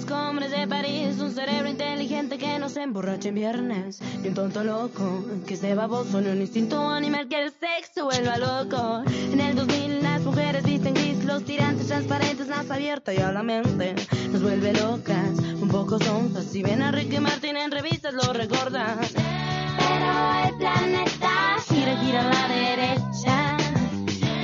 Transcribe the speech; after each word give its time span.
busco 0.00 0.14
hombres 0.14 0.50
de 0.50 0.66
París, 0.66 1.18
un 1.20 1.30
cerebro 1.30 1.68
inteligente 1.68 2.38
que 2.38 2.58
no 2.58 2.70
se 2.70 2.82
emborrache 2.82 3.28
en 3.28 3.34
viernes. 3.34 4.00
Y 4.22 4.28
un 4.28 4.34
tonto 4.34 4.64
loco 4.64 5.24
que 5.46 5.56
se 5.56 5.74
baboso 5.74 6.20
en 6.20 6.28
un 6.28 6.40
instinto 6.40 6.88
animal 6.88 7.28
que 7.28 7.42
el 7.42 7.50
sexo 7.50 8.06
vuelva 8.06 8.38
loco. 8.38 9.02
En 9.32 9.40
el 9.40 9.54
2000 9.54 10.02
las 10.02 10.22
mujeres 10.22 10.64
visten 10.64 10.94
gris, 10.94 11.22
los 11.24 11.44
tirantes 11.44 11.88
transparentes, 11.88 12.48
más 12.48 12.70
abierta 12.70 13.12
y 13.12 13.18
a 13.18 13.30
la 13.30 13.42
mente 13.42 13.94
nos 14.30 14.42
vuelve 14.42 14.72
locas, 14.72 15.38
un 15.60 15.68
poco 15.68 15.98
sonzas. 15.98 16.46
Si 16.46 16.62
ven 16.62 16.80
a 16.80 16.92
Ricky 16.92 17.20
Martin 17.20 17.56
en 17.58 17.70
revistas 17.70 18.14
lo 18.14 18.32
recordan. 18.32 18.98
Pero 19.00 20.48
el 20.48 20.56
planeta 20.56 21.56
gira, 21.68 21.96
gira 21.98 22.20
a 22.20 22.32
la 22.32 22.48
derecha. 22.48 23.56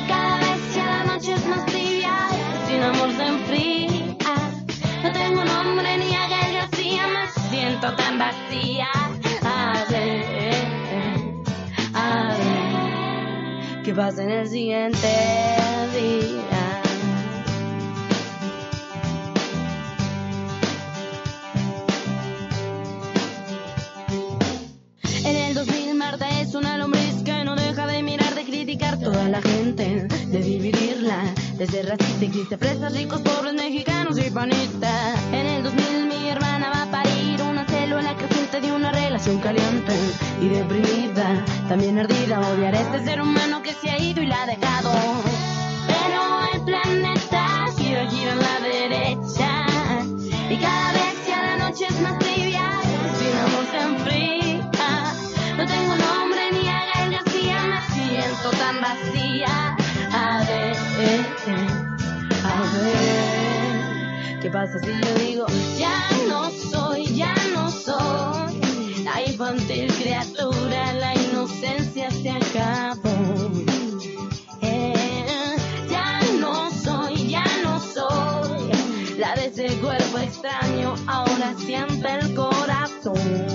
Cada 0.07 0.37
vez 0.39 0.75
ya 0.75 0.85
la 0.85 1.05
noche 1.15 1.33
es 1.33 1.47
más 1.47 1.65
tibia, 1.67 2.15
sin 2.69 2.83
amor 2.83 3.11
se 3.17 3.27
enfría. 3.27 3.96
Ni 5.77 5.83
me 5.83 7.29
siento 7.51 7.95
tan 7.97 8.19
vacía. 8.19 8.89
A 9.43 9.85
ver, 9.91 11.43
a 11.93 12.35
ver, 12.39 13.83
¿qué 13.83 13.93
pasa 13.93 14.23
en 14.23 14.31
el 14.31 14.49
siguiente 14.49 15.07
día? 15.93 16.26
La 29.29 29.43
gente, 29.43 30.07
de 30.27 30.39
dividirla, 30.39 31.35
de 31.57 31.67
ser 31.67 31.87
racista 31.87 32.25
y 32.25 32.29
triste, 32.29 32.57
fresas, 32.57 32.93
ricos, 32.95 33.21
pobres, 33.23 33.55
mexicanos 33.55 34.19
y 34.19 34.31
panistas. 34.31 35.19
En 35.33 35.47
el 35.47 35.63
2000 35.65 36.07
mi 36.07 36.29
hermana 36.29 36.71
va 36.71 36.83
a 36.83 36.91
parir 36.91 37.43
una 37.43 37.65
célula 37.67 38.17
creciente 38.17 38.61
de 38.61 38.73
una 38.73 38.93
relación 38.93 39.39
caliente 39.41 39.93
y 40.41 40.49
deprimida, 40.49 41.45
también 41.69 41.99
ardida, 41.99 42.41
odiar 42.41 42.75
a 42.75 42.81
este 42.81 43.05
ser 43.05 43.21
humano 43.21 43.63
que 43.63 43.73
se 43.73 43.91
ha 43.91 43.99
ido 43.99 44.23
y 44.23 44.27
la 44.27 44.43
ha 44.43 44.47
dejado. 44.47 44.93
Pero 45.87 46.23
el 46.55 46.65
planeta 46.65 47.67
gira, 47.77 48.09
gira 48.09 48.35
la 48.35 48.56
tan 58.51 58.81
vacía. 58.81 59.77
A 60.13 60.45
ver, 60.49 60.77
a 62.45 62.63
ver, 62.73 64.41
¿qué 64.41 64.51
pasa 64.51 64.79
si 64.79 64.87
yo 64.87 65.15
digo 65.19 65.47
ya 65.79 66.09
no 66.29 66.51
soy, 66.51 67.07
ya 67.15 67.35
no 67.55 67.71
soy 67.71 68.61
la 69.05 69.23
infantil 69.23 69.93
criatura, 69.95 70.93
la 70.95 71.15
inocencia 71.15 72.11
se 72.11 72.31
acabó. 72.31 73.51
Eh, 74.63 75.57
ya 75.91 76.21
no 76.41 76.71
soy, 76.71 77.29
ya 77.29 77.45
no 77.63 77.81
soy 77.81 78.71
la 79.19 79.35
de 79.35 79.47
ese 79.47 79.69
cuerpo 79.79 80.19
extraño, 80.19 80.95
ahora 81.07 81.55
siente 81.59 82.09
el 82.21 82.35
corazón. 82.35 83.46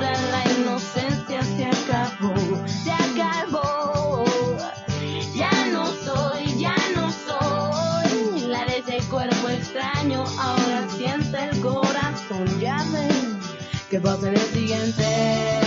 La 0.00 0.44
inocencia 0.58 1.42
se 1.42 1.66
acabó, 1.66 2.34
se 2.66 2.92
acabó. 2.92 4.24
Ya 5.34 5.50
no 5.72 5.86
soy, 5.86 6.58
ya 6.58 6.74
no 6.94 7.10
soy 7.10 8.40
la 8.48 8.64
de 8.64 8.78
ese 8.78 8.98
cuerpo 9.08 9.48
extraño, 9.48 10.24
ahora 10.38 10.88
siente 10.96 11.38
el 11.50 11.60
corazón, 11.60 12.60
ya 12.60 12.84
ven 12.92 13.38
que 13.90 14.00
pasa 14.00 14.28
en 14.28 14.34
el 14.34 14.40
siguiente 14.40 15.65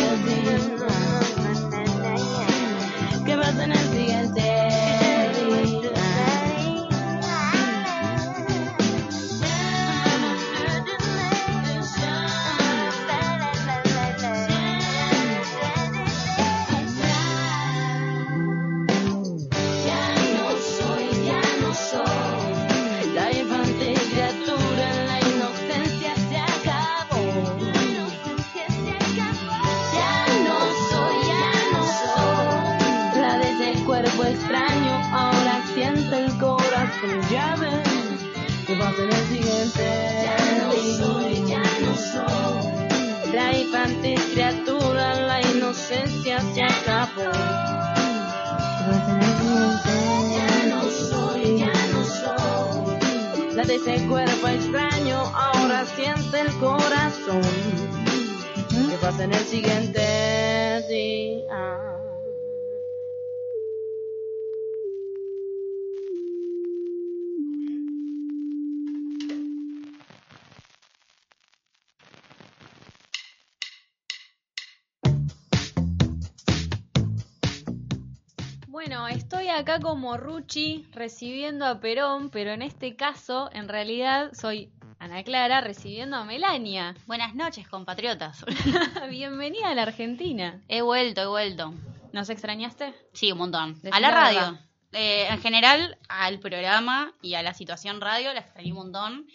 acá 79.60 79.82
como 79.82 80.16
Ruchi 80.16 80.88
recibiendo 80.94 81.66
a 81.66 81.82
Perón, 81.82 82.30
pero 82.30 82.52
en 82.52 82.62
este 82.62 82.96
caso, 82.96 83.50
en 83.52 83.68
realidad, 83.68 84.32
soy 84.34 84.72
Ana 85.00 85.22
Clara 85.24 85.60
recibiendo 85.60 86.16
a 86.16 86.24
Melania. 86.24 86.96
Buenas 87.08 87.36
noches, 87.36 87.68
compatriotas. 87.68 88.46
Bienvenida 89.10 89.68
a 89.70 89.76
la 89.76 89.82
Argentina. 89.82 90.62
He 90.70 90.82
vuelto, 90.82 91.24
he 91.24 91.28
vuelto. 91.28 91.74
¿Nos 92.14 92.30
extrañaste? 92.30 92.94
Sí, 93.12 93.34
un 93.34 93.40
montón. 93.40 93.78
A 93.92 94.00
la 94.00 94.10
la 94.10 94.12
radio. 94.12 94.60
Eh, 94.94 95.28
en 95.30 95.42
general, 95.42 95.98
al 96.08 96.40
programa 96.40 97.14
y 97.22 97.34
a 97.34 97.44
la 97.44 97.54
situación 97.54 98.00
radio 98.00 98.34
la 98.34 98.40
extrañé 98.40 98.72
un 98.72 98.78
montón. 98.78 99.28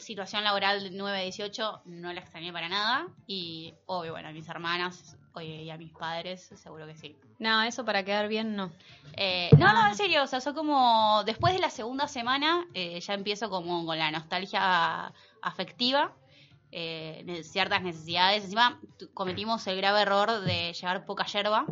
Situación 0.00 0.42
laboral 0.42 0.82
del 0.82 1.00
9-18 1.00 1.82
no 1.84 2.12
la 2.12 2.20
extrañé 2.20 2.52
para 2.52 2.68
nada. 2.68 3.06
Y, 3.28 3.74
obvio, 3.86 4.10
bueno, 4.10 4.30
a 4.30 4.32
mis 4.32 4.48
hermanas 4.48 5.16
oye, 5.34 5.62
y 5.62 5.70
a 5.70 5.76
mis 5.76 5.92
padres, 5.92 6.50
seguro 6.56 6.86
que 6.86 6.94
sí. 6.94 7.16
No, 7.38 7.62
eso 7.62 7.84
para 7.84 8.04
quedar 8.04 8.28
bien 8.28 8.56
no. 8.56 8.72
Eh, 9.16 9.50
no, 9.58 9.72
no, 9.72 9.86
en 9.86 9.94
serio, 9.94 10.24
o 10.24 10.26
sea, 10.26 10.40
soy 10.40 10.54
como, 10.54 11.22
después 11.24 11.52
de 11.54 11.60
la 11.60 11.70
segunda 11.70 12.08
semana, 12.08 12.66
eh, 12.74 13.00
ya 13.00 13.14
empiezo 13.14 13.48
como 13.48 13.86
con 13.86 13.98
la 13.98 14.10
nostalgia 14.10 15.12
afectiva, 15.40 16.12
eh, 16.72 17.42
ciertas 17.44 17.82
necesidades. 17.82 18.44
Encima 18.44 18.80
cometimos 19.14 19.66
el 19.66 19.76
grave 19.76 20.02
error 20.02 20.40
de 20.40 20.72
llevar 20.72 21.04
poca 21.04 21.26
yerba 21.26 21.66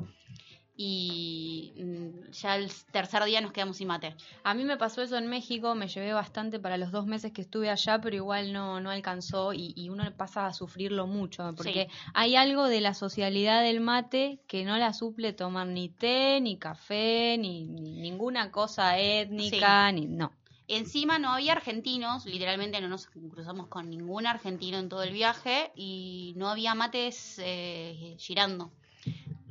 y 0.85 1.73
mm, 1.77 2.33
ya 2.33 2.57
el 2.57 2.69
tercer 2.91 3.23
día 3.25 3.41
nos 3.41 3.53
quedamos 3.53 3.77
sin 3.77 3.87
mate. 3.87 4.17
A 4.43 4.53
mí 4.53 4.65
me 4.65 4.77
pasó 4.77 5.01
eso 5.01 5.17
en 5.17 5.29
México, 5.29 5.77
me 5.77 5.87
llevé 5.87 6.13
bastante 6.13 6.59
para 6.59 6.77
los 6.77 6.91
dos 6.91 7.07
meses 7.07 7.31
que 7.31 7.43
estuve 7.43 7.71
allá, 7.71 8.01
pero 8.01 8.17
igual 8.17 8.53
no, 8.53 8.81
no 8.81 8.91
alcanzó 8.91 9.53
y, 9.53 9.73
y 9.77 9.91
uno 9.91 10.05
pasa 10.17 10.49
a 10.49 10.53
sufrirlo 10.53 11.07
mucho, 11.07 11.55
porque 11.57 11.89
hay 12.15 12.35
algo 12.35 12.67
de 12.67 12.81
la 12.81 12.95
socialidad 12.95 13.63
del 13.63 13.81
mate 13.81 14.41
que 14.49 14.65
no 14.65 14.77
la 14.77 14.93
suple 14.93 15.33
tomar 15.33 15.69
ni 15.69 15.89
té, 15.89 16.41
ni 16.41 16.57
café, 16.57 17.37
ni, 17.39 17.65
ni 17.67 18.01
ninguna 18.01 18.51
cosa 18.51 18.99
étnica, 18.99 19.93
ni 19.93 20.07
no. 20.07 20.33
Encima 20.67 21.21
no 21.21 21.33
había 21.33 21.53
argentinos, 21.53 22.27
literalmente 22.27 22.81
no 22.81 22.89
nos 22.89 23.07
cruzamos 23.07 23.69
con 23.69 23.89
ningún 23.89 24.27
argentino 24.27 24.79
en 24.79 24.89
todo 24.89 25.05
el 25.05 25.13
viaje 25.13 25.71
y 25.77 26.35
no 26.37 26.49
había 26.49 26.75
mates 26.75 27.39
eh, 27.39 28.17
girando. 28.19 28.73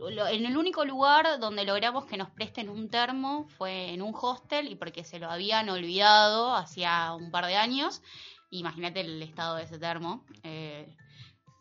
Lo- 0.09 0.27
En 0.27 0.45
el 0.45 0.57
único 0.57 0.83
lugar 0.86 1.39
donde 1.39 1.63
logramos 1.65 2.06
que 2.06 2.18
nos 2.18 2.30
presten 2.30 2.69
un 2.69 2.89
termo 2.89 3.45
fue 3.57 3.94
en 3.94 4.01
un 4.01 4.13
hostel 4.19 4.68
y 4.71 4.75
porque 4.75 5.03
se 5.03 5.19
lo 5.19 5.30
habían 5.30 5.69
olvidado 5.69 6.56
hacía 6.56 7.13
un 7.13 7.30
par 7.31 7.45
de 7.45 7.56
años. 7.56 8.01
Imagínate 8.50 9.01
el 9.01 9.21
estado 9.21 9.56
de 9.56 9.63
ese 9.63 9.80
termo. 9.80 10.25
eh, 10.44 10.88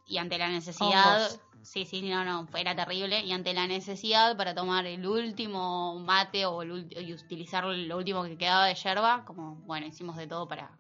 y 0.07 0.19
ante 0.19 0.39
la 0.39 0.49
necesidad, 0.49 1.31
sí, 1.63 1.85
sí, 1.85 2.03
no, 2.03 2.25
no, 2.25 2.49
era 2.57 2.75
terrible, 2.75 3.21
y 3.21 3.31
ante 3.31 3.55
la 3.55 3.69
necesidad 3.69 4.37
para 4.37 4.57
tomar 4.57 4.85
el 4.87 5.07
último 5.07 6.01
mate 6.01 6.47
o 6.47 6.63
el 6.63 6.89
y 7.01 7.13
utilizar 7.15 7.63
lo 7.65 7.97
último 7.97 8.25
que 8.25 8.37
quedaba 8.37 8.67
de 8.67 8.75
yerba, 8.75 9.25
como, 9.25 9.55
bueno, 9.67 9.87
hicimos 9.87 10.17
de 10.17 10.27
todo 10.27 10.49
para... 10.49 10.77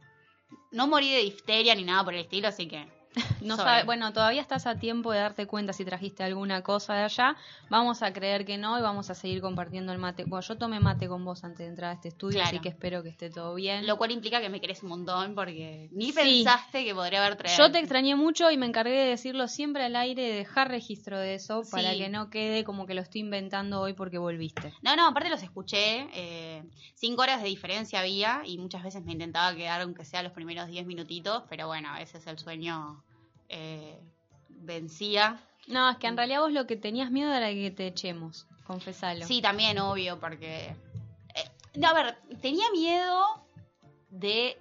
No 0.72 0.88
morí 0.88 1.12
de 1.12 1.20
difteria 1.20 1.76
ni 1.76 1.84
nada 1.84 2.02
por 2.02 2.14
el 2.14 2.20
estilo, 2.22 2.48
así 2.48 2.66
que... 2.66 2.88
No 3.40 3.56
sabe, 3.56 3.84
bueno, 3.84 4.12
todavía 4.12 4.40
estás 4.40 4.66
a 4.66 4.78
tiempo 4.78 5.10
de 5.12 5.18
darte 5.18 5.46
cuenta 5.46 5.72
si 5.72 5.84
trajiste 5.84 6.22
alguna 6.22 6.62
cosa 6.62 6.94
de 6.94 7.02
allá. 7.02 7.36
Vamos 7.68 8.02
a 8.02 8.12
creer 8.12 8.44
que 8.44 8.56
no 8.58 8.78
y 8.78 8.82
vamos 8.82 9.10
a 9.10 9.14
seguir 9.14 9.40
compartiendo 9.40 9.92
el 9.92 9.98
mate. 9.98 10.24
Bueno, 10.24 10.42
yo 10.46 10.56
tomé 10.58 10.78
mate 10.78 11.08
con 11.08 11.24
vos 11.24 11.42
antes 11.42 11.58
de 11.58 11.66
entrar 11.66 11.90
a 11.90 11.94
este 11.94 12.08
estudio, 12.08 12.34
Claro. 12.36 12.48
así 12.48 12.58
que 12.60 12.68
espero 12.68 13.02
que 13.02 13.08
esté 13.08 13.30
todo 13.30 13.54
bien. 13.54 13.86
Lo 13.86 13.96
cual 13.96 14.12
implica 14.12 14.40
que 14.40 14.48
me 14.48 14.60
querés 14.60 14.82
un 14.82 14.90
montón 14.90 15.34
porque 15.34 15.88
ni 15.92 16.12
Sí. 16.12 16.12
pensaste 16.12 16.84
que 16.84 16.94
podría 16.94 17.24
haber 17.24 17.36
traído. 17.36 17.56
Yo 17.58 17.72
te 17.72 17.78
extrañé 17.80 18.14
mucho 18.14 18.50
y 18.50 18.56
me 18.56 18.66
encargué 18.66 18.92
de 18.92 19.06
decirlo 19.10 19.48
siempre 19.48 19.84
al 19.84 19.96
aire, 19.96 20.22
de 20.22 20.34
dejar 20.34 20.68
registro 20.68 21.18
de 21.18 21.34
eso 21.34 21.62
para 21.70 21.94
que 21.94 22.08
no 22.08 22.30
quede 22.30 22.62
como 22.64 22.86
que 22.86 22.94
lo 22.94 23.00
estoy 23.00 23.22
inventando 23.22 23.80
hoy 23.80 23.94
porque 23.94 24.18
volviste. 24.18 24.72
No, 24.82 24.94
no, 24.96 25.08
aparte 25.08 25.30
los 25.30 25.42
escuché. 25.42 26.08
eh, 26.14 26.62
cinco 26.94 27.22
horas 27.22 27.42
de 27.42 27.48
diferencia 27.48 28.00
había 28.00 28.42
y 28.44 28.58
muchas 28.58 28.82
veces 28.84 29.02
me 29.04 29.12
intentaba 29.12 29.54
quedar 29.56 29.80
aunque 29.80 30.04
sea 30.04 30.22
los 30.22 30.32
primeros 30.32 30.68
diez 30.68 30.86
minutitos, 30.86 31.42
pero 31.48 31.66
bueno, 31.66 31.88
a 31.88 31.98
veces 31.98 32.26
el 32.26 32.38
sueño 32.38 32.99
eh, 33.50 33.98
vencía. 34.48 35.40
No, 35.66 35.90
es 35.90 35.98
que 35.98 36.06
en 36.06 36.16
realidad 36.16 36.40
vos 36.40 36.52
lo 36.52 36.66
que 36.66 36.76
tenías 36.76 37.10
miedo 37.10 37.32
era 37.32 37.50
que 37.50 37.70
te 37.70 37.88
echemos, 37.88 38.46
confesalo. 38.64 39.26
Sí, 39.26 39.42
también, 39.42 39.78
obvio, 39.78 40.18
porque... 40.18 40.74
eh, 41.34 41.84
a 41.84 41.92
ver, 41.92 42.16
tenía 42.40 42.64
miedo 42.72 43.44
de 44.08 44.56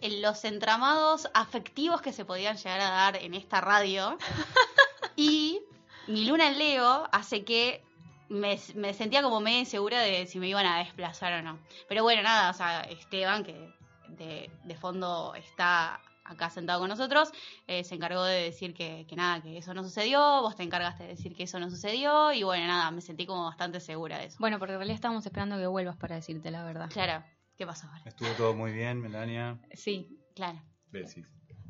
los 0.00 0.44
entramados 0.44 1.28
afectivos 1.34 2.02
que 2.02 2.12
se 2.12 2.24
podían 2.24 2.56
llegar 2.56 2.80
a 2.80 2.90
dar 2.90 3.16
en 3.16 3.34
esta 3.34 3.60
radio. 3.60 4.18
y 5.16 5.60
mi 6.06 6.24
luna 6.26 6.48
en 6.48 6.58
Leo 6.58 7.08
hace 7.12 7.44
que 7.44 7.82
me, 8.28 8.58
me 8.74 8.94
sentía 8.94 9.22
como 9.22 9.40
medio 9.40 9.60
insegura 9.60 10.00
de 10.00 10.26
si 10.26 10.38
me 10.38 10.48
iban 10.48 10.66
a 10.66 10.78
desplazar 10.78 11.34
o 11.34 11.42
no. 11.42 11.58
Pero 11.88 12.02
bueno, 12.02 12.22
nada, 12.22 12.50
o 12.50 12.54
sea, 12.54 12.80
Esteban, 12.82 13.44
que 13.44 13.74
de, 14.08 14.50
de 14.64 14.76
fondo 14.76 15.34
está 15.34 16.00
acá 16.24 16.50
sentado 16.50 16.80
con 16.80 16.88
nosotros, 16.88 17.30
eh, 17.66 17.84
se 17.84 17.94
encargó 17.94 18.24
de 18.24 18.42
decir 18.44 18.72
que, 18.74 19.06
que 19.08 19.14
nada, 19.16 19.42
que 19.42 19.58
eso 19.58 19.74
no 19.74 19.82
sucedió, 19.84 20.18
vos 20.40 20.56
te 20.56 20.62
encargaste 20.62 21.02
de 21.04 21.10
decir 21.10 21.34
que 21.36 21.42
eso 21.44 21.58
no 21.60 21.68
sucedió, 21.70 22.32
y 22.32 22.42
bueno, 22.42 22.66
nada, 22.66 22.90
me 22.90 23.00
sentí 23.00 23.26
como 23.26 23.44
bastante 23.44 23.80
segura 23.80 24.18
de 24.18 24.26
eso. 24.26 24.36
Bueno, 24.40 24.58
porque 24.58 24.72
en 24.72 24.78
realidad 24.78 24.94
estábamos 24.96 25.24
esperando 25.26 25.56
que 25.58 25.66
vuelvas 25.66 25.96
para 25.96 26.16
decirte 26.16 26.50
la 26.50 26.64
verdad. 26.64 26.88
Claro, 26.90 27.24
¿qué 27.56 27.66
pasó 27.66 27.86
ahora? 27.88 28.02
Estuvo 28.06 28.30
todo 28.36 28.54
muy 28.54 28.72
bien, 28.72 29.00
Melania. 29.00 29.58
Sí, 29.72 30.18
Claro, 30.34 30.60
Besis. 30.90 31.26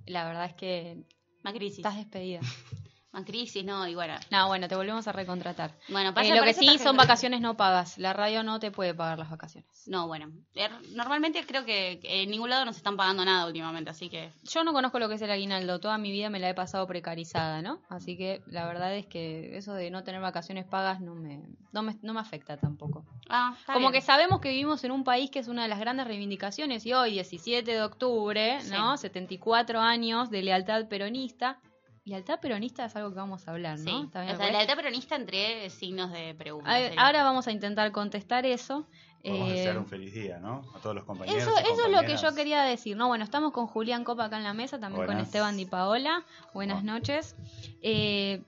la 0.06 0.24
verdad 0.26 0.46
es 0.46 0.54
que 0.54 1.04
Macrisis. 1.42 1.78
estás 1.78 1.96
despedida. 1.96 2.40
Macrisis, 3.14 3.64
no, 3.64 3.87
y 3.88 3.94
bueno. 3.94 4.14
No, 4.31 4.49
bueno, 4.49 4.69
te 4.69 4.75
volvemos 4.76 5.06
a 5.08 5.12
recontratar. 5.12 5.70
Bueno, 5.88 6.11
Eh, 6.11 6.12
pasa- 6.12 6.34
lo 6.34 6.43
que 6.43 6.52
sí 6.52 6.66
tarjeta 6.66 6.84
son 6.84 6.96
vacaciones 6.96 7.40
no 7.40 7.56
pagas. 7.56 7.96
La 7.96 8.12
radio 8.12 8.43
no 8.43 8.58
te 8.61 8.70
puede 8.70 8.93
pagar 8.94 9.19
las 9.19 9.31
vacaciones. 9.31 9.70
No, 9.87 10.06
bueno. 10.08 10.26
er- 10.55 10.81
Normalmente 10.94 11.44
creo 11.46 11.64
que 11.64 12.00
que 12.02 12.22
en 12.22 12.31
ningún 12.31 12.50
lado 12.50 12.64
nos 12.64 12.76
están 12.76 12.96
pagando 12.96 13.25
nada 13.25 13.46
últimamente, 13.46 13.90
así 13.90 14.08
que 14.11 14.32
Yo 14.43 14.64
no 14.64 14.72
conozco 14.72 14.99
lo 14.99 15.08
que 15.08 15.14
es 15.14 15.22
el 15.22 15.31
aguinaldo. 15.31 15.78
Toda 15.81 15.96
mi 15.96 16.11
vida 16.11 16.28
me 16.28 16.40
la 16.40 16.49
he 16.50 16.55
pasado 16.55 16.87
precarizada, 16.87 17.62
¿no? 17.62 17.81
Así 17.88 18.16
que 18.16 18.43
la 18.46 18.66
verdad 18.66 18.94
es 18.94 19.06
que 19.06 19.56
eso 19.56 19.75
de 19.75 19.90
no 19.90 20.02
tener 20.02 20.20
vacaciones 20.20 20.64
pagas 20.67 21.00
no 21.00 21.14
me, 21.14 21.40
no 21.72 21.82
me, 21.82 21.96
no 22.02 22.12
me 22.14 22.20
afecta 22.20 22.56
tampoco. 22.56 23.05
Ah, 23.28 23.55
está 23.58 23.75
Como 23.75 23.90
bien. 23.90 24.00
que 24.00 24.06
sabemos 24.06 24.40
que 24.40 24.49
vivimos 24.50 24.82
en 24.84 24.90
un 24.90 25.05
país 25.05 25.31
que 25.31 25.38
es 25.38 25.49
una 25.49 25.62
de 25.62 25.69
las 25.69 25.78
grandes 25.78 26.06
reivindicaciones 26.06 26.84
y 26.87 26.93
hoy, 26.93 27.12
17 27.12 27.70
de 27.72 27.82
octubre, 27.82 28.60
Sí. 28.60 28.70
¿no? 28.72 28.96
74 28.96 29.81
años 29.81 30.31
de 30.31 30.43
lealtad 30.43 30.88
peronista. 30.88 31.60
Lealtad 32.06 32.38
peronista 32.38 32.84
es 32.84 32.94
algo 32.96 33.10
que 33.10 33.16
vamos 33.16 33.48
a 33.48 33.52
hablar, 33.52 33.78
Sí, 33.78 33.86
¿no? 33.90 34.04
¿Está 34.04 34.22
bien, 34.22 34.34
o 34.34 34.38
sea, 34.38 34.50
lealtad 34.52 34.76
peronista 34.76 35.16
entre 35.16 35.70
signos 35.70 36.12
de 36.12 36.34
pregunta. 36.34 36.70
A- 36.70 36.78
sería. 36.78 37.00
Ahora 37.00 37.24
vamos 37.24 37.46
a 37.46 37.52
intentar 37.52 37.90
contestar 37.92 38.44
eso. 38.44 38.86
Vamos 39.24 39.40
a 39.40 39.52
Eh, 39.52 39.56
desear 39.56 39.78
un 39.78 39.86
feliz 39.86 40.12
día, 40.12 40.38
¿no? 40.38 40.70
A 40.76 40.80
todos 40.80 40.94
los 40.94 41.04
compañeros. 41.04 41.40
Eso, 41.42 41.56
eso 41.56 41.86
es 41.86 41.92
lo 41.92 42.02
que 42.02 42.18
yo 42.18 42.34
quería 42.34 42.62
decir, 42.62 42.94
¿no? 42.94 43.08
Bueno, 43.08 43.24
estamos 43.24 43.52
con 43.52 43.66
Julián 43.66 44.04
Copa 44.04 44.26
acá 44.26 44.36
en 44.36 44.44
la 44.44 44.52
mesa, 44.52 44.78
también 44.78 45.06
con. 45.06 45.18
Esteban 45.18 45.56
Di 45.56 45.64
Paola. 45.64 46.24
Buenas 46.52 46.82
Buenas. 46.82 46.84
noches. 46.84 47.36
Eh, 47.80 48.42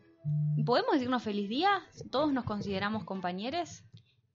¿Podemos 0.67 0.93
decirnos 0.93 1.23
feliz 1.23 1.49
día? 1.49 1.81
¿Todos 2.11 2.32
nos 2.35 2.44
consideramos 2.44 3.05
compañeros? 3.05 3.85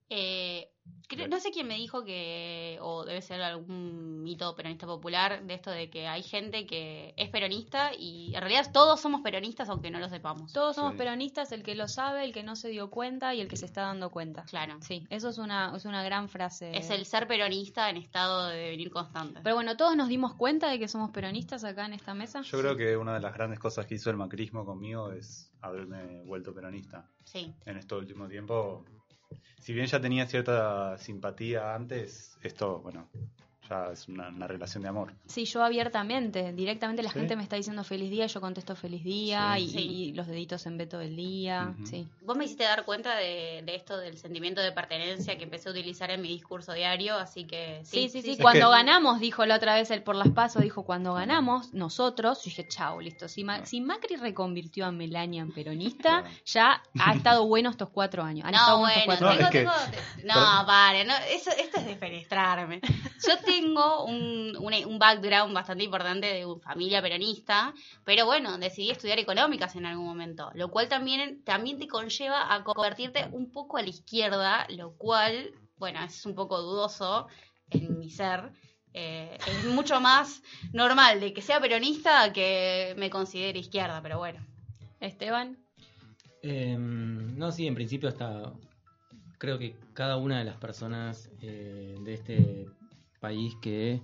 Eh, 0.09 0.70
creo- 1.07 1.27
no 1.27 1.39
sé 1.39 1.51
quién 1.51 1.67
me 1.67 1.75
dijo 1.75 2.03
que, 2.05 2.77
o 2.81 3.03
debe 3.05 3.21
ser 3.21 3.41
algún 3.41 4.23
mito 4.23 4.55
peronista 4.55 4.85
popular, 4.87 5.43
de 5.45 5.53
esto 5.55 5.69
de 5.71 5.89
que 5.89 6.07
hay 6.07 6.23
gente 6.23 6.65
que 6.65 7.13
es 7.17 7.29
peronista 7.29 7.91
y 7.97 8.33
en 8.33 8.39
realidad 8.41 8.71
todos 8.71 9.01
somos 9.01 9.21
peronistas 9.21 9.67
aunque 9.69 9.91
no 9.91 9.99
lo 9.99 10.07
sepamos. 10.09 10.53
Todos 10.53 10.75
somos 10.77 10.93
Sí. 10.93 10.97
peronistas, 10.99 11.51
el 11.51 11.63
que 11.63 11.75
lo 11.75 11.87
sabe, 11.87 12.23
el 12.23 12.33
que 12.33 12.43
no 12.43 12.55
se 12.55 12.69
dio 12.69 12.89
cuenta 12.89 13.33
y 13.35 13.41
el 13.41 13.47
que 13.47 13.57
se 13.57 13.65
está 13.65 13.81
dando 13.81 14.09
cuenta. 14.09 14.43
Claro. 14.43 14.77
Sí, 14.81 15.05
eso 15.09 15.29
es 15.29 15.37
una, 15.37 15.73
es 15.75 15.85
una 15.85 16.03
gran 16.03 16.29
frase. 16.29 16.71
Es 16.77 16.89
el 16.89 17.05
ser 17.05 17.27
peronista 17.27 17.89
en 17.89 17.97
estado 17.97 18.47
de 18.47 18.57
devenir 18.57 18.89
constante. 18.91 19.41
Pero 19.43 19.55
bueno, 19.55 19.75
todos 19.77 19.95
nos 19.97 20.07
dimos 20.07 20.35
cuenta 20.35 20.69
de 20.69 20.79
que 20.79 20.87
somos 20.87 21.11
peronistas 21.11 21.63
acá 21.63 21.85
en 21.85 21.93
esta 21.93 22.13
mesa. 22.13 22.41
Yo 22.41 22.59
creo 22.59 22.75
que 22.77 22.95
una 22.95 23.13
de 23.13 23.19
las 23.19 23.33
grandes 23.33 23.59
cosas 23.59 23.85
que 23.85 23.95
hizo 23.95 24.09
el 24.09 24.17
macrismo 24.17 24.65
conmigo 24.65 25.11
es 25.11 25.51
haberme 25.61 26.23
vuelto 26.23 26.53
peronista. 26.53 27.09
Sí. 27.25 27.53
En 27.65 27.77
este 27.77 27.95
último 27.95 28.27
tiempo, 28.27 28.85
si 29.61 29.73
bien 29.73 29.85
ya 29.85 30.01
tenía 30.01 30.25
cierta 30.27 30.97
simpatía 30.97 31.75
antes, 31.75 32.37
esto, 32.41 32.79
bueno, 32.79 33.07
ya 33.71 33.91
es 33.91 34.07
una, 34.07 34.27
una 34.29 34.47
relación 34.47 34.83
de 34.83 34.89
amor. 34.89 35.13
Sí, 35.25 35.45
yo 35.45 35.63
abiertamente, 35.63 36.51
directamente 36.53 37.01
la 37.03 37.09
Sí. 37.09 37.19
gente 37.19 37.35
me 37.35 37.43
está 37.43 37.55
diciendo 37.55 37.83
feliz 37.83 38.09
día 38.11 38.25
y 38.25 38.27
yo 38.27 38.41
contesto 38.41 38.75
feliz 38.75 39.03
día 39.03 39.53
Sí. 39.57 39.63
y, 39.63 39.67
Sí. 39.69 39.79
y 39.79 40.13
los 40.13 40.27
deditos 40.27 40.65
en 40.65 40.77
veto 40.77 40.97
del 40.99 41.15
día. 41.15 41.73
Sí. 41.85 42.07
Vos 42.21 42.35
me 42.37 42.45
hiciste 42.45 42.63
dar 42.63 42.83
cuenta 42.85 43.15
de, 43.15 43.63
de 43.65 43.75
esto 43.75 43.97
del 43.97 44.17
sentimiento 44.17 44.61
de 44.61 44.71
pertenencia 44.71 45.37
que 45.37 45.43
empecé 45.45 45.69
a 45.69 45.71
utilizar 45.71 46.11
en 46.11 46.21
mi 46.21 46.27
discurso 46.27 46.73
diario, 46.73 47.15
así 47.17 47.45
que 47.45 47.81
Sí, 47.83 48.09
sí, 48.09 48.21
sí. 48.21 48.37
Cuando 48.41 48.67
que- 48.69 48.75
ganamos, 48.75 49.19
dijo 49.19 49.45
la 49.45 49.55
otra 49.55 49.75
vez 49.75 49.89
el 49.91 50.03
por 50.03 50.15
las 50.15 50.29
pasos, 50.29 50.61
dijo 50.61 50.83
cuando 50.83 51.13
ganamos, 51.13 51.73
nosotros, 51.73 52.39
yo 52.39 52.45
dije, 52.45 52.67
chao, 52.67 52.99
listo. 52.99 53.27
Si, 53.27 53.43
Ma- 53.43 53.65
si 53.65 53.79
Macri 53.81 54.17
reconvirtió 54.17 54.85
a 54.85 54.91
Melania 54.91 55.41
en 55.41 55.51
peronista, 55.51 56.23
ya 56.45 56.81
ha 56.99 57.13
estado 57.13 57.47
bueno 57.47 57.69
estos 57.69 57.89
cuatro 57.89 58.23
años. 58.23 58.45
Han 58.45 58.51
No, 58.53 58.79
bueno, 58.79 59.01
cuatro 59.05 59.29
tengo, 59.29 59.39
No, 59.41 59.45
es 59.47 59.51
que- 59.51 59.59
tengo- 59.59 60.27
no, 60.33 60.65
pare, 60.65 61.05
no, 61.05 61.13
eso, 61.29 61.51
esto 61.51 61.79
es 61.79 61.85
defenestrarme. 61.85 62.81
Yo 63.27 63.37
tengo 63.61 64.05
un, 64.05 64.57
un, 64.57 64.73
un 64.85 64.99
background 64.99 65.53
bastante 65.53 65.83
importante 65.83 66.27
de 66.27 66.45
familia 66.61 67.01
peronista, 67.01 67.73
pero 68.03 68.25
bueno, 68.25 68.57
decidí 68.57 68.89
estudiar 68.89 69.19
económicas 69.19 69.75
en 69.75 69.85
algún 69.85 70.05
momento, 70.05 70.51
lo 70.55 70.69
cual 70.69 70.87
también, 70.87 71.43
también 71.43 71.77
te 71.77 71.87
conlleva 71.87 72.53
a 72.53 72.63
convertirte 72.63 73.27
un 73.31 73.51
poco 73.51 73.77
a 73.77 73.81
la 73.81 73.89
izquierda, 73.89 74.65
lo 74.69 74.93
cual, 74.97 75.51
bueno, 75.77 76.03
es 76.03 76.25
un 76.25 76.33
poco 76.35 76.61
dudoso 76.61 77.27
en 77.69 77.99
mi 77.99 78.09
ser. 78.09 78.51
Eh, 78.93 79.37
es 79.47 79.65
mucho 79.65 80.01
más 80.01 80.41
normal 80.73 81.21
de 81.21 81.33
que 81.33 81.41
sea 81.41 81.61
peronista 81.61 82.33
que 82.33 82.93
me 82.97 83.09
considere 83.09 83.59
izquierda, 83.59 84.01
pero 84.01 84.17
bueno. 84.17 84.45
Esteban, 84.99 85.57
Eh, 86.43 86.75
no, 86.77 87.51
sí, 87.51 87.67
en 87.67 87.75
principio 87.75 88.09
está. 88.09 88.51
Creo 89.37 89.57
que 89.59 89.75
cada 89.93 90.17
una 90.17 90.39
de 90.39 90.45
las 90.45 90.57
personas 90.57 91.29
eh, 91.41 91.95
de 92.03 92.13
este 92.13 92.65
país 93.21 93.55
que 93.61 94.01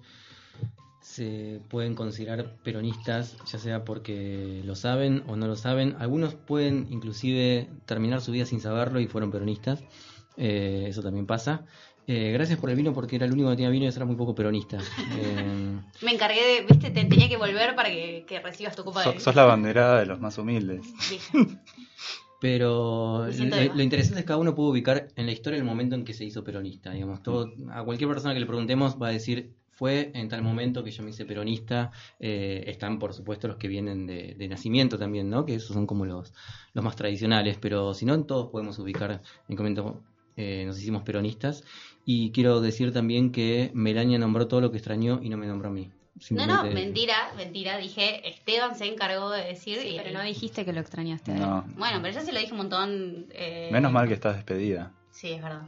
se 1.01 1.59
pueden 1.69 1.95
considerar 1.95 2.55
peronistas, 2.63 3.35
ya 3.51 3.59
sea 3.59 3.83
porque 3.83 4.61
lo 4.63 4.75
saben 4.75 5.23
o 5.27 5.35
no 5.35 5.47
lo 5.47 5.55
saben. 5.55 5.95
Algunos 5.99 6.35
pueden 6.35 6.87
inclusive 6.89 7.67
terminar 7.85 8.21
su 8.21 8.31
vida 8.31 8.45
sin 8.45 8.61
saberlo 8.61 8.99
y 8.99 9.07
fueron 9.07 9.31
peronistas. 9.31 9.83
Eh, 10.37 10.85
eso 10.87 11.01
también 11.01 11.25
pasa. 11.25 11.65
Eh, 12.07 12.31
gracias 12.31 12.57
por 12.59 12.69
el 12.69 12.75
vino 12.77 12.93
porque 12.93 13.17
era 13.17 13.25
el 13.25 13.33
único 13.33 13.49
que 13.49 13.55
tenía 13.57 13.69
vino 13.69 13.85
y 13.85 13.87
eso 13.89 13.99
era 13.99 14.05
muy 14.05 14.15
poco 14.15 14.33
peronista. 14.35 14.77
Eh, 15.17 15.79
Me 16.03 16.11
encargué 16.11 16.41
de, 16.45 16.61
viste, 16.61 16.89
te 16.91 17.03
tenía 17.05 17.27
que 17.27 17.37
volver 17.37 17.75
para 17.75 17.89
que, 17.89 18.23
que 18.27 18.39
recibas 18.39 18.75
tu 18.75 18.83
copa 18.83 19.03
So- 19.03 19.13
de 19.13 19.19
sos 19.19 19.35
la 19.35 19.43
banderada 19.45 19.99
de 19.99 20.05
los 20.05 20.19
más 20.19 20.37
humildes. 20.37 20.85
Pero 22.39 23.27
siento 23.31 23.57
lo, 23.57 23.81
interesante 23.81 24.19
es 24.19 24.25
que 24.25 24.27
cada 24.27 24.39
uno 24.39 24.53
puede 24.53 24.69
ubicar 24.69 25.07
en 25.15 25.25
la 25.25 25.31
historia 25.31 25.57
el 25.57 25.65
momento 25.65 25.95
en 25.95 26.05
que 26.05 26.13
se 26.13 26.23
hizo 26.23 26.43
peronista. 26.43 26.91
Digamos, 26.91 27.23
todo, 27.23 27.51
a 27.71 27.83
cualquier 27.83 28.09
persona 28.09 28.33
que 28.33 28.39
le 28.39 28.45
preguntemos 28.45 28.97
va 29.01 29.07
a 29.07 29.11
decir 29.11 29.55
fue 29.71 30.11
en 30.15 30.27
tal 30.27 30.41
momento 30.41 30.83
que 30.83 30.91
yo 30.91 31.03
me 31.03 31.11
hice 31.11 31.25
peronista. 31.25 31.91
Eh, 32.19 32.63
están, 32.67 32.99
por 32.99 33.13
supuesto, 33.13 33.47
los 33.47 33.57
que 33.57 33.67
vienen 33.67 34.07
de, 34.07 34.35
de 34.37 34.47
nacimiento 34.47 34.97
también, 34.97 35.29
¿no? 35.29 35.45
Que 35.45 35.55
esos 35.55 35.73
son 35.73 35.85
como 35.85 36.05
los, 36.05 36.33
los 36.73 36.83
más 36.83 36.95
tradicionales. 36.95 37.57
Pero 37.59 37.93
si 37.93 38.05
no, 38.05 38.23
todos 38.23 38.49
podemos 38.51 38.79
ubicar 38.79 39.21
en 39.47 39.55
qué 39.55 39.63
momento 39.63 40.03
eh, 40.35 40.63
nos 40.65 40.79
hicimos 40.79 41.03
peronistas. 41.03 41.63
Y 42.05 42.31
quiero 42.31 42.61
decir 42.61 42.93
también 42.93 43.31
que 43.31 43.71
Melania 43.73 44.19
nombró 44.19 44.47
todo 44.47 44.61
lo 44.61 44.71
que 44.71 44.77
extrañó 44.77 45.19
y 45.21 45.29
no 45.29 45.37
me 45.37 45.47
nombró 45.47 45.69
a 45.69 45.73
mí. 45.73 45.91
No, 46.31 46.45
no, 46.47 46.63
mentira, 46.63 47.31
mentira. 47.35 47.77
Dije, 47.77 48.27
Esteban 48.27 48.75
se 48.75 48.85
encargó 48.85 49.29
de 49.31 49.43
decir. 49.43 49.79
y, 49.85 49.97
pero 49.97 50.11
no 50.11 50.23
dijiste 50.23 50.65
que 50.65 50.73
lo 50.73 50.79
extrañaste. 50.79 51.33
No. 51.33 51.63
Bueno, 51.75 51.99
pero 52.01 52.13
yo 52.15 52.21
se 52.25 52.31
lo 52.31 52.39
dije 52.39 52.51
un 52.51 52.57
montón. 52.57 53.25
eh, 53.31 53.69
Menos 53.71 53.91
mal 53.91 54.07
que 54.07 54.13
estás 54.15 54.35
despedida. 54.35 54.91
Sí, 55.11 55.31
es 55.33 55.41
verdad. 55.41 55.63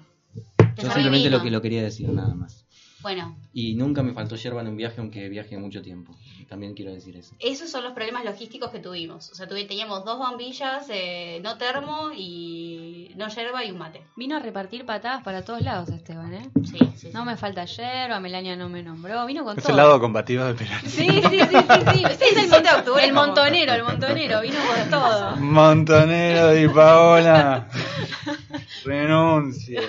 Yo 0.78 0.92
simplemente 0.92 1.30
lo 1.30 1.42
que 1.42 1.52
lo 1.52 1.62
quería 1.62 1.84
decir, 1.84 2.10
nada 2.10 2.34
más. 2.34 2.59
Bueno, 3.02 3.38
Y 3.54 3.76
nunca 3.76 4.04
me 4.04 4.14
faltó 4.14 4.36
yerba 4.36 4.62
en 4.62 4.68
un 4.68 4.76
viaje, 4.78 5.00
aunque 5.00 5.30
viaje 5.30 5.58
mucho 5.58 5.82
tiempo. 5.82 6.16
También 6.50 6.74
quiero 6.74 6.92
decir 6.94 7.16
eso. 7.16 7.34
esos 7.40 7.70
son 7.70 7.84
los 7.84 7.94
problemas 7.94 8.26
logísticos 8.26 8.72
que 8.72 8.80
tuvimos. 8.80 9.30
O 9.32 9.36
sea, 9.36 9.48
teníamos 9.48 10.04
dos 10.04 10.18
bombillas, 10.18 10.86
eh, 10.90 11.40
no 11.44 11.58
termo 11.58 12.10
y 12.16 13.14
no 13.16 13.28
yerba 13.30 13.64
y 13.64 13.72
un 13.72 13.78
mate. 13.78 14.02
Vino 14.18 14.36
a 14.36 14.40
repartir 14.40 14.86
patadas 14.86 15.24
para 15.24 15.44
todos 15.44 15.62
lados 15.62 15.90
Esteban, 15.90 16.34
¿eh? 16.34 16.50
Sí, 16.66 16.80
sí. 16.96 17.10
No 17.14 17.24
me 17.26 17.38
falta 17.38 17.66
yerba, 17.66 18.20
Melania 18.20 18.56
no 18.56 18.68
me 18.70 18.84
nombró, 18.84 19.26
vino 19.26 19.44
con 19.44 19.58
Es 19.58 19.64
todo. 19.64 19.72
el 19.74 19.78
lado 19.78 20.00
combativo 20.00 20.44
de 20.46 20.54
Perón. 20.56 20.80
Sí, 20.86 21.08
sí, 21.08 21.22
sí, 21.22 21.40
sí, 21.40 21.58
sí. 21.94 22.04
Es 22.10 22.22
el, 22.22 22.36
17 22.36 22.42
de 22.42 22.48
mon- 22.48 22.80
octubre, 22.80 23.06
el 23.06 23.14
montonero, 23.14 23.74
el 23.74 23.84
montonero, 23.84 24.42
vino 24.42 24.58
con 24.68 24.90
todo. 24.90 25.36
Montonero 25.38 26.58
y 26.58 26.68
Paola. 26.68 27.68
Renuncie. 28.86 29.80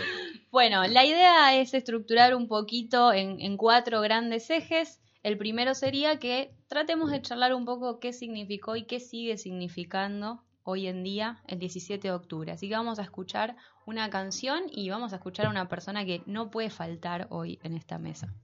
Bueno, 0.50 0.84
la 0.88 1.04
idea 1.04 1.54
es 1.54 1.74
estructurar 1.74 2.34
un 2.34 2.48
poquito 2.48 3.12
en, 3.12 3.40
en 3.40 3.56
cuatro 3.56 4.00
grandes 4.00 4.50
ejes. 4.50 5.00
El 5.22 5.38
primero 5.38 5.74
sería 5.74 6.18
que 6.18 6.52
tratemos 6.66 7.12
de 7.12 7.22
charlar 7.22 7.54
un 7.54 7.64
poco 7.64 8.00
qué 8.00 8.12
significó 8.12 8.74
y 8.74 8.84
qué 8.84 8.98
sigue 8.98 9.36
significando 9.38 10.42
hoy 10.64 10.88
en 10.88 11.04
día 11.04 11.40
el 11.46 11.60
17 11.60 12.08
de 12.08 12.12
octubre. 12.12 12.50
Así 12.50 12.68
que 12.68 12.74
vamos 12.74 12.98
a 12.98 13.02
escuchar 13.02 13.54
una 13.86 14.10
canción 14.10 14.64
y 14.72 14.90
vamos 14.90 15.12
a 15.12 15.16
escuchar 15.16 15.46
a 15.46 15.50
una 15.50 15.68
persona 15.68 16.04
que 16.04 16.22
no 16.26 16.50
puede 16.50 16.70
faltar 16.70 17.28
hoy 17.30 17.60
en 17.62 17.74
esta 17.74 17.98
mesa. 17.98 18.34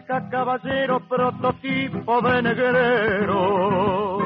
Oligarca, 0.00 0.28
caballero, 0.30 1.00
prototipo 1.00 2.22
de 2.22 2.42
negrero, 2.42 4.18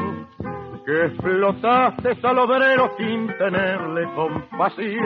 que 0.85 1.07
explotaste 1.07 2.17
al 2.23 2.39
obrero 2.39 2.93
sin 2.97 3.27
tenerle 3.39 4.05
compasión. 4.15 5.03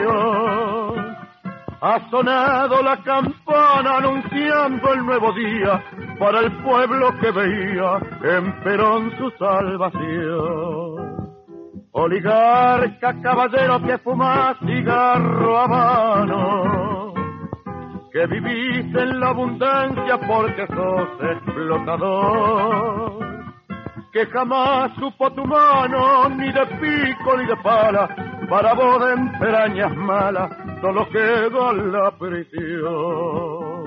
Ha 1.81 2.09
sonado 2.09 2.83
la 2.83 2.97
campana 3.03 3.97
anunciando 3.97 4.93
el 4.93 5.05
nuevo 5.05 5.31
día 5.33 5.81
para 6.19 6.41
el 6.41 6.51
pueblo 6.61 7.17
que 7.19 7.31
veía 7.31 7.99
en 8.23 8.63
Perón 8.63 9.11
su 9.17 9.31
salvación. 9.37 10.99
Oligarca, 11.91 13.21
caballero, 13.21 13.81
que 13.81 13.97
fuma 13.99 14.55
cigarro 14.65 15.57
a 15.57 15.67
mano 15.67 16.98
que 18.11 18.25
vivís 18.25 18.95
en 18.95 19.19
la 19.19 19.29
abundancia 19.29 20.17
porque 20.27 20.65
sos 20.67 21.09
explotador, 21.31 23.19
que 24.11 24.25
jamás 24.27 24.91
supo 24.95 25.31
tu 25.31 25.45
mano 25.45 26.29
ni 26.29 26.51
de 26.51 26.65
pico 26.65 27.37
ni 27.37 27.45
de 27.45 27.55
pala, 27.57 28.09
para 28.49 28.73
vos 28.73 29.05
de 29.05 29.13
entrañas 29.13 29.95
malas 29.95 30.49
solo 30.81 31.07
quedó 31.09 31.73
la 31.73 32.11
prisión. 32.17 33.78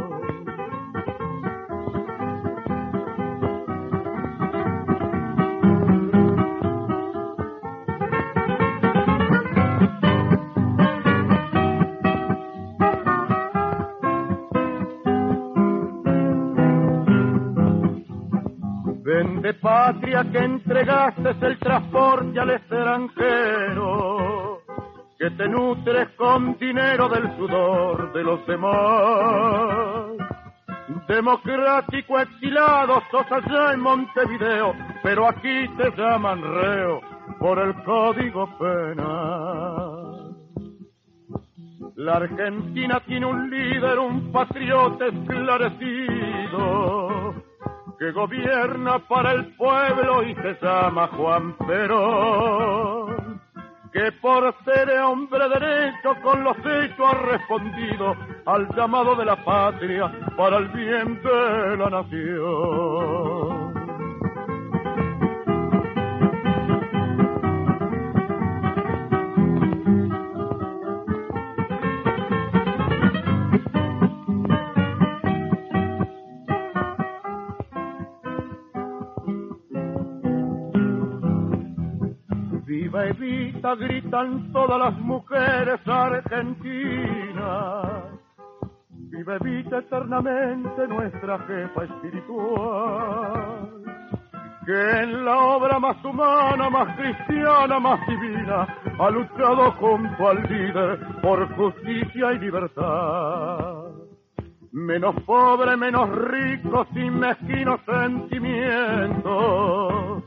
Patria 19.55 20.25
que 20.31 20.39
entregaste 20.39 21.31
el 21.41 21.59
transporte 21.59 22.41
al 22.41 22.51
extranjero, 22.51 24.63
que 25.19 25.31
te 25.31 25.49
nutres 25.49 26.09
con 26.17 26.59
dinero 26.59 27.09
del 27.09 27.37
sudor 27.37 28.13
de 28.13 28.23
los 28.23 28.47
demás. 28.47 30.13
Democrático 31.09 32.19
exilado 32.19 33.03
sos 33.11 33.27
allá 33.31 33.73
en 33.73 33.81
Montevideo, 33.81 34.75
pero 35.03 35.27
aquí 35.29 35.69
te 35.77 35.91
llaman 35.97 36.43
reo 36.43 37.01
por 37.39 37.59
el 37.59 37.75
código 37.85 38.59
penal. 38.59 40.37
La 41.97 42.15
Argentina 42.15 43.01
tiene 43.07 43.27
un 43.27 43.51
líder, 43.51 43.99
un 43.99 44.33
patriota 44.33 45.07
esclarecido, 45.07 47.35
que 48.03 48.11
gobierna 48.11 48.99
para 49.07 49.31
el 49.31 49.55
pueblo 49.55 50.25
y 50.25 50.35
se 50.35 50.59
llama 50.61 51.07
Juan 51.17 51.57
Perón, 51.57 53.41
que 53.93 54.11
por 54.21 54.53
ser 54.65 54.91
hombre 54.99 55.49
derecho 55.49 56.17
con 56.21 56.43
los 56.43 56.57
hechos 56.59 57.07
ha 57.07 57.15
respondido 57.15 58.17
al 58.47 58.67
llamado 58.75 59.15
de 59.15 59.25
la 59.25 59.37
patria 59.45 60.11
para 60.37 60.57
el 60.59 60.67
bien 60.71 61.23
de 61.23 61.77
la 61.77 61.91
nación. 61.91 63.72
Evita, 83.07 83.75
gritan 83.75 84.53
todas 84.53 84.79
las 84.79 84.97
mujeres 84.99 85.81
argentinas. 85.87 87.87
Viva 88.91 89.37
Evita 89.37 89.79
eternamente 89.79 90.87
nuestra 90.89 91.39
jefa 91.41 91.85
espiritual. 91.85 93.71
Que 94.65 95.03
en 95.03 95.25
la 95.25 95.39
obra 95.39 95.79
más 95.79 96.03
humana, 96.05 96.71
más 96.71 96.97
cristiana, 96.97 97.81
más 97.81 98.07
divina, 98.07 98.67
ha 98.99 99.11
luchado 99.11 99.73
junto 99.73 100.29
al 100.29 100.43
líder 100.45 101.01
por 101.21 101.55
justicia 101.57 102.33
y 102.33 102.39
libertad. 102.39 103.83
Menos 104.73 105.15
pobre, 105.27 105.77
menos 105.77 106.09
rico, 106.09 106.87
sin 106.95 107.19
mezquinos 107.19 107.81
sentimientos. 107.85 110.23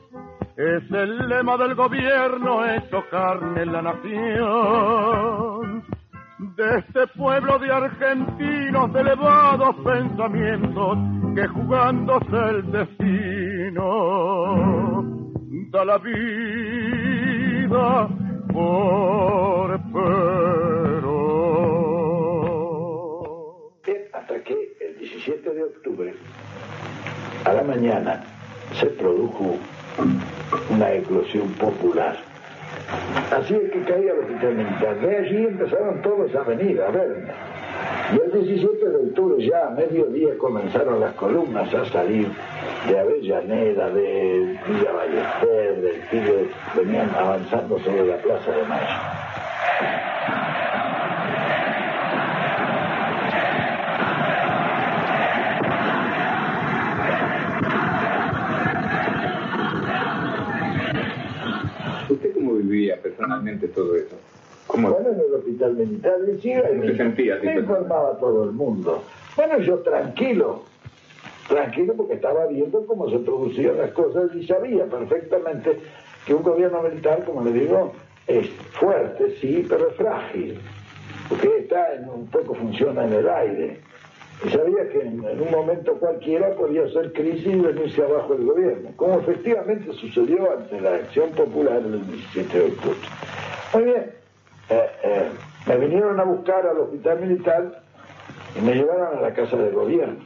Es 0.58 0.90
el 0.90 1.28
lema 1.28 1.58
del 1.58 1.76
gobierno 1.76 2.66
hecho 2.66 3.04
carne 3.12 3.66
la 3.66 3.82
nación. 3.82 5.84
De 6.56 6.78
este 6.78 7.08
pueblo 7.08 7.60
de 7.60 7.70
argentinos 7.70 8.94
de 8.94 9.02
elevados 9.02 9.76
pensamientos 9.84 10.98
que 11.36 11.46
jugándose 11.48 12.38
el 12.52 12.72
destino 12.72 13.84
da 15.72 15.84
la 15.84 15.98
vida 15.98 18.08
por 18.54 19.78
Perón. 19.92 21.26
hasta 24.14 24.42
que 24.42 24.78
el 24.80 24.98
17 25.00 25.54
de 25.54 25.64
octubre, 25.64 26.16
a 27.44 27.52
la 27.52 27.64
mañana, 27.64 28.24
se 28.80 28.86
produjo 28.86 29.58
una 30.70 30.94
eclosión 30.94 31.50
popular. 31.54 32.16
Así 33.32 33.56
es 33.56 33.72
que 33.72 33.82
caía 33.82 34.14
el 34.14 34.20
hospital. 34.20 35.02
De 35.02 35.18
allí 35.18 35.46
empezaron 35.46 36.02
todos 36.02 36.34
a 36.36 36.44
venir 36.44 36.82
a 36.82 36.92
verme. 36.92 37.32
Y 38.14 38.22
el 38.22 38.46
17 38.46 38.90
de 38.90 38.98
octubre 38.98 39.46
ya 39.46 39.68
a 39.68 39.70
mediodía 39.72 40.38
comenzaron 40.38 41.00
las 41.00 41.14
columnas 41.14 41.74
a 41.74 41.86
salir 41.86 42.30
de 42.88 43.00
Avellaneda, 43.00 43.90
de 43.90 44.60
Villa 44.68 44.92
Ballester, 44.92 45.82
del 45.82 46.02
Tigre, 46.10 46.50
venían 46.76 47.10
avanzando 47.16 47.80
sobre 47.80 48.06
la 48.06 48.18
Plaza 48.18 48.52
de 48.52 48.64
Mayo. 48.66 48.86
Vivía 62.86 63.02
personalmente 63.02 63.68
todo 63.70 63.96
eso? 63.96 64.16
¿Cómo? 64.68 64.90
Bueno, 64.90 65.10
en 65.10 65.20
el 65.20 65.34
hospital 65.34 65.74
militar 65.76 66.20
decía, 66.22 66.64
¿Cómo 66.68 66.84
se 66.84 66.98
sentía, 66.98 67.40
sí, 67.40 67.46
me 67.46 67.54
pues? 67.54 67.64
informaba 67.66 68.18
todo 68.20 68.44
el 68.46 68.52
mundo. 68.52 69.04
Bueno, 69.36 69.60
yo 69.60 69.78
tranquilo, 69.80 70.64
tranquilo 71.48 71.94
porque 71.96 72.14
estaba 72.16 72.48
viendo 72.48 72.86
cómo 72.86 73.10
se 73.10 73.20
producían 73.20 73.78
las 73.78 73.92
cosas 73.92 74.34
y 74.36 74.46
sabía 74.48 74.86
perfectamente 74.86 75.80
que 76.26 76.34
un 76.34 76.42
gobierno 76.44 76.82
militar, 76.82 77.24
como 77.26 77.44
le 77.44 77.52
digo, 77.54 77.94
es 78.28 78.50
fuerte, 78.80 79.36
sí, 79.40 79.66
pero 79.70 79.90
es 79.90 79.96
frágil. 79.96 80.60
porque 81.30 81.58
está 81.60 81.94
en 81.96 82.10
un 82.10 82.28
poco 82.28 82.56
funciona 82.56 83.06
en 83.06 83.14
el 83.14 83.30
aire. 83.30 83.80
Y 84.44 84.50
sabía 84.50 84.90
que 84.90 85.02
en, 85.02 85.22
un 85.22 85.52
momento 85.52 85.94
cualquiera 85.94 86.54
podía 86.56 86.88
ser 86.90 87.14
crisis 87.14 87.48
y 87.48 87.56
venirse 87.56 88.04
abajo 88.04 88.34
el 88.34 88.46
gobierno, 88.46 88.90
como 88.96 89.20
efectivamente 89.20 89.94
sucedió 89.94 90.52
ante 90.52 90.82
la 90.82 90.96
acción 90.96 91.32
popular 91.32 91.82
del 91.82 92.06
17 92.06 92.58
de 92.58 92.66
octubre. 92.66 92.98
Muy 93.74 93.84
bien, 93.84 94.12
eh, 94.70 94.90
eh, 95.04 95.30
me 95.68 95.78
vinieron 95.78 96.20
a 96.20 96.24
buscar 96.24 96.66
al 96.68 96.80
hospital 96.80 97.22
militar 97.22 97.82
y 98.58 98.62
me 98.62 98.74
llevaron 98.74 99.18
a 99.18 99.22
la 99.22 99.34
casa 99.34 99.56
del 99.56 99.74
gobierno. 99.74 100.20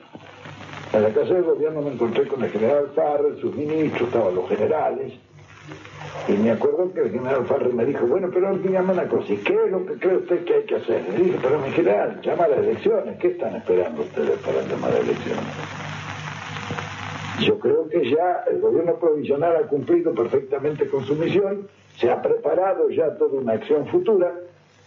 En 0.91 1.03
la 1.03 1.09
casa 1.09 1.33
del 1.33 1.43
gobierno 1.43 1.81
me 1.81 1.91
encontré 1.91 2.27
con 2.27 2.43
el 2.43 2.49
general 2.49 2.89
Farrell, 2.95 3.39
sus 3.39 3.55
ministros, 3.55 4.07
estaban 4.09 4.33
los 4.33 4.49
generales. 4.49 5.13
Y 6.27 6.33
me 6.33 6.51
acuerdo 6.51 6.93
que 6.93 7.01
el 7.01 7.11
general 7.11 7.45
Farrell 7.45 7.73
me 7.73 7.85
dijo, 7.85 8.05
bueno, 8.05 8.29
pero 8.31 8.55
dígame 8.57 8.93
una 8.93 9.07
cosa, 9.07 9.33
¿y 9.33 9.37
qué 9.37 9.53
es 9.65 9.71
lo 9.71 9.85
que 9.85 9.93
cree 9.93 10.17
usted 10.17 10.43
que 10.43 10.53
hay 10.53 10.63
que 10.63 10.75
hacer? 10.75 11.03
Le 11.09 11.23
dije, 11.23 11.39
pero 11.41 11.59
mi 11.59 11.71
general, 11.71 12.21
llama 12.21 12.43
a 12.45 12.47
las 12.49 12.59
elecciones. 12.59 13.17
¿Qué 13.19 13.27
están 13.29 13.55
esperando 13.55 14.01
ustedes 14.01 14.37
para 14.39 14.61
llamar 14.61 14.93
a 14.93 14.97
elecciones? 14.99 15.43
Yo 17.39 17.57
creo 17.57 17.87
que 17.87 18.09
ya 18.11 18.43
el 18.51 18.59
gobierno 18.59 18.95
provisional 18.99 19.55
ha 19.55 19.67
cumplido 19.67 20.13
perfectamente 20.13 20.87
con 20.87 21.05
su 21.05 21.15
misión, 21.15 21.67
se 21.97 22.11
ha 22.11 22.21
preparado 22.21 22.89
ya 22.89 23.15
toda 23.17 23.39
una 23.39 23.53
acción 23.53 23.87
futura 23.87 24.33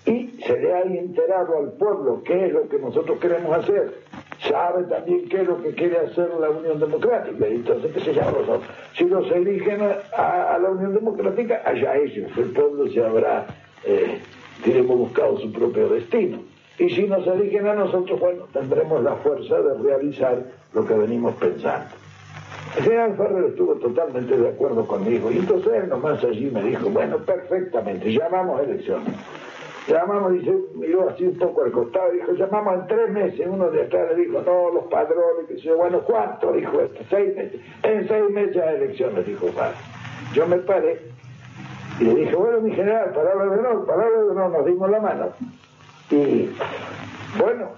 y 0.05 0.39
se 0.47 0.59
le 0.59 0.73
ha 0.73 0.83
enterado 0.83 1.59
al 1.59 1.73
pueblo 1.73 2.23
qué 2.25 2.47
es 2.47 2.53
lo 2.53 2.69
que 2.69 2.79
nosotros 2.79 3.19
queremos 3.19 3.57
hacer. 3.57 3.95
Sabe 4.49 4.84
también 4.84 5.28
qué 5.28 5.42
es 5.42 5.46
lo 5.46 5.62
que 5.62 5.72
quiere 5.72 5.99
hacer 5.99 6.28
la 6.40 6.50
Unión 6.50 6.80
Democrática. 6.80 7.46
Entonces, 7.46 7.92
¿qué 7.92 8.00
se 8.00 8.12
llama? 8.12 8.38
Si 8.96 9.04
los 9.04 9.30
eligen 9.30 9.80
a, 10.16 10.58
la 10.61 10.70
Unión 10.70 10.94
Democrática, 10.94 11.62
allá 11.64 11.96
ellos. 11.96 12.30
El 12.37 12.50
pueblo 12.50 12.88
se 12.88 13.04
habrá, 13.04 13.46
eh, 13.84 14.20
buscado 14.87 15.38
su 15.38 15.52
propio 15.52 15.88
destino. 15.88 16.38
Y 16.78 16.90
si 16.90 17.06
nos 17.06 17.26
eligen 17.26 17.68
a 17.68 17.75
nosotros, 17.75 18.18
bueno, 18.18 18.44
tendremos 18.52 19.02
la 19.04 19.14
fuerza 19.16 19.61
de 19.61 19.75
realizar 19.82 20.42
lo 20.72 20.87
que 20.87 20.94
venimos 20.94 21.34
pensando. 21.37 21.90
El 22.76 22.84
general 22.84 23.16
Ferrer 23.16 23.44
estuvo 23.50 23.75
totalmente 23.75 24.37
de 24.37 24.49
acuerdo 24.49 24.87
conmigo 24.87 25.30
y 25.30 25.38
entonces 25.38 25.72
él 25.75 25.90
nomás 25.90 26.25
allí 26.25 26.50
me 26.50 26.62
dijo, 26.62 26.88
bueno, 26.88 27.18
perfectamente, 27.18 28.11
llamamos 28.11 28.62
elecciones. 28.62 29.14
Llamamos, 29.89 30.33
se 30.45 30.53
miró 30.75 31.09
así 31.09 31.25
un 31.25 31.39
poco 31.39 31.65
al 31.65 31.73
costado, 31.73 32.12
dijo, 32.12 32.33
llamamos 32.33 32.75
en 32.75 32.87
tres 32.87 33.11
meses. 33.11 33.47
Uno 33.49 33.69
de 33.71 33.83
atrás 33.83 34.11
le 34.11 34.25
dijo, 34.25 34.41
no, 34.43 34.71
los 34.71 34.85
padrones, 34.85 35.47
que 35.49 35.59
sé 35.59 35.73
bueno, 35.73 36.01
¿cuánto? 36.03 36.53
Dijo 36.53 36.81
este, 36.81 37.05
seis 37.11 37.37
meses. 37.37 37.61
En 37.83 38.07
seis 38.07 38.31
meses 38.31 38.62
hay 38.62 38.77
elecciones, 38.77 39.27
dijo 39.27 39.47
padre. 39.49 39.77
Yo 40.35 40.47
me 40.47 40.59
paré 40.59 41.01
y 41.99 42.05
le 42.05 42.15
dije, 42.15 42.35
bueno, 42.35 42.61
mi 42.61 42.73
general, 42.73 43.12
palabra 43.12 43.45
de 43.45 43.59
honor, 43.59 43.87
palabra 43.87 44.19
de 44.19 44.31
honor, 44.31 44.51
nos 44.51 44.67
dimos 44.67 44.91
la 44.91 45.01
mano. 45.01 45.29
Y, 46.11 46.51
bueno, 47.39 47.71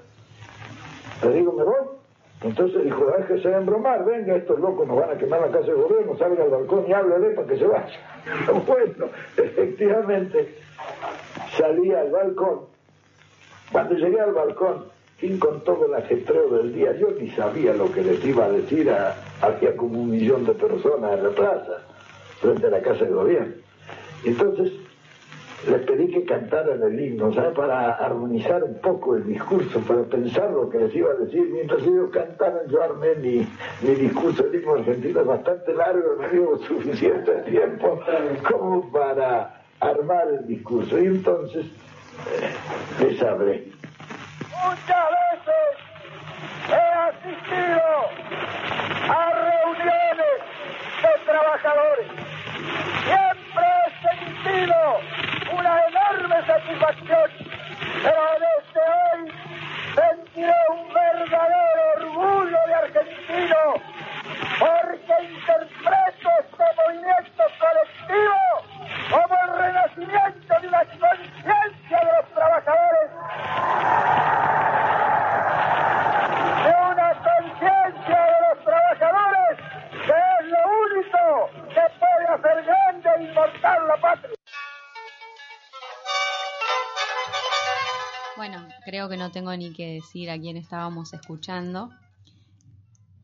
le 1.23 1.33
digo, 1.33 1.53
me 1.53 1.65
voy. 1.65 2.04
Entonces 2.45 2.85
dijo, 2.85 3.07
déjese 3.17 3.49
de 3.49 3.57
embromar, 3.57 4.05
venga, 4.05 4.37
estos 4.37 4.61
locos 4.61 4.87
nos 4.87 4.99
van 4.99 5.11
a 5.11 5.17
quemar 5.17 5.41
la 5.41 5.49
casa 5.49 5.67
del 5.67 5.77
gobierno, 5.77 6.15
salga 6.19 6.45
al 6.45 6.51
balcón 6.51 6.85
y 6.87 6.93
háblale 6.93 7.31
para 7.31 7.49
que 7.49 7.57
se 7.57 7.67
vaya. 7.67 7.99
Bueno, 8.67 9.07
efectivamente, 9.39 10.55
salí 11.57 11.93
al 11.95 12.11
balcón. 12.11 12.67
Cuando 13.73 13.95
llegué 13.95 14.21
al 14.21 14.33
balcón, 14.33 14.85
fin 15.17 15.39
con 15.39 15.63
el 15.87 15.95
ajetreo 15.95 16.51
del 16.51 16.75
día, 16.75 16.93
yo 16.99 17.09
ni 17.19 17.31
sabía 17.31 17.73
lo 17.73 17.91
que 17.91 18.03
les 18.03 18.23
iba 18.23 18.45
a 18.45 18.51
decir 18.51 18.91
a, 18.91 19.17
hacia 19.41 19.75
como 19.75 20.03
un 20.03 20.11
millón 20.11 20.45
de 20.45 20.53
personas 20.53 21.15
en 21.15 21.25
la 21.25 21.31
plaza, 21.31 21.81
frente 22.41 22.67
a 22.67 22.71
la 22.71 22.83
casa 22.83 23.05
del 23.05 23.15
gobierno. 23.15 23.55
Entonces, 24.23 24.71
les 25.67 25.87
pedí 25.87 26.09
que 26.09 26.25
cantaran 26.25 26.83
el 26.83 26.99
himno, 26.99 27.33
¿sabes? 27.33 27.55
Para 27.55 27.93
armonizar 27.95 28.63
un 28.63 28.79
poco 28.81 29.17
el 29.17 29.27
discurso, 29.27 29.81
para 29.81 30.03
pensar 30.03 30.51
lo 30.51 30.69
que 30.69 30.79
les 30.79 30.95
iba 30.95 31.11
a 31.11 31.15
decir. 31.15 31.49
Mientras 31.53 31.83
ellos 31.83 32.11
cantaran, 32.13 32.67
yo 32.69 32.83
armé 32.83 33.15
mi, 33.17 33.47
mi 33.83 33.95
discurso. 33.95 34.45
El 34.47 34.55
himno 34.55 34.75
argentino 34.75 35.21
es 35.21 35.27
bastante 35.27 35.75
largo, 35.75 36.17
me 36.19 36.29
dio 36.29 36.59
suficiente 36.59 37.33
tiempo 37.43 38.01
como 38.51 38.91
para 38.93 39.63
armar 39.81 40.29
el 40.29 40.47
discurso. 40.47 40.99
Y 40.99 41.07
entonces 41.07 41.67
eh, 41.67 43.05
les 43.05 43.23
hablé. 43.23 43.73
Muchas 44.51 45.07
veces 45.21 45.75
he 46.71 46.85
asistido 47.09 47.83
a 49.11 49.31
reuniones 49.31 50.41
de 51.03 51.25
trabajadores. 51.27 52.07
Siempre 53.05 53.65
he 53.77 54.55
sentido 54.55 55.34
una 55.65 55.87
enorme 55.87 56.47
satisfacción, 56.47 57.31
pero 58.03 58.23
desde 58.45 58.83
hoy 59.01 59.33
sentiré 59.95 60.53
un 60.71 60.93
verdadero 60.93 61.83
orgullo 61.97 62.59
de 62.67 62.75
argentino, 62.75 63.75
porque 64.59 65.25
interpreto 65.25 66.29
este 66.41 66.65
movimiento 66.77 67.45
colectivo 67.65 68.37
como 69.11 69.37
el 69.43 69.59
renacimiento 69.59 70.61
de 70.61 70.69
una 70.69 70.85
conciencia 70.85 71.99
de 71.99 72.13
los 72.13 72.29
trabajadores, 72.35 73.11
de 76.63 76.75
una 76.93 77.15
conciencia 77.25 78.21
de 78.23 78.41
los 78.49 78.65
trabajadores 78.65 79.59
que 80.05 80.13
es 80.13 80.47
lo 80.47 80.61
único 80.85 81.51
que 81.69 81.85
puede 81.99 82.27
hacer 82.35 82.65
grande 82.65 83.11
e 83.17 83.23
inmortal 83.23 83.89
la 83.89 83.97
patria. 83.97 84.34
Bueno, 88.37 88.67
creo 88.85 89.09
que 89.09 89.17
no 89.17 89.31
tengo 89.31 89.55
ni 89.57 89.73
que 89.73 89.95
decir 89.95 90.31
a 90.31 90.39
quién 90.39 90.57
estábamos 90.57 91.13
escuchando. 91.13 91.91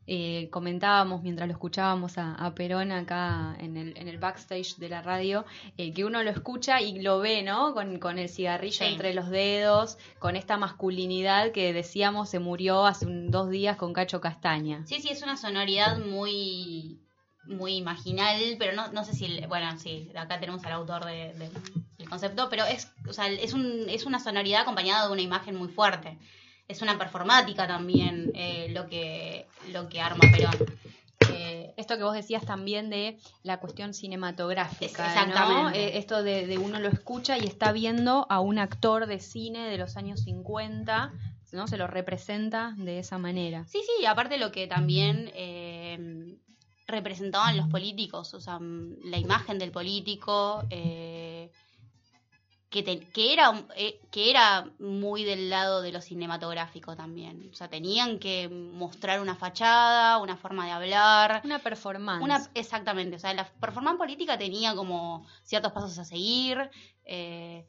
Eh, 0.07 0.49
comentábamos 0.51 1.21
mientras 1.21 1.47
lo 1.47 1.53
escuchábamos 1.53 2.17
a, 2.17 2.33
a 2.33 2.53
Perón 2.53 2.91
acá 2.91 3.55
en 3.59 3.77
el, 3.77 3.95
en 3.97 4.07
el, 4.07 4.17
backstage 4.17 4.75
de 4.77 4.89
la 4.89 5.01
radio, 5.01 5.45
eh, 5.77 5.93
que 5.93 6.03
uno 6.03 6.21
lo 6.23 6.31
escucha 6.31 6.81
y 6.81 7.01
lo 7.01 7.19
ve, 7.19 7.43
¿no? 7.43 7.73
Con, 7.73 7.99
con 7.99 8.17
el 8.19 8.27
cigarrillo 8.27 8.79
Sí. 8.79 8.85
entre 8.85 9.13
los 9.13 9.29
dedos, 9.29 9.97
con 10.19 10.35
esta 10.35 10.57
masculinidad 10.57 11.51
que 11.51 11.71
decíamos 11.71 12.29
se 12.29 12.39
murió 12.39 12.85
hace 12.85 13.05
un- 13.05 13.31
dos 13.31 13.49
días 13.49 13.77
con 13.77 13.93
Cacho 13.93 14.19
Castaña. 14.19 14.85
Sí, 14.85 14.99
sí, 14.99 15.09
es 15.09 15.21
una 15.23 15.37
sonoridad 15.37 15.99
muy 15.99 16.99
muy 17.45 17.81
marginal, 17.81 18.39
pero 18.59 18.73
no, 18.73 18.91
no 18.91 19.03
sé 19.03 19.13
si, 19.13 19.25
el- 19.25 19.47
bueno, 19.47 19.77
sí, 19.79 20.11
acá 20.15 20.39
tenemos 20.39 20.63
al 20.65 20.73
autor 20.73 21.05
de- 21.05 21.33
concepto, 22.11 22.47
pero 22.49 22.63
es, 22.65 22.91
o 23.07 23.13
sea, 23.13 23.27
es, 23.27 23.53
un, 23.53 23.85
es 23.89 24.05
una 24.05 24.19
sonoridad 24.19 24.61
acompañada 24.61 25.07
de 25.07 25.11
una 25.13 25.21
imagen 25.23 25.55
muy 25.55 25.69
fuerte. 25.69 26.19
Es 26.67 26.81
una 26.83 26.97
performática 26.97 27.65
también 27.67 28.31
eh, 28.35 28.67
lo 28.71 28.87
que 28.87 29.47
lo 29.73 29.89
que 29.89 29.99
arma 29.99 30.21
Perón. 30.31 30.55
Eh, 31.33 31.73
Esto 31.77 31.97
que 31.97 32.03
vos 32.03 32.13
decías 32.13 32.45
también 32.45 32.89
de 32.89 33.17
la 33.43 33.59
cuestión 33.59 33.93
cinematográfica, 33.93 34.85
Es- 34.85 34.97
¿no? 34.97 35.21
exactamente. 35.23 35.79
Eh, 35.79 35.97
esto 35.97 36.23
de, 36.23 36.47
de 36.47 36.57
uno 36.57 36.79
lo 36.79 36.87
escucha 36.89 37.37
y 37.37 37.45
está 37.45 37.71
viendo 37.71 38.25
a 38.29 38.39
un 38.39 38.57
actor 38.59 39.05
de 39.07 39.19
cine 39.19 39.69
de 39.69 39.77
los 39.77 39.97
años 39.97 40.21
50, 40.21 41.11
¿no? 41.51 41.67
Se 41.67 41.77
lo 41.77 41.87
representa 41.87 42.73
de 42.77 42.99
esa 42.99 43.17
manera. 43.17 43.65
Sí, 43.67 43.81
sí, 43.85 44.05
aparte 44.05 44.37
lo 44.37 44.51
que 44.51 44.67
también 44.67 45.31
representaban 46.87 47.55
los 47.57 47.67
políticos, 47.67 48.33
o 48.33 48.41
sea, 48.41 48.59
la 49.03 49.17
imagen 49.17 49.57
del 49.59 49.71
político, 49.71 50.65
eh, 50.69 51.30
que, 52.71 52.83
te- 52.83 52.99
que, 53.01 53.33
era, 53.33 53.65
eh, 53.75 53.99
que 54.11 54.31
era 54.31 54.65
muy 54.79 55.23
del 55.25 55.49
lado 55.49 55.81
de 55.81 55.91
lo 55.91 56.01
cinematográfico 56.01 56.95
también. 56.95 57.49
O 57.51 57.53
sea, 57.53 57.67
tenían 57.69 58.17
que 58.17 58.47
mostrar 58.49 59.19
una 59.19 59.35
fachada, 59.35 60.17
una 60.19 60.37
forma 60.37 60.65
de 60.65 60.71
hablar. 60.71 61.41
Una 61.43 61.59
performance. 61.59 62.23
Una, 62.23 62.49
exactamente, 62.55 63.17
o 63.17 63.19
sea, 63.19 63.33
la 63.33 63.45
performance 63.59 63.97
política 63.97 64.37
tenía 64.37 64.73
como 64.73 65.27
ciertos 65.43 65.73
pasos 65.73 65.99
a 65.99 66.05
seguir 66.05 66.71
eh, 67.03 67.67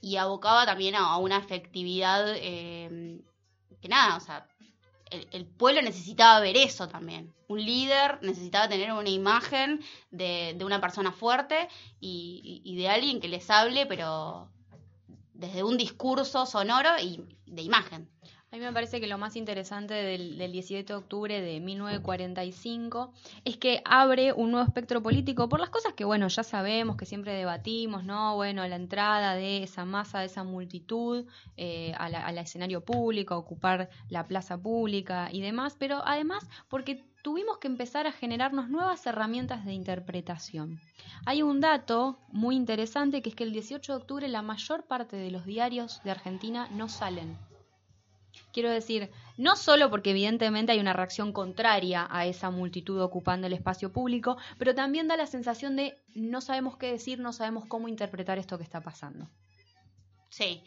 y 0.00 0.16
abocaba 0.16 0.64
también 0.64 0.94
a, 0.94 1.10
a 1.10 1.18
una 1.18 1.36
efectividad 1.36 2.24
eh, 2.34 3.20
que 3.82 3.88
nada, 3.88 4.16
o 4.16 4.20
sea, 4.20 4.46
el, 5.12 5.28
el 5.32 5.46
pueblo 5.46 5.82
necesitaba 5.82 6.40
ver 6.40 6.56
eso 6.56 6.88
también. 6.88 7.32
Un 7.48 7.64
líder 7.64 8.18
necesitaba 8.22 8.68
tener 8.68 8.92
una 8.92 9.08
imagen 9.10 9.80
de, 10.10 10.54
de 10.56 10.64
una 10.64 10.80
persona 10.80 11.12
fuerte 11.12 11.68
y, 12.00 12.62
y- 12.64 12.76
de 12.76 12.88
alguien 12.88 13.20
que 13.20 13.28
les 13.28 13.48
hable, 13.50 13.86
pero 13.86 14.50
desde 15.34 15.62
un 15.64 15.76
discurso 15.76 16.46
sonoro 16.46 16.90
y 17.00 17.22
de 17.46 17.62
imagen. 17.62 18.08
A 18.52 18.56
mí 18.56 18.60
me 18.60 18.72
parece 18.74 19.00
que 19.00 19.06
lo 19.06 19.16
más 19.16 19.34
interesante 19.36 19.94
del, 19.94 20.36
del 20.36 20.52
17 20.52 20.92
de 20.92 20.94
octubre 20.94 21.40
de 21.40 21.58
1945 21.58 23.10
es 23.46 23.56
que 23.56 23.80
abre 23.86 24.34
un 24.34 24.50
nuevo 24.50 24.66
espectro 24.66 25.02
político 25.02 25.48
por 25.48 25.58
las 25.58 25.70
cosas 25.70 25.94
que, 25.94 26.04
bueno, 26.04 26.28
ya 26.28 26.42
sabemos, 26.42 26.98
que 26.98 27.06
siempre 27.06 27.32
debatimos, 27.32 28.04
¿no? 28.04 28.36
Bueno, 28.36 28.68
la 28.68 28.76
entrada 28.76 29.36
de 29.36 29.62
esa 29.62 29.86
masa, 29.86 30.20
de 30.20 30.26
esa 30.26 30.44
multitud 30.44 31.24
eh, 31.56 31.94
al 31.96 32.36
escenario 32.36 32.84
público, 32.84 33.38
ocupar 33.38 33.88
la 34.10 34.26
plaza 34.26 34.58
pública 34.58 35.30
y 35.32 35.40
demás, 35.40 35.74
pero 35.78 36.02
además 36.04 36.46
porque 36.68 37.06
tuvimos 37.22 37.56
que 37.56 37.68
empezar 37.68 38.06
a 38.06 38.12
generarnos 38.12 38.68
nuevas 38.68 39.06
herramientas 39.06 39.64
de 39.64 39.72
interpretación. 39.72 40.78
Hay 41.24 41.40
un 41.40 41.62
dato 41.62 42.18
muy 42.28 42.54
interesante 42.54 43.22
que 43.22 43.30
es 43.30 43.34
que 43.34 43.44
el 43.44 43.52
18 43.52 43.92
de 43.92 43.98
octubre 43.98 44.28
la 44.28 44.42
mayor 44.42 44.84
parte 44.84 45.16
de 45.16 45.30
los 45.30 45.46
diarios 45.46 46.02
de 46.04 46.10
Argentina 46.10 46.68
no 46.70 46.90
salen. 46.90 47.38
Quiero 48.52 48.70
decir, 48.70 49.10
no 49.38 49.56
solo 49.56 49.88
porque 49.90 50.10
evidentemente 50.10 50.72
hay 50.72 50.78
una 50.80 50.92
reacción 50.92 51.32
contraria 51.32 52.06
a 52.10 52.26
esa 52.26 52.50
multitud 52.50 53.00
ocupando 53.00 53.46
el 53.46 53.52
espacio 53.54 53.90
público, 53.92 54.36
pero 54.58 54.74
también 54.74 55.08
da 55.08 55.16
la 55.16 55.26
sensación 55.26 55.74
de 55.76 55.98
no 56.14 56.40
sabemos 56.40 56.76
qué 56.76 56.92
decir, 56.92 57.18
no 57.18 57.32
sabemos 57.32 57.64
cómo 57.66 57.88
interpretar 57.88 58.38
esto 58.38 58.58
que 58.58 58.64
está 58.64 58.80
pasando. 58.82 59.28
Sí. 60.28 60.62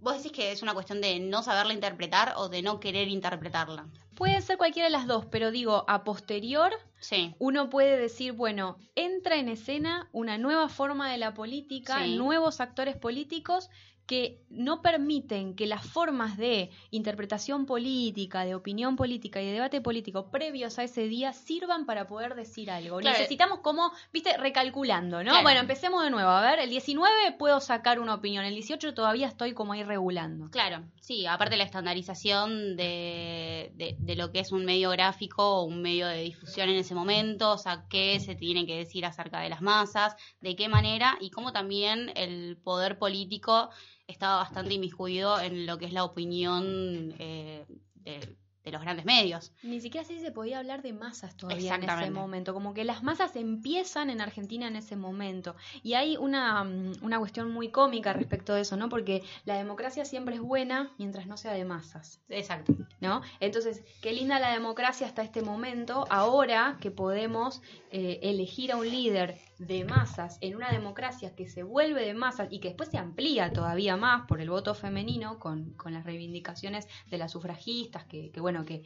¿Vos 0.00 0.16
decís 0.18 0.32
que 0.32 0.52
es 0.52 0.62
una 0.62 0.74
cuestión 0.74 1.00
de 1.00 1.20
no 1.20 1.42
saberla 1.42 1.72
interpretar 1.72 2.34
o 2.36 2.50
de 2.50 2.60
no 2.60 2.80
querer 2.80 3.08
interpretarla? 3.08 3.86
Puede 4.14 4.42
ser 4.42 4.58
cualquiera 4.58 4.88
de 4.88 4.92
las 4.92 5.06
dos, 5.06 5.24
pero 5.24 5.50
digo, 5.50 5.86
a 5.88 6.04
posterior, 6.04 6.70
Sí. 6.98 7.34
uno 7.38 7.70
puede 7.70 7.96
decir, 7.96 8.32
bueno, 8.32 8.76
entra 8.94 9.36
en 9.36 9.48
escena 9.48 10.10
una 10.12 10.36
nueva 10.36 10.68
forma 10.68 11.10
de 11.10 11.16
la 11.16 11.32
política, 11.32 12.04
Sí. 12.04 12.16
nuevos 12.18 12.60
actores 12.60 12.94
políticos 12.96 13.70
que 14.06 14.40
no 14.50 14.82
permiten 14.82 15.54
que 15.54 15.66
las 15.66 15.86
formas 15.86 16.36
de 16.36 16.70
interpretación 16.90 17.64
política, 17.64 18.44
de 18.44 18.54
opinión 18.56 18.96
política 18.96 19.40
y 19.40 19.46
de 19.46 19.52
debate 19.52 19.80
político 19.80 20.30
previos 20.30 20.78
a 20.78 20.84
ese 20.84 21.06
día 21.06 21.32
sirvan 21.32 21.86
para 21.86 22.08
poder 22.08 22.34
decir 22.34 22.70
algo. 22.70 22.98
Claro. 22.98 23.16
Necesitamos 23.16 23.60
como, 23.60 23.92
viste, 24.12 24.36
recalculando, 24.36 25.18
¿no? 25.18 25.30
Claro. 25.30 25.42
Bueno, 25.44 25.60
empecemos 25.60 26.02
de 26.02 26.10
nuevo. 26.10 26.28
A 26.28 26.40
ver, 26.42 26.58
el 26.58 26.70
19 26.70 27.32
puedo 27.38 27.60
sacar 27.60 28.00
una 28.00 28.14
opinión, 28.14 28.44
el 28.44 28.54
18 28.54 28.94
todavía 28.94 29.28
estoy 29.28 29.54
como 29.54 29.74
ahí 29.74 29.84
regulando. 29.84 30.50
Claro, 30.50 30.84
sí, 31.00 31.26
aparte 31.26 31.56
la 31.56 31.64
estandarización 31.64 32.76
de, 32.76 33.70
de, 33.74 33.96
de 33.98 34.16
lo 34.16 34.32
que 34.32 34.40
es 34.40 34.50
un 34.50 34.64
medio 34.64 34.90
gráfico 34.90 35.60
o 35.60 35.64
un 35.64 35.82
medio 35.82 36.08
de 36.08 36.22
difusión 36.22 36.68
en 36.68 36.76
ese 36.76 36.94
momento, 36.94 37.52
o 37.52 37.58
sea, 37.58 37.84
qué 37.88 38.18
se 38.20 38.34
tiene 38.34 38.66
que 38.66 38.76
decir 38.76 39.06
acerca 39.06 39.40
de 39.40 39.48
las 39.48 39.62
masas, 39.62 40.16
de 40.40 40.56
qué 40.56 40.68
manera 40.68 41.16
y 41.20 41.30
cómo 41.30 41.52
también 41.52 42.12
el 42.16 42.56
poder 42.56 42.98
político 42.98 43.70
estaba 44.10 44.36
bastante 44.36 44.74
inmiscuido 44.74 45.40
en 45.40 45.66
lo 45.66 45.78
que 45.78 45.86
es 45.86 45.92
la 45.92 46.04
opinión 46.04 47.14
eh, 47.18 47.64
de, 47.94 48.36
de 48.64 48.70
los 48.70 48.82
grandes 48.82 49.04
medios. 49.04 49.52
Ni 49.62 49.80
siquiera 49.80 50.06
si 50.06 50.20
se 50.20 50.32
podía 50.32 50.58
hablar 50.58 50.82
de 50.82 50.92
masas 50.92 51.36
todavía 51.36 51.74
en 51.76 51.84
ese 51.84 52.10
momento, 52.10 52.52
como 52.52 52.74
que 52.74 52.84
las 52.84 53.02
masas 53.02 53.34
empiezan 53.36 54.10
en 54.10 54.20
Argentina 54.20 54.68
en 54.68 54.76
ese 54.76 54.96
momento. 54.96 55.56
Y 55.82 55.94
hay 55.94 56.16
una, 56.16 56.64
mm, 56.64 57.02
una 57.02 57.18
cuestión 57.18 57.50
muy 57.50 57.68
cómica 57.68 58.12
respecto 58.12 58.54
de 58.54 58.62
eso, 58.62 58.76
¿no? 58.76 58.88
Porque 58.88 59.22
la 59.44 59.56
democracia 59.56 60.04
siempre 60.04 60.34
es 60.34 60.40
buena 60.40 60.92
mientras 60.98 61.26
no 61.26 61.36
sea 61.36 61.52
de 61.52 61.64
masas. 61.64 62.20
Exacto. 62.28 62.74
¿no? 63.00 63.22
Entonces, 63.40 63.82
qué 64.02 64.12
linda 64.12 64.38
la 64.38 64.52
democracia 64.52 65.06
hasta 65.06 65.22
este 65.22 65.42
momento, 65.42 66.06
ahora 66.10 66.76
que 66.80 66.90
podemos 66.90 67.62
eh, 67.90 68.20
elegir 68.22 68.72
a 68.72 68.76
un 68.76 68.88
líder 68.90 69.38
de 69.60 69.84
masas 69.84 70.38
en 70.40 70.56
una 70.56 70.70
democracia 70.70 71.34
que 71.36 71.46
se 71.46 71.62
vuelve 71.62 72.06
de 72.06 72.14
masas 72.14 72.48
y 72.50 72.60
que 72.60 72.68
después 72.68 72.88
se 72.88 72.96
amplía 72.96 73.52
todavía 73.52 73.94
más 73.98 74.26
por 74.26 74.40
el 74.40 74.48
voto 74.48 74.74
femenino 74.74 75.38
con, 75.38 75.74
con 75.74 75.92
las 75.92 76.04
reivindicaciones 76.04 76.88
de 77.10 77.18
las 77.18 77.32
sufragistas, 77.32 78.04
que, 78.06 78.30
que, 78.30 78.40
bueno, 78.40 78.64
que 78.64 78.84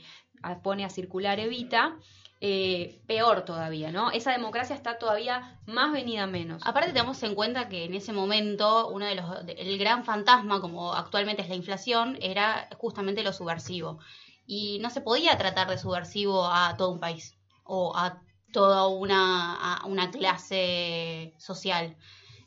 pone 0.64 0.84
a 0.84 0.90
circular 0.90 1.38
Evita, 1.38 1.96
eh, 2.40 3.00
peor 3.06 3.44
todavía, 3.44 3.92
¿no? 3.92 4.10
Esa 4.10 4.32
democracia 4.32 4.74
está 4.74 4.98
todavía 4.98 5.60
más 5.64 5.92
venida 5.92 6.26
menos. 6.26 6.60
Aparte 6.66 6.92
tenemos 6.92 7.22
en 7.22 7.36
cuenta 7.36 7.68
que 7.68 7.84
en 7.84 7.94
ese 7.94 8.12
momento 8.12 8.88
uno 8.88 9.06
de 9.06 9.14
los 9.14 9.26
el 9.46 9.78
gran 9.78 10.04
fantasma, 10.04 10.60
como 10.60 10.92
actualmente 10.92 11.42
es 11.42 11.48
la 11.48 11.54
inflación, 11.54 12.18
era 12.20 12.68
justamente 12.76 13.22
lo 13.22 13.32
subversivo. 13.32 14.00
Y 14.44 14.80
no 14.80 14.90
se 14.90 15.00
podía 15.00 15.38
tratar 15.38 15.68
de 15.70 15.78
subversivo 15.78 16.46
a 16.46 16.76
todo 16.76 16.90
un 16.90 17.00
país 17.00 17.38
o 17.62 17.96
a 17.96 18.23
toda 18.54 18.86
una, 18.86 19.80
clase 20.12 21.34
social. 21.38 21.96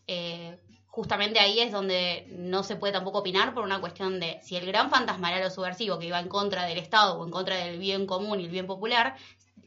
Eh, 0.07 0.57
justamente 0.87 1.39
ahí 1.39 1.59
es 1.59 1.71
donde 1.71 2.25
no 2.29 2.63
se 2.63 2.77
puede 2.77 2.93
tampoco 2.93 3.19
opinar 3.19 3.53
por 3.53 3.63
una 3.63 3.81
cuestión 3.81 4.19
de 4.21 4.39
si 4.41 4.55
el 4.55 4.65
gran 4.65 4.89
fantasma 4.89 5.31
era 5.31 5.43
lo 5.43 5.51
subversivo, 5.51 5.99
que 5.99 6.07
iba 6.07 6.19
en 6.19 6.29
contra 6.29 6.63
del 6.65 6.77
Estado 6.79 7.19
o 7.19 7.25
en 7.25 7.31
contra 7.31 7.57
del 7.57 7.77
bien 7.77 8.07
común 8.07 8.39
y 8.39 8.45
el 8.45 8.51
bien 8.51 8.67
popular, 8.67 9.15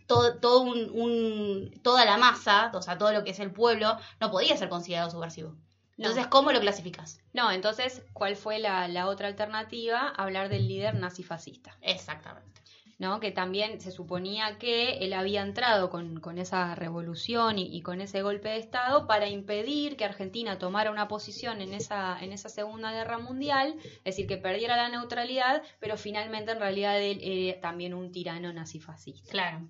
todo, 0.06 0.38
todo 0.38 0.62
un, 0.62 0.90
un- 0.92 1.80
toda 1.84 2.04
la 2.06 2.16
masa, 2.16 2.72
o 2.74 2.80
sea, 2.82 2.96
todo 2.96 3.12
lo 3.12 3.22
que 3.22 3.30
es 3.30 3.38
el 3.38 3.52
pueblo, 3.52 3.96
no 4.18 4.30
podía 4.30 4.56
ser 4.56 4.70
considerado 4.70 5.10
subversivo. 5.10 5.54
Entonces, 5.98 6.26
¿cómo 6.28 6.50
lo 6.50 6.60
clasificas? 6.60 7.20
No, 7.34 7.52
entonces, 7.52 8.02
¿cuál 8.14 8.34
fue 8.34 8.58
la, 8.58 8.88
la 8.88 9.06
otra 9.06 9.28
alternativa? 9.28 10.08
Hablar 10.16 10.48
del 10.48 10.66
líder 10.66 10.94
nazifascista. 10.94 11.76
Exactamente. 11.82 12.59
¿No? 13.00 13.18
que 13.18 13.32
también 13.32 13.80
se 13.80 13.90
suponía 13.90 14.58
que 14.58 14.98
él 14.98 15.14
había 15.14 15.40
entrado 15.40 15.88
con, 15.88 16.20
con 16.20 16.36
esa 16.36 16.74
revolución 16.74 17.58
y, 17.58 17.80
con 17.80 18.02
ese 18.02 18.20
golpe 18.20 18.50
de 18.50 18.58
Estado 18.58 19.06
para 19.06 19.26
impedir 19.28 19.96
que 19.96 20.04
Argentina 20.04 20.58
tomara 20.58 20.90
una 20.90 21.08
posición 21.08 21.62
en 21.62 21.72
esa, 21.72 22.18
en 22.20 22.32
esa 22.32 22.50
Segunda 22.50 22.92
Guerra 22.92 23.18
Mundial, 23.18 23.74
es 23.82 24.04
decir, 24.04 24.26
que 24.26 24.36
perdiera 24.36 24.76
la 24.76 24.90
neutralidad, 24.90 25.62
pero 25.80 25.96
finalmente 25.96 26.52
en 26.52 26.60
realidad 26.60 27.00
él 27.00 27.20
era 27.22 27.58
también 27.58 27.94
un 27.94 28.12
tirano 28.12 28.52
nazifascista. 28.52 29.30
Claro. 29.30 29.66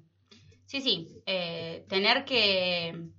Sí, 0.66 0.80
sí. 0.80 1.22
eh, 1.24 1.84
tener 1.88 2.24
que 2.24 3.10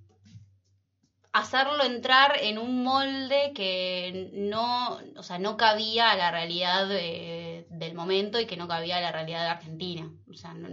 hacerlo 1.32 1.82
entrar 1.84 2.36
en 2.40 2.58
un 2.58 2.82
molde 2.82 3.52
que 3.54 4.30
no, 4.34 4.98
o 5.16 5.22
sea, 5.22 5.38
no 5.38 5.56
cabía 5.56 6.10
a 6.10 6.16
la 6.16 6.30
realidad 6.30 6.86
de- 6.88 7.66
del 7.70 7.94
momento 7.94 8.38
y 8.38 8.46
que 8.46 8.56
no 8.56 8.68
cabía 8.68 8.98
a 8.98 9.00
la 9.00 9.12
realidad 9.12 9.42
de 9.44 9.48
Argentina. 9.48 10.10
O 10.30 10.34
sea, 10.34 10.52
no, 10.52 10.68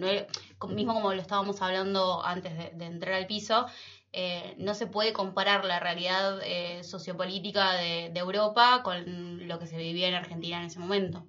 mismo 0.69 0.93
como 0.93 1.13
lo 1.13 1.21
estábamos 1.21 1.61
hablando 1.61 2.23
antes 2.25 2.57
de, 2.57 2.71
de 2.71 2.85
entrar 2.85 3.13
al 3.15 3.27
piso, 3.27 3.67
eh, 4.11 4.55
no 4.57 4.73
se 4.73 4.87
puede 4.87 5.13
comparar 5.13 5.63
la 5.65 5.79
realidad 5.79 6.39
eh, 6.43 6.83
sociopolítica 6.83 7.73
de, 7.73 8.09
de 8.11 8.19
Europa 8.19 8.81
con 8.83 9.47
lo 9.47 9.59
que 9.59 9.67
se 9.67 9.77
vivía 9.77 10.07
en 10.09 10.15
Argentina 10.15 10.59
en 10.59 10.65
ese 10.65 10.79
momento. 10.79 11.25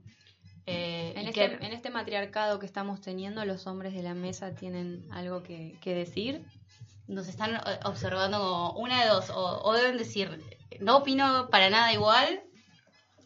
Eh, 0.67 1.13
En 1.17 1.29
este, 1.29 1.33
que- 1.59 1.67
en 1.67 1.73
este 1.73 1.91
matriarcado 1.91 2.59
que 2.59 2.67
estamos 2.67 3.01
teniendo, 3.01 3.45
los 3.45 3.67
hombres 3.67 3.95
de 3.95 4.03
la 4.03 4.15
mesa 4.15 4.55
tienen 4.55 5.07
algo 5.13 5.43
que, 5.43 5.77
que 5.81 5.95
decir. 5.95 6.45
Nos 7.11 7.29
están 7.29 7.55
eh, 7.57 7.61
observando 7.85 8.39
como 8.39 8.73
una 8.85 9.03
de 9.03 9.09
dos, 9.11 9.31
o, 9.31 9.63
o 9.65 9.73
deben 9.75 9.99
decir, 9.99 10.29
no 10.81 10.99
opino 10.99 11.49
para 11.51 11.71
nada 11.71 11.93
igual. 11.93 12.43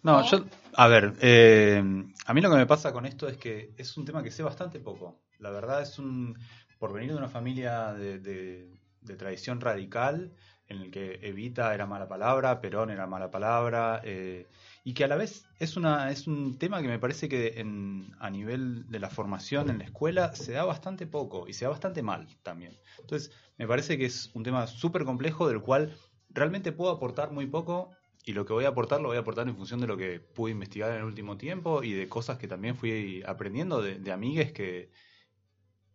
No, 0.02 0.20
¿No? 0.20 0.22
yo, 0.22 0.44
a 0.74 0.86
ver, 0.88 1.14
eh, 1.20 1.82
a 2.26 2.34
mí 2.34 2.40
lo 2.40 2.50
que 2.50 2.56
me 2.56 2.66
pasa 2.66 2.92
con 2.92 3.06
esto 3.06 3.28
es 3.28 3.38
que 3.38 3.72
es 3.76 3.96
un 3.96 4.04
tema 4.04 4.22
que 4.22 4.30
sé 4.30 4.42
bastante 4.42 4.78
poco. 4.80 5.22
La 5.38 5.50
verdad 5.50 5.82
es 5.82 5.98
un, 5.98 6.36
por 6.78 6.92
venir 6.92 7.10
de 7.12 7.16
una 7.18 7.28
familia 7.28 7.92
de, 7.94 8.18
de- 8.18 8.70
de 9.00 9.16
tradición 9.16 9.60
radical, 9.60 10.32
en 10.68 10.78
el 10.80 10.90
que 10.90 11.18
Evita 11.22 11.74
era 11.74 11.86
mala 11.86 12.08
palabra, 12.08 12.60
Perón 12.60 12.90
era 12.90 13.06
mala 13.06 13.30
palabra, 13.30 14.00
eh, 14.04 14.46
y 14.84 14.92
que 14.92 15.02
a 15.02 15.08
la 15.08 15.16
vez 15.16 15.46
es, 15.58 15.76
una, 15.78 16.10
es 16.10 16.26
un 16.26 16.58
tema 16.58 16.82
que 16.82 16.88
me 16.88 16.98
parece 16.98 17.28
que 17.28 17.58
en, 17.58 18.14
a 18.20 18.28
nivel 18.28 18.86
de 18.90 19.00
la 19.00 19.08
formación 19.08 19.70
en 19.70 19.78
la 19.78 19.84
escuela 19.84 20.34
se 20.34 20.52
da 20.52 20.64
bastante 20.64 21.06
poco 21.06 21.48
y 21.48 21.54
se 21.54 21.64
da 21.64 21.70
bastante 21.70 22.02
mal 22.02 22.28
también. 22.42 22.78
Entonces, 23.00 23.32
me 23.56 23.66
parece 23.66 23.96
que 23.96 24.04
es 24.04 24.30
un 24.34 24.42
tema 24.42 24.66
súper 24.66 25.04
complejo 25.04 25.48
del 25.48 25.62
cual 25.62 25.96
realmente 26.28 26.70
puedo 26.70 26.90
aportar 26.90 27.32
muy 27.32 27.46
poco 27.46 27.90
y 28.26 28.34
lo 28.34 28.44
que 28.44 28.52
voy 28.52 28.66
a 28.66 28.68
aportar 28.68 29.00
lo 29.00 29.08
voy 29.08 29.16
a 29.16 29.20
aportar 29.20 29.48
en 29.48 29.56
función 29.56 29.80
de 29.80 29.86
lo 29.86 29.96
que 29.96 30.20
pude 30.20 30.52
investigar 30.52 30.90
en 30.90 30.98
el 30.98 31.04
último 31.04 31.38
tiempo 31.38 31.82
y 31.82 31.92
de 31.92 32.06
cosas 32.06 32.36
que 32.36 32.46
también 32.46 32.76
fui 32.76 33.22
aprendiendo 33.26 33.80
de, 33.80 33.98
de 33.98 34.12
amigues 34.12 34.52
que, 34.52 34.90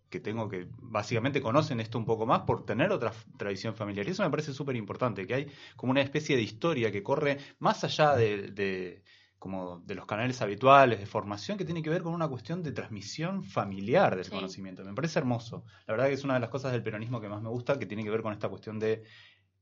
que 0.09 0.19
tengo 0.19 0.49
que 0.49 0.67
básicamente 0.81 1.41
conocen 1.41 1.79
esto 1.79 1.97
un 1.97 2.05
poco 2.05 2.25
más 2.25 2.41
por 2.41 2.65
tener 2.65 2.91
otra 2.91 3.11
tradición 3.37 3.75
familiar. 3.75 4.07
Y 4.07 4.11
eso 4.11 4.23
me 4.23 4.29
parece 4.29 4.53
súper 4.53 4.75
importante, 4.75 5.25
que 5.27 5.33
hay 5.35 5.47
como 5.75 5.91
una 5.91 6.01
especie 6.01 6.35
de 6.35 6.41
historia 6.41 6.91
que 6.91 7.03
corre 7.03 7.37
más 7.59 7.83
allá 7.83 8.15
de, 8.15 8.51
de- 8.51 9.03
como 9.37 9.79
de 9.85 9.95
los 9.95 10.05
canales 10.05 10.41
habituales 10.41 10.99
de 10.99 11.05
formación 11.05 11.57
que 11.57 11.63
tiene 11.63 11.81
que 11.81 11.89
ver 11.89 12.01
con 12.03 12.13
una 12.13 12.27
cuestión 12.27 12.61
de 12.61 12.73
transmisión 12.73 13.43
familiar 13.43 14.15
del 14.15 14.25
Sí. 14.25 14.31
conocimiento. 14.31 14.83
Me 14.83 14.93
parece 14.93 15.19
hermoso. 15.19 15.63
La 15.87 15.93
verdad 15.93 16.07
que 16.07 16.13
es 16.15 16.23
una 16.25 16.33
de 16.33 16.41
las 16.41 16.49
cosas 16.49 16.73
del 16.73 16.83
peronismo 16.83 17.21
que 17.21 17.29
más 17.29 17.41
me 17.41 17.47
gusta, 17.49 17.79
que 17.79 17.85
tiene 17.85 18.03
que 18.03 18.09
ver 18.09 18.21
con 18.21 18.33
esta 18.33 18.49
cuestión 18.49 18.79
de 18.79 19.03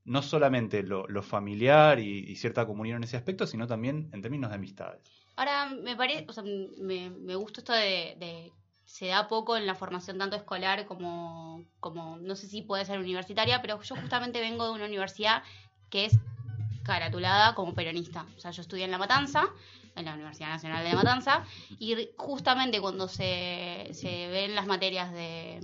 no 0.06 0.22
solamente 0.22 0.84
lo, 0.84 1.06
lo 1.08 1.22
familiar 1.22 2.00
y, 2.00 2.20
y 2.20 2.36
cierta 2.38 2.66
comunión 2.66 2.98
en 2.98 3.04
ese 3.04 3.18
aspecto, 3.18 3.46
sino 3.46 3.68
también 3.68 4.10
en 4.14 4.22
términos 4.22 4.50
de 4.50 4.56
amistades. 4.56 5.02
Ahora, 5.36 5.70
me 5.70 5.96
parece, 5.96 6.26
o 6.28 6.34
sea, 6.34 6.44
me, 6.44 7.10
me 7.12 7.36
gusta 7.36 7.60
esto 7.62 7.74
de, 7.74 8.16
de- 8.18 8.52
se 8.88 9.08
da 9.08 9.28
poco 9.28 9.58
en 9.58 9.68
la 9.68 9.76
formación 9.76 10.18
tanto 10.18 10.38
escolar 10.38 10.86
como, 10.86 11.66
como, 11.82 12.18
no 12.18 12.36
sé 12.36 12.48
si 12.48 12.62
puede 12.62 12.86
ser 12.86 12.98
universitaria, 13.00 13.62
pero 13.62 13.80
yo 13.84 13.96
justamente 13.96 14.40
vengo 14.40 14.66
de 14.66 14.72
una 14.72 14.86
universidad 14.86 15.44
que 15.90 16.06
es 16.06 16.18
caratulada 16.84 17.54
como 17.54 17.76
peronista. 17.76 18.26
O 18.38 18.40
sea, 18.40 18.52
yo 18.52 18.62
estudié 18.62 18.86
en 18.86 18.92
La 18.92 18.98
Matanza, 18.98 19.50
en 19.96 20.06
la 20.06 20.14
Universidad 20.14 20.48
Nacional 20.48 20.86
de 20.86 20.96
Matanza, 20.96 21.44
y 21.80 22.10
justamente 22.16 22.80
cuando 22.80 23.10
se, 23.10 23.90
se 23.92 24.30
ven 24.30 24.56
las 24.56 24.68
materias 24.68 25.12
de, 25.12 25.60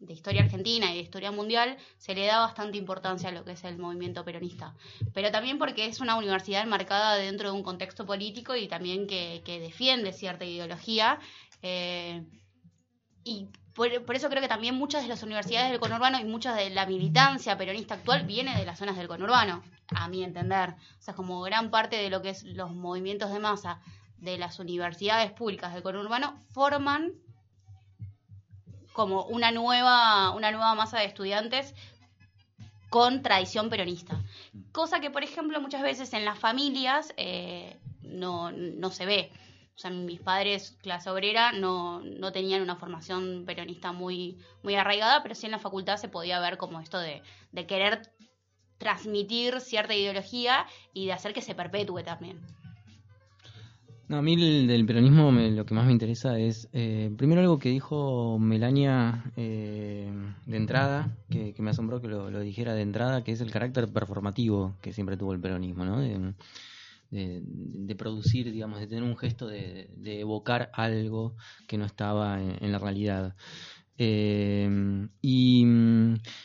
de 0.00 0.12
historia 0.14 0.42
argentina 0.42 0.90
y 0.90 0.94
de 0.94 1.02
historia 1.02 1.30
mundial, 1.30 1.76
se 1.98 2.14
le 2.14 2.24
da 2.24 2.40
bastante 2.40 2.78
importancia 2.78 3.28
a 3.28 3.32
lo 3.32 3.44
que 3.44 3.52
es 3.52 3.64
el 3.64 3.76
movimiento 3.76 4.24
peronista. 4.24 4.74
Pero 5.12 5.30
también 5.30 5.58
porque 5.58 5.84
es 5.84 6.00
una 6.00 6.16
universidad 6.16 6.62
enmarcada 6.62 7.16
dentro 7.16 7.50
de 7.50 7.56
un 7.56 7.62
contexto 7.62 8.06
político 8.06 8.56
y 8.56 8.68
también 8.68 9.06
que, 9.06 9.42
que 9.44 9.60
defiende 9.60 10.14
cierta 10.14 10.46
ideología. 10.46 11.20
eh, 11.60 12.24
y 13.24 13.48
por, 13.74 13.88
eso 13.88 14.28
creo 14.28 14.40
que 14.40 14.48
también 14.48 14.76
muchas 14.76 15.02
de 15.02 15.08
las 15.08 15.24
universidades 15.24 15.70
del 15.70 15.80
conurbano 15.80 16.20
y 16.20 16.24
muchas 16.24 16.56
de 16.56 16.70
la 16.70 16.86
militancia 16.86 17.58
peronista 17.58 17.94
actual 17.94 18.24
viene 18.24 18.56
de 18.56 18.64
las 18.64 18.78
zonas 18.78 18.96
del 18.96 19.08
conurbano, 19.08 19.64
a 19.88 20.08
mi 20.08 20.22
entender. 20.22 20.70
O 20.70 21.02
sea, 21.02 21.14
como 21.14 21.42
gran 21.42 21.70
parte 21.70 21.96
de 21.96 22.08
lo 22.08 22.22
que 22.22 22.30
es 22.30 22.44
los 22.44 22.70
movimientos 22.70 23.32
de 23.32 23.40
masa 23.40 23.80
de 24.18 24.38
las 24.38 24.60
universidades 24.60 25.32
públicas 25.32 25.74
del 25.74 25.82
conurbano 25.82 26.40
forman 26.52 27.12
como 28.92 29.24
una 29.24 29.50
nueva, 29.50 30.30
una 30.30 30.52
nueva 30.52 30.76
masa 30.76 31.00
de 31.00 31.06
estudiantes 31.06 31.74
con 32.90 33.22
tradición 33.22 33.70
peronista. 33.70 34.22
Cosa 34.70 35.00
que, 35.00 35.10
por 35.10 35.24
ejemplo, 35.24 35.60
muchas 35.60 35.82
veces 35.82 36.12
en 36.12 36.24
las 36.24 36.38
familias 36.38 37.12
eh, 37.16 37.76
no, 38.02 38.52
no 38.52 38.90
se 38.90 39.04
ve. 39.04 39.32
O 39.74 39.78
sea, 39.78 39.90
mis 39.90 40.20
padres, 40.20 40.78
clase 40.82 41.10
obrera, 41.10 41.52
no, 41.52 42.00
no 42.00 42.30
tenían 42.30 42.62
una 42.62 42.76
formación 42.76 43.44
peronista 43.44 43.92
muy, 43.92 44.38
muy 44.62 44.76
arraigada, 44.76 45.22
pero 45.22 45.34
sí 45.34 45.46
en 45.46 45.52
la 45.52 45.58
facultad 45.58 45.96
se 45.96 46.08
podía 46.08 46.38
ver 46.38 46.58
como 46.58 46.80
esto 46.80 46.98
de, 46.98 47.22
de 47.50 47.66
querer 47.66 48.12
transmitir 48.78 49.60
cierta 49.60 49.94
ideología 49.94 50.66
y 50.92 51.06
de 51.06 51.12
hacer 51.12 51.32
que 51.32 51.42
se 51.42 51.54
perpetúe 51.54 52.02
también. 52.04 52.38
No, 54.06 54.18
a 54.18 54.22
mí 54.22 54.36
del 54.66 54.84
peronismo 54.84 55.32
lo 55.32 55.64
que 55.64 55.74
más 55.74 55.86
me 55.86 55.92
interesa 55.92 56.38
es, 56.38 56.68
eh, 56.74 57.10
primero 57.16 57.40
algo 57.40 57.58
que 57.58 57.70
dijo 57.70 58.38
Melania 58.38 59.24
eh, 59.36 60.12
de 60.44 60.56
entrada, 60.56 61.16
que, 61.30 61.54
me 61.58 61.70
asombró 61.70 62.02
que 62.02 62.08
lo, 62.08 62.40
dijera 62.40 62.74
de 62.74 62.82
entrada, 62.82 63.24
que 63.24 63.32
es 63.32 63.40
el 63.40 63.50
carácter 63.50 63.88
performativo 63.88 64.76
que 64.82 64.92
siempre 64.92 65.16
tuvo 65.16 65.32
el 65.32 65.40
peronismo, 65.40 65.86
¿no? 65.86 66.00
de, 66.00 66.34
producir, 67.96 68.50
digamos, 68.52 68.80
de 68.80 68.86
tener 68.86 69.04
un 69.04 69.16
gesto 69.16 69.46
de, 69.46 69.88
evocar 70.04 70.70
algo 70.72 71.36
que 71.66 71.78
no 71.78 71.84
estaba 71.84 72.40
en, 72.42 72.72
la 72.72 72.78
realidad. 72.78 73.34
Eh, 73.96 74.68
y, 75.22 75.64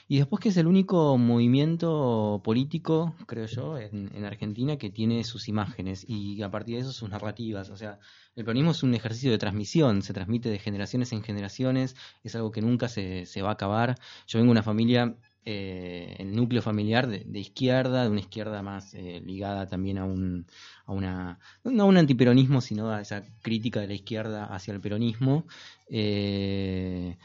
después 0.10 0.39
que 0.39 0.49
es 0.49 0.58
el 0.58 0.67
único 0.67 1.17
movimiento 1.17 2.41
político, 2.43 3.15
creo 3.25 3.47
yo, 3.47 3.77
en, 3.77 4.23
Argentina 4.23 4.77
que 4.77 4.89
tiene 4.89 5.23
sus 5.23 5.47
imágenes 5.47 6.05
y 6.08 6.41
a 6.43 6.51
partir 6.51 6.75
de 6.75 6.82
eso 6.82 6.91
sus 6.91 7.10
narrativas. 7.10 7.69
O 7.69 7.77
sea, 7.77 7.99
el 8.36 8.45
peronismo 8.45 8.71
es 8.71 8.84
un 8.84 8.93
ejercicio 8.93 9.32
de 9.32 9.38
transmisión, 9.38 10.01
se 10.03 10.13
transmite 10.13 10.49
de 10.49 10.60
generaciones 10.60 11.12
en 11.12 11.23
generaciones, 11.23 11.95
es 12.23 12.36
algo 12.36 12.51
que 12.51 12.62
nunca 12.62 12.88
se, 12.88 13.25
se 13.25 13.41
va 13.41 13.49
a 13.49 13.53
acabar. 13.53 13.95
Yo 14.27 14.39
vengo 14.39 14.49
de 14.49 14.51
una 14.51 14.63
familia 14.63 15.15
eh, 15.45 16.15
el 16.19 16.36
núcleo 16.36 16.62
familiar 16.62 17.08
de, 17.08 17.39
izquierda, 17.39 18.04
de 18.04 18.10
una 18.10 18.19
izquierda 18.19 18.62
más 18.62 18.93
eh, 18.93 19.21
ligada 19.25 19.67
también 19.67 19.97
a 19.97 20.06
un, 20.06 20.45
a 20.86 20.91
una, 20.91 21.39
no 21.63 21.84
a 21.84 21.86
un 21.86 21.97
antiperonismo, 21.97 22.62
sino 22.62 22.91
a 22.91 23.02
esa 23.02 23.23
crítica 23.41 23.80
de 23.80 23.88
la 23.88 23.93
izquierda 23.93 24.45
hacia 24.45 24.73
el 24.73 24.82
peronismo, 24.82 25.45
eh, 25.89 27.17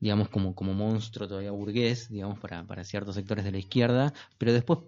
digamos 0.00 0.28
como, 0.28 0.54
como 0.54 0.74
monstruo 0.74 1.28
todavía 1.28 1.50
burgués, 1.52 2.08
digamos, 2.10 2.38
para, 2.38 2.64
para 2.66 2.84
ciertos 2.84 3.14
sectores 3.14 3.44
de 3.44 3.52
la 3.52 3.58
izquierda, 3.58 4.12
pero 4.38 4.52
después 4.52 4.80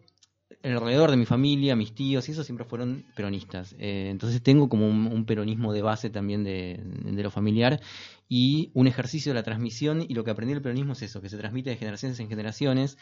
alrededor 0.62 1.10
de 1.10 1.16
mi 1.16 1.26
familia, 1.26 1.76
mis 1.76 1.94
tíos 1.94 2.28
y 2.28 2.32
eso 2.32 2.44
siempre 2.44 2.64
fueron 2.64 3.04
peronistas. 3.14 3.74
Eh, 3.78 4.08
entonces 4.10 4.42
tengo 4.42 4.68
como 4.68 4.88
un, 4.88 5.24
peronismo 5.26 5.72
de 5.72 5.82
base 5.82 6.10
también 6.10 6.44
de, 6.44 6.80
de, 6.82 7.22
lo 7.22 7.30
familiar 7.30 7.80
y 8.28 8.70
un 8.74 8.86
ejercicio 8.86 9.30
de 9.30 9.34
la 9.34 9.42
transmisión 9.42 10.02
y 10.02 10.14
lo 10.14 10.24
que 10.24 10.30
aprendí 10.30 10.54
del 10.54 10.62
peronismo 10.62 10.92
es 10.94 11.02
eso, 11.02 11.20
que 11.20 11.28
se 11.28 11.36
transmite 11.36 11.70
de 11.70 11.76
generaciones 11.76 12.18
en 12.20 12.28
generaciones 12.28 12.98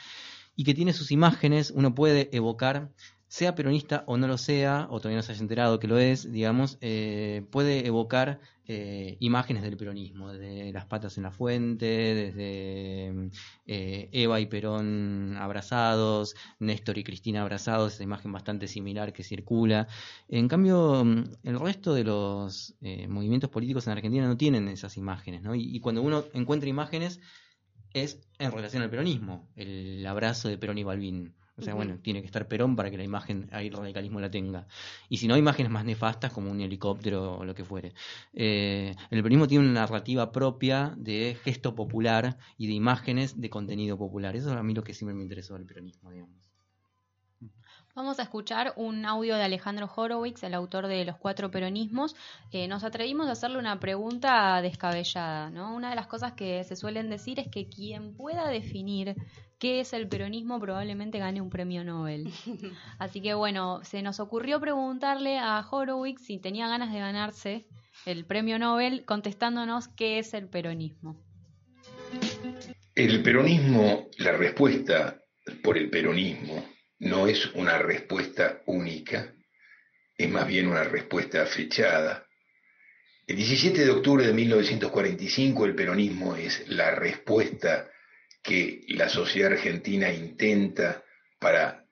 y 0.57 0.65
que 0.65 0.75
tiene 0.75 0.93
sus 0.93 1.11
imágenes, 1.11 1.71
uno 1.71 1.95
puede 1.95 2.29
evocar 2.37 2.91
sea 3.33 3.55
peronista 3.55 4.05
o 4.07 4.19
no 4.19 4.29
lo 4.29 4.37
sea, 4.37 4.87
o 4.91 4.99
todavía 5.01 5.17
no 5.17 5.23
se 5.23 5.33
haya 5.33 5.41
enterado 5.41 5.79
que 5.79 5.89
lo 5.89 5.97
es, 5.97 6.31
digamos, 6.31 6.77
eh, 6.83 7.47
puede 7.51 7.87
evocar 7.87 8.41
eh, 8.67 9.17
imágenes 9.21 9.63
del 9.63 9.79
peronismo, 9.79 10.35
desde 10.35 10.71
las 10.71 10.85
patas 10.85 11.17
en 11.17 11.23
la 11.23 11.31
fuente, 11.31 11.87
desde 11.87 13.31
eh, 13.67 14.11
Eva 14.13 14.39
y 14.39 14.45
Perón 14.45 15.39
abrazados, 15.39 16.37
Néstor 16.59 16.99
y 16.99 17.05
Cristina 17.05 17.41
abrazados, 17.41 17.95
esa 17.95 18.03
imagen 18.03 18.33
bastante 18.33 18.69
similar 18.69 19.15
que 19.15 19.25
circula. 19.25 19.89
En 20.29 20.47
cambio, 20.47 21.01
el 21.01 21.59
resto 21.59 21.95
de 21.95 22.05
los 22.05 22.75
movimientos 23.09 23.49
políticos 23.49 23.87
en 23.87 23.95
Argentina 23.95 24.27
no 24.27 24.37
tienen 24.37 24.69
esas 24.69 24.99
imágenes, 24.99 25.41
¿no? 25.41 25.55
Y, 25.55 25.75
y 25.75 25.81
cuando 25.81 26.03
uno 26.03 26.25
encuentra 26.35 26.69
imágenes 26.69 27.19
es 27.95 28.21
en 28.39 28.53
relación 28.53 28.83
al 28.83 28.91
peronismo, 28.91 29.49
el 29.57 30.07
abrazo 30.07 30.51
de 30.51 30.59
Perón 30.59 30.77
y 30.77 30.85
Balbín 30.85 31.35
o 31.57 31.63
sea, 31.63 31.75
bueno, 31.75 31.99
tiene 31.99 32.21
que 32.21 32.27
estar 32.27 32.49
Perón 32.49 32.77
para 32.77 32.91
que 32.91 32.97
la 32.97 33.05
imagen, 33.05 33.49
ahí 33.53 33.67
el 33.67 33.75
radicalismo 33.75 34.21
la 34.21 34.31
tenga. 34.31 34.67
Y 35.09 35.19
si 35.19 35.29
no, 35.29 35.37
imágenes 35.37 35.71
más 35.71 35.85
nefastas 35.85 36.33
como 36.33 36.51
un 36.51 36.61
helicóptero 36.61 37.39
o 37.39 37.45
lo 37.45 37.55
que 37.55 37.65
fuere. 37.65 37.93
Eh, 38.33 38.95
el 39.11 39.23
peronismo 39.23 39.47
tiene 39.47 39.65
una 39.65 39.81
narrativa 39.81 40.33
propia 40.33 40.95
de 40.97 41.37
gesto 41.45 41.75
popular 41.75 42.39
y 42.57 42.69
de 42.69 42.73
imágenes 42.73 43.41
de 43.41 43.51
contenido 43.51 43.99
popular. 43.99 44.35
Eso 44.35 44.51
es 44.51 44.57
a 44.57 44.63
mí 44.63 44.75
lo 44.75 44.83
que 44.83 44.95
siempre 44.95 45.15
me 45.15 45.23
interesó 45.23 45.55
del 45.55 45.67
peronismo, 45.67 46.11
digamos. 46.11 46.43
Vamos 47.95 48.19
a 48.19 48.23
escuchar 48.23 48.73
un 48.77 49.05
audio 49.05 49.37
de 49.37 49.43
Alejandro 49.43 49.91
Horowitz, 49.95 50.43
el 50.45 50.55
autor 50.55 50.87
de 50.87 51.05
Los 51.05 51.19
Cuatro 51.19 51.51
Peronismos. 51.51 52.17
Eh, 52.51 52.67
nos 52.67 52.85
atrevimos 52.85 53.29
a 53.29 53.33
hacerle 53.33 53.59
una 53.59 53.79
pregunta 53.81 54.63
descabellada. 54.63 55.51
¿no? 55.51 55.75
Una 55.75 55.91
de 55.91 55.97
las 55.97 56.07
cosas 56.07 56.33
que 56.33 56.65
se 56.65 56.75
suelen 56.75 57.11
decir 57.11 57.39
es 57.39 57.49
que 57.49 57.69
quien 57.69 58.15
pueda 58.15 58.49
definir 58.49 59.15
qué 59.63 59.79
es 59.79 59.93
el 59.93 60.09
peronismo 60.09 60.59
probablemente 60.59 61.21
gane 61.21 61.41
un 61.41 61.49
premio 61.49 61.85
Nobel. 61.85 62.27
Así 62.99 63.23
que 63.23 63.33
bueno, 63.33 63.79
se 63.85 64.03
nos 64.03 64.19
ocurrió 64.19 64.61
preguntarle 64.61 65.39
a 65.39 65.65
Horowitz 65.71 66.21
si 66.27 66.41
tenía 66.41 66.67
ganas 66.67 66.93
de 66.93 66.99
ganarse 66.99 67.67
el 68.05 68.25
premio 68.25 68.59
Nobel 68.59 69.05
contestándonos 69.05 69.87
qué 69.87 70.19
es 70.19 70.35
el 70.35 70.49
peronismo. 70.49 71.23
El 72.97 73.23
peronismo, 73.23 74.09
la 74.19 74.33
respuesta 74.33 75.23
por 75.63 75.79
el 75.79 75.91
peronismo 75.91 76.67
no 76.99 77.29
es 77.29 77.47
una 77.55 77.79
respuesta 77.79 78.63
única, 78.67 79.33
es 80.19 80.29
más 80.29 80.49
bien 80.49 80.67
una 80.67 80.83
respuesta 80.83 81.47
fechada. 81.47 82.27
El 83.29 83.37
17 83.37 83.85
de 83.85 83.91
octubre 83.93 84.27
de 84.27 84.33
1945 84.33 85.67
el 85.67 85.77
peronismo 85.77 86.35
es 86.35 86.69
la 86.69 86.91
respuesta 86.97 87.92
que 88.43 88.85
la 88.89 89.09
sociedad 89.09 89.53
argentina 89.53 90.13
intenta 90.13 91.05
para 91.39 91.87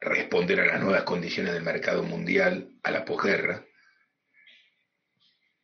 responder 0.00 0.60
a 0.60 0.66
las 0.66 0.80
nuevas 0.80 1.04
condiciones 1.04 1.54
del 1.54 1.62
mercado 1.62 2.02
mundial, 2.02 2.70
a 2.82 2.90
la 2.90 3.04
posguerra. 3.04 3.64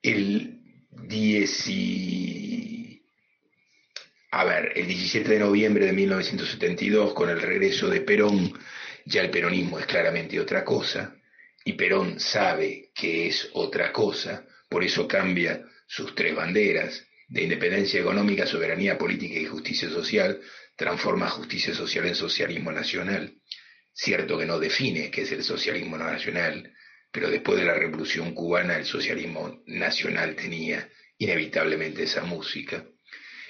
El 0.02 0.60
10 0.90 1.68
a 4.32 4.44
ver, 4.44 4.72
el 4.76 4.86
17 4.86 5.28
de 5.28 5.38
noviembre 5.40 5.86
de 5.86 5.92
1972, 5.92 7.14
con 7.14 7.30
el 7.30 7.40
regreso 7.40 7.88
de 7.88 8.00
Perón 8.00 8.52
ya 9.04 9.22
el 9.22 9.30
peronismo 9.30 9.78
es 9.78 9.86
claramente 9.86 10.38
otra 10.38 10.64
cosa, 10.64 11.16
y 11.64 11.72
Perón 11.72 12.20
sabe 12.20 12.92
que 12.94 13.26
es 13.26 13.50
otra 13.54 13.92
cosa, 13.92 14.46
por 14.68 14.84
eso 14.84 15.08
cambia 15.08 15.64
sus 15.86 16.14
tres 16.14 16.34
banderas 16.34 17.06
de 17.30 17.44
independencia 17.44 18.00
económica, 18.00 18.44
soberanía 18.44 18.98
política 18.98 19.38
y 19.38 19.46
justicia 19.46 19.88
social, 19.88 20.40
transforma 20.76 21.30
justicia 21.30 21.72
social 21.72 22.06
en 22.06 22.16
socialismo 22.16 22.72
nacional. 22.72 23.36
Cierto 23.92 24.36
que 24.36 24.46
no 24.46 24.58
define 24.58 25.10
qué 25.10 25.22
es 25.22 25.32
el 25.32 25.44
socialismo 25.44 25.96
nacional, 25.96 26.74
pero 27.12 27.30
después 27.30 27.58
de 27.60 27.66
la 27.66 27.74
revolución 27.74 28.34
cubana 28.34 28.76
el 28.76 28.84
socialismo 28.84 29.62
nacional 29.66 30.34
tenía 30.34 30.88
inevitablemente 31.18 32.02
esa 32.02 32.24
música. 32.24 32.84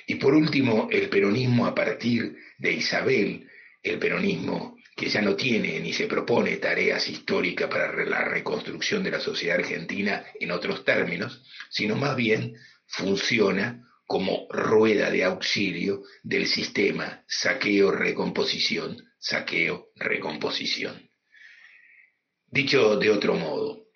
Y 0.07 0.17
por 0.17 0.35
último, 0.35 0.89
el 0.91 1.09
peronismo 1.09 1.67
a 1.67 1.75
partir 1.75 2.37
de 2.59 2.73
Isabel, 2.73 3.49
el 3.83 3.99
peronismo 3.99 4.77
que 4.95 5.09
ya 5.09 5.23
no 5.23 5.37
tiene 5.37 5.81
ni 5.81 5.95
se 5.95 6.07
propone 6.07 6.59
tareas 6.59 7.09
históricas 7.09 7.71
para 7.71 8.05
la 8.05 8.25
reconstrucción 8.25 9.03
de 9.03 9.13
la 9.13 9.21
sociedad 9.21 9.59
argentina 9.59 10.27
en 10.39 10.51
otros 10.51 10.85
términos, 10.85 11.43
sino 11.71 11.97
más 11.97 12.15
bien 12.17 12.55
funciona 12.91 13.87
como 14.07 14.49
rueda 14.51 15.11
de 15.11 15.25
auxilio 15.25 16.03
del 16.23 16.47
sistema 16.47 17.25
saqueo-recomposición, 17.29 18.97
saqueo-recomposición. 19.19 21.09
Dicho 22.47 22.97
de 22.97 23.11
otro 23.11 23.35
modo, 23.35 23.87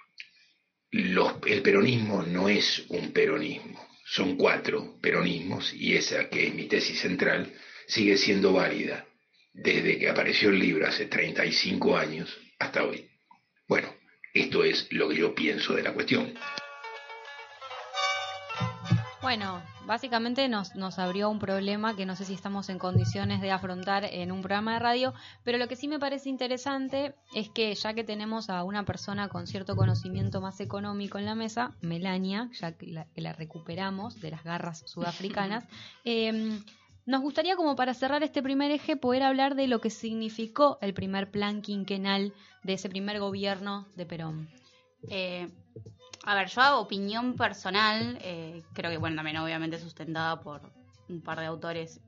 el 0.92 1.62
peronismo 1.62 2.22
no 2.22 2.48
es 2.48 2.84
un 2.90 3.12
peronismo, 3.12 3.84
son 4.06 4.36
cuatro 4.36 5.00
peronismos 5.00 5.74
y 5.74 5.96
esa 5.96 6.28
que 6.28 6.46
es 6.46 6.54
mi 6.54 6.66
tesis 6.66 7.00
central 7.00 7.52
sigue 7.88 8.16
siendo 8.16 8.52
válida 8.52 9.08
desde 9.52 9.98
que 9.98 10.08
apareció 10.08 10.50
el 10.50 10.60
libro 10.60 10.86
hace 10.86 11.06
35 11.06 11.96
años 11.96 12.38
hasta 12.60 12.84
hoy. 12.84 13.10
Bueno, 13.66 13.92
esto 14.32 14.62
es 14.62 14.86
lo 14.92 15.08
que 15.08 15.16
yo 15.16 15.34
pienso 15.34 15.74
de 15.74 15.82
la 15.82 15.92
cuestión. 15.92 16.34
Bueno, 19.24 19.62
básicamente 19.86 20.46
nos, 20.50 20.74
nos 20.76 20.98
abrió 20.98 21.30
un 21.30 21.38
problema 21.38 21.96
que 21.96 22.04
no 22.04 22.14
sé 22.14 22.26
si 22.26 22.34
estamos 22.34 22.68
en 22.68 22.78
condiciones 22.78 23.40
de 23.40 23.52
afrontar 23.52 24.04
en 24.04 24.30
un 24.30 24.42
programa 24.42 24.74
de 24.74 24.80
radio, 24.80 25.14
pero 25.44 25.56
lo 25.56 25.66
que 25.66 25.76
sí 25.76 25.88
me 25.88 25.98
parece 25.98 26.28
interesante 26.28 27.14
es 27.34 27.48
que 27.48 27.74
ya 27.74 27.94
que 27.94 28.04
tenemos 28.04 28.50
a 28.50 28.62
una 28.64 28.84
persona 28.84 29.30
con 29.30 29.46
cierto 29.46 29.76
conocimiento 29.76 30.42
más 30.42 30.60
económico 30.60 31.16
en 31.16 31.24
la 31.24 31.34
mesa, 31.34 31.74
Melania, 31.80 32.50
ya 32.60 32.72
que 32.72 32.88
la, 32.88 33.06
que 33.14 33.22
la 33.22 33.32
recuperamos 33.32 34.20
de 34.20 34.30
las 34.30 34.44
garras 34.44 34.84
sudafricanas, 34.84 35.64
eh, 36.04 36.60
nos 37.06 37.22
gustaría 37.22 37.56
como 37.56 37.76
para 37.76 37.94
cerrar 37.94 38.22
este 38.22 38.42
primer 38.42 38.72
eje 38.72 38.94
poder 38.94 39.22
hablar 39.22 39.54
de 39.54 39.68
lo 39.68 39.80
que 39.80 39.88
significó 39.88 40.76
el 40.82 40.92
primer 40.92 41.30
plan 41.30 41.62
quinquenal 41.62 42.34
de 42.62 42.74
ese 42.74 42.90
primer 42.90 43.20
gobierno 43.20 43.86
de 43.96 44.04
Perón. 44.04 44.50
Eh, 45.08 45.48
a 46.26 46.34
ver, 46.34 46.48
yo 46.48 46.60
hago 46.62 46.80
opinión 46.80 47.34
personal, 47.34 48.18
eh, 48.22 48.62
creo 48.72 48.90
que, 48.90 48.96
bueno, 48.96 49.16
también 49.16 49.36
obviamente 49.36 49.78
sustentada 49.78 50.40
por 50.40 50.62
un 51.08 51.20
par 51.20 51.38
de 51.38 51.46
autores 51.46 52.00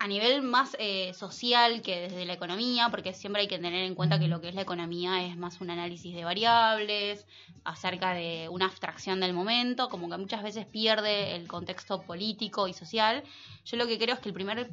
a 0.00 0.06
nivel 0.06 0.42
más 0.42 0.76
eh, 0.78 1.14
social 1.14 1.80
que 1.80 2.00
desde 2.00 2.26
la 2.26 2.34
economía, 2.34 2.90
porque 2.90 3.14
siempre 3.14 3.42
hay 3.42 3.48
que 3.48 3.58
tener 3.58 3.84
en 3.84 3.94
cuenta 3.94 4.18
que 4.18 4.28
lo 4.28 4.40
que 4.40 4.50
es 4.50 4.54
la 4.54 4.60
economía 4.60 5.24
es 5.24 5.36
más 5.36 5.62
un 5.62 5.70
análisis 5.70 6.14
de 6.14 6.24
variables, 6.24 7.26
acerca 7.64 8.12
de 8.12 8.48
una 8.50 8.66
abstracción 8.66 9.20
del 9.20 9.32
momento, 9.32 9.88
como 9.88 10.10
que 10.10 10.18
muchas 10.18 10.42
veces 10.42 10.66
pierde 10.66 11.34
el 11.36 11.48
contexto 11.48 12.02
político 12.02 12.68
y 12.68 12.74
social. 12.74 13.22
Yo 13.64 13.78
lo 13.78 13.86
que 13.86 13.98
creo 13.98 14.16
es 14.16 14.20
que 14.20 14.28
el 14.28 14.34
primer 14.34 14.70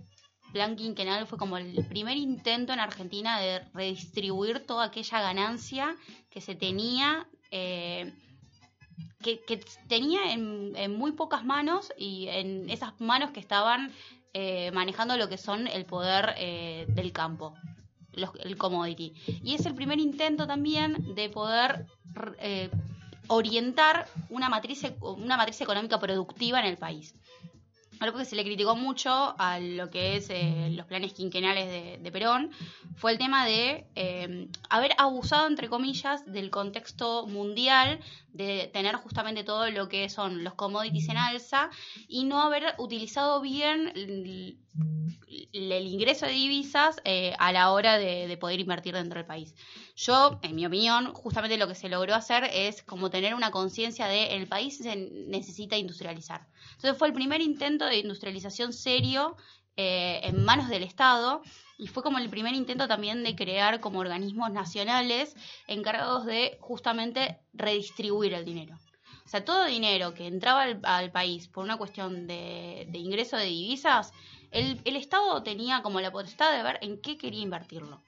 plan 0.51 0.75
quinquenal 0.75 1.25
fue 1.27 1.37
como 1.37 1.57
el 1.57 1.85
primer 1.85 2.17
intento 2.17 2.73
en 2.73 2.81
Argentina 2.81 3.39
de 3.39 3.61
redistribuir 3.73 4.65
toda 4.65 4.85
aquella 4.85 5.21
ganancia 5.21 5.95
que 6.29 6.41
se 6.41 6.55
tenía. 6.55 7.25
Eh, 7.51 8.13
que, 9.21 9.63
tenía 9.87 10.33
en, 10.33 10.73
en, 10.75 10.95
muy 10.95 11.11
pocas 11.11 11.45
manos 11.45 11.93
y 11.97 12.27
en 12.29 12.69
esas 12.69 12.99
manos 12.99 13.31
que 13.31 13.39
estaban 13.39 13.91
eh, 14.33 14.71
manejando 14.71 15.17
lo 15.17 15.27
que 15.27 15.37
son 15.37 15.67
el 15.67 15.85
poder 15.85 16.33
eh, 16.37 16.85
del 16.87 17.11
campo, 17.11 17.53
los, 18.13 18.31
el 18.39 18.57
commodity. 18.57 19.13
Y 19.43 19.55
es 19.55 19.65
el 19.65 19.75
primer 19.75 19.99
intento 19.99 20.47
también 20.47 21.15
de 21.15 21.29
poder 21.29 21.85
eh, 22.39 22.69
orientar 23.27 24.07
una 24.29 24.47
matriz, 24.49 24.83
una 25.01 25.35
matriz 25.35 25.59
económica 25.59 25.99
productiva 25.99 26.59
en 26.61 26.65
el 26.65 26.77
país. 26.77 27.13
Algo 28.01 28.17
que 28.17 28.25
se 28.25 28.35
le 28.35 28.43
criticó 28.43 28.75
mucho 28.75 29.35
a 29.37 29.59
lo 29.59 29.91
que 29.91 30.15
es 30.15 30.31
eh, 30.31 30.71
los 30.71 30.87
planes 30.87 31.13
quinquenales 31.13 32.01
de, 32.01 32.11
Perón 32.11 32.49
fue 32.95 33.11
el 33.11 33.19
tema 33.19 33.45
de 33.45 33.85
eh, 33.93 34.47
haber 34.71 34.93
abusado, 34.97 35.47
entre 35.47 35.69
comillas, 35.69 36.25
del 36.25 36.49
contexto 36.49 37.27
mundial, 37.27 37.99
de 38.33 38.71
tener 38.73 38.95
justamente 38.95 39.43
todo 39.43 39.69
lo 39.69 39.87
que 39.87 40.09
son 40.09 40.43
los 40.43 40.55
commodities 40.55 41.09
en 41.09 41.17
alza 41.17 41.69
y 42.07 42.23
no 42.23 42.41
haber 42.41 42.73
utilizado 42.79 43.39
bien 43.39 43.93
el, 45.51 45.87
ingreso 45.87 46.25
de 46.25 46.31
divisas 46.31 47.01
eh, 47.03 47.33
a 47.39 47.51
la 47.51 47.71
hora 47.71 47.97
de, 47.97 48.27
de, 48.27 48.37
poder 48.37 48.59
invertir 48.59 48.93
dentro 48.93 49.17
del 49.19 49.25
país. 49.25 49.53
Yo, 49.95 50.39
en 50.41 50.55
mi 50.55 50.65
opinión, 50.65 51.13
justamente 51.13 51.57
lo 51.57 51.67
que 51.67 51.75
se 51.75 51.89
logró 51.89 52.15
hacer 52.15 52.45
es 52.45 52.81
como 52.83 53.09
tener 53.09 53.35
una 53.35 53.51
conciencia 53.51 54.07
de 54.07 54.35
el 54.35 54.47
país 54.47 54.77
se 54.77 54.95
necesita 54.95 55.77
industrializar. 55.77 56.47
Entonces 56.75 56.97
fue 56.97 57.09
el 57.09 57.13
primer 57.13 57.41
intento 57.41 57.85
de 57.85 57.97
industrialización 57.97 58.71
serio 58.73 59.35
eh, 59.75 60.21
en 60.23 60.43
manos 60.43 60.69
del 60.69 60.83
Estado 60.83 61.41
y 61.77 61.87
fue 61.87 62.03
como 62.03 62.19
el 62.19 62.29
primer 62.29 62.53
intento 62.53 62.87
también 62.87 63.23
de 63.23 63.35
crear 63.35 63.79
como 63.79 63.99
organismos 63.99 64.51
nacionales 64.51 65.35
encargados 65.67 66.25
de 66.25 66.57
justamente 66.61 67.39
redistribuir 67.53 68.33
el 68.33 68.45
dinero. 68.45 68.77
O 69.25 69.29
sea, 69.31 69.45
todo 69.45 69.65
dinero 69.65 70.13
que 70.13 70.27
entraba 70.27 70.63
al, 70.83 71.11
país 71.11 71.47
por 71.47 71.63
una 71.63 71.77
cuestión 71.77 72.27
de 72.27 72.89
ingreso 72.93 73.37
de 73.37 73.45
divisas, 73.45 74.11
el, 74.51 74.95
Estado 74.95 75.41
tenía 75.43 75.81
como 75.81 76.01
la 76.01 76.11
potestad 76.11 76.55
de 76.55 76.63
ver 76.63 76.77
en 76.81 77.01
qué 77.01 77.17
quería 77.17 77.41
invertirlo. 77.41 78.01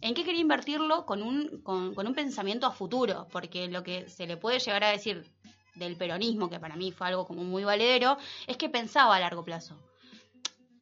En 0.00 0.14
qué 0.14 0.24
quería 0.24 0.42
invertirlo 0.42 1.06
con 1.06 1.22
un, 1.22 1.62
con, 1.62 1.96
un 1.96 2.14
pensamiento 2.14 2.66
a 2.66 2.70
futuro, 2.70 3.26
porque 3.32 3.68
lo 3.68 3.82
que 3.82 4.08
se 4.08 4.26
le 4.26 4.36
puede 4.36 4.60
llegar 4.60 4.84
a 4.84 4.90
decir 4.90 5.24
del 5.74 5.96
peronismo, 5.96 6.50
que 6.50 6.60
para 6.60 6.76
mí 6.76 6.92
fue 6.92 7.08
algo 7.08 7.26
como 7.26 7.42
muy 7.42 7.64
valedero, 7.64 8.18
es 8.46 8.56
que 8.56 8.68
pensaba 8.68 9.16
a 9.16 9.20
largo 9.20 9.44
plazo. 9.44 9.76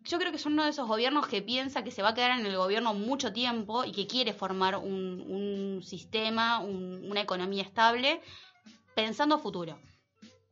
Yo 0.05 0.19
creo 0.19 0.33
que 0.33 0.39
son 0.39 0.53
uno 0.53 0.65
de 0.65 0.71
esos 0.71 0.87
gobiernos 0.87 1.27
que 1.27 1.43
piensa 1.43 1.83
que 1.83 1.91
se 1.91 2.03
va 2.03 2.11
a 2.11 2.15
quedar 2.15 2.39
en 2.39 2.47
el 2.47 2.57
gobierno 2.57 2.95
mucho 2.95 3.33
tiempo 3.33 3.85
y 3.85 3.93
que 3.93 4.07
quiere 4.07 4.33
formar 4.33 4.77
un, 4.77 5.25
un 5.29 5.83
sistema, 5.83 6.61
un, 6.61 7.11
una 7.11 7.23
economía 7.23 7.63
estable, 7.63 8.21
pensando 8.95 9.37
a 9.37 9.39
futuro. 9.39 9.79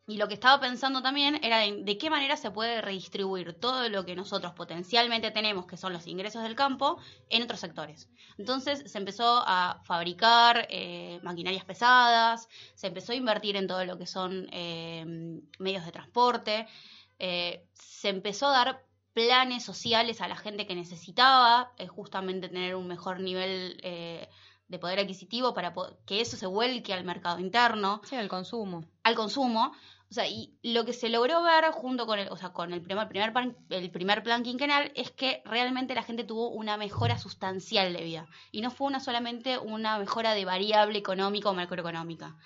Y 0.06 0.18
lo 0.18 0.28
que 0.28 0.34
estaba 0.34 0.60
pensando 0.60 1.00
también 1.00 1.42
era 1.42 1.60
de, 1.60 1.82
de, 1.82 1.98
qué 1.98 2.10
manera 2.10 2.36
se 2.36 2.50
puede 2.50 2.82
redistribuir 2.82 3.54
todo 3.54 3.88
lo 3.88 4.04
que 4.04 4.14
nosotros 4.14 4.52
potencialmente 4.52 5.30
tenemos, 5.30 5.66
que 5.66 5.78
son 5.78 5.94
los 5.94 6.06
ingresos 6.06 6.42
del 6.42 6.54
campo, 6.54 6.98
en 7.30 7.42
otros 7.42 7.60
sectores. 7.60 8.10
Entonces 8.36 8.90
se 8.90 8.98
empezó 8.98 9.42
a 9.46 9.80
fabricar 9.84 10.66
eh, 10.68 11.20
maquinarias 11.22 11.64
pesadas, 11.64 12.48
se 12.74 12.88
empezó 12.88 13.12
a 13.12 13.16
invertir 13.16 13.56
en 13.56 13.66
todo 13.66 13.84
lo 13.86 13.96
que 13.96 14.06
son 14.06 14.46
eh, 14.52 15.40
medios 15.58 15.86
de 15.86 15.92
transporte, 15.92 16.66
eh, 17.18 17.64
se 17.72 18.08
empezó 18.08 18.48
a 18.48 18.52
dar 18.52 18.84
planes 19.14 19.64
sociales 19.64 20.20
a 20.20 20.28
la 20.28 20.36
gente 20.36 20.66
que 20.66 20.74
necesitaba 20.74 21.72
eh, 21.78 21.86
justamente 21.86 22.48
tener 22.48 22.74
un 22.74 22.88
mejor 22.88 23.20
nivel 23.20 23.80
eh, 23.82 24.28
de 24.68 24.78
poder 24.78 24.98
adquisitivo 24.98 25.54
para 25.54 25.72
que 26.04 26.20
eso 26.20 26.36
se 26.36 26.46
vuelque 26.46 26.92
al 26.92 27.04
mercado 27.04 27.38
interno. 27.38 28.00
Sí, 28.04 28.16
al 28.16 28.28
consumo. 28.28 28.84
Al 29.04 29.14
consumo. 29.14 29.72
O 30.10 30.14
sea, 30.14 30.28
y 30.28 30.54
lo 30.62 30.84
que 30.84 30.92
se 30.92 31.08
logró 31.08 31.42
ver 31.42 31.64
junto 31.72 32.06
con 32.06 32.18
el, 32.18 32.28
o 32.28 32.36
sea, 32.36 32.52
con 32.52 32.72
el 32.72 32.82
primer, 32.82 33.08
primer 33.08 33.32
plan, 33.32 33.56
el 33.70 33.90
primer 33.90 34.22
plan 34.22 34.42
quinquenal 34.42 34.92
es 34.94 35.10
que 35.10 35.42
realmente 35.44 35.94
la 35.94 36.02
gente 36.02 36.24
tuvo 36.24 36.50
una 36.50 36.76
mejora 36.76 37.18
sustancial 37.18 37.92
de 37.92 38.04
vida. 38.04 38.26
Y 38.52 38.60
no 38.60 38.70
fue 38.70 38.86
una 38.86 39.00
solamente 39.00 39.58
una 39.58 39.98
mejora 39.98 40.34
de 40.34 40.44
variable 40.44 40.98
económica 40.98 41.50
o 41.50 41.54
macroeconómica. 41.54 42.36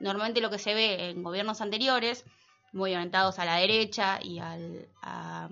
Normalmente 0.00 0.40
lo 0.40 0.50
que 0.50 0.58
se 0.58 0.74
ve 0.74 1.10
en 1.10 1.22
gobiernos 1.22 1.60
anteriores, 1.60 2.24
muy 2.72 2.92
orientados 2.92 3.38
a 3.38 3.44
la 3.44 3.56
derecha 3.56 4.18
y 4.20 4.38
al, 4.38 4.88
a, 5.02 5.48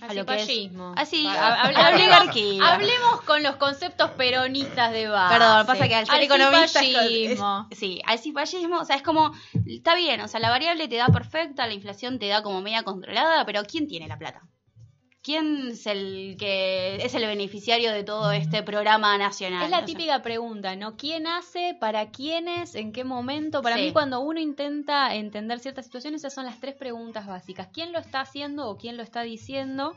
a 0.00 0.14
lo 0.14 0.26
que 0.26 0.34
es 0.34 0.70
así 0.96 1.26
hablemos, 1.38 2.62
hablemos 2.62 3.20
con 3.22 3.42
los 3.42 3.56
conceptos 3.56 4.10
peronistas 4.12 4.92
de 4.92 5.08
base. 5.08 5.34
Perdón 5.34 5.66
pasa 5.66 5.88
que 5.88 5.94
al 5.94 6.06
ser 6.06 6.22
economista 6.22 6.80
es, 6.82 7.38
sí 7.76 8.00
al 8.04 8.18
cipallismo 8.18 8.78
o 8.80 8.84
sea 8.84 8.96
es 8.96 9.02
como 9.02 9.32
está 9.66 9.94
bien 9.94 10.20
o 10.20 10.28
sea 10.28 10.40
la 10.40 10.50
variable 10.50 10.88
te 10.88 10.96
da 10.96 11.06
perfecta 11.06 11.66
la 11.66 11.74
inflación 11.74 12.18
te 12.18 12.28
da 12.28 12.42
como 12.42 12.60
media 12.60 12.82
controlada 12.82 13.44
pero 13.44 13.62
quién 13.64 13.86
tiene 13.86 14.08
la 14.08 14.18
plata 14.18 14.42
¿Quién 15.22 15.68
es 15.72 15.86
el 15.86 16.36
que 16.38 16.96
es 16.96 17.14
el 17.14 17.26
beneficiario 17.26 17.92
de 17.92 18.04
todo 18.04 18.30
este 18.32 18.62
programa 18.62 19.18
nacional? 19.18 19.64
Es 19.64 19.70
la 19.70 19.84
típica 19.84 20.22
pregunta, 20.22 20.76
¿no? 20.76 20.96
¿Quién 20.96 21.26
hace? 21.26 21.76
¿Para 21.78 22.10
quiénes? 22.10 22.74
¿En 22.74 22.92
qué 22.92 23.04
momento? 23.04 23.60
Para 23.60 23.76
sí. 23.76 23.82
mí 23.82 23.92
cuando 23.92 24.20
uno 24.20 24.40
intenta 24.40 25.14
entender 25.14 25.58
ciertas 25.58 25.86
situaciones, 25.86 26.20
esas 26.20 26.34
son 26.34 26.44
las 26.44 26.60
tres 26.60 26.74
preguntas 26.76 27.26
básicas. 27.26 27.68
¿Quién 27.72 27.92
lo 27.92 27.98
está 27.98 28.20
haciendo 28.20 28.68
o 28.68 28.78
quién 28.78 28.96
lo 28.96 29.02
está 29.02 29.22
diciendo? 29.22 29.94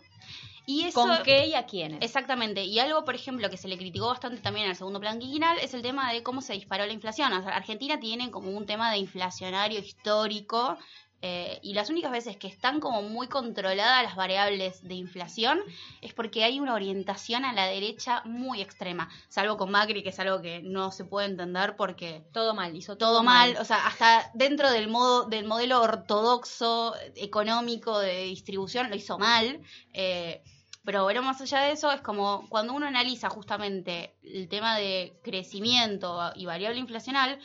Y 0.65 0.83
eso, 0.85 1.01
¿Con 1.01 1.23
qué 1.23 1.47
y 1.47 1.53
a 1.53 1.65
quiénes? 1.65 2.01
Exactamente. 2.01 2.63
Y 2.63 2.79
algo, 2.79 3.03
por 3.03 3.15
ejemplo, 3.15 3.49
que 3.49 3.57
se 3.57 3.67
le 3.67 3.77
criticó 3.77 4.07
bastante 4.07 4.41
también 4.41 4.69
al 4.69 4.75
segundo 4.75 4.99
plan 4.99 5.19
quinquenal 5.19 5.57
es 5.59 5.73
el 5.73 5.81
tema 5.81 6.11
de 6.13 6.23
cómo 6.23 6.41
se 6.41 6.53
disparó 6.53 6.85
la 6.85 6.93
inflación. 6.93 7.33
O 7.33 7.41
sea, 7.41 7.55
Argentina 7.55 7.99
tiene 7.99 8.31
como 8.31 8.51
un 8.51 8.65
tema 8.65 8.91
de 8.91 8.97
inflacionario 8.97 9.79
histórico 9.79 10.77
eh, 11.21 11.59
y 11.61 11.73
las 11.73 11.89
únicas 11.89 12.11
veces 12.11 12.37
que 12.37 12.47
están 12.47 12.79
como 12.79 13.03
muy 13.03 13.27
controladas 13.27 14.03
las 14.03 14.15
variables 14.15 14.83
de 14.83 14.95
inflación 14.95 15.59
es 16.01 16.13
porque 16.13 16.43
hay 16.43 16.59
una 16.59 16.73
orientación 16.73 17.45
a 17.45 17.53
la 17.53 17.67
derecha 17.67 18.23
muy 18.25 18.61
extrema, 18.61 19.09
salvo 19.29 19.57
con 19.57 19.69
Macri, 19.69 20.01
que 20.01 20.09
es 20.09 20.19
algo 20.19 20.41
que 20.41 20.61
no 20.63 20.91
se 20.91 21.05
puede 21.05 21.27
entender 21.27 21.75
porque 21.75 22.23
todo 22.31 22.53
mal, 22.55 22.75
hizo 22.75 22.97
todo, 22.97 23.11
todo 23.11 23.23
mal. 23.23 23.53
mal, 23.53 23.61
o 23.61 23.65
sea, 23.65 23.85
hasta 23.85 24.31
dentro 24.33 24.71
del 24.71 24.87
modo 24.87 25.25
del 25.25 25.45
modelo 25.45 25.81
ortodoxo 25.81 26.95
económico 27.15 27.99
de 27.99 28.23
distribución 28.23 28.89
lo 28.89 28.95
hizo 28.95 29.19
mal. 29.19 29.61
Eh, 29.93 30.41
pero 30.83 31.03
bueno, 31.03 31.21
más 31.21 31.39
allá 31.41 31.61
de 31.61 31.73
eso, 31.73 31.91
es 31.91 32.01
como 32.01 32.49
cuando 32.49 32.73
uno 32.73 32.87
analiza 32.87 33.29
justamente 33.29 34.15
el 34.23 34.47
tema 34.49 34.75
de 34.77 35.13
crecimiento 35.23 36.31
y 36.35 36.45
variable 36.45 36.79
inflacional, 36.79 37.39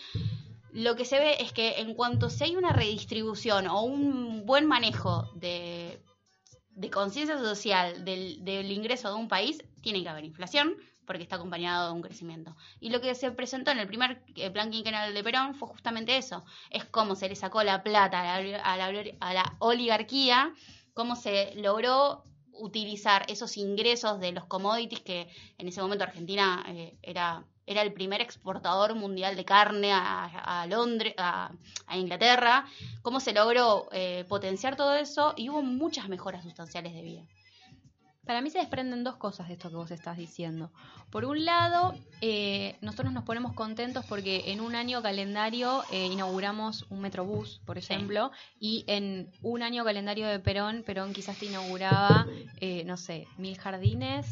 lo 0.77 0.95
que 0.95 1.07
se 1.07 1.19
ve 1.19 1.37
es 1.41 1.53
que 1.53 1.81
en 1.81 1.95
cuanto 1.95 2.29
si 2.29 2.45
hay 2.45 2.55
una 2.55 2.71
redistribución 2.71 3.67
o 3.67 3.81
un 3.81 4.45
buen 4.45 4.67
manejo 4.67 5.31
de, 5.35 6.03
conciencia 6.93 7.39
social 7.39 8.05
del, 8.05 8.71
ingreso 8.71 9.09
de 9.09 9.15
un 9.15 9.27
país, 9.27 9.65
tiene 9.81 10.03
que 10.03 10.11
haber 10.11 10.25
inflación 10.25 10.77
porque 11.07 11.23
está 11.23 11.37
acompañado 11.37 11.87
de 11.87 11.95
un 11.95 12.03
crecimiento. 12.03 12.55
Y 12.79 12.91
lo 12.91 13.01
que 13.01 13.15
se 13.15 13.31
presentó 13.31 13.71
en 13.71 13.79
el 13.79 13.87
primer 13.87 14.23
eh, 14.35 14.51
plan 14.51 14.71
quinquenal 14.71 15.15
de 15.15 15.25
Perón 15.25 15.55
fue 15.55 15.69
justamente 15.69 16.19
eso. 16.19 16.45
Es 16.69 16.85
cómo 16.85 17.15
se 17.15 17.31
le 17.31 17.37
sacó 17.37 17.63
la 17.63 17.83
plata 17.83 18.35
a 18.35 18.43
la, 18.43 18.61
a 18.61 18.77
la, 18.77 19.03
a 19.21 19.33
la 19.33 19.57
oligarquía, 19.61 20.53
cómo 20.93 21.17
se 21.17 21.55
logró 21.55 22.23
utilizar 22.53 23.25
esos 23.29 23.57
ingresos 23.57 24.21
de 24.21 24.33
los 24.33 24.45
commodities 24.45 25.01
que 25.01 25.29
en 25.57 25.69
ese 25.69 25.81
momento 25.81 26.05
Argentina 26.05 26.65
eh, 26.69 26.99
era 27.03 27.47
era 27.67 27.83
el 27.83 27.93
primer 27.93 28.21
exportador 28.21 28.95
mundial 28.95 29.37
de 29.37 29.45
carne 29.45 29.93
a, 29.93 30.63
a 30.63 30.67
Londres, 30.67 31.15
a, 31.19 31.51
Inglaterra, 31.95 32.67
cómo 33.03 33.21
se 33.21 33.33
logró 33.33 33.89
eh, 33.93 34.25
potenciar 34.29 34.77
todo 34.77 34.95
eso 34.95 35.35
y 35.37 35.49
hubo 35.49 35.63
muchas 35.63 36.09
mejoras 36.09 36.43
sustanciales 36.45 36.95
de 36.95 37.03
vida. 37.03 37.23
Para 38.27 38.41
mí 38.43 38.51
se 38.51 38.59
desprenden 38.59 39.05
dos 39.05 39.17
cosas 39.17 39.47
de 39.49 39.55
esto 39.55 39.71
que 39.71 39.77
vos 39.77 39.91
estás 39.91 40.17
diciendo. 40.17 40.71
Por 41.11 41.25
un 41.25 41.45
lado, 41.45 41.95
eh, 42.21 42.77
nosotros 42.81 43.13
nos 43.13 43.23
ponemos 43.23 43.53
contentos 43.53 44.05
porque 44.07 44.51
en 44.51 44.61
un 44.61 44.75
año 44.75 45.01
calendario 45.01 45.85
eh, 45.93 46.07
inauguramos 46.07 46.87
un 46.91 47.01
metrobús, 47.01 47.61
por 47.65 47.79
ejemplo, 47.79 48.33
y 48.59 48.85
en 48.89 49.31
un 49.43 49.63
año 49.63 49.85
calendario 49.85 50.27
de 50.27 50.41
Perón, 50.41 50.83
Perón 50.85 51.13
quizás 51.13 51.39
te 51.39 51.47
inauguraba, 51.47 52.27
eh, 52.61 52.83
no 52.85 52.97
sé, 52.97 53.29
mil 53.39 53.57
jardines, 53.57 54.27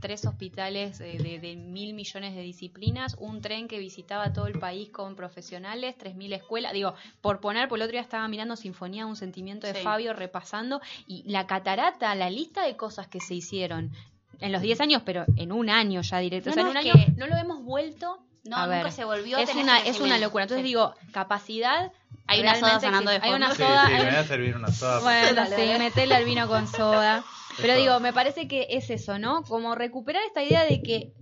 tres 0.00 0.24
hospitales 0.24 1.00
eh, 1.00 1.18
de, 1.18 1.38
de 1.38 1.56
mil 1.56 1.92
millones 1.92 2.34
de 2.34 2.40
disciplinas, 2.40 3.14
un 3.18 3.42
tren 3.42 3.68
que 3.68 3.78
visitaba 3.78 4.32
todo 4.32 4.46
el 4.46 4.58
país 4.58 4.88
con 4.88 5.14
profesionales, 5.16 5.96
tres 5.98 6.14
mil 6.14 6.32
escuelas. 6.32 6.72
Digo, 6.72 6.94
por 7.20 7.40
poner, 7.40 7.68
por 7.68 7.78
el 7.78 7.82
otro 7.82 7.92
día 7.92 8.00
estaba 8.00 8.26
mirando 8.28 8.56
Sinfonía, 8.56 9.04
un 9.04 9.16
sentimiento 9.16 9.66
de 9.66 9.74
Sí. 9.74 9.82
Fabio, 9.82 10.14
repasando, 10.14 10.80
y 11.06 11.22
la 11.30 11.46
catarata, 11.46 12.14
la 12.14 12.30
lista 12.30 12.64
de 12.64 12.76
cosas 12.76 13.06
que 13.06 13.17
se 13.20 13.34
hicieron 13.34 13.92
en 14.40 14.52
los 14.52 14.62
10 14.62 14.80
años, 14.80 15.02
pero 15.04 15.24
en 15.36 15.52
un 15.52 15.68
año 15.70 16.00
ya 16.02 16.18
directo. 16.18 16.50
No, 16.50 16.52
o 16.52 16.54
sea, 16.54 16.62
no, 16.64 16.70
en 16.70 16.76
un 16.76 16.86
es 16.86 16.94
año 16.94 17.04
que- 17.06 17.12
no 17.12 17.26
lo 17.26 17.36
hemos 17.36 17.62
vuelto 17.64 18.18
No, 18.44 18.56
a 18.56 18.66
nunca 18.66 18.82
ver. 18.84 18.92
se 18.92 19.04
volvió 19.04 19.36
a 19.36 19.42
es 19.42 19.48
tener 19.48 19.64
una 19.64 19.78
es 19.80 20.00
una 20.00 20.18
locura. 20.18 20.44
Entonces 20.44 20.62
Sí. 20.62 20.68
digo, 20.68 20.94
capacidad. 21.12 21.92
Hay 22.26 22.40
una 22.40 22.54
soda 22.56 22.78
sonando 22.80 23.10
de. 23.10 23.18
Hay 23.22 23.32
una. 23.32 23.50
Sí, 23.50 23.62
soda. 23.62 23.86
sí, 23.86 23.92
hay- 23.94 24.04
me 24.04 24.10
voy 24.10 24.18
a 24.18 24.24
servir 24.24 24.56
una 24.56 24.68
soda. 24.70 25.00
bueno, 25.00 25.34
Dale, 25.34 25.56
sí, 25.56 25.62
dale. 25.66 25.78
metele 25.78 26.14
al 26.14 26.24
vino 26.24 26.46
con 26.46 26.66
soda. 26.68 27.24
Pero 27.56 27.72
Eso. 27.72 27.82
digo, 27.82 28.00
me 28.00 28.12
parece 28.12 28.46
que 28.46 28.66
es 28.70 28.90
eso, 28.90 29.18
¿no? 29.18 29.42
Como 29.42 29.74
recuperar 29.74 30.22
esta 30.24 30.42
idea 30.44 30.62
de 30.64 30.80
que 30.82 31.12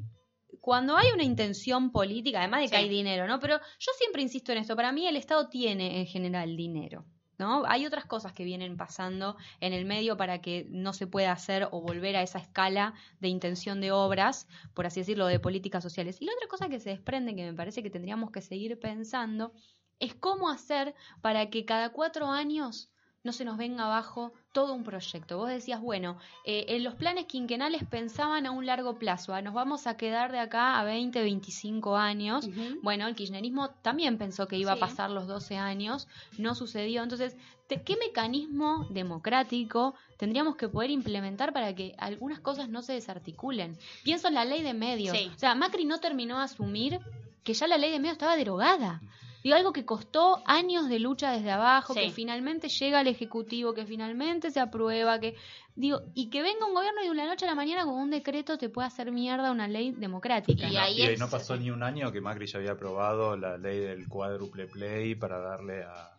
cuando 0.61 0.97
hay 0.97 1.07
una 1.15 1.23
intención 1.23 1.93
política, 1.93 2.41
además 2.41 2.61
de 2.61 2.67
que 2.69 2.77
Sí. 2.77 2.83
hay 2.83 2.89
dinero, 2.89 3.27
¿no? 3.29 3.39
Pero 3.41 3.59
yo 3.79 3.93
siempre 3.99 4.21
insisto 4.21 4.51
en 4.53 4.59
esto, 4.59 4.75
para 4.77 4.91
mí 4.93 5.07
el 5.07 5.17
Estado 5.17 5.49
tiene 5.49 6.01
en 6.01 6.07
general 6.07 6.57
dinero. 6.57 7.05
¿No? 7.39 7.65
Hay 7.67 7.85
otras 7.85 8.07
cosas 8.07 8.33
que 8.33 8.45
vienen 8.45 8.77
pasando 8.77 9.37
en 9.61 9.73
el 9.73 9.85
medio 9.85 10.17
para 10.17 10.41
que 10.41 10.67
no 10.71 10.93
se 10.95 11.07
pueda 11.07 11.33
hacer 11.33 11.69
o 11.71 11.83
volver 11.83 12.17
a 12.17 12.23
esa 12.23 12.39
escala 12.39 12.95
de 13.21 13.29
intención 13.29 13.81
de 13.81 13.93
obras, 13.93 14.49
por 14.73 14.87
así 14.87 15.01
decirlo, 15.01 15.27
de 15.27 15.39
políticas 15.39 15.83
sociales. 15.83 16.17
Y 16.21 16.25
la 16.25 16.33
otra 16.33 16.49
cosa 16.49 16.69
que 16.69 16.81
se 16.81 16.91
desprende, 16.91 17.37
que 17.37 17.45
me 17.45 17.55
parece 17.55 17.83
que 17.83 17.91
tendríamos 17.91 18.31
que 18.31 18.41
seguir 18.41 18.79
pensando, 18.81 19.53
es 19.99 20.15
cómo 20.15 20.49
hacer 20.49 20.95
para 21.21 21.51
que 21.51 21.65
cada 21.65 21.91
cuatro 21.91 22.27
años 22.27 22.91
no 23.27 23.33
se 23.35 23.45
nos 23.45 23.59
venga 23.59 23.85
abajo 23.85 24.33
todo 24.53 24.73
un 24.73 24.85
proyecto. 24.85 25.37
Vos 25.37 25.51
decías, 25.51 25.81
bueno, 25.83 26.17
eh, 26.47 26.65
en 26.69 26.83
los 26.85 26.95
planes 26.95 27.27
quinquenales 27.27 27.83
pensaban 27.85 28.47
a 28.47 28.51
un 28.53 28.65
largo 28.65 28.99
plazo, 28.99 29.35
ah, 29.35 29.43
nos 29.43 29.53
vamos 29.53 29.87
a 29.87 29.99
quedar 29.99 30.33
de 30.33 30.39
acá 30.39 30.79
a 30.81 30.85
20, 30.85 31.21
25 31.21 31.97
años. 31.97 32.49
Bueno, 32.83 33.07
el 33.07 33.15
kirchnerismo 33.15 33.69
también 33.83 34.17
pensó 34.17 34.49
que 34.49 34.57
iba 34.57 34.73
Sí. 34.73 34.79
a 34.79 34.81
pasar 34.81 35.11
los 35.11 35.27
12 35.27 35.59
años, 35.59 36.09
no 36.39 36.55
sucedió. 36.55 37.03
Entonces, 37.03 37.37
¿qué 37.69 37.97
mecanismo 37.99 38.87
democrático 38.91 39.95
tendríamos 40.17 40.57
que 40.57 40.69
poder 40.69 40.91
implementar 40.91 41.53
para 41.53 41.75
que 41.75 41.95
algunas 41.99 42.41
cosas 42.41 42.69
no 42.69 42.81
se 42.83 42.93
desarticulen? 42.95 43.77
Pienso 44.05 44.29
en 44.29 44.35
la 44.35 44.45
ley 44.45 44.63
de 44.63 44.73
medios. 44.73 45.17
Sí. 45.17 45.31
O 45.35 45.39
sea, 45.39 45.55
Macri 45.55 45.85
no 45.85 45.99
terminó 45.99 46.39
de 46.39 46.45
asumir 46.45 47.01
que 47.45 47.53
ya 47.55 47.67
la 47.67 47.77
ley 47.77 47.91
de 47.91 47.99
medios 47.99 48.13
estaba 48.15 48.37
derogada. 48.37 49.01
Digo, 49.47 49.55
algo 49.59 49.73
que 49.73 49.85
costó 49.85 50.43
años 50.45 50.89
de 50.89 50.99
lucha 50.99 51.31
desde 51.31 51.53
abajo, 51.53 51.95
Sí. 51.95 52.01
que 52.01 52.11
finalmente 52.11 52.69
llega 52.69 52.99
al 52.99 53.07
Ejecutivo, 53.07 53.75
que 53.75 53.87
finalmente 53.87 54.51
se 54.51 54.59
aprueba, 54.59 55.21
que 55.21 55.37
digo, 55.77 56.01
y 56.15 56.31
que 56.31 56.43
venga 56.43 56.67
un 56.67 56.75
gobierno 56.75 57.01
y 57.05 57.09
de 57.09 57.15
la 57.15 57.27
noche 57.27 57.45
a 57.45 57.49
la 57.51 57.55
mañana 57.55 57.85
con 57.85 57.95
un 57.95 58.11
decreto 58.11 58.59
te 58.59 58.71
puede 58.71 58.89
hacer 58.89 59.13
mierda 59.13 59.53
una 59.53 59.69
ley 59.69 59.93
democrática. 59.93 60.69
Y 60.69 60.75
No, 60.75 60.81
ahí 60.81 61.01
y 61.01 61.03
es- 61.03 61.21
no 61.21 61.29
pasó 61.31 61.57
ni 61.57 61.71
un 61.71 61.85
año 61.85 62.11
que 62.11 62.21
Macri 62.21 62.47
ya 62.47 62.59
había 62.59 62.73
aprobado 62.73 63.37
la 63.37 63.57
ley 63.57 63.79
del 63.79 64.09
cuádruple 64.09 64.67
play 64.67 65.15
para 65.15 65.39
darle 65.39 65.85
a. 65.85 66.11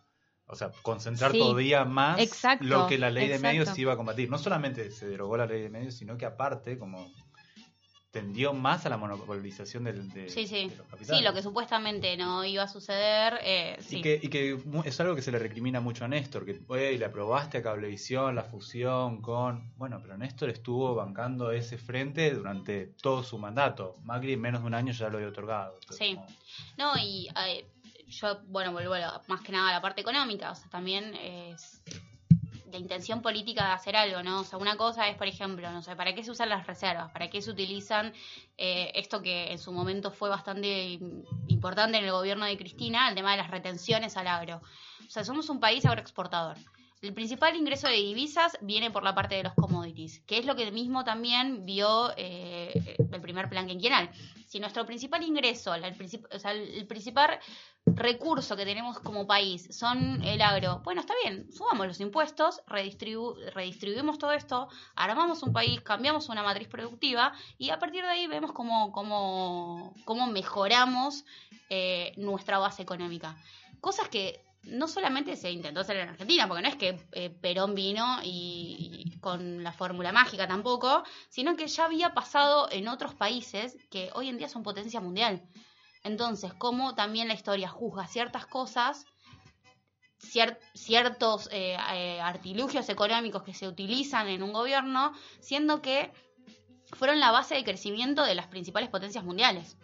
O 0.46 0.56
sea, 0.56 0.72
concentrar 0.82 1.34
Sí, 1.34 1.40
todavía 1.40 1.84
más 1.84 2.22
exacto, 2.22 2.64
lo 2.64 2.88
que 2.88 2.98
la 2.98 3.10
ley 3.10 3.28
de 3.28 3.40
medios 3.40 3.78
iba 3.78 3.92
a 3.92 3.98
combatir. 3.98 4.30
No 4.30 4.38
solamente 4.38 4.90
se 4.90 5.06
derogó 5.06 5.36
la 5.36 5.46
ley 5.48 5.62
de 5.64 5.70
medios, 5.70 5.96
sino 5.96 6.16
que 6.18 6.26
aparte, 6.26 6.78
como 6.80 7.12
tendió 8.12 8.54
más 8.54 8.86
a 8.86 8.90
la 8.90 8.98
monopolización 8.98 9.84
del, 9.84 10.10
de, 10.12 10.30
Sí, 10.30 10.48
sí. 10.48 10.70
de 10.70 10.76
los 10.78 10.88
capitales. 10.88 11.18
Sí, 11.20 11.24
lo 11.24 11.34
que 11.34 11.42
supuestamente 11.44 12.16
no 12.18 12.44
iba 12.46 12.64
a 12.64 12.68
suceder. 12.68 13.40
Eh, 13.44 13.78
sí. 13.82 13.98
Y 14.00 14.02
que, 14.02 14.20
y 14.24 14.28
que 14.30 14.58
es 14.86 15.00
algo 15.00 15.14
que 15.16 15.22
se 15.22 15.32
le 15.32 15.40
recrimina 15.40 15.80
mucho 15.82 16.06
a 16.06 16.08
Néstor, 16.08 16.46
que 16.46 16.54
"Güey, 16.54 16.98
le 16.98 17.06
aprobaste 17.06 17.58
a 17.60 17.62
Cablevisión 17.64 18.34
la 18.36 18.44
fusión 18.44 19.22
con... 19.22 19.74
Bueno, 19.78 20.00
pero 20.02 20.18
Néstor 20.18 20.50
estuvo 20.50 20.96
bancando 20.96 21.52
ese 21.52 21.78
frente 21.78 22.32
durante 22.34 22.88
todo 23.02 23.24
su 23.24 23.38
mandato. 23.38 23.94
Macri 24.04 24.34
en 24.34 24.42
menos 24.42 24.62
de 24.62 24.68
un 24.68 24.74
año 24.74 24.94
ya 24.94 25.10
lo 25.10 25.18
había 25.18 25.30
otorgado. 25.30 25.76
Entonces, 25.82 26.08
Sí. 26.08 26.16
como- 26.16 26.28
No, 26.78 26.94
y 26.98 27.28
eh, 27.46 27.66
yo, 28.08 28.40
bueno, 28.48 28.72
vuelvo 28.72 28.96
más 29.28 29.42
que 29.42 29.52
nada 29.52 29.70
a 29.70 29.74
la 29.74 29.82
parte 29.82 30.02
económica, 30.02 30.52
o 30.52 30.56
sea, 30.56 30.70
también 30.70 31.14
es 31.14 31.84
la 32.78 32.82
intención 32.82 33.22
política 33.22 33.66
de 33.66 33.72
hacer 33.74 33.96
algo, 33.96 34.22
¿no? 34.22 34.42
O 34.42 34.44
sea, 34.44 34.60
una 34.60 34.78
cosa 34.78 35.08
es, 35.08 35.18
por 35.18 35.28
ejemplo, 35.28 35.72
no 35.72 35.82
sé, 35.82 35.96
¿para 35.96 36.14
qué 36.14 36.24
se 36.24 36.30
usan 36.32 36.50
las 36.50 36.68
reservas? 36.68 37.12
¿Para 37.12 37.28
qué 37.30 37.42
se 37.42 37.50
utilizan 37.50 38.14
eh, 38.58 38.92
esto 38.94 39.22
que 39.22 39.52
en 39.52 39.58
su 39.58 39.72
momento 39.72 40.12
fue 40.12 40.30
bastante 40.30 40.68
im- 40.68 41.26
importante 41.48 41.98
en 41.98 42.06
el 42.06 42.12
gobierno 42.12 42.46
de 42.46 42.56
Cristina, 42.58 43.10
el 43.10 43.16
tema 43.16 43.32
de 43.32 43.38
las 43.38 43.50
retenciones 43.50 44.16
al 44.16 44.28
agro? 44.28 44.62
O 45.00 45.10
sea, 45.10 45.24
somos 45.24 45.50
un 45.50 45.60
país 45.60 45.86
agroexportador. 45.86 46.58
El 47.02 47.14
principal 47.14 47.56
ingreso 47.56 47.88
de 47.88 47.94
divisas 47.94 48.58
viene 48.62 48.90
por 48.90 49.04
la 49.04 49.14
parte 49.14 49.36
de 49.36 49.44
los 49.44 49.54
commodities, 49.54 50.22
que 50.22 50.40
es 50.40 50.46
lo 50.46 50.56
que 50.56 50.72
mismo 50.72 51.04
también 51.04 51.64
vio 51.64 52.12
eh, 52.18 52.98
el 53.12 53.22
primer 53.22 53.50
plan 53.50 53.68
quinquenal. 53.68 54.10
Si 54.48 54.60
nuestro 54.60 54.84
principal 54.86 55.22
ingreso, 55.24 55.76
el 55.76 55.96
principal 56.88 57.40
recurso 57.86 58.56
que 58.56 58.66
tenemos 58.66 59.00
como 59.00 59.28
país 59.28 59.68
son 59.78 60.24
el 60.24 60.42
agro, 60.42 60.82
bueno, 60.84 61.02
está 61.02 61.14
bien, 61.24 61.52
subamos 61.52 61.86
los 61.86 62.00
impuestos, 62.00 62.62
redistribu- 62.66 63.36
redistribuimos 63.52 64.18
todo 64.18 64.32
esto, 64.32 64.68
armamos 64.96 65.44
un 65.44 65.54
país, 65.54 65.82
cambiamos 65.82 66.30
una 66.30 66.42
matriz 66.42 66.68
productiva 66.68 67.34
y 67.60 67.70
a 67.70 67.78
partir 67.78 68.04
de 68.04 68.10
ahí 68.10 68.26
vemos 68.28 68.54
cómo, 68.54 68.92
cómo, 68.92 69.94
cómo 70.06 70.28
mejoramos 70.28 71.26
eh, 71.70 72.14
nuestra 72.18 72.58
base 72.58 72.82
económica. 72.82 73.38
Cosas 73.82 74.10
que 74.10 74.47
no 74.64 74.88
solamente 74.88 75.36
se 75.36 75.52
intentó 75.52 75.82
hacer 75.82 75.98
en 75.98 76.10
Argentina, 76.10 76.48
porque 76.48 76.64
no 76.64 76.70
es 76.70 76.76
que 76.76 77.00
eh, 77.14 77.30
Perón 77.30 77.76
vino 77.76 78.20
y, 78.24 79.18
con 79.22 79.64
la 79.64 79.72
fórmula 79.72 80.12
mágica 80.12 80.48
tampoco, 80.48 81.04
sino 81.30 81.56
que 81.56 81.68
ya 81.68 81.86
había 81.86 82.14
pasado 82.14 82.70
en 82.72 82.88
otros 82.88 83.16
países 83.16 83.78
que 83.90 84.10
hoy 84.14 84.30
en 84.30 84.38
día 84.38 84.50
son 84.50 84.64
potencia 84.64 85.00
mundial. 85.00 85.42
Entonces, 86.04 86.54
como 86.54 86.96
también 86.96 87.28
la 87.28 87.34
historia 87.34 87.68
juzga 87.70 88.08
ciertas 88.08 88.46
cosas, 88.46 89.06
cier- 90.22 90.60
ciertos 90.74 91.50
eh, 91.52 91.78
eh, 91.94 92.20
artilugios 92.22 92.90
económicos 92.90 93.44
que 93.44 93.54
se 93.54 93.68
utilizan 93.68 94.28
en 94.28 94.44
un 94.44 94.54
gobierno, 94.54 95.14
siendo 95.42 95.82
que 95.82 96.12
fueron 96.94 97.20
la 97.20 97.32
base 97.32 97.56
de 97.56 97.64
crecimiento 97.64 98.24
de 98.24 98.36
las 98.36 98.48
principales 98.48 98.90
potencias 98.90 99.24
mundiales. 99.24 99.78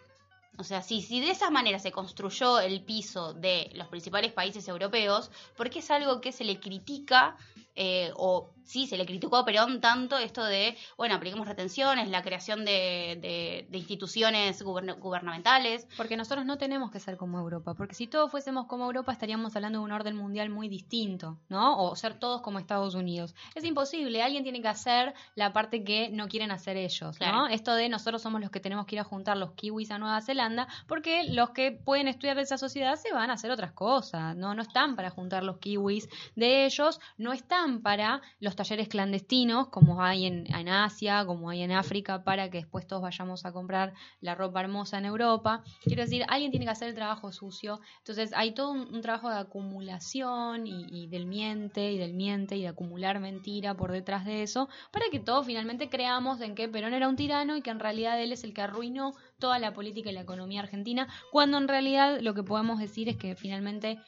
O 0.56 0.64
sea, 0.64 0.82
si, 0.82 1.02
si 1.02 1.20
de 1.20 1.30
esa 1.30 1.50
manera 1.50 1.78
se 1.78 1.90
construyó 1.90 2.60
el 2.60 2.82
piso 2.82 3.34
de 3.34 3.70
los 3.74 3.88
principales 3.88 4.32
países 4.32 4.68
europeos, 4.68 5.30
¿por 5.56 5.68
qué 5.68 5.80
es 5.80 5.90
algo 5.90 6.20
que 6.20 6.32
se 6.32 6.44
le 6.44 6.60
critica 6.60 7.36
eh, 7.74 8.12
o 8.16 8.53
sí, 8.64 8.86
se 8.86 8.96
le 8.96 9.06
criticó 9.06 9.36
a 9.36 9.44
Perón 9.44 9.80
tanto 9.80 10.18
esto 10.18 10.44
de, 10.44 10.76
bueno, 10.96 11.14
apliquemos 11.14 11.46
retenciones, 11.46 12.08
la 12.08 12.22
creación 12.22 12.64
de, 12.64 13.18
de- 13.20 13.66
de 13.70 13.78
instituciones 13.78 14.62
guberna- 14.64 14.94
gubernamentales? 14.94 15.86
Porque 15.96 16.16
nosotros 16.16 16.44
no 16.44 16.58
tenemos 16.58 16.90
que 16.90 17.00
ser 17.00 17.16
como 17.16 17.38
Europa, 17.38 17.74
porque 17.74 17.94
si 17.94 18.06
todos 18.06 18.30
fuésemos 18.30 18.66
como 18.66 18.84
Europa 18.86 19.12
estaríamos 19.12 19.54
hablando 19.56 19.78
de 19.80 19.84
un 19.84 19.92
orden 19.92 20.16
mundial 20.16 20.50
muy 20.50 20.68
distinto, 20.68 21.38
¿no? 21.48 21.78
O 21.82 21.96
ser 21.96 22.18
todos 22.18 22.40
como 22.42 22.58
Estados 22.58 22.94
Unidos. 22.94 23.34
Es 23.54 23.64
imposible, 23.64 24.22
alguien 24.22 24.42
tiene 24.42 24.60
que 24.62 24.68
hacer 24.68 25.14
la 25.34 25.52
parte 25.52 25.84
que 25.84 26.08
no 26.10 26.28
quieren 26.28 26.50
hacer 26.50 26.76
ellos, 26.76 27.16
¿no? 27.20 27.46
Esto 27.48 27.74
de 27.74 27.88
nosotros 27.88 28.22
somos 28.22 28.40
los 28.40 28.50
que 28.50 28.60
tenemos 28.60 28.86
que 28.86 28.96
ir 28.96 29.00
a 29.00 29.04
juntar 29.04 29.36
los 29.36 29.52
kiwis 29.52 29.90
a 29.90 29.98
Nueva 29.98 30.20
Zelanda, 30.20 30.66
porque 30.86 31.24
los 31.24 31.50
que 31.50 31.72
pueden 31.72 32.08
estudiar 32.08 32.36
de 32.36 32.42
esa 32.42 32.58
sociedad 32.58 32.96
se 32.96 33.12
van 33.12 33.30
a 33.30 33.34
hacer 33.34 33.50
otras 33.50 33.72
cosas, 33.72 34.36
¿no? 34.36 34.54
No 34.54 34.62
están 34.62 34.96
para 34.96 35.10
juntar 35.10 35.42
los 35.44 35.58
kiwis 35.58 36.08
de 36.34 36.64
ellos, 36.66 37.00
no 37.18 37.32
están 37.32 37.80
para 37.82 38.22
los 38.40 38.53
talleres 38.56 38.88
clandestinos 38.88 39.68
como 39.68 40.02
hay 40.02 40.26
en, 40.26 40.68
Asia, 40.68 41.24
como 41.26 41.50
hay 41.50 41.62
en 41.62 41.72
África, 41.72 42.24
para 42.24 42.50
que 42.50 42.58
después 42.58 42.86
todos 42.86 43.02
vayamos 43.02 43.44
a 43.44 43.52
comprar 43.52 43.94
la 44.20 44.34
ropa 44.34 44.60
hermosa 44.60 44.98
en 44.98 45.06
Europa. 45.06 45.62
Quiero 45.82 46.02
decir, 46.02 46.24
alguien 46.28 46.50
tiene 46.50 46.66
que 46.66 46.72
hacer 46.72 46.88
el 46.88 46.94
trabajo 46.94 47.32
sucio. 47.32 47.80
Entonces 47.98 48.32
hay 48.34 48.52
todo 48.52 48.70
un, 48.70 48.94
un 48.94 49.02
trabajo 49.02 49.30
de 49.30 49.38
acumulación 49.38 50.66
y, 50.66 50.86
y 50.90 51.06
del 51.08 51.26
miente 51.26 51.92
y 51.92 51.98
del 51.98 52.14
miente 52.14 52.56
y 52.56 52.62
de 52.62 52.68
acumular 52.68 53.20
mentira 53.20 53.74
por 53.74 53.92
detrás 53.92 54.24
de 54.24 54.42
eso, 54.42 54.68
para 54.90 55.06
que 55.10 55.20
todos 55.20 55.46
finalmente 55.46 55.88
creamos 55.88 56.40
en 56.40 56.54
que 56.54 56.68
Perón 56.68 56.94
era 56.94 57.08
un 57.08 57.16
tirano 57.16 57.56
y 57.56 57.62
que 57.62 57.70
en 57.70 57.80
realidad 57.80 58.20
él 58.20 58.32
es 58.32 58.44
el 58.44 58.54
que 58.54 58.62
arruinó 58.62 59.12
toda 59.38 59.58
la 59.58 59.74
política 59.74 60.10
y 60.10 60.14
la 60.14 60.22
economía 60.22 60.60
argentina, 60.60 61.08
cuando 61.30 61.58
en 61.58 61.68
realidad 61.68 62.20
lo 62.20 62.34
que 62.34 62.42
podemos 62.42 62.78
decir 62.78 63.08
es 63.08 63.16
que 63.16 63.36
finalmente 63.36 63.98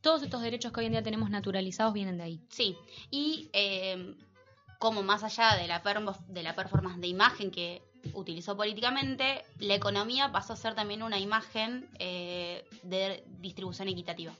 todos 0.00 0.22
estos 0.22 0.42
derechos 0.42 0.72
que 0.72 0.80
hoy 0.80 0.86
en 0.86 0.92
día 0.92 1.02
tenemos 1.02 1.30
naturalizados 1.30 1.92
vienen 1.92 2.18
de 2.18 2.24
ahí. 2.24 2.40
Sí, 2.48 2.76
y 3.10 3.50
eh, 3.52 4.14
como 4.78 5.02
más 5.02 5.22
allá 5.24 5.56
de 5.56 5.66
la, 5.66 5.82
de 6.28 6.42
la 6.42 6.54
performance 6.54 7.00
de 7.00 7.06
imagen 7.08 7.50
que 7.50 7.82
utilizó 8.14 8.56
políticamente, 8.56 9.44
la 9.58 9.74
economía 9.74 10.32
pasó 10.32 10.54
a 10.54 10.56
ser 10.56 10.74
también 10.74 11.02
una 11.02 11.18
imagen 11.18 11.86
eh, 11.98 12.64
de 12.82 13.22
distribución 13.40 13.88
equitativa. 13.88 14.32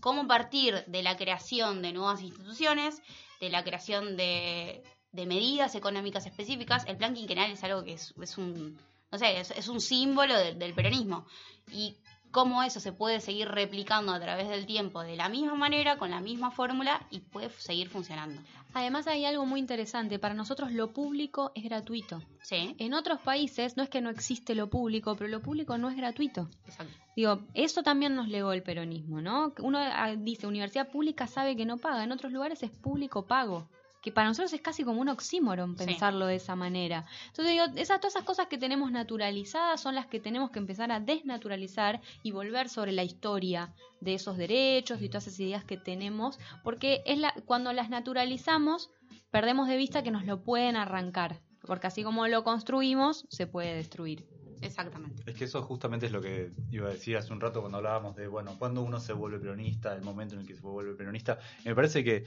Cómo 0.00 0.26
partir 0.26 0.84
de 0.86 1.02
la 1.02 1.16
creación 1.16 1.80
de 1.80 1.92
nuevas 1.92 2.20
instituciones, 2.22 3.00
de 3.40 3.50
la 3.50 3.64
creación 3.64 4.16
de, 4.16 4.82
medidas 5.12 5.74
económicas 5.74 6.26
específicas, 6.26 6.84
el 6.86 6.96
plan 6.96 7.14
quinquenal 7.14 7.50
es 7.50 7.62
algo 7.64 7.82
que 7.84 7.94
es, 7.94 8.12
un, 8.36 8.78
no 9.10 9.18
sé, 9.18 9.40
es, 9.40 9.68
un 9.68 9.80
símbolo 9.80 10.36
de- 10.36 10.54
del 10.54 10.74
peronismo. 10.74 11.26
Y 11.72 11.96
cómo 12.32 12.62
eso 12.62 12.80
se 12.80 12.92
puede 12.92 13.20
seguir 13.20 13.48
replicando 13.48 14.12
a 14.12 14.18
través 14.18 14.48
del 14.48 14.66
tiempo 14.66 15.02
de 15.02 15.16
la 15.16 15.28
misma 15.28 15.54
manera, 15.54 15.98
con 15.98 16.10
la 16.10 16.20
misma 16.20 16.50
fórmula 16.50 17.06
y 17.10 17.20
puede 17.20 17.50
seguir 17.50 17.88
funcionando. 17.88 18.42
Además 18.74 19.06
hay 19.06 19.26
algo 19.26 19.44
muy 19.44 19.60
interesante, 19.60 20.18
para 20.18 20.34
nosotros 20.34 20.72
lo 20.72 20.92
público 20.92 21.52
es 21.54 21.64
gratuito. 21.64 22.22
Sí, 22.40 22.74
En 22.78 22.94
otros 22.94 23.20
países 23.20 23.76
no 23.76 23.82
es 23.82 23.90
que 23.90 24.00
no 24.00 24.08
existe 24.08 24.54
lo 24.54 24.70
público, 24.70 25.14
pero 25.14 25.28
lo 25.28 25.40
público 25.40 25.76
no 25.76 25.90
es 25.90 25.96
gratuito. 25.96 26.48
exacto. 26.66 26.92
Digo, 27.14 27.42
eso 27.52 27.82
también 27.82 28.16
nos 28.16 28.28
legó 28.28 28.54
el 28.54 28.62
peronismo, 28.62 29.20
¿no? 29.20 29.52
Uno 29.60 29.78
ah, 29.78 30.14
dice, 30.16 30.46
universidad 30.46 30.88
pública 30.88 31.26
sabe 31.26 31.54
que 31.54 31.66
no 31.66 31.76
paga, 31.76 32.02
en 32.02 32.12
otros 32.12 32.32
lugares 32.32 32.62
es 32.62 32.70
público 32.70 33.26
pago. 33.26 33.68
Que 34.02 34.12
para 34.12 34.28
nosotros 34.28 34.52
es 34.52 34.60
casi 34.60 34.84
como 34.84 35.00
un 35.00 35.08
oxímoron 35.08 35.78
Sí. 35.78 35.86
pensarlo 35.86 36.26
de 36.26 36.34
esa 36.36 36.56
manera. 36.56 37.06
Entonces 37.28 37.52
digo, 37.52 37.64
esas, 37.76 38.00
todas 38.00 38.14
esas 38.14 38.24
cosas 38.24 38.48
que 38.48 38.58
tenemos 38.58 38.90
naturalizadas 38.90 39.80
son 39.80 39.94
las 39.94 40.06
que 40.06 40.20
tenemos 40.20 40.50
que 40.50 40.58
empezar 40.58 40.90
a 40.92 41.00
desnaturalizar 41.00 42.00
y 42.22 42.32
volver 42.32 42.68
sobre 42.68 42.92
la 42.92 43.04
historia 43.04 43.72
de 44.00 44.14
esos 44.14 44.36
derechos 44.36 45.00
y 45.00 45.08
todas 45.08 45.28
esas 45.28 45.40
ideas 45.40 45.64
que 45.64 45.76
tenemos, 45.76 46.38
porque 46.64 47.02
es 47.06 47.18
la, 47.18 47.32
cuando 47.46 47.72
las 47.72 47.88
naturalizamos 47.88 48.90
perdemos 49.30 49.68
de 49.68 49.76
vista 49.76 50.02
que 50.02 50.10
nos 50.10 50.26
lo 50.26 50.42
pueden 50.42 50.76
arrancar, 50.76 51.40
porque 51.66 51.86
así 51.86 52.02
como 52.02 52.26
lo 52.26 52.42
construimos, 52.44 53.24
se 53.30 53.46
puede 53.46 53.74
destruir. 53.76 54.26
Exactamente. 54.62 55.22
Es 55.26 55.36
que 55.36 55.44
eso 55.44 55.60
justamente 55.62 56.06
es 56.06 56.12
lo 56.12 56.22
que 56.22 56.52
iba 56.70 56.88
a 56.88 56.92
decir 56.92 57.16
hace 57.16 57.32
un 57.32 57.40
rato 57.40 57.60
cuando 57.60 57.78
hablábamos 57.78 58.14
de, 58.14 58.28
bueno, 58.28 58.56
cuando 58.58 58.82
uno 58.82 59.00
se 59.00 59.12
vuelve 59.12 59.40
peronista, 59.40 59.92
el 59.94 60.02
momento 60.02 60.34
en 60.34 60.42
el 60.42 60.46
que 60.46 60.54
se 60.54 60.62
vuelve 60.62 60.94
peronista. 60.94 61.38
Me 61.64 61.74
parece 61.74 62.04
que, 62.04 62.26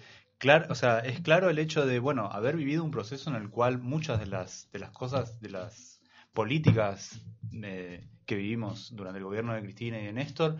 o 0.69 0.75
sea, 0.75 0.99
es 0.99 1.21
claro 1.21 1.49
el 1.49 1.59
hecho 1.59 1.85
de, 1.85 1.99
bueno, 1.99 2.25
haber 2.25 2.57
vivido 2.57 2.83
un 2.83 2.91
proceso 2.91 3.29
en 3.29 3.37
el 3.37 3.49
cual 3.49 3.79
muchas 3.79 4.19
de 4.19 4.27
las, 4.27 4.69
de 4.73 4.79
las 4.79 4.91
cosas, 4.91 5.39
de 5.39 5.49
las 5.49 6.01
políticas 6.33 7.21
eh, 7.63 8.05
que 8.25 8.35
vivimos 8.35 8.93
durante 8.93 9.19
el 9.19 9.23
gobierno 9.23 9.53
de 9.53 9.61
Cristina 9.61 9.99
y 9.99 10.05
de 10.05 10.13
Néstor 10.13 10.57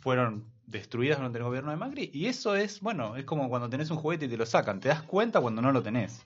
fueron 0.00 0.50
destruidas 0.68 1.18
durante 1.18 1.38
el 1.38 1.44
gobierno 1.44 1.70
de 1.70 1.76
Macri. 1.76 2.10
Y 2.12 2.26
eso 2.26 2.54
es, 2.54 2.80
bueno, 2.80 3.16
es 3.16 3.24
como 3.24 3.48
cuando 3.48 3.68
tenés 3.68 3.90
un 3.90 3.96
juguete 3.96 4.26
y 4.26 4.28
te 4.28 4.36
lo 4.36 4.46
sacan. 4.46 4.80
Te 4.80 4.88
das 4.88 5.02
cuenta 5.02 5.40
cuando 5.40 5.62
no 5.62 5.72
lo 5.72 5.82
tenés. 5.82 6.24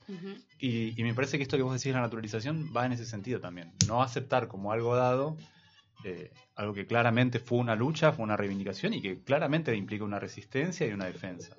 Y 0.59 0.95
me 0.99 1.15
parece 1.15 1.37
que 1.37 1.45
esto 1.45 1.57
que 1.57 1.63
vos 1.63 1.73
decís, 1.73 1.93
la 1.93 2.01
naturalización, 2.01 2.73
va 2.77 2.87
en 2.87 2.93
ese 2.93 3.07
sentido 3.07 3.41
también. 3.41 3.73
No 3.87 4.03
aceptar 4.03 4.49
como 4.49 4.73
algo 4.73 4.97
dado, 4.97 5.37
eh, 6.05 6.33
algo 6.57 6.75
que 6.75 6.87
claramente 6.87 7.39
fue 7.39 7.59
una 7.59 7.77
lucha, 7.77 8.13
fue 8.13 8.25
una 8.25 8.37
reivindicación 8.37 8.95
y 8.95 9.01
que 9.01 9.23
claramente 9.23 9.75
implica 9.75 10.05
una 10.05 10.19
resistencia 10.19 10.87
y 10.87 10.93
una 10.93 11.07
defensa. 11.07 11.55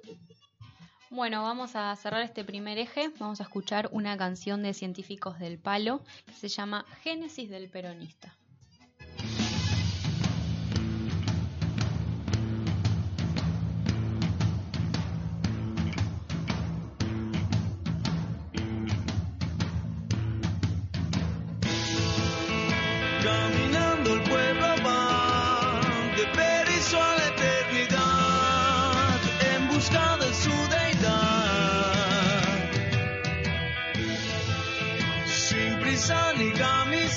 Bueno, 1.10 1.44
vamos 1.44 1.76
a 1.76 1.96
cerrar 1.96 2.22
este 2.24 2.44
primer 2.44 2.78
eje. 2.78 3.12
Vamos 3.20 3.40
a 3.40 3.44
escuchar 3.44 3.88
una 3.92 4.18
canción 4.18 4.64
de 4.64 4.74
Científicos 4.74 5.40
del 5.40 5.60
Palo 5.60 6.02
que 6.26 6.34
se 6.34 6.48
llama 6.50 6.86
Génesis 7.04 7.50
del 7.50 7.70
Peronista. 7.70 8.36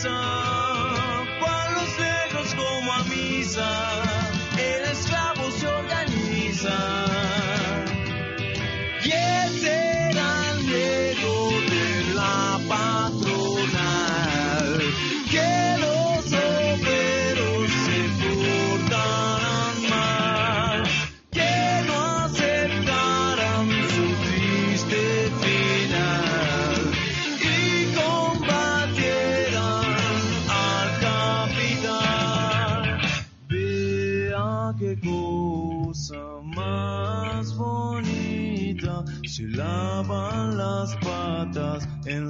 Camisa, 0.07 0.36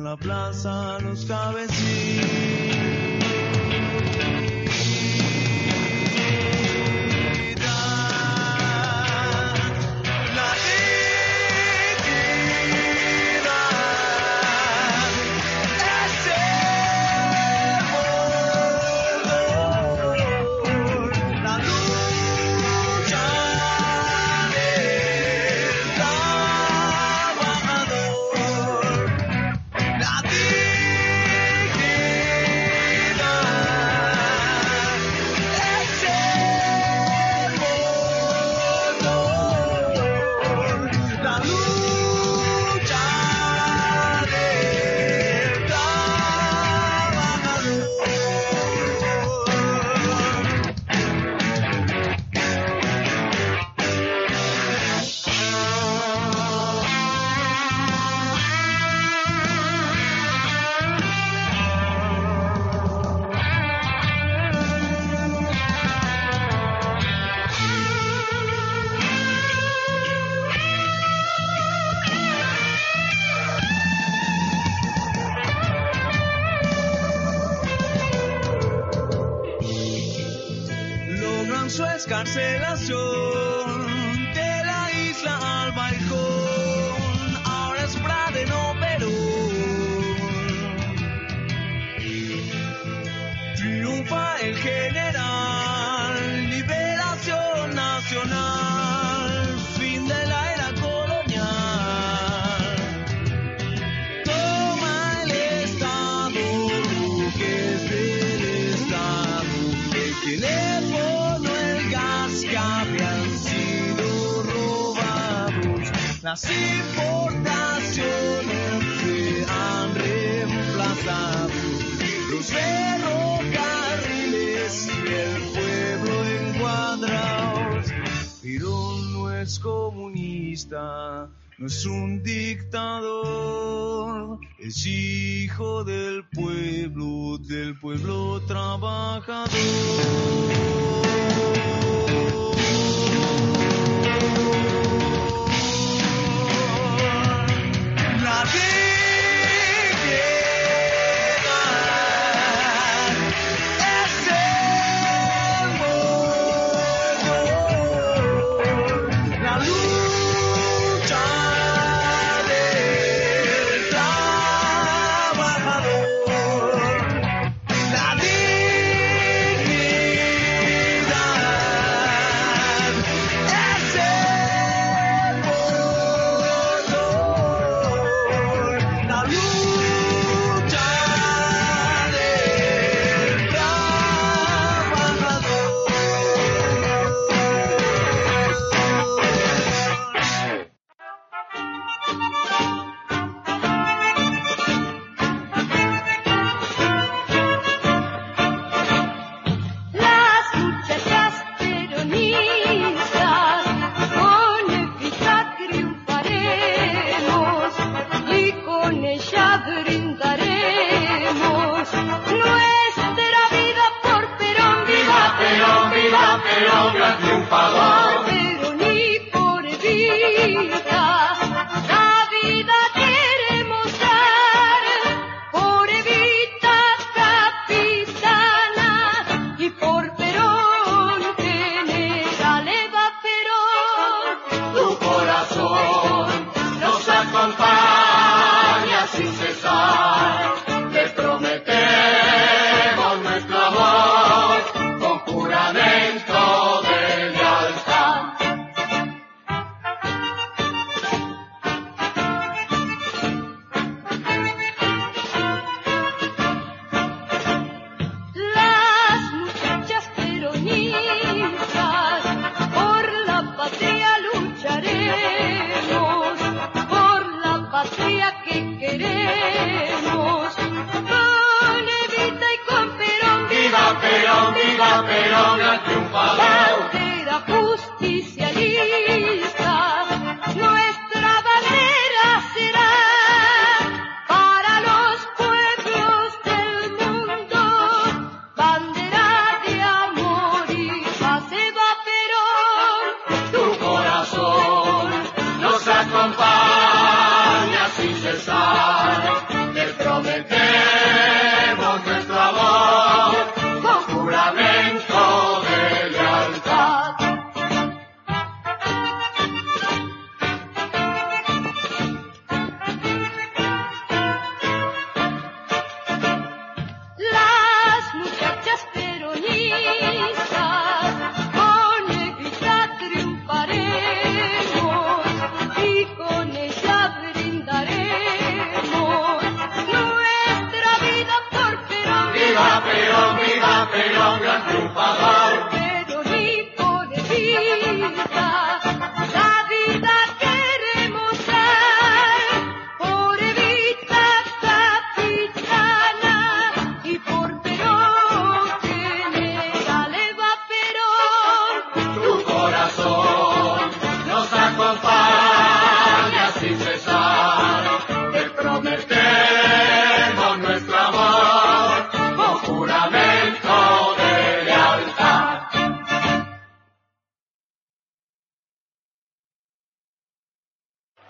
la 0.06 0.16
plaza 0.16 1.00
los 1.00 1.24
cabecitas. 1.24 2.85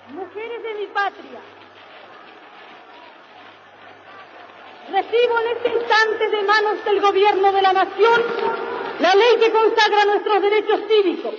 Mujeres 0.09 0.62
de 0.62 0.74
mi 0.74 0.86
patria, 0.86 1.40
recibo 4.92 5.38
en 5.40 5.57
este 5.57 5.68
instante 5.68 6.28
de 6.30 6.42
manos 6.44 6.84
del 6.84 7.00
gobierno 7.00 7.52
de 7.52 7.62
la 7.62 7.72
nación 7.72 8.22
la 9.00 9.14
ley 9.16 9.36
que 9.40 9.50
consagra 9.50 10.04
nuestros 10.04 10.42
derechos 10.42 10.80
cívicos 10.88 11.34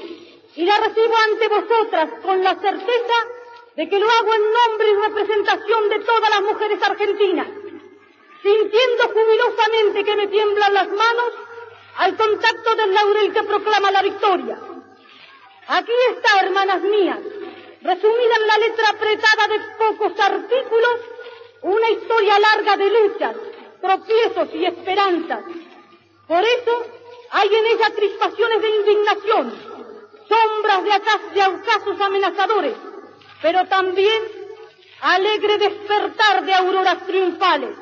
y 0.56 0.66
la 0.66 0.78
recibo 0.80 1.14
ante 1.32 1.48
vosotras 1.48 2.10
con 2.22 2.44
la 2.44 2.56
certeza 2.56 3.18
de 3.78 3.88
que 3.88 4.00
lo 4.00 4.10
hago 4.10 4.34
en 4.34 4.42
nombre 4.42 4.88
y 4.90 5.08
representación 5.08 5.90
de 5.90 6.00
todas 6.00 6.30
las 6.30 6.42
mujeres 6.42 6.84
argentinas, 6.84 7.48
sintiendo 8.42 9.04
jubilosamente 9.14 10.04
que 10.04 10.16
me 10.18 10.28
tiemblan 10.28 10.74
las 10.74 10.90
manos 10.90 11.34
al 12.00 12.18
contacto 12.18 12.76
del 12.76 12.94
laurel 12.94 13.34
que 13.34 13.44
proclama 13.44 13.92
la 13.92 14.02
victoria. 14.02 14.60
Aquí 15.70 15.92
está, 16.10 16.46
hermanas 16.46 16.82
mías, 16.82 17.20
resumida 17.82 18.36
en 18.42 18.48
la 18.48 18.58
letra 18.58 18.90
apretada 18.90 19.48
de 19.48 19.60
pocos 19.78 20.20
artículos, 20.20 21.00
una 21.62 21.90
historia 21.90 22.40
larga 22.40 22.78
de 22.78 22.90
luchas, 22.90 23.36
tropiezos 23.82 24.50
y 24.54 24.66
esperanzas. 24.66 25.42
Por 26.28 26.44
eso 26.44 26.86
hay 27.32 27.48
en 27.56 27.66
ella 27.66 27.90
crispaciones 27.96 28.62
de 28.62 28.70
indignación, 28.70 29.54
sombras 30.28 30.84
de, 30.84 30.92
acas- 30.92 31.34
de 31.34 31.42
ocasos 31.46 32.02
amenazadores, 32.02 32.74
pero 33.42 33.66
también 33.68 34.24
alegre 35.02 35.58
despertar 35.58 36.44
de 36.46 36.54
auroras 36.54 37.06
triunfales. 37.06 37.78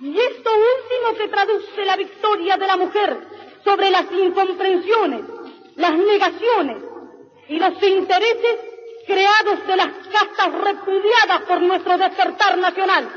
Y 0.00 0.18
esto 0.18 0.50
último 0.50 1.18
que 1.18 1.28
traduce 1.28 1.84
la 1.84 1.96
victoria 1.96 2.56
de 2.56 2.66
la 2.66 2.76
mujer 2.76 3.16
sobre 3.64 3.90
las 3.90 4.10
incomprensiones, 4.12 5.22
las 5.76 5.92
negaciones 5.94 6.76
y 7.48 7.58
los 7.58 7.82
intereses 7.82 8.58
creados 9.06 9.66
de 9.66 9.76
las 9.76 9.88
castas 10.10 10.52
repudiadas 10.52 11.42
por 11.46 11.60
nuestro 11.62 11.98
despertar 11.98 12.58
nacional. 12.58 13.08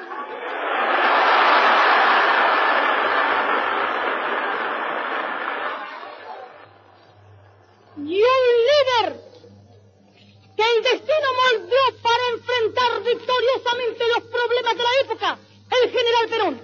Y 7.97 8.21
un 8.21 8.43
líder 8.69 9.19
que 10.55 10.63
el 10.63 10.83
destino 10.83 11.29
moldeó 11.43 12.01
para 12.01 12.23
enfrentar 12.33 13.03
victoriosamente 13.03 14.03
los 14.15 14.23
problemas 14.23 14.77
de 14.77 14.83
la 14.83 14.89
época, 15.03 15.37
el 15.81 15.91
general 15.91 16.29
Perón. 16.29 16.61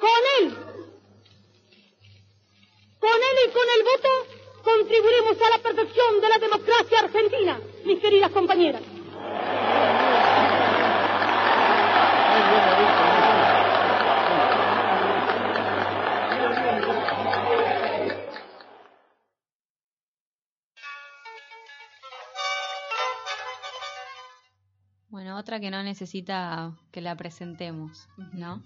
Con 0.00 0.22
él, 0.40 0.69
con 3.00 3.10
él 3.10 3.36
y 3.48 3.50
con 3.50 3.66
el 3.76 3.82
voto, 3.84 4.62
contribuiremos 4.62 5.36
a 5.40 5.56
la 5.56 5.62
perfección 5.62 6.20
de 6.20 6.28
la 6.28 6.38
democracia 6.38 6.98
argentina, 7.00 7.58
mis 7.84 7.98
queridas 7.98 8.30
compañeras. 8.30 8.82
Bueno, 25.08 25.38
otra 25.38 25.58
que 25.58 25.70
no 25.70 25.82
necesita 25.82 26.72
que 26.92 27.00
la 27.00 27.16
presentemos, 27.16 28.08
¿no? 28.32 28.62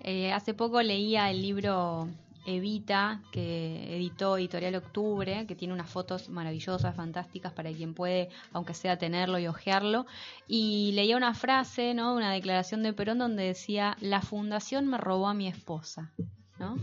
Eh, 0.00 0.32
hace 0.32 0.54
poco 0.54 0.80
leía 0.82 1.30
el 1.30 1.42
libro 1.42 2.08
Evita, 2.44 3.22
que 3.30 3.96
editó 3.96 4.36
Editorial 4.36 4.74
Octubre, 4.76 5.46
que 5.46 5.54
tiene 5.54 5.74
unas 5.74 5.90
fotos 5.90 6.28
maravillosas, 6.28 6.94
fantásticas 6.94 7.52
para 7.52 7.72
quien 7.72 7.94
puede, 7.94 8.28
aunque 8.52 8.74
sea 8.74 8.98
tenerlo 8.98 9.38
y 9.38 9.46
hojearlo. 9.46 10.06
Y 10.48 10.92
leía 10.92 11.16
una 11.16 11.34
frase, 11.34 11.94
¿no? 11.94 12.14
Una 12.14 12.32
declaración 12.32 12.82
de 12.82 12.92
Perón 12.92 13.18
donde 13.18 13.44
decía: 13.44 13.96
La 14.00 14.22
fundación 14.22 14.86
me 14.86 14.98
robó 14.98 15.28
a 15.28 15.34
mi 15.34 15.48
esposa, 15.48 16.12
¿no? 16.58 16.76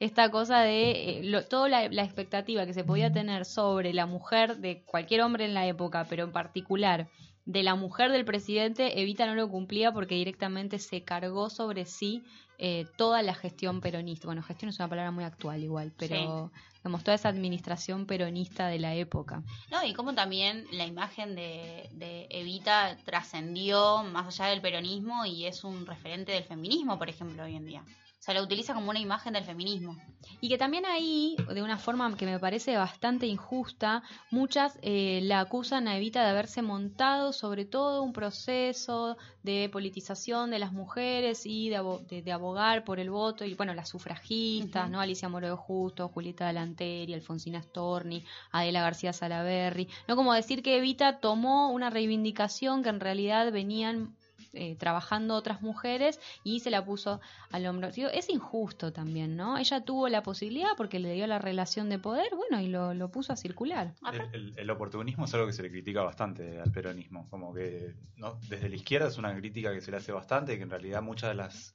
Esta 0.00 0.30
cosa 0.30 0.60
de 0.60 1.20
eh, 1.20 1.42
toda 1.48 1.68
la 1.68 2.02
expectativa 2.02 2.66
que 2.66 2.74
se 2.74 2.82
podía 2.82 3.12
tener 3.12 3.44
sobre 3.44 3.92
la 3.92 4.06
mujer 4.06 4.56
de 4.56 4.82
cualquier 4.82 5.20
hombre 5.20 5.44
en 5.44 5.54
la 5.54 5.66
época, 5.66 6.06
pero 6.08 6.24
en 6.24 6.32
particular 6.32 7.08
de 7.44 7.62
la 7.62 7.74
mujer 7.74 8.12
del 8.12 8.24
presidente, 8.24 9.00
Evita 9.00 9.26
no 9.26 9.34
lo 9.34 9.48
cumplía 9.48 9.92
porque 9.92 10.14
directamente 10.14 10.78
se 10.78 11.02
cargó 11.02 11.50
sobre 11.50 11.84
sí 11.86 12.22
eh, 12.58 12.86
toda 12.96 13.22
la 13.22 13.34
gestión 13.34 13.80
peronista. 13.80 14.28
Bueno, 14.28 14.42
gestión 14.42 14.68
es 14.68 14.78
una 14.78 14.88
palabra 14.88 15.10
muy 15.10 15.24
actual 15.24 15.62
igual, 15.64 15.92
pero 15.96 16.52
digamos, 16.76 17.02
toda 17.02 17.16
esa 17.16 17.28
administración 17.28 18.06
peronista 18.06 18.68
de 18.68 18.78
la 18.78 18.94
época. 18.94 19.42
No, 19.70 19.84
y 19.84 19.92
como 19.94 20.14
también 20.14 20.66
la 20.70 20.86
imagen 20.86 21.34
de, 21.34 21.88
de 21.92 22.28
Evita 22.30 22.96
trascendió 23.04 24.04
más 24.04 24.26
allá 24.26 24.50
del 24.50 24.60
peronismo 24.60 25.24
y 25.24 25.46
es 25.46 25.64
un 25.64 25.86
referente 25.86 26.32
del 26.32 26.44
feminismo, 26.44 26.98
por 26.98 27.08
ejemplo, 27.08 27.42
hoy 27.42 27.56
en 27.56 27.66
día. 27.66 27.84
O 28.22 28.24
sea, 28.24 28.34
la 28.34 28.42
utiliza 28.44 28.72
como 28.72 28.88
una 28.88 29.00
imagen 29.00 29.32
del 29.32 29.42
feminismo. 29.42 29.96
Y 30.40 30.48
que 30.48 30.56
también 30.56 30.86
ahí, 30.86 31.34
de 31.52 31.60
una 31.60 31.76
forma 31.76 32.16
que 32.16 32.24
me 32.24 32.38
parece 32.38 32.76
bastante 32.76 33.26
injusta, 33.26 34.04
muchas 34.30 34.78
eh, 34.82 35.18
la 35.24 35.40
acusan 35.40 35.88
a 35.88 35.96
Evita 35.96 36.22
de 36.22 36.30
haberse 36.30 36.62
montado 36.62 37.32
sobre 37.32 37.64
todo 37.64 38.04
un 38.04 38.12
proceso 38.12 39.16
de 39.42 39.68
politización 39.72 40.50
de 40.52 40.60
las 40.60 40.72
mujeres 40.72 41.44
y 41.46 41.68
de, 41.68 41.78
abo- 41.78 41.98
de- 42.06 42.22
de 42.22 42.30
abogar 42.30 42.84
por 42.84 43.00
el 43.00 43.10
voto, 43.10 43.44
y 43.44 43.54
bueno, 43.54 43.74
las 43.74 43.88
sufragistas, 43.88 44.88
¿no? 44.88 45.00
Alicia 45.00 45.28
Moro 45.28 45.48
de 45.48 45.56
Justo, 45.56 46.08
Julieta 46.08 46.46
Delanteri, 46.46 47.14
Alfonsina 47.14 47.60
Storni, 47.60 48.24
Adela 48.52 48.82
García 48.82 49.12
Salaberry, 49.12 49.88
¿no? 50.06 50.14
Como 50.14 50.32
decir 50.32 50.62
que 50.62 50.76
Evita 50.78 51.18
tomó 51.18 51.72
una 51.72 51.90
reivindicación 51.90 52.84
que 52.84 52.90
en 52.90 53.00
realidad 53.00 53.50
venían 53.50 54.14
eh, 54.52 54.76
trabajando 54.76 55.34
otras 55.34 55.62
mujeres 55.62 56.20
y 56.44 56.60
se 56.60 56.70
la 56.70 56.84
puso 56.84 57.20
al 57.50 57.66
hombro. 57.66 57.90
Digo, 57.90 58.08
es 58.10 58.28
injusto 58.28 58.92
también, 58.92 59.36
¿no? 59.36 59.58
Ella 59.58 59.84
tuvo 59.84 60.08
la 60.08 60.22
posibilidad 60.22 60.70
porque 60.76 60.98
le 60.98 61.12
dio 61.14 61.26
la 61.26 61.38
relación 61.38 61.88
de 61.88 61.98
poder, 61.98 62.28
bueno, 62.36 62.60
y 62.60 62.68
lo, 62.68 62.94
lo 62.94 63.10
puso 63.10 63.32
a 63.32 63.36
circular. 63.36 63.94
El, 64.32 64.34
el- 64.34 64.58
el 64.58 64.70
oportunismo 64.70 65.24
es 65.24 65.34
algo 65.34 65.46
que 65.46 65.52
se 65.52 65.62
le 65.62 65.70
critica 65.70 66.02
bastante 66.02 66.60
al 66.60 66.70
peronismo, 66.72 67.28
como 67.30 67.52
que 67.54 67.94
¿no? 68.16 68.38
desde 68.48 68.68
la 68.68 68.76
izquierda 68.76 69.08
es 69.08 69.18
una 69.18 69.34
crítica 69.36 69.72
que 69.72 69.80
se 69.80 69.90
le 69.90 69.96
hace 69.96 70.12
bastante, 70.12 70.56
que 70.56 70.62
en 70.62 70.70
realidad 70.70 71.02
muchas 71.02 71.30
de 71.30 71.34
las 71.36 71.74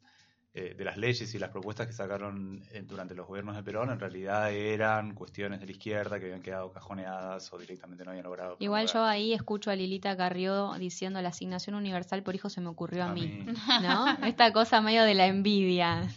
eh, 0.59 0.73
de 0.75 0.83
las 0.83 0.97
leyes 0.97 1.35
y 1.35 1.37
las 1.37 1.51
propuestas 1.51 1.85
que 1.85 1.93
sacaron 1.93 2.63
eh, 2.71 2.81
durante 2.81 3.13
los 3.13 3.27
gobiernos 3.27 3.55
de 3.55 3.61
Perón 3.61 3.91
en 3.91 3.99
realidad 3.99 4.51
eran 4.51 5.13
cuestiones 5.13 5.59
de 5.59 5.67
la 5.67 5.71
izquierda 5.71 6.17
que 6.17 6.25
habían 6.25 6.41
quedado 6.41 6.71
cajoneadas 6.71 7.53
o 7.53 7.59
directamente 7.59 8.03
no 8.03 8.09
habían 8.09 8.23
logrado. 8.23 8.57
Igual 8.57 8.87
yo 8.87 9.05
ahí 9.05 9.33
escucho 9.33 9.69
a 9.69 9.75
Lilita 9.75 10.17
Carrió 10.17 10.73
diciendo 10.79 11.21
la 11.21 11.29
asignación 11.29 11.75
universal 11.75 12.23
por 12.23 12.33
hijo 12.33 12.49
se 12.49 12.59
me 12.59 12.69
ocurrió 12.69 13.03
a, 13.03 13.11
A 13.11 13.13
mí, 13.13 13.27
mí. 13.27 13.53
¿no? 13.83 14.07
Esta 14.25 14.51
cosa 14.51 14.81
medio 14.81 15.03
de 15.03 15.13
la 15.13 15.27
envidia. 15.27 16.09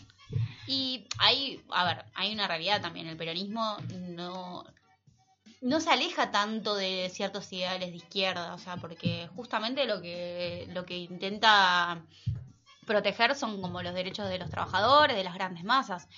Y 0.67 1.05
hay, 1.19 1.61
a 1.71 1.85
ver, 1.85 2.07
hay 2.15 2.33
una 2.33 2.49
realidad 2.49 2.81
también. 2.81 3.09
El 3.09 3.19
peronismo 3.19 3.77
no, 4.09 4.65
no 5.61 5.81
se 5.81 5.91
aleja 5.91 6.31
tanto 6.31 6.77
de 6.77 7.11
ciertos 7.13 7.53
ideales 7.53 7.91
de 7.91 7.97
izquierda, 7.97 8.55
o 8.55 8.59
sea, 8.59 8.79
porque 8.79 9.29
justamente 9.37 9.85
lo 9.85 10.01
que, 10.01 10.67
lo 10.73 10.87
que 10.87 10.97
intenta 10.97 12.01
proteger 12.87 13.35
son 13.35 13.61
como 13.61 13.83
los 13.83 13.95
derechos 13.95 14.29
de 14.29 14.39
los 14.39 14.51
trabajadores, 14.51 15.17
de 15.17 15.25
las 15.25 15.35
grandes 15.35 15.65
masas. 15.65 16.09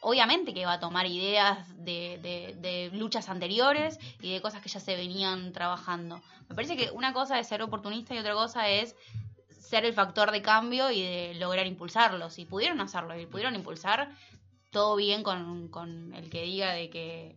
Obviamente 0.00 0.52
que 0.52 0.66
va 0.66 0.74
a 0.74 0.80
tomar 0.80 1.06
ideas 1.06 1.66
de, 1.82 2.18
de- 2.22 2.54
de 2.58 2.90
luchas 2.96 3.28
anteriores 3.30 3.98
y 4.20 4.32
de 4.34 4.42
cosas 4.42 4.60
que 4.60 4.68
ya 4.68 4.80
se 4.80 4.96
venían 4.96 5.52
trabajando. 5.52 6.20
Me 6.48 6.54
parece 6.54 6.76
que 6.76 6.90
una 6.90 7.12
cosa 7.14 7.38
es 7.38 7.46
ser 7.48 7.62
oportunista 7.62 8.14
y 8.14 8.18
otra 8.18 8.34
cosa 8.34 8.68
es 8.68 8.94
ser 9.58 9.86
el 9.86 9.94
factor 9.94 10.30
de 10.30 10.42
cambio 10.42 10.90
y 10.90 11.00
de 11.02 11.34
lograr 11.36 11.66
impulsarlos. 11.66 12.38
Y 12.38 12.44
pudieron 12.44 12.80
hacerlo, 12.82 13.18
y 13.18 13.24
pudieron 13.24 13.54
impulsar 13.54 14.10
todo 14.70 14.96
bien 14.96 15.22
con, 15.22 15.68
con 15.68 16.12
el 16.14 16.28
que 16.28 16.42
diga 16.42 16.72
de 16.72 16.90
que 16.90 17.36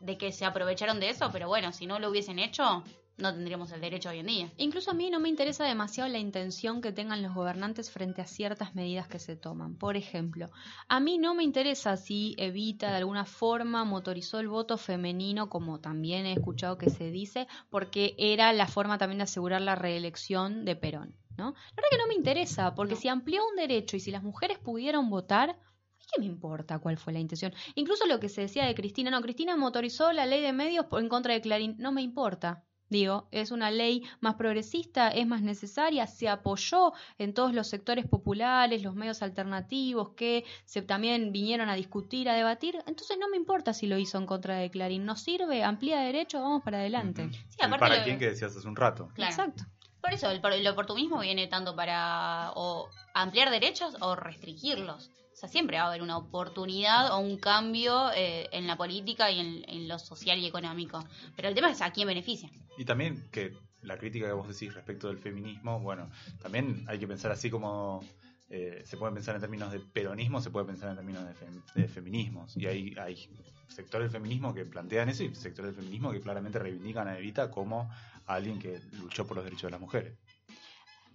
de 0.00 0.18
que 0.18 0.32
se 0.32 0.44
aprovecharon 0.44 1.00
de 1.00 1.08
eso, 1.08 1.30
pero 1.32 1.48
bueno, 1.48 1.72
si 1.72 1.86
no 1.86 1.98
lo 1.98 2.10
hubiesen 2.10 2.38
hecho, 2.38 2.84
no 3.16 3.32
tendríamos 3.32 3.70
el 3.72 3.80
derecho 3.80 4.10
hoy 4.10 4.18
en 4.18 4.26
día. 4.26 4.52
Incluso 4.56 4.90
a 4.90 4.94
mí 4.94 5.10
no 5.10 5.20
me 5.20 5.28
interesa 5.28 5.64
demasiado 5.64 6.10
la 6.10 6.18
intención 6.18 6.80
que 6.80 6.92
tengan 6.92 7.22
los 7.22 7.34
gobernantes 7.34 7.90
frente 7.90 8.22
a 8.22 8.26
ciertas 8.26 8.74
medidas 8.74 9.06
que 9.06 9.18
se 9.18 9.36
toman. 9.36 9.76
Por 9.76 9.96
ejemplo, 9.96 10.50
a 10.88 11.00
mí 11.00 11.18
no 11.18 11.34
me 11.34 11.44
interesa 11.44 11.96
si 11.96 12.34
Evita 12.38 12.90
de 12.90 12.96
alguna 12.96 13.24
forma 13.24 13.84
motorizó 13.84 14.40
el 14.40 14.48
voto 14.48 14.78
femenino, 14.78 15.48
como 15.48 15.80
también 15.80 16.26
he 16.26 16.32
escuchado 16.32 16.76
que 16.76 16.90
se 16.90 17.10
dice, 17.10 17.46
porque 17.70 18.14
era 18.18 18.52
la 18.52 18.66
forma 18.66 18.98
también 18.98 19.18
de 19.18 19.24
asegurar 19.24 19.60
la 19.60 19.76
reelección 19.76 20.64
de 20.64 20.76
Perón. 20.76 21.14
¿no? 21.36 21.46
La 21.46 21.76
verdad 21.76 21.88
que 21.90 21.98
no 21.98 22.06
me 22.06 22.14
interesa, 22.14 22.74
porque 22.74 22.96
si 22.96 23.08
amplió 23.08 23.42
un 23.48 23.56
derecho 23.56 23.96
y 23.96 24.00
si 24.00 24.10
las 24.10 24.22
mujeres 24.22 24.58
pudieron 24.58 25.10
votar, 25.10 25.50
¿a 25.50 25.56
¿qué 25.98 26.20
me 26.20 26.26
importa 26.26 26.78
cuál 26.78 26.96
fue 26.96 27.12
la 27.12 27.20
intención? 27.20 27.52
Incluso 27.74 28.06
lo 28.06 28.20
que 28.20 28.28
se 28.28 28.42
decía 28.42 28.66
de 28.66 28.74
Cristina, 28.74 29.10
no, 29.10 29.20
Cristina 29.20 29.56
motorizó 29.56 30.12
la 30.12 30.26
ley 30.26 30.40
de 30.40 30.52
medios 30.52 30.86
en 30.92 31.08
contra 31.08 31.34
de 31.34 31.40
Clarín, 31.40 31.76
no 31.78 31.92
me 31.92 32.02
importa. 32.02 32.64
Digo, 32.90 33.28
es 33.30 33.50
una 33.50 33.70
ley 33.70 34.02
más 34.20 34.34
progresista, 34.34 35.08
es 35.08 35.26
más 35.26 35.42
necesaria, 35.42 36.06
se 36.06 36.28
apoyó 36.28 36.92
en 37.18 37.34
todos 37.34 37.54
los 37.54 37.66
sectores 37.66 38.06
populares, 38.06 38.82
los 38.82 38.94
medios 38.94 39.22
alternativos 39.22 40.10
que 40.10 40.44
se 40.64 40.82
también 40.82 41.32
vinieron 41.32 41.68
a 41.68 41.74
discutir, 41.74 42.28
a 42.28 42.34
debatir. 42.34 42.76
Entonces 42.86 43.16
no 43.18 43.28
me 43.28 43.36
importa 43.36 43.72
si 43.72 43.86
lo 43.86 43.96
hizo 43.98 44.18
en 44.18 44.26
contra 44.26 44.56
de 44.56 44.70
Clarín. 44.70 45.04
¿Nos 45.04 45.22
sirve? 45.22 45.64
¿Amplía 45.64 46.00
derecho? 46.00 46.40
Vamos 46.40 46.62
para 46.62 46.78
adelante. 46.78 47.30
Sí, 47.48 47.56
para 47.78 47.96
lo- 47.96 48.04
quién 48.04 48.18
que 48.18 48.26
decías 48.30 48.56
hace 48.56 48.68
un 48.68 48.76
rato. 48.76 49.08
Claro. 49.14 49.30
Exacto. 49.32 49.64
Por 50.04 50.12
eso 50.12 50.30
el, 50.30 50.42
el 50.52 50.66
oportunismo 50.68 51.20
viene 51.20 51.46
tanto 51.46 51.74
para 51.74 52.52
o 52.56 52.90
ampliar 53.14 53.50
derechos 53.50 53.96
o 54.00 54.14
restringirlos. 54.14 55.08
O 55.32 55.36
sea, 55.36 55.48
siempre 55.48 55.78
va 55.78 55.84
a 55.84 55.88
haber 55.88 56.02
una 56.02 56.18
oportunidad 56.18 57.14
o 57.14 57.20
un 57.20 57.38
cambio 57.38 58.12
eh, 58.14 58.46
en 58.52 58.66
la 58.66 58.76
política 58.76 59.30
y 59.30 59.40
en, 59.40 59.64
en 59.66 59.88
lo 59.88 59.98
social 59.98 60.38
y 60.38 60.46
económico. 60.46 61.02
Pero 61.34 61.48
el 61.48 61.54
tema 61.54 61.70
es 61.70 61.80
a 61.80 61.90
quién 61.90 62.06
beneficia. 62.06 62.50
Y 62.76 62.84
también 62.84 63.30
que 63.32 63.56
la 63.80 63.96
crítica 63.96 64.26
que 64.26 64.32
vos 64.34 64.46
decís 64.46 64.74
respecto 64.74 65.08
del 65.08 65.18
feminismo, 65.18 65.80
bueno, 65.80 66.10
también 66.42 66.84
hay 66.86 66.98
que 66.98 67.08
pensar 67.08 67.32
así 67.32 67.48
como 67.50 68.04
eh, 68.50 68.82
se 68.84 68.98
puede 68.98 69.14
pensar 69.14 69.34
en 69.36 69.40
términos 69.40 69.72
de 69.72 69.80
peronismo, 69.80 70.42
se 70.42 70.50
puede 70.50 70.66
pensar 70.66 70.90
en 70.90 70.96
términos 70.96 71.24
de, 71.26 71.32
fem- 71.34 71.64
de 71.74 71.88
feminismos. 71.88 72.54
Y 72.58 72.66
hay, 72.66 72.94
hay 72.98 73.26
sectores 73.68 74.12
del 74.12 74.20
feminismo 74.20 74.52
que 74.54 74.66
plantean 74.66 75.08
eso 75.08 75.24
y 75.24 75.34
sectores 75.34 75.74
del 75.74 75.82
feminismo 75.82 76.12
que 76.12 76.20
claramente 76.20 76.58
reivindican 76.58 77.08
a 77.08 77.18
Evita 77.18 77.50
como 77.50 77.90
alguien 78.26 78.58
que 78.58 78.80
luchó 78.92 79.26
por 79.26 79.36
los 79.36 79.44
derechos 79.44 79.64
de 79.64 79.70
las 79.72 79.80
mujeres. 79.80 80.18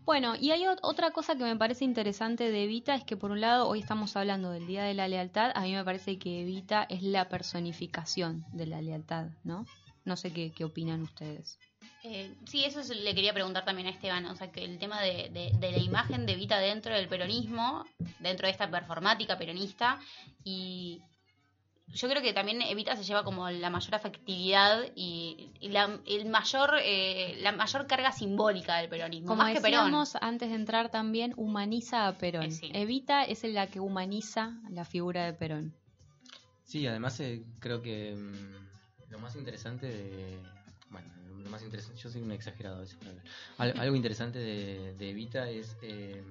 Bueno, 0.06 0.36
y 0.36 0.52
hay 0.52 0.64
ot- 0.64 0.80
otra 0.82 1.12
cosa 1.12 1.36
que 1.38 1.44
me 1.44 1.56
parece 1.56 1.86
interesante 1.86 2.50
de 2.50 2.64
Evita, 2.64 2.96
es 2.96 3.04
que 3.04 3.16
por 3.18 3.30
un 3.32 3.42
lado 3.42 3.68
hoy 3.68 3.80
estamos 3.80 4.16
hablando 4.16 4.50
del 4.50 4.66
Día 4.66 4.84
de 4.84 4.94
la 4.96 5.08
Lealtad, 5.08 5.52
a 5.54 5.62
mí 5.62 5.74
me 5.74 5.84
parece 5.84 6.18
que 6.18 6.42
Evita 6.42 6.84
es 6.90 7.04
la 7.04 7.30
personificación 7.30 8.44
de 8.54 8.66
la 8.66 8.82
lealtad, 8.82 9.28
¿no? 9.44 9.66
No 10.06 10.16
sé 10.16 10.32
qué, 10.34 10.52
qué 10.52 10.64
opinan 10.66 11.04
ustedes. 11.04 11.60
Eh, 12.04 12.34
sí, 12.48 12.64
eso 12.64 12.80
es- 12.80 12.90
le 12.90 13.14
quería 13.14 13.34
preguntar 13.34 13.66
también 13.66 13.88
a 13.88 13.92
Esteban, 13.92 14.26
o 14.26 14.36
sea, 14.36 14.52
que 14.52 14.64
el 14.64 14.80
tema 14.80 15.02
de, 15.02 15.30
de- 15.30 15.52
de 15.60 15.72
la 15.72 15.78
imagen 15.78 16.26
de 16.26 16.36
Vita 16.36 16.58
dentro 16.58 16.96
del 16.96 17.08
peronismo, 17.08 17.86
dentro 18.20 18.48
de 18.48 18.52
esta 18.52 18.72
performática 18.72 19.38
peronista, 19.38 20.00
y 20.44 21.02
yo 21.94 22.08
creo 22.10 22.22
que 22.22 22.34
también 22.34 22.62
Evita 22.62 22.96
se 22.96 23.04
lleva 23.04 23.24
como 23.24 23.50
la 23.50 23.70
mayor 23.70 23.96
afectividad 23.96 24.84
y, 24.96 25.50
y 25.60 25.70
la, 25.70 26.00
el 26.06 26.26
mayor, 26.30 26.76
eh, 26.84 27.38
la 27.42 27.52
mayor 27.52 27.88
carga 27.88 28.12
simbólica 28.12 28.78
del 28.78 28.90
peronismo. 28.90 29.28
Como 29.30 29.44
más 29.44 29.54
que 29.54 29.62
Perón. 29.62 29.86
decíamos 29.86 30.16
antes 30.22 30.50
de 30.50 30.56
entrar 30.56 30.90
también, 30.90 31.34
humaniza 31.38 32.08
a 32.08 32.18
Perón. 32.18 32.44
Eh, 32.44 32.52
sí. 32.52 32.70
Evita 32.74 33.24
es 33.24 33.44
la 33.44 33.68
que 33.68 33.80
humaniza 33.80 34.54
la 34.70 34.86
figura 34.86 35.26
de 35.26 35.34
Perón. 35.34 35.74
Sí, 36.64 36.86
además 36.86 37.20
eh, 37.20 37.44
creo 37.60 37.82
que 37.82 38.14
mm, 38.16 39.12
lo 39.12 39.20
más 39.20 39.36
interesante 39.36 39.88
de... 39.88 40.40
Bueno, 40.92 41.08
lo 41.44 41.50
más 41.50 41.64
interesante, 41.64 42.00
yo 42.00 42.10
soy 42.10 42.22
un 42.22 42.32
exagerado 42.32 42.78
a 42.78 42.80
veces, 42.82 42.98
pero 43.00 43.12
al- 43.58 43.80
algo 43.80 43.96
interesante 43.96 44.38
de, 44.40 44.94
de 44.94 45.10
Evita 45.10 45.50
es 45.50 45.76
eh, 45.82 46.24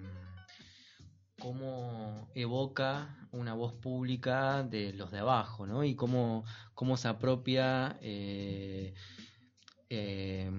cómo 1.38 2.28
evoca 2.34 3.16
una 3.32 3.54
voz 3.54 3.72
pública 3.74 4.62
de 4.62 4.92
los 4.92 5.10
de 5.10 5.18
abajo, 5.20 5.66
¿no? 5.66 5.84
Y 5.84 5.94
cómo, 5.94 6.44
cómo 6.74 6.96
se 6.96 7.08
apropia, 7.08 7.98
eh, 8.00 8.94
eh, 9.90 10.50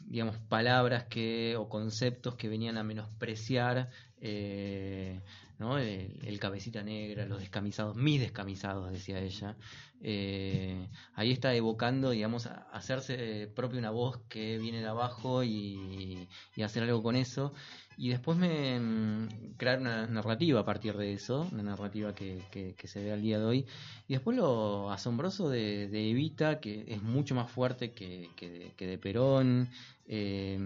digamos, 0.00 0.38
palabras 0.48 1.04
que 1.04 1.56
o 1.56 1.68
conceptos 1.68 2.36
que 2.36 2.48
venían 2.48 2.78
a 2.78 2.84
menospreciar, 2.84 3.90
eh, 4.20 5.22
¿no? 5.58 5.78
El, 5.78 6.20
el 6.24 6.38
cabecita 6.38 6.82
negra, 6.82 7.26
los 7.26 7.40
descamisados, 7.40 7.96
mis 7.96 8.20
descamisados, 8.20 8.92
decía 8.92 9.18
ella. 9.20 9.56
Eh, 10.04 10.88
ahí 11.14 11.30
está 11.30 11.54
evocando, 11.54 12.10
digamos, 12.10 12.46
hacerse 12.72 13.48
propio 13.54 13.78
una 13.78 13.90
voz 13.90 14.18
que 14.28 14.58
viene 14.58 14.80
de 14.80 14.88
abajo 14.88 15.44
y, 15.44 16.28
hacer 16.62 16.82
algo 16.82 17.02
con 17.02 17.16
eso. 17.16 17.52
Y 17.96 18.08
después 18.08 18.36
me 18.36 18.80
mm, 18.80 19.54
crear 19.56 19.78
una 19.78 20.06
narrativa 20.06 20.60
a 20.60 20.64
partir 20.64 20.96
de 20.96 21.12
eso, 21.12 21.48
una 21.52 21.62
narrativa 21.62 22.14
que, 22.14 22.42
se 22.84 23.04
ve 23.04 23.12
al 23.12 23.22
día 23.22 23.38
de 23.38 23.44
hoy. 23.44 23.66
Y 24.08 24.14
después 24.14 24.36
lo 24.36 24.90
asombroso 24.90 25.48
de, 25.48 25.84
Evita, 26.10 26.58
que 26.60 26.84
es 26.88 27.02
mucho 27.02 27.34
más 27.34 27.50
fuerte 27.50 27.92
que, 27.92 28.30
que 28.36 28.50
de, 28.50 28.72
que 28.76 28.86
de 28.86 28.98
Perón, 28.98 29.68
eh, 30.06 30.58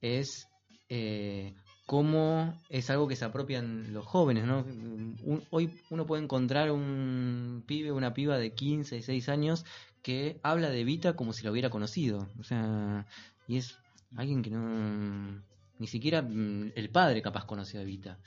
es 0.00 0.48
eh, 0.88 1.54
cómo 1.88 2.54
es 2.68 2.90
algo 2.90 3.08
que 3.08 3.16
se 3.16 3.24
apropian 3.24 3.94
los 3.94 4.04
jóvenes, 4.04 4.44
¿no? 4.44 4.58
Un- 4.60 5.42
hoy 5.48 5.70
uno 5.88 6.04
puede 6.06 6.22
encontrar 6.22 6.70
un 6.70 7.64
pibe, 7.66 7.92
una 7.92 8.12
piba 8.12 8.36
de 8.36 8.52
15, 8.52 8.96
16 8.96 9.30
años 9.30 9.64
que 10.02 10.38
habla 10.42 10.68
de 10.68 10.82
Evita 10.82 11.16
como 11.16 11.32
si 11.32 11.44
lo 11.44 11.50
hubiera 11.50 11.70
conocido. 11.70 12.28
O 12.38 12.44
sea, 12.44 13.06
y 13.46 13.56
es 13.56 13.78
alguien 14.16 14.42
que 14.42 14.50
no... 14.50 15.42
Ni 15.78 15.86
siquiera 15.86 16.20
mm, 16.20 16.72
el 16.76 16.90
padre 16.90 17.22
capaz 17.22 17.46
conoció 17.46 17.80
a 17.80 17.84
Evita. 17.84 18.18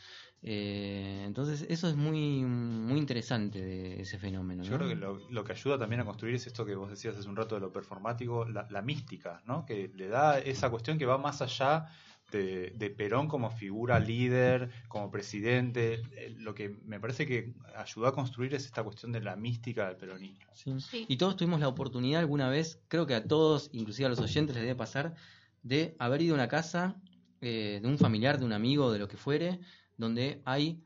Eh, 0.41 1.21
entonces 1.27 1.67
eso 1.69 1.87
es 1.87 1.95
muy 1.95 2.41
muy 2.41 2.97
interesante 2.97 3.61
de 3.61 4.01
ese 4.01 4.17
fenómeno. 4.17 4.63
Yo 4.63 4.75
creo 4.75 4.89
que 4.89 4.95
lo, 4.95 5.19
lo 5.29 5.43
que 5.43 5.51
ayuda 5.51 5.77
también 5.77 6.01
a 6.01 6.05
construir 6.05 6.33
es 6.33 6.47
esto 6.47 6.65
que 6.65 6.73
vos 6.73 6.89
decías 6.89 7.15
hace 7.15 7.29
un 7.29 7.35
rato 7.35 7.53
de 7.53 7.61
lo 7.61 7.71
performático, 7.71 8.45
la, 8.45 8.65
la 8.71 8.81
mística, 8.81 9.43
¿no? 9.45 9.67
Que 9.67 9.91
le 9.93 10.07
da 10.07 10.39
esa 10.39 10.71
cuestión 10.71 10.97
que 10.97 11.05
va 11.05 11.19
más 11.19 11.43
allá 11.43 11.89
de, 12.37 12.71
de 12.71 12.89
Perón 12.89 13.27
como 13.27 13.49
figura 13.51 13.99
líder, 13.99 14.69
como 14.87 15.11
presidente. 15.11 16.01
Eh, 16.15 16.33
Lo 16.37 16.53
que 16.55 16.69
me 16.85 16.99
parece 16.99 17.25
que 17.27 17.53
ayudó 17.75 18.07
a 18.07 18.13
construir 18.15 18.53
es 18.55 18.65
esta 18.65 18.83
cuestión 18.83 19.11
de 19.11 19.21
la 19.21 19.35
mística 19.35 19.87
del 19.87 19.97
peronismo. 19.97 20.39
Sí. 20.53 21.05
Y 21.07 21.17
todos 21.17 21.35
tuvimos 21.37 21.59
la 21.59 21.67
oportunidad 21.67 22.21
alguna 22.21 22.49
vez, 22.49 22.81
creo 22.87 23.05
que 23.05 23.15
a 23.15 23.23
todos, 23.23 23.69
inclusive 23.73 24.05
a 24.07 24.09
los 24.09 24.19
oyentes, 24.19 24.55
les 24.55 24.63
debe 24.63 24.75
pasar, 24.75 25.15
de 25.63 25.95
haber 25.99 26.21
ido 26.21 26.33
a 26.33 26.37
una 26.37 26.47
casa 26.47 26.95
eh, 27.41 27.79
de 27.81 27.87
un 27.87 27.97
familiar, 27.97 28.39
de 28.39 28.45
un 28.45 28.53
amigo, 28.53 28.91
de 28.91 28.99
lo 28.99 29.07
que 29.07 29.17
fuere, 29.17 29.59
donde 29.97 30.41
hay, 30.45 30.83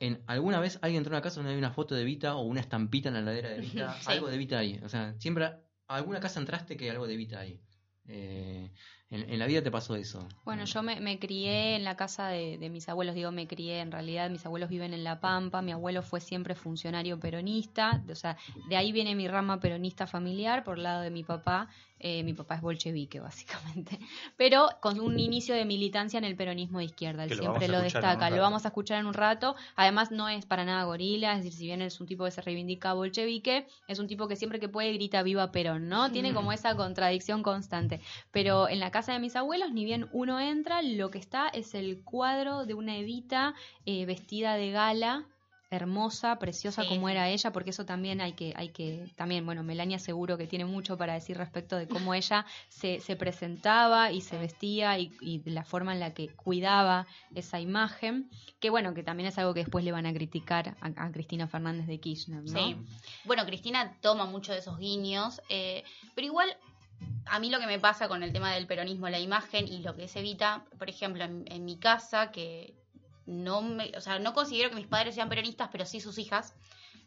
en 0.00 0.22
alguna 0.26 0.60
vez 0.60 0.78
alguien 0.82 0.98
entró 1.00 1.14
a 1.14 1.18
una 1.18 1.22
casa 1.22 1.36
donde 1.36 1.52
hay 1.52 1.58
una 1.58 1.72
foto 1.72 1.94
de 1.94 2.04
Vita 2.04 2.36
o 2.36 2.42
una 2.42 2.60
estampita 2.60 3.08
en 3.08 3.14
la 3.14 3.22
ladera 3.22 3.50
de 3.50 3.60
Vita, 3.60 3.94
Sí. 4.00 4.06
algo 4.10 4.28
de 4.28 4.38
Vita 4.38 4.58
ahí. 4.58 4.80
O 4.84 4.88
sea, 4.88 5.14
siempre 5.18 5.44
a 5.44 5.60
alguna 5.88 6.20
casa 6.20 6.40
entraste 6.40 6.76
que 6.76 6.90
algo 6.90 7.06
de 7.06 7.16
Vita 7.16 7.40
ahí. 7.40 7.60
Eh, 8.06 8.70
en, 9.14 9.30
en 9.30 9.38
la 9.38 9.46
vida 9.46 9.62
te 9.62 9.70
pasó 9.70 9.94
eso. 9.94 10.26
Bueno, 10.44 10.64
yo 10.64 10.82
me, 10.82 11.00
me 11.00 11.18
crié 11.18 11.76
en 11.76 11.84
la 11.84 11.96
casa 11.96 12.28
de, 12.28 12.58
de 12.58 12.68
mis 12.68 12.88
abuelos, 12.88 13.14
digo 13.14 13.30
me 13.30 13.46
crié, 13.46 13.80
en 13.80 13.92
realidad 13.92 14.28
mis 14.28 14.44
abuelos 14.44 14.68
viven 14.68 14.92
en 14.92 15.04
La 15.04 15.20
Pampa, 15.20 15.62
mi 15.62 15.72
abuelo 15.72 16.02
fue 16.02 16.20
siempre 16.20 16.54
funcionario 16.54 17.18
peronista, 17.20 18.02
o 18.10 18.14
sea, 18.14 18.36
de 18.68 18.76
ahí 18.76 18.90
viene 18.92 19.14
mi 19.14 19.28
rama 19.28 19.60
peronista 19.60 20.06
familiar, 20.06 20.64
por 20.64 20.78
el 20.78 20.82
lado 20.82 21.02
de 21.02 21.10
mi 21.10 21.22
papá, 21.22 21.68
eh, 22.06 22.22
mi 22.22 22.34
papá 22.34 22.56
es 22.56 22.60
bolchevique 22.60 23.18
básicamente, 23.18 23.98
pero 24.36 24.68
con 24.82 25.00
un 25.00 25.18
inicio 25.18 25.54
de 25.54 25.64
militancia 25.64 26.18
en 26.18 26.24
el 26.24 26.36
peronismo 26.36 26.78
de 26.78 26.84
izquierda, 26.84 27.22
él 27.24 27.30
Que 27.30 27.36
siempre 27.36 27.66
lo 27.66 27.80
destaca, 27.80 28.28
lo 28.28 28.42
vamos 28.42 28.66
a 28.66 28.68
escuchar 28.68 29.00
en 29.00 29.06
un 29.06 29.14
rato, 29.14 29.56
además 29.74 30.10
no 30.10 30.28
es 30.28 30.44
para 30.44 30.66
nada 30.66 30.84
gorila, 30.84 31.32
es 31.32 31.38
decir, 31.38 31.52
si 31.54 31.64
bien 31.64 31.80
es 31.80 31.98
un 32.02 32.06
tipo 32.06 32.26
que 32.26 32.30
se 32.30 32.42
reivindica 32.42 32.92
bolchevique, 32.92 33.66
es 33.88 33.98
un 33.98 34.06
tipo 34.06 34.28
que 34.28 34.36
siempre 34.36 34.60
que 34.60 34.68
puede 34.68 34.92
grita 34.92 35.22
viva 35.22 35.50
Perón, 35.50 35.88
¿no? 35.88 36.12
Tiene 36.12 36.34
como 36.34 36.52
esa 36.52 36.76
contradicción 36.76 37.42
constante. 37.42 38.02
Pero 38.30 38.68
en 38.68 38.80
la 38.80 38.90
casa 38.90 39.14
de 39.14 39.18
mis 39.18 39.34
abuelos, 39.34 39.72
ni 39.72 39.86
bien 39.86 40.06
uno 40.12 40.38
entra, 40.40 40.82
lo 40.82 41.10
que 41.10 41.18
está 41.18 41.48
es 41.48 41.74
el 41.74 42.02
cuadro 42.02 42.66
de 42.66 42.74
una 42.74 42.98
Evita 42.98 43.54
eh, 43.86 44.04
vestida 44.04 44.56
de 44.56 44.72
gala, 44.72 45.24
hermosa, 45.76 46.38
preciosa 46.38 46.82
Sí. 46.82 46.88
como 46.88 47.08
era 47.08 47.28
ella, 47.28 47.52
porque 47.52 47.70
eso 47.70 47.84
también 47.84 48.20
hay 48.20 48.32
que, 48.32 48.52
hay 48.56 48.68
que, 48.70 49.10
también, 49.16 49.44
bueno, 49.44 49.62
Melania 49.62 49.98
seguro 49.98 50.38
que 50.38 50.46
tiene 50.46 50.64
mucho 50.64 50.96
para 50.96 51.14
decir 51.14 51.36
respecto 51.36 51.76
de 51.76 51.88
cómo 51.88 52.14
ella 52.14 52.46
se, 52.68 53.00
se 53.00 53.16
presentaba 53.16 54.12
y 54.12 54.20
se 54.20 54.38
vestía 54.38 54.98
y, 54.98 55.12
la 55.44 55.64
forma 55.64 55.92
en 55.92 56.00
la 56.00 56.14
que 56.14 56.28
cuidaba 56.28 57.06
esa 57.34 57.60
imagen, 57.60 58.30
que 58.60 58.70
bueno, 58.70 58.94
que 58.94 59.02
también 59.02 59.28
es 59.28 59.38
algo 59.38 59.54
que 59.54 59.60
después 59.60 59.84
le 59.84 59.92
van 59.92 60.06
a 60.06 60.12
criticar 60.12 60.76
a, 60.80 61.04
a 61.04 61.12
Cristina 61.12 61.46
Fernández 61.46 61.86
de 61.86 61.98
Kirchner, 62.00 62.42
¿no? 62.42 62.52
Sí. 62.52 62.76
Bueno, 63.24 63.44
Cristina 63.44 63.96
toma 64.00 64.26
mucho 64.26 64.52
de 64.52 64.58
esos 64.58 64.78
guiños, 64.78 65.40
eh, 65.48 65.84
pero 66.14 66.26
igual 66.26 66.56
a 67.26 67.38
mí 67.38 67.50
lo 67.50 67.58
que 67.58 67.66
me 67.66 67.78
pasa 67.78 68.08
con 68.08 68.22
el 68.22 68.32
tema 68.32 68.52
del 68.52 68.66
peronismo, 68.66 69.08
la 69.08 69.18
imagen 69.18 69.66
y 69.68 69.78
lo 69.78 69.94
que 69.94 70.04
es 70.04 70.16
Evita, 70.16 70.64
por 70.78 70.88
ejemplo, 70.88 71.24
en, 71.24 71.44
en 71.48 71.64
mi 71.64 71.76
casa, 71.76 72.30
que 72.30 72.74
no 73.26 73.62
me, 73.62 73.92
o 73.96 74.00
sea, 74.00 74.18
no 74.18 74.32
considero 74.34 74.70
que 74.70 74.76
mis 74.76 74.86
padres 74.86 75.14
sean 75.14 75.28
peronistas, 75.28 75.68
pero 75.72 75.86
sí 75.86 76.00
sus 76.00 76.18
hijas, 76.18 76.54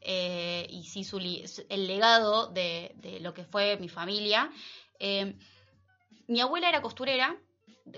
eh, 0.02 0.68
y 0.70 0.84
sí 0.86 1.04
su, 1.04 1.20
li- 1.20 1.44
el 1.70 1.88
legado 1.88 2.48
de, 2.48 2.94
de 2.96 3.20
lo 3.20 3.34
que 3.34 3.44
fue 3.44 3.78
mi 3.78 3.90
familia. 3.90 4.50
Eh, 5.00 5.36
mi 6.28 6.42
abuela 6.42 6.70
era 6.70 6.82
costurera, 6.82 7.36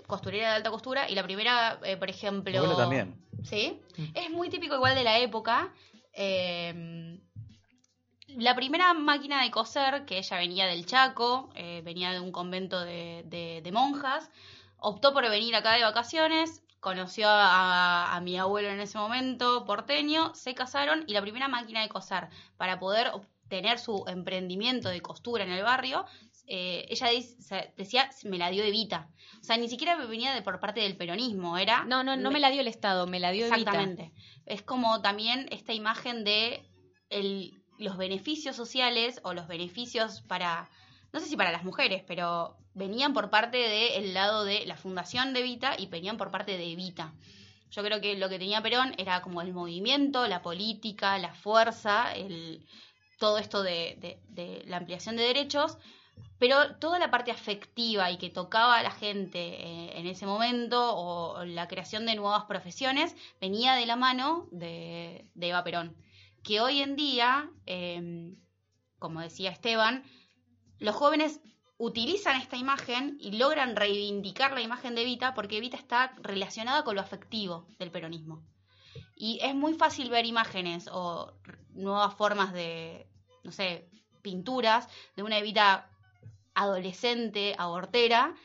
costurera 0.08 0.50
de 0.50 0.56
alta 0.58 0.72
costura, 0.72 1.10
y 1.10 1.16
la 1.16 1.24
primera, 1.24 1.80
eh, 1.84 1.98
por 1.98 2.10
ejemplo... 2.10 2.52
Mi 2.52 2.58
abuela 2.58 2.76
también. 2.78 3.26
¿Sí? 3.44 3.80
Es 4.14 4.30
muy 4.30 4.50
típico 4.50 4.76
igual 4.76 4.96
de 4.96 5.04
la 5.04 5.20
época. 5.20 5.74
eh, 6.14 7.20
la 8.28 8.56
primera 8.56 8.94
máquina 8.94 9.42
de 9.42 9.50
coser, 9.50 10.06
que 10.06 10.20
ella 10.20 10.38
venía 10.38 10.68
del 10.68 10.86
Chaco, 10.86 11.50
eh, 11.56 11.82
venía 11.84 12.12
de 12.12 12.20
un 12.20 12.32
convento 12.32 12.80
de, 12.80 13.24
de- 13.26 13.62
de 13.64 13.72
monjas, 13.72 14.30
optó 14.78 15.14
por 15.14 15.28
venir 15.30 15.56
acá 15.56 15.74
de 15.74 15.82
vacaciones, 15.84 16.62
conoció 16.80 17.28
a, 17.30 18.16
a 18.16 18.22
mi 18.22 18.38
abuelo 18.38 18.70
en 18.70 18.80
ese 18.80 18.98
momento, 18.98 19.66
porteño, 19.66 20.34
se 20.36 20.54
casaron 20.56 21.04
y 21.08 21.14
la 21.14 21.22
primera 21.22 21.48
máquina 21.48 21.82
de 21.82 21.90
coser 21.90 22.30
para 22.58 22.80
poder 22.80 23.08
obtener 23.14 23.80
su 23.80 24.06
emprendimiento 24.08 24.90
de 24.90 25.02
costura 25.02 25.44
en 25.44 25.52
el 25.52 25.64
barrio, 25.64 26.06
eh, 26.48 26.86
ella 26.90 27.08
dice- 27.10 27.74
decía, 27.78 28.10
me 28.24 28.38
la 28.38 28.50
dio 28.50 28.64
Evita. 28.64 29.10
O 29.40 29.44
sea, 29.44 29.58
ni 29.58 29.70
siquiera 29.70 29.96
venía 30.06 30.34
de 30.34 30.42
por 30.42 30.60
parte 30.60 30.82
del 30.82 30.98
peronismo, 30.98 31.58
era... 31.58 31.84
No, 31.86 32.04
no, 32.04 32.16
no 32.16 32.32
me 32.32 32.40
la 32.40 32.50
dio 32.50 32.62
el 32.62 32.68
Estado, 32.68 33.08
me 33.08 33.20
la 33.20 33.32
dio 33.32 33.46
Evita. 33.46 33.58
Exactamente. 33.72 34.14
Es 34.46 34.62
como 34.64 35.02
también 35.02 35.48
esta 35.52 35.74
imagen 35.74 36.24
de 36.24 36.68
el- 37.10 37.62
los 37.78 37.98
beneficios 37.98 38.56
sociales 38.56 39.22
o 39.24 39.34
los 39.34 39.48
beneficios 39.48 40.22
para, 40.22 40.70
no 41.14 41.20
sé 41.20 41.28
si 41.28 41.38
para 41.38 41.52
las 41.52 41.64
mujeres, 41.64 42.04
pero 42.08 42.58
venían 42.80 43.14
por 43.14 43.30
parte 43.30 43.58
del 43.58 44.14
lado 44.14 44.44
de 44.46 44.66
la 44.66 44.78
fundación 44.78 45.34
de 45.34 45.42
Evita 45.42 45.76
y 45.78 45.86
venían 45.88 46.18
por 46.18 46.32
parte 46.32 46.58
de 46.58 46.72
Evita. 46.72 47.14
Yo 47.72 47.84
creo 47.84 48.02
que 48.02 48.18
lo 48.18 48.30
que 48.30 48.40
tenía 48.40 48.64
Perón 48.64 48.96
era 48.98 49.22
como 49.22 49.42
el 49.42 49.54
movimiento, 49.54 50.28
la 50.28 50.42
política, 50.42 51.20
la 51.20 51.34
fuerza, 51.36 52.08
todo 53.20 53.38
esto 53.38 53.62
de, 53.62 53.98
de- 54.00 54.20
de 54.30 54.64
la 54.66 54.78
ampliación 54.78 55.16
de 55.18 55.24
derechos, 55.24 55.78
pero 56.40 56.76
toda 56.78 57.00
la 57.00 57.12
parte 57.12 57.32
afectiva 57.32 58.10
y 58.12 58.18
que 58.18 58.30
tocaba 58.30 58.78
a 58.80 58.84
la 58.84 58.92
gente 58.92 59.40
eh, 59.40 60.00
en 60.00 60.08
ese 60.08 60.26
momento 60.26 60.96
o, 60.96 61.44
la 61.46 61.68
creación 61.68 62.06
de 62.06 62.16
nuevas 62.16 62.46
profesiones 62.46 63.16
venía 63.42 63.74
de 63.76 63.86
la 63.86 63.96
mano 63.98 64.48
de, 64.52 65.28
de 65.36 65.50
Eva 65.50 65.64
Perón. 65.64 65.96
Que 66.44 66.62
hoy 66.62 66.82
en 66.82 66.96
día, 66.96 67.50
eh, 67.66 68.34
como 68.98 69.20
decía 69.22 69.52
Esteban, 69.52 70.04
los 70.80 70.96
jóvenes 70.96 71.42
utilizan 71.80 72.36
esta 72.36 72.58
imagen 72.58 73.18
y 73.22 73.32
logran 73.32 73.76
reivindicar 73.76 74.52
la 74.52 74.62
imagen 74.62 74.96
de 74.96 75.02
Evita 75.02 75.34
porque 75.34 75.58
Evita 75.58 75.78
está 75.78 76.14
relacionada 76.22 76.84
con 76.84 76.96
lo 76.96 77.02
afectivo 77.02 77.66
del 77.80 77.90
peronismo. 77.90 78.44
Y 79.16 79.40
es 79.42 79.56
muy 79.56 79.74
fácil 79.74 80.10
ver 80.10 80.26
imágenes 80.26 80.90
o 80.92 81.34
nuevas 81.74 82.14
formas 82.16 82.52
de, 82.54 83.08
no 83.44 83.52
sé, 83.52 83.90
pinturas 84.22 84.90
de 85.16 85.24
una 85.24 85.38
Evita 85.38 85.90
adolescente, 86.54 87.56
abortera, 87.58 88.36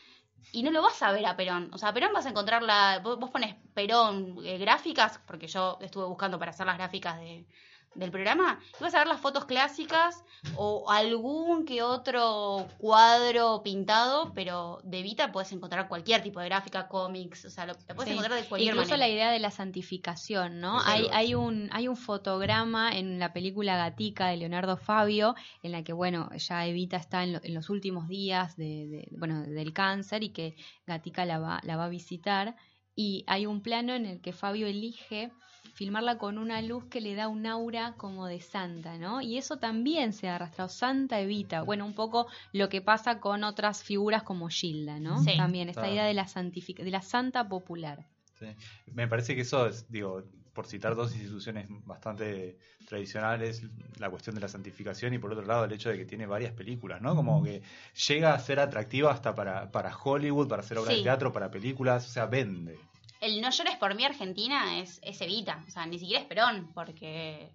y 0.53 0.63
no 0.63 0.71
lo 0.71 0.83
vas 0.83 1.03
a 1.03 1.11
ver 1.11 1.27
a 1.27 1.37
Perón. 1.37 1.71
O 1.73 1.79
sea, 1.79 1.89
a 1.89 1.93
Perón 1.93 2.13
vas 2.13 2.27
a 2.27 2.31
encontrarla, 2.31 3.01
vos, 3.03 3.19
vos 3.19 3.31
pones 3.31 3.57
Perón 3.75 4.37
eh, 4.45 4.59
gráficas, 4.59 5.19
porque 5.27 5.49
yo 5.49 5.79
estuve 5.81 6.05
buscando 6.05 6.39
para 6.39 6.53
hacer 6.53 6.67
las 6.67 6.79
gráficas 6.79 7.19
de, 7.19 7.47
del 7.95 8.11
programa, 8.11 8.59
ibas 8.81 8.95
a 8.95 8.99
ver 8.99 9.07
las 9.07 9.21
fotos 9.21 9.45
clásicas 9.45 10.25
o 10.57 10.91
algún 10.91 11.65
que 11.65 11.83
otro 11.83 12.67
cuadro 12.79 13.63
pintado, 13.63 14.33
pero 14.35 14.81
de 14.85 14.99
Evita 15.01 15.33
puedes 15.33 15.53
encontrar 15.53 15.89
cualquier 15.89 16.23
tipo 16.23 16.41
de 16.41 16.47
gráfica, 16.47 16.89
cómics, 16.89 17.45
o 17.45 17.51
sea, 17.51 17.67
lo, 17.67 17.75
la 17.89 17.95
puedes 17.95 18.09
Sí. 18.09 18.11
encontrar 18.19 18.41
de 18.43 18.49
cualquier 18.49 18.75
Incluso 18.75 18.91
manera. 18.91 19.07
la 19.07 19.13
idea 19.13 19.31
de 19.31 19.39
la 19.39 19.51
santificación, 19.51 20.61
¿no? 20.61 20.81
Hay, 20.85 21.07
hay, 21.13 21.35
un, 21.35 21.69
hay 21.73 21.89
un 21.89 21.97
fotograma 21.97 22.91
en 22.97 23.19
la 23.19 23.33
película 23.33 23.77
Gatica 23.77 24.29
de 24.29 24.37
Leonardo 24.39 24.77
Fabio, 24.77 25.35
en 25.63 25.73
la 25.73 25.83
que, 25.85 25.93
bueno, 25.93 26.31
ya 26.37 26.67
Evita 26.67 26.97
está 26.97 27.23
en, 27.23 27.35
lo- 27.35 27.41
en 27.43 27.55
los 27.55 27.71
últimos 27.71 28.09
días 28.09 28.57
de, 28.57 28.87
de- 28.89 29.09
bueno, 29.13 29.43
del 29.43 29.73
cáncer 29.73 30.23
y 30.25 30.31
que 30.31 30.57
Gatica 30.87 31.25
la 31.25 31.39
va, 31.39 31.61
la 31.63 31.77
va 31.77 31.85
a 31.87 31.89
visitar. 31.89 32.57
Y 32.97 33.25
hay 33.27 33.47
un 33.47 33.61
plano 33.61 33.95
en 33.95 34.07
el 34.07 34.21
que 34.21 34.33
Fabio 34.33 34.67
elige 34.67 35.33
filmarla 35.75 36.19
con 36.19 36.39
una 36.39 36.63
luz 36.63 36.85
que 36.87 37.01
le 37.01 37.15
da 37.15 37.29
un 37.29 37.47
aura 37.47 37.95
como 37.97 38.27
de 38.27 38.41
santa, 38.41 38.97
¿no? 38.99 39.21
Y 39.21 39.37
eso 39.37 39.59
también 39.59 40.13
se 40.13 40.29
ha 40.29 40.37
arrastrado, 40.37 40.69
Santa 40.69 41.21
Evita. 41.21 41.63
Bueno, 41.63 41.85
un 41.85 41.95
poco 41.95 42.27
lo 42.53 42.69
que 42.69 42.81
pasa 42.81 43.21
con 43.21 43.45
otras 43.45 43.83
figuras 43.83 44.23
como 44.23 44.49
Gilda, 44.49 44.99
¿no? 45.01 45.23
Sí. 45.23 45.37
También 45.37 45.69
esta 45.69 45.83
Claro. 45.83 45.95
idea 45.95 46.05
de 46.07 46.15
la 46.15 46.27
santific 46.29 46.79
de 46.79 46.91
la 46.91 47.03
santa 47.03 47.49
popular. 47.49 48.07
Sí. 48.39 48.47
Me 48.93 49.07
parece 49.09 49.35
que 49.35 49.43
eso 49.43 49.67
es, 49.67 49.91
digo, 49.91 50.23
por 50.53 50.67
citar 50.67 50.95
dos 50.95 51.13
instituciones 51.15 51.67
bastante 51.85 52.57
tradicionales, 52.87 53.63
la 53.99 54.09
cuestión 54.09 54.37
de 54.37 54.41
la 54.41 54.49
santificación 54.49 55.13
y 55.13 55.19
por 55.19 55.33
otro 55.33 55.45
lado 55.45 55.65
el 55.65 55.73
hecho 55.73 55.89
de 55.89 55.99
que 55.99 56.05
tiene 56.05 56.27
varias 56.27 56.53
películas, 56.53 57.03
¿no? 57.03 57.17
Como 57.17 57.43
que 57.43 57.63
llega 58.09 58.35
a 58.35 58.39
ser 58.39 58.61
atractiva 58.61 59.11
hasta 59.11 59.35
para, 59.35 59.73
para 59.73 59.97
Hollywood, 59.97 60.47
para 60.47 60.63
hacer 60.63 60.79
obras 60.79 60.93
Sí. 60.95 60.99
de 61.01 61.05
teatro, 61.05 61.33
para 61.33 61.51
películas, 61.51 62.07
o 62.07 62.11
sea, 62.11 62.27
vende. 62.27 62.79
El 63.25 63.41
No 63.41 63.51
llores 63.51 63.77
por 63.77 63.95
mí 63.95 64.05
Argentina 64.05 64.79
es, 64.81 65.01
es 65.03 65.21
Evita, 65.21 65.65
o 65.67 65.71
sea, 65.71 65.87
ni 65.87 65.99
siquiera 65.99 66.21
es 66.23 66.27
Perón, 66.29 66.71
porque... 66.75 67.51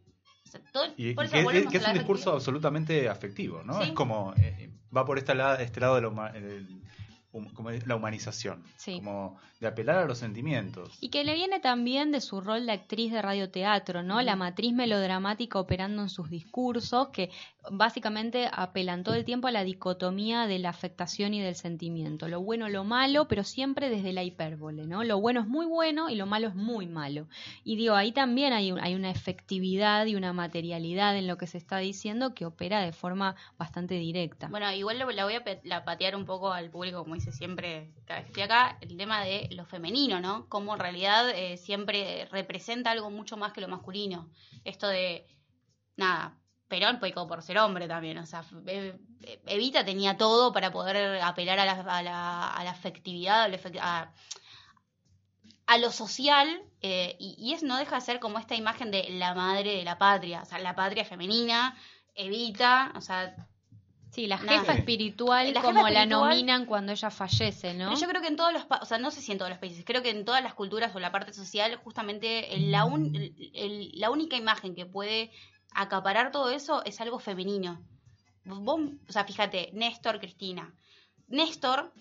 o 0.45 0.49
sea, 0.49 0.61
todo- 0.71 0.93
Y, 0.97 1.13
por 1.13 1.25
y 1.25 1.29
que, 1.29 1.43
volvemos 1.43 1.71
que 1.71 1.77
es 1.77 1.87
un 1.87 1.93
discurso 1.93 2.33
absolutamente 2.33 3.07
afectivo, 3.07 3.61
¿no? 3.63 3.77
Sí. 3.81 3.89
Es 3.89 3.91
como, 3.93 4.33
eh, 4.37 4.71
va 4.95 5.05
por 5.05 5.17
esta 5.17 5.33
la- 5.35 5.55
este 5.61 5.79
lado 5.79 5.95
de 5.95 6.01
la, 6.01 6.27
el- 6.35 6.67
hum- 6.67 6.78
como 7.31 7.69
la 7.71 7.95
humanización, 7.95 8.63
Sí. 8.75 8.95
como 8.97 9.37
de 9.59 9.67
apelar 9.67 9.97
a 9.97 10.05
los 10.05 10.17
sentimientos. 10.17 10.97
Y 11.01 11.09
que 11.09 11.23
le 11.23 11.33
viene 11.35 11.59
también 11.59 12.11
de 12.11 12.21
su 12.21 12.39
rol 12.41 12.65
de 12.65 12.71
actriz 12.71 13.11
de 13.11 13.21
radioteatro, 13.21 14.03
¿no? 14.03 14.21
La 14.21 14.35
matriz 14.37 14.73
melodramática 14.73 15.59
operando 15.59 16.01
en 16.01 16.09
sus 16.09 16.29
discursos, 16.29 17.09
que 17.09 17.29
básicamente 17.69 18.49
apelan 18.51 19.03
todo 19.03 19.15
el 19.15 19.25
tiempo 19.25 19.47
a 19.47 19.51
la 19.51 19.63
dicotomía 19.63 20.47
de 20.47 20.59
la 20.59 20.69
afectación 20.69 21.33
y 21.33 21.41
del 21.41 21.55
sentimiento. 21.55 22.27
Lo 22.27 22.41
bueno, 22.41 22.69
lo 22.69 22.83
malo, 22.83 23.27
pero 23.27 23.43
siempre 23.43 23.89
desde 23.89 24.13
la 24.13 24.23
hipérbole, 24.23 24.85
¿no? 24.87 25.03
Lo 25.03 25.19
bueno 25.19 25.41
es 25.41 25.47
muy 25.47 25.65
bueno 25.65 26.09
y 26.09 26.15
lo 26.15 26.25
malo 26.25 26.47
es 26.47 26.55
muy 26.55 26.87
malo. 26.87 27.27
Y 27.63 27.75
digo, 27.75 27.95
ahí 27.95 28.11
también 28.11 28.53
hay, 28.53 28.71
un- 28.71 28.79
hay 28.79 28.95
una 28.95 29.11
efectividad 29.11 30.05
y 30.05 30.15
una 30.15 30.33
materialidad 30.33 31.15
en 31.17 31.27
lo 31.27 31.37
que 31.37 31.47
se 31.47 31.57
está 31.57 31.77
diciendo 31.77 32.33
que 32.33 32.45
opera 32.45 32.81
de 32.81 32.91
forma 32.93 33.35
bastante 33.57 33.95
directa. 33.95 34.47
Bueno, 34.47 34.71
igual 34.73 34.99
lo- 34.99 35.11
la 35.11 35.25
voy 35.25 35.35
a 35.35 35.43
la 35.63 35.83
patear 35.85 36.15
un 36.15 36.25
poco 36.25 36.51
al 36.51 36.69
público, 36.69 37.03
como 37.03 37.15
dice 37.19 37.31
siempre 37.31 37.91
cada 38.05 38.19
vez 38.19 38.25
que 38.25 38.31
estoy 38.31 38.43
acá, 38.43 38.77
el 38.81 38.97
tema 38.97 39.21
de 39.23 39.47
lo 39.51 39.65
femenino, 39.65 40.19
¿no? 40.19 40.47
Como 40.49 40.73
en 40.73 40.79
realidad 40.79 41.29
eh, 41.29 41.57
siempre 41.57 42.25
representa 42.31 42.91
algo 42.91 43.09
mucho 43.11 43.37
más 43.37 43.53
que 43.53 43.61
lo 43.61 43.67
masculino. 43.67 44.29
Esto 44.63 44.87
de, 44.87 45.27
nada, 45.97 46.37
Perón 46.67 46.99
pecó 46.99 47.27
por 47.27 47.41
ser 47.41 47.57
hombre 47.59 47.87
también, 47.87 48.17
o 48.19 48.25
sea, 48.25 48.43
e- 48.67 48.95
e- 49.23 49.41
Evita 49.47 49.85
tenía 49.85 50.17
todo 50.17 50.51
para 50.53 50.71
poder 50.71 51.21
apelar 51.21 51.59
a 51.59 51.65
la, 51.65 51.73
a 51.81 52.03
la, 52.03 52.71
afectividad, 52.71 53.43
a, 53.51 54.01
a- 54.01 54.13
a 55.67 55.77
lo 55.77 55.91
social, 55.91 56.47
eh, 56.81 57.15
y, 57.19 57.35
y 57.37 57.53
es 57.53 57.63
no 57.63 57.77
deja 57.77 57.95
de 57.95 58.01
ser 58.01 58.19
como 58.19 58.39
esta 58.39 58.55
imagen 58.55 58.91
de 58.91 59.07
la 59.11 59.33
madre 59.35 59.75
de 59.77 59.83
la 59.83 59.97
patria, 59.97 60.41
o 60.41 60.45
sea, 60.45 60.59
la 60.59 60.75
patria 60.75 61.05
femenina, 61.05 61.77
Evita, 62.15 62.91
o 62.95 63.01
sea, 63.01 63.47
Sí, 64.11 64.25
la 64.27 64.37
Nada. 64.37 64.59
jefa 64.59 64.73
Sí. 64.73 64.79
espiritual, 64.79 65.53
La 65.53 65.61
como 65.61 65.87
la 65.87 66.05
nominan 66.05 66.65
cuando 66.65 66.91
ella 66.91 67.11
fallece, 67.11 67.73
¿no? 67.75 67.89
Pero 67.89 67.99
yo 68.01 68.07
creo 68.07 68.21
que 68.21 68.27
en 68.27 68.35
todos 68.35 68.51
los, 68.51 68.65
pa- 68.65 68.79
o 68.81 68.85
sea, 68.85 68.97
no 68.97 69.11
sé 69.11 69.21
si 69.21 69.31
en 69.31 69.37
todos 69.37 69.49
los 69.49 69.59
países, 69.59 69.83
creo 69.85 70.01
que 70.01 70.09
en 70.09 70.25
todas 70.25 70.41
las 70.43 70.55
culturas 70.55 70.95
o 70.95 70.99
la 70.99 71.11
parte 71.11 71.31
social, 71.31 71.75
justamente 71.83 72.47
la, 72.57 72.85
un- 72.85 73.15
el- 73.15 73.51
el- 73.53 73.91
la 73.99 74.09
única 74.09 74.35
imagen 74.35 74.73
que 74.75 74.85
puede 74.87 75.31
acaparar 75.73 76.31
todo 76.31 76.49
eso 76.49 76.83
es 76.85 76.99
algo 77.01 77.19
femenino. 77.19 77.81
Vos, 78.45 78.79
o 79.07 79.11
sea, 79.11 79.25
fíjate, 79.25 79.69
Néstor, 79.73 80.19
Cristina. 80.19 80.73
Néstor, 81.27 81.93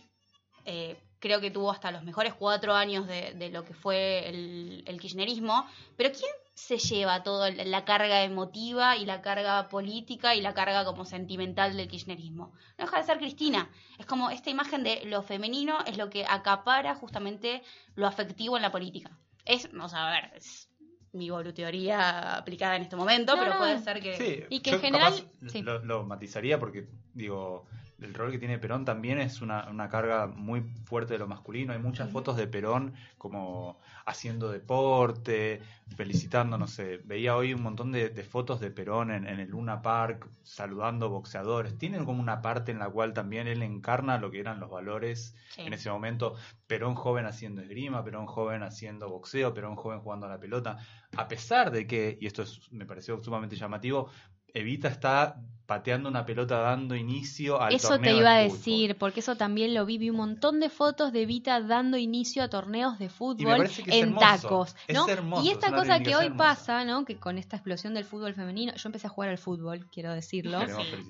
eh, 0.64 0.96
creo 1.18 1.40
que 1.40 1.50
tuvo 1.50 1.70
hasta 1.70 1.90
los 1.90 2.04
mejores 2.04 2.32
cuatro 2.32 2.74
años 2.74 3.06
de, 3.06 3.34
de 3.34 3.50
lo 3.50 3.64
que 3.64 3.74
fue 3.74 4.26
el, 4.28 4.82
el 4.86 4.98
kirchnerismo, 5.00 5.66
pero 5.96 6.10
¿quién 6.12 6.30
se 6.58 6.76
lleva 6.78 7.22
toda 7.22 7.50
la 7.50 7.64
la 7.64 7.84
carga 7.84 8.24
emotiva 8.24 8.96
y 8.96 9.04
la 9.06 9.22
carga 9.22 9.68
política 9.68 10.34
y 10.34 10.40
la 10.40 10.54
carga 10.54 10.84
como 10.84 11.04
sentimental 11.04 11.76
del 11.76 11.86
kirchnerismo? 11.88 12.52
No 12.76 12.84
deja 12.84 12.98
de 12.98 13.04
ser 13.04 13.18
Cristina. 13.18 13.70
Es 13.98 14.06
como 14.06 14.30
esta 14.30 14.50
imagen 14.50 14.82
de 14.82 15.04
lo 15.04 15.22
femenino 15.22 15.78
es 15.86 15.96
lo 15.96 16.10
que 16.10 16.24
acapara 16.26 16.96
justamente 16.96 17.62
lo 17.94 18.06
afectivo 18.08 18.56
en 18.56 18.62
la 18.62 18.72
política. 18.72 19.10
Es, 19.44 19.70
vamos 19.72 19.94
a 19.94 20.10
ver, 20.10 20.32
es 20.34 20.68
mi 21.12 21.30
teoría 21.54 22.36
aplicada 22.36 22.74
en 22.76 22.82
este 22.82 22.96
momento, 22.96 23.34
No, 23.36 23.40
pero 23.42 23.52
no. 23.54 23.58
puede 23.58 23.78
ser 23.78 24.00
que... 24.00 24.16
Sí, 24.16 24.44
Y 24.50 24.60
que 24.60 24.70
yo 24.70 24.76
en 24.76 24.82
general- 24.82 25.14
capaz 25.14 25.52
sí. 25.52 25.62
lo, 25.62 25.78
lo 25.84 26.04
matizaría 26.04 26.58
porque, 26.58 26.88
digo, 27.14 27.66
el 28.00 28.14
rol 28.14 28.30
que 28.30 28.38
tiene 28.38 28.58
Perón 28.58 28.84
también 28.84 29.18
es 29.18 29.42
una, 29.42 29.68
una 29.68 29.88
carga 29.88 30.26
muy 30.26 30.62
fuerte 30.84 31.14
de 31.14 31.18
lo 31.18 31.26
masculino. 31.26 31.72
Hay 31.72 31.78
muchas 31.80 32.10
fotos 32.10 32.36
de 32.36 32.46
Perón 32.46 32.94
como 33.18 33.78
haciendo 34.06 34.50
deporte, 34.50 35.60
felicitando, 35.96 36.56
no 36.58 36.66
sé. 36.66 36.98
Veía 37.04 37.36
hoy 37.36 37.54
un 37.54 37.62
montón 37.62 37.90
de, 37.92 38.08
de 38.10 38.22
fotos 38.22 38.60
de 38.60 38.70
Perón 38.70 39.10
en, 39.10 39.26
en 39.26 39.40
el 39.40 39.50
Luna 39.50 39.82
Park, 39.82 40.28
saludando 40.42 41.10
boxeadores. 41.10 41.76
Tiene 41.76 41.98
como 42.04 42.20
una 42.22 42.40
parte 42.40 42.70
en 42.72 42.78
la 42.78 42.88
cual 42.88 43.12
también 43.14 43.48
él 43.48 43.62
encarna 43.62 44.18
lo 44.18 44.30
que 44.30 44.40
eran 44.40 44.60
los 44.60 44.70
valores 44.70 45.34
Sí. 45.50 45.62
en 45.62 45.72
ese 45.72 45.90
momento. 45.90 46.34
Perón 46.66 46.94
joven 46.94 47.26
haciendo 47.26 47.62
esgrima, 47.62 48.04
Perón 48.04 48.26
joven 48.26 48.62
haciendo 48.62 49.08
boxeo, 49.08 49.54
Perón 49.54 49.76
joven 49.76 50.00
jugando 50.00 50.26
a 50.26 50.28
la 50.28 50.38
pelota. 50.38 50.76
A 51.16 51.26
pesar 51.26 51.70
de 51.70 51.86
que, 51.86 52.16
y 52.20 52.26
esto 52.26 52.42
es- 52.42 52.70
me 52.70 52.86
pareció 52.86 53.18
sumamente 53.22 53.56
llamativo, 53.56 54.10
Evita 54.54 54.88
está 54.88 55.40
pateando 55.68 56.08
una 56.08 56.24
pelota 56.24 56.60
dando 56.60 56.94
inicio 56.94 57.60
al 57.60 57.74
Eso 57.74 57.98
te 57.98 58.08
de 58.08 58.16
iba 58.16 58.38
a 58.38 58.42
fútbol. 58.42 58.56
decir, 58.56 58.96
porque 58.96 59.20
eso 59.20 59.36
también 59.36 59.74
lo 59.74 59.84
vi, 59.84 59.98
vi 59.98 60.08
un 60.08 60.16
montón 60.16 60.60
de 60.60 60.70
fotos 60.70 61.12
de 61.12 61.26
Vita 61.26 61.60
dando 61.60 61.98
inicio 61.98 62.42
a 62.42 62.48
torneos 62.48 62.98
de 62.98 63.10
fútbol 63.10 63.64
es 63.64 63.78
en 63.80 64.08
hermoso, 64.08 64.18
tacos, 64.26 64.76
es 64.86 64.96
¿no? 64.96 65.06
hermoso, 65.06 65.44
y 65.44 65.48
es 65.48 65.52
esta 65.52 65.70
cosa 65.74 66.00
que 66.00 66.16
hoy 66.16 66.24
hermosa. 66.28 66.38
pasa, 66.54 66.84
¿no? 66.86 67.04
Que 67.04 67.16
con 67.16 67.36
esta 67.36 67.56
explosión 67.56 67.92
del 67.92 68.06
fútbol 68.06 68.32
femenino, 68.32 68.72
yo 68.74 68.88
empecé 68.88 69.08
a 69.08 69.10
jugar 69.10 69.28
al 69.28 69.36
fútbol, 69.36 69.84
quiero 69.92 70.10
decirlo. 70.14 70.58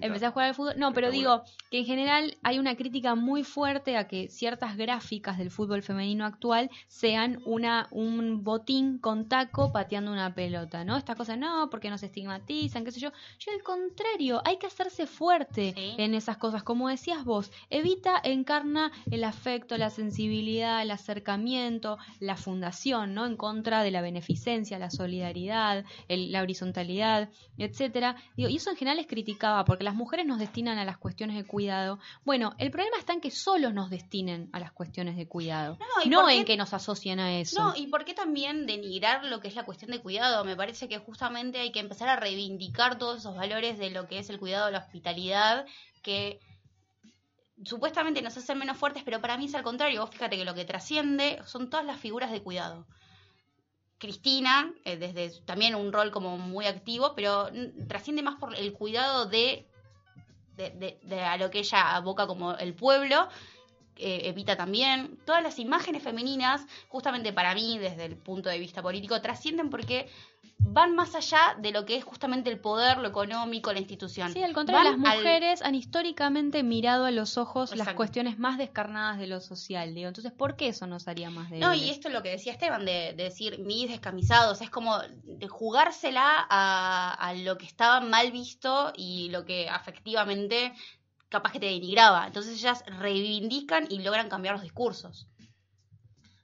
Empecé 0.00 0.26
a 0.26 0.32
jugar 0.32 0.48
al 0.48 0.54
fútbol. 0.56 0.74
No, 0.76 0.92
pero 0.92 1.12
digo 1.12 1.44
que 1.70 1.78
en 1.78 1.84
general 1.84 2.36
hay 2.42 2.58
una 2.58 2.74
crítica 2.74 3.14
muy 3.14 3.44
fuerte 3.44 3.96
a 3.96 4.08
que 4.08 4.26
ciertas 4.28 4.76
gráficas 4.76 5.38
del 5.38 5.52
fútbol 5.52 5.82
femenino 5.82 6.24
actual 6.26 6.68
sean 6.88 7.40
una 7.44 7.86
un 7.92 8.42
botín 8.42 8.98
con 8.98 9.28
taco 9.28 9.70
pateando 9.70 10.10
una 10.10 10.34
pelota, 10.34 10.82
¿no? 10.84 10.96
Esta 10.96 11.14
cosa 11.14 11.36
no, 11.36 11.70
porque 11.70 11.90
nos 11.90 12.02
estigmatizan, 12.02 12.84
qué 12.84 12.90
sé 12.90 12.98
yo. 12.98 13.12
Yo 13.38 13.52
al 13.52 13.62
contrario, 13.62 14.42
hay 14.48 14.56
que 14.58 14.66
hacerse 14.66 15.06
fuerte 15.06 15.74
Sí. 15.76 15.94
en 15.98 16.14
esas 16.14 16.36
cosas. 16.38 16.62
Como 16.62 16.88
decías 16.88 17.24
vos, 17.24 17.50
Evita 17.70 18.20
encarna 18.24 18.90
el 19.10 19.24
afecto, 19.24 19.76
la 19.76 19.90
sensibilidad, 19.90 20.82
el 20.82 20.90
acercamiento, 20.90 21.98
la 22.20 22.36
fundación, 22.36 23.14
¿no? 23.14 23.26
En 23.26 23.36
contra 23.36 23.82
de 23.82 23.90
la 23.90 24.00
beneficencia, 24.00 24.78
la 24.78 24.90
solidaridad, 24.90 25.84
el- 26.08 26.32
la 26.32 26.42
horizontalidad, 26.42 27.28
etcétera. 27.58 28.16
Digo, 28.36 28.48
y 28.48 28.56
eso 28.56 28.70
en 28.70 28.76
general 28.76 28.98
es 28.98 29.06
criticaba 29.06 29.64
porque 29.64 29.84
las 29.84 29.94
mujeres 29.94 30.26
nos 30.26 30.38
destinan 30.38 30.78
a 30.78 30.84
las 30.84 30.98
cuestiones 30.98 31.36
de 31.36 31.44
cuidado. 31.44 31.98
Bueno, 32.24 32.54
el 32.58 32.70
problema 32.70 32.96
está 32.98 33.12
en 33.12 33.20
que 33.20 33.30
solo 33.30 33.72
nos 33.72 33.90
destinen 33.90 34.48
a 34.52 34.60
las 34.60 34.72
cuestiones 34.72 35.16
de 35.16 35.26
cuidado, 35.28 35.76
No, 35.78 36.04
¿y 36.04 36.08
no 36.08 36.28
en 36.30 36.44
que 36.44 36.56
nos 36.56 36.72
asocian 36.72 37.20
a 37.20 37.38
eso. 37.38 37.60
No, 37.62 37.74
y 37.76 37.86
por 37.88 38.04
qué 38.04 38.14
también 38.14 38.66
denigrar 38.66 39.24
lo 39.24 39.40
que 39.40 39.48
es 39.48 39.54
la 39.54 39.64
cuestión 39.64 39.90
de 39.90 40.00
cuidado. 40.00 40.44
Me 40.44 40.56
parece 40.56 40.88
que 40.88 40.98
justamente 40.98 41.58
hay 41.58 41.72
que 41.72 41.80
empezar 41.80 42.08
a 42.08 42.16
reivindicar 42.16 42.98
todos 42.98 43.18
esos 43.18 43.36
valores 43.36 43.78
de 43.78 43.90
lo 43.90 44.06
que 44.06 44.18
es 44.18 44.30
el 44.30 44.37
cuidado, 44.38 44.70
la 44.70 44.78
hospitalidad, 44.78 45.66
que 46.02 46.40
supuestamente 47.64 48.22
nos 48.22 48.36
hacen 48.36 48.58
menos 48.58 48.76
fuertes, 48.78 49.02
pero 49.04 49.20
para 49.20 49.36
mí 49.36 49.46
es 49.46 49.54
al 49.54 49.62
contrario. 49.62 50.00
Vos 50.00 50.10
fíjate 50.10 50.36
que 50.36 50.44
lo 50.44 50.54
que 50.54 50.64
trasciende 50.64 51.40
son 51.46 51.68
todas 51.70 51.84
las 51.84 52.00
figuras 52.00 52.30
de 52.30 52.42
cuidado. 52.42 52.86
Cristina, 53.98 54.72
eh, 54.84 54.96
desde 54.96 55.40
también 55.44 55.74
un 55.74 55.92
rol 55.92 56.12
como 56.12 56.38
muy 56.38 56.66
activo, 56.66 57.14
pero 57.16 57.48
trasciende 57.88 58.22
más 58.22 58.36
por 58.36 58.54
el 58.54 58.72
cuidado 58.72 59.26
de, 59.26 59.66
de, 60.54 60.70
de- 60.70 61.00
de 61.02 61.20
a 61.22 61.36
lo 61.36 61.50
que 61.50 61.58
ella 61.60 61.96
aboca 61.96 62.26
como 62.28 62.54
el 62.54 62.74
pueblo. 62.74 63.28
Eh, 63.98 64.28
Evita 64.28 64.56
también, 64.56 65.18
todas 65.24 65.42
las 65.42 65.58
imágenes 65.58 66.02
femeninas, 66.02 66.66
justamente 66.88 67.32
para 67.32 67.54
mí, 67.54 67.78
desde 67.78 68.04
el 68.06 68.16
punto 68.16 68.48
de 68.48 68.58
vista 68.58 68.82
político, 68.82 69.20
trascienden 69.20 69.70
porque 69.70 70.08
van 70.60 70.96
más 70.96 71.14
allá 71.14 71.56
de 71.60 71.70
lo 71.70 71.86
que 71.86 71.96
es 71.96 72.04
justamente 72.04 72.50
el 72.50 72.58
poder, 72.58 72.98
lo 72.98 73.08
económico, 73.08 73.72
la 73.72 73.78
institución. 73.78 74.32
Sí, 74.32 74.42
al 74.42 74.52
contrario, 74.52 74.90
Van 74.90 75.00
las 75.02 75.10
al- 75.12 75.18
mujeres 75.18 75.62
han 75.62 75.74
históricamente 75.76 76.62
mirado 76.64 77.04
a 77.06 77.10
los 77.12 77.38
ojos 77.38 77.74
las 77.76 77.94
cuestiones 77.94 78.38
más 78.40 78.58
descarnadas 78.58 79.18
de 79.18 79.28
lo 79.28 79.40
social, 79.40 79.94
digo. 79.94 80.08
Entonces, 80.08 80.32
¿por 80.32 80.56
qué 80.56 80.68
eso 80.68 80.86
nos 80.88 81.06
haría 81.06 81.30
más 81.30 81.48
débiles? 81.50 81.68
No, 81.68 81.74
y 81.74 81.90
esto 81.90 82.08
es 82.08 82.14
lo 82.14 82.22
que 82.24 82.30
decía 82.30 82.52
Esteban, 82.52 82.84
de, 82.84 83.14
de 83.16 83.24
decir 83.24 83.60
mis 83.60 83.88
descamisados, 83.88 84.60
es 84.60 84.68
como 84.68 84.98
de 85.24 85.46
jugársela 85.48 86.46
a, 86.50 87.14
a 87.14 87.34
lo 87.34 87.56
que 87.56 87.66
estaba 87.66 88.00
mal 88.00 88.32
visto 88.32 88.92
y 88.96 89.28
lo 89.30 89.44
que 89.44 89.68
afectivamente 89.68 90.72
capaz 91.28 91.52
que 91.52 91.60
te 91.60 91.66
denigraba. 91.66 92.26
Entonces 92.26 92.54
ellas 92.54 92.84
reivindican 92.86 93.86
y 93.90 94.00
logran 94.02 94.28
cambiar 94.28 94.54
los 94.54 94.62
discursos. 94.62 95.28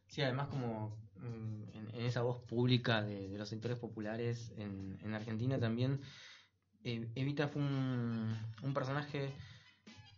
Sí, 0.08 0.22
además 0.22 0.48
como 0.48 0.96
mm, 1.16 1.94
en, 1.94 2.06
esa 2.06 2.22
voz 2.22 2.42
pública 2.42 3.02
de, 3.02 3.36
los 3.38 3.48
sectores 3.48 3.78
populares 3.78 4.52
en, 4.56 4.98
en 5.02 5.14
Argentina 5.14 5.58
también, 5.58 6.00
eh, 6.84 7.08
Evita 7.14 7.48
fue 7.48 7.62
un, 7.62 8.36
personaje 8.74 9.32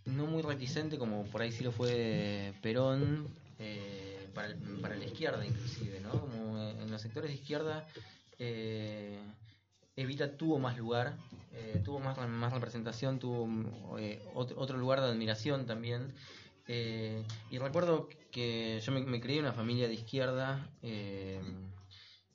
no 0.04 0.26
muy 0.26 0.42
reticente 0.42 0.98
como 0.98 1.24
por 1.24 1.42
ahí 1.42 1.52
sí 1.52 1.62
lo 1.62 1.72
fue 1.72 2.54
Perón, 2.60 3.28
eh, 3.58 4.28
para, 4.34 4.54
para 4.82 4.96
la 4.96 5.04
izquierda 5.04 5.46
inclusive, 5.46 6.00
¿no? 6.00 6.10
Como 6.10 6.58
eh, 6.58 6.82
en 6.82 6.90
los 6.90 7.00
sectores 7.00 7.30
de 7.30 7.36
izquierda 7.36 7.86
eh, 8.38 9.18
Evita 9.96 10.36
tuvo 10.36 10.58
más 10.58 10.76
lugar, 10.76 11.16
eh, 11.52 11.80
tuvo 11.82 12.00
más, 12.00 12.18
más 12.28 12.52
representación, 12.52 13.18
tuvo 13.18 13.98
eh, 13.98 14.22
otro, 14.34 14.76
lugar 14.76 15.00
de 15.00 15.06
admiración 15.06 15.64
también. 15.64 16.12
Eh, 16.68 17.24
y 17.50 17.56
recuerdo 17.56 18.08
que 18.30 18.78
yo 18.84 18.92
me, 18.92 19.00
me 19.00 19.22
crié 19.22 19.38
en 19.38 19.46
una 19.46 19.54
familia 19.54 19.88
de 19.88 19.94
izquierda 19.94 20.70
eh, 20.82 21.40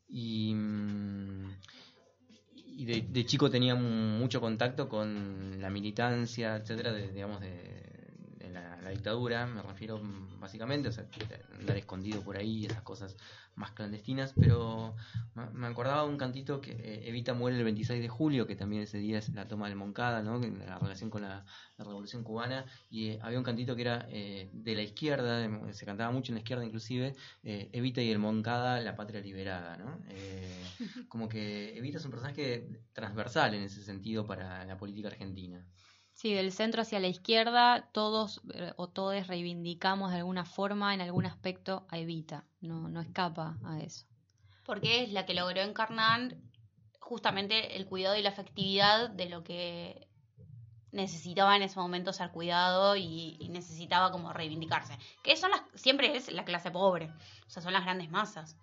y, 0.07 0.55
mm, 0.55 1.51
y 2.55 2.85
de, 2.85 3.25
chico 3.27 3.51
tenía 3.51 3.75
mucho 3.75 4.41
contacto 4.41 4.89
con 4.89 5.61
la 5.61 5.69
militancia, 5.69 6.55
etcétera, 6.55 6.91
de, 6.91 7.11
digamos, 7.11 7.41
de, 7.41 8.49
la, 8.51 8.81
la 8.81 8.89
dictadura, 8.89 9.45
me 9.45 9.61
refiero 9.61 9.99
mm, 9.99 10.39
básicamente, 10.39 10.89
o 10.89 10.91
sea, 10.91 11.05
andar 11.59 11.77
escondido 11.77 12.21
por 12.23 12.37
ahí, 12.37 12.65
esas 12.65 12.81
cosas 12.81 13.15
más 13.55 13.71
clandestinas, 13.71 14.33
pero 14.39 14.95
me- 15.53 15.67
acordaba 15.67 16.03
de 16.03 16.09
un 16.09 16.17
cantito 16.17 16.61
que 16.61 16.71
eh, 16.71 17.07
Evita 17.09 17.33
muere 17.33 17.57
el 17.57 17.63
26 17.63 18.01
de 18.01 18.09
julio, 18.09 18.47
que 18.47 18.55
también 18.55 18.83
ese 18.83 18.97
día 18.97 19.17
es 19.19 19.29
la 19.33 19.47
toma 19.47 19.67
del 19.67 19.75
Moncada, 19.77 20.21
¿no? 20.23 20.39
La 20.39 20.79
relación 20.79 21.09
con 21.09 21.21
la, 21.21 21.45
la 21.77 21.85
Revolución 21.85 22.23
Cubana, 22.23 22.65
y 22.89 23.09
eh, 23.09 23.19
había 23.21 23.37
un 23.37 23.43
cantito 23.43 23.75
que 23.75 23.81
era 23.81 24.07
eh, 24.09 24.49
de 24.53 24.75
la 24.75 24.81
izquierda, 24.81 25.37
de- 25.39 25.73
se 25.73 25.85
cantaba 25.85 26.11
mucho 26.11 26.31
en 26.31 26.35
la 26.35 26.39
izquierda 26.41 26.65
inclusive, 26.65 27.15
eh, 27.43 27.69
Evita 27.73 28.01
y 28.01 28.11
el 28.11 28.19
Moncada, 28.19 28.79
la 28.81 28.95
patria 28.95 29.21
liberada, 29.21 29.77
¿no? 29.77 29.99
Eh, 30.09 30.63
como 31.09 31.27
que 31.29 31.77
Evita 31.77 31.97
es 31.97 32.05
un 32.05 32.11
personaje 32.11 32.67
transversal 32.93 33.53
en 33.53 33.63
ese 33.63 33.83
sentido 33.83 34.25
para 34.25 34.65
la 34.65 34.77
política 34.77 35.09
argentina. 35.09 35.65
Sí, 36.21 36.35
del 36.35 36.51
centro 36.51 36.83
hacia 36.83 36.99
la 36.99 37.07
izquierda, 37.07 37.89
todos 37.93 38.41
eh, 38.53 38.73
o 38.75 38.87
todos 38.87 39.25
reivindicamos 39.25 40.11
de 40.11 40.17
alguna 40.17 40.45
forma, 40.45 40.93
en 40.93 41.01
algún 41.01 41.25
aspecto, 41.25 41.87
a 41.89 41.97
Evita. 41.97 42.45
No, 42.59 42.89
no 42.89 43.01
escapa 43.01 43.57
a 43.65 43.79
eso. 43.79 44.05
Porque 44.63 45.01
es 45.01 45.11
la 45.13 45.25
que 45.25 45.33
logró 45.33 45.61
encarnar 45.61 46.35
justamente 46.99 47.75
el 47.75 47.87
cuidado 47.87 48.17
y 48.17 48.21
la 48.21 48.29
afectividad 48.29 49.09
de 49.09 49.29
lo 49.29 49.43
que 49.43 50.07
necesitaba 50.91 51.55
en 51.55 51.63
ese 51.63 51.79
momento 51.79 52.13
ser 52.13 52.29
cuidado 52.29 52.95
y, 52.95 53.37
y 53.39 53.49
necesitaba 53.49 54.11
como 54.11 54.31
reivindicarse. 54.31 54.95
Que 55.23 55.35
son 55.35 55.49
las, 55.49 55.63
siempre 55.73 56.15
es 56.15 56.31
la 56.31 56.45
clase 56.45 56.69
pobre, 56.69 57.11
o 57.47 57.49
sea, 57.49 57.63
son 57.63 57.73
las 57.73 57.83
grandes 57.83 58.11
masas. 58.11 58.57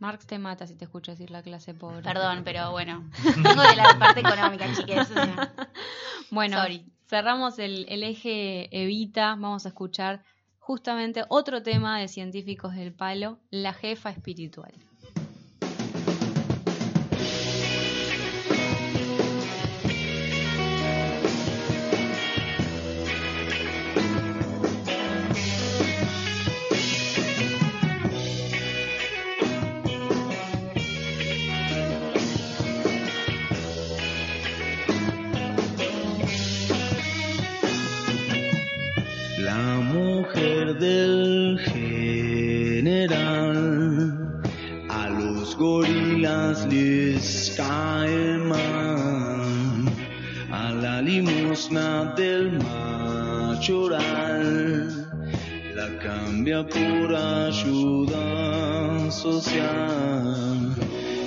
Marx 0.00 0.26
te 0.26 0.38
mata 0.38 0.66
si 0.66 0.74
te 0.74 0.84
escucha 0.86 1.12
decir 1.12 1.30
la 1.30 1.42
clase 1.42 1.74
pobre. 1.74 2.02
Perdón, 2.02 2.42
pero 2.44 2.72
bueno, 2.72 3.08
vengo 3.36 3.62
de 3.62 3.76
la 3.76 3.98
parte 3.98 4.20
económica, 4.20 4.66
chiques. 4.74 5.08
Bueno, 6.32 6.58
Sorry. 6.58 6.84
cerramos 7.08 7.58
el, 7.58 7.86
el 7.88 8.04
eje 8.04 8.68
Evita. 8.70 9.30
Vamos 9.30 9.66
a 9.66 9.70
escuchar 9.70 10.22
justamente 10.60 11.24
otro 11.28 11.60
tema 11.60 11.98
de 11.98 12.06
científicos 12.06 12.76
del 12.76 12.92
palo, 12.92 13.40
la 13.50 13.72
jefa 13.72 14.10
espiritual. 14.10 14.72
Del 40.80 41.58
general, 41.58 43.12
a 44.88 45.10
los 45.10 45.54
gorilas 45.56 46.66
les 46.66 47.52
cae 47.54 48.38
mal, 48.38 49.84
a 50.50 50.72
la 50.72 51.02
limosna 51.02 52.14
del 52.16 52.58
machoral, 52.64 54.00
la 55.74 55.98
cambia 55.98 56.66
por 56.66 57.14
ayuda 57.14 59.10
social. 59.10 60.74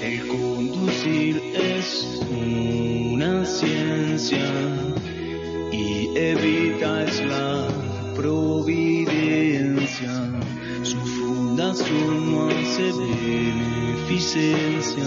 El 0.02 0.28
conducir 0.28 1.40
es 1.54 1.88
una 2.32 3.46
ciencia 3.46 4.50
y 5.72 6.10
evita 6.18 7.04
es 7.04 7.22
la 7.26 7.73
providencia. 8.16 10.12
Su 10.84 10.98
fundación 10.98 12.32
no 12.32 12.50
hace 12.50 12.92
beneficencia, 12.94 15.04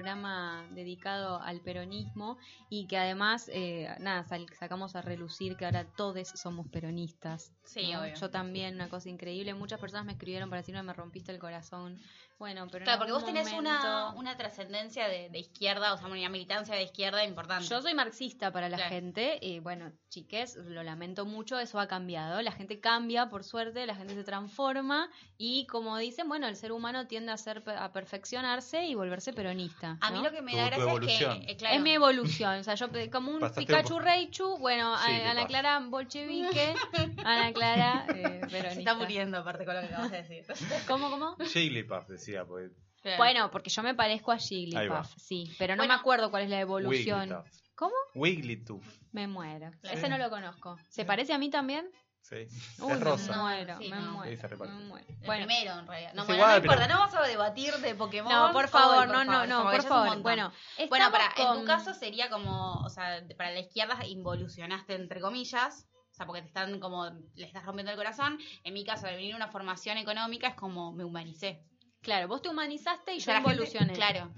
programa 0.00 0.66
dedicado 0.72 1.40
al 1.42 1.60
peronismo 1.60 2.38
y 2.70 2.86
que 2.86 2.96
además, 2.96 3.50
eh, 3.52 3.88
nada, 4.00 4.24
sal- 4.24 4.46
sacamos 4.58 4.96
a 4.96 5.02
relucir 5.02 5.56
que 5.56 5.66
ahora 5.66 5.84
todos 5.96 6.28
somos 6.28 6.66
peronistas. 6.68 7.52
Sí, 7.64 7.92
¿no? 7.92 8.00
obvio. 8.00 8.14
Yo 8.14 8.30
también, 8.30 8.74
una 8.76 8.88
cosa 8.88 9.10
increíble. 9.10 9.52
Muchas 9.54 9.78
personas 9.78 10.06
me 10.06 10.12
escribieron 10.12 10.48
para 10.48 10.62
decirme 10.62 10.82
me 10.82 10.92
rompiste 10.94 11.32
el 11.32 11.38
corazón. 11.38 11.98
Bueno, 12.40 12.66
pero 12.72 12.84
Claro, 12.86 13.00
porque 13.00 13.12
vos 13.12 13.22
tenés 13.26 13.52
una, 13.52 13.78
momento- 13.82 14.18
una 14.18 14.34
trascendencia 14.38 15.06
de, 15.08 15.28
de 15.28 15.38
izquierda, 15.38 15.92
o 15.92 15.98
sea, 15.98 16.06
una 16.08 16.26
militancia 16.30 16.74
de 16.74 16.82
izquierda 16.84 17.22
importante. 17.22 17.66
Yo 17.68 17.82
soy 17.82 17.92
marxista 17.92 18.50
para 18.50 18.70
la 18.70 18.78
Claro. 18.78 18.94
gente 18.94 19.38
y 19.42 19.58
bueno, 19.58 19.92
chiques, 20.08 20.56
lo 20.56 20.82
lamento 20.82 21.26
mucho, 21.26 21.60
eso 21.60 21.78
ha 21.78 21.86
cambiado. 21.86 22.40
La 22.40 22.52
gente 22.52 22.80
cambia, 22.80 23.28
por 23.28 23.44
suerte, 23.44 23.84
la 23.84 23.94
gente 23.94 24.14
se 24.14 24.24
transforma 24.24 25.10
y 25.36 25.66
como 25.66 25.98
dicen, 25.98 26.28
bueno, 26.30 26.48
el 26.48 26.56
ser 26.56 26.72
humano 26.72 27.06
tiende 27.06 27.30
a 27.30 27.36
ser 27.36 27.62
a 27.76 27.92
perfeccionarse 27.92 28.86
y 28.86 28.94
volverse 28.94 29.34
peronista. 29.34 29.98
A 30.00 30.10
mí 30.10 30.22
lo 30.22 30.30
que 30.30 30.40
me 30.40 30.56
da 30.56 30.70
gracia 30.70 30.94
es 30.94 31.00
que, 31.44 31.52
eh, 31.52 31.56
claro, 31.58 31.76
Es 31.76 31.82
mi 31.82 31.90
evolución, 31.92 32.58
o 32.60 32.64
sea, 32.64 32.74
yo 32.74 32.86
como 33.12 33.32
un 33.32 33.40
Pasaste 33.40 33.60
Pikachu 33.66 33.94
por- 33.96 34.04
Reichu, 34.04 34.56
bueno, 34.56 34.94
a- 34.94 35.04
Sí, 35.04 35.12
¿qué 35.12 35.24
Ana? 35.24 35.46
Clara 35.46 35.78
bolchevique, 35.80 36.74
Ana 37.22 37.52
Clara 37.52 38.06
eh, 38.08 38.40
se 38.44 38.46
peronista. 38.46 38.78
está 38.78 38.94
muriendo 38.94 39.36
aparte 39.36 39.66
con 39.66 39.74
lo 39.74 39.82
que 39.82 39.88
acabas 39.88 40.10
de 40.10 40.22
decir. 40.22 40.44
¿Cómo, 40.88 41.10
cómo? 41.10 41.36
Jigglypuff 41.52 42.08
decía, 42.08 42.29
porque 42.46 42.70
Claro. 43.02 43.16
Bueno, 43.16 43.50
porque 43.50 43.70
yo 43.70 43.82
me 43.82 43.94
parezco 43.94 44.30
a. 44.30 44.36
Jigglypuff, 44.36 45.14
sí, 45.16 45.50
pero 45.58 45.74
no 45.74 45.80
Bueno. 45.80 45.94
me 45.94 46.00
acuerdo 46.00 46.30
cuál 46.30 46.42
es 46.42 46.50
la 46.50 46.60
evolución. 46.60 47.30
Wigglytuff. 47.30 47.60
¿Cómo? 47.74 47.94
Wigglytuff. 48.14 48.84
Me 49.12 49.26
muero. 49.26 49.70
Ese 49.84 50.08
no 50.10 50.18
lo 50.18 50.28
conozco. 50.28 50.76
¿Se 50.88 51.06
parece 51.06 51.32
a 51.32 51.38
mí 51.38 51.48
también? 51.48 51.90
Sí. 52.20 52.46
Uy, 52.80 52.92
es 52.92 53.00
rosa. 53.00 53.32
Me 53.32 53.38
muero, 53.42 53.78
Sí, 53.78 53.88
me 53.88 53.96
no. 53.96 54.12
muero. 54.12 54.30
Sí, 54.30 54.36
se 54.36 54.48
reparte. 54.48 54.74
me 54.74 54.84
muero. 54.84 55.06
El 55.08 55.16
Bueno, 55.26 55.46
primero, 55.46 55.78
en 55.78 55.86
realidad. 55.86 56.12
No, 56.12 56.20
Es 56.22 56.26
bueno, 56.28 56.42
igual, 56.42 56.50
no 56.50 56.56
importa, 56.58 56.82
pero- 56.82 56.94
no 56.94 57.00
vamos 57.00 57.14
a 57.14 57.22
debatir 57.26 57.74
de 57.78 57.94
Pokémon. 57.94 58.30
no, 58.32 58.52
por 58.52 58.68
favor, 58.68 59.08
no, 59.08 59.24
no, 59.24 59.32
favor, 59.32 59.48
no, 59.48 59.62
por 59.70 59.82
favor. 59.82 60.18
Bueno, 60.20 60.52
Bueno, 60.90 61.10
para, 61.10 61.32
en 61.38 61.58
tu 61.60 61.64
caso 61.64 61.94
sería 61.94 62.28
como, 62.28 62.74
o 62.84 62.88
sea, 62.90 63.24
para 63.38 63.50
la 63.52 63.60
izquierda 63.60 64.04
involucionaste 64.06 64.94
entre 64.94 65.20
comillas, 65.22 65.88
o 66.10 66.14
sea, 66.14 66.26
porque 66.26 66.42
te 66.42 66.48
están 66.48 66.78
como, 66.80 67.06
le 67.34 67.46
estás 67.46 67.64
rompiendo 67.64 67.90
el 67.92 67.96
corazón. 67.96 68.38
En 68.62 68.74
mi 68.74 68.84
caso, 68.84 69.06
al 69.06 69.16
venir 69.16 69.34
una 69.34 69.48
formación 69.48 69.96
económica 69.96 70.48
es 70.48 70.54
como 70.54 70.92
me 70.92 71.04
humanicé. 71.04 71.64
Claro, 72.02 72.28
vos 72.28 72.42
te 72.42 72.48
humanizaste 72.48 73.14
y 73.14 73.18
yo 73.20 73.32
gente- 73.32 73.50
evolucioné. 73.50 73.92
claro. 73.92 74.30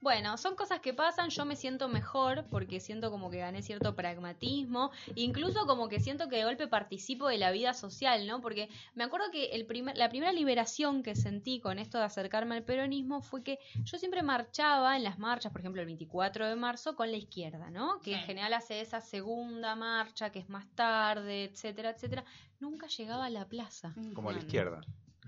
Bueno, 0.00 0.36
son 0.36 0.54
cosas 0.54 0.78
que 0.78 0.94
pasan, 0.94 1.28
yo 1.30 1.44
me 1.44 1.56
siento 1.56 1.88
mejor 1.88 2.46
porque 2.52 2.78
siento 2.78 3.10
como 3.10 3.32
que 3.32 3.38
gané 3.38 3.62
cierto 3.62 3.96
pragmatismo, 3.96 4.92
incluso 5.16 5.66
como 5.66 5.88
que 5.88 5.98
siento 5.98 6.28
que 6.28 6.36
de 6.36 6.44
golpe 6.44 6.68
participo 6.68 7.26
de 7.26 7.36
la 7.36 7.50
vida 7.50 7.74
social, 7.74 8.24
¿no? 8.28 8.40
Porque 8.40 8.68
me 8.94 9.02
acuerdo 9.02 9.26
que 9.32 9.46
el 9.46 9.66
primer, 9.66 9.96
la 9.96 10.08
primera 10.08 10.30
liberación 10.30 11.02
que 11.02 11.16
sentí 11.16 11.58
con 11.58 11.80
esto 11.80 11.98
de 11.98 12.04
acercarme 12.04 12.54
al 12.54 12.62
peronismo 12.62 13.22
fue 13.22 13.42
que 13.42 13.58
yo 13.82 13.98
siempre 13.98 14.22
marchaba 14.22 14.96
en 14.96 15.02
las 15.02 15.18
marchas, 15.18 15.50
por 15.50 15.62
ejemplo 15.62 15.80
el 15.82 15.86
24 15.86 16.46
de 16.46 16.54
marzo, 16.54 16.94
con 16.94 17.10
la 17.10 17.16
izquierda, 17.16 17.68
¿no? 17.70 17.98
Que 18.00 18.12
en 18.14 18.20
general 18.20 18.54
hace 18.54 18.80
esa 18.80 19.00
segunda 19.00 19.74
marcha 19.74 20.30
que 20.30 20.38
es 20.38 20.48
más 20.48 20.68
tarde, 20.76 21.42
etcétera, 21.42 21.90
etcétera. 21.90 22.24
Nunca 22.60 22.86
llegaba 22.86 23.24
a 23.26 23.30
la 23.30 23.46
plaza. 23.48 23.94
Como 24.14 24.30
a 24.30 24.32
la 24.32 24.38
No, 24.38 24.44
izquierda. 24.44 24.80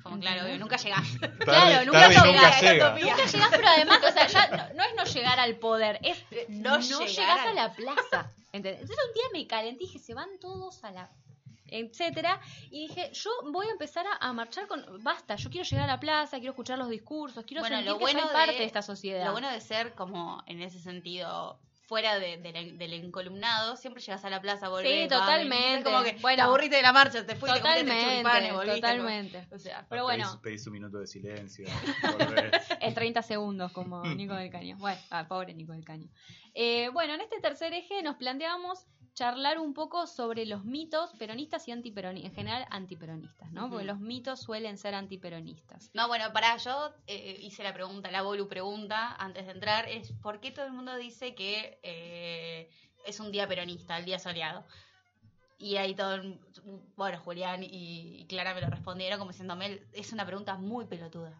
Como 0.03 0.19
claro, 0.21 0.45
obvio, 0.45 0.59
nunca 0.59 0.77
llegaste. 0.77 1.31
Claro, 1.45 1.85
nunca 1.87 2.09
llega, 2.09 2.25
nunca 2.25 2.61
llega. 2.61 2.89
utopía. 2.89 3.15
Nunca 3.17 3.27
llegás, 3.27 3.51
pero 3.51 3.69
además, 3.69 3.99
o 4.09 4.13
sea, 4.13 4.27
ya 4.27 4.47
no, 4.49 4.75
no 4.75 4.83
es 4.85 4.95
no 4.97 5.05
llegar 5.05 5.39
al 5.41 5.57
poder, 5.57 5.99
es 6.03 6.19
No 6.49 6.79
no, 6.79 6.81
llegar 6.81 7.09
llegás 7.09 7.47
a 7.47 7.53
la 7.55 7.73
plaza. 7.75 8.33
¿entendés? 8.53 8.81
Entonces 8.83 8.97
un 9.09 9.15
día 9.15 9.23
me 9.33 9.47
calenté 9.47 9.85
y 9.85 9.87
dije, 9.87 9.99
se 9.99 10.15
van 10.15 10.29
todos 10.41 10.83
a 10.85 10.91
la 10.91 11.09
etcétera 11.73 12.41
y 12.73 12.89
dije 12.89 13.13
yo 13.13 13.31
voy 13.53 13.69
a 13.69 13.71
empezar 13.71 14.05
a, 14.05 14.17
a 14.29 14.33
marchar 14.33 14.67
con 14.67 14.85
basta 15.05 15.37
yo 15.37 15.51
quiero 15.51 15.65
llegar 15.69 15.85
a 15.89 15.93
la 15.93 16.01
plaza 16.01 16.39
quiero 16.39 16.51
escuchar 16.51 16.77
los 16.79 16.89
discursos 16.89 17.45
quiero 17.45 17.61
Bueno, 17.63 17.77
sentir 17.77 17.93
lo 17.93 17.99
que 17.99 18.03
bueno 18.07 18.21
soy 18.23 18.29
de- 18.29 18.35
parte 18.35 18.53
de 18.59 18.65
esta 18.65 18.83
sociedad 18.83 19.25
Lo 19.27 19.31
bueno 19.33 19.49
de 19.53 19.61
ser 19.61 19.93
como 19.95 20.43
en 20.47 20.63
ese 20.63 20.81
sentido 20.81 21.61
fuera 21.91 22.21
de- 22.21 22.37
de 22.37 22.53
la- 22.53 22.63
del 22.79 22.93
encolumnado, 22.95 23.77
siempre 23.77 24.01
llegas 24.01 24.25
a 24.25 24.31
la 24.31 24.41
plaza, 24.41 24.69
volvés, 24.69 25.03
Sí, 25.03 25.09
totalmente. 25.09 25.79
es 25.79 25.85
como 25.85 26.05
que 26.05 26.13
Bueno, 26.21 26.37
te 26.37 26.43
aburriste 26.43 26.77
de 26.77 26.83
la 26.83 26.93
marcha, 26.93 27.27
te 27.27 27.35
fuiste, 27.35 27.59
totalmente 27.59 28.01
choripanes, 28.05 28.53
volviste, 28.53 28.81
totalmente. 28.81 29.39
Como- 29.49 29.57
o 29.57 29.59
sea, 29.59 29.87
pero 29.91 30.03
Pedís- 30.03 30.05
bueno. 30.05 30.41
Pedís 30.41 30.67
un 30.69 30.73
minuto 30.73 30.99
de 31.01 31.07
silencio. 31.09 31.67
en 32.81 32.95
30 32.95 33.23
segundos 33.23 33.73
como 33.73 34.03
Nico 34.17 34.35
del 34.35 34.51
Caño. 34.51 34.77
Bueno 34.79 35.01
ah, 35.11 35.27
pobre 35.27 35.53
Nico 35.53 35.73
del 35.73 35.85
Caño. 35.85 36.09
Eh, 36.55 36.91
bueno 36.93 37.15
en 37.15 37.21
este 37.23 37.41
tercer 37.41 37.73
eje 37.73 38.03
nos 38.05 38.15
planteamos 38.17 38.87
charlar 39.15 39.59
un 39.59 39.75
poco 39.75 40.07
sobre 40.07 40.47
los 40.47 40.65
mitos 40.65 41.11
peronistas 41.19 41.67
y 41.69 41.73
antiperonistas 41.73 42.31
en 42.31 42.37
general 42.37 42.67
antiperonistas 42.71 43.53
no 43.53 43.69
porque 43.69 43.85
los 43.85 43.99
mitos 44.01 44.41
suelen 44.41 44.79
ser 44.79 44.95
antiperonistas 44.95 45.91
No, 45.95 46.09
bueno, 46.09 46.33
para 46.33 46.57
yo 46.57 46.93
eh, 47.07 47.39
hice 47.43 47.63
la 47.63 47.73
pregunta, 47.75 48.11
la 48.11 48.23
Bolu 48.23 48.49
pregunta 48.49 49.15
antes 49.17 49.47
de 49.47 49.53
entrar, 49.53 49.89
es 49.89 50.13
¿por 50.23 50.41
qué 50.41 50.51
todo 50.51 50.67
el 50.67 50.73
mundo 50.73 50.97
dice 50.97 51.35
que 51.35 51.79
eh, 51.83 52.69
es 53.07 53.21
un 53.21 53.31
día 53.33 53.47
peronista, 53.49 53.97
el 53.99 54.05
día 54.05 54.19
soleado? 54.19 54.65
Y 55.59 55.77
ahí 55.77 55.95
todo, 55.95 56.15
el- 56.15 56.41
bueno, 56.97 57.19
Julián 57.21 57.63
y, 57.63 57.69
y 58.21 58.27
Clara 58.27 58.55
me 58.55 58.61
lo 58.63 58.69
respondieron 58.69 59.19
como 59.19 59.31
diciéndome, 59.33 59.81
es 59.93 60.13
una 60.13 60.25
pregunta 60.25 60.57
muy 60.57 60.87
pelotuda. 60.87 61.39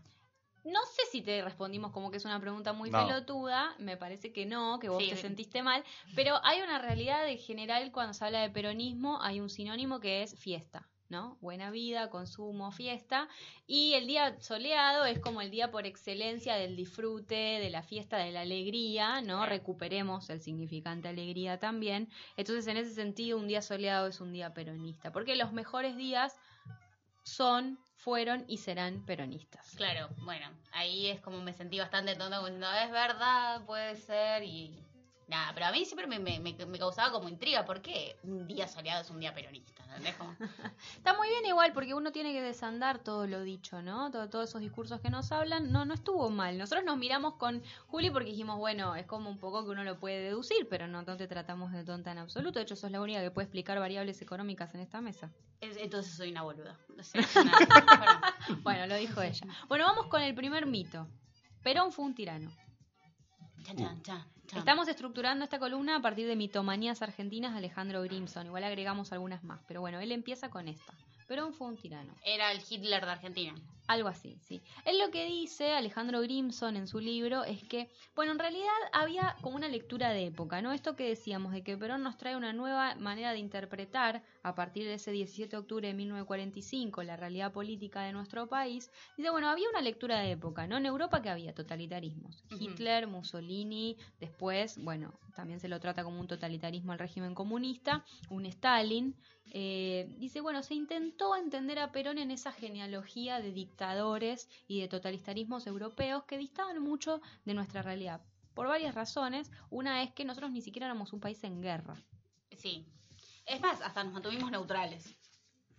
No 0.65 0.81
sé 0.85 1.03
si 1.11 1.23
te 1.23 1.43
respondimos 1.43 1.91
como 1.93 2.11
que 2.11 2.19
es 2.19 2.25
una 2.25 2.41
pregunta 2.41 2.73
muy 2.73 2.91
No. 2.91 3.07
pelotuda, 3.07 3.75
me 3.79 3.97
parece 3.97 4.33
que 4.33 4.45
no, 4.47 4.79
que 4.79 4.89
vos 4.91 5.03
Sí. 5.03 5.11
te 5.11 5.17
sentiste 5.17 5.63
mal, 5.63 5.85
pero 6.15 6.39
hay 6.45 6.61
una 6.61 6.79
realidad 6.79 7.27
en 7.29 7.39
general 7.39 7.91
cuando 7.93 8.13
se 8.13 8.25
habla 8.25 8.43
de 8.43 8.51
peronismo, 8.51 9.23
hay 9.23 9.41
un 9.41 9.49
sinónimo 9.49 10.01
que 10.01 10.23
es 10.23 10.39
fiesta, 10.39 10.91
¿no? 11.09 11.39
Buena 11.41 11.71
vida, 11.71 12.11
consumo, 12.11 12.73
fiesta, 12.73 13.29
y 13.67 13.95
el 13.95 14.07
día 14.07 14.39
soleado 14.41 15.07
es 15.07 15.19
como 15.19 15.41
el 15.41 15.51
día 15.51 15.71
por 15.71 15.87
excelencia 15.87 16.55
del 16.57 16.77
disfrute, 16.77 17.35
de 17.35 17.71
la 17.71 17.83
fiesta, 17.83 18.19
de 18.19 18.31
la 18.31 18.43
alegría, 18.43 19.23
¿no? 19.23 19.47
Recuperemos 19.47 20.29
el 20.29 20.41
significante 20.43 21.09
alegría 21.09 21.59
también. 21.59 22.11
Entonces, 22.37 22.67
en 22.67 22.77
ese 22.77 22.93
sentido, 22.93 23.39
un 23.39 23.49
día 23.49 23.63
soleado 23.63 24.09
es 24.09 24.21
un 24.21 24.33
día 24.33 24.53
peronista, 24.53 25.11
porque 25.11 25.37
los 25.37 25.53
mejores 25.53 25.97
días 25.97 26.37
son, 27.25 27.79
fueron 28.01 28.45
y 28.49 28.57
serán 28.59 29.05
peronistas. 29.05 29.75
Claro, 29.77 30.09
bueno, 30.25 30.47
ahí 30.73 31.09
es 31.09 31.21
como 31.21 31.41
me 31.43 31.53
sentí 31.53 31.79
bastante 31.79 32.17
tonta, 32.17 32.37
como 32.37 32.49
diciendo, 32.49 32.73
es 32.85 32.91
verdad, 32.91 33.65
puede 33.67 33.97
ser, 33.97 34.43
y 34.43 34.83
nada, 35.31 35.53
pero 35.55 35.67
a 35.67 35.73
mí 35.73 35.85
siempre 35.87 36.07
me, 36.07 36.19
me, 36.19 36.39
me- 36.41 36.67
me 36.67 36.79
causaba 36.79 37.11
como 37.13 37.29
intriga, 37.29 37.65
¿por 37.65 37.81
qué 37.81 38.17
un 38.25 38.47
día 38.47 38.69
soleado 38.69 39.01
es 39.03 39.09
un 39.11 39.19
día 39.21 39.33
peronista? 39.33 39.83
¿entendés? 39.85 40.15
Como- 40.17 40.35
Está 40.97 41.15
muy 41.17 41.29
bien 41.29 41.47
igual 41.47 41.73
porque 41.73 41.95
uno 41.95 42.13
tiene 42.13 42.33
que 42.33 42.43
desandar 42.43 42.99
todo 42.99 43.27
lo 43.27 43.41
dicho, 43.43 43.81
¿no? 43.81 44.11
Todo- 44.11 44.29
todos 44.29 44.49
esos 44.51 44.61
discursos 44.61 45.01
que 45.01 45.09
nos 45.09 45.33
hablan, 45.33 45.73
no, 45.73 45.85
no 45.87 45.95
estuvo 45.95 46.29
mal. 46.31 46.59
Nosotros 46.59 46.85
nos 46.85 46.99
miramos 46.99 47.35
con 47.37 47.63
Juli 47.87 48.11
porque 48.11 48.31
dijimos, 48.31 48.59
bueno, 48.59 48.95
es 48.97 49.07
como 49.07 49.31
un 49.31 49.39
poco 49.39 49.65
que 49.65 49.71
uno 49.71 49.85
lo 49.85 49.99
puede 49.99 50.21
deducir, 50.21 50.69
pero 50.69 50.87
no, 50.89 51.03
no 51.03 51.17
te 51.17 51.27
tratamos 51.27 51.73
de 51.73 51.85
tonta 51.85 52.13
en 52.13 52.19
absoluto. 52.19 52.59
De 52.59 52.65
hecho, 52.65 52.77
sos 52.77 52.91
la 52.91 53.01
única 53.01 53.21
que 53.23 53.31
puede 53.31 53.45
explicar 53.47 53.79
variables 53.79 54.21
económicas 54.21 54.75
en 54.75 54.81
esta 54.81 55.01
mesa. 55.01 55.31
es- 55.61 55.77
entonces 55.77 56.15
soy 56.15 56.31
una 56.31 56.43
boluda. 56.43 56.77
Una- 56.89 57.05
bueno, 57.99 58.21
Bueno, 58.63 58.87
lo 58.87 58.97
dijo 58.97 59.23
ella. 59.23 59.47
Bueno, 59.69 59.85
vamos 59.87 60.07
con 60.07 60.23
el 60.23 60.35
primer 60.35 60.67
mito. 60.67 61.07
Perón 61.63 61.93
fue 61.93 62.05
un 62.05 62.15
tirano. 62.15 62.51
chan, 63.65 63.77
chan, 63.77 64.03
chan, 64.03 64.25
Estamos 64.57 64.89
estructurando 64.89 65.45
esta 65.45 65.59
columna 65.59 65.97
a 65.97 66.03
partir 66.03 66.27
de 66.27 66.37
mitomanías 66.37 67.03
argentinas 67.03 67.55
Alejandro 67.55 68.03
Grimson. 68.03 68.47
Igual 68.47 68.65
agregamos 68.65 69.13
algunas 69.13 69.45
más, 69.45 69.61
pero 69.69 69.81
bueno, 69.81 70.01
él 70.01 70.13
empieza 70.13 70.51
con 70.51 70.69
esta. 70.69 70.93
Perón 71.31 71.55
fue 71.55 71.69
un 71.69 71.77
tirano. 71.77 72.13
Era 72.25 72.51
el 72.51 72.61
Hitler 72.69 73.05
de 73.05 73.13
Argentina. 73.13 73.55
Algo 73.87 74.09
así, 74.09 74.37
sí. 74.49 74.61
Él 74.85 74.99
lo 74.99 75.13
que 75.13 75.27
dice, 75.27 75.73
Alejandro 75.75 76.23
Grimson, 76.23 76.77
en 76.77 76.89
su 76.89 76.99
libro, 76.99 77.45
es 77.45 77.63
que, 77.63 77.89
bueno, 78.17 78.33
en 78.33 78.41
realidad 78.41 78.67
había 78.93 79.37
como 79.41 79.55
una 79.55 79.69
lectura 79.69 80.11
de 80.11 80.27
época, 80.27 80.61
¿no? 80.61 80.73
Esto 80.73 80.97
que 80.97 81.09
decíamos, 81.09 81.53
de 81.53 81.63
que 81.63 81.77
Perón 81.77 82.03
nos 82.03 82.17
trae 82.17 82.37
una 82.37 82.53
nueva 82.53 82.97
manera 82.97 83.33
de 83.33 83.39
interpretar, 83.39 84.25
a 84.43 84.57
partir 84.57 84.87
de 84.87 84.95
ese 84.95 85.13
17 85.13 85.51
de 85.51 85.57
octubre 85.57 85.87
de 85.87 85.95
1945, 85.95 87.05
la 87.05 87.17
realidad 87.17 87.53
política 87.53 88.03
de 88.03 88.13
nuestro 88.13 88.49
país. 88.49 88.91
Dice, 89.17 89.31
bueno, 89.31 89.49
había 89.49 89.69
una 89.71 89.83
lectura 89.83 90.19
de 90.19 90.33
época, 90.33 90.67
¿no? 90.67 90.79
En 90.79 90.87
Europa 90.87 91.23
que 91.23 91.31
había 91.31 91.55
totalitarismos. 91.55 92.43
Hitler, 92.59 93.07
Mussolini, 93.07 93.97
después, 94.19 94.79
bueno, 94.83 95.15
también 95.35 95.61
se 95.61 95.69
lo 95.69 95.81
trata 95.81 96.05
como 96.05 96.21
un 96.21 96.27
totalitarismo 96.27 96.93
al 96.93 96.99
régimen 96.99 97.35
comunista, 97.35 98.05
un 98.31 98.47
Stalin. 98.47 99.15
Eh, 99.51 100.15
dice, 100.19 100.41
bueno, 100.41 100.63
se 100.63 100.75
intentó 100.75 101.37
entender 101.37 101.79
a 101.79 101.91
Perón 101.93 102.19
en 102.19 102.31
esa 102.31 102.53
genealogía 102.53 103.41
de 103.41 103.53
dictadores 103.53 104.49
y 104.69 104.81
de 104.81 104.89
totalitarismos 104.89 105.67
europeos 105.67 106.25
que 106.25 106.39
distaban 106.39 106.81
mucho 106.81 107.21
de 107.45 107.55
nuestra 107.55 107.83
realidad. 107.83 108.21
Por 108.55 108.69
varias 108.69 108.95
razones. 108.95 109.51
Una 109.71 110.03
es 110.03 110.13
que 110.13 110.25
nosotros 110.25 110.51
ni 110.51 110.61
siquiera 110.61 110.87
éramos 110.87 111.13
un 111.13 111.21
país 111.21 111.43
en 111.45 111.61
guerra. 111.61 112.03
Sí. 112.57 112.87
Es 113.47 113.61
más, 113.61 113.81
hasta 113.81 114.05
nos 114.05 114.13
mantuvimos 114.13 114.51
neutrales. 114.51 115.17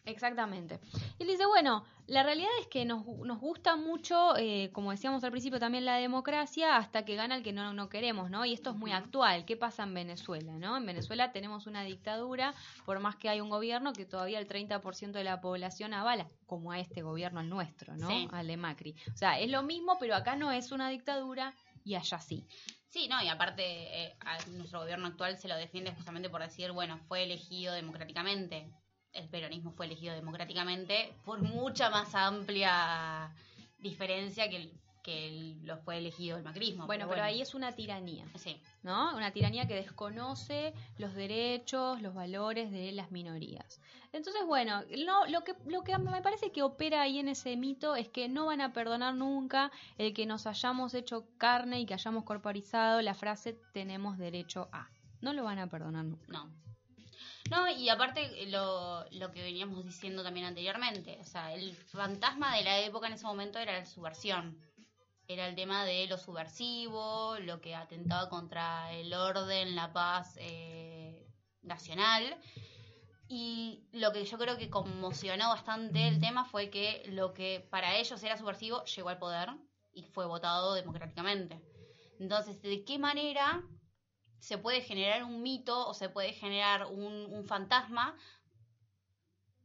Exactamente. 0.05 0.79
Y 1.19 1.23
él 1.23 1.29
dice, 1.29 1.45
bueno, 1.45 1.85
la 2.07 2.23
realidad 2.23 2.49
es 2.59 2.67
que 2.67 2.85
nos, 2.85 3.05
nos 3.05 3.39
gusta 3.39 3.75
mucho, 3.75 4.35
eh, 4.37 4.69
como 4.73 4.91
decíamos 4.91 5.23
al 5.23 5.31
principio, 5.31 5.59
también 5.59 5.85
la 5.85 5.97
democracia 5.97 6.77
hasta 6.77 7.05
que 7.05 7.15
gana 7.15 7.35
el 7.35 7.43
que 7.43 7.53
no, 7.53 7.73
no 7.73 7.87
queremos, 7.87 8.29
¿no? 8.29 8.43
Y 8.43 8.53
esto 8.53 8.71
es 8.71 8.75
muy 8.75 8.91
actual. 8.91 9.45
¿Qué 9.45 9.55
pasa 9.55 9.83
en 9.83 9.93
Venezuela, 9.93 10.53
no? 10.53 10.77
En 10.77 10.85
Venezuela 10.85 11.31
tenemos 11.31 11.67
una 11.67 11.83
dictadura, 11.83 12.53
por 12.85 12.99
más 12.99 13.15
que 13.15 13.29
hay 13.29 13.41
un 13.41 13.49
gobierno 13.49 13.93
que 13.93 14.05
todavía 14.05 14.39
el 14.39 14.47
30% 14.47 15.11
de 15.11 15.23
la 15.23 15.39
población 15.39 15.93
avala, 15.93 16.27
como 16.47 16.71
a 16.71 16.79
este 16.79 17.03
gobierno, 17.03 17.39
el 17.41 17.49
nuestro, 17.49 17.95
¿no? 17.95 18.09
Sí. 18.09 18.27
Al 18.31 18.47
de 18.47 18.57
Macri. 18.57 18.95
O 19.13 19.17
sea, 19.17 19.39
es 19.39 19.49
lo 19.49 19.61
mismo, 19.61 19.97
pero 19.99 20.15
acá 20.15 20.35
no 20.35 20.51
es 20.51 20.71
una 20.71 20.89
dictadura 20.89 21.53
y 21.83 21.95
allá 21.95 22.19
sí. 22.19 22.47
Sí, 22.87 23.07
no, 23.07 23.21
y 23.23 23.29
aparte 23.29 23.63
eh, 23.63 24.15
a 24.19 24.37
nuestro 24.49 24.81
gobierno 24.81 25.07
actual 25.07 25.37
se 25.37 25.47
lo 25.47 25.55
defiende 25.55 25.93
justamente 25.93 26.29
por 26.29 26.41
decir, 26.41 26.73
bueno, 26.73 26.99
fue 27.07 27.23
elegido 27.23 27.73
democráticamente. 27.73 28.69
El 29.13 29.27
peronismo 29.29 29.71
fue 29.71 29.85
elegido 29.87 30.13
democráticamente 30.15 31.13
por 31.25 31.41
mucha 31.41 31.89
más 31.89 32.15
amplia 32.15 33.31
diferencia 33.79 34.49
que, 34.49 34.55
el- 34.57 34.73
que 35.03 35.27
el- 35.27 35.65
lo 35.65 35.77
fue 35.79 35.97
elegido 35.97 36.37
el 36.37 36.43
macrismo. 36.43 36.85
Bueno, 36.85 37.07
pero 37.09 37.23
ahí 37.23 37.41
es 37.41 37.55
una 37.55 37.71
tiranía. 37.73 38.25
Sí. 38.35 38.61
¿no? 38.83 39.15
Una 39.15 39.31
tiranía 39.31 39.67
que 39.67 39.75
desconoce 39.75 40.73
los 40.97 41.13
derechos, 41.15 42.01
los 42.01 42.13
valores 42.13 42.71
de 42.71 42.91
las 42.91 43.11
minorías. 43.11 43.81
Entonces, 44.13 44.43
bueno, 44.45 44.83
no, 45.05 45.25
lo 45.27 45.43
que 45.43 45.55
lo 45.65 45.83
que 45.83 45.97
me 45.97 46.21
parece 46.21 46.51
que 46.51 46.61
opera 46.63 47.01
ahí 47.01 47.19
en 47.19 47.27
ese 47.29 47.55
mito 47.57 47.95
es 47.95 48.09
que 48.09 48.27
no 48.27 48.45
van 48.47 48.61
a 48.61 48.73
perdonar 48.73 49.13
nunca 49.15 49.71
el 49.97 50.13
que 50.13 50.25
nos 50.25 50.45
hayamos 50.47 50.93
hecho 50.93 51.25
carne 51.37 51.79
y 51.79 51.85
que 51.85 51.93
hayamos 51.93 52.23
corporizado 52.23 53.01
la 53.01 53.13
frase 53.13 53.57
tenemos 53.73 54.17
derecho 54.17 54.69
a. 54.71 54.89
No 55.21 55.33
lo 55.33 55.43
van 55.43 55.59
a 55.59 55.67
perdonar 55.67 56.05
nunca. 56.05 56.25
No. 56.27 56.49
No, 57.51 57.67
y 57.69 57.89
aparte 57.89 58.45
lo, 58.47 59.03
lo 59.11 59.29
que 59.33 59.43
veníamos 59.43 59.83
diciendo 59.83 60.23
también 60.23 60.45
anteriormente, 60.45 61.17
o 61.19 61.25
sea, 61.25 61.53
el 61.53 61.75
fantasma 61.75 62.55
de 62.55 62.63
la 62.63 62.79
época 62.79 63.07
en 63.07 63.13
ese 63.13 63.25
momento 63.25 63.59
era 63.59 63.77
la 63.77 63.85
subversión. 63.85 64.57
Era 65.27 65.49
el 65.49 65.55
tema 65.55 65.83
de 65.83 66.07
lo 66.07 66.17
subversivo, 66.17 67.35
lo 67.39 67.59
que 67.59 67.75
atentaba 67.75 68.29
contra 68.29 68.93
el 68.93 69.13
orden, 69.13 69.75
la 69.75 69.91
paz 69.91 70.37
eh, 70.39 71.27
nacional. 71.61 72.23
Y 73.27 73.83
lo 73.91 74.13
que 74.13 74.23
yo 74.23 74.37
creo 74.37 74.57
que 74.57 74.69
conmocionó 74.69 75.49
bastante 75.49 76.07
el 76.07 76.21
tema 76.21 76.45
fue 76.45 76.69
que 76.69 77.03
lo 77.07 77.33
que 77.33 77.67
para 77.69 77.97
ellos 77.97 78.23
era 78.23 78.37
subversivo 78.37 78.85
llegó 78.85 79.09
al 79.09 79.19
poder 79.19 79.49
y 79.91 80.03
fue 80.03 80.25
votado 80.25 80.73
democráticamente. 80.73 81.61
Entonces, 82.17 82.61
¿de 82.61 82.85
qué 82.85 82.97
manera 82.97 83.61
se 84.41 84.57
puede 84.57 84.81
generar 84.81 85.23
un 85.23 85.41
mito 85.41 85.87
o 85.87 85.93
se 85.93 86.09
puede 86.09 86.33
generar 86.33 86.87
un, 86.87 87.27
un 87.31 87.45
fantasma 87.45 88.17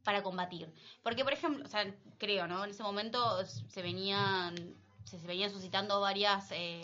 para 0.03 0.23
combatir. 0.23 0.71
Porque, 1.03 1.23
por 1.23 1.33
ejemplo, 1.33 1.65
o 1.65 1.67
sea, 1.67 1.93
creo, 2.17 2.47
¿no? 2.47 2.63
En 2.63 2.69
ese 2.69 2.83
momento 2.83 3.43
se 3.45 3.81
venían, 3.81 4.55
se, 5.03 5.19
se 5.19 5.27
venían 5.27 5.51
suscitando 5.51 5.99
varias, 5.99 6.51
eh, 6.51 6.81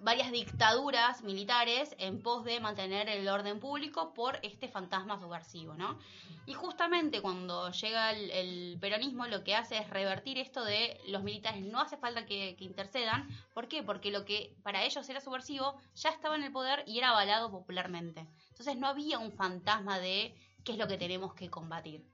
varias 0.00 0.30
dictaduras 0.30 1.22
militares 1.22 1.94
en 1.98 2.22
pos 2.22 2.44
de 2.44 2.60
mantener 2.60 3.08
el 3.08 3.28
orden 3.28 3.60
público 3.60 4.14
por 4.14 4.38
este 4.42 4.68
fantasma 4.68 5.18
subversivo, 5.18 5.74
¿no? 5.74 5.98
Y 6.46 6.54
justamente 6.54 7.20
cuando 7.20 7.70
llega 7.70 8.12
el, 8.12 8.78
peronismo 8.80 9.26
lo 9.26 9.44
que 9.44 9.54
hace 9.54 9.78
es 9.78 9.90
revertir 9.90 10.38
esto 10.38 10.64
de 10.64 10.98
los 11.08 11.22
militares 11.22 11.62
no 11.64 11.80
hace 11.80 11.96
falta 11.96 12.26
que, 12.26 12.56
que 12.56 12.64
intercedan. 12.64 13.28
¿Por 13.54 13.68
qué? 13.68 13.82
Porque 13.82 14.10
lo 14.10 14.24
que 14.24 14.54
para 14.62 14.84
ellos 14.84 15.08
era 15.08 15.20
subversivo 15.20 15.76
ya 15.94 16.10
estaba 16.10 16.36
en 16.36 16.44
el 16.44 16.52
poder 16.52 16.84
y 16.86 16.98
era 16.98 17.10
avalado 17.10 17.50
popularmente. 17.50 18.26
Entonces 18.50 18.76
no 18.76 18.86
había 18.86 19.18
un 19.18 19.32
fantasma 19.32 19.98
de 19.98 20.34
qué 20.64 20.72
es 20.72 20.78
lo 20.78 20.88
que 20.88 20.96
tenemos 20.96 21.34
que 21.34 21.50
combatir. 21.50 22.04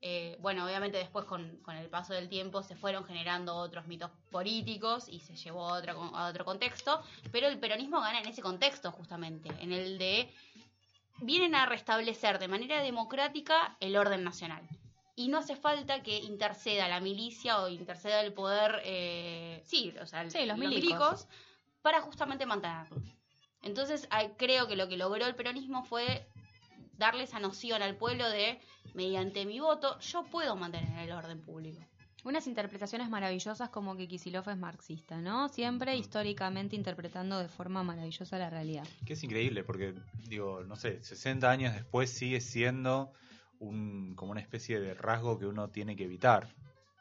Eh, 0.00 0.36
bueno, 0.40 0.64
obviamente 0.64 0.96
después 0.98 1.24
con, 1.24 1.56
con 1.58 1.74
el 1.76 1.88
paso 1.88 2.14
del 2.14 2.28
tiempo 2.28 2.62
se 2.62 2.76
fueron 2.76 3.04
generando 3.04 3.56
otros 3.56 3.86
mitos 3.88 4.10
políticos 4.30 5.08
y 5.08 5.18
se 5.20 5.34
llevó 5.34 5.68
a 5.68 5.78
otro, 5.78 6.14
a 6.14 6.28
otro 6.28 6.44
contexto, 6.44 7.02
pero 7.32 7.48
el 7.48 7.58
peronismo 7.58 8.00
gana 8.00 8.20
en 8.20 8.28
ese 8.28 8.40
contexto 8.40 8.92
justamente, 8.92 9.50
en 9.60 9.72
el 9.72 9.98
de 9.98 10.32
vienen 11.20 11.56
a 11.56 11.66
restablecer 11.66 12.38
de 12.38 12.46
manera 12.46 12.80
democrática 12.80 13.76
el 13.80 13.96
orden 13.96 14.22
nacional. 14.22 14.62
Y 15.16 15.26
no 15.26 15.38
hace 15.38 15.56
falta 15.56 16.00
que 16.04 16.16
interceda 16.18 16.86
la 16.86 17.00
milicia 17.00 17.60
o 17.60 17.68
interceda 17.68 18.20
el 18.20 18.32
poder, 18.32 18.80
eh, 18.84 19.60
sí, 19.64 19.92
o 20.00 20.06
sea, 20.06 20.30
Sí, 20.30 20.46
los 20.46 20.56
milicos. 20.56 21.26
para 21.82 22.00
justamente 22.00 22.46
mantenerlo. 22.46 23.02
Entonces 23.62 24.08
creo 24.36 24.68
que 24.68 24.76
lo 24.76 24.88
que 24.88 24.96
logró 24.96 25.26
el 25.26 25.34
peronismo 25.34 25.82
fue 25.82 26.28
darle 26.98 27.24
esa 27.24 27.40
noción 27.40 27.82
al 27.82 27.96
pueblo 27.96 28.28
de, 28.28 28.60
mediante 28.94 29.46
mi 29.46 29.60
voto, 29.60 29.98
yo 30.00 30.24
puedo 30.24 30.56
mantener 30.56 31.08
el 31.08 31.12
orden 31.12 31.40
público. 31.40 31.80
Unas 32.24 32.48
interpretaciones 32.48 33.08
maravillosas 33.08 33.70
como 33.70 33.96
que 33.96 34.08
Kisilov 34.08 34.48
es 34.50 34.58
marxista, 34.58 35.20
¿no? 35.20 35.48
Siempre 35.48 35.96
históricamente 35.96 36.74
interpretando 36.74 37.38
de 37.38 37.48
forma 37.48 37.84
maravillosa 37.84 38.38
la 38.38 38.50
realidad. 38.50 38.86
Que 39.06 39.12
es 39.12 39.22
increíble, 39.22 39.62
porque, 39.62 39.94
digo, 40.28 40.64
no 40.64 40.74
sé, 40.74 41.02
60 41.02 41.48
años 41.48 41.74
después 41.74 42.10
sigue 42.10 42.40
siendo 42.40 43.12
un, 43.60 44.14
como 44.16 44.32
una 44.32 44.40
especie 44.40 44.80
de 44.80 44.94
rasgo 44.94 45.38
que 45.38 45.46
uno 45.46 45.68
tiene 45.70 45.94
que 45.94 46.04
evitar. 46.04 46.48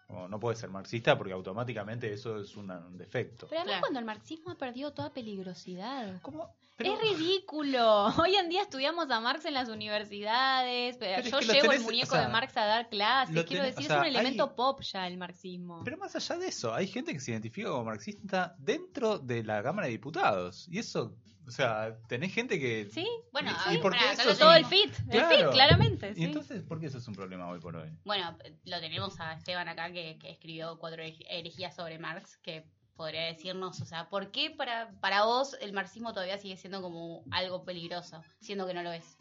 O 0.09 0.27
no 0.29 0.39
puede 0.39 0.55
ser 0.55 0.69
marxista 0.69 1.17
porque 1.17 1.33
automáticamente 1.33 2.11
eso 2.13 2.39
es 2.39 2.55
una- 2.55 2.79
un 2.79 2.97
defecto. 2.97 3.47
Pero 3.49 3.59
además 3.59 3.65
Claro. 3.73 3.81
cuando 3.81 3.99
el 3.99 4.05
marxismo 4.05 4.51
ha 4.51 4.55
perdido 4.55 4.93
toda 4.93 5.11
peligrosidad. 5.13 6.21
¿Cómo? 6.21 6.49
Pero- 6.77 6.93
Es 6.93 6.99
ridículo. 7.17 8.05
Hoy 8.29 8.35
en 8.35 8.49
día 8.49 8.61
estudiamos 8.61 9.09
a 9.09 9.19
Marx 9.19 9.43
en 9.45 9.53
las 9.55 9.67
universidades. 9.67 10.97
Pero 10.97 11.21
Pero 11.23 11.39
es 11.39 11.47
yo 11.47 11.53
llevo 11.53 11.71
el 11.73 11.81
muñeco 11.81 12.09
o 12.13 12.17
sea, 12.17 12.25
de 12.27 12.31
Marx 12.31 12.55
a 12.55 12.65
dar 12.65 12.89
clases. 12.89 13.45
Quiero 13.45 13.63
tenés- 13.65 13.75
decir, 13.75 13.85
o 13.85 13.87
sea, 13.87 13.95
es 13.97 14.01
un 14.01 14.07
elemento 14.07 14.43
hay- 14.45 14.55
pop 14.55 14.81
ya 14.81 15.07
el 15.07 15.17
marxismo. 15.17 15.81
Pero 15.83 15.97
más 15.97 16.15
allá 16.15 16.37
de 16.37 16.47
eso, 16.47 16.73
hay 16.73 16.87
gente 16.87 17.13
que 17.13 17.19
se 17.19 17.31
identifica 17.31 17.69
como 17.69 17.83
marxista 17.85 18.55
dentro 18.59 19.17
de 19.19 19.43
la 19.43 19.61
Cámara 19.63 19.87
de 19.87 19.91
Diputados. 19.93 20.67
Y 20.71 20.79
eso, 20.79 21.15
o 21.47 21.51
sea, 21.51 21.97
tenés 22.07 22.33
gente 22.33 22.59
que... 22.59 22.89
¿Sí? 22.91 23.07
Bueno, 23.31 23.51
¿Y- 23.71 23.77
eso 23.77 24.29
es 24.31 24.37
Todo 24.37 24.53
el 24.53 24.65
fit. 24.65 24.93
El 25.09 25.23
fit, 25.25 25.49
claramente. 25.51 26.11
Y 26.11 26.15
sí. 26.15 26.23
entonces, 26.25 26.61
¿por 26.63 26.79
qué 26.79 26.87
eso 26.87 26.97
es 26.97 27.07
un 27.07 27.15
problema 27.15 27.47
hoy 27.49 27.59
por 27.59 27.75
hoy? 27.77 27.89
Bueno, 28.03 28.37
lo 28.65 28.79
tenemos 28.81 29.19
a 29.21 29.33
Esteban 29.33 29.67
acá 29.69 29.91
que, 29.91 30.17
que 30.19 30.29
escribió 30.31 30.77
cuatro 30.77 31.01
herej- 31.01 31.25
herejías 31.29 31.75
sobre 31.75 31.99
Marx, 31.99 32.37
que 32.37 32.65
podría 32.95 33.25
decirnos, 33.27 33.79
o 33.79 33.85
sea, 33.85 34.09
¿por 34.09 34.31
qué 34.31 34.49
para, 34.49 34.91
para 34.99 35.23
vos 35.23 35.55
el 35.61 35.71
marxismo 35.71 36.13
todavía 36.13 36.37
sigue 36.37 36.57
siendo 36.57 36.81
como 36.81 37.23
algo 37.31 37.63
peligroso, 37.63 38.21
siendo 38.41 38.67
que 38.67 38.73
no 38.73 38.83
lo 38.83 38.91
es? 38.91 39.17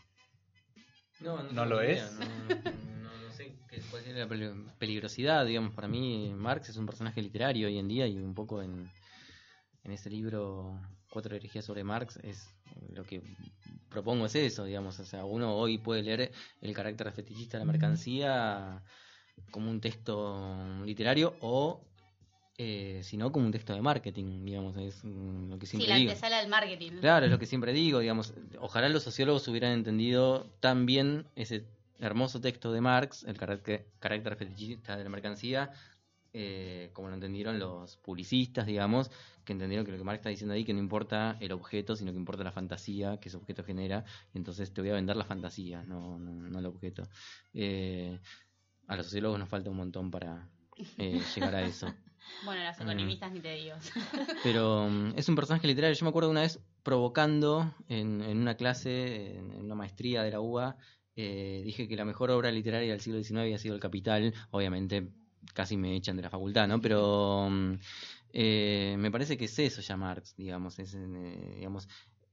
No, 1.21 1.43
¿No 1.45 1.65
lo 1.65 1.81
es? 1.81 2.13
No, 2.13 2.25
no- 2.25 3.19
no 3.29 3.33
sé 3.33 3.55
qué, 3.69 3.81
cuál 3.91 4.03
es 4.05 4.17
la 4.17 4.27
peli- 4.27 4.65
peligrosidad, 4.79 5.47
digamos, 5.47 5.75
para 5.75 5.89
mí 5.89 6.33
Marx 6.35 6.71
es 6.71 6.77
un 6.77 6.87
personaje 6.87 7.23
literario 7.23 7.69
hoy 7.69 7.79
en 7.79 7.87
día 7.89 8.07
y 8.07 8.19
un 8.19 8.35
poco 8.35 8.63
en, 8.63 8.91
en 9.85 9.93
ese 9.93 10.11
libro 10.11 10.81
Cuatro 11.17 11.35
herejías 11.35 11.65
sobre 11.65 11.83
Marx 11.83 12.19
es 12.23 12.47
lo 12.93 13.03
que 13.03 13.23
propongo 13.89 14.27
es 14.27 14.35
eso, 14.35 14.67
digamos, 14.67 15.01
o 15.01 15.05
sea, 15.07 15.25
uno 15.25 15.57
hoy 15.57 15.79
puede 15.79 16.03
leer 16.03 16.31
el 16.61 16.75
carácter 16.75 17.11
fetichista 17.11 17.57
de 17.57 17.65
la 17.65 17.73
mercancía 17.73 18.83
como 19.51 19.71
un 19.71 19.81
texto 19.81 20.59
literario 20.85 21.35
o 21.41 21.81
eh, 22.59 23.01
si 23.03 23.17
no 23.17 23.33
como 23.33 23.47
un 23.47 23.53
texto 23.53 23.73
de 23.73 23.81
marketing, 23.81 24.45
digamos, 24.45 24.77
es 24.77 25.03
lo 25.05 25.59
que 25.59 25.65
Sí, 25.65 25.79
siempre 25.79 25.89
la 25.89 25.97
digo. 25.97 26.11
antesala 26.11 26.39
del 26.41 26.49
marketing. 26.51 26.93
Claro, 27.01 27.25
es 27.25 27.33
lo 27.33 27.39
que 27.39 27.47
siempre 27.47 27.73
digo, 27.73 28.01
digamos, 28.01 28.35
ojalá 28.61 28.91
los 28.91 29.03
sociólogos 29.03 29.49
hubieran 29.49 29.73
entendido 29.73 30.51
tan 30.61 30.85
bien 30.85 31.25
ese 31.35 31.65
hermoso 31.99 32.43
texto 32.43 32.73
de 32.75 32.83
Marx, 32.83 33.25
el 33.25 33.39
carácter, 33.39 33.87
carácter 34.01 34.37
fetichista 34.37 34.99
de 34.99 35.05
la 35.05 35.09
mercancía, 35.09 35.71
eh, 36.37 36.91
como 36.93 37.09
lo 37.09 37.15
entendieron 37.15 37.59
los 37.59 37.97
publicistas, 37.97 38.67
digamos, 38.67 39.11
que 39.45 39.53
entendieron 39.53 39.87
que 39.87 39.93
lo 39.93 39.99
que 39.99 40.05
Marx 40.05 40.19
está 40.21 40.29
diciendo 40.29 40.55
ahí, 40.55 40.65
que 40.65 40.75
no 40.75 40.81
importa 40.81 41.37
el 41.41 41.53
objeto, 41.53 41.97
sino 41.97 42.13
que 42.13 42.19
importa 42.19 42.45
la 42.45 42.53
fantasía 42.53 43.19
que 43.19 43.29
ese 43.29 43.37
objeto 43.39 43.65
genera, 43.65 44.05
y 44.35 44.39
entonces 44.39 44.73
te 44.73 44.81
voy 44.81 44.91
a 44.91 44.95
vender 44.95 45.17
la 45.17 45.25
fantasía, 45.25 45.83
no, 45.85 46.19
no, 46.19 46.33
no 46.33 46.59
el 46.59 46.67
objeto. 46.67 47.05
Eh, 47.55 48.19
a 48.87 48.97
los 48.97 49.07
sociólogos 49.07 49.39
nos 49.39 49.49
falta 49.49 49.71
un 49.71 49.77
montón 49.77 50.11
para 50.11 50.49
eh, 50.99 51.21
llegar 51.35 51.55
a 51.55 51.63
eso. 51.63 51.93
Bueno, 52.45 52.63
las 52.63 52.79
Mm. 52.79 52.83
economistas 52.83 53.33
ni 53.33 53.41
te 53.41 53.55
digo. 53.55 53.77
Pero 54.43 54.89
mm, 54.91 55.13
es 55.17 55.29
un 55.29 55.37
personaje 55.37 55.67
literario. 55.67 55.97
Yo 55.97 56.05
me 56.05 56.11
acuerdo 56.11 56.29
una 56.31 56.41
vez 56.43 56.61
provocando 56.83 57.73
en, 57.89 58.21
en 58.21 58.39
una 58.39 58.57
clase, 58.57 59.37
en, 59.37 59.53
en 59.53 59.63
una 59.65 59.75
maestría 59.77 60.23
de 60.23 60.33
la 60.33 60.41
UBA, 60.41 60.77
eh, 61.15 61.63
dije 61.65 61.89
que 61.89 61.97
la 61.97 62.05
mejor 62.05 62.31
obra 62.31 62.51
literaria 62.51 62.91
del 62.91 63.01
siglo 63.01 63.23
XIX 63.23 63.41
había 63.41 63.59
sido 63.59 63.75
El 63.75 63.81
Capital. 63.81 64.35
Obviamente 64.51 65.09
casi 65.55 65.77
me 65.77 65.95
echan 65.97 66.17
de 66.17 66.23
la 66.23 66.31
facultad, 66.31 66.69
¿no? 66.69 66.81
Pero 66.81 67.49
mm, 67.51 67.75
eh, 68.33 68.97
me 68.99 69.11
parece 69.11 69.37
que 69.37 69.47
es 69.47 69.59
eso 69.59 69.81
ya 69.81 69.97
Marx, 69.97 70.35
digamos. 70.37 70.79
Es, 70.79 70.95
eh, 70.95 71.55
digamos, 71.57 71.89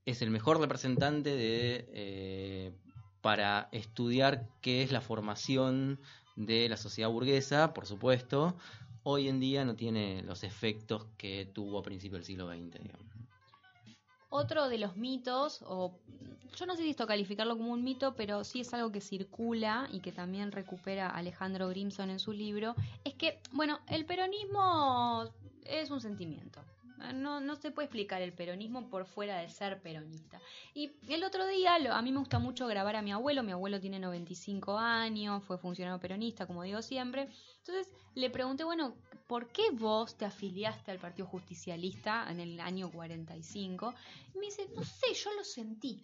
es 0.05 0.21
el 0.21 0.29
mejor 0.31 0.59
representante 0.59 1.35
de 1.35 1.89
eh, 1.93 2.71
para 3.21 3.69
estudiar 3.71 4.47
qué 4.61 4.83
es 4.83 4.91
la 4.91 5.01
formación 5.01 5.99
de 6.35 6.67
la 6.67 6.77
sociedad 6.77 7.09
burguesa, 7.09 7.73
por 7.73 7.85
supuesto, 7.85 8.57
hoy 9.03 9.29
en 9.29 9.39
día 9.39 9.65
no 9.65 9.75
tiene 9.75 10.23
los 10.23 10.43
efectos 10.43 11.05
que 11.17 11.45
tuvo 11.45 11.79
a 11.79 11.83
principios 11.83 12.19
del 12.19 12.25
siglo 12.25 12.47
XX. 12.47 12.81
digamos. 12.81 13.12
Otro 14.35 14.67
de 14.67 14.79
los 14.79 14.97
mitos, 14.97 15.61
o 15.67 15.93
yo 16.57 16.65
no 16.65 16.75
sé 16.75 16.81
si 16.81 16.89
esto 16.89 17.05
calificarlo 17.05 17.55
como 17.55 17.71
un 17.71 17.83
mito, 17.83 18.15
pero 18.15 18.43
sí 18.43 18.61
es 18.61 18.73
algo 18.73 18.91
que 18.91 18.99
circula 18.99 19.87
y 19.91 19.99
que 19.99 20.11
también 20.11 20.51
recupera 20.51 21.07
Alejandro 21.11 21.69
Grimson 21.69 22.09
en 22.09 22.17
su 22.17 22.31
libro, 22.31 22.73
es 23.03 23.13
que, 23.13 23.39
bueno, 23.51 23.79
el 23.89 24.05
peronismo 24.05 25.29
es 25.65 25.91
un 25.91 26.01
sentimiento. 26.01 26.61
No, 27.13 27.55
se 27.57 27.69
puede 27.69 27.85
explicar 27.85 28.23
el 28.23 28.33
peronismo 28.33 28.89
por 28.89 29.05
fuera 29.05 29.37
de 29.37 29.49
ser 29.49 29.79
peronista. 29.81 30.39
Y 30.73 30.93
el 31.09 31.23
otro 31.23 31.45
día, 31.45 31.75
a 31.75 32.01
mí 32.01 32.11
me 32.11 32.17
gusta 32.17 32.39
mucho 32.39 32.65
grabar 32.65 32.95
a 32.95 33.03
mi 33.03 33.11
abuelo. 33.11 33.43
Mi 33.43 33.51
abuelo 33.51 33.79
tiene 33.79 33.99
95 33.99 34.79
años, 34.79 35.43
fue 35.43 35.59
funcionario 35.59 35.99
peronista, 35.99 36.47
como 36.47 36.63
digo 36.63 36.81
siempre. 36.81 37.29
Entonces 37.65 37.93
le 38.15 38.29
pregunté, 38.29 38.65
bueno, 38.65 38.93
¿por 39.25 39.47
qué 39.47 39.71
vos 39.71 40.17
te 40.17 40.25
afiliaste 40.25 40.91
al 40.91 40.99
Partido 40.99 41.27
Justicialista 41.27 42.29
en 42.29 42.41
el 42.41 42.59
año 42.59 42.91
45? 42.91 43.93
Y 44.35 44.37
me 44.37 44.47
dice, 44.47 44.67
no 44.75 44.83
sé, 44.83 45.13
yo 45.13 45.33
lo 45.33 45.45
sentí. 45.45 46.01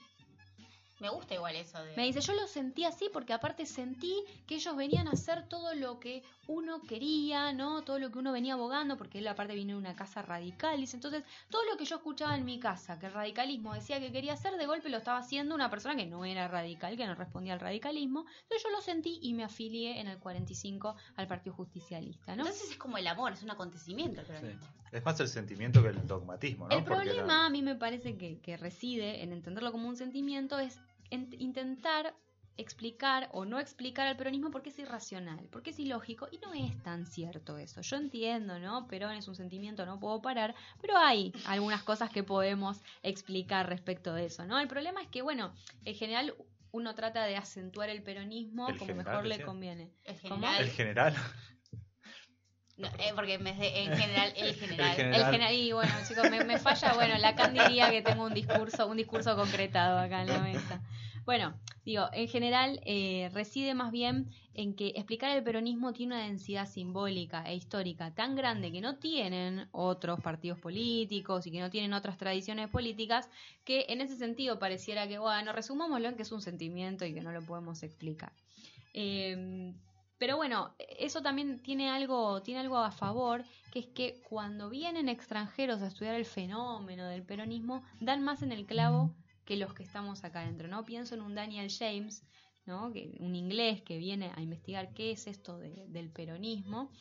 Me 0.99 1.09
gusta 1.09 1.34
igual 1.34 1.55
eso 1.55 1.81
de... 1.84 1.95
Me 1.95 2.03
dice, 2.03 2.19
yo 2.21 2.34
lo 2.34 2.45
sentí 2.47 2.84
así 2.84 3.09
porque 3.11 3.34
aparte 3.34 3.65
sentí 3.65 4.23
que 4.45 4.55
ellos 4.55 4.76
venían 4.76 5.07
a 5.07 5.11
hacer 5.11 5.47
todo 5.47 5.73
lo 5.76 5.99
que 5.99 6.23
uno 6.47 6.81
quería, 6.81 7.53
¿no? 7.53 7.84
Todo 7.84 7.99
lo 7.99 8.11
que 8.11 8.19
uno 8.19 8.31
venía 8.31 8.53
abogando, 8.55 8.97
porque 8.97 9.19
él 9.19 9.27
aparte 9.27 9.55
viene 9.55 9.73
de 9.73 9.80
una 9.80 9.95
casa 9.95 10.21
radical. 10.21 10.80
Dice, 10.80 10.97
entonces, 10.97 11.23
todo 11.49 11.63
lo 11.71 11.77
que 11.77 11.85
yo 11.85 11.95
escuchaba 11.97 12.35
en 12.35 12.43
mi 12.43 12.59
casa, 12.59 12.99
que 12.99 13.05
el 13.05 13.13
radicalismo 13.13 13.73
decía 13.73 13.99
que 13.99 14.11
quería 14.11 14.34
hacer, 14.34 14.57
de 14.57 14.65
golpe 14.65 14.89
lo 14.89 14.97
estaba 14.97 15.19
haciendo 15.19 15.55
una 15.55 15.69
persona 15.69 15.95
que 15.95 16.05
no 16.05 16.26
era 16.26 16.47
radical, 16.47 16.97
que 16.97 17.07
no 17.07 17.15
respondía 17.15 17.53
al 17.53 17.59
radicalismo. 17.59 18.26
Entonces 18.43 18.63
yo 18.63 18.69
lo 18.71 18.81
sentí 18.81 19.19
y 19.21 19.34
me 19.34 19.43
afilié 19.43 19.99
en 20.01 20.07
el 20.07 20.17
45 20.19 20.95
al 21.15 21.27
Partido 21.27 21.55
Justicialista, 21.55 22.35
¿no? 22.35 22.43
Entonces 22.45 22.71
es 22.71 22.77
como 22.77 22.97
el 22.97 23.07
amor, 23.07 23.34
es 23.34 23.43
un 23.43 23.51
acontecimiento 23.51 24.21
el 24.21 24.27
peronismo. 24.27 24.67
Es 24.91 25.05
más 25.05 25.19
el 25.19 25.27
sentimiento 25.27 25.81
que 25.84 25.89
el 25.89 26.07
dogmatismo, 26.07 26.67
¿no? 26.67 26.76
El 26.76 26.84
Porque 26.84 26.95
la- 26.95 27.03
problema 27.03 27.45
a 27.45 27.49
mí 27.49 27.61
me 27.61 27.76
parece 27.76 28.17
que, 28.17 28.39
que 28.39 28.57
reside 28.57 29.21
en 29.21 29.31
entenderlo 29.34 29.71
como 29.71 29.88
un 29.88 29.95
sentimiento 29.95 30.57
es 30.59 30.80
intentar 31.11 32.14
explicar 32.60 33.30
o 33.31 33.45
no 33.45 33.60
explicar 33.60 34.07
al 34.07 34.18
peronismo 34.18 34.52
porque 34.52 34.69
es 34.69 34.80
irracional, 34.80 35.48
porque 35.49 35.69
es 35.69 35.80
ilógico 35.80 36.27
y 36.30 36.40
no 36.40 36.53
es 36.53 36.77
tan 36.84 37.06
cierto 37.06 37.57
eso. 37.57 37.81
Yo 37.81 37.95
entiendo, 37.95 38.60
¿no? 38.60 38.86
Perón 38.88 39.14
es 39.15 39.27
un 39.27 39.36
sentimiento, 39.36 39.86
no 39.86 39.99
puedo 39.99 40.22
parar, 40.22 40.53
pero 40.81 40.98
hay 40.98 41.31
algunas 41.45 41.84
cosas 41.84 42.10
que 42.10 42.23
podemos 42.23 42.81
explicar 43.02 43.69
respecto 43.69 44.14
de 44.14 44.26
eso, 44.26 44.45
¿no? 44.45 44.60
El 44.60 44.68
problema 44.68 45.02
es 45.02 45.07
que, 45.07 45.22
bueno, 45.22 45.53
en 45.86 45.95
general 45.95 46.36
uno 46.72 46.94
trata 46.95 47.23
de 47.23 47.38
acentuar 47.38 47.90
el 47.90 48.03
peronismo 48.03 48.68
El 48.68 48.77
como 48.77 48.91
general, 48.91 49.23
mejor 49.23 49.26
le 49.26 49.41
conviene. 49.41 49.91
El 50.03 50.19
¿Cómo? 50.22 50.36
general. 50.36 50.61
El 50.64 50.69
general. 50.72 51.15
No, 52.80 52.88
eh, 52.88 53.11
porque 53.14 53.34
en, 53.34 53.45
general, 53.45 54.34
el 54.38 54.56
general. 54.56 54.89
El 54.89 54.95
general. 54.95 55.22
El 55.22 55.26
general, 55.26 55.53
y 55.53 55.72
bueno, 55.73 55.91
chicos, 56.07 56.31
me, 56.31 56.45
me 56.45 56.57
falla, 56.60 56.93
bueno, 56.93 57.18
Lacan 57.18 57.53
diría 57.53 57.91
que 57.91 58.01
tengo 58.01 58.23
un 58.23 58.34
discurso, 58.34 58.88
un 58.88 58.95
discurso 58.95 59.35
concretado 59.35 59.99
acá 59.99 60.22
en 60.22 60.27
la 60.30 60.39
mesa. 60.39 60.81
Bueno, 61.26 61.53
digo, 61.84 62.07
en 62.14 62.30
general 62.30 62.80
eh, 62.85 63.30
reside 63.34 63.76
más 63.76 63.91
bien 63.91 64.30
en 64.53 64.76
que 64.76 64.93
explicar 64.95 65.35
el 65.35 65.43
peronismo 65.43 65.91
tiene 65.91 66.15
una 66.15 66.23
densidad 66.23 66.68
simbólica 66.68 67.43
e 67.43 67.53
histórica 67.53 68.15
tan 68.15 68.35
grande 68.38 68.72
que 68.72 68.80
no 68.80 68.95
tienen 68.95 69.68
otros 69.72 70.22
partidos 70.22 70.57
políticos 70.57 71.45
y 71.47 71.51
que 71.51 71.60
no 71.60 71.69
tienen 71.69 71.93
otras 71.93 72.18
tradiciones 72.18 72.69
políticas, 72.69 73.30
que 73.65 73.88
en 73.89 73.99
ese 73.99 74.15
sentido 74.15 74.57
pareciera 74.57 75.06
que, 75.06 75.19
bueno, 75.19 75.51
resumámoslo 75.51 76.07
en 76.07 76.15
que 76.15 76.23
es 76.23 76.31
un 76.31 76.41
sentimiento 76.41 77.06
y 77.06 77.14
que 77.14 77.22
no 77.22 77.34
lo 77.34 77.41
podemos 77.41 77.84
explicar. 77.84 78.31
Eh, 78.93 79.73
pero 80.19 80.35
bueno, 80.35 80.75
eso 80.77 81.21
también 81.21 81.59
tiene 81.63 81.89
algo, 81.89 82.41
tiene 82.43 82.59
algo 82.59 82.77
a 82.77 82.91
favor, 82.91 83.45
que 83.71 83.79
es 83.79 83.87
que 83.87 84.21
cuando 84.27 84.69
vienen 84.69 85.07
extranjeros 85.07 85.81
a 85.81 85.87
estudiar 85.87 86.15
el 86.15 86.25
fenómeno 86.25 87.07
del 87.07 87.23
peronismo, 87.23 87.83
dan 88.01 88.21
más 88.21 88.41
en 88.41 88.51
el 88.51 88.65
clavo 88.65 89.15
que 89.45 89.55
los 89.55 89.73
que 89.73 89.83
estamos 89.83 90.23
acá 90.25 90.41
adentro, 90.41 90.67
¿no? 90.67 90.85
Pienso 90.85 91.15
en 91.15 91.21
un 91.21 91.35
Daniel 91.35 91.71
James, 91.71 92.23
¿no? 92.65 92.91
Que, 92.91 93.15
un 93.19 93.33
inglés 93.33 93.81
que 93.81 93.97
viene 93.97 94.31
a 94.35 94.41
investigar 94.41 94.93
qué 94.93 95.11
es 95.11 95.25
esto 95.25 95.57
de- 95.57 95.87
del 95.87 96.11
peronismo. 96.11 96.91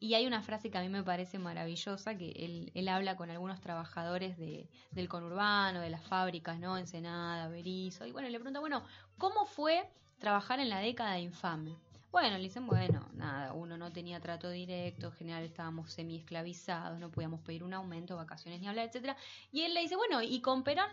Y 0.00 0.14
hay 0.14 0.26
una 0.26 0.42
frase 0.42 0.70
que 0.70 0.78
a 0.78 0.80
mí 0.80 0.88
me 0.88 1.04
parece 1.04 1.38
maravillosa, 1.38 2.16
que 2.16 2.30
él, 2.30 2.72
él 2.74 2.88
habla 2.88 3.16
con 3.16 3.30
algunos 3.30 3.60
trabajadores 3.60 4.36
de, 4.38 4.68
del 4.90 5.08
conurbano, 5.08 5.80
de 5.80 5.90
las 5.90 6.04
fábricas, 6.04 6.58
¿no? 6.58 6.78
Ensenada, 6.78 7.48
Berizo. 7.48 8.06
Y 8.06 8.12
bueno, 8.12 8.28
le 8.30 8.38
pregunta, 8.38 8.60
bueno, 8.60 8.82
¿cómo 9.18 9.44
fue 9.44 9.88
trabajar 10.18 10.58
en 10.58 10.70
la 10.70 10.78
década 10.80 11.20
infame? 11.20 11.76
Bueno, 12.12 12.36
le 12.36 12.42
dicen, 12.42 12.66
bueno, 12.66 13.08
nada, 13.14 13.54
uno 13.54 13.78
no 13.78 13.90
tenía 13.90 14.20
trato 14.20 14.50
directo, 14.50 15.06
en 15.06 15.12
general 15.14 15.44
estábamos 15.44 15.92
semi-esclavizados, 15.94 17.00
no 17.00 17.10
podíamos 17.10 17.40
pedir 17.40 17.64
un 17.64 17.72
aumento, 17.72 18.16
vacaciones 18.16 18.60
ni 18.60 18.68
hablar, 18.68 18.86
etcétera. 18.88 19.16
Y 19.50 19.62
él 19.62 19.72
le 19.72 19.80
dice, 19.80 19.96
bueno, 19.96 20.20
¿y 20.20 20.42
con 20.42 20.62
Perón? 20.62 20.90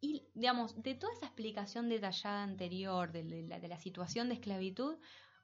Y, 0.00 0.26
digamos, 0.34 0.82
de 0.82 0.96
toda 0.96 1.12
esa 1.12 1.26
explicación 1.26 1.88
detallada 1.88 2.42
anterior 2.42 3.12
de, 3.12 3.22
la, 3.46 3.60
de 3.60 3.68
la 3.68 3.78
situación 3.78 4.28
de 4.28 4.34
esclavitud, 4.34 4.96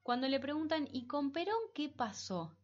cuando 0.02 0.26
le 0.26 0.40
preguntan, 0.40 0.88
¿y 0.90 1.06
con 1.06 1.30
Perón 1.30 1.62
qué 1.74 1.88
pasó? 1.88 2.56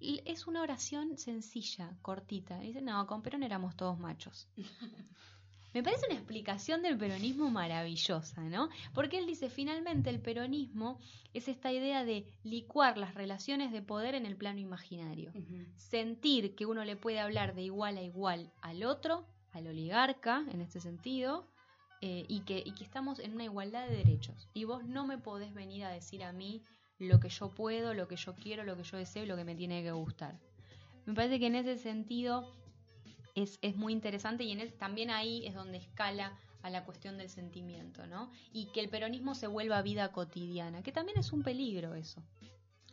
Es 0.00 0.46
una 0.46 0.62
oración 0.62 1.18
sencilla, 1.18 1.94
cortita. 2.00 2.58
Dice, 2.58 2.80
no, 2.80 3.06
con 3.06 3.20
Perón 3.20 3.42
éramos 3.42 3.76
todos 3.76 3.98
machos. 3.98 4.48
Me 5.76 5.82
parece 5.82 6.06
una 6.06 6.14
explicación 6.14 6.80
del 6.80 6.96
peronismo 6.96 7.50
maravillosa, 7.50 8.40
¿no? 8.44 8.70
Porque 8.94 9.18
él 9.18 9.26
dice, 9.26 9.50
finalmente 9.50 10.08
el 10.08 10.20
peronismo 10.20 10.98
es 11.34 11.48
esta 11.48 11.70
idea 11.70 12.02
de 12.02 12.24
licuar 12.44 12.96
las 12.96 13.14
relaciones 13.14 13.72
de 13.72 13.82
poder 13.82 14.14
en 14.14 14.24
el 14.24 14.36
plano 14.36 14.58
imaginario. 14.58 15.34
Sentir 15.76 16.54
que 16.54 16.64
uno 16.64 16.82
le 16.86 16.96
puede 16.96 17.20
hablar 17.20 17.54
de 17.54 17.60
igual 17.60 17.98
a 17.98 18.02
igual 18.02 18.50
al 18.62 18.84
otro, 18.84 19.26
al 19.52 19.66
oligarca, 19.66 20.46
en 20.50 20.62
este 20.62 20.80
sentido, 20.80 21.46
eh, 22.00 22.24
y, 22.26 22.40
que, 22.46 22.62
y 22.64 22.72
que 22.72 22.82
estamos 22.84 23.18
en 23.18 23.34
una 23.34 23.44
igualdad 23.44 23.86
de 23.86 23.96
derechos. 23.96 24.48
Y 24.54 24.64
vos 24.64 24.82
no 24.82 25.06
me 25.06 25.18
podés 25.18 25.52
venir 25.52 25.84
a 25.84 25.90
decir 25.90 26.24
a 26.24 26.32
mí 26.32 26.64
lo 26.98 27.20
que 27.20 27.28
yo 27.28 27.50
puedo, 27.50 27.92
lo 27.92 28.08
que 28.08 28.16
yo 28.16 28.34
quiero, 28.34 28.64
lo 28.64 28.78
que 28.78 28.84
yo 28.84 28.96
deseo 28.96 29.24
y 29.24 29.26
lo 29.26 29.36
que 29.36 29.44
me 29.44 29.54
tiene 29.54 29.82
que 29.82 29.92
gustar. 29.92 30.40
Me 31.04 31.12
parece 31.12 31.38
que 31.38 31.48
en 31.48 31.56
ese 31.56 31.76
sentido 31.76 32.50
es, 33.36 33.58
es 33.62 33.76
muy 33.76 33.92
interesante 33.92 34.42
y 34.42 34.52
en 34.52 34.72
también 34.78 35.10
ahí 35.10 35.46
es 35.46 35.54
donde 35.54 35.78
escala 35.78 36.36
a 36.62 36.70
la 36.70 36.84
cuestión 36.84 37.16
del 37.16 37.28
sentimiento, 37.30 38.06
¿no? 38.06 38.32
Y 38.52 38.66
que 38.72 38.80
el 38.80 38.88
peronismo 38.88 39.34
se 39.36 39.46
vuelva 39.46 39.80
vida 39.82 40.10
cotidiana, 40.10 40.82
que 40.82 40.90
también 40.90 41.18
es 41.18 41.32
un 41.32 41.42
peligro 41.44 41.94
eso. 41.94 42.20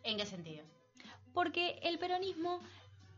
¿En 0.03 0.17
qué 0.17 0.25
sentido? 0.25 0.63
Porque 1.33 1.79
el 1.81 1.97
peronismo, 1.97 2.59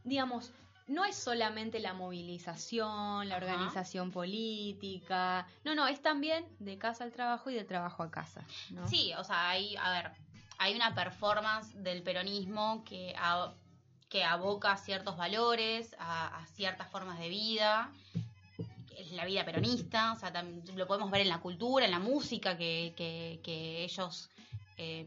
digamos, 0.04 0.52
no 0.88 1.04
es 1.04 1.16
solamente 1.16 1.80
la 1.80 1.94
movilización, 1.94 3.28
la 3.28 3.36
Ajá. 3.38 3.46
organización 3.46 4.12
política, 4.12 5.48
no, 5.64 5.74
no, 5.76 5.88
es 5.88 6.02
también 6.02 6.46
de 6.60 6.78
casa 6.78 7.04
al 7.04 7.12
trabajo 7.12 7.50
y 7.50 7.56
de 7.56 7.64
trabajo 7.66 8.04
a 8.04 8.12
casa, 8.12 8.46
¿no? 8.70 8.88
Sí, 8.88 9.12
o 9.18 9.24
sea, 9.24 9.50
hay, 9.50 9.76
a 9.78 9.92
ver, 9.92 10.12
hay 10.60 10.76
una 10.76 10.94
performance 10.94 11.74
del 11.84 12.04
peronismo 12.04 12.84
que, 12.86 13.14
a- 13.18 13.54
que 14.16 14.24
aboca 14.24 14.72
a 14.72 14.78
ciertos 14.78 15.18
valores, 15.18 15.94
a, 16.00 16.46
ciertas 16.54 16.90
formas 16.90 17.20
de 17.20 17.28
vida. 17.28 17.92
Es 18.98 19.12
la 19.12 19.26
vida 19.26 19.44
peronista, 19.44 20.14
o 20.14 20.16
sea, 20.16 20.32
tam- 20.32 20.64
lo 20.74 20.88
podemos 20.88 21.12
ver 21.12 21.20
en 21.20 21.28
la 21.28 21.40
cultura, 21.42 21.84
en 21.84 21.92
la 21.92 22.00
música 22.00 22.56
que, 22.58 22.94
que- 22.96 23.42
que 23.44 23.84
ellos 23.84 24.30
eh, 24.78 25.06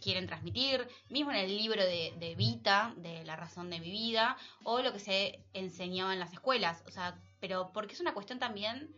quieren 0.00 0.28
transmitir, 0.28 0.86
mismo 1.10 1.32
en 1.32 1.38
el 1.38 1.56
libro 1.56 1.82
de, 1.82 2.14
de 2.20 2.36
Vita, 2.36 2.94
de 2.98 3.24
La 3.24 3.34
razón 3.34 3.68
de 3.68 3.80
mi 3.80 3.90
vida, 3.90 4.36
o 4.62 4.80
lo 4.80 4.92
que 4.92 5.00
se 5.00 5.40
enseñaba 5.52 6.12
en 6.12 6.20
las 6.20 6.32
escuelas. 6.32 6.84
O 6.86 6.92
sea, 6.92 7.18
pero 7.40 7.72
porque 7.74 7.94
es 7.94 8.00
una 8.00 8.14
cuestión 8.14 8.38
también 8.38 8.94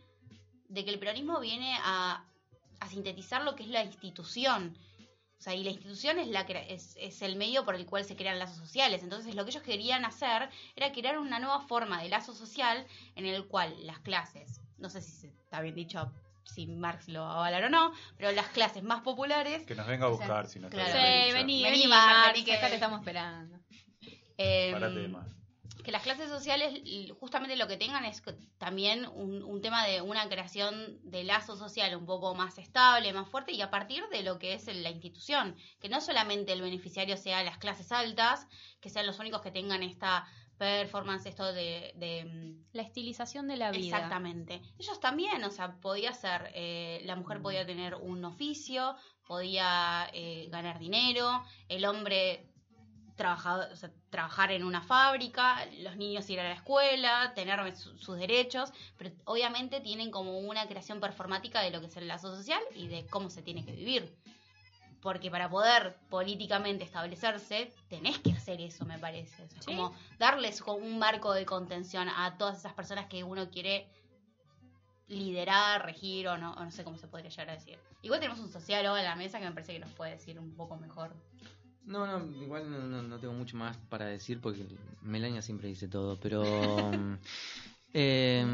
de 0.69 0.85
que 0.85 0.91
el 0.91 0.99
peronismo 0.99 1.41
viene 1.41 1.75
a, 1.83 2.23
a 2.81 2.89
sintetizar 2.91 3.43
lo 3.45 3.55
que 3.57 3.63
es 3.63 3.71
la 3.71 3.83
institución. 3.83 4.77
O 5.39 5.43
sea, 5.43 5.55
y 5.55 5.63
la 5.63 5.71
institución 5.71 6.19
es, 6.19 6.29
la, 6.29 6.41
es, 6.41 6.97
es 6.99 7.21
el 7.23 7.37
medio 7.37 7.65
por 7.65 7.75
el 7.75 7.85
cual 7.87 8.05
se 8.05 8.17
crean 8.17 8.39
lazos 8.39 8.57
sociales. 8.57 9.03
Entonces, 9.03 9.35
lo 9.35 9.45
que 9.45 9.51
ellos 9.51 9.63
querían 9.63 10.05
hacer 10.05 10.49
era 10.75 10.93
crear 10.93 11.19
una 11.19 11.39
nueva 11.39 11.61
forma 11.61 12.03
de 12.03 12.09
lazo 12.09 12.35
social 12.35 12.87
en 13.17 13.27
el 13.27 13.47
cual 13.47 13.75
las 13.87 13.99
clases, 14.01 14.61
no 14.79 14.89
sé 14.89 15.03
si 15.03 15.13
se- 15.13 15.29
está 15.29 15.61
bien 15.61 15.75
dicho, 15.75 16.11
si 16.45 16.67
Marx 16.67 17.09
lo 17.09 17.25
avalar 17.25 17.65
o 17.65 17.69
no, 17.69 17.93
pero 18.17 18.33
las 18.33 18.47
clases 18.49 18.83
más 18.83 19.03
populares 19.03 19.65
Que 19.67 19.75
nos 19.75 19.87
venga 19.87 20.07
a 20.07 20.09
O 20.09 20.17
sea, 20.17 20.27
buscar 20.27 20.49
si 20.49 20.59
no 20.59 20.69
está 20.69 20.85
claro. 20.85 20.93
bien 21.01 21.13
Sí, 21.13 21.25
dicho. 21.25 21.35
vení, 21.37 21.63
Vení, 21.63 21.87
vení, 21.87 22.45
que 22.45 22.51
que- 22.53 22.57
acá 22.57 22.69
te 22.69 22.75
estamos 22.75 23.01
esperando. 23.01 23.59
eh, 24.39 24.71
Parate 24.73 24.95
de 25.01 25.09
más. 25.09 25.27
Que 25.85 25.93
las 25.93 26.03
clases 26.03 26.29
sociales 26.29 26.81
justamente 27.21 27.57
lo 27.57 27.69
que 27.69 27.77
tengan 27.77 28.05
es 28.05 28.23
también 28.59 29.07
un, 29.07 29.43
un 29.43 29.61
tema 29.61 29.87
de 29.87 30.03
una 30.03 30.29
creación 30.29 30.99
de 31.03 31.25
lazo 31.25 31.57
social 31.57 31.95
un 31.97 32.07
poco 32.07 32.35
más 32.35 32.59
estable, 32.59 33.13
más 33.13 33.29
fuerte 33.29 33.53
y 33.53 33.63
a 33.63 33.71
partir 33.71 34.05
de 34.11 34.23
lo 34.23 34.39
que 34.39 34.55
es 34.55 34.67
la 34.67 34.91
institución, 34.91 35.57
que 35.81 35.89
no 35.89 36.01
solamente 36.01 36.53
el 36.53 36.63
beneficiario 36.63 37.17
sea 37.17 37.43
las 37.45 37.59
clases 37.59 37.93
altas, 37.93 38.47
que 38.81 38.91
sean 38.91 39.07
los 39.07 39.19
únicos 39.19 39.43
que 39.43 39.51
tengan 39.51 39.83
esta 39.83 40.27
performance, 40.57 41.27
esto 41.27 41.53
de... 41.53 41.93
de, 41.97 42.25
mm, 42.25 42.65
La 42.73 42.83
estilización 42.83 43.49
de 43.49 43.57
la 43.57 43.71
vida. 43.71 43.97
Exactamente. 43.97 44.63
Ellos 44.79 45.01
también, 45.01 45.43
o 45.45 45.51
sea, 45.51 45.77
podía 45.81 46.13
ser, 46.13 46.51
eh, 46.55 47.03
la 47.05 47.17
mujer 47.17 47.41
podía 47.43 47.67
tener 47.67 47.95
un 47.95 48.25
oficio, 48.25 48.97
podía 49.27 50.09
eh, 50.13 50.49
ganar 50.51 50.79
dinero, 50.79 51.43
el 51.69 51.85
hombre 51.85 52.49
trabajado- 53.17 53.73
o 53.73 53.77
sea, 53.77 53.91
trabajar 54.11 54.53
en 54.53 54.63
una 54.65 54.83
fábrica, 54.83 55.65
los 55.79 55.97
niños 55.97 56.29
ir 56.31 56.39
a 56.41 56.45
la 56.45 56.53
escuela, 56.53 57.33
tener 57.35 57.75
su- 57.77 57.97
sus 57.99 58.17
derechos, 58.19 58.71
pero 58.97 59.11
obviamente 59.25 59.81
tienen 59.81 60.11
como 60.11 60.39
una 60.39 60.67
creación 60.69 61.01
performática 61.01 61.61
de 61.63 61.71
lo 61.71 61.81
que 61.81 61.87
es 61.87 61.97
el 61.97 62.07
lazo 62.09 62.35
social 62.37 62.61
y 62.75 62.89
de 62.89 63.07
cómo 63.07 63.31
se 63.31 63.43
tiene 63.43 63.65
que 63.65 63.73
vivir. 63.73 64.15
Porque 65.03 65.31
para 65.31 65.49
poder 65.49 65.97
políticamente 66.11 66.85
establecerse, 66.85 67.73
tenés 67.89 68.19
que 68.19 68.33
hacer 68.33 68.61
eso, 68.61 68.85
me 68.85 68.99
parece. 68.99 69.45
O 69.45 69.49
sea, 69.49 69.63
Sí. 69.63 69.67
como 69.67 69.95
darles 70.19 70.61
un 70.63 70.99
marco 70.99 71.33
de 71.33 71.47
contención 71.47 72.09
a 72.09 72.37
todas 72.39 72.59
esas 72.59 72.73
personas 72.75 73.07
que 73.07 73.23
uno 73.25 73.49
quiere 73.51 73.89
liderar, 75.09 75.85
regir 75.85 76.27
o 76.29 76.37
no, 76.37 76.53
o 76.55 76.65
no 76.65 76.71
sé 76.73 76.83
cómo 76.83 76.99
se 76.99 77.07
podría 77.07 77.31
llegar 77.31 77.51
a 77.51 77.53
decir. 77.53 77.79
Igual 78.03 78.19
tenemos 78.19 78.41
un 78.41 78.51
sociólogo 78.51 78.97
en 78.97 79.05
la 79.05 79.15
mesa 79.15 79.39
que 79.39 79.45
me 79.45 79.53
parece 79.53 79.73
que 79.75 79.79
nos 79.79 79.93
puede 79.93 80.13
decir 80.13 80.39
un 80.41 80.55
poco 80.57 80.77
mejor. 80.77 81.15
No, 81.87 82.05
no, 82.07 82.43
igual 82.43 82.69
no, 82.71 82.79
no- 82.87 83.03
no 83.03 83.19
tengo 83.21 83.33
mucho 83.35 83.57
más 83.57 83.77
para 83.89 84.07
decir 84.07 84.41
porque 84.41 84.67
Melania 85.03 85.41
siempre 85.43 85.69
dice 85.69 85.87
todo, 85.89 86.19
pero... 86.19 86.91
eh, 87.93 88.45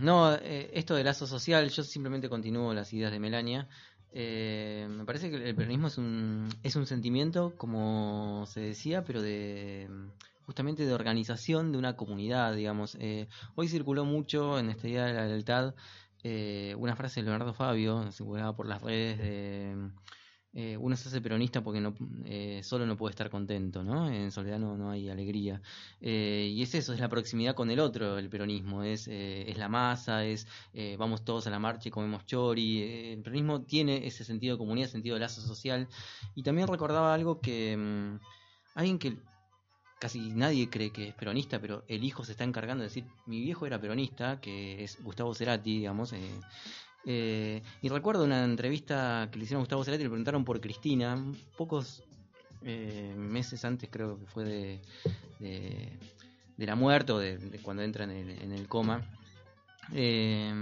no, 0.00 0.34
eh, 0.36 0.70
esto 0.72 0.94
del 0.94 1.04
lazo 1.06 1.26
social, 1.26 1.68
yo 1.68 1.82
simplemente 1.82 2.28
continúo 2.28 2.72
las 2.74 2.92
ideas 2.92 3.10
de 3.12 3.18
Melania. 3.20 3.68
Eh, 4.12 4.86
me 4.88 5.04
parece 5.04 5.30
que 5.30 5.36
el 5.36 5.54
peronismo 5.56 5.88
es 5.88 5.98
un, 5.98 6.48
es 6.62 6.76
un 6.76 6.86
sentimiento, 6.86 7.56
como 7.56 8.44
se 8.46 8.60
decía, 8.60 9.04
pero 9.04 9.20
de 9.20 9.88
justamente 10.46 10.86
de 10.86 10.94
organización 10.94 11.72
de 11.72 11.78
una 11.78 11.96
comunidad, 11.96 12.54
digamos. 12.54 12.96
Eh, 13.00 13.26
hoy 13.56 13.68
circuló 13.68 14.04
mucho 14.04 14.58
en 14.60 14.70
este 14.70 14.86
Día 14.88 15.06
de 15.06 15.12
la 15.14 15.26
Lealtad 15.26 15.74
eh, 16.22 16.74
una 16.78 16.94
frase 16.96 17.20
de 17.20 17.24
Leonardo 17.26 17.52
Fabio, 17.52 18.10
circulaba 18.12 18.54
por 18.56 18.66
las 18.68 18.80
redes 18.80 19.18
de 19.18 19.90
eh, 20.58 20.74
uno 20.78 20.96
se 20.96 21.10
hace 21.10 21.20
peronista 21.20 21.62
porque 21.62 21.82
no, 21.82 21.94
eh, 22.24 22.62
solo 22.64 22.86
no 22.86 22.96
puede 22.96 23.10
estar 23.10 23.28
contento, 23.28 23.84
¿no? 23.84 24.08
En 24.08 24.30
soledad 24.30 24.58
no, 24.58 24.74
no 24.78 24.90
hay 24.90 25.10
alegría. 25.10 25.60
Eh, 26.00 26.50
y 26.50 26.62
es 26.62 26.74
eso, 26.74 26.94
es 26.94 26.98
la 26.98 27.10
proximidad 27.10 27.54
con 27.54 27.70
el 27.70 27.78
otro, 27.78 28.16
el 28.16 28.30
peronismo, 28.30 28.82
es, 28.82 29.06
eh, 29.06 29.50
es 29.50 29.58
la 29.58 29.68
masa, 29.68 30.24
es 30.24 30.46
eh, 30.72 30.96
vamos 30.98 31.26
todos 31.26 31.46
a 31.46 31.50
la 31.50 31.58
marcha 31.58 31.88
y 31.90 31.92
comemos 31.92 32.24
chori. 32.24 32.80
Eh, 32.82 33.12
el 33.12 33.22
peronismo 33.22 33.64
tiene 33.64 34.06
ese 34.06 34.24
sentido 34.24 34.54
de 34.54 34.58
comunidad, 34.58 34.88
sentido 34.88 35.16
de 35.16 35.20
lazo 35.20 35.42
social. 35.42 35.88
Y 36.34 36.42
también 36.42 36.68
recordaba 36.68 37.12
algo 37.12 37.38
que 37.38 37.76
mm, 37.76 38.18
alguien 38.76 38.98
que 38.98 39.18
casi 40.00 40.30
nadie 40.30 40.70
cree 40.70 40.90
que 40.90 41.08
es 41.08 41.14
peronista, 41.14 41.60
pero 41.60 41.84
el 41.86 42.02
hijo 42.02 42.24
se 42.24 42.32
está 42.32 42.44
encargando 42.44 42.82
de 42.82 42.88
decir, 42.88 43.04
mi 43.26 43.42
viejo 43.42 43.66
era 43.66 43.78
peronista, 43.78 44.40
que 44.40 44.82
es 44.82 45.02
Gustavo 45.02 45.34
Cerati, 45.34 45.78
digamos. 45.80 46.14
eh, 46.14 46.40
eh, 47.08 47.62
y 47.82 47.88
recuerdo 47.88 48.24
una 48.24 48.44
entrevista 48.44 49.28
que 49.30 49.38
le 49.38 49.44
hicieron 49.44 49.60
a 49.60 49.62
Gustavo 49.62 49.84
Cerati, 49.84 50.02
le 50.02 50.08
preguntaron 50.08 50.44
por 50.44 50.60
Cristina, 50.60 51.16
pocos 51.56 52.02
eh, 52.62 53.14
meses 53.16 53.64
antes 53.64 53.88
creo 53.88 54.18
que 54.18 54.26
fue 54.26 54.44
de, 54.44 54.80
de, 55.38 56.66
la 56.66 56.74
muerte 56.74 57.12
o 57.12 57.18
de, 57.18 57.60
cuando 57.62 57.84
entra 57.84 58.04
en 58.04 58.10
el, 58.10 58.30
en 58.30 58.52
el 58.52 58.66
coma. 58.66 59.08
eh, 59.94 60.52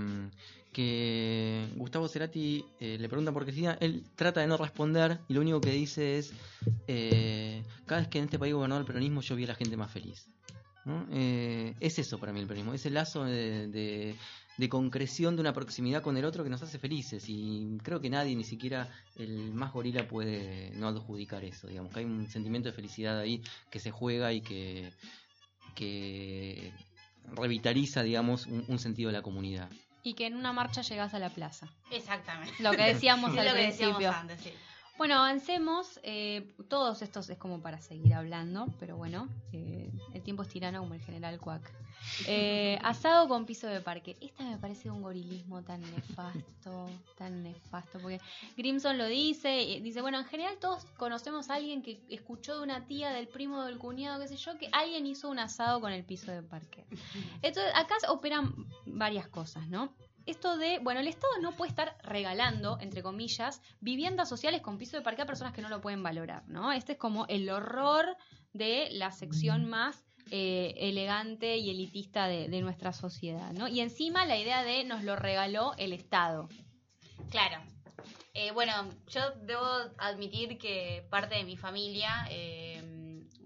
que 0.70 1.68
Gustavo 1.76 2.08
Cerati 2.08 2.64
le 2.80 3.08
pregunta 3.08 3.30
por 3.30 3.44
Cristina, 3.44 3.78
él 3.80 4.02
trata 4.16 4.40
de 4.40 4.48
no 4.48 4.56
responder 4.56 5.20
y 5.28 5.34
lo 5.34 5.40
único 5.40 5.60
que 5.60 5.70
dice 5.70 6.18
es, 6.18 6.32
cada 7.86 8.00
vez 8.00 8.08
que 8.08 8.18
en 8.18 8.24
este 8.24 8.40
país 8.40 8.52
gobernó 8.52 8.76
el 8.76 8.84
peronismo 8.84 9.20
yo 9.20 9.36
vi 9.36 9.44
a 9.44 9.48
la 9.48 9.54
gente 9.54 9.76
más 9.76 9.92
feliz. 9.92 10.26
es 11.78 11.98
eso 12.00 12.18
para 12.18 12.32
mí 12.32 12.40
el 12.40 12.48
peronismo, 12.48 12.74
ese 12.74 12.90
lazo 12.90 13.22
de, 13.22 14.16
de 14.56 14.68
concreción 14.68 15.36
de 15.36 15.40
una 15.40 15.52
proximidad 15.52 16.02
con 16.02 16.16
el 16.16 16.24
otro 16.24 16.44
que 16.44 16.50
nos 16.50 16.62
hace 16.62 16.78
felices 16.78 17.24
y 17.28 17.78
creo 17.82 18.00
que 18.00 18.10
nadie, 18.10 18.36
ni 18.36 18.44
siquiera 18.44 18.88
el 19.16 19.52
más 19.52 19.72
gorila 19.72 20.06
puede 20.06 20.70
no 20.74 20.88
adjudicar 20.88 21.44
eso, 21.44 21.66
digamos, 21.66 21.92
que 21.92 22.00
hay 22.00 22.04
un 22.04 22.28
sentimiento 22.28 22.68
de 22.68 22.74
felicidad 22.74 23.18
ahí 23.18 23.42
que 23.70 23.80
se 23.80 23.90
juega 23.90 24.32
y 24.32 24.40
que, 24.40 24.92
que 25.74 26.72
revitaliza, 27.34 28.02
digamos, 28.02 28.46
un, 28.46 28.64
un 28.68 28.78
sentido 28.78 29.08
de 29.08 29.14
la 29.14 29.22
comunidad. 29.22 29.70
Y 30.02 30.14
que 30.14 30.26
en 30.26 30.36
una 30.36 30.52
marcha 30.52 30.82
llegas 30.82 31.14
a 31.14 31.18
la 31.18 31.30
plaza. 31.30 31.68
Exactamente. 31.90 32.54
Lo 32.62 32.72
que 32.72 32.82
decíamos 32.82 33.30
al 33.38 33.46
lo 33.46 33.54
que 33.54 33.66
decíamos 33.66 33.96
principio. 33.96 34.12
antes, 34.12 34.40
sí. 34.40 34.52
Bueno, 34.96 35.16
avancemos. 35.16 35.98
eh, 36.04 36.54
todos 36.68 37.02
estos 37.02 37.28
es 37.28 37.36
como 37.36 37.60
para 37.60 37.80
seguir 37.80 38.14
hablando, 38.14 38.66
pero 38.78 38.96
bueno, 38.96 39.28
eh, 39.52 39.90
el 40.12 40.22
tiempo 40.22 40.42
es 40.42 40.48
tirano 40.48 40.80
como 40.80 40.94
el 40.94 41.00
general 41.00 41.40
Quack. 41.40 41.72
Eh, 42.26 42.78
asado 42.82 43.28
con 43.28 43.44
piso 43.44 43.66
de 43.66 43.80
parque. 43.80 44.16
Esta 44.20 44.44
me 44.44 44.56
parece 44.56 44.90
un 44.90 45.02
gorilismo 45.02 45.62
tan 45.62 45.80
nefasto, 45.80 46.88
tan 47.16 47.42
nefasto, 47.42 47.98
porque 47.98 48.20
Grimson 48.56 48.96
lo 48.96 49.06
dice, 49.06 49.62
y 49.62 49.80
dice, 49.80 50.00
bueno, 50.00 50.18
en 50.18 50.26
general 50.26 50.58
todos 50.60 50.84
conocemos 50.96 51.50
a 51.50 51.54
alguien 51.54 51.82
que 51.82 52.00
escuchó 52.08 52.58
de 52.58 52.62
una 52.62 52.86
tía, 52.86 53.10
del 53.10 53.26
primo, 53.26 53.64
del 53.64 53.78
cuñado, 53.78 54.20
qué 54.20 54.28
sé 54.28 54.36
yo, 54.36 54.56
que 54.58 54.68
alguien 54.72 55.06
hizo 55.06 55.28
un 55.28 55.40
asado 55.40 55.80
con 55.80 55.92
el 55.92 56.04
piso 56.04 56.30
de 56.30 56.42
parque. 56.42 56.84
Entonces, 57.42 57.72
acá 57.74 57.96
operan 58.08 58.54
varias 58.86 59.26
cosas, 59.28 59.66
¿no? 59.68 59.92
Esto 60.26 60.56
de, 60.56 60.78
bueno, 60.78 61.00
el 61.00 61.08
Estado 61.08 61.32
no 61.40 61.52
puede 61.52 61.70
estar 61.70 61.96
regalando, 62.02 62.78
entre 62.80 63.02
comillas, 63.02 63.60
viviendas 63.80 64.28
sociales 64.28 64.62
con 64.62 64.78
piso 64.78 64.96
de 64.96 65.02
parque 65.02 65.22
a 65.22 65.26
personas 65.26 65.52
que 65.52 65.62
no 65.62 65.68
lo 65.68 65.80
pueden 65.80 66.02
valorar, 66.02 66.42
¿no? 66.48 66.72
Este 66.72 66.92
es 66.92 66.98
como 66.98 67.26
el 67.26 67.48
horror 67.50 68.16
de 68.52 68.88
la 68.92 69.10
sección 69.10 69.66
más 69.66 70.04
eh, 70.30 70.74
elegante 70.78 71.58
y 71.58 71.70
elitista 71.70 72.26
de, 72.26 72.48
de 72.48 72.60
nuestra 72.62 72.92
sociedad, 72.92 73.52
¿no? 73.52 73.68
Y 73.68 73.80
encima 73.80 74.24
la 74.24 74.36
idea 74.36 74.62
de 74.62 74.84
nos 74.84 75.04
lo 75.04 75.16
regaló 75.16 75.74
el 75.76 75.92
Estado. 75.92 76.48
Claro. 77.30 77.62
Eh, 78.36 78.50
bueno, 78.50 78.72
yo 79.06 79.30
debo 79.42 79.64
admitir 79.98 80.58
que 80.58 81.06
parte 81.08 81.36
de 81.36 81.44
mi 81.44 81.56
familia, 81.56 82.26
eh, 82.30 82.82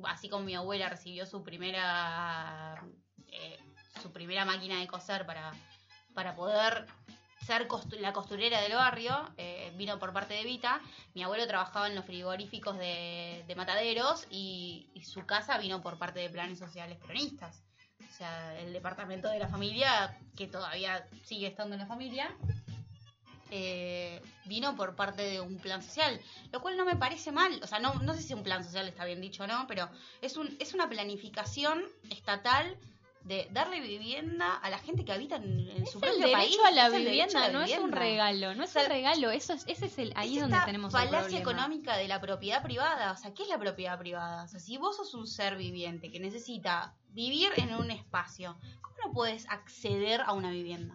así 0.05 0.31
como 0.31 0.45
mi 0.45 0.55
abuela 0.55 0.89
recibió 0.89 1.27
su 1.27 1.43
primera 1.43 2.83
eh, 3.27 3.59
su 4.01 4.11
primera 4.13 4.47
máquina 4.47 4.81
de 4.81 4.87
coser 4.87 5.27
para, 5.27 5.53
para 6.19 6.35
poder 6.35 6.85
ser 7.47 7.69
la 8.01 8.12
costurera 8.12 8.61
del 8.61 8.73
barrio, 8.73 9.15
eh, 9.36 9.73
vino 9.77 10.01
por 10.01 10.12
parte 10.12 10.35
de 10.35 10.43
Vita. 10.43 10.81
Mi 11.15 11.23
abuelo 11.23 11.47
trabajaba 11.47 11.86
en 11.86 11.95
los 11.95 12.05
frigoríficos 12.07 12.77
de, 12.77 13.45
de 13.47 13.55
mataderos 13.55 14.27
y, 14.28 14.90
y 14.95 15.05
su 15.05 15.24
casa 15.27 15.59
vino 15.59 15.81
por 15.81 15.97
parte 15.97 16.19
de 16.19 16.28
planes 16.28 16.59
sociales 16.59 16.99
peronistas. 16.99 17.62
O 18.01 18.12
sea, 18.16 18.59
el 18.59 18.73
departamento 18.73 19.28
de 19.28 19.39
la 19.39 19.47
familia, 19.47 20.19
que 20.36 20.49
todavía 20.49 21.07
sigue 21.23 21.47
estando 21.47 21.77
en 21.77 21.82
la 21.82 21.86
familia, 21.86 22.35
eh, 23.53 24.20
vino 24.47 24.74
por 24.74 24.97
parte 24.97 25.23
de 25.23 25.40
un 25.40 25.59
plan 25.59 25.85
social, 25.85 26.20
lo 26.51 26.61
cual 26.61 26.77
no 26.77 26.85
me 26.85 26.97
parece 26.97 27.31
mal, 27.31 27.61
o 27.62 27.66
sea, 27.69 27.78
no, 27.78 27.95
no 27.95 28.12
sé 28.15 28.23
si 28.23 28.35
un 28.35 28.43
plan 28.43 28.65
social 28.65 28.89
está 28.89 29.05
bien 29.05 29.20
dicho 29.20 29.45
o 29.45 29.47
no, 29.47 29.66
pero 29.69 29.89
es, 30.20 30.36
un, 30.36 30.57
es 30.59 30.74
una 30.74 30.89
planificación 30.89 31.85
estatal 32.11 32.77
de 33.29 33.47
darle 33.53 33.81
vivienda 33.81 34.57
a 34.57 34.71
la 34.71 34.79
gente 34.79 35.05
que 35.05 35.13
habita 35.13 35.37
en, 35.37 35.69
en 35.69 35.87
su 35.87 36.01
propio 36.01 36.33
país. 36.33 36.57
a 36.67 36.71
la 36.71 36.87
es 36.87 36.95
el 36.95 37.05
derecho 37.05 37.11
vivienda, 37.11 37.45
a 37.45 37.47
la 37.49 37.53
no 37.53 37.63
es 37.63 37.79
un 37.79 37.93
regalo, 37.93 38.55
no 38.55 38.65
es 38.65 38.75
un 38.75 38.87
regalo, 38.87 39.31
eso 39.31 39.53
es, 39.53 39.65
ese 39.69 39.85
es 39.85 39.99
el 39.99 40.13
ahí 40.17 40.37
Es 40.37 40.43
donde 40.43 40.57
tenemos 40.65 40.91
falacia 40.91 41.39
económica 41.39 41.97
de 41.99 42.09
la 42.09 42.23
propiedad 42.23 42.63
privada. 42.63 43.13
O 43.13 43.17
sea, 43.17 43.35
¿qué 43.35 43.43
es 43.43 43.51
la 43.51 43.59
propiedad 43.59 43.99
privada? 43.99 44.45
O 44.45 44.49
sea, 44.49 44.59
si 44.59 44.79
vos 44.79 44.97
sos 44.97 45.13
un 45.13 45.27
ser 45.27 45.57
viviente 45.57 46.11
que 46.11 46.21
necesita 46.21 46.97
vivir 47.11 47.51
en 47.59 47.75
un 47.75 47.91
espacio, 47.91 48.59
¿cómo 48.81 48.97
no 49.05 49.13
puedes 49.13 49.47
acceder 49.51 50.23
a 50.23 50.33
una 50.33 50.51
vivienda? 50.51 50.95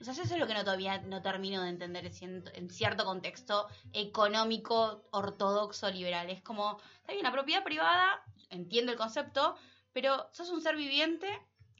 O 0.00 0.04
sea, 0.04 0.12
eso 0.12 0.22
es 0.22 0.36
lo 0.36 0.48
que 0.48 0.54
no 0.54 0.64
todavía 0.64 0.98
no 0.98 1.22
termino 1.22 1.62
de 1.62 1.68
entender 1.68 2.10
en 2.54 2.70
cierto 2.70 3.04
contexto 3.04 3.68
económico, 3.92 5.04
ortodoxo, 5.12 5.90
liberal. 5.90 6.28
Es 6.28 6.42
como, 6.42 6.80
está 7.00 7.12
bien, 7.12 7.24
la 7.24 7.32
propiedad 7.32 7.62
privada, 7.62 8.20
entiendo 8.50 8.90
el 8.90 8.98
concepto, 8.98 9.56
pero 9.92 10.28
sos 10.32 10.50
un 10.50 10.60
ser 10.60 10.76
viviente, 10.76 11.28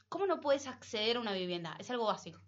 ¿cómo 0.09 0.27
no 0.27 0.41
puedes 0.41 0.67
acceder 0.67 1.17
a 1.17 1.21
una 1.21 1.33
vivienda? 1.33 1.77
Es 1.79 1.91
algo 1.91 2.07
básico. 2.07 2.41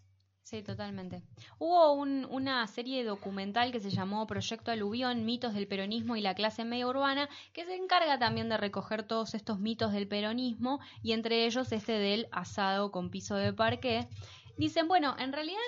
Sí, 0.42 0.62
totalmente. 0.62 1.22
Hubo 1.58 1.92
un- 1.92 2.26
una 2.28 2.66
serie 2.66 3.04
documental 3.04 3.70
que 3.70 3.78
se 3.78 3.90
llamó 3.90 4.26
Proyecto 4.26 4.70
Aluvión, 4.72 5.24
mitos 5.24 5.54
del 5.54 5.68
peronismo 5.68 6.16
y 6.16 6.22
la 6.22 6.34
clase 6.34 6.64
media 6.64 6.88
urbana, 6.88 7.28
que 7.52 7.64
se 7.64 7.76
encarga 7.76 8.18
también 8.18 8.48
de 8.48 8.56
recoger 8.56 9.04
todos 9.04 9.34
estos 9.34 9.60
mitos 9.60 9.92
del 9.92 10.08
peronismo 10.08 10.80
y 11.02 11.12
entre 11.12 11.46
ellos 11.46 11.70
este 11.70 11.92
del 11.92 12.26
asado 12.32 12.90
con 12.90 13.10
piso 13.10 13.36
de 13.36 13.52
parqué. 13.52 14.08
Dicen, 14.56 14.88
bueno, 14.88 15.14
en 15.18 15.32
realidad 15.32 15.60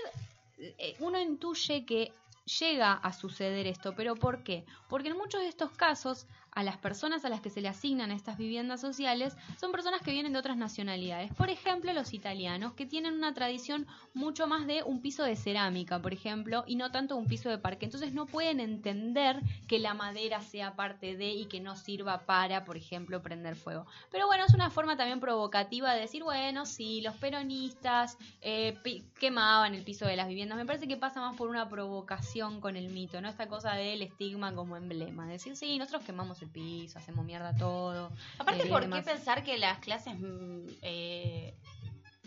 eh, 0.59 0.97
uno 0.99 1.21
intuye 1.21 1.85
que 1.85 2.13
llega 2.59 2.93
a 2.95 3.13
suceder 3.13 3.69
esto, 3.69 3.95
pero 3.95 4.17
¿por 4.17 4.43
qué? 4.43 4.65
Porque 4.89 5.09
en 5.11 5.17
muchos 5.17 5.43
de 5.43 5.49
estos 5.49 5.71
casos 5.73 6.27
a 6.53 6.63
las 6.63 6.77
personas 6.77 7.25
a 7.25 7.29
las 7.29 7.41
que 7.41 7.51
se 7.51 7.61
le 7.61 7.69
asignan 7.69 8.11
estas 8.11 8.37
viviendas 8.37 8.81
sociales 8.81 9.37
son 9.59 9.73
personas 9.73 10.03
que 10.03 10.13
vienen 10.13 10.33
de 10.33 10.39
otras 10.39 10.57
nacionalidades. 10.57 11.33
Por 11.35 11.51
ejemplo, 11.51 11.93
los 11.93 12.13
italianos, 12.13 12.75
que 12.75 12.87
tienen 12.87 13.15
una 13.15 13.33
tradición 13.33 13.87
mucho 14.15 14.47
más 14.47 14.67
de 14.67 14.83
un 14.83 15.01
piso 15.01 15.25
de 15.25 15.37
cerámica, 15.37 16.01
por 16.01 16.13
ejemplo, 16.13 16.65
y 16.67 16.77
no 16.77 16.91
tanto 16.91 17.17
un 17.17 17.27
piso 17.27 17.49
de 17.49 17.59
parque. 17.59 17.87
Entonces 17.87 18.13
no 18.13 18.27
pueden 18.27 18.61
entender 18.61 19.41
que 19.67 19.79
la 19.79 19.95
madera 19.95 20.43
sea 20.43 20.77
parte 20.77 21.17
de 21.17 21.31
y 21.31 21.47
que 21.47 21.61
no 21.61 21.77
sirva 21.77 22.27
para, 22.27 22.65
por 22.65 22.77
ejemplo, 22.77 23.23
prender 23.23 23.57
fuego. 23.57 23.87
Pero 24.11 24.27
bueno, 24.27 24.45
es 24.45 24.55
una 24.55 24.71
forma 24.71 24.97
también 24.97 25.21
provocativa 25.21 25.95
de 25.95 26.03
decir, 26.03 26.23
bueno, 26.23 26.67
sí, 26.67 27.01
los 27.01 27.17
peronistas 27.17 28.19
eh, 28.43 28.79
quemaban 29.19 29.75
el 29.75 29.85
piso 29.85 30.07
de 30.07 30.17
las 30.17 30.29
viviendas. 30.29 30.59
Me 30.59 30.67
parece 30.67 30.87
que 30.87 30.97
pasa 30.97 31.21
más 31.21 31.37
por 31.37 31.49
una 31.49 31.69
provocación 31.69 32.61
con 32.61 32.77
el 32.77 32.91
mito, 32.91 33.21
¿no? 33.21 33.29
Esta 33.29 33.49
cosa 33.49 33.73
del 33.73 34.03
estigma 34.03 34.55
como 34.55 34.77
emblema. 34.77 35.27
Decir, 35.27 35.57
sí, 35.57 35.79
nosotros 35.79 36.05
quemamos 36.05 36.42
el 36.43 36.51
piso, 36.51 36.99
hacemos 36.99 37.25
mierda 37.25 37.55
todo. 37.57 38.13
Aparte, 38.39 38.65
eh, 38.67 38.71
¿por 38.71 38.89
qué 38.91 39.03
pensar 39.03 39.43
que 39.45 39.57
las 39.59 39.79
clases, 39.79 40.15
mm, 40.19 40.67
eh, 40.83 41.55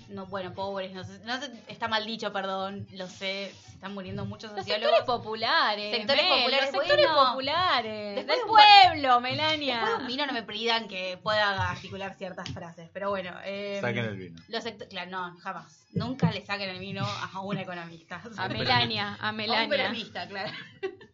no, 0.09 0.27
bueno, 0.27 0.53
pobres, 0.53 0.91
no 0.93 1.03
sé, 1.03 1.19
no 1.25 1.39
sé, 1.41 1.51
está 1.67 1.87
mal 1.87 2.05
dicho, 2.05 2.31
perdón, 2.31 2.85
lo 2.91 3.07
sé, 3.07 3.51
se 3.65 3.71
están 3.73 3.93
muriendo 3.95 4.23
muchos 4.25 4.51
Los 4.51 4.59
sociólogos. 4.59 4.97
sectores 4.99 5.19
populares. 5.19 5.95
Sectores 5.95 6.25
populares, 6.27 6.71
Los 6.71 6.81
sectores 6.83 7.07
bueno. 7.07 7.29
populares. 7.31 8.15
Después 8.15 8.37
del 8.37 8.47
pueblo, 8.47 9.19
Melania. 9.21 9.75
Después 9.79 9.97
de 9.97 10.01
un 10.03 10.07
vino 10.07 10.25
no 10.27 10.33
me 10.33 10.43
pidan 10.43 10.87
que 10.87 11.17
pueda 11.23 11.71
articular 11.71 12.13
ciertas 12.15 12.47
frases, 12.51 12.87
pero 12.93 13.09
bueno. 13.09 13.35
eh, 13.45 13.79
Saquen 13.81 14.05
el 14.05 14.15
vino. 14.15 14.41
Los 14.47 14.63
claro, 14.89 15.09
no, 15.09 15.37
jamás. 15.39 15.87
Nunca 15.93 16.31
le 16.31 16.45
saquen 16.45 16.69
el 16.69 16.79
vino 16.79 17.03
a 17.03 17.39
una 17.41 17.61
economista. 17.63 18.21
A 18.37 18.47
Melania, 18.47 19.15
a 19.19 19.27
A 19.29 19.31
un 19.31 19.37
Melania. 19.37 19.69
peronista, 19.69 20.27
claro. 20.27 20.51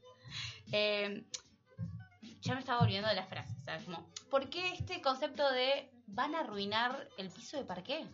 Eh, 0.73 1.23
ya 2.41 2.53
me 2.53 2.59
estaba 2.59 2.81
olvidando 2.81 3.09
de 3.09 3.15
las 3.15 3.29
frases, 3.29 3.55
¿sabes? 3.63 3.83
Como, 3.83 4.09
¿por 4.29 4.49
qué 4.49 4.73
este 4.73 5.01
concepto 5.01 5.49
de 5.51 5.91
van 6.07 6.35
a 6.35 6.39
arruinar 6.41 7.07
el 7.17 7.29
piso 7.29 7.57
de 7.57 7.63
parqué? 7.63 8.05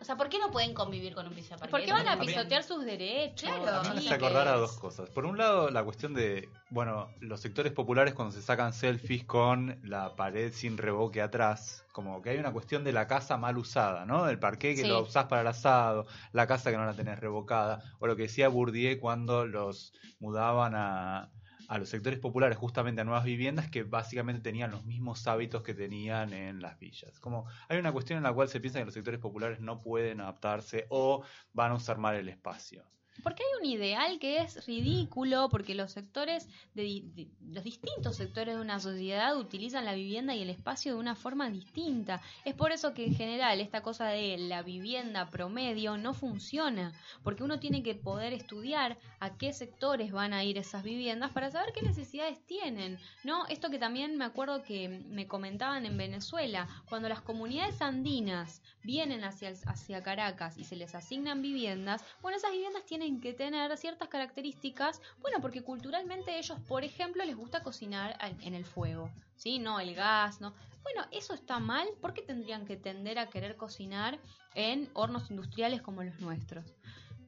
O 0.00 0.04
sea, 0.04 0.16
¿por 0.16 0.30
qué 0.30 0.38
no 0.38 0.50
pueden 0.50 0.72
convivir 0.72 1.14
con 1.14 1.26
un 1.26 1.34
piso 1.34 1.54
de 1.54 1.58
parqué? 1.58 1.70
¿Por 1.70 1.84
qué 1.84 1.92
van 1.92 2.08
a 2.08 2.18
pisotear 2.18 2.62
sus 2.62 2.84
derechos? 2.84 3.50
Claro. 3.50 3.88
A 3.90 3.94
mí 3.94 4.06
me 4.08 4.14
acordar 4.14 4.48
a 4.48 4.56
dos 4.56 4.78
cosas. 4.78 5.10
Por 5.10 5.26
un 5.26 5.36
lado, 5.36 5.70
la 5.70 5.84
cuestión 5.84 6.14
de, 6.14 6.48
bueno, 6.70 7.10
los 7.20 7.40
sectores 7.40 7.72
populares 7.72 8.14
cuando 8.14 8.32
se 8.32 8.42
sacan 8.42 8.72
selfies 8.72 9.24
con 9.24 9.78
la 9.84 10.16
pared 10.16 10.52
sin 10.52 10.78
revoque 10.78 11.20
atrás, 11.20 11.84
como 11.92 12.22
que 12.22 12.30
hay 12.30 12.38
una 12.38 12.52
cuestión 12.52 12.82
de 12.82 12.92
la 12.92 13.06
casa 13.06 13.36
mal 13.36 13.58
usada, 13.58 14.06
¿no? 14.06 14.24
Del 14.24 14.38
parqué 14.38 14.74
que 14.74 14.82
Sí. 14.82 14.88
lo 14.88 15.02
usás 15.02 15.26
para 15.26 15.42
el 15.42 15.48
asado, 15.48 16.06
la 16.32 16.46
casa 16.46 16.70
que 16.70 16.78
no 16.78 16.86
la 16.86 16.94
tenés 16.94 17.18
revocada, 17.20 17.82
o 17.98 18.06
lo 18.06 18.16
que 18.16 18.22
decía 18.22 18.48
Bourdieu 18.48 18.98
cuando 18.98 19.46
los 19.46 19.92
mudaban 20.18 20.74
a, 20.74 21.30
a 21.70 21.78
los 21.78 21.88
sectores 21.88 22.18
populares 22.18 22.58
justamente 22.58 23.00
a 23.00 23.04
nuevas 23.04 23.24
viviendas 23.24 23.70
que 23.70 23.84
básicamente 23.84 24.42
tenían 24.42 24.72
los 24.72 24.84
mismos 24.84 25.24
hábitos 25.28 25.62
que 25.62 25.72
tenían 25.72 26.32
en 26.32 26.60
las 26.60 26.80
villas. 26.80 27.20
Como 27.20 27.46
hay 27.68 27.78
una 27.78 27.92
cuestión 27.92 28.16
en 28.16 28.24
la 28.24 28.32
cual 28.32 28.48
se 28.48 28.58
piensa 28.60 28.80
que 28.80 28.86
los 28.86 28.94
sectores 28.94 29.20
populares 29.20 29.60
no 29.60 29.78
pueden 29.78 30.20
adaptarse 30.20 30.86
o 30.88 31.22
van 31.52 31.70
a 31.70 31.76
usar 31.76 31.96
mal 31.98 32.16
el 32.16 32.28
espacio. 32.28 32.84
Porque 33.22 33.42
hay 33.42 33.60
un 33.60 33.72
ideal 33.72 34.18
que 34.18 34.38
es 34.38 34.66
ridículo, 34.66 35.48
porque 35.50 35.74
los 35.74 35.92
sectores, 35.92 36.48
de, 36.74 37.28
los 37.48 37.64
distintos 37.64 38.16
sectores 38.16 38.54
de 38.54 38.60
una 38.60 38.80
sociedad 38.80 39.36
utilizan 39.36 39.84
la 39.84 39.94
vivienda 39.94 40.34
y 40.34 40.42
el 40.42 40.50
espacio 40.50 40.94
de 40.94 41.00
una 41.00 41.14
forma 41.14 41.50
distinta. 41.50 42.20
Es 42.44 42.54
por 42.54 42.72
eso 42.72 42.94
que 42.94 43.04
en 43.06 43.14
general 43.14 43.60
esta 43.60 43.82
cosa 43.82 44.06
de 44.08 44.38
la 44.38 44.62
vivienda 44.62 45.30
promedio 45.30 45.96
no 45.96 46.14
funciona, 46.14 46.92
porque 47.22 47.42
uno 47.42 47.60
tiene 47.60 47.82
que 47.82 47.94
poder 47.94 48.32
estudiar 48.32 48.98
a 49.18 49.36
qué 49.36 49.52
sectores 49.52 50.12
van 50.12 50.32
a 50.32 50.44
ir 50.44 50.58
esas 50.58 50.82
viviendas 50.82 51.30
para 51.32 51.50
saber 51.50 51.72
qué 51.72 51.82
necesidades 51.82 52.44
tienen. 52.46 52.98
¿no? 53.24 53.46
Esto 53.46 53.70
que 53.70 53.78
también 53.78 54.16
me 54.16 54.24
acuerdo 54.24 54.62
que 54.62 54.88
me 54.88 55.26
comentaban 55.26 55.86
en 55.86 55.96
Venezuela, 55.96 56.68
cuando 56.88 57.08
las 57.08 57.20
comunidades 57.20 57.82
andinas 57.82 58.62
vienen 58.82 59.24
hacia, 59.24 59.52
hacia 59.66 60.02
Caracas 60.02 60.56
y 60.56 60.64
se 60.64 60.76
les 60.76 60.94
asignan 60.94 61.42
viviendas, 61.42 62.04
bueno, 62.22 62.38
esas 62.38 62.52
viviendas 62.52 62.84
tienen 62.84 63.09
que 63.18 63.32
tener 63.32 63.76
ciertas 63.76 64.08
características, 64.08 65.00
bueno, 65.20 65.38
porque 65.40 65.62
culturalmente 65.62 66.38
ellos, 66.38 66.58
por 66.68 66.84
ejemplo, 66.84 67.24
les 67.24 67.34
gusta 67.34 67.62
cocinar 67.62 68.16
en 68.42 68.54
el 68.54 68.64
fuego, 68.64 69.10
¿sí? 69.36 69.58
No 69.58 69.80
el 69.80 69.94
gas, 69.94 70.40
¿no? 70.40 70.54
Bueno, 70.82 71.04
eso 71.10 71.34
está 71.34 71.58
mal, 71.58 71.88
¿por 72.00 72.14
qué 72.14 72.22
tendrían 72.22 72.66
que 72.66 72.76
tender 72.76 73.18
a 73.18 73.28
querer 73.28 73.56
cocinar 73.56 74.18
en 74.54 74.88
hornos 74.94 75.30
industriales 75.30 75.82
como 75.82 76.02
los 76.02 76.20
nuestros? 76.20 76.64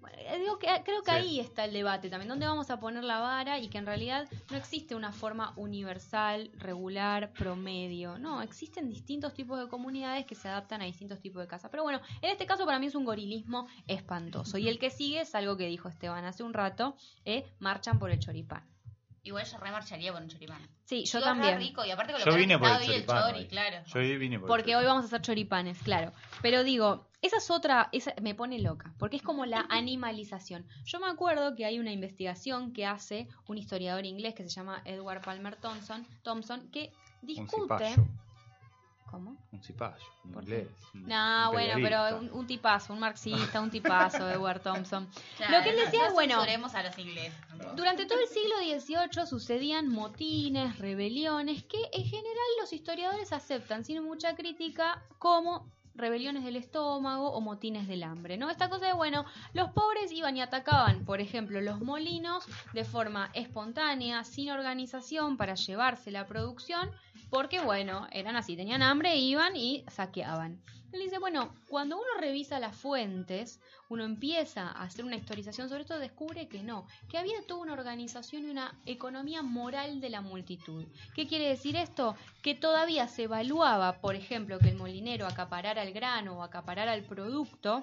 Eh, 0.08 0.38
digo 0.38 0.58
que 0.58 0.66
creo 0.84 1.02
que 1.02 1.10
Sí. 1.10 1.16
ahí 1.16 1.40
está 1.40 1.64
el 1.64 1.72
debate 1.72 2.08
también, 2.10 2.28
dónde 2.28 2.46
vamos 2.46 2.70
a 2.70 2.78
poner 2.80 3.04
la 3.04 3.18
vara 3.20 3.58
y 3.58 3.68
que 3.68 3.78
en 3.78 3.86
realidad 3.86 4.28
no 4.50 4.56
existe 4.56 4.94
una 4.94 5.12
forma 5.12 5.52
universal, 5.56 6.50
regular, 6.58 7.32
promedio. 7.32 8.18
No, 8.18 8.42
existen 8.42 8.88
distintos 8.88 9.34
tipos 9.34 9.58
de 9.58 9.68
comunidades 9.68 10.26
que 10.26 10.34
se 10.34 10.48
adaptan 10.48 10.82
a 10.82 10.84
distintos 10.84 11.20
tipos 11.20 11.42
de 11.42 11.48
casas. 11.48 11.70
Pero 11.70 11.82
bueno, 11.82 12.00
en 12.20 12.30
este 12.30 12.46
caso 12.46 12.64
para 12.66 12.78
mí 12.78 12.86
es 12.86 12.94
un 12.94 13.04
gorilismo 13.04 13.66
espantoso. 13.86 14.58
Y 14.58 14.68
el 14.68 14.78
que 14.78 14.90
sigue 14.90 15.20
es 15.20 15.34
algo 15.34 15.56
que 15.56 15.66
dijo 15.66 15.88
Esteban 15.88 16.24
hace 16.24 16.42
un 16.42 16.54
rato, 16.54 16.96
eh, 17.24 17.44
marchan 17.58 17.98
por 17.98 18.10
el 18.10 18.18
choripán. 18.18 18.66
Igual 19.24 19.44
yo 19.46 19.56
remarcharía 19.58 20.12
por 20.12 20.20
un 20.22 20.28
choripán. 20.28 20.68
Sí, 20.84 21.04
yo 21.04 21.18
Digo, 21.18 21.30
también. 21.30 21.58
rico, 21.58 21.84
y 21.84 21.90
aparte 21.92 22.12
con 22.12 22.20
lo 22.20 22.26
Yo 22.26 22.36
vine 22.36 22.58
por 22.58 22.68
el 22.68 22.84
choripán 22.84 23.22
chori, 23.28 23.38
hoy. 23.42 23.46
claro. 23.46 23.84
Yo 23.86 24.00
vine 24.18 24.38
por 24.40 24.46
el 24.46 24.48
Porque 24.48 24.74
hoy 24.76 24.84
vamos 24.84 25.04
a 25.04 25.06
hacer 25.06 25.22
choripanes, 25.22 25.78
claro. 25.82 26.12
Pero 26.42 26.64
digo, 26.64 27.08
esa 27.22 27.36
es 27.38 27.50
otra, 27.50 27.88
esa 27.92 28.12
me 28.20 28.34
pone 28.34 28.58
loca, 28.58 28.92
porque 28.98 29.16
es 29.16 29.22
como 29.22 29.46
la 29.46 29.64
animalización. 29.70 30.66
Yo 30.84 30.98
me 31.00 31.06
acuerdo 31.06 31.54
que 31.54 31.64
hay 31.64 31.78
una 31.78 31.92
investigación 31.92 32.72
que 32.72 32.84
hace 32.84 33.28
un 33.46 33.58
historiador 33.58 34.04
inglés 34.04 34.34
que 34.34 34.42
se 34.42 34.48
llama 34.50 34.82
Edward 34.84 35.22
Palmer 35.22 35.56
Thompson, 35.56 36.06
Thompson 36.22 36.68
que 36.70 36.92
Un 37.22 37.26
discute... 37.28 37.86
cipayo. 37.86 38.04
¿Cómo? 39.10 39.36
Un 39.52 39.62
cipayo, 39.62 40.04
un 40.24 40.32
¿Por 40.32 40.44
qué? 40.46 40.60
inglés. 40.60 40.68
un 40.94 41.06
No, 41.06 41.52
bueno, 41.52 41.74
pero 41.82 42.18
un, 42.18 42.30
un 42.32 42.46
tipazo, 42.46 42.94
un 42.94 42.98
marxista, 42.98 43.60
un 43.60 43.70
tipazo, 43.70 44.28
Edward 44.30 44.62
Thompson. 44.62 45.06
Claro, 45.36 45.52
Lo 45.58 45.62
que 45.62 45.70
él 45.70 45.76
decía 45.76 46.00
no 46.00 46.06
es, 46.08 46.12
bueno, 46.14 46.34
censuremos 46.36 46.74
a 46.74 46.82
los 46.82 46.98
ingleses. 46.98 47.34
tampoco. 47.46 47.74
durante 47.74 48.06
todo 48.06 48.18
el 48.20 48.26
siglo 48.28 48.54
XVIII 48.56 49.26
sucedían 49.26 49.88
motines, 49.90 50.78
rebeliones, 50.78 51.62
que 51.64 51.78
en 51.92 52.04
general 52.04 52.48
los 52.58 52.72
historiadores 52.72 53.32
aceptan 53.34 53.84
sin 53.84 54.02
mucha 54.02 54.34
crítica 54.34 55.02
como 55.18 55.70
rebeliones 55.94 56.44
del 56.44 56.56
estómago 56.56 57.30
o 57.32 57.40
motines 57.40 57.86
del 57.86 58.02
hambre, 58.02 58.36
¿no? 58.36 58.50
Esta 58.50 58.68
cosa 58.68 58.86
de, 58.86 58.92
bueno, 58.92 59.24
los 59.52 59.70
pobres 59.70 60.12
iban 60.12 60.36
y 60.36 60.40
atacaban, 60.40 61.04
por 61.04 61.20
ejemplo, 61.20 61.60
los 61.60 61.80
molinos 61.80 62.44
de 62.72 62.84
forma 62.84 63.30
espontánea, 63.34 64.24
sin 64.24 64.50
organización, 64.50 65.36
para 65.36 65.54
llevarse 65.54 66.10
la 66.10 66.26
producción, 66.26 66.90
porque, 67.32 67.60
bueno, 67.60 68.06
eran 68.12 68.36
así, 68.36 68.56
tenían 68.56 68.82
hambre, 68.82 69.16
iban 69.16 69.56
y 69.56 69.86
saqueaban. 69.88 70.62
Él 70.92 71.00
dice, 71.00 71.18
bueno, 71.18 71.54
cuando 71.66 71.96
uno 71.96 72.20
revisa 72.20 72.60
las 72.60 72.76
fuentes, 72.76 73.58
uno 73.88 74.04
empieza 74.04 74.68
a 74.68 74.82
hacer 74.82 75.06
una 75.06 75.16
historización 75.16 75.70
sobre 75.70 75.80
esto, 75.80 75.98
descubre 75.98 76.46
que 76.46 76.62
no, 76.62 76.86
que 77.08 77.16
había 77.16 77.40
toda 77.46 77.62
una 77.62 77.72
organización 77.72 78.44
y 78.44 78.50
una 78.50 78.78
economía 78.84 79.40
moral 79.40 80.02
de 80.02 80.10
la 80.10 80.20
multitud. 80.20 80.84
¿Qué 81.14 81.26
quiere 81.26 81.48
decir 81.48 81.74
esto? 81.74 82.16
Que 82.42 82.54
todavía 82.54 83.08
se 83.08 83.22
evaluaba, 83.22 84.02
por 84.02 84.14
ejemplo, 84.14 84.58
que 84.58 84.68
el 84.68 84.76
molinero 84.76 85.26
acaparara 85.26 85.82
el 85.84 85.94
grano 85.94 86.34
o 86.36 86.42
acaparara 86.42 86.92
el 86.92 87.04
producto 87.04 87.82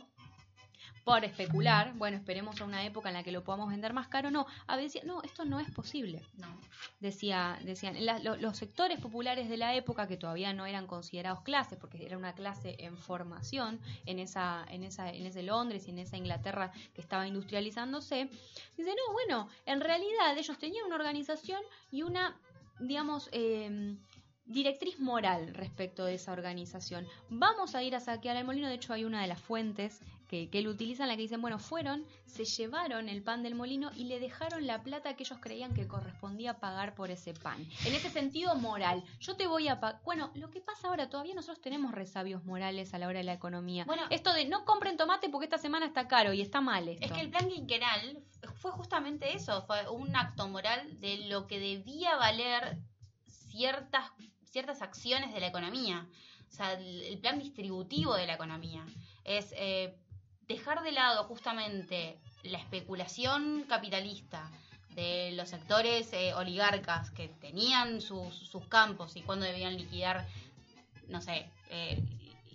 por 1.09 1.25
especular, 1.25 1.93
bueno, 1.95 2.17
esperemos 2.17 2.61
a 2.61 2.65
una 2.65 2.85
época 2.85 3.09
en 3.09 3.15
la 3.15 3.23
que 3.23 3.31
lo 3.31 3.43
podamos 3.43 3.69
vender 3.69 3.93
más 3.93 4.07
caro, 4.07 4.29
no, 4.31 4.45
a 4.67 4.75
veces 4.77 5.03
no, 5.05 5.21
esto 5.23 5.43
no 5.45 5.59
es 5.59 5.69
posible 5.71 6.21
No. 6.37 6.47
decía, 6.99 7.57
decían, 7.63 8.05
la- 8.05 8.19
lo- 8.19 8.35
los 8.35 8.57
sectores 8.57 8.99
populares 8.99 9.49
de 9.49 9.57
la 9.57 9.73
época 9.75 10.07
que 10.07 10.17
todavía 10.17 10.53
no 10.53 10.65
eran 10.65 10.85
considerados 10.85 11.41
clases, 11.41 11.79
porque 11.79 12.05
era 12.05 12.17
una 12.17 12.33
clase 12.33 12.75
en 12.79 12.97
formación 12.97 13.79
en 14.05 14.19
esa, 14.19 14.65
en 14.69 14.83
esa, 14.83 15.09
en 15.09 15.25
ese 15.25 15.41
Londres 15.43 15.87
y 15.87 15.91
en 15.91 15.99
esa 15.99 16.17
Inglaterra 16.17 16.71
que 16.93 17.01
estaba 17.01 17.27
industrializándose, 17.27 18.29
dice, 18.77 18.89
no, 18.95 19.13
bueno, 19.13 19.49
en 19.65 19.81
realidad 19.81 20.37
ellos 20.37 20.57
tenían 20.59 20.85
una 20.85 20.95
organización 20.95 21.61
y 21.91 22.03
una, 22.03 22.37
digamos, 22.79 23.29
eh, 23.31 23.95
directriz 24.45 24.99
moral 24.99 25.53
respecto 25.53 26.05
de 26.05 26.15
esa 26.15 26.31
organización. 26.33 27.07
Vamos 27.29 27.75
a 27.75 27.83
ir 27.83 27.95
a 27.95 27.99
saquear 27.99 28.35
el 28.37 28.45
molino, 28.45 28.67
de 28.67 28.75
hecho 28.75 28.93
hay 28.93 29.05
una 29.05 29.21
de 29.21 29.27
las 29.27 29.39
fuentes 29.41 30.01
que, 30.29 30.49
que 30.49 30.59
él 30.59 30.67
utiliza 30.67 31.03
en 31.03 31.09
la 31.09 31.15
que 31.15 31.23
dicen, 31.23 31.41
bueno, 31.41 31.57
fueron, 31.57 32.05
se 32.27 32.45
llevaron 32.45 33.09
el 33.09 33.23
pan 33.23 33.41
del 33.41 33.55
molino 33.55 33.91
y 33.95 34.05
le 34.05 34.19
dejaron 34.19 34.67
la 34.67 34.83
plata 34.83 35.15
que 35.15 35.23
ellos 35.23 35.39
creían 35.41 35.73
que 35.73 35.87
correspondía 35.87 36.59
pagar 36.59 36.93
por 36.93 37.09
ese 37.09 37.33
pan. 37.33 37.67
En 37.85 37.95
ese 37.95 38.09
sentido 38.09 38.55
moral, 38.55 39.03
yo 39.19 39.35
te 39.35 39.47
voy 39.47 39.67
a 39.67 39.79
pagar... 39.79 40.01
Bueno, 40.05 40.31
lo 40.35 40.51
que 40.51 40.61
pasa 40.61 40.87
ahora, 40.87 41.09
todavía 41.09 41.33
nosotros 41.33 41.59
tenemos 41.61 41.93
resabios 41.93 42.45
morales 42.45 42.93
a 42.93 42.99
la 42.99 43.07
hora 43.07 43.17
de 43.17 43.25
la 43.25 43.33
economía. 43.33 43.85
Bueno, 43.85 44.03
esto 44.11 44.31
de 44.33 44.45
no 44.45 44.65
compren 44.65 44.97
tomate 44.97 45.29
porque 45.29 45.45
esta 45.45 45.57
semana 45.57 45.87
está 45.87 46.07
caro 46.07 46.31
y 46.31 46.41
está 46.41 46.61
mal 46.61 46.87
esto. 46.87 47.05
Es 47.05 47.11
que 47.11 47.21
el 47.21 47.31
plan 47.31 47.49
quinquenal 47.49 48.23
fue 48.55 48.71
justamente 48.71 49.33
eso, 49.35 49.63
fue 49.63 49.89
un 49.89 50.15
acto 50.15 50.47
moral 50.47 50.99
de 50.99 51.27
lo 51.27 51.47
que 51.47 51.59
debía 51.59 52.15
valer 52.17 52.77
ciertas, 53.25 54.11
ciertas 54.43 54.83
acciones 54.83 55.33
de 55.33 55.39
la 55.39 55.47
economía. 55.47 56.07
O 56.49 56.51
sea, 56.51 56.73
el, 56.73 57.17
plan 57.19 57.39
distributivo 57.39 58.15
de 58.15 58.27
la 58.27 58.33
economía. 58.33 58.85
Es 59.23 59.53
eh, 59.57 59.95
dejar 60.49 60.81
de 60.81 60.91
lado 60.91 61.23
justamente 61.25 62.17
la 62.43 62.57
especulación 62.57 63.65
capitalista 63.69 64.49
de 64.95 65.31
los 65.33 65.47
sectores 65.49 66.11
eh, 66.11 66.33
oligarcas 66.33 67.11
que 67.11 67.27
tenían 67.27 68.01
sus, 68.01 68.49
campos 68.67 69.15
y 69.15 69.21
cuándo 69.21 69.45
debían 69.45 69.77
liquidar, 69.77 70.27
no 71.07 71.21
sé, 71.21 71.47
eh, 71.69 72.01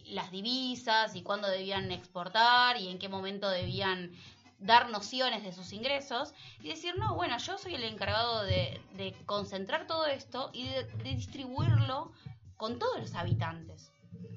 las 0.06 0.32
divisas 0.32 1.14
y 1.14 1.22
cuándo 1.22 1.48
debían 1.48 1.90
exportar 1.92 2.76
y 2.78 2.88
en 2.88 2.98
qué 2.98 3.08
momento 3.08 3.48
debían 3.48 4.10
dar 4.58 4.90
nociones 4.90 5.44
de 5.44 5.52
sus 5.52 5.72
ingresos 5.72 6.34
y 6.62 6.68
decir, 6.70 6.96
no, 6.98 7.14
bueno, 7.14 7.38
yo 7.38 7.58
soy 7.58 7.76
el 7.76 7.84
encargado 7.84 8.42
de, 8.42 8.80
de 8.96 9.14
concentrar 9.24 9.86
todo 9.86 10.06
esto 10.06 10.50
y 10.52 10.68
de 10.68 10.84
distribuirlo 11.04 12.10
con 12.56 12.78
todos 12.80 13.00
los 13.00 13.14
habitantes. 13.14 13.93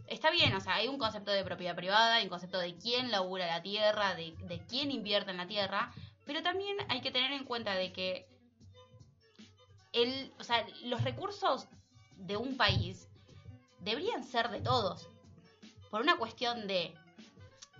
Está 0.08 0.32
bien, 0.32 0.54
o 0.56 0.62
sea, 0.62 0.76
hay 0.76 0.88
un 0.88 0.98
concepto 0.98 1.32
de 1.32 1.44
propiedad 1.44 1.76
privada, 1.76 2.16
hay 2.16 2.24
un 2.24 2.30
concepto 2.30 2.60
de 2.60 2.76
quién 2.78 3.12
labura 3.12 3.48
la 3.48 3.62
tierra, 3.62 4.16
de, 4.16 4.36
de 4.48 4.60
quién 4.68 4.92
invierte 4.92 5.32
en 5.32 5.38
la 5.38 5.48
tierra, 5.48 5.94
pero 6.26 6.42
también 6.44 6.78
hay 6.90 7.02
que 7.02 7.12
tener 7.12 7.32
en 7.32 7.46
cuenta 7.46 7.74
de 7.74 7.92
que 7.94 8.28
el, 9.94 10.32
o 10.40 10.44
sea, 10.44 10.66
los 10.84 11.04
recursos 11.04 11.68
de 12.18 12.38
un 12.38 12.58
país 12.58 13.08
deberían 13.80 14.24
ser 14.24 14.50
de 14.50 14.62
todos. 14.62 15.10
Por 15.90 16.02
una 16.02 16.18
cuestión 16.18 16.68
de. 16.68 16.94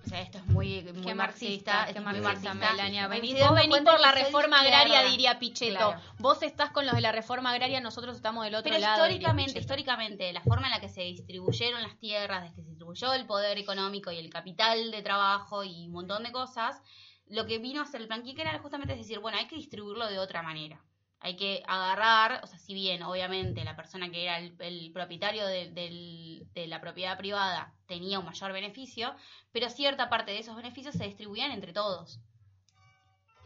O 0.08 0.10
sea, 0.10 0.22
esto 0.22 0.38
es 0.38 0.46
muy, 0.46 0.84
muy 0.94 1.04
Qué 1.04 1.14
marxista. 1.14 1.84
es 1.90 2.02
muy 2.02 2.22
marxista, 2.22 2.54
Melania. 2.54 3.10
Pero 3.10 3.22
Venís, 3.22 3.40
vos 3.42 3.56
venís 3.56 3.80
por 3.82 4.00
la 4.00 4.14
reforma 4.14 4.62
agraria, 4.62 5.04
diría 5.04 5.38
Pichetto. 5.38 5.76
Claro. 5.76 6.02
Vos 6.20 6.42
estás 6.44 6.72
con 6.72 6.86
los 6.86 6.96
de 6.96 7.02
la 7.02 7.12
reforma 7.12 7.52
agraria, 7.52 7.82
nosotros 7.82 8.16
estamos 8.16 8.46
del 8.46 8.56
otro 8.56 8.72
Pero 8.72 8.80
lado. 8.80 9.04
diría 9.04 9.18
históricamente, 9.18 9.60
históricamente, 9.60 10.32
la 10.32 10.40
forma 10.42 10.68
en 10.68 10.72
la 10.72 10.80
que 10.80 10.88
se 10.88 11.02
distribuyeron 11.02 11.82
las 11.82 12.00
tierras, 12.00 12.44
de 12.44 12.50
que 12.56 12.62
se 12.62 12.70
distribuyó 12.70 13.14
el 13.14 13.26
poder 13.26 13.58
económico 13.58 14.10
y 14.10 14.18
el 14.18 14.30
capital 14.30 14.92
de 14.92 15.02
trabajo 15.02 15.66
y 15.66 15.88
un 15.88 15.92
montón 15.92 16.24
de 16.24 16.32
cosas, 16.32 16.82
lo 17.28 17.46
que 17.46 17.58
vino 17.60 17.82
a 17.82 17.84
hacer 17.84 18.00
el 18.00 18.08
plan 18.08 18.24
quinquenal 18.24 18.60
justamente 18.60 18.94
es 18.94 19.00
decir, 19.00 19.20
bueno, 19.20 19.38
hay 19.38 19.48
que 19.48 19.58
distribuirlo 19.58 20.08
de 20.08 20.20
otra 20.20 20.42
manera. 20.42 20.82
Hay 21.20 21.36
que 21.36 21.64
agarrar, 21.68 22.42
o 22.44 22.48
sea, 22.48 22.60
si 22.60 22.74
bien 22.74 23.02
obviamente 23.04 23.64
la 23.64 23.76
persona 23.76 24.10
que 24.12 24.24
era 24.24 24.38
el, 24.38 24.56
el 24.60 24.92
propietario 24.92 25.46
de, 25.48 25.72
del- 25.72 26.48
de 26.54 26.68
la 26.68 26.80
propiedad 26.80 27.18
privada 27.18 27.74
tenía 27.88 28.20
un 28.20 28.26
mayor 28.26 28.54
beneficio, 28.54 29.16
pero 29.52 29.70
cierta 29.70 30.10
parte 30.10 30.32
de 30.32 30.40
esos 30.40 30.56
beneficios 30.56 30.96
se 30.96 31.06
distribuían 31.06 31.52
entre 31.52 31.74
todos. 31.74 32.20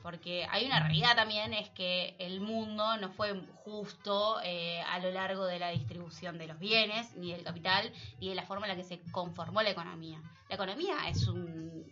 Porque 0.04 0.48
hay 0.50 0.66
una 0.66 0.80
realidad 0.80 1.16
también, 1.16 1.54
es 1.54 1.70
que 1.70 2.16
el 2.18 2.42
mundo 2.42 2.98
no 2.98 3.12
fue 3.12 3.40
justo 3.64 4.42
eh, 4.44 4.82
a 4.82 4.98
lo 5.00 5.12
largo 5.12 5.46
de 5.46 5.60
la 5.60 5.70
distribución 5.70 6.40
de 6.40 6.48
los 6.48 6.58
bienes, 6.58 7.16
ni 7.16 7.32
del 7.32 7.44
capital, 7.44 7.94
ni 8.20 8.30
de 8.30 8.36
la 8.36 8.44
forma 8.48 8.66
en 8.66 8.72
la 8.72 8.76
que 8.76 8.88
se 8.88 9.00
conformó 9.12 9.62
la 9.62 9.70
economía. 9.70 10.20
La 10.50 10.56
economía 10.56 10.96
es, 11.08 11.28
un, 11.28 11.86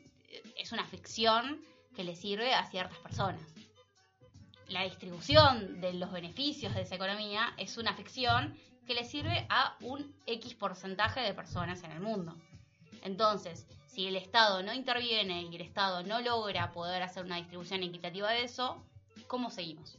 es 0.58 0.72
una 0.72 0.86
ficción 0.86 1.62
que 1.96 2.04
le 2.04 2.16
sirve 2.16 2.54
a 2.54 2.66
ciertas 2.66 2.98
personas. 2.98 3.42
La 4.70 4.84
distribución 4.84 5.82
de 5.82 5.94
los 5.94 6.12
beneficios 6.12 6.76
de 6.76 6.84
esa 6.84 6.96
economía 6.96 7.54
es 7.58 7.78
una 7.78 7.96
ficción 7.96 8.56
que 8.86 8.94
le 8.94 9.04
sirve 9.04 9.48
a 9.50 9.76
un 9.82 10.14
X 10.28 10.54
porcentaje 10.54 11.22
de 11.22 11.34
personas 11.34 11.82
en 11.84 11.92
el 11.92 12.00
mundo. 12.00 12.36
Entonces, 13.02 13.66
si 13.88 14.06
el 14.06 14.16
Estado 14.16 14.62
no 14.62 14.72
interviene 14.74 15.42
y 15.42 15.56
el 15.56 15.62
Estado 15.62 16.04
no 16.04 16.22
logra 16.22 16.72
poder 16.72 17.02
hacer 17.02 17.26
una 17.26 17.38
distribución 17.38 17.82
equitativa 17.82 18.30
de 18.30 18.44
eso, 18.44 18.84
¿cómo 19.28 19.50
seguimos? 19.50 19.98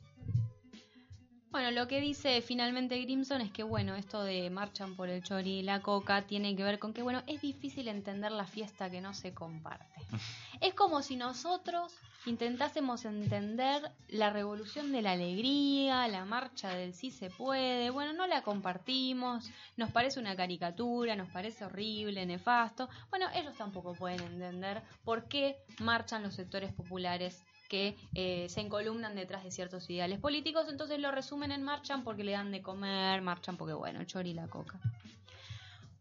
Bueno, 1.50 1.72
lo 1.72 1.88
que 1.88 2.00
dice 2.00 2.42
finalmente 2.42 3.00
Grimson 3.00 3.40
es 3.40 3.50
que, 3.50 3.64
bueno, 3.64 3.96
esto 3.96 4.22
de 4.22 4.48
marchan 4.50 4.94
por 4.94 5.08
el 5.08 5.20
chori 5.20 5.58
y 5.58 5.62
la 5.62 5.82
coca 5.82 6.22
tiene 6.22 6.54
que 6.54 6.62
ver 6.62 6.78
con 6.78 6.92
que, 6.92 7.02
bueno, 7.02 7.24
es 7.26 7.40
difícil 7.40 7.88
entender 7.88 8.30
la 8.30 8.46
fiesta 8.46 8.88
que 8.88 9.00
no 9.00 9.14
se 9.14 9.34
comparte. 9.34 10.00
es 10.60 10.74
como 10.74 11.02
si 11.02 11.16
nosotros 11.16 11.92
intentásemos 12.24 13.04
entender 13.04 13.90
la 14.06 14.30
revolución 14.30 14.92
de 14.92 15.02
la 15.02 15.12
alegría, 15.12 16.06
la 16.06 16.24
marcha 16.24 16.68
del 16.68 16.94
sí 16.94 17.10
se 17.10 17.30
puede. 17.30 17.90
Bueno, 17.90 18.12
no 18.12 18.28
la 18.28 18.42
compartimos, 18.42 19.50
nos 19.76 19.90
parece 19.90 20.20
una 20.20 20.36
caricatura, 20.36 21.16
nos 21.16 21.30
parece 21.30 21.64
horrible, 21.64 22.26
nefasto. 22.26 22.88
Bueno, 23.08 23.26
ellos 23.34 23.56
tampoco 23.56 23.94
pueden 23.94 24.20
entender 24.20 24.82
por 25.02 25.26
qué 25.26 25.56
marchan 25.80 26.22
los 26.22 26.34
sectores 26.34 26.72
populares 26.72 27.42
que 27.70 27.96
eh, 28.14 28.48
se 28.50 28.60
encolumnan 28.60 29.14
detrás 29.14 29.44
de 29.44 29.52
ciertos 29.52 29.88
ideales 29.88 30.18
políticos, 30.18 30.66
entonces 30.68 30.98
lo 30.98 31.12
resumen 31.12 31.52
en 31.52 31.62
marchan 31.62 32.02
porque 32.02 32.24
le 32.24 32.32
dan 32.32 32.50
de 32.50 32.60
comer, 32.60 33.22
marchan 33.22 33.56
porque, 33.56 33.74
bueno, 33.74 34.00
el 34.00 34.06
chori 34.06 34.34
la 34.34 34.48
coca. 34.48 34.78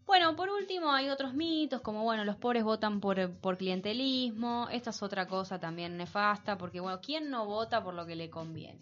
Bueno, 0.08 0.36
por 0.36 0.50
último 0.50 0.91
hay 0.91 1.10
otros 1.10 1.36
mitos, 1.36 1.82
como, 1.82 2.04
bueno, 2.04 2.26
los 2.26 2.36
pobres 2.36 2.64
votan 2.64 3.00
por, 3.00 3.32
por 3.36 3.58
clientelismo, 3.58 4.68
esta 4.72 4.90
es 4.90 5.04
otra 5.04 5.28
cosa 5.28 5.60
también 5.60 5.96
nefasta, 5.96 6.58
porque, 6.58 6.80
bueno, 6.80 7.00
¿quién 7.00 7.30
no 7.30 7.46
vota 7.46 7.84
por 7.84 7.94
lo 7.94 8.08
que 8.08 8.16
le 8.16 8.32
conviene? 8.32 8.80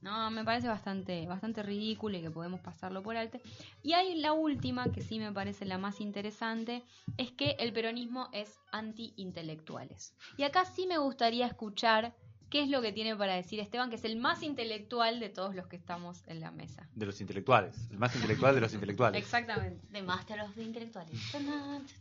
No, 0.00 0.30
me 0.30 0.44
parece 0.44 0.68
bastante, 0.68 1.26
bastante 1.26 1.62
ridículo 1.62 2.16
y 2.16 2.22
que 2.22 2.30
podemos 2.30 2.60
pasarlo 2.60 3.02
por 3.02 3.16
alto. 3.16 3.38
Y 3.82 3.94
hay 3.94 4.16
la 4.16 4.32
última, 4.32 4.90
que 4.92 5.00
sí 5.00 5.18
me 5.18 5.32
parece 5.32 5.64
la 5.64 5.78
más 5.78 6.00
interesante, 6.00 6.82
es 7.16 7.32
que 7.32 7.56
el 7.58 7.72
peronismo 7.72 8.28
es 8.32 8.58
anti-intelectuales. 8.72 10.14
Y 10.36 10.44
acá 10.44 10.64
sí 10.64 10.86
me 10.86 10.98
gustaría 10.98 11.46
escuchar 11.46 12.14
qué 12.50 12.62
es 12.62 12.70
lo 12.70 12.80
que 12.80 12.92
tiene 12.92 13.16
para 13.16 13.34
decir 13.34 13.60
Esteban, 13.60 13.90
que 13.90 13.96
es 13.96 14.04
el 14.04 14.16
más 14.16 14.42
intelectual 14.42 15.20
de 15.20 15.28
todos 15.28 15.54
los 15.54 15.66
que 15.66 15.76
estamos 15.76 16.22
en 16.26 16.40
la 16.40 16.50
mesa. 16.50 16.88
De 16.94 17.06
los 17.06 17.20
intelectuales. 17.20 17.88
El 17.90 17.98
más 17.98 18.14
intelectual 18.14 18.54
de 18.54 18.60
los 18.60 18.72
intelectuales. 18.74 19.20
Exactamente. 19.20 19.86
De 19.90 20.02
Master 20.02 20.40
of 20.40 20.54
the 20.54 20.62
Intelectuales. 20.62 21.34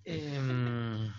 Em, 0.06 1.12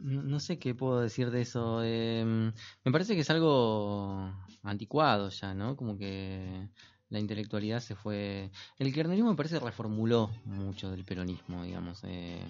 no 0.00 0.40
sé 0.40 0.58
qué 0.58 0.74
puedo 0.74 1.00
decir 1.00 1.30
de 1.30 1.42
eso. 1.42 1.82
Em, 1.82 2.52
me 2.84 2.92
parece 2.92 3.14
que 3.14 3.20
es 3.20 3.30
algo 3.30 4.32
anticuado 4.64 5.28
ya, 5.28 5.54
¿no? 5.54 5.76
Como 5.76 5.96
que 5.98 6.68
la 7.10 7.20
intelectualidad 7.20 7.80
se 7.80 7.94
fue... 7.94 8.50
El 8.78 8.92
kirchnerismo 8.92 9.30
me 9.30 9.36
parece 9.36 9.60
reformuló 9.60 10.30
mucho 10.44 10.90
del 10.90 11.04
peronismo, 11.04 11.62
digamos. 11.64 12.02
eh, 12.04 12.42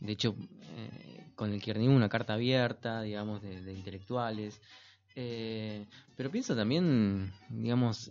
de 0.00 0.12
hecho, 0.12 0.34
eh, 0.62 1.26
con 1.34 1.52
el 1.52 1.60
kirchnerismo 1.60 1.96
una 1.96 2.08
carta 2.08 2.34
abierta, 2.34 3.02
digamos, 3.02 3.42
de, 3.42 3.72
intelectuales. 3.72 4.60
Eh, 5.14 5.84
pero 6.16 6.30
pienso 6.30 6.56
también, 6.56 7.32
digamos, 7.50 8.10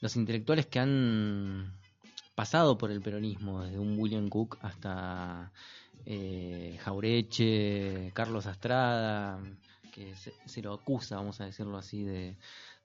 los 0.00 0.16
intelectuales 0.16 0.66
que 0.66 0.80
han 0.80 1.72
pasado 2.34 2.76
por 2.76 2.90
el 2.90 3.00
peronismo, 3.00 3.62
desde 3.62 3.78
un 3.78 3.98
William 3.98 4.28
Cook 4.28 4.58
hasta 4.62 5.52
Jaureche, 6.84 8.10
Carlos 8.12 8.46
Astrada, 8.46 9.40
que 9.92 10.16
se, 10.16 10.62
lo 10.62 10.72
acusa, 10.72 11.16
vamos 11.16 11.40
a 11.40 11.44
decirlo 11.44 11.76
así, 11.78 12.02
de, 12.02 12.36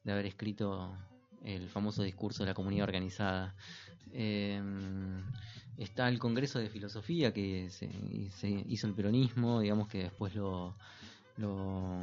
de 0.03 0.11
haber 0.11 0.27
escrito 0.27 0.95
el 1.43 1.69
famoso 1.69 2.03
discurso 2.03 2.43
de 2.43 2.49
la 2.49 2.53
comunidad 2.53 2.83
organizada. 2.83 3.55
Eh, 4.13 4.61
está 5.77 6.09
el 6.09 6.19
Congreso 6.19 6.59
de 6.59 6.69
Filosofía 6.69 7.33
que 7.33 7.69
se, 7.69 7.89
hizo 8.67 8.87
el 8.87 8.93
peronismo, 8.93 9.61
digamos 9.61 9.87
que 9.87 10.03
después 10.03 10.35
lo, 10.35 10.75
lo 11.37 11.99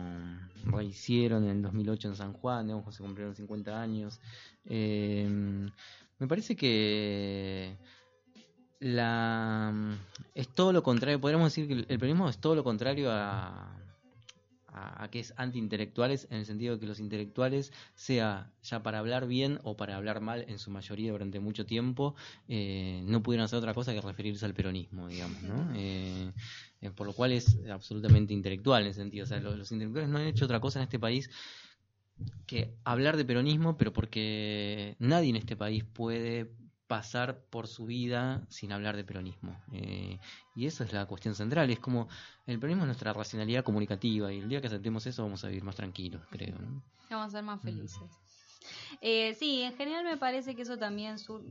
rehicieron 0.65 1.45
en 1.45 1.51
el 1.51 1.63
2008 1.63 2.09
en 2.09 2.17
San 2.17 2.33
Juan, 2.33 2.67
digamos 2.67 2.87
que 2.87 2.93
se 2.93 3.03
cumplieron 3.03 3.35
50 3.35 3.81
años. 3.81 4.21
Eh, 4.65 5.29
me 6.19 6.29
parece 6.29 6.57
que 6.57 7.77
la 8.81 9.73
es 10.35 10.49
todo 10.49 10.73
lo 10.73 10.83
contrario, 10.83 11.21
podríamos 11.21 11.55
decir 11.55 11.67
que 11.67 11.93
el 11.93 11.99
peronismo 11.99 12.29
es 12.29 12.39
todo 12.39 12.55
lo 12.55 12.65
contrario 12.65 13.11
a, 13.11 13.84
a, 14.75 15.05
a 15.05 15.11
que 15.11 15.21
es 15.21 15.35
anti-intelectuales, 15.37 16.27
en 16.31 16.39
el 16.39 16.47
sentido 16.47 16.75
de 16.75 16.81
que 16.81 16.87
los 16.87 17.01
intelectuales, 17.01 17.73
sea 17.95 18.53
ya 18.63 18.83
para 18.83 18.99
hablar 18.99 19.27
bien 19.27 19.61
o 19.63 19.77
para 19.77 19.97
hablar 19.97 20.21
mal 20.21 20.45
en 20.49 20.59
su 20.59 20.71
mayoría 20.71 21.13
durante 21.13 21.41
mucho 21.41 21.67
tiempo, 21.67 22.15
eh, 22.49 23.03
no 23.07 23.23
pudieron 23.23 23.45
hacer 23.45 23.59
otra 23.59 23.75
cosa 23.75 23.93
que 23.95 24.01
referirse 24.01 24.45
al 24.47 24.55
peronismo, 24.55 25.09
digamos, 25.09 25.43
¿no? 25.43 25.71
Eh, 25.75 26.33
eh, 26.81 26.91
por 26.91 27.07
lo 27.07 27.15
cual 27.15 27.33
es 27.33 27.59
absolutamente 27.71 28.35
intelectual 28.35 28.83
en 28.83 28.89
ese 28.91 29.01
sentido. 29.01 29.25
O 29.25 29.27
sea, 29.27 29.41
lo- 29.41 29.57
los 29.57 29.73
intelectuales 29.73 30.11
no 30.11 30.19
han 30.19 30.27
hecho 30.27 30.45
otra 30.45 30.61
cosa 30.61 30.81
en 30.81 30.85
este 30.85 30.99
país 30.99 31.31
que 32.47 32.79
hablar 32.85 33.17
de 33.17 33.25
peronismo, 33.25 33.77
pero 33.77 33.93
porque 33.93 34.97
nadie 34.99 35.31
en 35.31 35.37
este 35.37 35.57
país 35.57 35.85
puede 35.85 36.51
pasar 36.87 37.41
por 37.51 37.67
su 37.67 37.87
vida 37.87 38.45
sin 38.49 38.73
hablar 38.73 38.97
de 38.97 39.05
peronismo. 39.05 39.59
Eh, 39.73 40.19
y 40.55 40.67
eso 40.67 40.85
es 40.85 40.93
la 40.93 41.07
cuestión 41.07 41.35
central. 41.35 41.71
Es 41.71 41.81
como 41.81 42.09
el 42.47 42.59
peronismo 42.59 42.85
es 42.85 42.89
nuestra 42.89 43.13
racionalidad 43.13 43.65
comunicativa 43.65 44.33
y 44.33 44.41
el 44.41 44.49
día 44.49 44.61
que 44.61 44.67
aceptemos 44.67 45.07
eso 45.07 45.23
vamos 45.23 45.45
a 45.45 45.49
vivir 45.49 45.65
más 45.65 45.77
tranquilos, 45.77 46.23
creo. 46.31 46.59
¿no? 46.59 46.83
Vamos 47.11 47.29
a 47.29 47.31
ser 47.31 47.43
más 47.43 47.61
felices. 47.63 48.01
Eh, 49.01 49.35
sí, 49.35 49.63
en 49.63 49.77
general 49.77 50.05
me 50.05 50.17
parece 50.17 50.55
que 50.55 50.63
eso 50.63 50.79
también... 50.79 51.19
sur- 51.19 51.43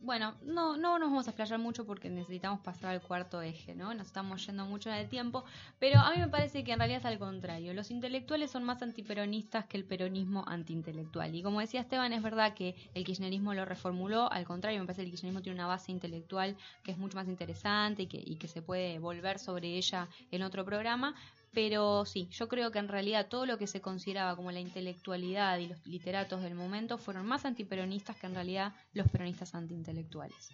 Bueno, 0.00 0.36
no, 0.42 0.76
no 0.76 0.98
nos 1.00 1.10
vamos 1.10 1.26
a 1.26 1.30
explayar 1.30 1.58
mucho 1.58 1.84
porque 1.84 2.08
necesitamos 2.08 2.60
pasar 2.60 2.90
al 2.92 3.02
cuarto 3.02 3.42
eje, 3.42 3.74
¿no? 3.74 3.92
Nos 3.94 4.06
estamos 4.06 4.46
yendo 4.46 4.64
mucho 4.64 4.88
en 4.90 4.96
el 4.96 5.08
tiempo, 5.08 5.44
pero 5.80 5.98
a 6.00 6.10
mí 6.12 6.18
me 6.18 6.28
parece 6.28 6.62
que 6.62 6.72
en 6.72 6.78
realidad 6.78 7.00
es 7.00 7.06
al 7.06 7.18
contrario. 7.18 7.74
Los 7.74 7.90
intelectuales 7.90 8.50
son 8.52 8.62
más 8.64 8.82
antiperonistas 8.82 9.66
que 9.66 9.76
el 9.78 9.84
peronismo 9.84 10.44
antiintelectual. 10.46 11.34
Y 11.34 11.42
como 11.42 11.60
decía 11.60 11.80
Esteban, 11.80 12.12
es 12.12 12.22
verdad 12.22 12.54
que 12.54 12.76
el 12.94 13.04
kirchnerismo 13.04 13.52
lo 13.54 13.64
reformuló, 13.64 14.30
al 14.30 14.44
contrario, 14.44 14.78
me 14.80 14.86
parece 14.86 15.02
que 15.02 15.06
el 15.06 15.10
kirchnerismo 15.12 15.42
tiene 15.42 15.56
una 15.58 15.66
base 15.66 15.90
intelectual 15.92 16.56
que 16.84 16.92
es 16.92 16.98
mucho 16.98 17.16
más 17.16 17.26
interesante 17.28 18.02
y 18.02 18.06
que, 18.06 18.22
y 18.24 18.36
que 18.36 18.48
se 18.48 18.62
puede 18.62 18.98
volver 18.98 19.38
sobre 19.38 19.76
ella 19.76 20.08
en 20.30 20.42
otro 20.42 20.64
programa, 20.64 21.14
pero 21.56 22.04
sí, 22.04 22.28
yo 22.32 22.48
creo 22.48 22.70
que 22.70 22.78
en 22.78 22.86
realidad 22.86 23.28
todo 23.28 23.46
lo 23.46 23.56
que 23.56 23.66
se 23.66 23.80
consideraba 23.80 24.36
como 24.36 24.52
la 24.52 24.60
intelectualidad 24.60 25.56
y 25.56 25.68
los 25.68 25.86
literatos 25.86 26.42
del 26.42 26.54
momento 26.54 26.98
fueron 26.98 27.24
más 27.24 27.46
antiperonistas 27.46 28.14
que 28.16 28.26
en 28.26 28.34
realidad 28.34 28.74
los 28.92 29.08
peronistas 29.08 29.54
antiintelectuales. 29.54 30.50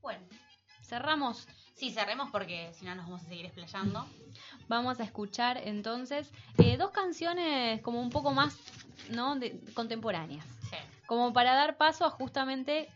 Bueno, 0.00 0.24
cerramos. 0.80 1.48
Sí, 1.74 1.90
cerremos 1.90 2.30
porque 2.30 2.72
si 2.74 2.84
no 2.84 2.94
nos 2.94 3.06
vamos 3.06 3.22
a 3.22 3.28
seguir 3.30 3.46
explayando. 3.46 4.06
Vamos 4.68 5.00
a 5.00 5.02
escuchar 5.02 5.58
entonces 5.58 6.30
eh, 6.58 6.76
dos 6.76 6.92
canciones 6.92 7.82
como 7.82 8.00
un 8.00 8.10
poco 8.10 8.30
más 8.30 8.56
¿no? 9.10 9.34
de, 9.34 9.58
contemporáneas. 9.74 10.46
Sí. 10.70 10.76
Como 11.06 11.32
para 11.32 11.54
dar 11.54 11.76
paso 11.76 12.04
a 12.04 12.10
justamente 12.10 12.88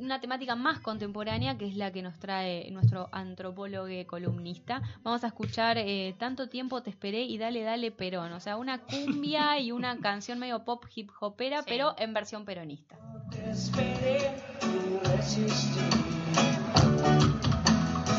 una 0.00 0.20
temática 0.20 0.56
más 0.56 0.80
contemporánea 0.80 1.56
que 1.58 1.66
es 1.66 1.76
la 1.76 1.92
que 1.92 2.02
nos 2.02 2.18
trae 2.18 2.70
nuestro 2.70 3.08
antropólogo 3.12 3.88
columnista. 4.06 4.82
Vamos 5.02 5.24
a 5.24 5.28
escuchar 5.28 5.78
eh, 5.78 6.14
Tanto 6.18 6.48
tiempo 6.48 6.82
te 6.82 6.90
esperé 6.90 7.22
y 7.22 7.38
Dale 7.38 7.62
Dale 7.62 7.90
Perón. 7.90 8.32
O 8.32 8.40
sea, 8.40 8.56
una 8.56 8.78
cumbia 8.78 9.58
y 9.60 9.72
una 9.72 9.98
canción 9.98 10.38
medio 10.38 10.64
pop 10.64 10.84
hip 10.94 11.10
hopera, 11.20 11.62
pero 11.66 11.94
en 11.98 12.14
versión 12.14 12.44
peronista. 12.44 12.96
Te 13.30 13.50
esperé 13.50 14.34
y 14.62 15.08
resistí. 15.08 15.80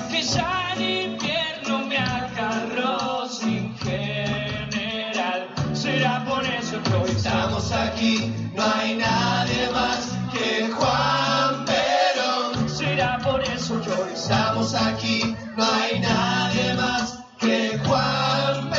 Que 0.10 0.22
ya 0.22 0.74
en 0.76 1.12
invierno 1.12 1.86
me 1.88 1.98
agarró 1.98 3.28
sin 3.28 3.76
general. 3.78 5.48
Será 5.74 6.24
por 6.26 6.44
eso 6.46 6.82
que 6.84 6.94
hoy 6.94 7.10
estamos 7.10 7.72
aquí. 7.72 8.34
No 8.56 8.64
hay 8.64 8.96
nadie 8.96 9.70
más 9.72 10.18
que 10.34 10.70
Juan 10.72 11.21
estamos 14.14 14.74
aquí. 14.74 15.36
No 15.58 15.64
hay 15.64 16.00
nadie 16.00 16.74
más 16.76 17.20
que 17.40 17.80
Juan 17.86 18.71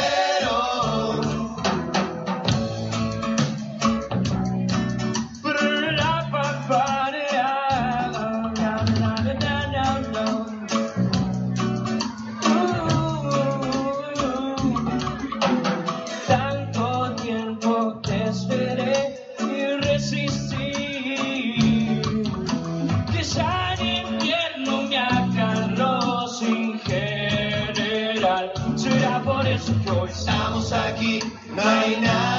aquí. 31.61 31.97
No 32.01 32.32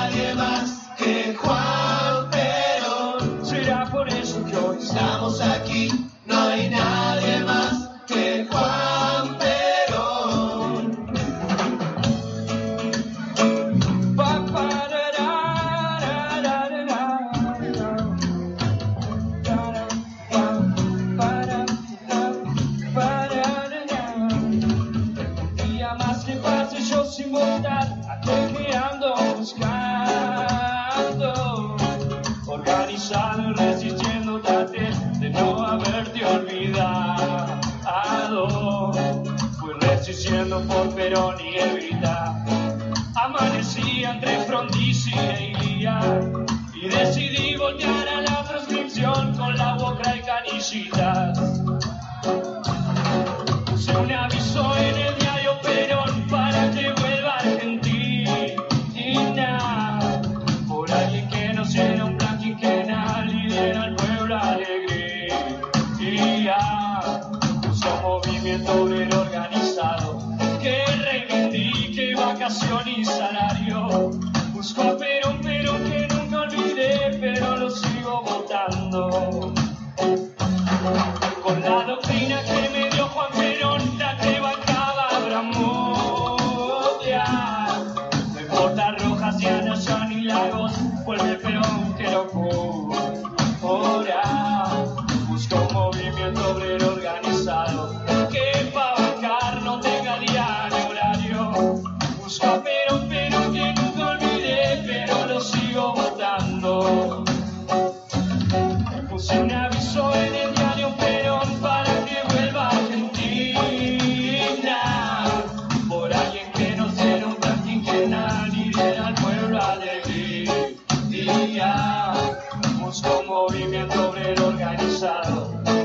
Amanecí 43.64 44.04
entre 44.04 44.40
Frondizi 44.46 44.73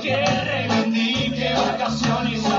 que 0.01 0.15
reivindique 0.45 1.53
vacaciones. 1.55 2.58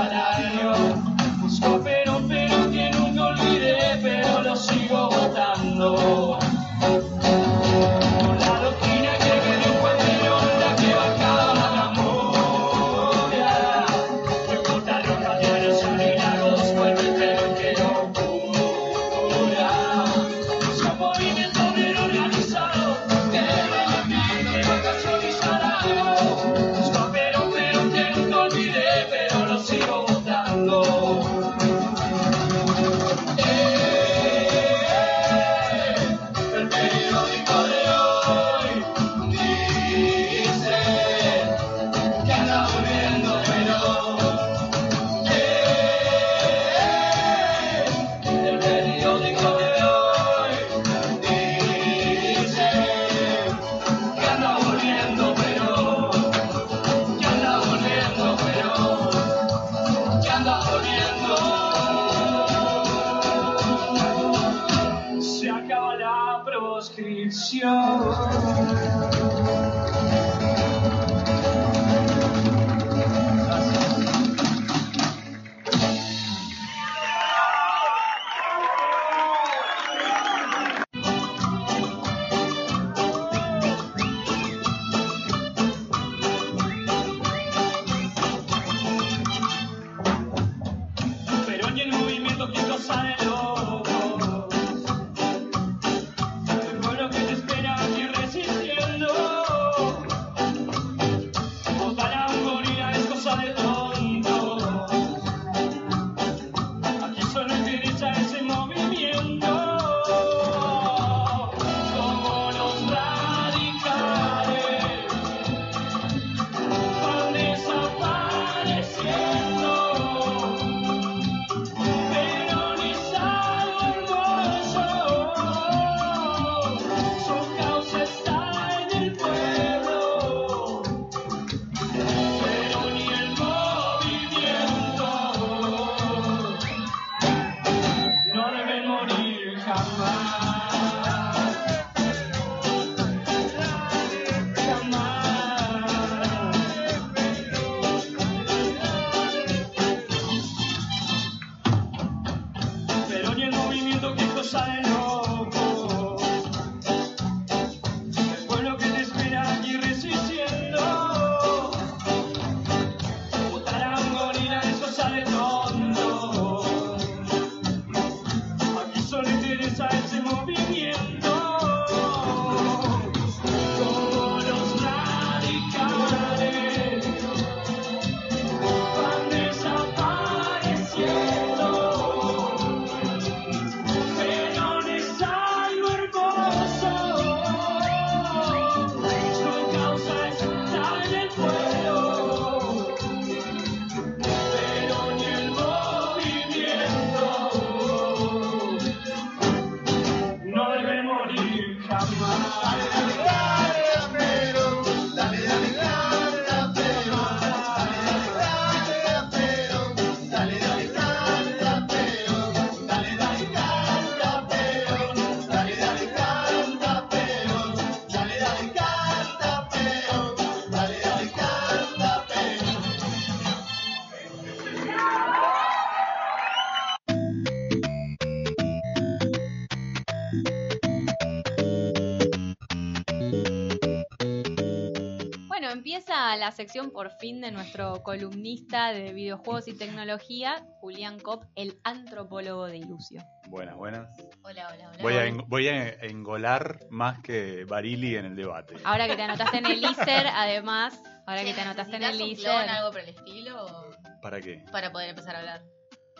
Empieza 236.32 236.36
la 236.36 236.52
sección 236.52 236.90
por 236.90 237.10
fin 237.18 237.40
de 237.40 237.50
nuestro 237.50 238.02
columnista 238.02 238.92
de 238.92 239.12
videojuegos 239.12 239.68
y 239.68 239.76
tecnología, 239.76 240.64
Julián 240.80 241.18
Kopp, 241.18 241.44
el 241.56 241.78
antropólogo 241.84 242.66
de 242.66 242.78
Ilusio. 242.78 243.22
Buenas, 243.48 243.76
buenas. 243.76 244.08
Hola, 244.42 244.68
hola, 244.72 244.88
hola. 244.90 245.02
Voy 245.02 245.14
a, 245.14 245.24
en- 245.26 245.44
voy 245.48 245.68
a 245.68 245.88
engolar 246.04 246.78
más 246.90 247.20
que 247.20 247.64
Barili 247.64 248.16
en 248.16 248.26
el 248.26 248.36
debate. 248.36 248.76
Ahora 248.84 249.06
que 249.08 249.16
te 249.16 249.22
anotaste 249.22 249.58
en 249.58 249.66
el 249.66 249.82
ISER, 249.84 250.26
además, 250.32 251.00
ahora 251.26 251.42
que 251.44 251.52
te 251.54 251.60
anotaste 251.60 251.96
en 251.96 252.02
el 252.04 252.18
¿Necesitas 252.18 252.38
un 252.38 252.44
clon, 252.44 252.64
ISER. 252.64 252.76
algo 252.76 252.90
por 252.92 253.00
el 253.00 253.08
estilo? 253.08 253.64
o 253.66 254.20
¿Para 254.22 254.40
qué? 254.40 254.64
Para 254.70 254.92
poder 254.92 255.10
empezar 255.10 255.34
a 255.36 255.38
hablar. 255.40 255.62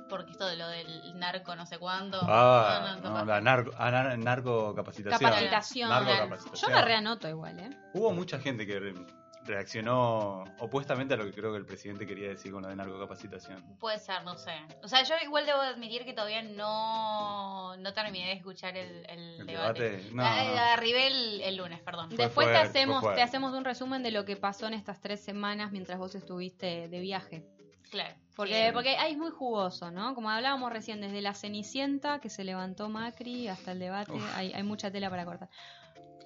Porque 0.08 0.32
esto 0.32 0.48
de 0.48 0.56
lo 0.56 0.66
del 0.66 1.16
narco 1.20 1.54
no 1.54 1.66
sé 1.66 1.78
cuándo. 1.78 2.18
Ah, 2.22 2.80
no, 2.82 2.88
no, 2.96 3.08
no, 3.10 3.14
capaz. 3.14 3.24
la 3.26 3.40
narco, 3.40 3.70
ah, 3.78 3.90
nar- 3.92 4.18
narcocapacitación. 4.18 5.30
Capacitación. 5.30 5.88
Narcocapacitación. 5.88 6.70
Yo 6.70 6.76
me 6.76 6.82
reanoto 6.84 7.28
igual, 7.28 7.60
¿eh? 7.60 7.70
Hubo 7.94 8.12
mucha 8.12 8.40
gente 8.40 8.66
que 8.66 8.80
re- 8.80 8.94
reaccionó 9.44 10.44
opuestamente 10.58 11.14
a 11.14 11.16
lo 11.16 11.24
que 11.24 11.32
creo 11.32 11.52
que 11.52 11.58
el 11.58 11.66
presidente 11.66 12.06
quería 12.06 12.28
decir 12.28 12.52
con 12.52 12.62
lo 12.62 12.68
de 12.68 12.76
narcocapacitación. 12.76 13.62
Puede 13.78 13.98
ser, 13.98 14.22
no 14.24 14.36
sé. 14.36 14.52
O 14.82 14.88
sea, 14.88 15.02
yo 15.02 15.14
igual 15.24 15.46
debo 15.46 15.60
admitir 15.60 16.04
que 16.04 16.12
todavía 16.12 16.42
no, 16.42 17.76
no 17.76 17.92
terminé 17.92 18.26
de 18.26 18.32
escuchar 18.34 18.76
el, 18.76 19.04
el 19.08 19.40
¿El 19.40 19.46
debate. 19.46 19.82
debate? 19.90 20.10
No, 20.12 20.22
no. 20.22 20.60
Arribé 20.60 21.06
el, 21.06 21.40
el 21.42 21.56
lunes, 21.56 21.80
perdón. 21.80 22.08
Después 22.10 22.32
fuerte, 22.32 22.52
te 22.52 22.58
hacemos, 22.58 23.14
te 23.14 23.22
hacemos 23.22 23.52
un 23.54 23.64
resumen 23.64 24.02
de 24.02 24.10
lo 24.10 24.24
que 24.24 24.36
pasó 24.36 24.66
en 24.66 24.74
estas 24.74 25.00
tres 25.00 25.20
semanas 25.20 25.72
mientras 25.72 25.98
vos 25.98 26.14
estuviste 26.14 26.88
de 26.88 27.00
viaje. 27.00 27.44
Claro. 27.90 28.14
Porque, 28.36 28.66
Sí. 28.68 28.72
porque 28.72 28.96
ahí 28.96 29.12
es 29.12 29.18
muy 29.18 29.30
jugoso, 29.30 29.90
¿no? 29.90 30.14
Como 30.14 30.30
hablábamos 30.30 30.72
recién, 30.72 31.00
desde 31.00 31.20
la 31.20 31.34
Cenicienta 31.34 32.20
que 32.20 32.30
se 32.30 32.44
levantó 32.44 32.88
Macri 32.88 33.48
hasta 33.48 33.72
el 33.72 33.80
debate, 33.80 34.12
hay, 34.34 34.52
hay 34.52 34.62
mucha 34.62 34.90
tela 34.90 35.10
para 35.10 35.24
cortar. 35.24 35.48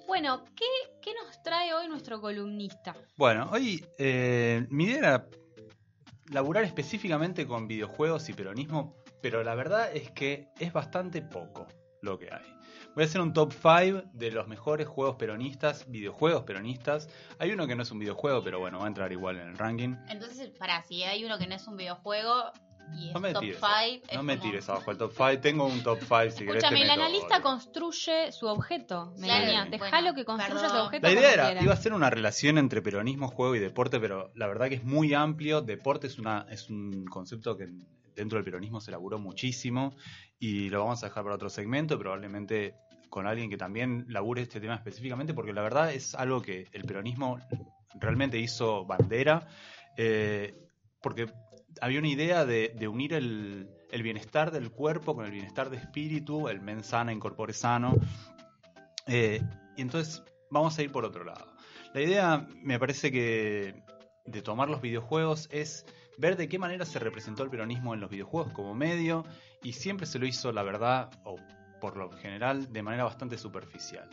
Bueno, 0.07 0.45
¿qué, 0.55 0.65
qué 1.01 1.13
nos 1.13 1.41
trae 1.41 1.73
hoy 1.73 1.87
nuestro 1.87 2.21
columnista? 2.21 2.95
Bueno, 3.17 3.49
hoy 3.51 3.83
eh, 3.97 4.65
mi 4.69 4.85
idea 4.85 4.97
era 4.97 5.29
laburar 6.29 6.63
específicamente 6.63 7.47
con 7.47 7.67
videojuegos 7.67 8.29
y 8.29 8.33
peronismo, 8.33 8.95
pero 9.21 9.43
la 9.43 9.55
verdad 9.55 9.89
es 9.95 10.11
que 10.11 10.49
es 10.59 10.71
bastante 10.71 11.21
poco 11.21 11.67
lo 12.01 12.19
que 12.19 12.31
hay. 12.31 12.45
Voy 12.93 13.03
a 13.03 13.07
hacer 13.07 13.19
un 13.19 13.33
top 13.33 13.51
5 13.51 14.09
de 14.13 14.31
los 14.31 14.47
mejores 14.47 14.87
juegos 14.87 15.15
peronistas, 15.15 15.89
videojuegos 15.89 16.43
peronistas. 16.43 17.09
Hay 17.39 17.51
uno 17.51 17.67
que 17.67 17.75
no 17.75 17.83
es 17.83 17.91
un 17.91 17.99
videojuego, 17.99 18.43
pero 18.43 18.59
bueno, 18.59 18.79
va 18.79 18.85
a 18.85 18.87
entrar 18.87 19.11
igual 19.11 19.37
en 19.37 19.49
el 19.49 19.57
ranking. 19.57 19.95
Entonces, 20.07 20.51
para, 20.57 20.81
si 20.83 21.03
hay 21.03 21.25
uno 21.25 21.37
que 21.37 21.47
no 21.47 21.55
es 21.55 21.67
un 21.67 21.75
videojuego 21.75 22.51
y 22.93 23.07
es 23.09 23.13
No 23.13 23.19
me 23.19 23.33
top 23.33 23.41
tires, 23.41 23.59
5. 23.59 24.15
no 24.15 24.23
me 24.23 24.37
tires 24.37 24.69
abajo 24.69 24.91
el 24.91 24.97
top 24.97 25.11
5. 25.15 25.39
Tengo 25.41 25.65
un 25.65 25.83
top 25.83 25.99
5 25.99 26.21
si 26.31 26.45
querés. 26.45 26.63
Escúchame, 26.63 26.81
el 26.83 26.89
analista 26.89 27.41
construye 27.41 28.31
su 28.31 28.47
objeto, 28.47 29.13
Melania. 29.17 29.65
Claro, 29.67 29.71
Dejalo 29.71 30.01
bueno, 30.01 30.15
que 30.15 30.25
construya 30.25 30.53
perdón. 30.61 30.69
su 30.77 30.83
objeto. 30.85 31.07
La 31.07 31.13
idea 31.13 31.33
era, 31.33 31.45
quiera. 31.45 31.63
iba 31.63 31.73
a 31.73 31.77
ser 31.77 31.93
una 31.93 32.09
relación 32.09 32.57
entre 32.57 32.81
peronismo, 32.81 33.27
juego 33.27 33.55
y 33.55 33.59
deporte, 33.59 33.99
pero 33.99 34.31
la 34.35 34.47
verdad 34.47 34.69
que 34.69 34.75
es 34.75 34.83
muy 34.83 35.13
amplio. 35.13 35.61
Deporte 35.61 36.07
es, 36.07 36.19
una, 36.19 36.45
es 36.49 36.69
un 36.69 37.05
concepto 37.05 37.57
que 37.57 37.69
dentro 38.15 38.37
del 38.37 38.45
peronismo 38.45 38.79
se 38.81 38.91
laburó 38.91 39.19
muchísimo 39.19 39.95
y 40.39 40.69
lo 40.69 40.79
vamos 40.79 41.03
a 41.03 41.07
dejar 41.07 41.23
para 41.23 41.35
otro 41.35 41.49
segmento, 41.49 41.99
probablemente 41.99 42.75
con 43.09 43.27
alguien 43.27 43.49
que 43.49 43.57
también 43.57 44.05
labure 44.09 44.41
este 44.41 44.59
tema 44.59 44.75
específicamente, 44.75 45.33
porque 45.33 45.53
la 45.53 45.61
verdad 45.61 45.93
es 45.93 46.15
algo 46.15 46.41
que 46.41 46.67
el 46.73 46.83
peronismo 46.83 47.39
realmente 47.99 48.37
hizo 48.37 48.85
bandera, 48.85 49.47
eh, 49.97 50.53
porque 51.01 51.27
había 51.81 51.99
una 51.99 52.07
idea 52.07 52.45
de, 52.45 52.87
unir 52.87 53.13
el, 53.13 53.69
bienestar 54.03 54.51
del 54.51 54.71
cuerpo 54.71 55.15
con 55.15 55.25
el 55.25 55.31
bienestar 55.31 55.69
de 55.69 55.77
espíritu, 55.77 56.47
el 56.49 56.61
men 56.61 56.83
sana, 56.83 57.11
incorpore 57.13 57.53
sano. 57.53 57.95
Eh, 59.07 59.41
y 59.77 59.81
entonces 59.81 60.23
vamos 60.49 60.77
a 60.77 60.83
ir 60.83 60.91
por 60.91 61.05
otro 61.05 61.23
lado. 61.23 61.53
La 61.93 62.01
idea, 62.01 62.47
me 62.61 62.79
parece 62.79 63.11
que 63.11 63.83
de 64.25 64.41
tomar 64.41 64.69
los 64.69 64.81
videojuegos 64.81 65.47
es 65.51 65.85
ver 66.17 66.35
de 66.37 66.47
qué 66.47 66.59
manera 66.59 66.85
se 66.85 66.99
representó 66.99 67.43
el 67.43 67.49
peronismo 67.49 67.93
en 67.93 67.99
los 68.01 68.09
videojuegos 68.09 68.51
como 68.53 68.73
medio 68.73 69.23
y 69.63 69.73
siempre 69.73 70.05
se 70.05 70.19
lo 70.19 70.25
hizo, 70.25 70.51
la 70.51 70.63
verdad, 70.63 71.09
o 71.23 71.37
por 71.79 71.97
lo 71.97 72.11
general, 72.11 72.71
de 72.71 72.81
manera 72.81 73.03
bastante 73.03 73.37
superficial. 73.37 74.09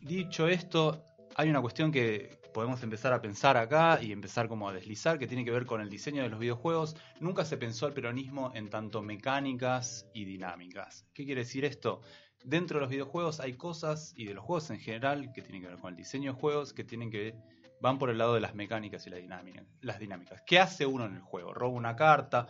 dicho 0.00 0.48
esto, 0.48 1.04
hay 1.36 1.50
una 1.50 1.60
cuestión 1.60 1.92
que 1.92 2.39
podemos 2.52 2.82
empezar 2.82 3.12
a 3.12 3.20
pensar 3.20 3.56
acá 3.56 3.98
y 4.02 4.12
empezar 4.12 4.48
como 4.48 4.68
a 4.68 4.72
deslizar 4.72 5.18
que 5.18 5.26
tiene 5.26 5.44
que 5.44 5.50
ver 5.50 5.66
con 5.66 5.80
el 5.80 5.88
diseño 5.88 6.22
de 6.22 6.28
los 6.28 6.38
videojuegos. 6.38 6.96
Nunca 7.20 7.44
se 7.44 7.56
pensó 7.56 7.86
el 7.86 7.92
peronismo 7.92 8.52
en 8.54 8.70
tanto 8.70 9.02
mecánicas 9.02 10.06
y 10.12 10.24
dinámicas. 10.24 11.06
¿Qué 11.14 11.24
quiere 11.24 11.42
decir 11.42 11.64
esto? 11.64 12.00
Dentro 12.44 12.78
de 12.78 12.82
los 12.82 12.90
videojuegos 12.90 13.40
hay 13.40 13.54
cosas 13.54 14.14
y 14.16 14.24
de 14.24 14.34
los 14.34 14.44
juegos 14.44 14.70
en 14.70 14.80
general 14.80 15.32
que 15.32 15.42
tienen 15.42 15.62
que 15.62 15.68
ver 15.68 15.78
con 15.78 15.90
el 15.90 15.96
diseño 15.96 16.32
de 16.32 16.40
juegos 16.40 16.72
que 16.72 16.84
tienen 16.84 17.10
que 17.10 17.34
van 17.80 17.98
por 17.98 18.10
el 18.10 18.18
lado 18.18 18.34
de 18.34 18.40
las 18.40 18.54
mecánicas 18.54 19.06
y 19.06 19.10
las 19.10 19.98
dinámicas. 19.98 20.42
¿Qué 20.46 20.58
hace 20.58 20.86
uno 20.86 21.06
en 21.06 21.16
el 21.16 21.22
juego? 21.22 21.54
Roba 21.54 21.74
una 21.74 21.96
carta, 21.96 22.46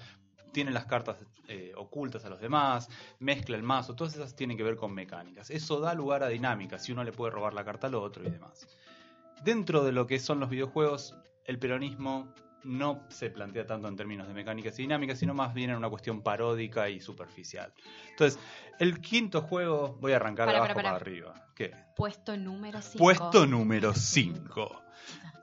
tiene 0.53 0.71
las 0.71 0.87
cartas 0.87 1.17
eh, 1.49 1.73
ocultas 1.77 2.25
a 2.25 2.29
los 2.29 2.41
demás, 2.41 2.89
mezcla 3.19 3.57
el 3.57 3.63
mazo, 3.63 3.95
todas 3.95 4.15
esas 4.15 4.35
tienen 4.35 4.57
que 4.57 4.63
ver 4.63 4.77
con 4.77 4.93
mecánicas. 4.93 5.51
Eso 5.51 5.81
da 5.81 5.95
lugar 5.95 6.23
a 6.23 6.29
dinámicas, 6.29 6.85
si 6.85 6.93
uno 6.93 7.05
le 7.05 7.13
puede 7.13 7.33
robar 7.33 7.55
la 7.55 7.65
carta 7.65 7.87
al 7.87 7.95
otro 7.95 8.27
y 8.27 8.31
demás. 8.31 8.67
Dentro 9.43 9.85
de 9.85 9.93
lo 9.93 10.07
que 10.07 10.19
son 10.19 10.41
los 10.41 10.51
videojuegos, 10.51 11.17
el 11.45 11.59
peronismo 11.59 12.33
no 12.63 13.07
se 13.09 13.31
plantea 13.31 13.67
tanto 13.67 13.89
en 13.89 13.97
términos 13.97 14.29
de 14.29 14.35
mecánicas 14.35 14.79
y 14.79 14.83
dinámicas, 14.83 15.19
sino 15.19 15.33
más 15.33 15.55
bien 15.55 15.71
en 15.71 15.77
una 15.77 15.89
cuestión 15.89 16.23
paródica 16.23 16.91
y 16.91 17.01
superficial. 17.01 17.73
Entonces, 18.11 18.39
el 18.79 19.01
quinto 19.01 19.41
juego, 19.43 19.97
voy 20.01 20.13
a 20.13 20.17
arrancar 20.17 20.49
de 20.49 20.57
abajo 20.57 20.75
para 20.75 20.95
arriba. 20.95 21.35
¿Qué? 21.55 21.73
Puesto 21.97 22.37
número 22.37 22.83
5. 22.83 22.99
Puesto 22.99 23.47
número 23.47 23.95
5. 23.95 24.83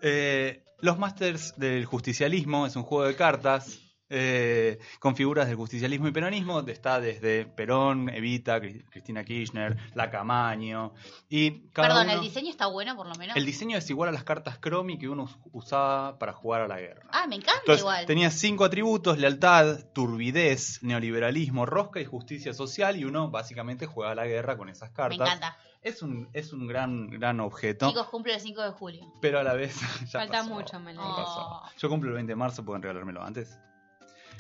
los 0.80 1.00
Masters 1.00 1.58
del 1.58 1.86
Justicialismo 1.86 2.68
es 2.68 2.76
un 2.76 2.84
juego 2.84 3.06
de 3.08 3.16
cartas 3.16 3.87
eh, 4.10 4.80
con 5.00 5.16
figuras 5.16 5.48
del 5.48 5.56
justicialismo 5.58 6.08
y 6.08 6.12
peronismo. 6.12 6.60
Está 6.62 7.00
desde 7.00 7.46
Perón, 7.46 8.10
Evita, 8.10 8.60
Cri- 8.60 8.86
Cristina 8.90 9.24
Kirchner, 9.24 9.78
La 9.96 10.10
Camaño. 10.10 10.94
Y 11.30 11.70
cada 11.72 11.90
Perdón, 11.90 12.04
uno- 12.08 12.14
el 12.16 12.22
diseño 12.22 12.50
está 12.50 12.68
bueno 12.68 12.96
por 12.96 13.08
lo 13.08 13.16
menos. 13.16 13.36
el 13.36 13.46
diseño 13.46 13.78
es 13.78 13.90
igual 13.90 14.10
a 14.10 14.12
las 14.12 14.24
cartas 14.24 14.58
Cromi 14.60 14.98
que 14.98 15.10
uno 15.10 15.24
us- 15.24 15.38
usaba 15.52 16.18
para 16.20 16.34
jugar 16.34 16.62
a 16.62 16.68
la 16.68 16.80
guerra. 16.80 17.04
Ah, 17.12 17.28
me 17.28 17.36
encanta 17.36 17.60
Entonces, 17.62 17.82
igual. 17.82 18.06
tenía 18.06 18.32
cinco 18.32 18.64
atributos, 18.66 19.18
lealtad, 19.18 19.80
turbidez, 19.94 20.82
neoliberalismo, 20.84 21.66
rosca 21.66 22.00
y 22.00 22.06
justicia 22.06 22.54
social, 22.54 22.96
y 22.98 23.04
uno 23.06 23.30
básicamente 23.30 23.86
juega 23.86 24.12
a 24.12 24.16
la 24.16 24.26
guerra 24.26 24.58
con 24.58 24.70
esas 24.70 24.90
Me 24.92 24.96
cartas. 24.96 25.20
encanta. 25.28 25.58
Es 25.82 26.02
un, 26.02 26.28
es 26.34 26.54
un 26.54 26.68
gran, 26.68 27.08
gran 27.08 27.40
objeto, 27.40 27.88
Chicos, 27.90 28.08
cumple 28.08 28.34
el 28.34 28.42
5 28.42 28.62
de 28.62 28.72
julio. 28.72 29.14
pero 29.22 29.40
a 29.40 29.44
la 29.44 29.54
vez 29.54 29.76
ya 30.12 30.20
Falta 30.20 30.40
pasó, 30.40 30.50
mucho, 30.54 30.80
me 30.80 30.94
la 30.94 31.02
pasó. 31.02 31.62
Yo 31.78 31.88
cumplo 31.90 32.10
el 32.10 32.16
20 32.16 32.32
de 32.32 32.36
marzo, 32.36 32.66
pueden 32.66 32.82
regalármelo 32.82 33.24
antes. 33.24 33.58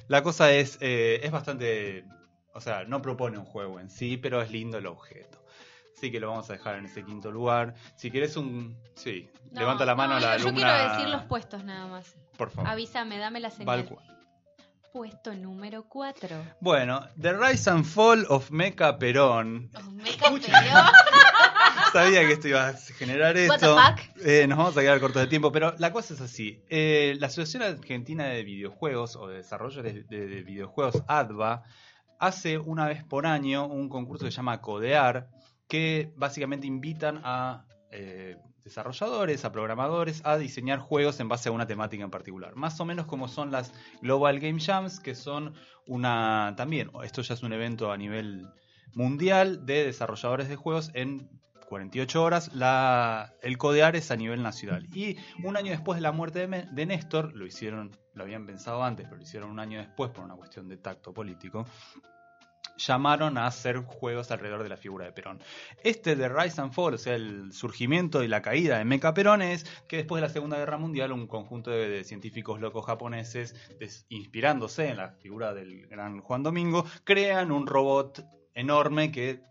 La 0.08 0.24
cosa 0.24 0.52
es, 0.52 0.78
eh, 0.82 1.20
es 1.24 1.32
bastante, 1.32 2.06
o 2.54 2.62
sea, 2.62 2.84
no 2.86 3.02
propone 3.02 3.38
un 3.38 3.46
juego 3.46 3.80
en 3.80 3.90
sí, 3.90 4.18
pero 4.18 4.42
es 4.42 4.52
lindo 4.52 4.78
el 4.78 4.86
objeto. 4.88 5.44
Así 5.96 6.12
que 6.12 6.20
lo 6.20 6.30
vamos 6.30 6.50
a 6.50 6.54
dejar 6.54 6.76
en 6.76 6.86
ese 6.86 7.04
quinto 7.04 7.32
lugar. 7.32 7.74
Si 7.96 8.12
querés 8.12 8.38
un... 8.38 8.78
Sí, 8.96 9.30
No, 9.52 9.62
levanta 9.62 9.84
la 9.86 9.96
mano 9.96 10.14
no, 10.14 10.20
la 10.20 10.38
yo 10.38 10.48
alumna. 10.50 10.68
quiero 10.76 10.94
decir 10.94 11.10
los 11.10 11.24
puestos 11.24 11.64
nada 11.64 11.88
más. 11.88 12.16
Por 12.38 12.52
favor. 12.52 12.70
Avísame, 12.70 13.18
dame 13.18 13.40
la 13.40 13.50
señal. 13.50 13.86
cu- 13.86 13.98
Puesto 14.94 15.34
número 15.36 15.84
4. 15.90 16.30
Bueno, 16.62 17.08
The 17.20 17.34
Rise 17.34 17.70
and 17.70 17.84
Fall 17.86 18.26
of 18.30 18.50
Mecha 18.52 18.98
Perón. 18.98 19.70
Me 19.94 20.16
campeó. 20.16 20.54
Sabía 21.98 22.28
que 22.28 22.34
esto 22.34 22.48
iba 22.48 22.68
a 22.68 22.74
generar 22.74 23.36
What 23.36 23.60
the 23.60 23.66
esto. 23.66 23.76
fuck? 23.76 24.26
Eh, 24.26 24.46
nos 24.48 24.58
vamos 24.58 24.78
a 24.78 24.82
quedar 24.82 25.00
cortos 25.00 25.22
de 25.22 25.28
tiempo, 25.28 25.52
pero 25.52 25.74
la 25.80 25.92
cosa 25.92 26.14
es 26.14 26.22
así. 26.22 26.64
Eh, 26.70 27.16
la 27.20 27.28
Asociación 27.28 27.64
Argentina 27.64 28.26
de 28.26 28.44
Videojuegos 28.44 29.16
o 29.16 29.28
de 29.28 29.38
Desarrolladores 29.38 30.08
de, 30.08 30.28
de 30.28 30.44
Videojuegos, 30.44 31.04
ADVA, 31.08 31.64
hace 32.20 32.58
una 32.58 32.88
vez 32.88 33.04
por 33.04 33.26
año 33.26 33.66
un 33.68 33.90
concurso 33.90 34.26
que 34.26 34.32
se 34.32 34.38
llama 34.38 34.62
Codear, 34.62 35.30
que 35.68 36.14
básicamente 36.16 36.68
invitan 36.68 37.22
a 37.24 37.66
eh, 37.92 38.38
desarrolladores, 38.64 39.46
a 39.46 39.52
programadores, 39.52 40.22
a 40.26 40.38
diseñar 40.38 40.80
juegos 40.80 41.20
en 41.20 41.30
base 41.30 41.50
a 41.50 41.52
una 41.52 41.68
temática 41.68 42.04
en 42.04 42.12
particular. 42.12 42.56
Más 42.56 42.80
o 42.80 42.86
menos 42.86 43.06
como 43.06 43.28
son 43.28 43.52
las 43.52 43.74
Global 44.02 44.40
Game 44.40 44.60
Jams, 44.60 45.00
que 45.00 45.16
son 45.16 45.54
una 45.86 46.54
también, 46.58 46.92
esto 47.04 47.22
ya 47.22 47.34
es 47.34 47.44
un 47.44 47.54
evento 47.54 47.92
a 47.92 47.98
nivel 47.98 48.46
mundial 48.94 49.66
de 49.66 49.86
desarrolladores 49.86 50.50
de 50.50 50.56
juegos 50.56 50.92
en 50.94 51.30
48 51.68 52.24
horas. 52.24 52.52
El 53.42 53.58
codear 53.58 53.96
es 53.96 54.12
a 54.12 54.16
nivel 54.16 54.42
nacional. 54.42 54.88
Y 54.94 55.18
un 55.44 55.58
año 55.58 55.72
después 55.72 55.98
de 55.98 56.02
la 56.02 56.12
muerte 56.12 56.48
de, 56.48 56.86
Néstor, 56.86 57.34
lo 57.36 57.46
hicieron, 57.46 57.96
lo 58.14 58.24
habían 58.24 58.46
pensado 58.46 58.84
antes, 58.84 59.06
pero 59.06 59.18
lo 59.18 59.24
hicieron 59.24 59.52
un 59.52 59.60
año 59.60 59.80
después 59.80 60.12
por 60.12 60.24
una 60.24 60.36
cuestión 60.36 60.68
de 60.68 60.78
tacto 60.78 61.14
político. 61.14 61.66
Llamaron 62.78 63.38
a 63.40 63.48
hacer 63.48 63.78
juegos 63.78 64.30
alrededor 64.30 64.62
de 64.62 64.70
la 64.70 64.78
figura 64.78 65.06
de 65.06 65.12
Perón. 65.12 65.40
Este 65.84 66.16
de 66.16 66.30
Rise 66.30 66.62
and 66.62 66.74
Fall, 66.74 66.94
o 66.94 66.98
sea, 66.98 67.16
el 67.16 67.52
surgimiento 67.52 68.24
y 68.24 68.28
la 68.28 68.44
caída 68.44 68.78
de 68.78 68.86
Mecha 68.86 69.16
Perón, 69.16 69.42
es 69.42 69.64
que 69.88 69.98
después 69.98 70.22
de 70.22 70.28
la 70.28 70.34
Segunda 70.34 70.58
Guerra 70.58 70.78
Mundial, 70.78 71.12
un 71.12 71.26
conjunto 71.28 71.72
de, 71.72 72.04
científicos 72.04 72.60
locos 72.60 72.86
japoneses, 72.86 73.56
inspirándose 74.10 74.90
en 74.90 74.98
la 74.98 75.10
figura 75.10 75.56
del 75.56 75.88
gran 75.88 76.22
Juan 76.22 76.44
Domingo, 76.44 76.86
crean 77.04 77.52
un 77.52 77.66
robot 77.66 78.24
enorme 78.54 79.12
que 79.12 79.42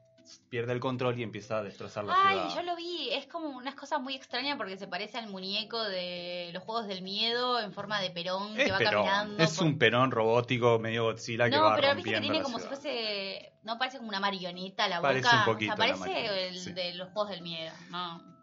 pierde 0.48 0.72
el 0.72 0.80
control 0.80 1.18
y 1.18 1.22
empieza 1.22 1.58
a 1.58 1.62
destrozar 1.62 2.04
la 2.04 2.14
Ay, 2.16 2.38
ciudad. 2.38 2.54
yo 2.56 2.62
lo 2.62 2.76
vi. 2.76 3.10
Es 3.12 3.26
como 3.26 3.48
unas 3.50 3.74
cosas 3.74 4.00
muy 4.00 4.14
extrañas 4.14 4.56
porque 4.56 4.76
se 4.78 4.86
parece 4.86 5.18
al 5.18 5.28
muñeco 5.28 5.82
de 5.82 6.50
los 6.52 6.62
juegos 6.62 6.86
del 6.86 7.02
miedo 7.02 7.60
en 7.60 7.72
forma 7.72 8.00
de 8.00 8.10
perón 8.10 8.58
Es 8.58 8.64
que 8.66 8.72
va 8.72 8.78
Perón, 8.78 8.92
caminando. 9.06 9.42
es 9.42 9.56
por- 9.56 9.66
un 9.66 9.78
Perón 9.78 10.10
robótico 10.10 10.78
medio 10.78 11.04
Godzilla 11.04 11.44
que 11.50 11.56
No, 11.56 11.62
va 11.62 11.76
pero 11.76 11.94
viste 11.94 12.10
que 12.12 12.20
tiene 12.20 12.42
como 12.42 12.58
si 12.58 12.66
fuese. 12.66 13.52
No 13.62 13.78
parece 13.78 13.96
como 13.98 14.08
una 14.10 14.20
marioneta 14.20 14.86
la 14.88 15.00
Parece 15.00 15.26
boca. 15.26 15.38
un 15.38 15.44
poquito 15.44 15.72
o 15.72 15.76
sea, 15.76 15.94
parece 15.96 16.48
el 16.48 16.58
sí. 16.60 16.72
de 16.72 16.94
los 16.94 17.08
juegos 17.10 17.30
del 17.30 17.42
miedo. 17.42 17.72
No. 17.90 18.36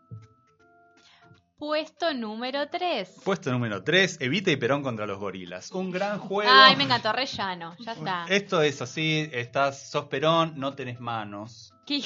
Puesto 1.57 2.13
número 2.13 2.67
3. 2.67 3.21
Puesto 3.23 3.49
número 3.51 3.83
3, 3.83 4.17
Evita 4.19 4.51
y 4.51 4.57
Perón 4.57 4.83
contra 4.83 5.05
los 5.05 5.17
gorilas. 5.17 5.71
Un 5.71 5.91
gran 5.91 6.19
juego. 6.19 6.51
Ay, 6.53 6.75
me 6.75 6.83
encantó, 6.83 7.13
rellano. 7.13 7.75
Ya 7.79 7.93
está. 7.93 8.25
Esto 8.27 8.61
es 8.61 8.81
así, 8.81 9.29
estás, 9.31 9.89
sos 9.89 10.05
Perón, 10.05 10.53
no 10.57 10.73
tenés 10.73 10.99
manos. 10.99 11.72
¿Qué. 11.85 12.01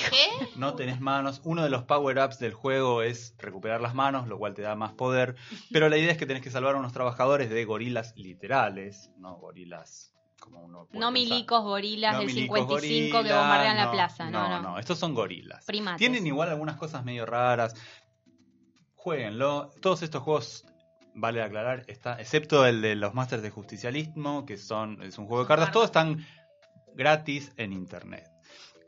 No 0.55 0.73
tenés 0.75 0.99
manos. 0.99 1.41
Uno 1.43 1.63
de 1.63 1.69
los 1.69 1.83
power-ups 1.83 2.39
del 2.39 2.53
juego 2.53 3.03
es 3.03 3.35
recuperar 3.37 3.79
las 3.81 3.93
manos, 3.93 4.27
lo 4.27 4.37
cual 4.37 4.53
te 4.53 4.63
da 4.63 4.75
más 4.75 4.93
poder. 4.93 5.35
Pero 5.71 5.87
la 5.89 5.97
idea 5.97 6.11
es 6.11 6.17
que 6.17 6.25
tenés 6.25 6.41
que 6.41 6.49
salvar 6.49 6.75
a 6.75 6.79
unos 6.79 6.93
trabajadores 6.93 7.49
de 7.49 7.63
gorilas 7.65 8.13
literales, 8.15 9.11
no 9.17 9.35
gorilas 9.35 10.13
como 10.39 10.61
uno 10.61 10.85
puede 10.85 10.99
No 10.99 11.11
pensar. 11.11 11.31
milicos 11.31 11.63
gorilas 11.63 12.13
No 12.13 12.19
del 12.19 12.27
milicos 12.27 12.59
55 12.59 13.23
que 13.23 13.33
bombardean 13.33 13.77
la 13.77 13.85
no, 13.85 13.91
plaza. 13.91 14.29
No, 14.29 14.49
no. 14.49 14.61
no, 14.61 14.79
estos 14.79 14.97
son 14.97 15.13
gorilas. 15.13 15.65
Primates. 15.65 15.97
Tienen 15.99 16.25
igual 16.25 16.49
algunas 16.49 16.77
cosas 16.77 17.03
medio 17.03 17.25
raras. 17.25 17.75
Jueguenlo. 18.95 19.71
Todos 19.81 20.01
estos 20.03 20.23
juegos, 20.23 20.65
vale 21.13 21.41
aclarar, 21.41 21.85
está, 21.87 22.19
excepto 22.19 22.65
el 22.65 22.81
de 22.81 22.95
los 22.95 23.13
Masters 23.13 23.41
de 23.41 23.49
Justicialismo, 23.49 24.45
que 24.45 24.57
son 24.57 25.01
es 25.01 25.17
un 25.17 25.27
juego 25.27 25.43
de 25.43 25.47
cartas, 25.47 25.71
todos 25.71 25.85
están 25.85 26.25
gratis 26.95 27.51
en 27.57 27.73
internet. 27.73 28.27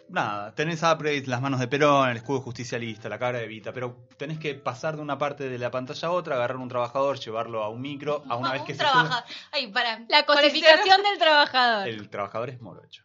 Nada, 0.10 0.56
tenés 0.56 0.81
upgrades, 0.81 1.27
las 1.27 1.40
manos 1.40 1.60
de 1.60 1.68
Perón, 1.68 2.10
el 2.10 2.18
escudo 2.18 2.41
justicialista, 2.41 3.10
la 3.10 3.19
cara 3.19 3.38
de 3.38 3.48
Vita, 3.48 3.72
pero 3.72 4.07
tenés 4.18 4.40
que 4.40 4.56
pasar 4.56 4.95
de 4.95 5.02
una 5.03 5.18
parte 5.19 5.48
de 5.49 5.60
la 5.60 5.69
pantalla 5.69 6.07
a 6.07 6.11
otra, 6.11 6.36
agarrar 6.36 6.57
un 6.57 6.68
trabajador, 6.68 7.19
llevarlo 7.19 7.64
a 7.64 7.69
un 7.69 7.80
micro, 7.81 8.23
a 8.27 8.36
una 8.36 8.52
vez 8.53 8.64
que 8.64 8.73
se 8.73 8.80
sube. 8.81 8.91
trabaja- 8.91 9.26
Ay, 9.52 9.68
para. 9.72 9.99
La 10.10 10.26
cosificación 10.26 11.03
del 11.03 11.19
trabajador. 11.19 11.88
El 11.88 12.10
trabajador 12.10 12.49
es 12.49 12.60
morocho. 12.60 13.03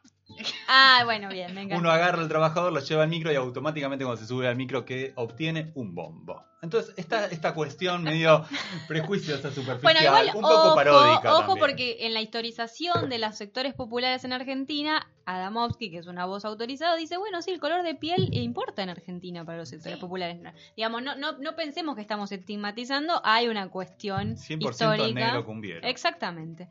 Ah, 0.69 1.03
bueno, 1.05 1.29
bien, 1.29 1.51
encanta. 1.51 1.77
Uno 1.77 1.91
agarra 1.91 2.21
al 2.21 2.29
trabajador, 2.29 2.73
lo 2.73 2.81
lleva 2.81 3.03
al 3.03 3.09
micro 3.09 3.33
y 3.33 3.37
automáticamente 3.37 4.05
cuando 4.05 4.21
se 4.21 4.27
sube 4.27 4.49
al 4.49 4.57
micro 4.57 4.85
que 4.85 5.13
obtiene 5.17 5.73
un 5.75 5.95
bombo. 5.95 6.45
Entonces, 6.63 6.95
esta, 6.97 7.27
esta 7.27 7.53
cuestión 7.53 8.03
medio 8.03 8.47
prejuiciosa, 8.89 9.53
superficial, 9.53 9.83
Bueno, 9.83 10.01
igual, 10.01 10.27
un 10.35 10.41
poco 10.41 10.63
ojo, 10.69 10.75
paródica 10.75 11.33
ojo 11.33 11.41
también. 11.41 11.59
porque 11.59 11.97
en 12.01 12.15
la 12.15 12.23
historización 12.23 13.11
de 13.11 13.19
los 13.19 13.37
sectores 13.37 13.75
populares 13.75 14.25
en 14.25 14.33
Argentina, 14.33 15.07
Adamovsky, 15.27 15.91
que 15.91 15.99
es 15.99 16.07
una 16.07 16.25
voz 16.25 16.47
autorizada, 16.47 16.97
dice, 16.97 17.19
bueno, 17.19 17.43
sí, 17.43 17.51
el 17.51 17.61
color 17.61 17.83
de 17.83 17.95
piel 17.95 18.33
importa 18.33 18.83
en 18.83 18.89
Argentina 18.89 19.45
para 19.45 19.59
los 19.59 19.69
sectores 19.69 19.99
populares. 19.99 20.41
Digamos, 20.75 21.03
no, 21.03 21.15
no, 21.17 21.33
no 21.33 21.55
pensemos 21.55 21.97
que 21.97 22.01
estamos 22.03 22.33
estigmatizando, 22.33 23.21
hay 23.25 23.49
una 23.49 23.69
cuestión 23.69 24.37
100% 24.37 24.71
histórica. 24.71 25.21
negro 25.21 25.45
cumbiero. 25.45 25.87
Exactamente. 25.87 26.69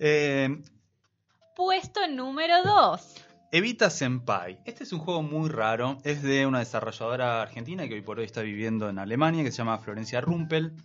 Eh, 0.00 0.56
Puesto 1.58 2.06
número 2.06 2.62
2. 2.62 3.14
Evita 3.50 3.90
Senpai. 3.90 4.60
Este 4.64 4.84
es 4.84 4.92
un 4.92 5.00
juego 5.00 5.22
muy 5.22 5.48
raro. 5.48 5.98
Es 6.04 6.22
de 6.22 6.46
una 6.46 6.60
desarrolladora 6.60 7.42
argentina 7.42 7.88
que 7.88 7.94
hoy 7.94 8.00
por 8.00 8.20
hoy 8.20 8.26
está 8.26 8.42
viviendo 8.42 8.88
en 8.88 9.00
Alemania, 9.00 9.42
que 9.42 9.50
se 9.50 9.56
llama 9.58 9.78
Florencia 9.78 10.20
Rumpel. 10.20 10.76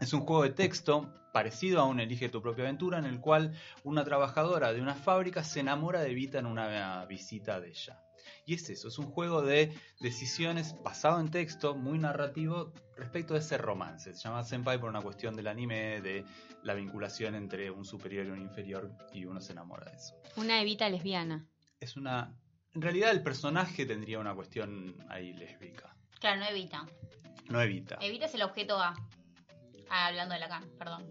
Es 0.00 0.14
un 0.14 0.20
juego 0.20 0.44
de 0.44 0.48
texto 0.48 1.12
parecido 1.34 1.80
a 1.80 1.84
un 1.84 2.00
Elige 2.00 2.30
tu 2.30 2.40
propia 2.40 2.64
aventura, 2.64 2.96
en 2.96 3.04
el 3.04 3.20
cual 3.20 3.52
una 3.84 4.02
trabajadora 4.02 4.72
de 4.72 4.80
una 4.80 4.94
fábrica 4.94 5.44
se 5.44 5.60
enamora 5.60 6.00
de 6.00 6.12
Evita 6.12 6.38
en 6.38 6.46
una 6.46 7.04
visita 7.04 7.60
de 7.60 7.68
ella. 7.68 8.02
Y 8.48 8.54
es 8.54 8.70
eso, 8.70 8.88
es 8.88 8.98
un 8.98 9.10
juego 9.10 9.42
de 9.42 9.74
decisiones 10.00 10.74
basado 10.82 11.20
en 11.20 11.30
texto, 11.30 11.74
muy 11.74 11.98
narrativo, 11.98 12.72
respecto 12.96 13.34
a 13.34 13.38
ese 13.40 13.58
romance. 13.58 14.14
Se 14.14 14.22
llama 14.22 14.42
Senpai 14.42 14.80
por 14.80 14.88
una 14.88 15.02
cuestión 15.02 15.36
del 15.36 15.48
anime, 15.48 16.00
de 16.00 16.24
la 16.62 16.72
vinculación 16.72 17.34
entre 17.34 17.70
un 17.70 17.84
superior 17.84 18.24
y 18.26 18.30
un 18.30 18.40
inferior, 18.40 18.90
y 19.12 19.26
uno 19.26 19.42
se 19.42 19.52
enamora 19.52 19.90
de 19.90 19.98
eso 19.98 20.14
Una 20.36 20.62
evita 20.62 20.88
lesbiana. 20.88 21.46
es 21.78 21.98
una. 21.98 22.34
En 22.72 22.80
realidad, 22.80 23.10
el 23.10 23.22
personaje 23.22 23.84
tendría 23.84 24.18
una 24.18 24.34
cuestión 24.34 24.96
ahí 25.10 25.34
lésbica. 25.34 25.94
Claro, 26.18 26.40
no 26.40 26.46
evita. 26.46 26.86
No 27.50 27.60
evita. 27.60 27.98
Evita 28.00 28.24
es 28.24 28.34
el 28.34 28.42
objeto 28.44 28.80
A. 28.80 28.94
Ah, 29.90 30.06
hablando 30.06 30.32
de 30.32 30.40
Lacan, 30.40 30.64
perdón. 30.78 31.06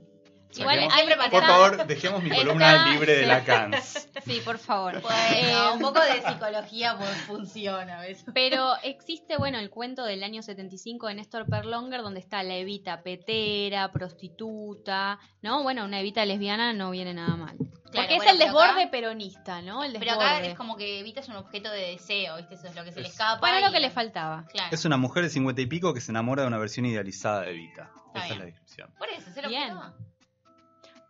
Igual 0.55 0.79
hay- 0.91 1.05
Por 1.05 1.25
está- 1.25 1.41
favor, 1.41 1.85
dejemos 1.87 2.23
mi 2.23 2.29
está- 2.29 2.41
columna 2.41 2.91
libre 2.91 3.13
de 3.15 3.21
sí. 3.21 3.25
Lacan. 3.27 3.73
Sí, 4.27 4.41
por 4.43 4.57
favor. 4.57 5.01
Bueno, 5.01 5.17
Eh, 5.35 5.71
un 5.73 5.79
poco 5.79 6.01
de 6.01 6.21
psicología 6.21 6.97
pues, 6.97 7.09
funciona, 7.21 8.01
¿ves? 8.01 8.25
Pero 8.33 8.73
existe, 8.83 9.37
bueno, 9.37 9.57
el 9.59 9.69
cuento 9.69 10.03
del 10.03 10.21
año 10.23 10.41
75 10.41 11.07
de 11.07 11.15
Néstor 11.15 11.45
Perlonger, 11.45 12.01
donde 12.01 12.19
está 12.19 12.43
la 12.43 12.55
Evita 12.55 13.03
petera, 13.03 13.89
prostituta, 13.93 15.19
¿no? 15.41 15.63
Bueno, 15.63 15.85
una 15.85 15.99
Evita 16.01 16.25
lesbiana 16.25 16.73
no 16.73 16.91
viene 16.91 17.13
nada 17.13 17.35
mal. 17.37 17.55
Porque 17.57 18.01
es 18.01 18.17
bueno, 18.17 18.31
el 18.31 18.37
pero 18.37 18.45
desborde 18.51 18.81
acá- 18.81 18.91
peronista, 18.91 19.61
¿no? 19.61 19.83
El 19.83 19.93
Pero 19.93 20.05
desborde. 20.05 20.25
acá 20.29 20.45
es 20.45 20.55
como 20.55 20.75
que 20.75 20.99
Evita 20.99 21.21
es 21.21 21.29
un 21.29 21.37
objeto 21.37 21.71
de 21.71 21.91
deseo, 21.91 22.35
¿viste? 22.37 22.55
Eso 22.55 22.67
es 22.67 22.75
lo 22.75 22.83
que 22.83 22.91
se 22.91 22.99
le 23.01 23.07
Es- 23.07 23.13
escapa. 23.13 23.39
Bueno, 23.39 23.61
lo 23.61 23.69
y- 23.69 23.71
que 23.71 23.79
le 23.79 23.89
faltaba. 23.91 24.45
Claro. 24.51 24.69
Es 24.73 24.83
una 24.83 24.97
mujer 24.97 25.23
de 25.23 25.29
50 25.29 25.61
y 25.61 25.67
pico 25.67 25.93
que 25.93 26.01
se 26.01 26.11
enamora 26.11 26.41
de 26.41 26.47
una 26.49 26.57
versión 26.57 26.85
idealizada 26.85 27.41
de 27.41 27.51
Evita. 27.51 27.91
Está 28.07 28.19
Esa 28.19 28.19
es 28.19 28.27
bien. 28.29 28.39
la 28.39 28.45
descripción. 28.45 28.93
Por 28.97 29.07
eso, 29.09 29.29
es 29.29 29.37
el 29.37 29.47
Bien. 29.47 29.71
objeto 29.71 29.81
A. 29.81 29.93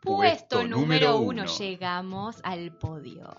Puesto 0.08 0.60
Puesto 0.60 0.68
número 0.68 1.18
uno, 1.18 1.44
uno. 1.44 1.58
llegamos 1.58 2.38
al 2.44 2.72
podio. 2.78 3.36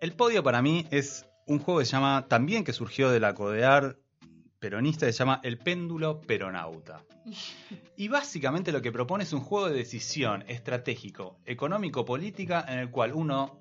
El 0.00 0.12
podio 0.12 0.42
para 0.42 0.62
mí 0.62 0.86
es 0.90 1.26
un 1.46 1.58
juego 1.58 1.80
que 1.80 1.86
se 1.86 1.92
llama, 1.92 2.26
también 2.28 2.64
que 2.64 2.72
surgió 2.72 3.10
de 3.10 3.20
la 3.20 3.34
codear 3.34 3.98
peronista, 4.58 5.06
que 5.06 5.12
se 5.12 5.18
llama 5.18 5.40
El 5.42 5.58
péndulo 5.58 6.20
peronauta. 6.20 7.04
Y 7.96 8.08
básicamente 8.08 8.72
lo 8.72 8.82
que 8.82 8.90
propone 8.90 9.22
es 9.22 9.32
un 9.32 9.40
juego 9.40 9.68
de 9.68 9.76
decisión 9.76 10.44
estratégico, 10.48 11.38
económico-política, 11.44 12.64
en 12.66 12.80
el 12.80 12.90
cual 12.90 13.12
uno 13.14 13.60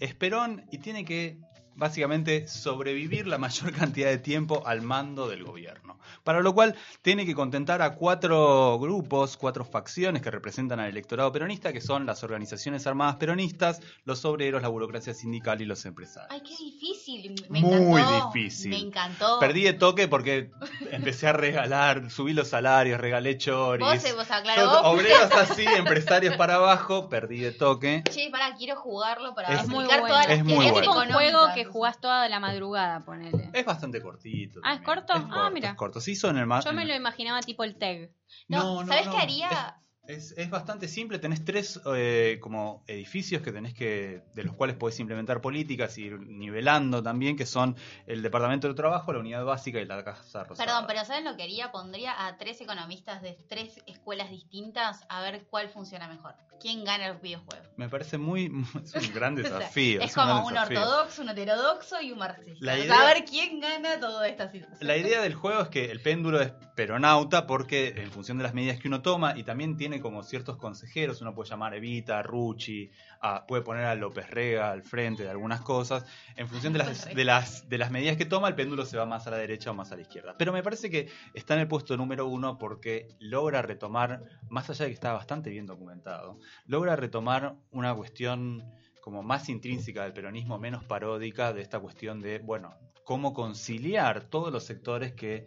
es 0.00 0.14
perón 0.14 0.64
y 0.72 0.78
tiene 0.78 1.04
que 1.04 1.38
básicamente 1.76 2.48
sobrevivir 2.48 3.26
la 3.26 3.38
mayor 3.38 3.72
cantidad 3.78 4.08
de 4.10 4.18
tiempo 4.18 4.62
al 4.66 4.82
mando 4.82 5.28
del 5.28 5.44
gobierno. 5.44 5.96
Para 6.24 6.40
lo 6.40 6.54
cual 6.54 6.74
tiene 7.02 7.26
que 7.26 7.34
contentar 7.34 7.82
a 7.82 7.94
cuatro 7.94 8.78
grupos, 8.78 9.36
cuatro 9.36 9.64
facciones 9.64 10.22
que 10.22 10.30
representan 10.30 10.80
al 10.80 10.88
electorado 10.88 11.30
peronista, 11.32 11.72
que 11.72 11.80
son 11.80 12.06
las 12.06 12.22
organizaciones 12.24 12.86
armadas 12.86 13.16
peronistas, 13.16 13.80
los 14.04 14.24
obreros, 14.24 14.62
la 14.62 14.68
burocracia 14.68 15.14
sindical 15.14 15.60
y 15.62 15.66
los 15.66 15.84
empresarios. 15.84 16.30
Ay, 16.32 16.40
qué 16.42 16.56
difícil. 16.56 17.34
Me 17.48 17.60
Muy 17.60 18.00
encantó. 18.00 18.30
difícil. 18.32 18.70
Me 18.70 18.78
encantó. 18.78 19.38
Perdí 19.40 19.64
de 19.64 19.72
toque 19.74 20.08
porque 20.08 20.50
empecé 20.90 21.28
a 21.28 21.32
regalar, 21.32 22.10
subí 22.10 22.32
los 22.32 22.48
salarios, 22.48 23.00
regalé 23.00 23.36
choris. 23.36 23.86
Vos, 23.86 24.04
eh, 24.04 24.12
vos, 24.14 24.26
claro, 24.26 24.66
vos. 24.68 24.80
Obreros 24.84 25.32
así, 25.32 25.64
empresarios 25.64 26.36
para 26.36 26.54
abajo, 26.56 27.08
perdí 27.08 27.40
de 27.40 27.52
toque. 27.52 28.02
Che, 28.10 28.30
pará, 28.30 28.54
quiero 28.56 28.76
jugarlo 28.76 29.34
para 29.34 29.48
Es 29.48 29.60
explicar 29.60 29.76
muy 29.76 29.84
bueno. 29.86 30.06
todas 30.08 30.28
las 30.28 30.38
Es 30.38 30.44
muy 30.44 30.54
bueno. 30.70 30.80
Es 30.80 31.06
un 31.08 31.12
juego 31.12 31.40
que 31.54 31.65
jugás 31.70 32.00
toda 32.00 32.28
la 32.28 32.40
madrugada, 32.40 33.00
ponele. 33.00 33.50
Es 33.52 33.64
bastante 33.64 34.00
cortito. 34.02 34.60
Ah, 34.62 34.74
¿es 34.74 34.80
también. 34.82 34.96
corto? 35.06 35.12
Es 35.14 35.24
Ah, 35.24 35.28
corto, 35.34 35.50
mira. 35.52 35.68
Es 35.70 35.74
corto. 35.76 36.00
Se 36.00 36.10
hizo 36.12 36.28
en 36.30 36.38
el 36.38 36.46
ma- 36.46 36.60
Yo 36.60 36.72
me 36.72 36.84
lo 36.84 36.94
imaginaba 36.94 37.40
tipo 37.40 37.64
el 37.64 37.76
TEG. 37.76 38.12
No, 38.48 38.84
¿sabés 38.86 39.08
qué 39.08 39.16
haría? 39.18 39.76
Es, 40.08 40.30
es 40.38 40.48
bastante 40.50 40.86
simple, 40.86 41.18
tenés 41.18 41.44
tres 41.44 41.80
eh, 41.96 42.38
como 42.40 42.84
edificios 42.86 43.42
que 43.42 43.50
tenés 43.50 43.74
que, 43.74 44.22
de 44.34 44.44
los 44.44 44.54
cuales 44.54 44.76
podés 44.76 45.00
implementar 45.00 45.40
políticas 45.40 45.98
y 45.98 46.04
ir 46.04 46.20
nivelando 46.20 47.02
también, 47.02 47.36
que 47.36 47.44
son 47.44 47.74
el 48.06 48.22
Departamento 48.22 48.68
de 48.68 48.74
Trabajo, 48.74 49.12
la 49.12 49.18
Unidad 49.18 49.44
Básica 49.44 49.80
y 49.80 49.84
la 49.84 50.04
Casa 50.04 50.44
Rosada. 50.44 50.64
Perdón, 50.64 50.84
pero 50.86 51.04
¿saben 51.04 51.24
lo 51.24 51.36
que 51.36 51.42
haría? 51.42 51.72
Pondría 51.72 52.24
a 52.24 52.36
tres 52.38 52.60
economistas 52.60 53.20
de 53.20 53.36
tres 53.48 53.82
escuelas 53.88 54.30
distintas 54.30 55.04
a 55.08 55.22
ver 55.22 55.44
cuál 55.50 55.68
funciona 55.70 56.06
mejor. 56.06 56.36
¿Quién 56.60 56.84
gana 56.84 57.08
los 57.08 57.20
videojuegos? 57.22 57.66
Me 57.76 57.88
parece 57.88 58.18
muy, 58.18 58.46
es 58.84 58.94
un 59.08 59.14
gran 59.14 59.34
O 59.38 59.42
sea, 59.42 59.58
desafío. 59.58 60.00
es 60.00 60.14
como 60.14 60.46
un 60.46 60.56
ortodoxo, 60.56 61.22
un 61.22 61.28
heterodoxo 61.28 62.00
y 62.00 62.12
un 62.12 62.18
marxista. 62.18 62.78
Idea- 62.78 63.00
a 63.00 63.04
ver 63.06 63.24
quién 63.24 63.60
gana 63.60 64.00
toda 64.00 64.26
esta 64.28 64.50
situación. 64.50 64.78
La 64.86 64.96
idea 64.96 65.20
del 65.20 65.34
juego 65.34 65.60
es 65.62 65.68
que 65.68 65.90
el 65.90 66.00
péndulo 66.00 66.40
es 66.40 66.52
peronauta 66.74 67.46
porque 67.46 67.88
en 67.96 68.10
función 68.10 68.38
de 68.38 68.44
las 68.44 68.54
medidas 68.54 68.78
que 68.78 68.88
uno 68.88 69.02
toma 69.02 69.36
y 69.36 69.42
también 69.44 69.76
tiene 69.76 70.00
como 70.00 70.22
ciertos 70.22 70.56
consejeros, 70.56 71.20
uno 71.22 71.34
puede 71.34 71.48
llamar 71.50 71.74
Evita, 71.74 72.22
Rucci, 72.22 72.90
a- 73.20 73.46
puede 73.46 73.62
poner 73.62 73.84
a 73.84 73.94
López 73.94 74.30
Rega 74.30 74.70
al 74.70 74.82
frente 74.82 75.22
de 75.24 75.30
algunas 75.30 75.60
cosas, 75.60 76.04
en 76.36 76.48
función 76.48 76.72
de 76.72 76.80
las, 76.80 77.14
de, 77.14 77.24
las, 77.24 77.68
de 77.68 77.78
las 77.78 77.90
medidas 77.90 78.16
que 78.16 78.24
toma 78.26 78.48
el 78.48 78.54
péndulo 78.54 78.84
se 78.84 78.96
va 78.96 79.06
más 79.06 79.26
a 79.26 79.30
la 79.30 79.36
derecha 79.38 79.70
o 79.70 79.74
más 79.74 79.92
a 79.92 79.96
la 79.96 80.02
izquierda. 80.02 80.34
Pero 80.38 80.52
me 80.52 80.62
parece 80.62 80.90
que 80.90 81.08
está 81.34 81.54
en 81.54 81.60
el 81.60 81.68
puesto 81.68 81.96
número 81.96 82.26
uno 82.26 82.58
porque 82.58 83.08
logra 83.18 83.62
retomar, 83.62 84.22
más 84.48 84.68
allá 84.70 84.84
de 84.84 84.90
que 84.90 84.94
está 84.94 85.12
bastante 85.12 85.50
bien 85.50 85.66
documentado, 85.66 86.38
logra 86.66 86.96
retomar 86.96 87.56
una 87.70 87.94
cuestión 87.94 88.64
como 89.00 89.22
más 89.22 89.48
intrínseca 89.48 90.02
del 90.02 90.12
peronismo, 90.12 90.58
menos 90.58 90.84
paródica 90.84 91.52
de 91.52 91.62
esta 91.62 91.78
cuestión 91.78 92.20
de, 92.20 92.40
bueno, 92.40 92.74
cómo 93.04 93.32
conciliar 93.32 94.24
todos 94.24 94.52
los 94.52 94.64
sectores 94.64 95.12
que 95.12 95.46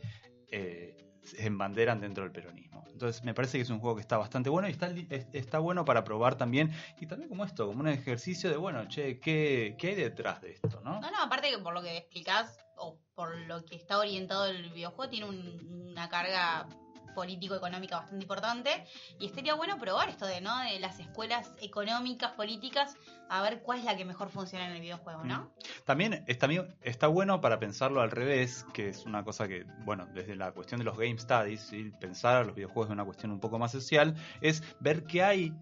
eh, 0.49 0.95
se 1.21 1.45
embanderan 1.45 1.99
dentro 1.99 2.23
del 2.23 2.31
peronismo. 2.31 2.68
Entonces 2.99 3.23
me 3.23 3.33
parece 3.33 3.57
que 3.57 3.61
es 3.61 3.69
un 3.69 3.79
juego 3.79 3.95
que 3.95 4.01
está 4.01 4.17
bastante 4.17 4.49
bueno 4.49 4.67
y 4.67 4.71
está, 4.71 4.89
está 5.31 5.59
bueno 5.59 5.85
para 5.85 6.03
probar 6.03 6.35
también, 6.35 6.69
y 6.99 7.05
también 7.05 7.29
como 7.29 7.45
esto, 7.45 7.65
como 7.65 7.79
un 7.79 7.87
ejercicio 7.87 8.49
de, 8.49 8.57
bueno, 8.57 8.89
che, 8.89 9.21
¿qué, 9.21 9.77
qué 9.79 9.87
hay 9.87 9.95
detrás 9.95 10.41
de 10.41 10.51
esto? 10.51 10.81
¿no? 10.83 10.99
No, 10.99 11.09
no, 11.09 11.17
aparte 11.23 11.49
que 11.49 11.59
por 11.59 11.73
lo 11.73 11.81
que 11.81 11.95
explicás, 11.95 12.57
o 12.75 12.99
por 13.15 13.37
lo 13.37 13.63
que 13.63 13.77
está 13.77 13.99
orientado 13.99 14.47
el 14.47 14.69
videojuego, 14.71 15.09
tiene 15.09 15.27
un- 15.29 15.87
una 15.91 16.09
carga 16.09 16.67
político-económica 17.13 17.97
bastante 17.97 18.23
importante. 18.23 18.85
Y 19.19 19.25
estaría 19.25 19.53
bueno 19.55 19.77
probar 19.77 20.09
esto 20.09 20.25
de, 20.25 20.41
¿no? 20.41 20.57
De 20.59 20.79
las 20.79 20.99
escuelas 20.99 21.51
económicas, 21.61 22.31
políticas, 22.33 22.95
a 23.29 23.41
ver 23.41 23.61
cuál 23.61 23.79
es 23.79 23.85
la 23.85 23.95
que 23.95 24.05
mejor 24.05 24.29
funciona 24.29 24.67
en 24.67 24.73
el 24.73 24.81
videojuego, 24.81 25.23
¿no? 25.23 25.51
También 25.85 26.23
está, 26.27 26.47
está 26.81 27.07
bueno 27.07 27.41
para 27.41 27.59
pensarlo 27.59 28.01
al 28.01 28.11
revés, 28.11 28.65
que 28.73 28.89
es 28.89 29.05
una 29.05 29.23
cosa 29.23 29.47
que, 29.47 29.65
bueno, 29.85 30.07
desde 30.13 30.35
la 30.35 30.51
cuestión 30.51 30.79
de 30.79 30.85
los 30.85 30.97
game 30.97 31.17
studies, 31.17 31.61
¿sí? 31.61 31.91
pensar 31.99 32.37
a 32.37 32.43
los 32.43 32.55
videojuegos 32.55 32.87
de 32.87 32.93
una 32.93 33.05
cuestión 33.05 33.31
un 33.31 33.39
poco 33.39 33.59
más 33.59 33.71
social, 33.71 34.15
es 34.41 34.63
ver 34.79 35.03
qué 35.03 35.23
hay, 35.23 35.53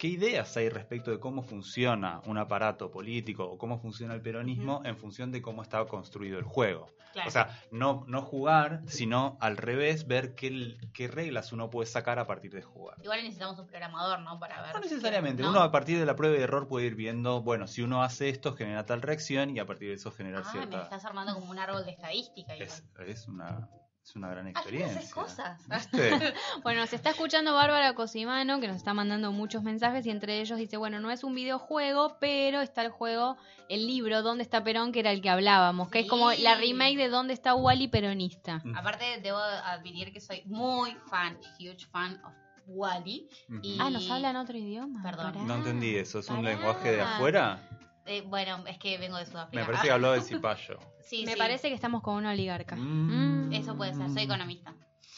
qué 0.00 0.06
ideas 0.08 0.56
hay 0.56 0.70
respecto 0.70 1.10
de 1.10 1.20
cómo 1.20 1.42
funciona 1.42 2.22
un 2.24 2.38
aparato 2.38 2.90
político 2.90 3.44
o 3.44 3.58
cómo 3.58 3.78
funciona 3.78 4.14
el 4.14 4.22
peronismo 4.22 4.80
en 4.86 4.96
función 4.96 5.30
de 5.30 5.42
cómo 5.42 5.62
está 5.62 5.84
construido 5.84 6.38
el 6.38 6.44
juego. 6.46 6.86
Claro. 7.12 7.28
O 7.28 7.30
sea, 7.30 7.60
no, 7.70 8.04
no 8.06 8.22
jugar, 8.22 8.80
sino 8.86 9.36
al 9.40 9.58
revés, 9.58 10.06
ver 10.06 10.34
qué, 10.34 10.78
qué 10.94 11.06
reglas 11.06 11.52
uno 11.52 11.68
puede 11.68 11.86
sacar 11.86 12.18
a 12.18 12.26
partir 12.26 12.50
de 12.50 12.62
jugar. 12.62 12.96
Igual 13.02 13.18
necesitamos 13.24 13.58
un 13.58 13.66
programador, 13.66 14.20
¿no? 14.20 14.38
Para 14.38 14.62
ver. 14.62 14.72
No 14.74 14.80
necesariamente, 14.80 15.42
¿no? 15.42 15.50
uno 15.50 15.60
a 15.60 15.70
partir 15.70 15.98
de 15.98 16.06
la 16.06 16.16
prueba 16.16 16.38
y 16.38 16.40
error 16.40 16.66
puede 16.66 16.86
ir 16.86 16.94
viendo, 16.94 17.42
bueno, 17.42 17.66
si 17.66 17.82
uno 17.82 18.02
hace 18.02 18.30
esto 18.30 18.54
genera 18.54 18.86
tal 18.86 19.02
reacción 19.02 19.50
y 19.54 19.58
a 19.58 19.66
partir 19.66 19.88
de 19.88 19.96
eso 19.96 20.10
generar 20.12 20.44
Ah, 20.46 20.66
me 20.66 20.80
estás 20.80 21.04
armando 21.04 21.34
como 21.34 21.50
un 21.50 21.58
árbol 21.58 21.84
de 21.84 21.90
estadística. 21.90 22.54
igual. 22.54 22.68
Es, 22.68 22.84
es 23.06 23.28
una, 23.28 23.68
es 24.04 24.16
una 24.16 24.28
gran 24.30 24.48
experiencia. 24.48 24.98
haces 24.98 25.12
cosas. 25.12 25.68
¿Viste? 25.68 26.10
Bueno, 26.62 26.86
se 26.86 26.96
está 26.96 27.10
escuchando 27.10 27.54
Bárbara 27.54 27.94
Cosimano, 27.94 28.60
que 28.60 28.66
nos 28.66 28.76
está 28.76 28.94
mandando 28.94 29.32
muchos 29.32 29.62
mensajes, 29.62 30.06
y 30.06 30.10
entre 30.10 30.40
ellos 30.40 30.58
dice, 30.58 30.76
bueno, 30.76 31.00
no 31.00 31.10
es 31.10 31.22
un 31.24 31.34
videojuego, 31.34 32.16
pero 32.20 32.60
está 32.60 32.82
el 32.82 32.90
juego, 32.90 33.36
el 33.68 33.86
libro, 33.86 34.22
¿Dónde 34.22 34.42
está 34.42 34.64
Perón? 34.64 34.92
que 34.92 35.00
era 35.00 35.12
el 35.12 35.20
que 35.22 35.30
hablábamos, 35.30 35.90
que 35.90 36.00
es 36.00 36.08
como 36.08 36.32
la 36.32 36.56
remake 36.56 36.96
de 36.96 37.08
¿Dónde 37.08 37.34
está 37.34 37.54
Wally 37.54 37.88
peronista? 37.88 38.62
Aparte, 38.74 39.20
debo 39.22 39.38
admitir 39.38 40.12
que 40.12 40.20
soy 40.20 40.42
muy 40.46 40.96
fan, 41.08 41.38
huge 41.58 41.86
fan 41.90 42.20
of 42.24 42.32
Wally. 42.66 43.28
Y... 43.62 43.78
Ah, 43.80 43.90
¿nos 43.90 44.10
hablan 44.10 44.36
otro 44.36 44.56
idioma? 44.56 45.02
Perdón. 45.02 45.32
Pará. 45.32 45.44
No 45.44 45.54
entendí 45.56 45.96
eso, 45.96 46.20
¿es 46.20 46.28
un 46.28 46.44
lenguaje 46.44 46.92
de 46.92 47.00
afuera? 47.02 47.60
Eh, 48.06 48.22
bueno, 48.26 48.64
es 48.66 48.78
que 48.78 48.98
vengo 48.98 49.16
de 49.18 49.26
Sudáfrica. 49.26 49.60
Me 49.60 49.66
parece 49.66 49.86
que 49.86 49.92
habló 49.92 50.12
de 50.12 50.22
Cipayo. 50.22 50.78
Sí, 51.10 51.24
Me 51.26 51.32
sí. 51.32 51.38
parece 51.38 51.68
que 51.68 51.74
estamos 51.74 52.02
con 52.02 52.14
una 52.14 52.30
oligarca. 52.30 52.76
Mm. 52.76 53.48
Mm. 53.48 53.52
Eso 53.52 53.76
puede 53.76 53.94
ser, 53.94 54.08
soy 54.10 54.22
economista. 54.22 54.72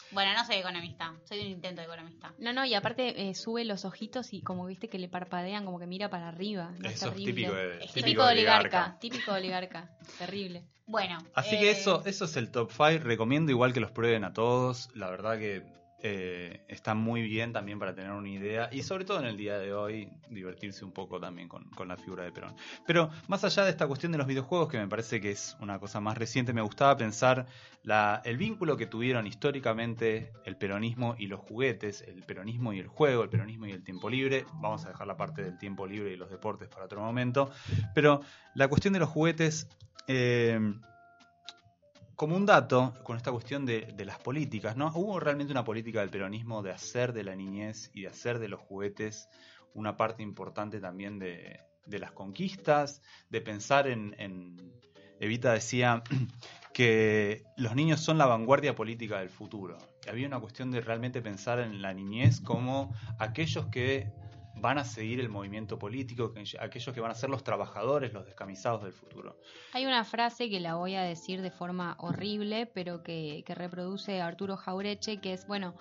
Bueno, 0.09 0.33
no 0.33 0.43
soy 0.43 0.55
economista, 0.55 1.13
soy 1.23 1.39
un 1.41 1.47
intento 1.47 1.81
de 1.81 1.87
economista. 1.87 2.33
No, 2.39 2.51
no, 2.51 2.65
y 2.65 2.73
aparte 2.73 3.29
eh, 3.29 3.35
sube 3.35 3.63
los 3.63 3.85
ojitos 3.85 4.33
y 4.33 4.41
como 4.41 4.65
viste 4.65 4.87
que 4.89 4.97
le 4.97 5.07
parpadean, 5.07 5.65
como 5.65 5.77
que 5.79 5.85
mira 5.85 6.09
para 6.09 6.29
arriba. 6.29 6.71
No, 6.79 6.89
es 6.89 6.95
Eso 6.95 7.09
es 7.09 7.13
terrible. 7.13 7.33
típico 7.33 7.53
de, 7.53 7.83
Es 7.83 7.93
Típico, 7.93 8.25
de 8.25 8.31
oligarca, 8.31 8.97
típico 8.99 9.31
de 9.33 9.37
oligarca. 9.39 9.91
Terrible. 10.17 10.63
Bueno. 10.87 11.17
Así 11.35 11.55
eh, 11.55 11.59
que 11.59 11.71
eso, 11.71 12.03
eso 12.05 12.25
es 12.25 12.35
el 12.37 12.49
top 12.51 12.71
5. 12.71 13.03
Recomiendo 13.03 13.51
igual 13.51 13.71
que 13.73 13.79
los 13.79 13.91
prueben 13.91 14.23
a 14.23 14.33
todos. 14.33 14.89
La 14.95 15.09
verdad 15.11 15.37
que 15.37 15.63
eh, 16.05 16.65
está 16.67 16.93
muy 16.93 17.21
bien 17.21 17.53
también 17.53 17.79
para 17.79 17.95
tener 17.95 18.11
una 18.11 18.27
idea. 18.27 18.67
Y 18.73 18.83
sobre 18.83 19.05
todo 19.05 19.19
en 19.19 19.25
el 19.25 19.37
día 19.37 19.57
de 19.57 19.73
hoy, 19.73 20.09
divertirse 20.29 20.83
un 20.83 20.91
poco 20.91 21.17
también 21.17 21.47
con, 21.47 21.63
con 21.69 21.87
la 21.87 21.95
figura 21.95 22.25
de 22.25 22.31
Perón. 22.33 22.55
Pero 22.85 23.09
más 23.29 23.45
allá 23.45 23.63
de 23.63 23.69
esta 23.69 23.87
cuestión 23.87 24.11
de 24.11 24.17
los 24.17 24.27
videojuegos, 24.27 24.67
que 24.67 24.77
me 24.77 24.87
parece 24.89 25.21
que 25.21 25.31
es 25.31 25.55
una 25.61 25.79
cosa 25.79 26.01
más 26.01 26.17
reciente, 26.17 26.51
me 26.51 26.61
gustaba 26.61 26.97
pensar 26.97 27.47
el 28.25 28.37
vínculo 28.37 28.75
que 28.75 28.85
tuvieron 28.85 29.27
históricamente 29.27 30.33
el 30.43 30.57
peronismo 30.57 31.15
y 31.17 31.27
los 31.27 31.39
juguetes, 31.39 32.01
el 32.01 32.21
peronismo 32.23 32.73
y 32.73 32.79
el 32.79 32.87
juego, 32.87 33.23
el 33.23 33.29
peronismo 33.29 33.65
y 33.67 33.71
el 33.71 33.83
tiempo 33.83 34.09
libre. 34.09 34.45
Vamos 34.55 34.85
a 34.85 34.89
dejar 34.89 35.07
la 35.07 35.15
parte 35.15 35.41
del 35.41 35.57
tiempo 35.57 35.87
libre 35.87 36.11
y 36.11 36.17
los 36.17 36.29
deportes 36.29 36.67
para 36.67 36.83
otro 36.83 36.99
momento. 36.99 37.49
Pero 37.95 38.19
la 38.55 38.67
cuestión 38.67 38.93
de 38.93 38.99
los 38.99 39.09
juguetes... 39.09 39.69
eh, 40.07 40.59
como 42.23 42.37
un 42.37 42.45
dato, 42.45 42.93
con 43.03 43.17
esta 43.17 43.33
cuestión 43.33 43.65
de, 43.65 43.93
las 44.05 44.17
políticas, 44.17 44.77
¿no? 44.77 44.89
Hubo 44.95 45.19
realmente 45.19 45.51
una 45.51 45.65
política 45.65 45.99
del 45.99 46.09
peronismo 46.09 46.63
de 46.63 46.71
hacer 46.71 47.11
de 47.11 47.25
la 47.25 47.35
niñez 47.35 47.91
y 47.93 48.03
de 48.03 48.07
hacer 48.07 48.39
de 48.39 48.47
los 48.47 48.61
juguetes 48.61 49.27
una 49.73 49.97
parte 49.97 50.23
importante 50.23 50.79
también 50.79 51.19
de, 51.19 51.59
de 51.85 51.99
las 51.99 52.13
conquistas, 52.13 53.01
de 53.29 53.41
pensar 53.41 53.87
en, 53.87 54.15
en- 54.19 54.71
Evita 55.19 55.51
decía 55.51 56.01
que 56.73 57.43
los 57.57 57.75
niños 57.75 57.99
son 57.99 58.17
la 58.17 58.25
vanguardia 58.25 58.73
política 58.73 59.19
del 59.19 59.29
futuro. 59.29 59.77
Había 60.09 60.25
una 60.25 60.39
cuestión 60.39 60.71
de 60.71 60.79
realmente 60.79 61.21
pensar 61.21 61.59
en 61.59 61.81
la 61.81 61.93
niñez 61.93 62.39
como 62.39 62.95
aquellos 63.19 63.65
que 63.65 64.13
van 64.55 64.77
a 64.77 64.85
seguir 64.85 65.19
el 65.19 65.29
movimiento 65.29 65.79
político, 65.79 66.31
que- 66.33 66.43
aquellos 66.59 66.93
que 66.93 67.01
van 67.01 67.11
a 67.11 67.15
ser 67.15 67.29
los 67.29 67.43
trabajadores, 67.43 68.13
los 68.13 68.25
descamisados 68.25 68.83
del 68.83 68.93
futuro. 68.93 69.39
Hay 69.73 69.85
una 69.85 70.03
frase 70.03 70.49
que 70.49 70.59
la 70.59 70.75
voy 70.75 70.95
a 70.95 71.01
decir 71.03 71.41
de 71.41 71.51
forma 71.51 71.95
horrible, 71.99 72.65
pero 72.67 73.03
que, 73.03 73.43
que 73.45 73.55
reproduce 73.55 74.21
Arturo 74.21 74.55
Jaureche, 74.57 75.17
que 75.19 75.33
es, 75.33 75.47
bueno, 75.47 75.75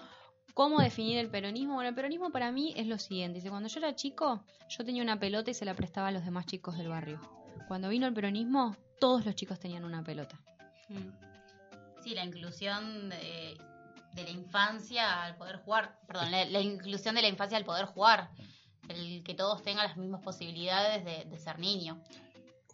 ¿cómo 0.54 0.80
definir 0.80 1.18
el 1.18 1.28
peronismo? 1.30 1.74
Bueno, 1.74 1.90
el 1.90 1.94
peronismo 1.94 2.30
para 2.30 2.50
mí 2.50 2.72
es 2.76 2.86
lo 2.86 2.98
siguiente. 2.98 3.36
Dice, 3.38 3.50
cuando 3.50 3.68
yo 3.68 3.78
era 3.78 3.94
chico, 3.94 4.44
yo 4.68 4.84
tenía 4.84 5.02
una 5.02 5.18
pelota 5.18 5.50
y 5.50 5.54
se 5.54 5.64
la 5.64 5.74
prestaba 5.74 6.08
a 6.08 6.12
los 6.12 6.24
demás 6.24 6.46
chicos 6.46 6.76
del 6.78 6.88
barrio. 6.88 7.20
Cuando 7.68 7.88
vino 7.90 8.06
el 8.06 8.14
peronismo, 8.14 8.76
todos 8.98 9.24
los 9.26 9.34
chicos 9.34 9.58
tenían 9.60 9.84
una 9.84 10.02
pelota. 10.02 10.38
Mm. 10.88 12.02
Sí, 12.02 12.14
la 12.14 12.24
inclusión 12.24 13.08
de, 13.10 13.56
de 14.14 14.24
la 14.24 14.30
infancia 14.30 15.22
al 15.22 15.36
poder 15.36 15.56
jugar, 15.58 15.98
perdón, 16.06 16.30
la, 16.32 16.44
la 16.46 16.60
inclusión 16.60 17.14
de 17.14 17.22
la 17.22 17.28
infancia 17.28 17.56
al 17.56 17.64
poder 17.64 17.86
jugar, 17.86 18.30
el 18.88 19.22
que 19.22 19.34
todos 19.34 19.62
tengan 19.62 19.86
las 19.86 19.96
mismas 19.96 20.22
posibilidades 20.22 21.04
de, 21.04 21.24
de 21.28 21.38
ser 21.38 21.58
niño. 21.58 22.02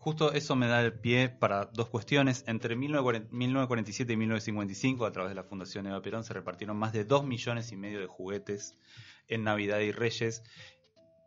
Justo 0.01 0.33
eso 0.33 0.55
me 0.55 0.69
da 0.69 0.81
el 0.81 0.93
pie 0.93 1.29
para 1.29 1.67
dos 1.67 1.89
cuestiones. 1.89 2.45
Entre 2.47 2.77
1940 2.77 3.29
1947 3.31 4.13
y 4.13 4.17
1955, 4.17 5.05
a 5.05 5.13
través 5.13 5.31
de 5.31 5.35
la 5.35 5.43
Fundación 5.43 5.87
Eva 5.87 6.01
Perón, 6.01 6.23
se 6.23 6.35
repartieron 6.35 6.77
más 6.77 6.93
de 6.93 7.05
2 7.05 7.27
millones 7.27 7.73
y 7.73 7.77
medio 7.77 7.99
de 7.99 8.07
juguetes 8.07 8.79
en 9.27 9.43
Navidad 9.43 9.81
y 9.81 9.91
Reyes, 9.91 10.45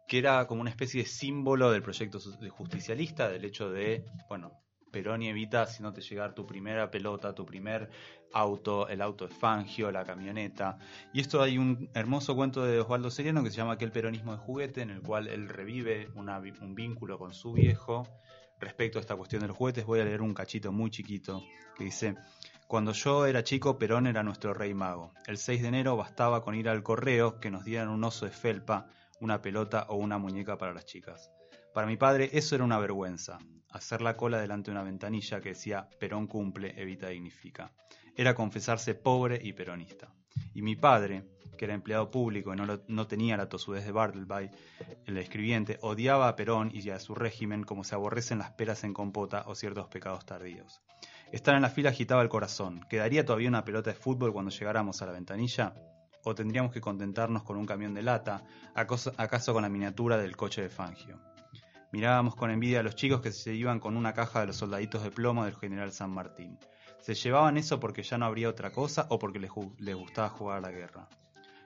que 0.07 0.17
era 0.17 0.47
como 0.47 0.61
una 0.61 0.69
especie 0.69 1.03
de 1.03 1.07
símbolo 1.07 1.69
del 1.71 1.83
proyecto 1.83 2.19
justicialista, 2.49 3.29
del 3.29 3.45
hecho 3.45 3.69
de, 3.69 4.05
bueno, 4.29 4.61
Perón 4.91 5.21
y 5.21 5.29
Evita 5.29 5.61
haciéndote 5.61 6.01
llegar 6.01 6.35
tu 6.35 6.45
primera 6.45 6.91
pelota, 6.91 7.33
tu 7.33 7.45
primer 7.45 7.89
auto, 8.33 8.87
el 8.87 9.01
auto 9.01 9.27
de 9.27 9.33
Fangio, 9.33 9.91
la 9.91 10.05
camioneta. 10.05 10.77
Y 11.13 11.21
esto 11.21 11.41
hay 11.41 11.57
un 11.57 11.89
hermoso 11.93 12.35
cuento 12.35 12.63
de 12.63 12.79
Osvaldo 12.79 13.09
Seriano 13.09 13.43
que 13.43 13.49
se 13.49 13.57
llama 13.57 13.73
Aquel 13.73 13.91
peronismo 13.91 14.33
de 14.33 14.37
juguete, 14.37 14.81
en 14.81 14.89
el 14.89 15.01
cual 15.01 15.27
él 15.27 15.49
revive 15.49 16.09
un 16.15 16.75
vínculo 16.75 17.17
con 17.17 17.33
su 17.33 17.53
viejo 17.53 18.07
respecto 18.59 18.99
a 18.99 19.01
esta 19.01 19.15
cuestión 19.15 19.41
de 19.41 19.47
los 19.47 19.57
juguetes. 19.57 19.85
Voy 19.85 19.99
a 19.99 20.05
leer 20.05 20.21
un 20.21 20.33
cachito 20.33 20.71
muy 20.71 20.91
chiquito 20.91 21.41
que 21.75 21.85
dice, 21.85 22.15
cuando 22.67 22.93
yo 22.93 23.25
era 23.25 23.43
chico, 23.43 23.77
Perón 23.77 24.07
era 24.07 24.23
nuestro 24.23 24.53
rey 24.53 24.73
mago. 24.73 25.13
El 25.27 25.37
6 25.37 25.61
de 25.61 25.67
enero 25.67 25.97
bastaba 25.97 26.41
con 26.41 26.55
ir 26.55 26.69
al 26.69 26.83
correo 26.83 27.39
que 27.39 27.51
nos 27.51 27.65
dieran 27.65 27.89
un 27.89 28.03
oso 28.03 28.25
de 28.25 28.31
felpa, 28.31 28.87
una 29.19 29.41
pelota 29.41 29.85
o 29.89 29.95
una 29.95 30.17
muñeca 30.17 30.57
para 30.57 30.73
las 30.73 30.85
chicas. 30.85 31.31
Para 31.73 31.87
mi 31.87 31.97
padre 31.97 32.29
eso 32.33 32.55
era 32.55 32.63
una 32.63 32.79
vergüenza, 32.79 33.39
hacer 33.71 34.01
la 34.01 34.17
cola 34.17 34.39
delante 34.39 34.71
de 34.71 34.77
una 34.77 34.83
ventanilla 34.83 35.41
que 35.41 35.49
decía 35.49 35.87
Perón 35.99 36.27
cumple, 36.27 36.73
Evita 36.81 37.07
dignifica. 37.07 37.71
Era 38.15 38.35
confesarse 38.35 38.95
pobre 38.95 39.39
y 39.41 39.53
peronista. 39.53 40.13
Y 40.53 40.61
mi 40.61 40.75
padre, 40.75 41.23
que 41.57 41.65
era 41.65 41.73
empleado 41.73 42.11
público 42.11 42.53
y 42.53 42.57
no, 42.57 43.07
tenía 43.07 43.37
la 43.37 43.47
tosudez 43.47 43.85
de 43.85 43.91
Bartleby, 43.91 44.49
el 45.05 45.17
escribiente, 45.17 45.77
odiaba 45.81 46.27
a 46.27 46.35
Perón 46.35 46.71
y 46.73 46.89
a 46.89 46.99
su 46.99 47.15
régimen 47.15 47.63
como 47.63 47.83
se 47.83 47.95
aborrecen 47.95 48.39
las 48.39 48.51
peras 48.51 48.83
en 48.83 48.93
compota 48.93 49.43
o 49.47 49.55
ciertos 49.55 49.87
pecados 49.87 50.25
tardíos. 50.25 50.81
Estar 51.31 51.55
en 51.55 51.61
la 51.61 51.69
fila 51.69 51.91
agitaba 51.91 52.21
el 52.21 52.29
corazón. 52.29 52.85
¿Quedaría 52.89 53.25
todavía 53.25 53.47
una 53.47 53.63
pelota 53.63 53.91
de 53.91 53.95
fútbol 53.95 54.33
cuando 54.33 54.51
llegáramos 54.51 55.01
a 55.01 55.05
la 55.05 55.13
ventanilla? 55.13 55.73
¿O 56.23 56.35
tendríamos 56.35 56.71
que 56.71 56.81
contentarnos 56.81 57.43
con 57.43 57.57
un 57.57 57.65
camión 57.65 57.93
de 57.93 58.03
lata, 58.03 58.43
acaso 58.75 59.53
con 59.53 59.61
la 59.61 59.69
miniatura 59.69 60.17
del 60.17 60.35
coche 60.35 60.61
de 60.61 60.69
Fangio? 60.69 61.30
Mirábamos 61.91 62.35
con 62.35 62.51
envidia 62.51 62.79
a 62.79 62.83
los 62.83 62.95
chicos 62.95 63.19
que 63.19 63.33
se 63.33 63.53
iban 63.53 63.81
con 63.81 63.97
una 63.97 64.13
caja 64.13 64.39
de 64.39 64.47
los 64.47 64.55
soldaditos 64.55 65.03
de 65.03 65.11
plomo 65.11 65.43
del 65.43 65.55
general 65.55 65.91
San 65.91 66.09
Martín. 66.11 66.57
¿Se 67.01 67.15
llevaban 67.15 67.57
eso 67.57 67.81
porque 67.81 68.01
ya 68.01 68.17
no 68.17 68.25
habría 68.25 68.47
otra 68.47 68.71
cosa 68.71 69.07
o 69.09 69.19
porque 69.19 69.39
les, 69.39 69.51
gustaba 69.95 70.29
jugar 70.29 70.59
a 70.59 70.61
la 70.61 70.71
guerra? 70.71 71.09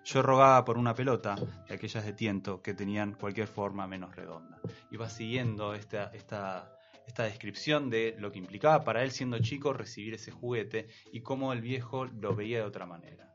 Yo 0.04 0.24
rogaba 0.24 0.66
por 0.66 0.80
una 0.80 0.96
pelota 0.96 1.36
de 1.68 1.76
aquellas 1.76 2.06
de 2.06 2.14
tiento 2.14 2.62
que 2.64 2.74
tenían 2.74 3.14
cualquier 3.14 3.48
forma 3.48 3.86
menos 3.86 4.16
redonda. 4.16 4.60
Y 4.90 4.98
va 4.98 5.10
siguiendo 5.10 5.76
esta, 5.76 6.06
esta 6.14 7.24
descripción 7.24 7.92
de 7.92 8.16
lo 8.18 8.32
que 8.32 8.40
implicaba 8.40 8.84
para 8.84 9.04
él 9.04 9.12
siendo 9.12 9.38
chico 9.40 9.74
recibir 9.74 10.16
ese 10.16 10.32
juguete 10.32 10.88
y 11.12 11.22
cómo 11.22 11.54
el 11.54 11.62
viejo 11.62 12.06
lo 12.06 12.36
veía 12.36 12.58
de 12.58 12.66
otra 12.66 12.88
manera. 12.88 13.35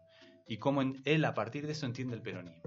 Y 0.51 0.57
cómo 0.57 0.83
él 1.05 1.25
a 1.25 1.33
partir 1.33 1.65
de 1.65 1.75
eso 1.75 1.87
entiende 1.87 2.17
el 2.17 2.23
peronismo. 2.23 2.61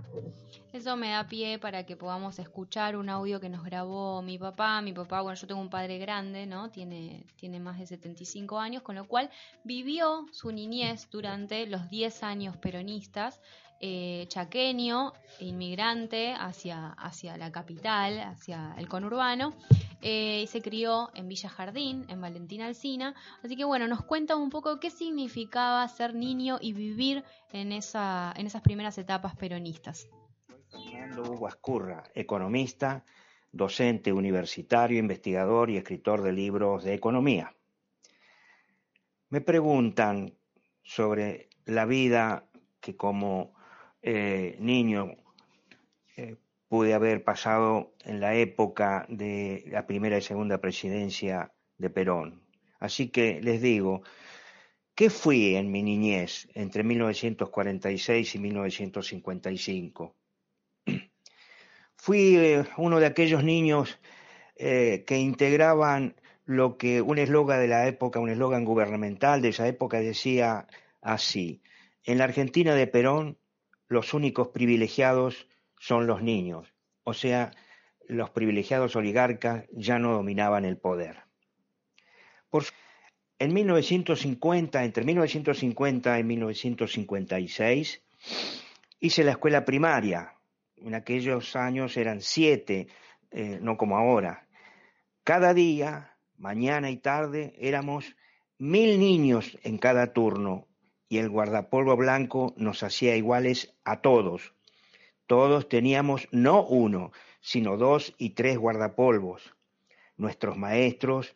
Eso 0.72 0.96
me 0.96 1.10
da 1.10 1.28
pie 1.28 1.60
para 1.60 1.86
que 1.86 1.98
podamos 1.98 2.40
escuchar 2.40 2.96
un 2.96 3.10
audio 3.10 3.42
que 3.42 3.50
nos 3.50 3.62
grabó 3.66 4.22
mi 4.22 4.38
papá. 4.38 4.82
Mi 4.82 4.94
papá, 4.94 5.20
bueno, 5.20 5.38
yo 5.38 5.48
tengo 5.48 5.60
un 5.60 5.70
padre 5.70 5.98
grande, 5.98 6.46
¿no? 6.46 6.72
Tiene, 6.72 7.26
tiene 7.36 7.60
más 7.60 7.78
de 7.78 7.86
75 7.86 8.58
años, 8.58 8.84
con 8.84 8.96
lo 8.96 9.06
cual 9.06 9.30
vivió 9.66 10.26
su 10.32 10.54
niñez 10.54 11.10
durante 11.12 11.68
los 11.68 11.90
10 11.90 12.24
años 12.24 12.56
peronistas, 12.56 13.42
eh, 13.86 14.28
chaqueño, 14.30 15.12
inmigrante 15.42 16.34
hacia, 16.40 16.92
hacia 16.92 17.36
la 17.36 17.52
capital, 17.52 18.18
hacia 18.18 18.74
el 18.78 18.88
conurbano, 18.88 19.54
eh, 20.02 20.44
y 20.44 20.48
se 20.48 20.62
crió 20.62 21.10
en 21.16 21.28
Villa 21.28 21.50
Jardín, 21.50 22.06
en 22.08 22.22
Valentina 22.22 22.68
Alsina. 22.68 23.14
Así 23.44 23.58
que 23.58 23.66
bueno, 23.66 23.86
nos 23.90 24.02
cuenta 24.06 24.38
un 24.38 24.50
poco 24.50 24.80
qué 24.80 24.90
significaba 24.90 25.86
ser 25.90 26.16
niño 26.16 26.60
y 26.62 26.72
vivir 26.72 27.26
en, 27.52 27.74
esa, 27.74 28.34
en 28.38 28.48
esas 28.48 28.62
primeras 28.62 28.98
etapas 28.98 29.36
peronistas. 29.36 30.08
Fernando 30.72 31.24
Hugo 31.24 31.48
Ascurra, 31.48 32.06
economista, 32.16 33.04
docente 33.52 34.14
universitario, 34.14 34.98
investigador 34.98 35.70
y 35.70 35.76
escritor 35.76 36.22
de 36.22 36.32
libros 36.32 36.86
de 36.86 36.94
economía. 36.94 37.54
Me 39.28 39.42
preguntan 39.42 40.38
sobre 40.84 41.50
la 41.66 41.84
vida 41.84 42.48
que 42.80 42.96
como 42.96 43.54
eh, 44.06 44.58
niño 44.60 45.16
eh, 46.18 46.36
pude 46.68 46.94
haber 46.94 47.24
pasado 47.24 47.94
en 48.04 48.20
la 48.20 48.36
época 48.36 49.06
de 49.08 49.64
la 49.68 49.88
primera 49.88 50.18
y 50.18 50.22
segunda 50.22 50.60
presidencia 50.60 51.54
de 51.78 51.90
Perón. 51.90 52.44
Así 52.80 53.08
que 53.08 53.40
les 53.42 53.62
digo, 53.62 54.04
¿qué 54.94 55.10
fui 55.10 55.56
en 55.56 55.72
mi 55.72 55.84
niñez 55.84 56.50
entre 56.54 56.84
1946 56.84 58.36
y 58.36 58.40
1955? 58.40 60.16
Fui 61.96 62.36
eh, 62.36 62.66
uno 62.76 63.00
de 63.00 63.06
aquellos 63.06 63.44
niños 63.44 64.00
que 64.56 65.18
integraban 65.18 66.16
lo 66.46 66.78
que 66.78 67.02
un 67.02 67.18
eslogan 67.18 67.60
de 67.60 67.68
la 67.68 67.88
época, 67.88 68.20
un 68.20 68.30
eslogan 68.30 68.66
gubernamental 68.66 69.42
de 69.42 69.50
esa 69.50 69.68
época 69.68 70.00
decía 70.00 70.68
así, 71.02 71.62
en 72.04 72.18
la 72.18 72.26
Argentina 72.26 72.76
de 72.76 72.88
Perón 72.88 73.38
los 73.94 74.14
únicos 74.14 74.50
privilegiados 74.50 75.48
son 75.80 76.08
los 76.08 76.22
niños, 76.22 76.74
o 77.04 77.14
sea, 77.14 77.52
los 78.08 78.30
privilegiados 78.32 78.96
oligarcas 78.96 79.66
ya 79.72 80.00
no 80.00 80.14
dominaban 80.14 80.66
el 80.66 80.78
poder. 80.78 81.24
En 83.40 83.54
1950, 83.54 84.84
entre 84.86 85.04
1950 85.04 86.20
y 86.20 86.24
1956, 86.24 88.02
hice 89.02 89.24
la 89.24 89.32
escuela 89.32 89.66
primaria. 89.66 90.34
En 90.78 90.96
aquellos 90.96 91.56
años 91.56 91.98
eran 91.98 92.22
siete, 92.22 92.88
eh, 93.32 93.60
no 93.62 93.76
como 93.76 93.98
ahora. 93.98 94.48
Cada 95.26 95.54
día, 95.54 96.16
mañana 96.38 96.90
y 96.90 96.98
tarde, 96.98 97.54
éramos 97.58 98.16
mil 98.60 98.98
niños 98.98 99.58
en 99.64 99.78
cada 99.78 100.14
turno 100.14 100.68
y 101.14 101.20
el 101.20 101.30
guardapolvo 101.30 101.96
blanco 101.96 102.56
nos 102.58 102.82
hacía 102.82 103.16
iguales 103.16 103.72
a 103.84 104.02
todos. 104.02 104.56
Todos 105.28 105.70
teníamos 105.70 106.28
no 106.32 106.66
uno, 106.66 107.12
sino 107.40 107.78
dos 107.78 108.16
y 108.18 108.32
tres 108.32 108.58
guardapolvos. 108.58 109.54
Nuestros 110.18 110.58
maestros 110.58 111.36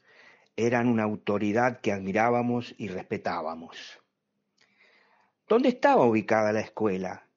eran 0.56 0.88
una 0.88 1.04
autoridad 1.04 1.80
que 1.80 1.92
admirábamos 1.92 2.74
y 2.80 2.88
respetábamos. 2.88 4.00
¿Dónde 5.48 5.70
estaba 5.70 6.08
ubicada 6.08 6.52
la 6.54 6.62
escuela? 6.62 7.28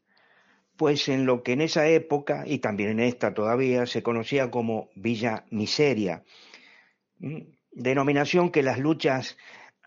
Pues 0.79 1.11
en 1.11 1.27
lo 1.27 1.43
que 1.43 1.53
en 1.53 1.61
esa 1.61 1.89
época, 1.89 2.45
y 2.47 2.61
también 2.61 2.89
en 2.89 3.01
esta 3.01 3.35
todavía, 3.35 3.85
se 3.85 4.03
conocía 4.03 4.51
como 4.51 4.89
Villa 4.95 5.45
Miseria, 5.51 6.25
denominación 7.71 8.51
que 8.51 8.63
las 8.63 8.79
luchas 8.79 9.37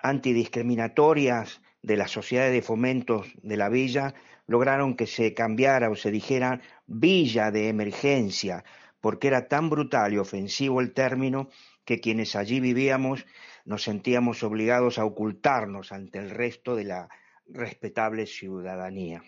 antidiscriminatorias 0.04 1.63
de 1.84 1.98
las 1.98 2.12
sociedades 2.12 2.54
de 2.54 2.62
fomentos 2.62 3.28
de 3.44 3.58
la 3.58 3.70
villa 3.70 4.16
lograron 4.48 4.96
que 4.96 5.06
se 5.06 5.34
cambiara 5.34 5.90
o 5.90 5.96
se 5.96 6.12
dijera 6.12 6.62
villa 6.88 7.52
de 7.52 7.70
emergencia, 7.70 8.64
porque 9.00 9.28
era 9.28 9.48
tan 9.48 9.70
brutal 9.70 10.14
y 10.14 10.18
ofensivo 10.18 10.82
el 10.82 10.94
término 10.94 11.50
que 11.86 12.00
quienes 12.00 12.36
allí 12.36 12.60
vivíamos 12.60 13.26
nos 13.66 13.84
sentíamos 13.84 14.44
obligados 14.44 14.98
a 14.98 15.06
ocultarnos 15.06 15.92
ante 15.92 16.20
el 16.20 16.30
resto 16.30 16.76
de 16.76 16.86
la 16.86 17.10
respetable 17.48 18.26
ciudadanía. 18.26 19.22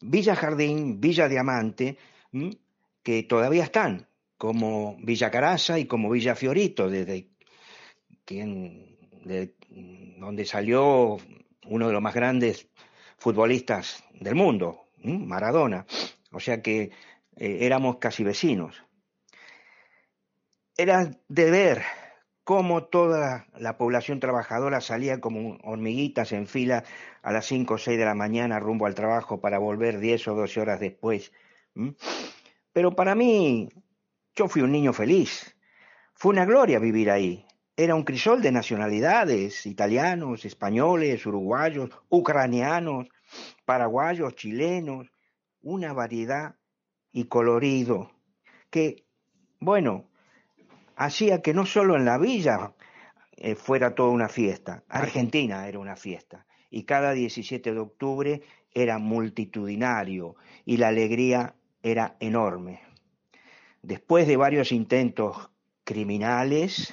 Villa 0.00 0.36
Jardín, 0.36 1.00
Villa 1.00 1.28
Diamante, 1.28 1.96
que 3.02 3.22
todavía 3.24 3.64
están, 3.64 4.06
como 4.36 4.96
Villa 5.02 5.30
Caraza 5.30 5.78
y 5.78 5.86
como 5.86 6.10
Villa 6.10 6.34
Fiorito, 6.34 6.88
desde 6.88 7.28
quien 8.24 8.96
de, 9.24 9.54
donde 10.18 10.44
salió 10.44 11.18
uno 11.66 11.86
de 11.86 11.92
los 11.92 12.02
más 12.02 12.14
grandes 12.14 12.68
futbolistas 13.18 14.04
del 14.18 14.34
mundo, 14.34 14.88
Maradona. 15.02 15.86
O 16.32 16.40
sea 16.40 16.62
que 16.62 16.90
eh, 17.36 17.58
éramos 17.60 17.96
casi 17.96 18.24
vecinos. 18.24 18.84
Era 20.76 21.10
de 21.28 21.50
ver 21.50 21.82
cómo 22.44 22.84
toda 22.84 23.46
la 23.58 23.76
población 23.76 24.18
trabajadora 24.18 24.80
salía 24.80 25.20
como 25.20 25.58
hormiguitas 25.62 26.32
en 26.32 26.46
fila 26.46 26.84
a 27.22 27.32
las 27.32 27.46
5 27.46 27.74
o 27.74 27.78
6 27.78 27.98
de 27.98 28.04
la 28.04 28.14
mañana 28.14 28.58
rumbo 28.58 28.86
al 28.86 28.94
trabajo 28.94 29.40
para 29.40 29.58
volver 29.58 30.00
10 30.00 30.28
o 30.28 30.34
12 30.34 30.60
horas 30.60 30.80
después. 30.80 31.32
Pero 32.72 32.96
para 32.96 33.14
mí, 33.14 33.68
yo 34.34 34.48
fui 34.48 34.62
un 34.62 34.72
niño 34.72 34.92
feliz. 34.92 35.56
Fue 36.14 36.32
una 36.32 36.44
gloria 36.44 36.78
vivir 36.78 37.10
ahí. 37.10 37.46
Era 37.76 37.94
un 37.94 38.04
crisol 38.04 38.42
de 38.42 38.52
nacionalidades, 38.52 39.64
italianos, 39.66 40.44
españoles, 40.44 41.24
uruguayos, 41.24 41.90
ucranianos, 42.08 43.08
paraguayos, 43.64 44.34
chilenos, 44.34 45.10
una 45.62 45.92
variedad 45.92 46.56
y 47.12 47.24
colorido 47.24 48.10
que, 48.70 49.04
bueno, 49.58 50.10
hacía 50.96 51.42
que 51.42 51.54
no 51.54 51.66
solo 51.66 51.96
en 51.96 52.04
la 52.04 52.18
villa 52.18 52.74
eh, 53.32 53.54
fuera 53.54 53.94
toda 53.94 54.10
una 54.10 54.28
fiesta, 54.28 54.84
Argentina 54.88 55.66
era 55.66 55.78
una 55.78 55.96
fiesta, 55.96 56.46
y 56.70 56.84
cada 56.84 57.12
17 57.12 57.72
de 57.72 57.78
octubre 57.78 58.42
era 58.72 58.98
multitudinario 58.98 60.36
y 60.64 60.76
la 60.76 60.88
alegría 60.88 61.54
era 61.82 62.16
enorme. 62.20 62.80
Después 63.82 64.28
de 64.28 64.36
varios 64.36 64.72
intentos 64.72 65.50
criminales, 65.84 66.92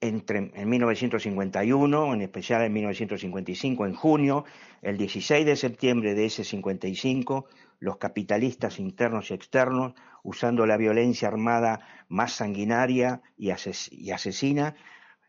entre, 0.00 0.52
en 0.54 0.68
1951, 0.68 2.14
en 2.14 2.22
especial 2.22 2.62
en 2.62 2.72
1955, 2.72 3.86
en 3.86 3.94
junio, 3.94 4.44
el 4.82 4.96
16 4.96 5.44
de 5.44 5.56
septiembre 5.56 6.14
de 6.14 6.26
ese 6.26 6.44
55, 6.44 7.46
los 7.80 7.96
capitalistas 7.96 8.78
internos 8.78 9.30
y 9.30 9.34
externos, 9.34 9.94
usando 10.22 10.66
la 10.66 10.76
violencia 10.76 11.28
armada 11.28 11.80
más 12.08 12.32
sanguinaria 12.32 13.22
y, 13.36 13.50
asesina, 13.50 14.76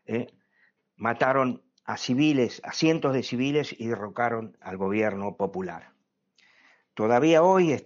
eh, 0.06 0.28
mataron 0.96 1.62
a 1.84 1.96
civiles, 1.96 2.60
a 2.64 2.72
cientos 2.72 3.12
de 3.12 3.22
civiles 3.22 3.74
y 3.76 3.88
derrocaron 3.88 4.56
al 4.60 4.76
gobierno 4.76 5.36
popular. 5.36 5.92
Todavía 6.94 7.42
hoy 7.42 7.84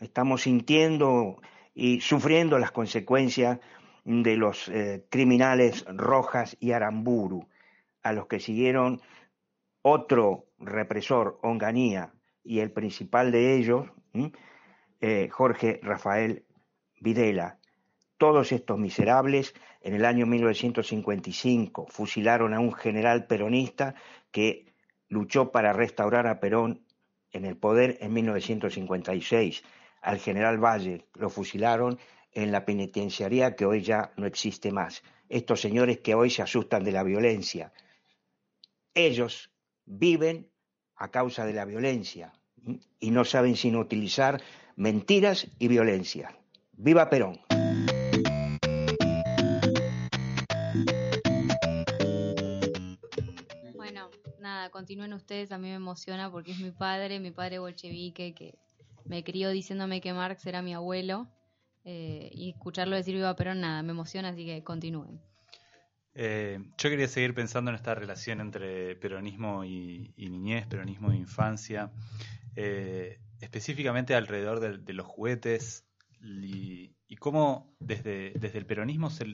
estamos 0.00 0.42
sintiendo 0.42 1.40
y 1.74 2.00
sufriendo 2.00 2.58
las 2.58 2.70
consecuencias 2.70 3.58
de 4.04 4.36
los 4.36 4.68
eh, 4.68 5.06
criminales 5.10 5.84
Rojas 5.88 6.56
y 6.60 6.72
Aramburu, 6.72 7.48
a 8.02 8.12
los 8.12 8.26
que 8.26 8.40
siguieron 8.40 9.00
otro 9.82 10.46
represor, 10.58 11.38
Onganía, 11.42 12.12
y 12.42 12.60
el 12.60 12.70
principal 12.70 13.32
de 13.32 13.56
ellos, 13.56 13.86
eh, 15.00 15.28
Jorge 15.30 15.80
Rafael 15.82 16.44
Videla. 17.00 17.58
Todos 18.18 18.52
estos 18.52 18.78
miserables 18.78 19.54
en 19.80 19.94
el 19.94 20.04
año 20.04 20.26
1955 20.26 21.86
fusilaron 21.88 22.54
a 22.54 22.60
un 22.60 22.72
general 22.72 23.26
peronista 23.26 23.94
que 24.30 24.74
luchó 25.08 25.50
para 25.50 25.72
restaurar 25.72 26.26
a 26.26 26.40
Perón 26.40 26.84
en 27.32 27.44
el 27.44 27.56
poder 27.56 27.98
en 28.00 28.12
1956. 28.12 29.64
Al 30.00 30.18
general 30.18 30.62
Valle 30.62 31.06
lo 31.14 31.30
fusilaron 31.30 31.98
en 32.34 32.52
la 32.52 32.64
penitenciaría 32.64 33.54
que 33.54 33.64
hoy 33.64 33.82
ya 33.82 34.12
no 34.16 34.26
existe 34.26 34.72
más. 34.72 35.02
Estos 35.28 35.60
señores 35.60 36.00
que 36.00 36.14
hoy 36.14 36.30
se 36.30 36.42
asustan 36.42 36.84
de 36.84 36.92
la 36.92 37.02
violencia. 37.02 37.72
Ellos 38.92 39.50
viven 39.86 40.50
a 40.96 41.10
causa 41.10 41.46
de 41.46 41.52
la 41.52 41.64
violencia 41.64 42.32
y 43.00 43.10
no 43.10 43.24
saben 43.24 43.56
sino 43.56 43.80
utilizar 43.80 44.42
mentiras 44.76 45.46
y 45.58 45.68
violencia. 45.68 46.36
¡Viva 46.72 47.08
Perón! 47.08 47.40
Bueno, 53.74 54.10
nada, 54.40 54.70
continúen 54.70 55.12
ustedes, 55.12 55.52
a 55.52 55.58
mí 55.58 55.68
me 55.68 55.74
emociona 55.74 56.30
porque 56.30 56.52
es 56.52 56.58
mi 56.58 56.70
padre, 56.70 57.20
mi 57.20 57.30
padre 57.30 57.58
bolchevique, 57.58 58.34
que 58.34 58.58
me 59.04 59.22
crió 59.22 59.50
diciéndome 59.50 60.00
que 60.00 60.12
Marx 60.12 60.46
era 60.46 60.62
mi 60.62 60.74
abuelo, 60.74 61.28
eh, 61.84 62.30
y 62.32 62.50
escucharlo 62.50 62.96
decir 62.96 63.14
Viva 63.14 63.36
Perón, 63.36 63.60
nada, 63.60 63.82
me 63.82 63.92
emociona, 63.92 64.30
así 64.30 64.46
que 64.46 64.64
continúen. 64.64 65.20
Eh, 66.14 66.60
yo 66.78 66.90
quería 66.90 67.08
seguir 67.08 67.34
pensando 67.34 67.70
en 67.70 67.74
esta 67.74 67.94
relación 67.94 68.40
entre 68.40 68.94
peronismo 68.96 69.64
y, 69.64 70.14
niñez, 70.16 70.66
peronismo 70.66 71.10
e 71.10 71.16
infancia, 71.16 71.92
eh, 72.56 73.18
específicamente 73.40 74.14
alrededor 74.14 74.60
de, 74.60 74.92
los 74.92 75.06
juguetes 75.06 75.84
y, 76.20 76.94
cómo 77.18 77.74
desde, 77.78 78.32
desde, 78.32 78.58
el 78.58 78.66
peronismo 78.66 79.08
se, 79.10 79.24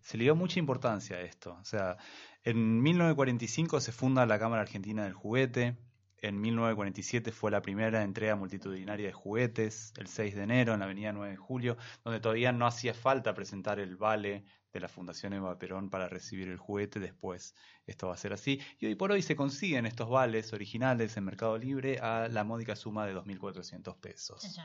se, 0.00 0.16
le 0.16 0.24
dio 0.24 0.36
mucha 0.36 0.58
importancia 0.58 1.16
a 1.16 1.20
esto. 1.20 1.56
O 1.60 1.64
sea, 1.64 1.96
en 2.44 2.82
1945 2.82 3.80
se 3.80 3.92
funda 3.92 4.26
la 4.26 4.38
Cámara 4.38 4.62
Argentina 4.62 5.04
del 5.04 5.14
Juguete, 5.14 5.76
en 6.22 6.40
1947 6.40 7.32
fue 7.32 7.50
la 7.50 7.60
primera 7.60 8.02
entrega 8.02 8.36
multitudinaria 8.36 9.08
de 9.08 9.12
juguetes, 9.12 9.92
el 9.96 10.06
6 10.06 10.36
de 10.36 10.42
enero 10.44 10.72
en 10.72 10.78
la 10.78 10.84
avenida 10.84 11.12
9 11.12 11.32
de 11.32 11.36
Julio, 11.36 11.76
donde 12.04 12.20
todavía 12.20 12.52
no 12.52 12.64
hacía 12.66 12.94
falta 12.94 13.34
presentar 13.34 13.80
el 13.80 13.96
vale 13.96 14.44
de 14.72 14.80
la 14.80 14.88
Fundación 14.88 15.32
Eva 15.32 15.58
Perón 15.58 15.90
para 15.90 16.08
recibir 16.08 16.48
el 16.48 16.58
juguete, 16.58 17.00
después 17.00 17.54
esto 17.86 18.06
va 18.06 18.14
a 18.14 18.16
ser 18.16 18.32
así. 18.32 18.60
Y 18.78 18.86
hoy 18.86 18.94
por 18.94 19.10
hoy 19.10 19.20
se 19.20 19.34
consiguen 19.34 19.84
estos 19.84 20.08
vales 20.08 20.52
originales 20.52 21.16
en 21.16 21.24
Mercado 21.24 21.58
Libre 21.58 21.98
a 21.98 22.28
la 22.28 22.44
módica 22.44 22.76
suma 22.76 23.04
de 23.04 23.14
2.400 23.14 23.98
pesos. 23.98 24.60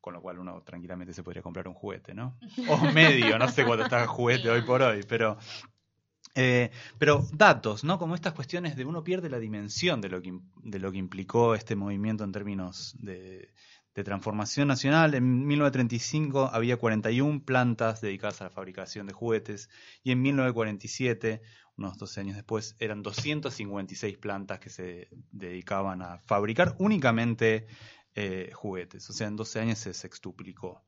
Con 0.00 0.14
lo 0.14 0.20
cual 0.20 0.40
uno 0.40 0.62
tranquilamente 0.62 1.12
se 1.12 1.22
podría 1.22 1.42
comprar 1.42 1.68
un 1.68 1.74
juguete, 1.74 2.12
¿no? 2.12 2.38
O 2.68 2.92
medio, 2.92 3.38
no 3.38 3.48
sé 3.48 3.64
cuánto 3.64 3.84
está 3.84 4.02
el 4.02 4.08
juguete 4.08 4.50
hoy 4.50 4.62
por 4.62 4.82
hoy, 4.82 5.04
pero... 5.08 5.38
Eh, 6.34 6.70
pero 6.98 7.26
datos, 7.32 7.82
¿no? 7.82 7.98
Como 7.98 8.14
estas 8.14 8.34
cuestiones 8.34 8.76
de 8.76 8.84
uno 8.84 9.02
pierde 9.02 9.28
la 9.28 9.38
dimensión 9.38 10.00
de 10.00 10.08
lo 10.08 10.22
que, 10.22 10.98
implicó 10.98 11.54
este 11.54 11.74
movimiento 11.74 12.22
en 12.24 12.32
términos 12.32 12.94
de, 13.00 13.52
de 13.94 14.04
transformación 14.04 14.68
nacional. 14.68 15.14
En 15.14 15.46
1935 15.46 16.50
había 16.52 16.76
41 16.76 17.44
plantas 17.44 18.00
dedicadas 18.00 18.40
a 18.40 18.44
la 18.44 18.50
fabricación 18.50 19.06
de 19.06 19.12
juguetes 19.12 19.68
y 20.04 20.12
en 20.12 20.22
1947, 20.22 21.42
unos 21.76 21.98
12 21.98 22.20
años 22.20 22.36
después, 22.36 22.76
eran 22.78 23.02
256 23.02 24.18
plantas 24.18 24.60
que 24.60 24.70
se 24.70 25.08
dedicaban 25.32 26.02
a 26.02 26.18
fabricar 26.18 26.76
únicamente 26.78 27.66
eh, 28.14 28.50
juguetes. 28.54 29.08
O 29.10 29.12
sea, 29.12 29.28
en 29.28 29.36
12 29.36 29.60
años 29.60 29.78
se 29.78 29.94
sextuplicó. 29.94 30.84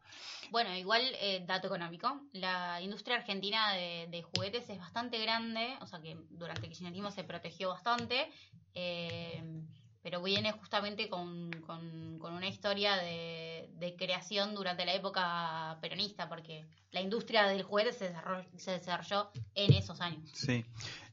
Bueno, 0.52 0.76
igual, 0.76 1.00
eh, 1.18 1.42
dato 1.46 1.66
económico, 1.66 2.20
la 2.34 2.78
industria 2.82 3.16
argentina 3.16 3.72
de, 3.72 4.22
juguetes 4.22 4.68
es 4.68 4.78
bastante 4.78 5.16
grande, 5.18 5.78
o 5.80 5.86
sea 5.86 6.02
que 6.02 6.14
durante 6.28 6.66
el 6.66 6.68
kirchnerismo 6.68 7.10
se 7.10 7.24
protegió 7.24 7.70
bastante. 7.70 8.30
Eh, 8.74 9.42
pero 10.02 10.20
viene 10.22 10.52
justamente 10.52 11.08
con, 11.08 11.50
con, 11.64 12.20
una 12.20 12.48
historia 12.48 12.96
de, 12.96 13.94
creación 13.98 14.54
durante 14.54 14.84
la 14.84 14.94
época 14.94 15.78
peronista, 15.80 16.28
porque 16.28 16.64
la 16.92 17.00
industria 17.00 17.46
del 17.46 17.62
juguete 17.62 17.92
se 17.92 18.08
desarrolló, 18.08 18.48
se 18.56 18.70
desarrolló 18.72 19.30
en 19.54 19.72
esos 19.72 20.00
años. 20.00 20.30
Sí, 20.32 20.64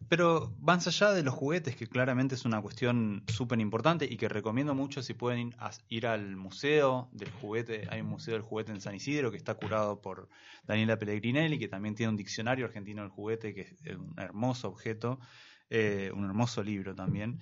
pero 0.08 0.54
más 0.60 0.88
allá 0.88 1.12
de 1.12 1.24
los 1.24 1.34
juguetes, 1.34 1.76
que 1.76 1.88
claramente 1.88 2.36
es 2.36 2.46
una 2.46 2.62
cuestión 2.62 3.24
súper 3.28 3.60
importante 3.60 4.06
y 4.10 4.18
que 4.18 4.30
recomiendo 4.30 4.76
mucho 4.76 5.02
si 5.02 5.14
pueden 5.14 5.56
ir 5.90 6.08
al 6.08 6.36
museo 6.36 7.10
del 7.12 7.32
juguete, 7.32 7.88
hay 7.90 8.02
un 8.02 8.08
museo 8.08 8.36
del 8.36 8.44
juguete 8.44 8.72
en 8.72 8.82
San 8.82 8.96
Isidro 8.96 9.32
que 9.32 9.38
está 9.38 9.56
curado 9.56 10.00
por 10.02 10.30
Daniela 10.66 10.98
Pellegrinelli, 10.98 11.58
que 11.60 11.68
también 11.68 11.96
tiene 11.96 12.12
un 12.12 12.18
diccionario 12.18 12.66
argentino 12.66 13.02
del 13.02 13.12
juguete, 13.12 13.54
que 13.54 13.62
es 13.62 13.96
un 13.96 14.14
hermoso 14.18 14.68
objeto. 14.68 15.20
Eh, 15.72 16.12
un 16.16 16.26
hermoso 16.26 16.64
libro 16.64 16.96
también 16.96 17.40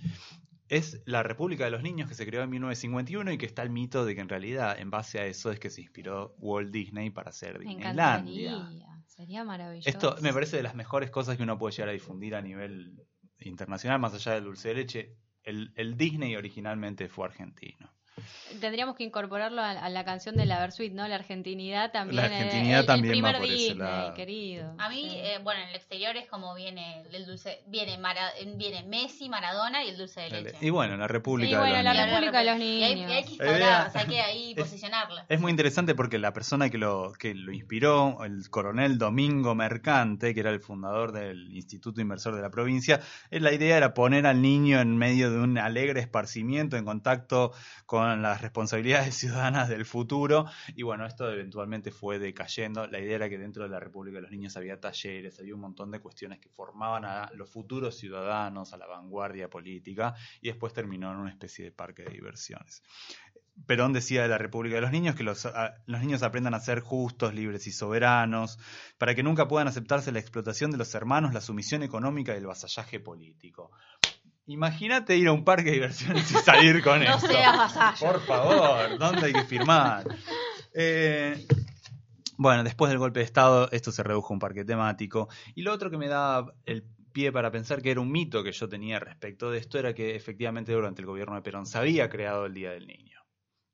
es 0.69 1.01
la 1.05 1.23
República 1.23 1.65
de 1.65 1.71
los 1.71 1.81
Niños 1.81 2.09
que 2.09 2.15
se 2.15 2.25
creó 2.25 2.43
en 2.43 2.49
1951 2.49 3.31
y 3.31 3.37
que 3.37 3.45
está 3.45 3.63
el 3.63 3.69
mito 3.69 4.05
de 4.05 4.15
que 4.15 4.21
en 4.21 4.29
realidad 4.29 4.77
en 4.79 4.89
base 4.89 5.19
a 5.19 5.25
eso 5.25 5.51
es 5.51 5.59
que 5.59 5.69
se 5.69 5.81
inspiró 5.81 6.35
Walt 6.39 6.71
Disney 6.71 7.09
para 7.09 7.29
hacer 7.29 7.59
Disneylandia. 7.59 8.69
Sería 9.05 9.43
maravilloso. 9.43 9.89
Esto 9.89 10.15
me 10.21 10.33
parece 10.33 10.57
de 10.57 10.63
las 10.63 10.75
mejores 10.75 11.09
cosas 11.09 11.37
que 11.37 11.43
uno 11.43 11.57
puede 11.57 11.73
llegar 11.73 11.89
a 11.89 11.93
difundir 11.93 12.35
a 12.35 12.41
nivel 12.41 13.03
internacional, 13.39 13.99
más 13.99 14.13
allá 14.13 14.33
del 14.33 14.43
dulce 14.43 14.69
de 14.69 14.75
leche. 14.75 15.15
El, 15.43 15.71
el 15.75 15.97
Disney 15.97 16.35
originalmente 16.35 17.07
fue 17.07 17.25
argentino. 17.25 17.96
Tendríamos 18.59 18.95
que 18.95 19.03
incorporarlo 19.03 19.61
a, 19.61 19.71
a 19.71 19.89
la 19.89 20.03
canción 20.05 20.35
de 20.35 20.45
la 20.45 20.59
Versuit, 20.59 20.91
¿no? 20.93 21.07
La 21.07 21.15
argentinidad 21.15 21.91
también. 21.91 22.15
La 22.15 22.23
eh, 22.23 22.35
argentinidad 22.35 22.75
el- 22.75 22.79
el 22.81 22.85
también 22.85 23.11
va 23.11 23.13
primer 23.13 23.35
por 23.37 23.45
ese 23.45 23.53
Disney, 23.53 23.77
lado. 23.77 24.13
querido. 24.13 24.73
A 24.77 24.89
mí, 24.89 25.09
eh, 25.15 25.39
bueno, 25.43 25.61
en 25.61 25.69
el 25.69 25.75
exterior 25.75 26.15
es 26.17 26.27
como 26.27 26.55
viene 26.55 27.03
el 27.11 27.25
dulce, 27.25 27.61
viene 27.67 27.97
Mara- 27.97 28.31
viene 28.55 28.83
Messi, 28.83 29.29
Maradona 29.29 29.83
y 29.83 29.89
el 29.89 29.97
dulce 29.97 30.21
de 30.21 30.29
leche. 30.29 30.57
Y 30.61 30.69
bueno, 30.69 30.97
la 30.97 31.07
República 31.07 31.49
Y 31.49 31.53
de 31.53 31.57
bueno, 31.59 31.75
los 31.75 31.83
la 31.83 31.93
Niños. 31.93 32.09
República 32.09 32.39
de 32.39 32.45
los 32.45 32.57
Y 32.59 32.83
hay, 32.83 32.95
Niños. 32.95 33.11
y 33.11 33.13
hay 33.13 33.23
que 33.23 33.29
instaurarla, 33.31 33.85
o 33.87 33.91
sea, 33.91 34.01
hay 34.01 34.07
que 34.07 34.21
ahí 34.21 34.51
es- 34.57 34.63
posicionarla. 34.63 35.25
Es 35.29 35.39
muy 35.39 35.51
interesante 35.51 35.93
porque 35.95 36.17
la 36.17 36.33
persona 36.33 36.69
que 36.69 36.77
lo, 36.77 37.13
que 37.13 37.35
lo 37.35 37.51
inspiró, 37.53 38.23
el 38.23 38.49
coronel 38.49 38.97
Domingo 38.97 39.53
Mercante, 39.55 40.33
que 40.33 40.39
era 40.39 40.49
el 40.51 40.59
fundador 40.61 41.11
del 41.11 41.53
Instituto 41.53 42.01
Inversor 42.01 42.35
de 42.35 42.41
la 42.41 42.49
provincia, 42.49 42.99
eh, 43.29 43.39
la 43.39 43.53
idea 43.53 43.77
era 43.77 43.93
poner 43.93 44.25
al 44.25 44.41
niño 44.41 44.79
en 44.79 44.95
medio 44.97 45.29
de 45.31 45.37
un 45.39 45.57
alegre 45.57 45.99
esparcimiento, 45.99 46.77
en 46.77 46.85
contacto 46.85 47.51
con 47.85 48.06
las 48.15 48.41
responsabilidades 48.41 49.15
ciudadanas 49.17 49.69
del 49.69 49.85
futuro, 49.85 50.45
y 50.75 50.83
bueno, 50.83 51.05
esto 51.05 51.31
eventualmente 51.31 51.91
fue 51.91 52.19
decayendo. 52.19 52.87
La 52.87 52.99
idea 52.99 53.15
era 53.15 53.29
que 53.29 53.37
dentro 53.37 53.63
de 53.63 53.69
la 53.69 53.79
República 53.79 54.17
de 54.17 54.23
los 54.23 54.31
Niños 54.31 54.57
había 54.57 54.79
talleres, 54.79 55.39
había 55.39 55.55
un 55.55 55.61
montón 55.61 55.91
de 55.91 55.99
cuestiones 55.99 56.39
que 56.39 56.49
formaban 56.49 57.05
a 57.05 57.31
los 57.33 57.49
futuros 57.49 57.97
ciudadanos, 57.97 58.73
a 58.73 58.77
la 58.77 58.87
vanguardia 58.87 59.49
política, 59.49 60.15
y 60.41 60.47
después 60.47 60.73
terminó 60.73 61.11
en 61.11 61.17
una 61.17 61.29
especie 61.29 61.65
de 61.65 61.71
parque 61.71 62.03
de 62.03 62.11
diversiones. 62.11 62.83
Perón 63.65 63.91
decía 63.91 64.21
de 64.21 64.27
la 64.27 64.37
República 64.37 64.75
de 64.75 64.81
los 64.81 64.91
Niños 64.91 65.15
que 65.15 65.23
los, 65.23 65.47
los 65.87 66.01
niños 66.01 66.21
aprendan 66.21 66.53
a 66.53 66.59
ser 66.59 66.81
justos, 66.81 67.33
libres 67.33 67.65
y 67.65 67.71
soberanos, 67.71 68.59
para 68.97 69.15
que 69.15 69.23
nunca 69.23 69.47
puedan 69.47 69.67
aceptarse 69.67 70.11
la 70.11 70.19
explotación 70.19 70.69
de 70.69 70.77
los 70.77 70.93
hermanos, 70.93 71.33
la 71.33 71.41
sumisión 71.41 71.81
económica 71.81 72.33
y 72.33 72.37
el 72.37 72.45
vasallaje 72.45 72.99
político. 72.99 73.71
Imagínate 74.47 75.15
ir 75.17 75.27
a 75.27 75.33
un 75.33 75.43
parque 75.43 75.65
de 75.65 75.71
diversiones 75.73 76.31
y 76.31 76.35
salir 76.35 76.81
con 76.81 76.99
No 77.03 77.15
esto. 77.15 77.27
seas 77.27 77.57
vasallo. 77.57 77.99
Por 78.13 78.21
favor, 78.25 78.97
¿dónde 78.97 79.25
hay 79.27 79.33
que 79.33 79.43
firmar? 79.43 80.05
Eh, 80.73 81.45
bueno, 82.37 82.63
después 82.63 82.89
del 82.89 82.97
golpe 82.99 83.19
de 83.19 83.25
Estado, 83.25 83.69
esto 83.71 83.91
se 83.91 84.03
redujo 84.03 84.33
a 84.33 84.35
un 84.35 84.39
parque 84.39 84.63
temático. 84.63 85.27
Y 85.55 85.63
lo 85.63 85.73
otro 85.73 85.89
que 85.91 85.97
me 85.97 86.07
da 86.07 86.45
el 86.65 86.83
pie 87.11 87.31
para 87.31 87.51
pensar 87.51 87.81
que 87.81 87.91
era 87.91 87.99
un 87.99 88.11
mito 88.11 88.43
que 88.43 88.51
yo 88.51 88.69
tenía 88.69 88.99
respecto 88.99 89.49
de 89.51 89.57
esto 89.57 89.79
era 89.79 89.93
que 89.93 90.15
efectivamente 90.15 90.71
durante 90.71 91.01
el 91.01 91.07
gobierno 91.07 91.35
de 91.35 91.41
Perón 91.41 91.65
se 91.65 91.77
había 91.79 92.09
creado 92.09 92.45
el 92.45 92.53
Día 92.53 92.71
del 92.71 92.85
Niño. 92.87 93.16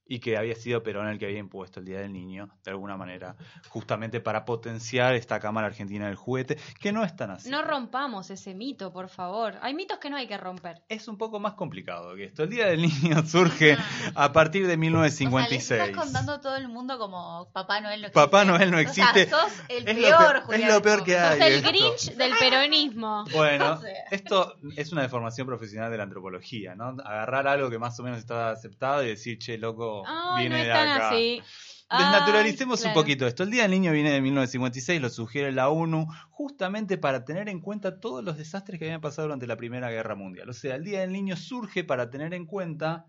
Y 0.05 0.19
que 0.19 0.35
había 0.37 0.53
sido 0.55 0.83
Perón 0.83 1.07
el 1.07 1.17
que 1.17 1.25
había 1.25 1.39
impuesto 1.39 1.79
el 1.79 1.85
Día 1.85 1.99
del 1.99 2.11
Niño, 2.11 2.49
de 2.65 2.71
alguna 2.71 2.97
manera, 2.97 3.37
justamente 3.69 4.19
para 4.19 4.43
potenciar 4.43 5.15
esta 5.15 5.39
Cámara 5.39 5.67
Argentina 5.67 6.07
del 6.07 6.15
Juguete, 6.17 6.57
que 6.79 6.91
no 6.91 7.05
es 7.05 7.15
tan 7.15 7.31
así. 7.31 7.49
No 7.49 7.61
rompamos 7.63 8.29
ese 8.29 8.53
mito, 8.53 8.91
por 8.91 9.07
favor. 9.07 9.55
Hay 9.61 9.73
mitos 9.73 9.99
que 9.99 10.09
no 10.09 10.17
hay 10.17 10.27
que 10.27 10.37
romper. 10.37 10.81
Es 10.89 11.07
un 11.07 11.17
poco 11.17 11.39
más 11.39 11.53
complicado 11.53 12.15
que 12.15 12.25
esto. 12.25 12.43
El 12.43 12.49
Día 12.49 12.67
del 12.67 12.81
Niño 12.81 13.23
surge 13.25 13.77
a 14.13 14.33
partir 14.33 14.63
de 14.67 14.73
O 14.73 14.75
sea, 14.75 14.77
1956. 14.77 15.81
estás 15.81 15.97
contando 16.03 16.33
a 16.33 16.41
todo 16.41 16.57
el 16.57 16.67
mundo 16.67 16.97
como 16.99 17.49
Papá 17.53 17.79
Noel 17.79 18.01
no 18.01 18.07
existe. 18.07 18.25
Papá 18.25 18.43
Noel 18.45 18.71
no 18.71 18.77
O 18.77 18.81
existe. 18.81 19.25
sea, 19.27 19.39
sos 19.41 19.53
el 19.69 19.87
Es 19.87 19.95
lo 19.95 20.01
peor, 20.09 20.43
peor- 20.47 20.53
es 20.59 20.67
lo 20.67 20.81
peor 20.81 21.03
que 21.05 21.17
hay. 21.17 21.39
Sos 21.39 21.47
el 21.47 21.53
esto. 21.53 21.69
Grinch 21.69 22.17
del 22.17 22.31
peronismo. 22.39 23.23
Bueno, 23.33 23.73
O 23.79 23.81
sea. 23.81 23.93
esto 24.11 24.55
es 24.75 24.91
una 24.91 25.01
deformación 25.03 25.47
profesional 25.47 25.89
de 25.91 25.97
la 25.97 26.03
antropología, 26.03 26.75
¿no? 26.75 26.89
Agarrar 27.05 27.47
algo 27.47 27.69
que 27.69 27.79
más 27.79 27.97
o 27.99 28.03
menos 28.03 28.19
está 28.19 28.49
aceptado 28.51 29.01
y 29.03 29.07
decir, 29.07 29.37
che, 29.39 29.57
loco, 29.57 29.92
Ay, 30.05 30.49
no 30.49 30.55
viene 30.55 30.61
es 30.61 30.67
de 30.67 30.73
tan 30.73 30.87
acá. 30.89 31.09
así. 31.09 31.41
Desnaturalicemos 31.89 32.83
Ay, 32.83 32.87
un 32.87 32.93
poquito 32.95 33.27
esto. 33.27 33.43
El 33.43 33.51
Día 33.51 33.63
del 33.63 33.71
Niño 33.71 33.91
viene 33.91 34.11
de 34.11 34.21
1956, 34.21 34.99
lo 34.99 35.09
sugiere 35.09 35.51
la 35.51 35.69
ONU, 35.69 36.07
justamente 36.31 36.97
para 36.97 37.23
tener 37.23 37.49
en 37.49 37.59
cuenta 37.59 37.99
todos 37.99 38.23
los 38.23 38.37
desastres 38.37 38.79
que 38.79 38.85
habían 38.85 39.01
pasado 39.01 39.27
durante 39.27 39.45
la 39.45 39.57
Primera 39.57 39.91
Guerra 39.91 40.15
Mundial. 40.15 40.49
O 40.49 40.53
sea, 40.53 40.75
el 40.75 40.83
Día 40.83 41.01
del 41.01 41.11
Niño 41.11 41.35
surge 41.35 41.83
para 41.83 42.09
tener 42.09 42.33
en 42.33 42.47
cuenta 42.47 43.05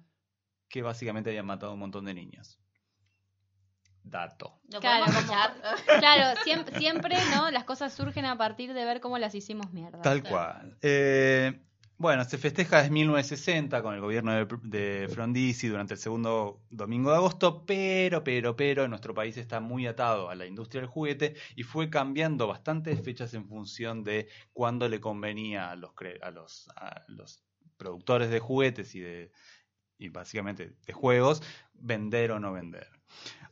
que 0.69 0.83
básicamente 0.83 1.31
habían 1.31 1.47
matado 1.47 1.71
a 1.71 1.75
un 1.75 1.81
montón 1.81 2.05
de 2.05 2.15
niños. 2.15 2.59
Dato. 4.03 4.61
Claro, 4.81 5.07
como-. 5.07 5.99
Claro, 5.99 6.41
siempre, 6.45 6.79
siempre, 6.79 7.17
¿no? 7.35 7.51
Las 7.51 7.65
cosas 7.65 7.95
surgen 7.95 8.27
a 8.27 8.37
partir 8.37 8.75
de 8.75 8.85
ver 8.85 9.01
cómo 9.01 9.19
las 9.19 9.35
hicimos 9.35 9.73
mierda. 9.73 10.03
Tal 10.03 10.23
cual. 10.23 10.77
Eh, 10.83 11.59
bueno, 11.97 12.25
se 12.25 12.39
festeja 12.39 12.79
desde 12.79 12.91
1960 12.91 13.83
con 13.83 13.95
el 13.95 14.01
gobierno 14.01 14.33
de, 14.63 15.09
Frondizi 15.13 15.69
durante 15.69 15.95
el 15.95 16.01
segundo 16.01 16.61
domingo 16.71 17.11
de 17.11 17.17
agosto, 17.17 17.65
pero, 17.65 18.25
pero, 18.25 18.57
pero, 18.57 18.89
nuestro 18.89 19.15
país 19.15 19.37
está 19.37 19.61
muy 19.61 19.87
atado 19.87 20.29
a 20.29 20.35
la 20.35 20.47
industria 20.47 20.81
del 20.83 20.91
juguete 20.91 21.35
y 21.57 21.63
fue 21.63 21.91
cambiando 21.91 22.47
bastantes 22.47 23.01
fechas 23.01 23.33
en 23.35 23.47
función 23.47 24.03
de 24.05 24.29
cuándo 24.53 24.89
le 24.89 25.01
convenía 25.01 25.71
a 25.71 25.77
los, 25.77 25.93
a 26.21 26.31
los, 26.31 26.69
a 26.77 27.03
los 27.09 27.43
productores 27.77 28.31
de 28.31 28.41
juguetes 28.41 28.95
y 28.95 29.01
de 29.01 29.33
y 29.99 30.09
básicamente 30.09 30.75
de 30.87 30.93
juegos, 30.93 31.43
vender 31.75 32.33
o 32.33 32.41
no 32.41 32.53
vender. 32.53 32.89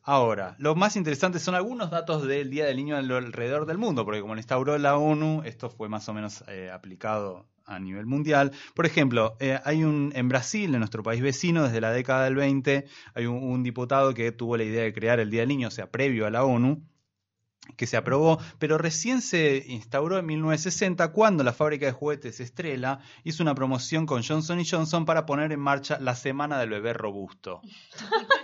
Ahora, 0.02 0.56
lo 0.59 0.74
más 0.74 0.97
interesante 0.97 1.39
son 1.39 1.55
algunos 1.55 1.90
datos 1.90 2.27
del 2.27 2.51
Día 2.51 2.66
del 2.66 2.77
Niño 2.77 2.97
al- 2.97 3.10
alrededor 3.10 3.66
del 3.66 3.78
mundo, 3.78 4.05
porque 4.05 4.20
como 4.20 4.35
lo 4.35 4.40
instauró 4.40 4.77
la 4.78 4.97
ONU, 4.97 5.43
esto 5.44 5.70
fue 5.70 5.89
más 5.89 6.09
o 6.09 6.14
menos 6.14 6.43
eh, 6.48 6.70
aplicado 6.73 7.47
a 7.67 7.79
nivel 7.79 8.07
mundial. 8.07 8.53
Por 8.75 8.87
ejemplo, 8.87 9.37
eh, 9.41 9.59
hay 9.65 9.85
un 9.85 10.13
en 10.15 10.29
Brasil, 10.29 10.73
en 10.73 10.81
nuestro 10.81 11.03
país 11.03 11.23
vecino, 11.23 11.65
desde 11.65 11.81
la 11.81 11.93
década 11.93 12.25
del 12.25 12.37
20, 12.37 12.87
hay 13.15 13.27
un, 13.27 13.43
un 13.43 13.63
diputado 13.63 14.15
que 14.15 14.33
tuvo 14.33 14.57
la 14.57 14.65
idea 14.65 14.83
de 14.83 14.93
crear 14.93 15.21
el 15.21 15.31
Día 15.31 15.41
del 15.41 15.49
Niño, 15.49 15.69
o 15.69 15.71
sea, 15.73 15.91
previo 15.91 16.27
a 16.27 16.31
la 16.31 16.45
ONU, 16.45 16.83
que 17.77 17.87
se 17.87 17.97
aprobó, 17.97 18.39
pero 18.59 18.77
recién 18.77 19.23
se 19.23 19.65
instauró 19.69 20.19
en 20.19 20.27
1960 20.27 21.13
cuando 21.13 21.45
la 21.45 21.53
fábrica 21.53 21.87
de 21.87 21.93
juguetes 21.93 22.41
Estrella 22.41 22.99
hizo 23.25 23.43
una 23.43 23.55
promoción 23.55 24.05
con 24.05 24.23
Johnson 24.23 24.63
Johnson 24.69 25.05
para 25.05 25.27
poner 25.27 25.53
en 25.53 25.61
marcha 25.61 25.99
la 26.01 26.17
Semana 26.17 26.59
del 26.59 26.71
Bebé 26.71 26.93
Robusto. 26.93 27.63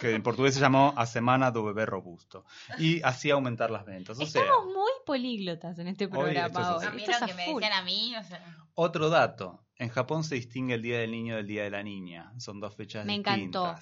que 0.00 0.14
en 0.14 0.22
portugués 0.22 0.54
se 0.54 0.60
llamó 0.60 0.92
A 0.96 1.06
Semana 1.06 1.50
do 1.50 1.64
Bebé 1.64 1.86
Robusto. 1.86 2.44
Y 2.78 3.02
así 3.02 3.30
aumentar 3.30 3.70
las 3.70 3.84
ventas. 3.84 4.18
O 4.18 4.26
sea, 4.26 4.42
Estamos 4.42 4.66
muy 4.66 4.92
políglotas 5.04 5.78
en 5.78 5.88
este 5.88 6.04
Hoy 6.06 6.10
programa 6.10 6.46
esto 6.46 6.60
es 6.60 6.88
hoy. 6.88 6.94
mí 6.96 7.02
Esto 7.02 7.10
lo 7.12 7.16
es 7.16 7.22
a 7.22 7.26
que 7.26 7.34
me 7.34 7.46
decían 7.54 7.72
a 7.72 7.82
mí, 7.82 8.14
o 8.16 8.22
sea, 8.24 8.56
otro 8.74 9.08
dato. 9.10 9.60
En 9.76 9.88
Japón 9.88 10.24
se 10.24 10.34
distingue 10.36 10.74
el 10.74 10.82
Día 10.82 10.98
del 11.00 11.10
Niño 11.10 11.36
del 11.36 11.46
Día 11.46 11.64
de 11.64 11.70
la 11.70 11.82
Niña. 11.82 12.32
Son 12.38 12.60
dos 12.60 12.76
fechas 12.76 13.04
Me 13.06 13.14
distintas. 13.14 13.38
encantó. 13.40 13.76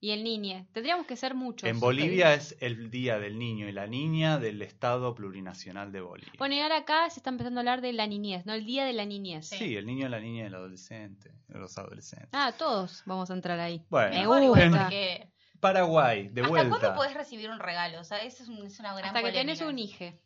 Y 0.00 0.12
el 0.12 0.22
niñe. 0.22 0.68
Tendríamos 0.72 1.06
que 1.06 1.16
ser 1.16 1.34
muchos. 1.34 1.68
En 1.68 1.80
Bolivia 1.80 2.32
es 2.32 2.56
el 2.60 2.88
Día 2.88 3.18
del 3.18 3.36
Niño 3.36 3.68
y 3.68 3.72
la 3.72 3.88
Niña 3.88 4.38
del 4.38 4.62
Estado 4.62 5.12
Plurinacional 5.12 5.90
de 5.90 6.00
Bolivia. 6.00 6.32
Bueno, 6.38 6.54
y 6.54 6.60
ahora 6.60 6.76
acá 6.76 7.10
se 7.10 7.18
está 7.18 7.30
empezando 7.30 7.58
a 7.58 7.62
hablar 7.62 7.80
de 7.80 7.92
la 7.92 8.06
niñez, 8.06 8.46
¿no? 8.46 8.52
El 8.54 8.64
día 8.64 8.84
de 8.84 8.92
la 8.92 9.04
niñez. 9.06 9.48
Sí, 9.48 9.74
el 9.74 9.86
niño, 9.86 10.08
la 10.08 10.20
niña 10.20 10.44
y 10.44 10.46
el 10.46 10.54
adolescente, 10.54 11.32
los 11.48 11.76
adolescentes. 11.78 12.28
Ah, 12.32 12.52
todos 12.56 13.02
vamos 13.06 13.28
a 13.30 13.34
entrar 13.34 13.58
ahí. 13.58 13.84
Bueno, 13.90 14.14
Me 14.14 14.26
gusta. 14.48 14.84
porque 14.84 15.32
Paraguay, 15.58 16.28
de 16.28 16.42
¿Hasta 16.42 16.48
vuelta. 16.48 16.68
cuándo 16.78 16.94
podés 16.94 17.14
recibir 17.14 17.50
un 17.50 17.58
regalo? 17.58 18.00
O 18.00 18.04
sea, 18.04 18.18
eso 18.22 18.44
es, 18.44 18.48
un- 18.48 18.66
es 18.66 18.78
una 18.78 18.92
gran 18.94 19.06
Hasta 19.06 19.20
que 19.22 19.32
tenés 19.32 19.58
polémica. 19.58 19.66
un 19.72 19.78
hije. 19.80 20.20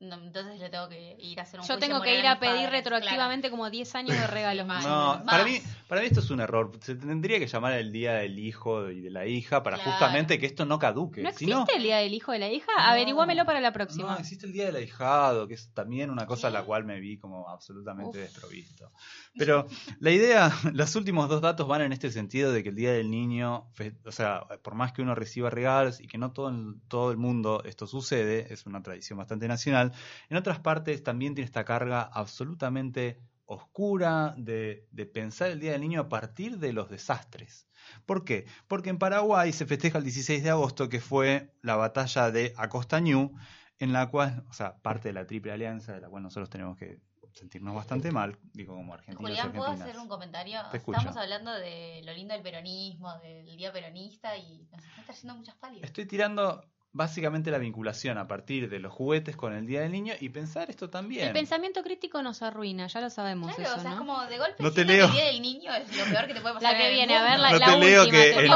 No, 0.00 0.14
entonces 0.16 0.58
le 0.58 0.70
tengo 0.70 0.88
que 0.88 1.14
ir 1.20 1.38
a 1.38 1.42
hacer 1.42 1.60
un 1.60 1.66
Yo 1.66 1.78
tengo 1.78 2.00
que 2.00 2.18
ir 2.18 2.26
a 2.26 2.40
pedir 2.40 2.54
padres, 2.54 2.70
retroactivamente 2.70 3.50
como 3.50 3.68
10 3.68 3.94
años 3.96 4.16
de 4.18 4.26
regalos 4.28 4.66
más. 4.66 4.82
No, 4.82 5.16
Más. 5.16 5.24
para 5.24 5.44
mí, 5.44 5.60
para 5.88 6.00
mí 6.00 6.06
esto 6.06 6.20
es 6.20 6.30
un 6.30 6.40
error. 6.40 6.70
Se 6.80 6.94
tendría 6.94 7.38
que 7.38 7.46
llamar 7.46 7.74
el 7.74 7.92
día 7.92 8.14
del 8.14 8.38
hijo 8.38 8.88
y 8.88 9.02
de 9.02 9.10
la 9.10 9.26
hija 9.26 9.62
para 9.62 9.76
Claro. 9.76 9.90
justamente 9.92 10.38
que 10.38 10.46
esto 10.46 10.64
no 10.64 10.78
caduque. 10.78 11.20
¿No 11.22 11.28
Si 11.32 11.44
existe 11.44 11.54
no, 11.54 11.66
el 11.76 11.82
día 11.82 11.98
del 11.98 12.14
hijo 12.14 12.32
de 12.32 12.38
la 12.38 12.48
hija? 12.48 12.72
No. 12.78 12.82
Averiguámelo 12.84 13.44
para 13.44 13.60
la 13.60 13.72
próxima. 13.72 14.12
No, 14.14 14.18
existe 14.18 14.46
el 14.46 14.54
día 14.54 14.64
del 14.64 14.76
ahijado, 14.76 15.46
que 15.46 15.52
es 15.52 15.70
también 15.74 16.08
una 16.08 16.24
cosa 16.24 16.48
a 16.48 16.50
la 16.50 16.62
cual 16.64 16.84
me 16.84 16.98
vi 16.98 17.18
como 17.18 17.50
absolutamente 17.50 18.08
Uf. 18.20 18.24
desprovisto. 18.24 18.90
Pero 19.36 19.66
la 19.98 20.10
idea, 20.10 20.50
los 20.72 20.96
últimos 20.96 21.28
dos 21.28 21.42
datos 21.42 21.68
van 21.68 21.82
en 21.82 21.92
este 21.92 22.10
sentido 22.10 22.52
de 22.52 22.62
que 22.62 22.70
el 22.70 22.74
día 22.74 22.92
del 22.94 23.10
niño, 23.10 23.68
fe- 23.74 23.98
o 24.06 24.12
sea, 24.12 24.44
por 24.62 24.74
más 24.76 24.92
que 24.92 25.02
uno 25.02 25.14
reciba 25.14 25.50
regalos 25.50 26.00
y 26.00 26.06
que 26.08 26.16
no 26.16 26.32
todo 26.32 26.48
el, 26.48 26.76
todo 26.88 27.10
el 27.10 27.18
mundo 27.18 27.62
esto 27.66 27.86
sucede, 27.86 28.46
es 28.50 28.64
una 28.64 28.82
tradición 28.82 29.18
bastante 29.18 29.46
nacional, 29.46 29.89
en 30.28 30.36
otras 30.36 30.60
partes 30.60 31.02
también 31.02 31.34
tiene 31.34 31.46
esta 31.46 31.64
carga 31.64 32.02
absolutamente 32.02 33.20
oscura 33.46 34.34
de, 34.36 34.86
de 34.92 35.06
pensar 35.06 35.50
el 35.50 35.58
Día 35.58 35.72
del 35.72 35.80
Niño 35.80 36.02
a 36.02 36.08
partir 36.08 36.58
de 36.58 36.72
los 36.72 36.88
desastres. 36.88 37.68
¿Por 38.06 38.24
qué? 38.24 38.46
Porque 38.68 38.90
en 38.90 38.98
Paraguay 38.98 39.52
se 39.52 39.66
festeja 39.66 39.98
el 39.98 40.04
16 40.04 40.42
de 40.42 40.50
agosto, 40.50 40.88
que 40.88 41.00
fue 41.00 41.52
la 41.62 41.74
batalla 41.74 42.30
de 42.30 42.54
Acostañú, 42.56 43.34
en 43.78 43.92
la 43.92 44.08
cual, 44.08 44.44
o 44.48 44.52
sea, 44.52 44.76
parte 44.78 45.08
de 45.08 45.14
la 45.14 45.26
Triple 45.26 45.52
Alianza, 45.52 45.94
de 45.94 46.00
la 46.00 46.08
cual 46.08 46.22
nosotros 46.22 46.48
tenemos 46.48 46.76
que 46.78 47.00
sentirnos 47.32 47.74
bastante 47.74 48.10
mal, 48.10 48.38
digo 48.52 48.74
como 48.74 48.94
argentinos 48.94 49.30
Julián, 49.30 49.52
¿puedo 49.52 49.64
argentinas. 49.64 49.88
hacer 49.88 50.00
un 50.00 50.08
comentario? 50.08 50.60
Te 50.70 50.76
escucho. 50.78 50.98
Estamos 50.98 51.16
hablando 51.16 51.52
de 51.52 52.02
lo 52.04 52.12
lindo 52.12 52.34
del 52.34 52.42
peronismo, 52.42 53.18
del 53.18 53.56
día 53.56 53.72
peronista 53.72 54.36
y 54.36 54.68
nos 54.70 54.84
están 54.84 55.04
trayendo 55.04 55.34
muchas 55.36 55.56
pálidas. 55.56 55.84
Estoy 55.84 56.06
tirando 56.06 56.64
básicamente 56.92 57.50
la 57.52 57.58
vinculación 57.58 58.18
a 58.18 58.26
partir 58.26 58.68
de 58.68 58.80
los 58.80 58.92
juguetes 58.92 59.36
con 59.36 59.52
el 59.52 59.64
Día 59.66 59.82
del 59.82 59.92
Niño 59.92 60.14
y 60.20 60.28
pensar 60.30 60.70
esto 60.70 60.90
también. 60.90 61.28
El 61.28 61.32
pensamiento 61.32 61.82
crítico 61.84 62.20
nos 62.22 62.42
arruina, 62.42 62.88
ya 62.88 63.00
lo 63.00 63.10
sabemos 63.10 63.54
Claro, 63.54 63.70
eso, 63.70 63.78
o 63.78 63.82
sea, 63.82 63.90
es 63.92 63.96
¿no? 63.96 64.06
como 64.06 64.26
de 64.26 64.38
golpe 64.38 64.62
No 64.62 64.72
te 64.72 64.84
leo. 64.84 65.06
el 65.06 65.12
día 65.12 65.24
del 65.26 65.40
niño 65.40 65.72
es 65.72 65.96
lo 65.96 66.04
peor 66.04 66.26
que 66.26 66.34
te 66.34 66.40
puede 66.40 66.54
pasar 66.54 66.72
La 66.72 66.78
que 66.78 66.84
en 66.86 66.90
el 66.90 66.96
viene, 66.96 67.16
a 67.16 67.22
ver 67.22 67.38
la, 67.38 67.50
No 67.52 67.58
la 67.58 67.66
te 67.66 67.78
leo 67.78 68.04
que 68.06 68.10
te 68.10 68.30
el 68.40 68.50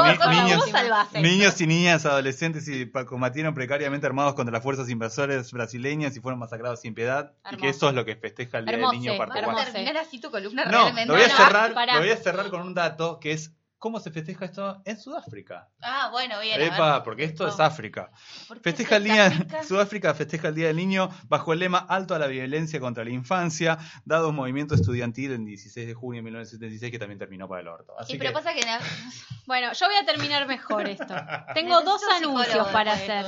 ni- 1.21 1.29
niños- 1.37 1.61
y 1.61 1.67
niñas 1.67 2.05
adolescentes 2.05 2.67
y 2.67 2.91
combatieron 3.07 3.53
precariamente 3.53 4.05
armados 4.05 4.33
contra 4.33 4.51
las 4.53 4.63
fuerzas 4.63 4.89
invasoras 4.89 5.51
brasileñas 5.51 6.15
y 6.17 6.19
fueron 6.19 6.39
masacrados 6.39 6.81
sin 6.81 6.93
piedad 6.93 7.33
y 7.45 7.55
que 7.55 7.67
Hermoso. 7.67 7.69
eso 7.77 7.89
es 7.89 7.95
lo 7.95 8.05
que 8.05 8.15
festeja 8.15 8.57
el 8.59 8.65
Día 8.65 8.73
Hermoso, 8.75 8.91
del 8.91 8.99
Niño 9.01 9.11
¿Vas 9.17 9.27
paraguayo. 9.29 9.47
a 9.47 9.61
hermoso. 9.61 9.71
terminar 9.73 9.97
así 9.97 10.19
tu 10.19 10.29
columna 10.31 10.65
No, 10.65 10.71
realmente? 10.83 11.05
lo 11.07 11.13
voy 11.13 11.23
a 11.23 11.29
cerrar, 11.29 11.69
lo 11.71 11.99
voy 11.99 12.09
a 12.09 12.17
cerrar 12.17 12.49
con 12.49 12.61
un 12.61 12.73
dato 12.73 13.19
que 13.19 13.31
es 13.31 13.53
¿cómo 13.85 13.99
se 13.99 14.09
festeja 14.09 14.45
esto 14.45 14.81
en 14.83 14.99
Sudáfrica? 14.99 15.69
Ah, 15.79 16.09
bueno, 16.11 16.39
bien. 16.39 16.59
Epa, 16.59 17.03
porque 17.03 17.23
esto 17.23 17.47
es 17.47 17.59
África. 17.59 18.09
¿Por 18.47 18.57
qué 18.57 18.63
Festeja 18.63 18.95
el 18.95 19.03
día, 19.03 19.27
África? 19.27 19.63
Sudáfrica 19.63 20.15
festeja 20.15 20.47
el 20.47 20.55
Día 20.55 20.67
del 20.69 20.77
Niño 20.77 21.07
bajo 21.27 21.53
el 21.53 21.59
lema 21.59 21.77
Alto 21.77 22.15
a 22.15 22.17
la 22.19 22.25
violencia 22.25 22.79
contra 22.79 23.03
la 23.03 23.11
infancia, 23.11 23.77
dado 24.03 24.29
un 24.29 24.35
movimiento 24.37 24.73
estudiantil 24.73 25.33
en 25.33 25.45
16 25.45 25.85
de 25.85 25.93
junio 25.93 26.17
de 26.17 26.23
1976 26.23 26.91
que 26.91 26.97
también 26.97 27.19
terminó 27.19 27.47
para 27.47 27.61
el 27.61 27.67
orto. 27.67 27.93
Así 27.99 28.13
Sí, 28.13 28.17
pero 28.17 28.31
que- 28.31 28.33
pasa 28.33 28.55
que 28.55 28.61
la- 28.65 28.79
Bueno, 29.45 29.71
yo 29.73 29.85
voy 29.85 29.95
a 29.97 30.05
terminar 30.07 30.47
mejor 30.47 30.87
esto. 30.89 31.05
Tengo 31.53 31.79
dos 31.83 32.01
anuncios 32.17 32.67
para 32.69 32.93
hacer. 32.93 33.23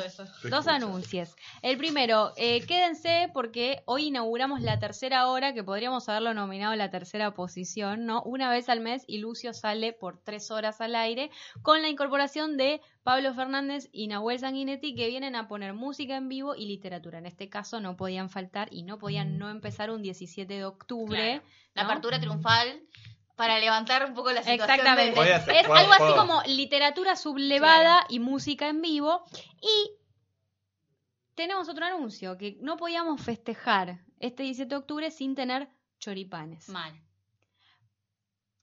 Dos 0.50 0.68
anuncios. 0.68 1.36
El 1.62 1.78
primero, 1.78 2.34
eh, 2.36 2.66
quédense 2.66 3.30
porque 3.32 3.84
hoy 3.86 4.08
inauguramos 4.08 4.62
la 4.62 4.80
tercera 4.80 5.28
hora, 5.28 5.54
que 5.54 5.64
podríamos 5.64 6.10
haberlo 6.10 6.34
nominado 6.34 6.74
la 6.76 6.90
tercera 6.90 7.36
posición, 7.36 8.08
¿no? 8.08 8.24
Una 8.24 8.50
vez 8.50 8.68
al 8.70 8.80
mes 8.80 9.04
y 9.06 9.20
Lucio 9.20 9.54
sale 9.54 9.94
por 9.94 10.18
tres 10.24 10.47
horas 10.52 10.82
al 10.82 10.96
aire 10.96 11.30
con 11.62 11.82
la 11.82 11.90
incorporación 11.90 12.58
de 12.58 12.82
Pablo 13.04 13.34
Fernández 13.34 13.90
y 13.92 14.08
Nahuel 14.08 14.40
Sanguinetti 14.40 14.96
que 14.96 15.08
vienen 15.08 15.36
a 15.36 15.48
poner 15.48 15.74
música 15.74 16.16
en 16.16 16.30
vivo 16.30 16.56
y 16.56 16.66
literatura. 16.68 17.18
En 17.20 17.26
este 17.26 17.50
caso 17.50 17.80
no 17.80 17.96
podían 17.98 18.30
faltar 18.30 18.68
y 18.72 18.84
no 18.84 18.98
podían 18.98 19.38
no 19.38 19.50
empezar 19.50 19.90
un 19.92 20.02
17 20.02 20.54
de 20.54 20.66
octubre. 20.66 21.42
la 21.74 21.84
¿no? 21.84 21.90
apertura 21.90 22.20
triunfal 22.20 22.82
para 23.36 23.60
levantar 23.60 24.04
un 24.06 24.16
poco 24.16 24.32
la 24.32 24.42
situación. 24.42 24.70
Exactamente. 24.80 25.24
de- 25.24 25.34
hacer- 25.34 25.56
Es 25.58 25.68
puedo- 25.68 25.80
algo 25.80 25.94
así 25.94 26.14
como 26.18 26.42
literatura 26.48 27.16
sublevada 27.16 28.06
y 28.10 28.20
música 28.20 28.68
en 28.68 28.82
vivo. 28.82 29.24
Y 29.62 29.92
tenemos 31.36 31.70
otro 31.70 31.86
anuncio, 31.86 32.36
que 32.38 32.58
no 32.62 32.78
podíamos 32.78 33.22
festejar 33.22 34.00
este 34.20 34.42
17 34.44 34.70
de 34.70 34.76
octubre 34.76 35.12
sin 35.12 35.36
tener 35.36 35.70
choripanes. 36.00 36.68
Mal. 36.70 37.00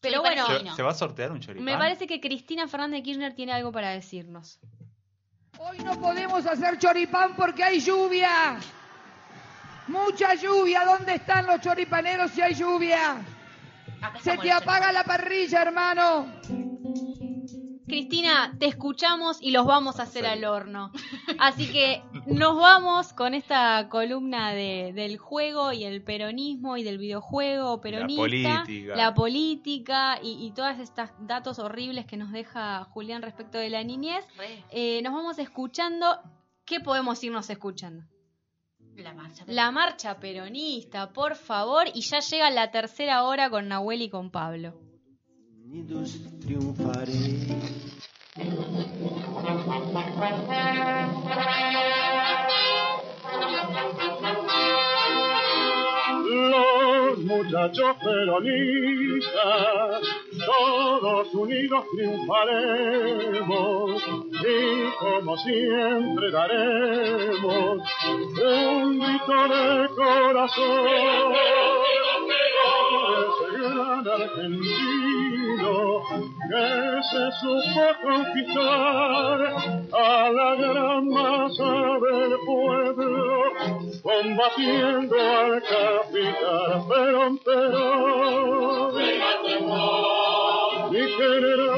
Pero 0.05 0.21
bueno, 0.21 0.47
no. 0.63 0.77
¿Se 0.77 0.83
va 0.83 0.91
a 0.91 0.95
sortear 0.95 1.33
un 1.33 1.41
choripán? 1.41 1.65
me 1.65 1.77
parece 1.77 2.07
que 2.07 2.21
Cristina 2.21 2.69
Fernández 2.69 2.99
de 2.99 3.03
Kirchner 3.03 3.35
tiene 3.35 3.53
algo 3.53 3.73
para 3.73 3.91
decirnos. 3.91 4.61
Hoy 5.59 5.79
no 5.79 5.99
podemos 6.01 6.45
hacer 6.47 6.79
choripán 6.79 7.35
porque 7.37 7.65
hay 7.65 7.81
lluvia. 7.81 8.59
Mucha 9.89 10.35
lluvia. 10.35 10.85
¿Dónde 10.85 11.15
están 11.15 11.47
los 11.47 11.61
choripaneros 11.61 12.31
si 12.33 12.43
hay 12.43 12.55
lluvia? 12.55 13.17
Se 14.23 14.37
te 14.39 14.53
apaga 14.53 14.93
la 14.93 15.05
parrilla, 15.05 15.63
hermano. 15.63 16.27
Cristina, 17.87 18.57
te 18.59 18.67
escuchamos 18.67 19.41
y 19.41 19.51
los 19.51 19.67
vamos 19.67 20.01
a 20.01 20.05
hacer 20.05 20.27
al 20.27 20.45
horno. 20.45 20.91
Así 21.39 21.71
que 21.71 22.03
nos 22.27 22.57
vamos 22.57 23.13
con 23.13 23.35
esta 23.35 23.89
columna 23.89 24.53
de, 24.53 24.93
del 24.95 25.19
juego 25.19 25.73
y 25.73 25.85
el 25.85 26.03
peronismo 26.03 26.77
y 26.77 26.83
del 26.83 26.99
videojuego 26.99 27.81
peronista, 27.81 28.65
política. 28.65 28.97
la 28.97 29.15
política 29.15 30.19
y, 30.23 30.47
y 30.47 30.53
todos 30.53 30.79
estos 30.79 31.11
datos 31.21 31.59
horribles 31.59 32.07
que 32.07 32.17
nos 32.17 32.33
deja 32.33 32.85
Julián 32.85 33.23
respecto 33.23 33.59
de 33.59 33.71
la 33.71 33.85
niñez. 33.85 34.25
Eh, 34.71 35.01
nos 35.03 35.13
vamos 35.13 35.39
escuchando. 35.39 36.19
¿Qué 36.65 36.81
podemos 36.81 37.23
irnos 37.23 37.51
escuchando? 37.51 38.05
La 38.97 39.13
marcha. 39.13 39.45
La 39.47 39.71
marcha 39.71 40.21
peronista, 40.21 41.13
por 41.13 41.37
favor. 41.37 41.87
Y 41.95 42.01
ya 42.03 42.21
llega 42.21 42.49
la 42.51 42.71
tercera 42.71 43.25
hora 43.25 43.51
con 43.51 43.69
Nahuel 43.69 44.03
y 44.03 44.09
con 44.09 44.31
Pablo. 44.31 44.81
Unidos 45.67 46.21
triunfaré. 46.43 47.23
Los 56.51 57.19
muchachos 57.19 57.97
peronistas, 58.05 60.03
todos 60.45 61.33
unidos 61.33 61.85
triunfaremos 61.97 64.03
y 64.33 64.91
como 64.99 65.35
siempre 65.39 66.31
daremos 66.31 67.79
un 68.37 68.99
grito 68.99 69.49
de 69.49 69.89
corazón. 69.97 71.33
Ese 73.17 73.47
gran 73.57 73.81
que 76.09 77.03
se 77.11 77.25
supo 77.41 77.85
conquistar 78.03 79.39
a 79.93 80.31
la 80.31 80.51
gran 80.57 81.09
masa 81.09 81.73
del 82.05 82.33
pueblo, 82.45 83.53
combatiendo 84.03 85.17
al 85.17 85.63
capital 85.63 86.71
Perón, 86.89 87.41
mi 90.91 91.03
general. 91.17 91.75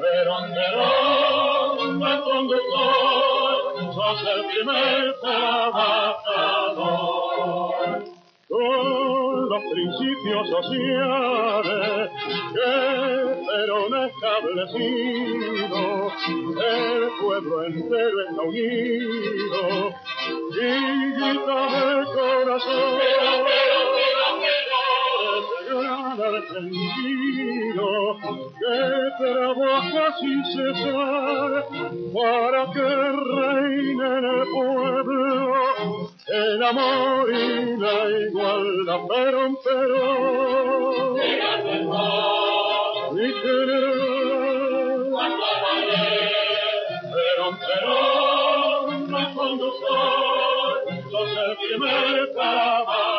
Perón, 0.00 0.44
Perón, 0.54 1.98
me 1.98 2.14
conductor, 2.20 3.54
sos 3.94 4.20
el 4.34 4.40
primer 4.46 5.00
trabajador 5.20 6.90
principios 9.72 10.48
sociales 10.48 12.10
que 12.54 12.74
Perón 13.46 13.94
ha 13.94 14.06
establecido, 14.06 15.80
el 16.28 17.08
pueblo 17.20 17.64
entero 17.64 18.20
está 18.28 18.42
unido 18.42 19.94
y 20.50 21.12
grita 21.12 21.60
de 21.96 22.04
corazón. 22.12 23.00
Gran 25.70 26.20
argentino 26.20 27.88
que 28.58 28.78
trabaja 29.18 30.04
sin 30.18 30.40
cesar 30.46 31.50
para 32.12 32.62
que 32.72 32.88
reine 33.36 34.06
en 34.18 34.24
el 34.24 34.42
pueblo 34.52 35.20
el 36.26 36.62
amor 36.62 37.32
y 37.32 37.76
la 37.76 37.96
igualdad. 38.26 39.00
Perón, 39.08 39.52
Perón, 39.64 41.14
mi 43.14 43.28
general. 43.32 43.90
Perón, 47.60 48.92
mi 49.08 49.24
conductor, 49.34 50.74
sos 51.10 51.30
el 51.30 51.52
primer 51.56 52.32
trabajador. 52.32 53.10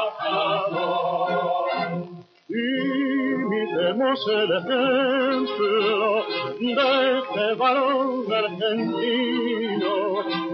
Imitemos 3.91 4.27
el 4.29 4.51
ejemplo 4.55 6.25
de 6.59 7.19
este 7.19 7.55
varón 7.57 8.25
argentino 8.31 9.93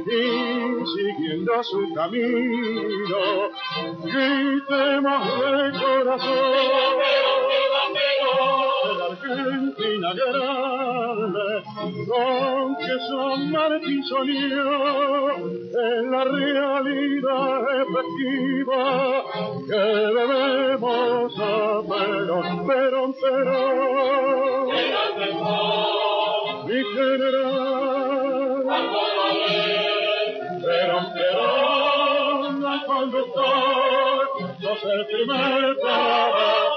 y 0.05 0.85
siguiendo 0.95 1.63
su 1.63 1.93
camino, 1.93 3.21
gritemos 4.03 5.23
de 5.39 5.79
corazón. 5.79 7.66
La 9.27 9.33
Argentina 9.33 10.13
grande, 10.13 11.63
con 12.07 12.75
que 12.77 12.95
San 13.09 13.51
Martín 13.51 14.01
soñó, 14.05 15.35
en 15.35 16.11
la 16.11 16.23
realidad 16.23 17.61
efectiva 17.81 19.23
que 19.67 19.75
debemos 19.75 21.33
a 21.39 21.81
Perón, 21.89 22.67
Perón, 22.67 23.13
Perón. 23.21 24.67
Mi 26.67 26.79
general. 26.95 28.65
Perón, 30.63 31.05
Perón, 31.13 32.65
al 32.65 32.85
conductor, 32.85 34.29
sos 34.61 34.83
el 34.85 35.05
primer 35.05 35.75
trabajador. 35.81 36.76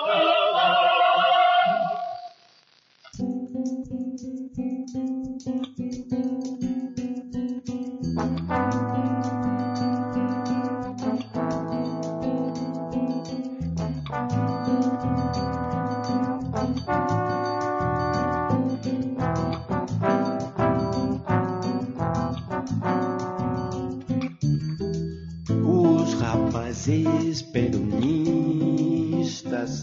Rapazes 26.81 27.43
peronistas, 27.43 29.83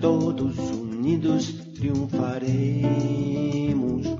todos 0.00 0.56
unidos 0.70 1.52
triunfaremos. 1.74 4.16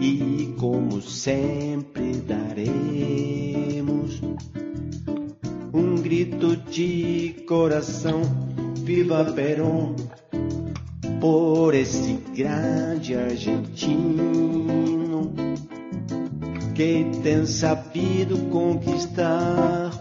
E, 0.00 0.52
como 0.58 1.00
sempre, 1.00 2.16
daremos 2.16 4.20
um 5.72 5.94
grito 6.02 6.56
de 6.56 7.44
coração 7.48 8.20
viva 8.84 9.24
Perón, 9.32 9.94
por 11.18 11.74
esse 11.74 12.18
grande 12.34 13.14
argentino 13.14 14.34
que 16.74 17.08
tem 17.22 17.46
sabido 17.46 18.36
conquistar 18.50 19.92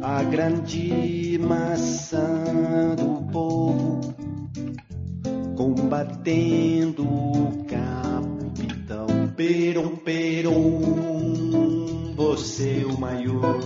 a 0.00 0.22
grande 0.22 1.36
maçã 1.42 2.94
do 2.96 3.22
povo, 3.32 4.00
combatendo 5.56 7.02
o 7.02 7.64
capitão. 7.64 9.06
Perón, 9.34 9.96
Perón, 9.96 10.54
você 12.14 12.84
o 12.84 12.96
maior, 12.96 13.58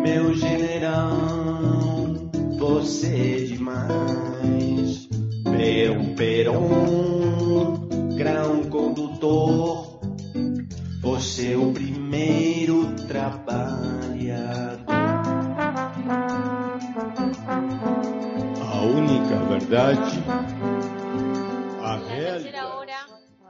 meu 0.00 0.32
general, 0.34 2.14
você 2.56 3.40
é 3.42 3.46
demais, 3.46 5.08
Perón, 5.42 6.14
Perón, 6.14 7.88
grão 8.16 8.62
condutor, 8.70 9.83
o 11.26 11.72
primeiro 11.72 12.94
trabalhador. 13.08 14.84
A 18.60 18.82
única 18.82 19.36
verdade, 19.48 19.98
a 21.82 21.96
La 21.96 21.96
real 21.96 22.42
tercera 22.42 22.76
hora, 22.76 23.06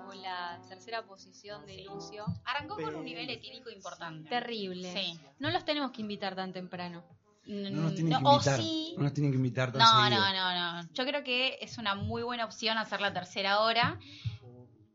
o 0.08 0.14
la 0.14 0.60
tercera 0.68 1.02
posición 1.04 1.66
de 1.66 1.82
Lucio. 1.84 2.24
Arrancó 2.44 2.76
con 2.76 2.94
un 2.94 3.04
nivel 3.04 3.28
etílico 3.28 3.70
importante. 3.70 4.28
Terrible. 4.30 4.92
Sí. 4.92 5.18
No 5.40 5.50
los 5.50 5.64
tenemos 5.64 5.90
que 5.90 6.02
invitar 6.02 6.36
tan 6.36 6.52
temprano. 6.52 7.02
No 7.46 7.70
nos 7.82 7.94
tienen 7.96 8.16
que 8.20 8.24
o 8.24 8.32
invitar. 8.34 8.56
sí. 8.60 8.94
No 8.96 9.02
nos 9.02 9.12
tienen 9.14 9.32
que 9.32 9.36
invitar 9.36 9.72
tan 9.72 9.80
No, 9.82 10.04
seguido. 10.04 10.20
no, 10.20 10.32
no, 10.32 10.82
no. 10.82 10.88
Yo 10.94 11.04
creo 11.04 11.24
que 11.24 11.58
es 11.60 11.76
una 11.76 11.96
muy 11.96 12.22
buena 12.22 12.44
opción 12.44 12.78
hacer 12.78 13.00
la 13.00 13.12
tercera 13.12 13.60
hora. 13.60 13.98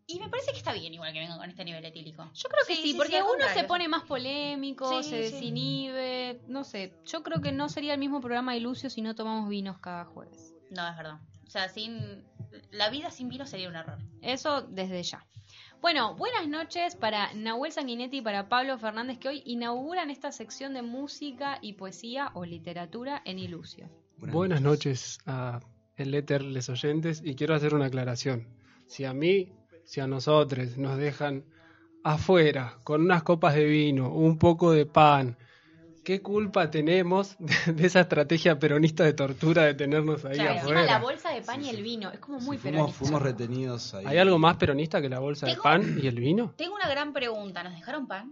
Y 0.10 0.20
me 0.20 0.28
parece 0.28 0.52
que 0.52 0.58
está 0.58 0.74
bien 0.74 0.92
igual 0.92 1.14
que 1.14 1.20
venga 1.20 1.38
con 1.38 1.48
este 1.48 1.64
nivel 1.64 1.86
etílico. 1.86 2.28
Yo 2.34 2.50
creo 2.50 2.66
que 2.68 2.76
sí, 2.76 2.96
porque 2.96 3.18
al 3.18 3.24
uno 3.24 3.46
se 3.54 3.64
pone 3.66 3.88
más 3.88 4.04
polémico, 4.04 5.04
Sí, 5.04 5.10
se 5.10 5.30
sí. 5.30 5.36
desinhibe, 5.36 6.42
no 6.48 6.64
sé. 6.64 6.96
Yo 7.06 7.22
creo 7.22 7.42
que 7.42 7.52
no 7.52 7.70
sería 7.70 7.94
el 7.94 8.00
mismo 8.00 8.20
programa 8.20 8.56
de 8.56 8.60
Lucio 8.60 8.90
si 8.90 9.04
no 9.04 9.14
tomamos 9.14 9.48
vinos 9.50 9.78
cada 9.78 10.06
jueves. 10.06 10.56
No, 10.72 10.88
es 10.90 10.98
verdad. 10.98 11.20
O 11.46 11.50
sea, 11.52 11.70
sin 11.70 12.24
la 12.72 12.90
vida 12.90 13.12
sin 13.12 13.30
vino 13.30 13.46
sería 13.46 13.70
un 13.70 13.76
error. 13.76 14.00
Eso 14.24 14.64
desde 14.64 15.04
ya. 15.04 15.28
Bueno, 15.80 16.16
buenas 16.16 16.48
noches 16.48 16.96
para 16.96 17.32
Nahuel 17.36 17.72
Sanguinetti 17.72 18.18
y 18.18 18.22
para 18.22 18.50
Pablo 18.50 18.80
Fernández 18.80 19.20
que 19.20 19.30
hoy 19.30 19.44
inauguran 19.46 20.10
esta 20.10 20.32
sección 20.32 20.74
de 20.74 20.82
música 20.82 21.60
y 21.62 21.74
poesía 21.74 22.32
o 22.34 22.46
literatura 22.46 23.22
en 23.26 23.38
Ilucio. 23.38 23.88
Buenas, 24.18 24.62
noches 24.62 25.20
a 25.28 25.60
el 25.96 26.16
éter, 26.16 26.42
les 26.44 26.68
oyentes, 26.70 27.22
y 27.24 27.36
quiero 27.36 27.54
hacer 27.54 27.76
una 27.76 27.86
aclaración. 27.86 28.48
Si 28.88 29.06
a 29.06 29.14
mí, 29.14 29.54
si 29.90 30.00
a 30.01 30.06
nosotros 30.08 30.77
nos 30.77 30.98
dejan 30.98 31.43
afuera 32.03 32.77
con 32.84 33.01
unas 33.01 33.24
copas 33.24 33.56
de 33.56 33.66
vino, 33.66 34.09
un 34.14 34.38
poco 34.38 34.72
de 34.72 34.85
pan, 34.85 35.35
¿qué 36.03 36.22
culpa 36.22 36.69
tenemos 36.69 37.35
de, 37.66 37.74
de 37.74 37.88
esa 37.88 38.01
estrategia 38.01 38.59
peronista 38.59 39.03
de 39.03 39.14
tortura 39.14 39.64
de 39.64 39.74
tenernos 39.74 40.24
ahí 40.26 40.35
Claro, 40.35 40.51
encima 40.51 40.72
afuera? 40.74 40.85
la 40.85 41.00
bolsa 41.00 41.30
de 41.32 41.42
pan 41.42 41.64
y 41.66 41.69
el 41.69 41.82
vino, 41.82 42.11
es 42.11 42.19
como 42.19 42.40
muy 42.40 42.58
Fuimos, 42.58 42.61
peronista. 42.77 43.00
fuimos 43.00 43.22
retenidos 43.24 43.93
ahí. 43.95 44.06
¿Hay 44.06 44.18
algo 44.19 44.38
más 44.38 44.58
peronista 44.58 45.01
que 45.01 45.09
la 45.09 45.19
bolsa 45.19 45.48
de 45.48 45.56
pan 45.56 45.98
y 46.01 46.06
el 46.08 46.19
vino? 46.19 46.53
Tengo 46.56 46.76
una 46.76 46.88
gran 46.88 47.11
pregunta. 47.11 47.64
¿Nos 47.64 47.74
dejaron 47.74 48.08
pan? 48.08 48.32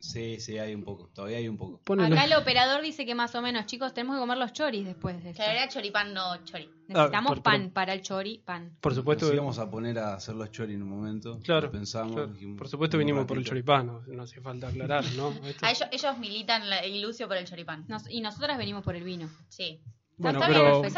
Sí, 0.00 0.40
sí, 0.40 0.56
hay 0.58 0.74
un 0.74 0.82
poco. 0.82 1.10
Todavía 1.14 1.36
hay 1.36 1.46
un 1.46 1.58
poco. 1.58 1.80
Acá 2.02 2.24
el 2.24 2.32
operador 2.32 2.80
dice 2.82 3.04
que 3.04 3.14
más 3.14 3.34
o 3.34 3.42
menos, 3.42 3.66
chicos, 3.66 3.92
tenemos 3.92 4.16
que 4.16 4.20
comer 4.20 4.38
los 4.38 4.52
choris 4.52 4.84
después 4.86 5.22
de 5.22 5.30
esto. 5.30 5.42
Que 5.42 5.50
era 5.50 5.68
choripán, 5.68 6.14
no 6.14 6.42
chori. 6.44 6.70
Necesitamos 6.88 7.30
Ah, 7.32 7.34
por- 7.34 7.42
pan 7.42 7.70
para 7.70 7.92
el 7.92 8.00
chori, 8.02 8.38
pan. 8.38 8.76
Por 8.80 8.94
supuesto 8.94 9.26
Nos 9.26 9.30
que- 9.30 9.36
íbamos 9.36 9.58
a 9.58 9.70
poner 9.70 9.98
a 9.98 10.14
hacer 10.14 10.34
los 10.34 10.50
chori 10.50 10.74
en 10.74 10.82
un 10.82 10.88
momento. 10.88 11.38
Claro, 11.44 11.66
lo 11.66 11.72
pensamos. 11.72 12.14
claro. 12.14 12.32
dijimos, 12.32 12.56
Por 12.58 12.68
supuesto 12.68 12.96
un 12.96 13.00
vinimos 13.00 13.26
por 13.26 13.36
el 13.36 13.44
ratito. 13.44 13.50
choripán, 13.50 13.86
no, 13.86 14.02
no 14.06 14.22
hace 14.22 14.40
falta 14.40 14.68
aclarar, 14.68 15.04
¿no? 15.16 15.28
Esto- 15.44 15.66
ellos, 15.66 15.88
ellos 15.92 16.18
militan 16.18 16.68
la, 16.70 16.80
Lucio 16.86 17.28
por 17.28 17.36
el 17.36 17.44
choripán. 17.44 17.84
Nos- 17.86 18.10
y 18.10 18.20
nosotras 18.22 18.56
venimos 18.58 18.82
por 18.82 18.96
el 18.96 19.04
vino. 19.04 19.28
Sí. 19.48 19.80
Bueno, 20.16 20.38
Está 20.38 20.48
pero- 20.52 20.80
bien, 20.82 20.92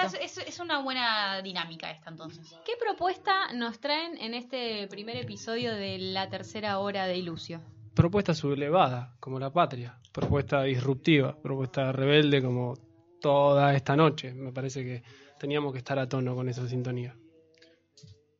es 0.47 0.58
una 0.60 0.78
buena 0.81 1.42
dinámica 1.42 1.90
esta 1.90 2.10
entonces. 2.10 2.55
¿Qué 2.64 2.72
propuesta 2.81 3.52
nos 3.52 3.78
traen 3.81 4.16
en 4.18 4.34
este 4.34 4.86
primer 4.89 5.16
episodio 5.16 5.74
de 5.74 5.98
la 5.98 6.28
tercera 6.28 6.78
hora 6.78 7.06
de 7.06 7.16
Ilucio? 7.18 7.60
Propuesta 7.94 8.34
sublevada, 8.34 9.16
como 9.20 9.38
la 9.38 9.52
patria, 9.52 9.98
propuesta 10.12 10.62
disruptiva, 10.62 11.36
propuesta 11.40 11.92
rebelde 11.92 12.42
como 12.42 12.74
toda 13.20 13.74
esta 13.74 13.96
noche. 13.96 14.32
Me 14.34 14.52
parece 14.52 14.82
que 14.84 15.02
teníamos 15.38 15.72
que 15.72 15.78
estar 15.78 15.98
a 15.98 16.08
tono 16.08 16.34
con 16.34 16.48
esa 16.48 16.66
sintonía. 16.68 17.16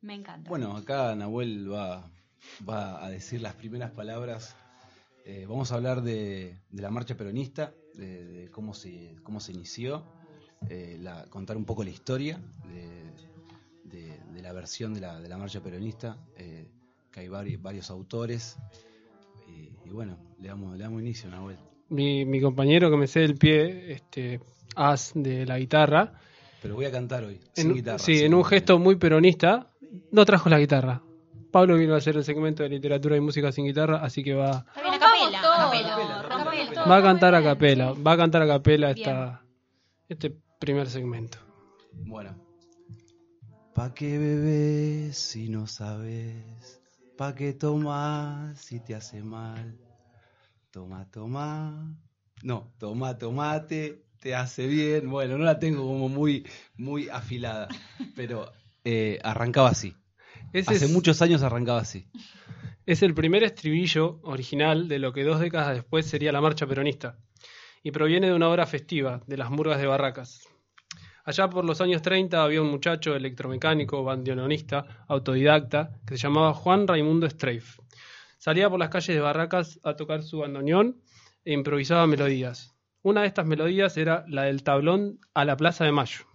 Me 0.01 0.15
encanta. 0.15 0.49
Bueno, 0.49 0.75
acá 0.75 1.15
Nahuel 1.15 1.71
va, 1.71 2.09
va 2.67 3.03
a 3.05 3.09
decir 3.09 3.41
las 3.41 3.53
primeras 3.55 3.91
palabras. 3.91 4.55
Eh, 5.25 5.45
vamos 5.47 5.71
a 5.71 5.75
hablar 5.75 6.01
de, 6.01 6.59
de 6.69 6.81
la 6.81 6.89
marcha 6.91 7.15
peronista, 7.15 7.73
de, 7.93 8.25
de 8.25 8.51
cómo, 8.51 8.73
se, 8.73 9.15
cómo 9.23 9.39
se 9.39 9.53
inició, 9.53 10.03
eh, 10.69 10.97
la- 10.99 11.25
contar 11.29 11.55
un 11.55 11.63
poco 11.63 11.83
la 11.85 11.91
historia 11.91 12.41
de, 12.67 13.13
de- 13.85 14.19
de 14.33 14.41
la 14.41 14.51
versión 14.51 14.93
de 14.93 14.99
la, 14.99 15.21
de 15.21 15.29
la 15.29 15.37
marcha 15.37 15.61
peronista, 15.61 16.17
eh, 16.35 16.67
que 17.11 17.21
hay 17.21 17.27
vari- 17.29 17.61
varios 17.61 17.89
autores. 17.89 18.57
Bueno, 19.93 20.17
le 20.39 20.47
damos, 20.47 20.75
le 20.75 20.83
damos 20.83 21.01
inicio, 21.01 21.29
Nahuel. 21.29 21.55
Mi, 21.89 22.25
mi 22.25 22.41
compañero 22.41 22.89
que 22.89 22.97
me 22.97 23.05
sé 23.05 23.23
el 23.23 23.35
pie, 23.35 23.91
este 23.93 24.39
as 24.75 25.11
de 25.13 25.45
la 25.45 25.59
guitarra, 25.59 26.13
Pero 26.63 26.73
voy 26.75 26.85
a 26.85 26.91
cantar 26.91 27.23
hoy, 27.23 27.35
en, 27.35 27.63
sin 27.63 27.73
guitarra. 27.75 27.99
sí, 27.99 28.15
sin- 28.17 28.25
en 28.25 28.33
un 28.33 28.43
gesto 28.43 28.79
muy 28.79 28.95
peronista, 28.95 29.69
no 30.11 30.25
trajo 30.25 30.49
la 30.49 30.57
guitarra. 30.59 31.03
Pablo 31.51 31.77
vino 31.77 31.93
a 31.93 31.97
hacer 31.97 32.17
el 32.17 32.23
segmento 32.23 32.63
de 32.63 32.69
literatura 32.69 33.15
y 33.15 33.19
música 33.19 33.51
sin 33.51 33.65
guitarra, 33.67 33.97
así 34.03 34.23
que 34.23 34.33
va, 34.33 34.65
va 36.89 36.97
a 36.97 37.01
cantar 37.03 37.35
a 37.35 37.43
capela, 37.43 37.93
va 37.93 38.11
a 38.13 38.17
cantar 38.17 38.41
a 38.41 38.47
capela 38.47 38.89
esta, 38.89 39.45
este 40.09 40.35
primer 40.59 40.89
segmento. 40.89 41.37
Bueno. 42.05 42.35
¿Pa 43.75 43.93
qué 43.93 44.17
bebes 44.17 45.17
si 45.17 45.49
no 45.49 45.67
sabes? 45.67 46.81
¿Pa 47.17 47.35
qué 47.35 47.53
tomas 47.53 48.59
si 48.59 48.79
te 48.79 48.95
hace 48.95 49.21
mal? 49.21 49.75
Toma, 50.73 51.05
toma. 51.11 51.95
No, 52.41 52.73
toma, 52.79 53.17
tomate, 53.17 54.05
te 54.19 54.33
hace 54.33 54.65
bien. 54.67 55.09
Bueno, 55.09 55.37
no 55.37 55.43
la 55.45 55.59
tengo 55.59 55.83
como 55.83 56.09
muy, 56.09 56.45
muy 56.77 57.09
afilada, 57.09 57.67
pero 58.15 58.51
eh, 58.83 59.19
arrancaba 59.23 59.69
así. 59.69 59.95
Ese 60.51 60.73
Hace 60.75 60.85
es- 60.85 60.91
muchos 60.91 61.21
años 61.21 61.43
arrancaba 61.43 61.79
así. 61.79 62.07
Es 62.85 63.03
el 63.03 63.13
primer 63.13 63.43
estribillo 63.43 64.19
original 64.23 64.87
de 64.87 64.99
lo 64.99 65.13
que 65.13 65.23
dos 65.23 65.39
décadas 65.39 65.75
después 65.75 66.07
sería 66.07 66.31
la 66.31 66.41
marcha 66.41 66.65
peronista, 66.67 67.17
y 67.83 67.91
proviene 67.91 68.27
de 68.27 68.33
una 68.33 68.49
obra 68.49 68.65
festiva, 68.65 69.21
de 69.27 69.37
las 69.37 69.51
murgas 69.51 69.79
de 69.79 69.87
Barracas. 69.87 70.41
Allá 71.23 71.49
por 71.49 71.63
los 71.65 71.79
años 71.81 72.01
30 72.01 72.43
había 72.43 72.61
un 72.61 72.71
muchacho 72.71 73.15
electromecánico, 73.15 74.03
bandoneonista, 74.03 75.05
autodidacta, 75.07 75.99
que 76.05 76.17
se 76.17 76.23
llamaba 76.23 76.53
Juan 76.53 76.87
Raimundo 76.87 77.29
Streif. 77.29 77.77
Salía 78.43 78.69
por 78.69 78.77
las 78.77 78.89
calles 78.89 79.15
de 79.15 79.21
Barracas 79.21 79.79
a 79.83 79.95
tocar 79.95 80.21
su 80.21 80.39
bandoneón 80.39 81.01
e 81.45 81.53
improvisaba 81.53 82.05
melodías. 82.07 82.75
Una 83.01 83.21
de 83.21 83.27
estas 83.27 83.45
melodías 83.45 83.95
era 83.95 84.25
la 84.27 84.43
del 84.43 84.63
tablón 84.63 85.21
a 85.33 85.45
la 85.45 85.55
Plaza 85.55 85.85
de 85.85 85.93
Mayo. 85.93 86.25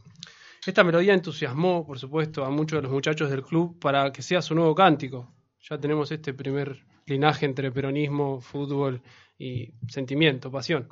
Esta 0.66 0.84
melodía 0.84 1.12
entusiasmó, 1.12 1.86
por 1.86 1.98
supuesto, 1.98 2.46
a 2.46 2.50
muchos 2.50 2.78
de 2.78 2.84
los 2.84 2.92
muchachos 2.92 3.28
del 3.28 3.42
club 3.42 3.78
para 3.78 4.10
que 4.10 4.22
sea 4.22 4.40
su 4.40 4.54
nuevo 4.54 4.74
cántico. 4.74 5.30
Ya 5.68 5.76
tenemos 5.76 6.10
este 6.10 6.32
primer 6.32 6.82
linaje 7.04 7.44
entre 7.44 7.70
peronismo, 7.70 8.40
fútbol 8.40 9.02
y 9.38 9.74
sentimiento, 9.86 10.50
pasión. 10.50 10.88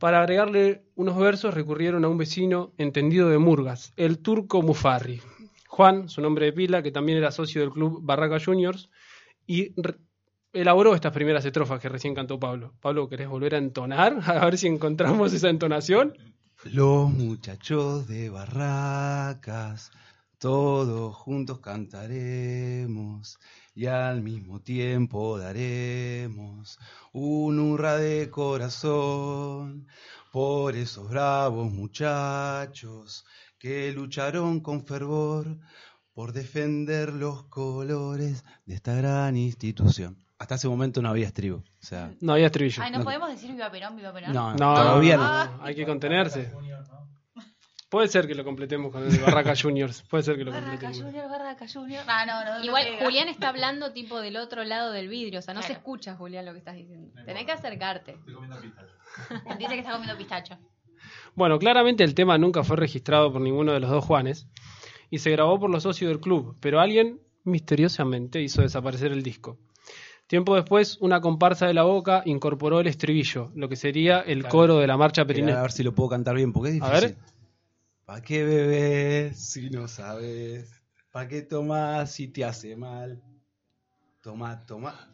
Para 0.00 0.20
agregarle 0.20 0.82
unos 0.96 1.16
versos 1.16 1.54
recurrieron 1.54 2.04
a 2.04 2.08
un 2.08 2.18
vecino 2.18 2.72
entendido 2.76 3.30
de 3.30 3.38
Murgas, 3.38 3.92
el 3.96 4.18
turco 4.18 4.62
Mufarri. 4.62 5.20
Juan, 5.68 6.08
su 6.08 6.20
nombre 6.20 6.46
de 6.46 6.52
pila, 6.52 6.82
que 6.82 6.90
también 6.90 7.18
era 7.18 7.30
socio 7.30 7.60
del 7.60 7.70
club 7.70 8.00
Barraca 8.02 8.40
Juniors, 8.44 8.90
y 9.46 9.72
elaboró 10.54 10.94
estas 10.94 11.12
primeras 11.12 11.44
estrofas 11.44 11.80
que 11.80 11.88
recién 11.88 12.14
cantó 12.14 12.38
Pablo. 12.38 12.72
Pablo, 12.80 13.08
¿querés 13.08 13.28
volver 13.28 13.56
a 13.56 13.58
entonar? 13.58 14.18
A 14.24 14.44
ver 14.44 14.56
si 14.56 14.68
encontramos 14.68 15.32
esa 15.32 15.50
entonación. 15.50 16.16
Los 16.64 17.10
muchachos 17.10 18.08
de 18.08 18.30
Barracas, 18.30 19.90
todos 20.38 21.14
juntos 21.14 21.58
cantaremos 21.58 23.38
y 23.74 23.86
al 23.86 24.22
mismo 24.22 24.60
tiempo 24.60 25.38
daremos 25.38 26.78
un 27.12 27.58
hurra 27.58 27.96
de 27.96 28.30
corazón 28.30 29.86
por 30.32 30.76
esos 30.76 31.10
bravos 31.10 31.70
muchachos 31.70 33.26
que 33.58 33.92
lucharon 33.92 34.60
con 34.60 34.86
fervor 34.86 35.58
por 36.14 36.32
defender 36.32 37.12
los 37.12 37.44
colores 37.44 38.44
de 38.66 38.74
esta 38.74 38.94
gran 38.94 39.36
institución. 39.36 40.23
Hasta 40.44 40.56
ese 40.56 40.68
momento 40.68 41.00
no 41.00 41.08
había 41.08 41.26
estribo. 41.26 41.58
O 41.58 41.86
sea, 41.86 42.12
No 42.20 42.34
había 42.34 42.46
estribillo. 42.46 42.82
Ay, 42.82 42.90
¿no, 42.90 43.02
podemos 43.02 43.30
decir 43.30 43.50
viva 43.50 43.70
Perón, 43.70 43.96
viva 43.96 44.12
Perón? 44.12 44.32
No, 44.34 44.50
No, 44.52 44.74
todavía 44.74 45.16
no. 45.16 45.44
no, 45.46 45.64
hay 45.64 45.74
que 45.74 45.86
contenerse. 45.86 46.52
Puede 47.88 48.08
ser 48.08 48.26
que 48.26 48.34
lo 48.34 48.44
completemos 48.44 48.92
con 48.92 49.04
el 49.04 49.10
de 49.10 49.22
Barraca 49.22 49.54
Juniors. 49.60 50.02
Puede 50.02 50.22
ser 50.22 50.36
que 50.36 50.44
lo 50.44 50.50
Barraca 50.50 50.72
completemos. 50.72 51.12
Junior, 51.12 51.30
Barraca 51.30 51.66
Junior. 51.72 52.04
Ah, 52.06 52.26
no, 52.26 52.44
no, 52.44 52.58
no 52.58 52.64
Igual. 52.64 52.84
Julián 53.00 53.28
está 53.28 53.48
hablando 53.54 53.92
tipo 53.92 54.20
del 54.20 54.36
otro 54.36 54.64
lado 54.64 54.92
del 54.92 55.08
vidrio, 55.08 55.38
o 55.38 55.42
sea, 55.42 55.54
no 55.54 55.62
se 55.62 55.72
escucha, 55.72 56.14
Julián, 56.14 56.44
lo 56.44 56.52
que 56.52 56.58
estás 56.58 56.76
diciendo. 56.76 57.10
Tenés 57.24 57.46
que 57.46 57.52
acercarte. 57.52 58.18
Dice 59.58 59.72
que 59.72 59.78
está 59.78 59.92
comiendo 59.92 60.18
pistacho. 60.18 60.58
Bueno, 61.34 61.58
claramente 61.58 62.04
el 62.04 62.14
tema 62.14 62.36
nunca 62.36 62.64
fue 62.64 62.76
registrado 62.76 63.32
por 63.32 63.40
ninguno 63.40 63.72
de 63.72 63.80
los 63.80 63.88
dos 63.90 64.04
Juanes 64.04 64.46
y 65.08 65.20
se 65.20 65.30
grabó 65.30 65.58
por 65.58 65.70
los 65.70 65.84
socios 65.84 66.10
del 66.10 66.20
club, 66.20 66.56
pero 66.60 66.80
alguien 66.80 67.20
misteriosamente 67.44 68.42
hizo 68.42 68.62
desaparecer 68.62 69.12
el 69.12 69.22
disco. 69.22 69.58
Tiempo 70.26 70.54
después, 70.56 70.96
una 71.00 71.20
comparsa 71.20 71.66
de 71.66 71.74
la 71.74 71.82
boca 71.82 72.22
incorporó 72.24 72.80
el 72.80 72.86
estribillo, 72.86 73.52
lo 73.54 73.68
que 73.68 73.76
sería 73.76 74.20
el 74.20 74.40
Claro. 74.40 74.50
coro 74.52 74.78
de 74.78 74.86
la 74.86 74.96
marcha 74.96 75.22
a 75.22 75.26
perinesa. 75.26 75.60
ver 75.62 75.72
si 75.72 75.82
lo 75.82 75.94
puedo 75.94 76.08
cantar 76.10 76.34
bien, 76.34 76.52
porque 76.52 76.70
es 76.70 76.82
A 76.82 76.88
difícil. 76.90 77.16
ver. 77.18 77.34
¿Para 78.06 78.20
qué 78.22 78.44
bebes 78.44 79.38
si 79.38 79.70
no 79.70 79.86
sabes? 79.88 80.70
¿Para 81.10 81.28
qué 81.28 81.42
tomas 81.42 82.10
si 82.10 82.28
te 82.28 82.44
hace 82.44 82.74
mal? 82.76 83.22
Toma, 84.22 84.64
toma. 84.66 85.10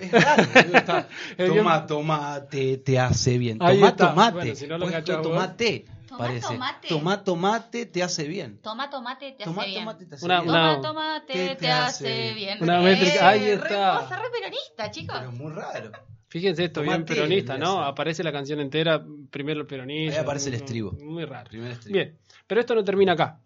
Es 0.00 0.10
raro, 0.10 0.42
está- 0.72 1.08
Es 1.36 1.46
Toma, 1.48 1.76
bien- 1.76 1.86
tomate, 1.86 2.78
te 2.78 2.98
hace 2.98 3.38
bien. 3.38 3.58
Ahí 3.60 3.76
Toma, 3.76 3.88
está. 3.90 4.08
tomate. 4.08 4.32
Bueno, 4.34 4.54
si 4.56 4.66
no 4.66 4.78
lo 4.78 4.86
cachás 4.90 5.22
tomate, 5.22 5.84
Tomá 6.06 6.18
parece. 6.26 6.46
tomate. 6.46 6.88
Toma, 6.88 7.24
tomate, 7.24 7.86
te 7.86 8.02
hace 8.02 8.24
bien. 8.28 8.58
Toma 8.60 8.90
tomate, 8.90 9.32
te 9.32 9.44
Toma 9.44 9.62
hace 9.62 9.70
bien. 9.70 9.80
tomate, 9.84 10.06
te 10.06 10.14
hace 10.14 10.24
Una- 10.24 10.40
bien. 10.40 10.50
una- 10.50 10.80
Toma 10.80 10.82
tomate, 10.88 11.32
¿Qué 11.32 11.48
te, 11.48 11.56
te 11.56 11.70
hace 11.70 12.06
hace? 12.28 12.34
bien. 12.34 12.58
Una 12.62 12.80
Eh, 12.80 12.84
métrica, 12.84 13.28
ahí 13.28 13.40
re 13.40 13.52
está. 13.54 14.00
cosa, 14.02 14.16
re 14.22 14.30
peronista, 14.30 14.90
chicos. 14.90 15.16
Pero 15.18 15.32
muy 15.32 15.52
raro. 15.52 15.92
Fíjense 16.28 16.64
esto, 16.64 16.80
bien 16.82 16.94
Tomate, 16.94 17.14
peronista, 17.14 17.52
vendría 17.52 17.72
¿no? 17.74 17.82
Aparece 17.84 18.24
la 18.24 18.32
canción 18.32 18.58
entera, 18.60 19.04
primero 19.30 19.60
el 19.60 19.66
peronista. 19.66 20.16
Ahí 20.18 20.22
aparece 20.24 20.48
el 20.48 20.54
muy- 20.56 20.60
estribo. 20.64 20.92
Muy 21.00 21.24
raro. 21.24 21.48
Primer 21.48 21.70
estribo. 21.72 21.94
Bien, 21.94 22.18
pero 22.46 22.60
esto 22.60 22.74
no 22.74 22.82
termina 22.82 23.12
acá. 23.12 23.40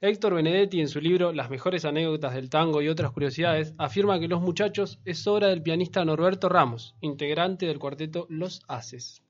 Héctor 0.00 0.34
Benedetti, 0.34 0.80
en 0.80 0.88
su 0.88 1.00
libro 1.00 1.32
Las 1.32 1.48
mejores 1.50 1.84
anécdotas 1.86 2.34
del 2.34 2.50
tango 2.50 2.82
y 2.82 2.88
otras 2.88 3.10
curiosidades, 3.12 3.74
afirma 3.78 4.18
que 4.20 4.28
Los 4.28 4.40
Muchachos 4.42 5.00
es 5.06 5.26
obra 5.26 5.48
del 5.48 5.62
pianista 5.62 6.04
Norberto 6.04 6.48
Ramos, 6.50 6.94
integrante 7.00 7.66
del 7.66 7.78
cuarteto 7.78 8.26
Los 8.28 8.60
Haces. 8.68 9.22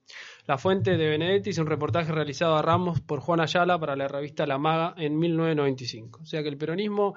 La 0.47 0.59
fuente 0.59 0.99
de 0.99 1.09
Benedetti 1.09 1.51
es 1.51 1.59
un 1.59 1.67
reportaje 1.67 2.13
realizado 2.13 2.57
a 2.57 2.63
Ramos 2.63 3.01
por 3.01 3.21
Juan 3.21 3.41
Ayala 3.41 3.79
para 3.79 3.97
la 3.97 4.09
revista 4.09 4.47
La 4.47 4.59
Maga 4.59 4.95
en 4.99 5.19
1995. 5.19 6.21
O 6.23 6.27
sea 6.27 6.43
que 6.43 6.51
el 6.51 6.59
peronismo 6.59 7.15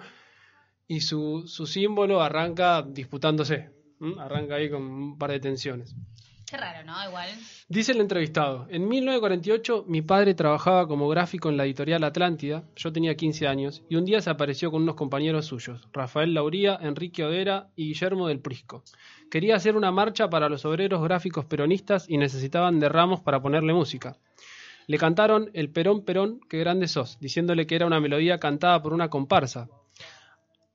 y 0.88 1.02
su, 1.02 1.44
su 1.46 1.68
símbolo 1.68 2.22
arranca 2.22 2.82
disputándose. 2.82 3.70
Arranca 4.18 4.56
ahí 4.56 4.70
con 4.70 4.82
un 4.84 5.18
par 5.18 5.32
de 5.32 5.42
tensiones. 5.42 5.94
Qué 6.50 6.56
raro, 6.56 6.86
¿no? 6.86 6.94
Igual. 7.06 7.28
Dice 7.68 7.92
el 7.92 8.00
entrevistado, 8.00 8.68
en 8.70 8.88
1948 8.88 9.84
mi 9.86 10.02
padre 10.02 10.34
trabajaba 10.34 10.88
como 10.88 11.10
gráfico 11.10 11.50
en 11.50 11.58
la 11.58 11.66
editorial 11.66 12.06
Atlántida, 12.06 12.64
yo 12.78 12.94
tenía 12.94 13.18
15 13.18 13.48
años, 13.48 13.84
y 13.90 13.98
un 13.98 14.06
día 14.06 14.22
se 14.22 14.30
apareció 14.30 14.72
con 14.72 14.84
unos 14.84 14.96
compañeros 14.96 15.48
suyos, 15.48 15.90
Rafael 15.92 16.34
Lauría, 16.34 16.80
Enrique 16.82 17.26
Odera 17.26 17.68
y 17.76 17.90
Guillermo 17.90 18.30
del 18.30 18.40
Prisco. 18.40 18.86
Quería 19.30 19.56
hacer 19.56 19.76
una 19.76 19.92
marcha 19.92 20.30
para 20.30 20.48
los 20.48 20.64
obreros 20.66 21.04
gráficos 21.04 21.46
peronistas 21.46 22.10
y 22.10 22.18
necesitaban 22.18 22.80
de 22.80 22.88
ramos 22.88 23.22
para 23.22 23.42
ponerle 23.42 23.74
música. 23.74 24.18
Le 24.88 24.98
cantaron 24.98 25.50
El 25.54 25.70
Perón 25.70 26.06
Perón, 26.06 26.40
qué 26.48 26.60
grande 26.60 26.88
sos, 26.88 27.20
diciéndole 27.20 27.68
que 27.68 27.76
era 27.76 27.86
una 27.86 28.00
melodía 28.00 28.40
cantada 28.40 28.82
por 28.82 28.94
una 28.94 29.10
comparsa. 29.10 29.70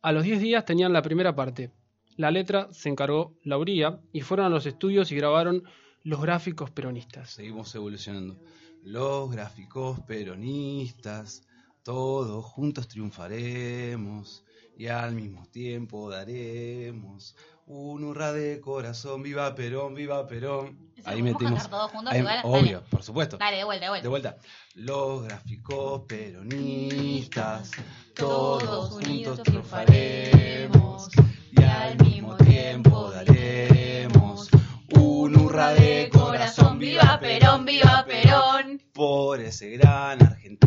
A 0.02 0.12
los 0.12 0.24
10 0.24 0.40
días 0.40 0.64
tenían 0.66 0.92
la 0.92 1.00
primera 1.00 1.34
parte. 1.34 1.70
La 2.16 2.30
letra 2.30 2.68
se 2.72 2.90
encargó 2.90 3.34
Lauría 3.42 4.00
y 4.12 4.20
fueron 4.20 4.46
a 4.46 4.50
los 4.50 4.66
estudios 4.66 5.10
y 5.12 5.16
grabaron 5.16 5.64
los 6.02 6.20
gráficos 6.20 6.70
peronistas. 6.70 7.30
Seguimos 7.30 7.74
evolucionando. 7.74 8.38
Los 8.82 9.30
gráficos 9.30 10.00
peronistas, 10.00 11.46
todos 11.82 12.44
juntos 12.44 12.88
triunfaremos 12.88 14.44
y 14.76 14.86
al 14.88 15.14
mismo 15.14 15.46
tiempo 15.46 16.10
daremos 16.10 17.36
un 17.66 18.04
hurra 18.04 18.32
de 18.32 18.60
corazón. 18.60 19.22
Viva 19.22 19.54
Perón, 19.54 19.94
viva 19.94 20.26
Perón. 20.26 20.90
¿Eso 20.96 21.08
Ahí 21.10 21.22
metimos. 21.22 21.68
todos 21.68 21.90
juntos 21.90 22.12
ahí- 22.12 22.22
obvio, 22.44 22.78
Dale. 22.78 22.88
por 22.90 23.02
supuesto. 23.02 23.36
Dale, 23.36 23.56
de 23.58 23.64
vuelta, 23.64 23.84
de 23.86 23.90
vuelta. 23.90 24.02
De 24.02 24.08
vuelta. 24.08 24.36
Los 24.74 25.22
gráficos 25.24 26.02
peronistas, 26.08 27.70
todos 28.14 28.90
juntos 28.90 29.42
triunfaremos 29.42 31.08
y 31.50 31.62
al 31.62 31.98
mismo 31.98 32.36
tiempo 32.36 33.10
daremos 33.10 34.48
un 34.96 35.36
hurra 35.36 35.72
de 35.74 36.08
corazón. 36.12 36.78
Viva 36.78 37.18
Perón, 37.20 37.64
viva 37.64 38.04
Perón. 38.06 38.80
por 38.92 39.40
ese 39.40 39.70
gran 39.70 40.22
argentino 40.22 40.61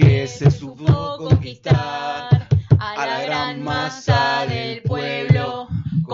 que 0.00 0.26
se 0.26 0.50
supo 0.50 1.18
conquistar 1.18 2.48
a 2.78 3.06
la 3.06 3.22
gran 3.22 3.62
masa 3.62 4.46
del 4.48 4.80
pueblo, 4.82 5.29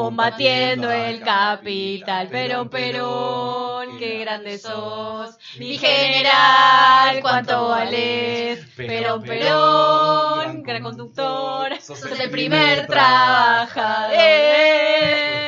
combatiendo 0.06 0.90
el 0.90 1.20
capital. 1.20 2.28
Perón, 2.28 2.68
Perón, 2.68 3.98
qué 3.98 4.20
grande 4.20 4.56
sos. 4.56 5.36
Mi 5.58 5.76
general, 5.78 7.20
cuánto 7.20 7.68
vales. 7.68 8.64
Perón, 8.76 9.22
Perón, 9.22 10.62
gran 10.62 10.82
conductor. 10.82 11.72
Sos 11.80 12.04
el 12.20 12.30
primer 12.30 12.86
trabajador. 12.86 14.12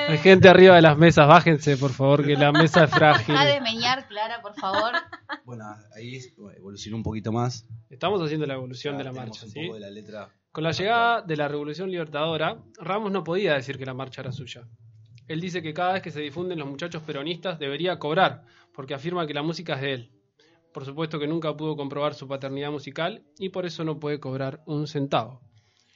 Hay 0.08 0.18
gente 0.18 0.48
arriba 0.48 0.74
de 0.74 0.82
las 0.82 0.98
mesas, 0.98 1.28
bájense 1.28 1.76
por 1.76 1.92
favor, 1.92 2.24
que 2.24 2.34
la 2.34 2.50
mesa 2.50 2.84
es 2.84 2.90
frágil. 2.90 3.34
Deja 3.34 3.44
de 3.44 3.60
meñar, 3.60 4.08
Clara, 4.08 4.40
por 4.42 4.54
favor. 4.54 4.92
Bueno, 5.44 5.64
ahí 5.94 6.18
evolucionó 6.56 6.96
un 6.96 7.02
poquito 7.02 7.30
más. 7.30 7.64
Estamos 7.90 8.20
haciendo 8.22 8.46
la 8.46 8.54
evolución 8.54 8.98
de 8.98 9.04
la 9.04 9.12
marcha, 9.12 9.46
un 9.46 9.52
¿sí? 9.52 9.60
poco 9.66 9.74
de 9.74 9.80
la 9.80 9.90
letra. 9.90 10.30
Con 10.58 10.64
la 10.64 10.72
llegada 10.72 11.22
de 11.22 11.36
la 11.36 11.46
Revolución 11.46 11.88
Libertadora, 11.88 12.56
Ramos 12.80 13.12
no 13.12 13.22
podía 13.22 13.54
decir 13.54 13.78
que 13.78 13.86
la 13.86 13.94
marcha 13.94 14.22
era 14.22 14.32
suya. 14.32 14.62
Él 15.28 15.40
dice 15.40 15.62
que 15.62 15.72
cada 15.72 15.92
vez 15.92 16.02
que 16.02 16.10
se 16.10 16.20
difunden 16.20 16.58
los 16.58 16.66
muchachos 16.66 17.00
peronistas 17.04 17.60
debería 17.60 17.96
cobrar, 18.00 18.42
porque 18.74 18.92
afirma 18.92 19.24
que 19.24 19.34
la 19.34 19.44
música 19.44 19.74
es 19.76 19.82
de 19.82 19.92
él. 19.92 20.10
Por 20.74 20.84
supuesto 20.84 21.20
que 21.20 21.28
nunca 21.28 21.56
pudo 21.56 21.76
comprobar 21.76 22.14
su 22.14 22.26
paternidad 22.26 22.72
musical 22.72 23.22
y 23.38 23.50
por 23.50 23.66
eso 23.66 23.84
no 23.84 24.00
puede 24.00 24.18
cobrar 24.18 24.60
un 24.66 24.88
centavo. 24.88 25.40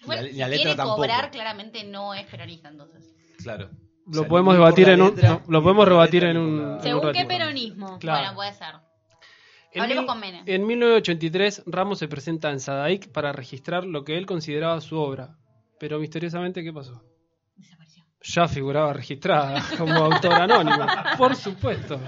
Bueno, 0.07 0.23
la 0.23 0.29
si 0.29 0.35
letra 0.37 0.49
quiere 0.55 0.75
tampoco. 0.77 0.97
cobrar, 0.99 1.31
claramente 1.33 1.83
no 1.83 2.15
es 2.15 2.25
peronista, 2.27 2.69
entonces. 2.69 3.13
Claro. 3.43 3.69
Lo 4.07 4.21
sea, 4.21 4.29
podemos 4.29 4.55
debatir 4.55 4.89
en 4.91 5.03
un 5.03 5.17
no, 5.17 5.43
lo 5.49 5.61
podemos 5.65 5.89
rebatir 5.89 6.23
en 6.23 6.37
un, 6.37 6.57
la- 6.59 6.63
en 6.69 6.73
un 6.75 6.81
Según 6.83 7.13
qué 7.13 7.25
peronismo. 7.25 7.99
Claro. 7.99 8.21
Bueno, 8.21 8.35
puede 8.37 8.53
ser. 8.53 8.75
En 9.75 9.83
Hablemos 9.83 10.03
mil- 10.05 10.09
con 10.09 10.21
Menem. 10.21 10.45
En 10.47 10.67
1983, 10.67 11.63
Ramos 11.67 11.99
se 11.99 12.09
presenta 12.09 12.51
en 12.51 12.61
Sadaic 12.61 13.09
para 13.11 13.33
registrar 13.33 13.85
lo 13.85 14.05
que 14.05 14.17
él 14.19 14.27
consideraba 14.27 14.81
su 14.81 14.97
obra. 14.99 15.37
Pero 15.81 15.99
misteriosamente, 15.99 16.63
¿qué 16.63 16.73
pasó? 16.73 17.03
Desapareció. 17.57 18.05
Ya 18.23 18.47
figuraba 18.49 18.93
registrada 18.93 19.63
como 19.79 19.95
autor 19.95 20.33
anónimo. 20.35 20.87
Por 21.19 21.35
supuesto. 21.35 21.99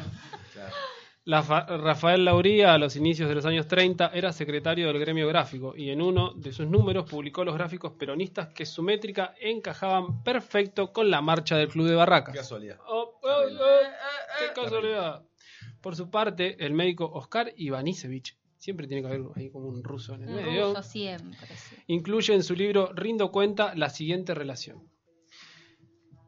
La 1.27 1.41
Rafael 1.41 2.23
Lauría, 2.23 2.75
a 2.75 2.79
los 2.79 2.97
inicios 2.97 3.31
de 3.31 3.35
los 3.35 3.47
años 3.47 3.67
30, 3.67 4.11
era 4.13 4.31
secretario 4.31 4.89
del 4.89 4.99
gremio 4.99 5.27
gráfico 5.27 5.75
y 5.75 5.89
en 5.89 6.03
uno 6.03 6.35
de 6.35 6.53
sus 6.53 6.67
números 6.67 7.09
publicó 7.09 7.45
los 7.47 7.55
gráficos 7.55 7.93
peronistas 7.93 8.49
que 8.49 8.67
su 8.67 8.83
métrica 8.83 9.35
encajaban 9.41 10.23
perfecto 10.23 10.93
con 10.93 11.11
la 11.11 11.23
marcha 11.23 11.57
del 11.57 11.69
Club 11.69 11.89
de 11.89 11.95
Barracas. 11.95 12.35
Qué 12.35 12.41
casualidad. 12.41 12.77
Oh, 12.87 13.19
oh, 13.23 13.27
oh, 13.27 13.49
¡Qué 14.39 14.61
casualidad! 14.61 15.23
Por 15.81 15.97
su 15.97 16.11
parte, 16.11 16.65
el 16.65 16.73
médico 16.73 17.11
Oscar 17.13 17.53
Ivanisevich, 17.57 18.37
siempre 18.57 18.87
tiene 18.87 19.03
que 19.03 19.09
haber 19.09 19.23
ahí 19.37 19.51
como 19.51 19.69
un 19.69 19.83
ruso 19.85 20.15
en 20.15 20.23
el 20.23 20.29
Un 20.31 20.35
medio, 20.37 20.69
ruso 20.71 20.83
siempre. 20.83 21.39
sí. 21.57 21.77
incluye 21.89 22.35
en 22.35 22.43
su 22.43 22.55
libro 22.55 22.93
Rindo 22.95 23.31
cuenta 23.31 23.75
la 23.75 23.91
siguiente 23.91 24.35
relación. 24.35 24.89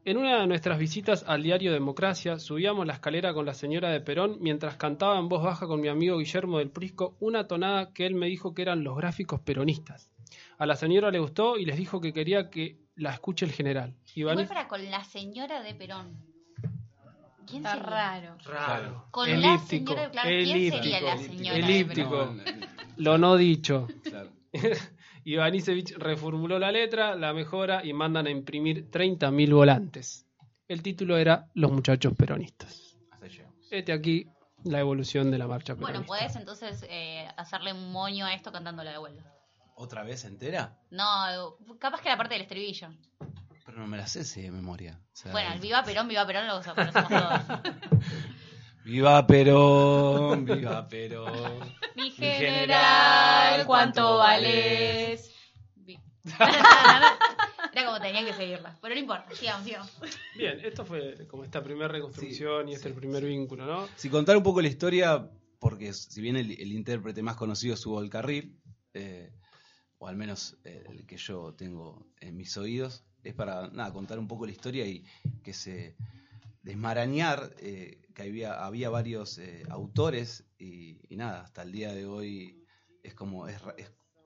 En 0.04 0.18
una 0.18 0.40
de 0.40 0.46
nuestras 0.46 0.78
visitas 0.78 1.24
al 1.26 1.42
diario 1.42 1.72
Democracia, 1.72 2.38
subíamos 2.38 2.86
la 2.86 2.92
escalera 2.92 3.34
con 3.34 3.44
la 3.44 3.54
señora 3.54 3.90
de 3.90 4.00
Perón 4.00 4.36
mientras 4.40 4.76
cantaba 4.76 5.18
en 5.18 5.28
voz 5.28 5.42
baja 5.42 5.66
con 5.66 5.80
mi 5.80 5.88
amigo 5.88 6.18
Guillermo 6.18 6.58
del 6.58 6.70
Prisco 6.70 7.16
una 7.18 7.48
tonada 7.48 7.92
que 7.92 8.06
él 8.06 8.14
me 8.14 8.26
dijo 8.28 8.54
que 8.54 8.62
eran 8.62 8.84
los 8.84 8.96
gráficos 8.96 9.40
peronistas. 9.40 10.12
A 10.58 10.66
la 10.66 10.76
señora 10.76 11.10
le 11.10 11.18
gustó 11.18 11.56
y 11.58 11.64
les 11.64 11.76
dijo 11.76 12.00
que 12.00 12.12
quería 12.12 12.50
que 12.50 12.78
la 12.94 13.12
escuche 13.12 13.44
el 13.46 13.52
general. 13.52 13.96
Igual 14.14 14.38
Ivanis- 14.38 14.48
para 14.48 14.68
con 14.68 14.88
la 14.90 15.02
señora 15.02 15.60
de 15.60 15.74
Perón. 15.74 16.24
¿Quién 17.46 17.64
Está 17.64 17.72
sería? 17.76 17.90
raro. 17.90 18.36
Raro. 18.44 19.06
Con 19.10 19.28
la 19.28 19.34
elíptico, 19.54 19.92
señora, 19.92 20.10
claro, 20.10 20.28
¿quién 20.28 20.40
elíptico, 20.50 20.76
sería 20.82 21.00
la 21.00 21.16
señora 21.18 21.52
de 21.54 21.58
elíptico. 21.60 22.34
No, 22.34 22.42
Lo 22.96 23.18
no 23.18 23.36
dicho. 23.36 23.86
claro. 24.02 24.30
Ivanisevich 25.24 25.96
reformuló 25.98 26.58
la 26.58 26.70
letra, 26.70 27.14
la 27.16 27.32
mejora 27.32 27.84
y 27.84 27.92
mandan 27.92 28.26
a 28.26 28.30
imprimir 28.30 28.90
30.000 28.90 29.52
volantes. 29.54 30.26
El 30.68 30.82
título 30.82 31.16
era 31.16 31.48
Los 31.54 31.72
muchachos 31.72 32.12
peronistas. 32.16 32.96
Hasta. 33.10 33.26
Este 33.70 33.92
aquí 33.92 34.26
la 34.64 34.80
evolución 34.80 35.30
de 35.30 35.38
la 35.38 35.46
marcha 35.48 35.74
Bueno, 35.74 35.86
peronista. 35.86 36.06
puedes 36.06 36.36
entonces 36.36 36.84
eh, 36.88 37.26
hacerle 37.36 37.72
un 37.72 37.92
moño 37.92 38.24
a 38.26 38.34
esto 38.34 38.52
cantándola 38.52 38.92
de 38.92 38.98
vuelta. 38.98 39.32
¿Otra 39.74 40.04
vez 40.04 40.24
entera? 40.24 40.78
No, 40.90 41.56
capaz 41.78 42.00
que 42.00 42.08
la 42.08 42.16
parte 42.16 42.34
del 42.34 42.42
estribillo. 42.42 42.88
No 43.76 43.86
me 43.86 43.98
la 43.98 44.06
sé 44.06 44.24
sí, 44.24 44.40
de 44.40 44.50
memoria. 44.50 44.98
O 45.12 45.16
sea, 45.16 45.32
Bueno, 45.32 45.52
el 45.52 45.60
Viva 45.60 45.84
Perón, 45.84 46.08
Viva 46.08 46.26
Perón 46.26 46.46
lo 46.46 46.62
conocemos 46.62 46.92
todos. 46.92 47.60
Viva 48.86 49.26
Perón, 49.26 50.46
viva 50.46 50.88
Perón. 50.88 51.74
Mi 51.94 52.10
general, 52.10 53.66
¿cuánto 53.66 54.16
vales? 54.16 55.30
Era 56.24 57.84
como 57.84 58.00
tenía 58.00 58.24
que 58.24 58.32
seguirla. 58.32 58.78
Pero 58.80 58.94
no 58.94 59.00
importa, 59.00 59.34
sigamos, 59.34 59.66
sigamos. 59.66 59.92
Bien, 60.36 60.58
esto 60.64 60.86
fue 60.86 61.26
como 61.28 61.44
esta 61.44 61.62
primera 61.62 61.88
reconstrucción 61.88 62.70
y 62.70 62.74
este 62.74 62.88
el 62.88 62.94
primer 62.94 63.26
vínculo, 63.26 63.66
¿no? 63.66 63.88
Si 63.96 64.08
contar 64.08 64.38
un 64.38 64.42
poco 64.42 64.62
la 64.62 64.68
historia, 64.68 65.28
porque 65.58 65.92
si 65.92 66.22
bien 66.22 66.36
el, 66.36 66.52
el 66.52 66.72
intérprete 66.72 67.22
más 67.22 67.36
conocido 67.36 67.74
es 67.74 67.84
Hugo 67.84 68.00
del 68.00 68.08
Carril, 68.08 68.58
eh, 68.94 69.32
o 69.98 70.08
al 70.08 70.16
menos 70.16 70.56
el 70.64 71.06
que 71.06 71.18
yo 71.18 71.54
tengo 71.54 72.06
en 72.20 72.36
mis 72.36 72.56
oídos, 72.56 73.04
es 73.28 73.34
para 73.34 73.68
nada, 73.68 73.92
contar 73.92 74.18
un 74.18 74.28
poco 74.28 74.46
la 74.46 74.52
historia 74.52 74.86
y 74.86 75.04
que 75.42 75.52
se 75.52 75.96
desmarañar 76.62 77.54
eh, 77.58 78.02
que 78.14 78.22
había, 78.22 78.64
había 78.64 78.90
varios 78.90 79.38
eh, 79.38 79.62
autores 79.70 80.44
y, 80.58 80.98
y 81.08 81.16
nada, 81.16 81.42
hasta 81.42 81.62
el 81.62 81.72
día 81.72 81.92
de 81.92 82.06
hoy 82.06 82.64
es 83.02 83.14
como 83.14 83.46
es, 83.46 83.56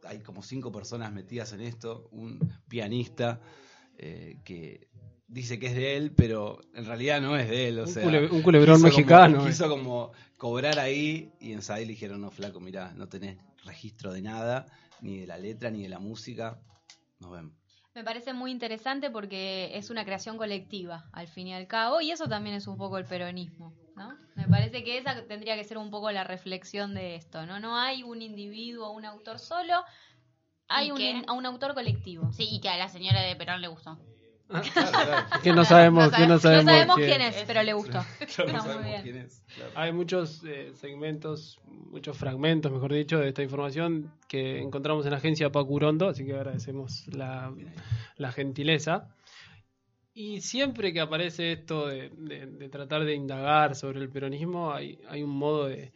hay 0.04 0.20
como 0.20 0.42
cinco 0.42 0.72
personas 0.72 1.12
metidas 1.12 1.52
en 1.52 1.60
esto, 1.60 2.08
un 2.12 2.38
pianista 2.68 3.40
eh, 3.98 4.38
que 4.44 4.88
dice 5.26 5.58
que 5.58 5.66
es 5.66 5.74
de 5.74 5.96
él, 5.96 6.12
pero 6.14 6.60
en 6.74 6.86
realidad 6.86 7.20
no 7.20 7.36
es 7.36 7.48
de 7.48 7.68
él. 7.68 7.78
O 7.80 7.82
Un 7.82 7.88
sea, 7.88 8.06
un 8.06 8.42
culebrón 8.42 8.76
quiso 8.76 8.88
como- 8.88 8.96
mexicano, 8.96 9.46
quiso 9.46 9.68
como 9.68 10.12
cobrar 10.38 10.78
ahí 10.78 11.30
y 11.40 11.52
en 11.52 11.60
Sadie 11.62 11.84
le 11.84 11.92
dijeron, 11.92 12.20
no, 12.22 12.30
flaco, 12.30 12.60
mirá, 12.60 12.94
no 12.94 13.08
tenés 13.08 13.36
registro 13.64 14.12
de 14.12 14.22
nada, 14.22 14.66
ni 15.02 15.18
de 15.18 15.26
la 15.26 15.36
letra, 15.36 15.70
ni 15.70 15.82
de 15.82 15.90
la 15.90 15.98
música. 15.98 16.58
Nos 17.20 17.32
vemos. 17.32 17.52
Me 17.94 18.04
parece 18.04 18.32
muy 18.32 18.52
interesante 18.52 19.10
porque 19.10 19.76
es 19.76 19.90
una 19.90 20.04
creación 20.04 20.36
colectiva, 20.36 21.08
al 21.12 21.26
fin 21.26 21.48
y 21.48 21.54
al 21.54 21.66
cabo, 21.66 22.00
y 22.00 22.12
eso 22.12 22.26
también 22.28 22.54
es 22.54 22.68
un 22.68 22.76
poco 22.76 22.98
el 22.98 23.04
peronismo, 23.04 23.74
¿no? 23.96 24.16
Me 24.36 24.46
parece 24.46 24.84
que 24.84 24.96
esa 24.96 25.26
tendría 25.26 25.56
que 25.56 25.64
ser 25.64 25.76
un 25.76 25.90
poco 25.90 26.12
la 26.12 26.22
reflexión 26.22 26.94
de 26.94 27.16
esto, 27.16 27.46
¿no? 27.46 27.58
No 27.58 27.76
hay 27.76 28.04
un 28.04 28.22
individuo, 28.22 28.90
un 28.92 29.04
autor 29.04 29.40
solo, 29.40 29.74
hay 30.68 30.88
¿Y 30.88 30.90
un, 30.92 31.30
un 31.30 31.46
autor 31.46 31.74
colectivo. 31.74 32.32
Sí, 32.32 32.48
y 32.48 32.60
que 32.60 32.68
a 32.68 32.76
la 32.76 32.88
señora 32.88 33.22
de 33.22 33.34
Perón 33.34 33.60
le 33.60 33.66
gustó. 33.66 33.98
Que 35.42 35.52
no 35.52 35.64
sabemos, 35.64 36.10
que 36.12 36.26
no 36.26 36.38
sabemos, 36.38 36.64
No 36.64 36.70
sabemos 36.72 36.96
quién- 36.96 37.08
quién 37.08 37.20
es, 37.22 37.44
pero 37.46 37.62
le 37.62 37.72
gustó. 37.72 38.04
Claro, 38.34 38.52
no. 38.52 38.64
Hay 39.74 39.92
muchos 39.92 40.42
eh, 40.44 40.72
segmentos, 40.74 41.60
muchos 41.66 42.16
fragmentos, 42.16 42.70
mejor 42.72 42.92
dicho, 42.92 43.18
de 43.18 43.28
esta 43.28 43.42
información 43.42 44.12
que 44.28 44.60
encontramos 44.60 45.04
en 45.06 45.12
la 45.12 45.18
agencia 45.18 45.50
Pacurondo, 45.52 46.08
así 46.08 46.24
que 46.24 46.34
agradecemos 46.34 47.06
la, 47.08 47.52
la 48.16 48.32
gentileza. 48.32 49.14
Y 50.12 50.40
siempre 50.40 50.92
que 50.92 51.00
aparece 51.00 51.52
esto 51.52 51.86
de, 51.86 52.10
de- 52.10 52.46
de 52.46 52.68
tratar 52.68 53.04
de 53.04 53.14
indagar 53.14 53.76
sobre 53.76 54.00
el 54.00 54.10
peronismo, 54.10 54.72
hay, 54.72 54.98
hay 55.08 55.22
un 55.22 55.30
modo 55.30 55.66
de, 55.68 55.92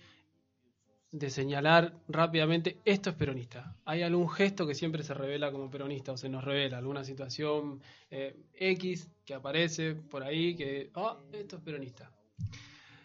de 1.15 1.31
señalar 1.31 1.95
rápidamente 2.09 2.79
esto 2.85 3.11
es 3.11 3.17
peronista. 3.17 3.77
Hay 3.85 4.03
algún 4.03 4.29
gesto 4.29 4.67
que 4.67 4.75
siempre 4.75 5.05
se 5.05 5.15
revela 5.15 5.53
como 5.53 5.71
peronista 5.71 6.11
o 6.11 6.17
se 6.17 6.29
nos 6.29 6.43
revela, 6.43 6.79
alguna 6.79 7.05
situación 7.05 7.81
eh, 8.11 8.35
X 8.55 9.09
que 9.25 9.33
aparece 9.33 9.95
por 9.95 10.25
ahí 10.25 10.57
que, 10.57 10.91
ah, 10.97 11.17
esto 11.33 11.57
es 11.57 11.63
peronista. 11.63 12.11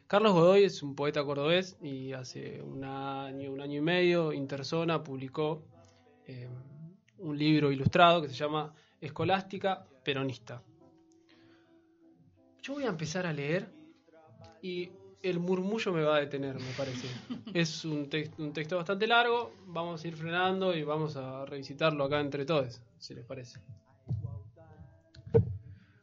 Carlos 0.07 0.33
Godoy 0.33 0.63
es 0.63 0.81
un 0.81 0.95
poeta 0.95 1.23
cordobés 1.23 1.77
y 1.83 2.13
hace 2.13 2.63
un 2.63 2.83
año, 2.83 3.51
un 3.51 3.61
año 3.61 3.77
y 3.77 3.81
medio, 3.81 4.33
Interzona 4.33 5.03
publicó 5.03 5.61
eh, 6.25 6.49
un 7.19 7.38
libro 7.38 7.71
ilustrado 7.71 8.23
que 8.23 8.29
se 8.29 8.33
llama 8.33 8.73
Escolástica 8.99 9.85
Peronista. 10.03 10.63
Yo 12.63 12.73
voy 12.73 12.85
a 12.85 12.89
empezar 12.89 13.27
a 13.27 13.33
leer 13.33 13.71
y 14.63 14.89
el 15.23 15.39
murmullo 15.39 15.91
me 15.93 16.03
va 16.03 16.17
a 16.17 16.19
detener, 16.19 16.56
me 16.56 16.72
parece. 16.77 17.07
Es 17.53 17.83
un, 17.85 18.09
tex- 18.09 18.31
un 18.38 18.53
texto 18.53 18.77
bastante 18.77 19.07
largo, 19.07 19.51
vamos 19.67 20.03
a 20.03 20.07
ir 20.07 20.15
frenando 20.15 20.75
y 20.75 20.83
vamos 20.83 21.15
a 21.15 21.45
revisitarlo 21.45 22.03
acá 22.03 22.19
entre 22.19 22.45
todos, 22.45 22.81
si 22.99 23.14
les 23.15 23.25
parece. 23.25 23.59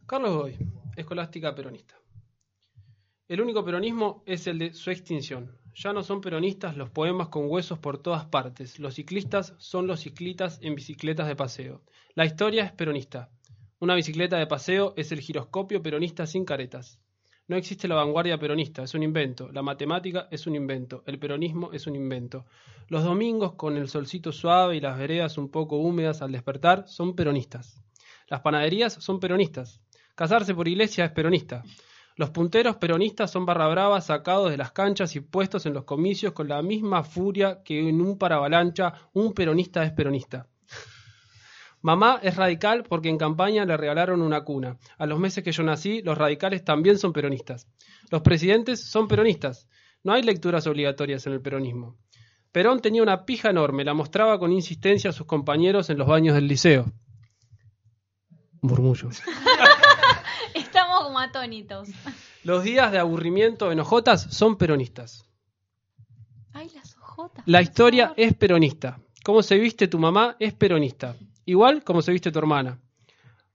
Carlos 0.07 0.33
Godoy, 0.35 0.57
Escolástica 0.97 1.55
Peronista. 1.55 1.95
El 3.29 3.41
único 3.41 3.65
peronismo 3.65 4.23
es 4.27 4.47
el 4.47 4.59
de 4.59 4.73
su 4.73 4.91
extinción. 4.91 5.59
Ya 5.75 5.93
no 5.93 6.03
son 6.03 6.21
peronistas 6.21 6.77
los 6.77 6.91
poemas 6.91 7.29
con 7.29 7.51
huesos 7.51 7.79
por 7.79 7.99
todas 7.99 8.25
partes. 8.27 8.79
Los 8.79 8.95
ciclistas 8.95 9.55
son 9.59 9.87
los 9.87 10.01
ciclistas 10.01 10.59
en 10.63 10.75
bicicletas 10.75 11.27
de 11.27 11.37
paseo. 11.37 11.83
La 12.15 12.25
historia 12.25 12.65
es 12.65 12.73
peronista. 12.73 13.31
Una 13.81 13.95
bicicleta 13.95 14.39
de 14.39 14.47
paseo 14.47 14.95
es 14.97 15.11
el 15.13 15.21
giroscopio 15.21 15.83
peronista 15.83 16.27
sin 16.27 16.45
caretas. 16.45 16.99
No 17.49 17.55
existe 17.55 17.87
la 17.87 17.95
vanguardia 17.95 18.39
peronista, 18.39 18.83
es 18.83 18.95
un 18.95 19.05
invento. 19.05 19.53
La 19.53 19.63
matemática 19.63 20.27
es 20.33 20.49
un 20.49 20.57
invento. 20.57 21.05
El 21.07 21.21
peronismo 21.21 21.71
es 21.73 21.87
un 21.87 21.95
invento. 21.95 22.45
Los 22.89 23.05
domingos 23.05 23.53
con 23.53 23.77
el 23.77 23.89
solcito 23.89 24.33
suave 24.33 24.77
y 24.77 24.81
las 24.81 24.99
veredas 24.99 25.39
un 25.39 25.49
poco 25.49 25.77
húmedas 25.77 26.23
al 26.23 26.33
despertar 26.33 26.89
son 26.89 27.15
peronistas. 27.15 27.81
Las 28.27 28.41
panaderías 28.41 28.95
son 28.95 29.21
peronistas. 29.21 29.81
Casarse 30.17 30.57
por 30.57 30.67
iglesia 30.67 31.05
es 31.05 31.13
peronista. 31.13 31.63
Los 32.17 32.31
punteros 32.31 32.77
peronistas 32.77 33.31
son 33.31 33.47
barra 33.47 33.69
brava 33.69 34.01
sacados 34.01 34.51
de 34.51 34.57
las 34.57 34.73
canchas 34.73 35.15
y 35.15 35.21
puestos 35.21 35.67
en 35.67 35.75
los 35.75 35.85
comicios 35.85 36.33
con 36.33 36.49
la 36.49 36.63
misma 36.63 37.05
furia 37.05 37.63
que 37.63 37.89
en 37.89 38.01
un 38.01 38.19
paravalancha 38.19 38.93
un 39.13 39.35
peronista 39.35 39.85
es 39.85 39.93
peronista. 39.93 40.49
Mamá 41.87 42.19
es 42.21 42.35
radical 42.35 42.83
porque 42.83 43.09
en 43.09 43.17
campaña 43.17 43.65
le 43.65 43.77
regalaron 43.77 44.21
una 44.21 44.41
cuna. 44.41 44.77
A 44.99 45.07
los 45.07 45.21
meses 45.21 45.45
que 45.45 45.53
yo 45.53 45.63
nací, 45.63 46.03
los 46.03 46.19
radicales 46.19 46.65
también 46.65 46.99
son 46.99 47.13
peronistas. 47.13 47.69
Los 48.11 48.23
presidentes 48.23 48.83
son 48.83 49.07
peronistas. 49.07 49.69
No 50.03 50.13
hay 50.13 50.25
lecturas 50.25 50.67
obligatorias 50.67 51.25
en 51.29 51.35
el 51.35 51.41
peronismo. 51.41 51.97
Perón 52.51 52.81
tenía 52.81 53.05
una 53.05 53.25
pija 53.25 53.51
enorme, 53.51 53.85
la 53.85 53.95
mostraba 53.95 54.37
con 54.41 54.51
insistencia 54.51 55.11
a 55.11 55.13
sus 55.13 55.29
compañeros 55.29 55.89
en 55.89 55.99
los 55.99 56.09
baños 56.09 56.35
del 56.35 56.49
liceo. 56.49 56.87
Murmullos. 58.63 59.23
Estamos 60.55 61.05
como 61.05 61.21
atónitos. 61.21 61.89
Los 62.43 62.65
días 62.65 62.91
de 62.91 62.99
aburrimiento 62.99 63.71
en 63.71 63.79
ojotas 63.79 64.23
son 64.35 64.57
peronistas. 64.57 65.25
Ay, 66.53 66.69
las 66.75 66.97
ojotas. 66.97 67.45
La 67.47 67.63
historia 67.63 68.13
es 68.17 68.35
peronista. 68.35 68.99
Cómo 69.23 69.41
se 69.45 69.57
viste 69.57 69.87
tu 69.87 70.01
mamá 70.01 70.35
es 70.41 70.53
peronista. 70.53 71.15
Igual 71.47 71.85
como 71.85 72.03
se 72.03 72.11
viste 72.13 72.33
tu 72.33 72.41
hermana. 72.41 72.81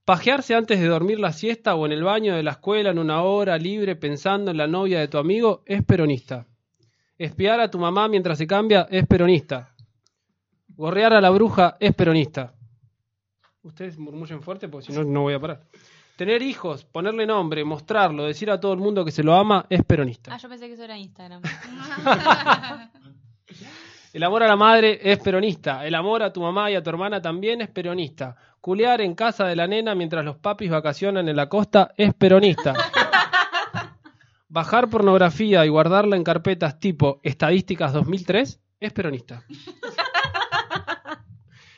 Pajearse 0.05 0.55
antes 0.55 0.79
de 0.79 0.87
dormir 0.87 1.19
la 1.19 1.33
siesta 1.33 1.75
o 1.75 1.85
en 1.85 1.91
el 1.91 2.03
baño 2.03 2.35
de 2.35 2.41
la 2.41 2.51
escuela 2.51 2.89
en 2.89 2.97
una 2.97 3.21
hora 3.21 3.57
libre 3.57 3.97
pensando 3.97 4.49
en 4.49 4.57
la 4.57 4.65
novia 4.65 4.99
de 4.99 5.09
tu 5.09 5.17
amigo 5.17 5.61
es 5.65 5.83
peronista. 5.83 6.47
Espiar 7.17 7.59
a 7.59 7.69
tu 7.69 7.77
mamá 7.77 8.07
mientras 8.07 8.37
se 8.37 8.47
cambia 8.47 8.87
es 8.89 9.05
peronista. 9.05 9.75
Gorrear 10.69 11.13
a 11.13 11.21
la 11.21 11.29
bruja 11.29 11.75
es 11.79 11.93
peronista. 11.93 12.55
Ustedes 13.61 13.99
murmullen 13.99 14.41
fuerte 14.41 14.69
porque 14.69 14.87
si 14.87 14.93
no, 14.93 15.03
no 15.03 15.23
voy 15.23 15.33
a 15.33 15.39
parar. 15.39 15.67
Tener 16.15 16.41
hijos, 16.41 16.85
ponerle 16.85 17.25
nombre, 17.25 17.63
mostrarlo, 17.65 18.23
decir 18.23 18.49
a 18.51 18.59
todo 18.59 18.73
el 18.73 18.79
mundo 18.79 19.03
que 19.03 19.11
se 19.11 19.21
lo 19.21 19.35
ama 19.35 19.65
es 19.69 19.83
peronista. 19.83 20.33
Ah, 20.33 20.37
yo 20.37 20.47
pensé 20.47 20.67
que 20.67 20.73
eso 20.73 20.83
era 20.83 20.97
Instagram. 20.97 21.41
El 24.13 24.23
amor 24.23 24.43
a 24.43 24.47
la 24.47 24.57
madre 24.57 24.99
es 25.01 25.19
peronista. 25.19 25.85
El 25.85 25.95
amor 25.95 26.21
a 26.21 26.33
tu 26.33 26.41
mamá 26.41 26.69
y 26.69 26.75
a 26.75 26.83
tu 26.83 26.89
hermana 26.89 27.21
también 27.21 27.61
es 27.61 27.69
peronista. 27.69 28.35
Culear 28.59 28.99
en 28.99 29.15
casa 29.15 29.45
de 29.45 29.55
la 29.55 29.67
nena 29.67 29.95
mientras 29.95 30.25
los 30.25 30.35
papis 30.35 30.69
vacacionan 30.69 31.29
en 31.29 31.35
la 31.37 31.47
costa 31.47 31.93
es 31.95 32.13
peronista. 32.13 32.73
Bajar 34.49 34.89
pornografía 34.89 35.65
y 35.65 35.69
guardarla 35.69 36.17
en 36.17 36.25
carpetas 36.25 36.77
tipo 36.77 37.21
Estadísticas 37.23 37.93
2003 37.93 38.59
es 38.81 38.93
peronista. 38.93 39.45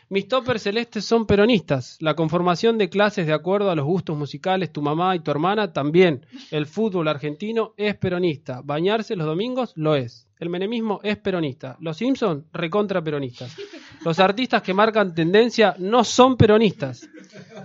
Mis 0.10 0.28
toppers 0.28 0.64
celestes 0.64 1.06
son 1.06 1.28
peronistas. 1.28 1.98
La 2.00 2.16
conformación 2.16 2.80
de 2.80 2.90
clases 2.90 3.28
de 3.28 3.34
acuerdo 3.34 3.70
a 3.70 3.76
los 3.76 3.86
gustos 3.86 4.18
musicales, 4.18 4.72
tu 4.72 4.82
mamá 4.82 5.16
y 5.16 5.20
tu 5.20 5.30
hermana 5.30 5.72
también. 5.72 6.26
El 6.50 6.66
fútbol 6.66 7.08
argentino 7.08 7.74
es 7.78 7.95
peronista. 7.95 8.62
Bañarse 8.64 9.16
los 9.16 9.28
domingos 9.28 9.74
lo 9.76 9.95
es. 9.95 10.28
El 10.44 10.50
menemismo 10.50 11.00
es 11.04 11.16
peronista. 11.16 11.78
Los 11.80 11.96
Simpson 11.96 12.48
recontra 12.52 13.02
peronistas. 13.02 13.56
Los 14.04 14.20
artistas 14.20 14.62
que 14.62 14.74
marcan 14.74 15.16
tendencia 15.16 15.74
no 15.80 16.04
son 16.04 16.36
peronistas. 16.36 17.08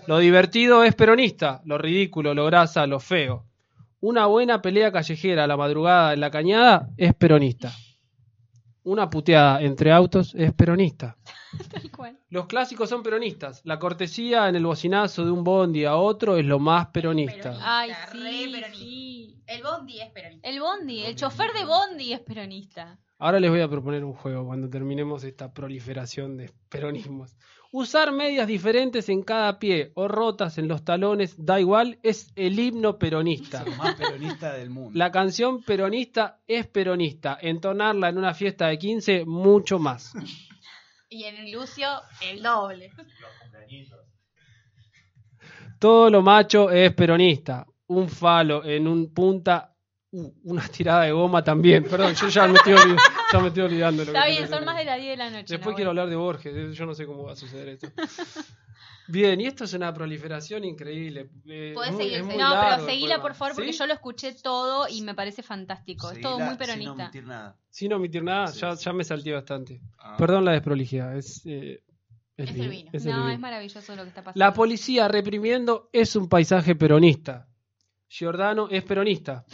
Lo 0.06 0.20
divertido 0.20 0.84
es 0.84 0.94
peronista. 0.94 1.60
Lo 1.64 1.76
ridículo, 1.76 2.34
lo 2.34 2.46
grasa, 2.46 2.86
lo 2.86 3.00
feo. 3.00 3.46
Una 3.98 4.26
buena 4.26 4.62
pelea 4.62 4.92
callejera 4.92 5.42
a 5.42 5.46
la 5.48 5.56
madrugada 5.56 6.14
en 6.14 6.20
la 6.20 6.30
cañada 6.30 6.88
es 6.96 7.12
peronista. 7.14 7.72
Una 8.88 9.10
puteada 9.10 9.60
entre 9.60 9.92
autos 9.92 10.34
es 10.34 10.50
peronista. 10.54 11.18
Tal 11.70 11.90
cual. 11.90 12.18
Los 12.30 12.46
clásicos 12.46 12.88
son 12.88 13.02
peronistas. 13.02 13.60
La 13.64 13.78
cortesía 13.78 14.48
en 14.48 14.56
el 14.56 14.64
bocinazo 14.64 15.26
de 15.26 15.30
un 15.30 15.44
bondi 15.44 15.84
a 15.84 15.96
otro 15.96 16.38
es 16.38 16.46
lo 16.46 16.58
más 16.58 16.86
peronista. 16.86 17.58
Ay, 17.60 17.90
sí, 18.10 18.18
peronista. 18.18 18.72
sí. 18.72 19.42
El 19.46 19.62
Bondi 19.62 20.00
es 20.00 20.10
peronista. 20.10 20.48
El 20.48 20.60
Bondi, 20.60 21.04
el 21.04 21.16
chofer 21.16 21.52
de 21.52 21.66
Bondi 21.66 22.14
es 22.14 22.20
peronista. 22.20 22.98
Ahora 23.18 23.38
les 23.40 23.50
voy 23.50 23.60
a 23.60 23.68
proponer 23.68 24.04
un 24.04 24.14
juego 24.14 24.46
cuando 24.46 24.70
terminemos 24.70 25.22
esta 25.22 25.52
proliferación 25.52 26.38
de 26.38 26.50
peronismos. 26.70 27.36
Usar 27.70 28.12
medias 28.12 28.46
diferentes 28.46 29.10
en 29.10 29.22
cada 29.22 29.58
pie 29.58 29.92
o 29.94 30.08
rotas 30.08 30.56
en 30.56 30.68
los 30.68 30.84
talones, 30.84 31.34
da 31.36 31.60
igual, 31.60 31.98
es 32.02 32.32
el 32.34 32.58
himno 32.58 32.98
peronista. 32.98 33.62
Lo 33.62 33.72
más 33.72 33.94
peronista 33.94 34.54
del 34.54 34.70
mundo. 34.70 34.98
La 34.98 35.12
canción 35.12 35.62
peronista 35.62 36.40
es 36.46 36.66
peronista. 36.66 37.36
Entonarla 37.40 38.08
en 38.08 38.16
una 38.16 38.32
fiesta 38.32 38.68
de 38.68 38.78
15, 38.78 39.26
mucho 39.26 39.78
más. 39.78 40.14
Y 41.10 41.24
en 41.24 41.52
Lucio, 41.52 41.88
el 42.22 42.42
doble. 42.42 42.90
Todo 45.78 46.08
lo 46.08 46.22
macho 46.22 46.70
es 46.70 46.94
peronista. 46.94 47.66
Un 47.88 48.08
falo 48.08 48.64
en 48.64 48.88
un 48.88 49.12
punta, 49.12 49.67
uh, 50.12 50.32
una 50.44 50.66
tirada 50.68 51.02
de 51.04 51.12
goma 51.12 51.42
también. 51.44 51.84
Perdón, 51.84 52.14
yo 52.14 52.28
ya 52.28 52.46
me 52.46 52.54
estoy, 52.54 52.74
olvid- 52.74 52.98
ya 53.32 53.38
me 53.40 53.48
estoy 53.48 53.62
olvidando. 53.64 54.04
lo 54.04 54.12
que 54.12 54.18
Está 54.18 54.28
bien, 54.28 54.48
son 54.48 54.64
más 54.64 54.76
de 54.76 54.84
las 54.84 54.98
10 54.98 55.10
de 55.10 55.16
la 55.16 55.30
noche. 55.30 55.54
Después 55.54 55.72
no, 55.72 55.76
quiero 55.76 55.90
bueno. 55.90 56.00
hablar 56.02 56.08
de 56.10 56.16
Borges, 56.16 56.76
yo 56.76 56.86
no 56.86 56.94
sé 56.94 57.06
cómo 57.06 57.24
va 57.24 57.32
a 57.32 57.36
suceder 57.36 57.68
esto. 57.68 57.88
Bien, 59.10 59.40
y 59.40 59.46
esto 59.46 59.64
es 59.64 59.72
una 59.72 59.92
proliferación 59.94 60.64
increíble. 60.64 61.30
Eh, 61.46 61.72
Podés 61.74 61.92
muy- 61.92 62.02
seguir, 62.04 62.18
es 62.18 62.24
muy 62.26 62.36
No, 62.36 62.50
largo 62.50 62.76
pero 62.76 62.86
seguila 62.90 63.22
por 63.22 63.34
favor 63.34 63.54
porque 63.54 63.72
¿Sí? 63.72 63.78
yo 63.78 63.86
lo 63.86 63.94
escuché 63.94 64.34
todo 64.34 64.86
y 64.88 65.00
me 65.00 65.14
parece 65.14 65.42
fantástico. 65.42 66.10
es 66.10 66.20
todo 66.20 66.38
muy 66.38 66.48
Sin 66.50 66.58
peronista. 66.58 66.92
omitir 66.92 67.24
nada. 67.26 67.56
Sin 67.70 67.92
omitir 67.94 68.22
nada, 68.22 68.48
Sí, 68.48 68.60
ya, 68.60 68.76
sí. 68.76 68.84
ya 68.84 68.92
me 68.92 69.04
salté 69.04 69.32
bastante. 69.32 69.80
Ah. 69.98 70.16
Perdón 70.18 70.44
la 70.44 70.52
desprolijidad, 70.52 71.16
es, 71.16 71.40
eh, 71.46 71.82
Es 72.36 72.50
el 72.50 72.68
vino. 72.68 72.90
es 72.92 73.06
el 73.06 73.12
no, 73.12 73.18
vino. 73.22 73.30
es 73.30 73.40
maravilloso 73.40 73.96
lo 73.96 74.02
que 74.02 74.08
está 74.10 74.22
pasando. 74.22 74.38
La 74.44 74.52
policía 74.52 75.08
reprimiendo 75.08 75.88
es 75.92 76.14
un 76.14 76.28
paisaje 76.28 76.74
peronista. 76.76 77.48
Giordano 78.10 78.68
es 78.70 78.84
peronista. 78.84 79.46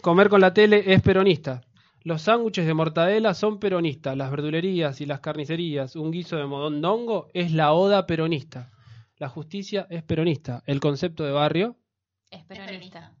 Comer 0.00 0.28
con 0.28 0.40
la 0.40 0.54
tele 0.54 0.82
es 0.92 1.02
peronista. 1.02 1.62
Los 2.02 2.22
sándwiches 2.22 2.66
de 2.66 2.74
mortadela 2.74 3.34
son 3.34 3.58
peronistas. 3.58 4.16
Las 4.16 4.30
verdulerías 4.30 5.00
y 5.00 5.06
las 5.06 5.20
carnicerías, 5.20 5.96
un 5.96 6.10
guiso 6.10 6.36
de 6.36 6.46
modondongo 6.46 7.28
es 7.34 7.52
la 7.52 7.72
oda 7.72 8.06
peronista. 8.06 8.70
La 9.16 9.28
justicia 9.28 9.86
es 9.90 10.02
peronista. 10.04 10.62
El 10.66 10.80
concepto 10.80 11.24
de 11.24 11.32
barrio, 11.32 11.76
Es 12.30 12.44
peronista. 12.44 13.12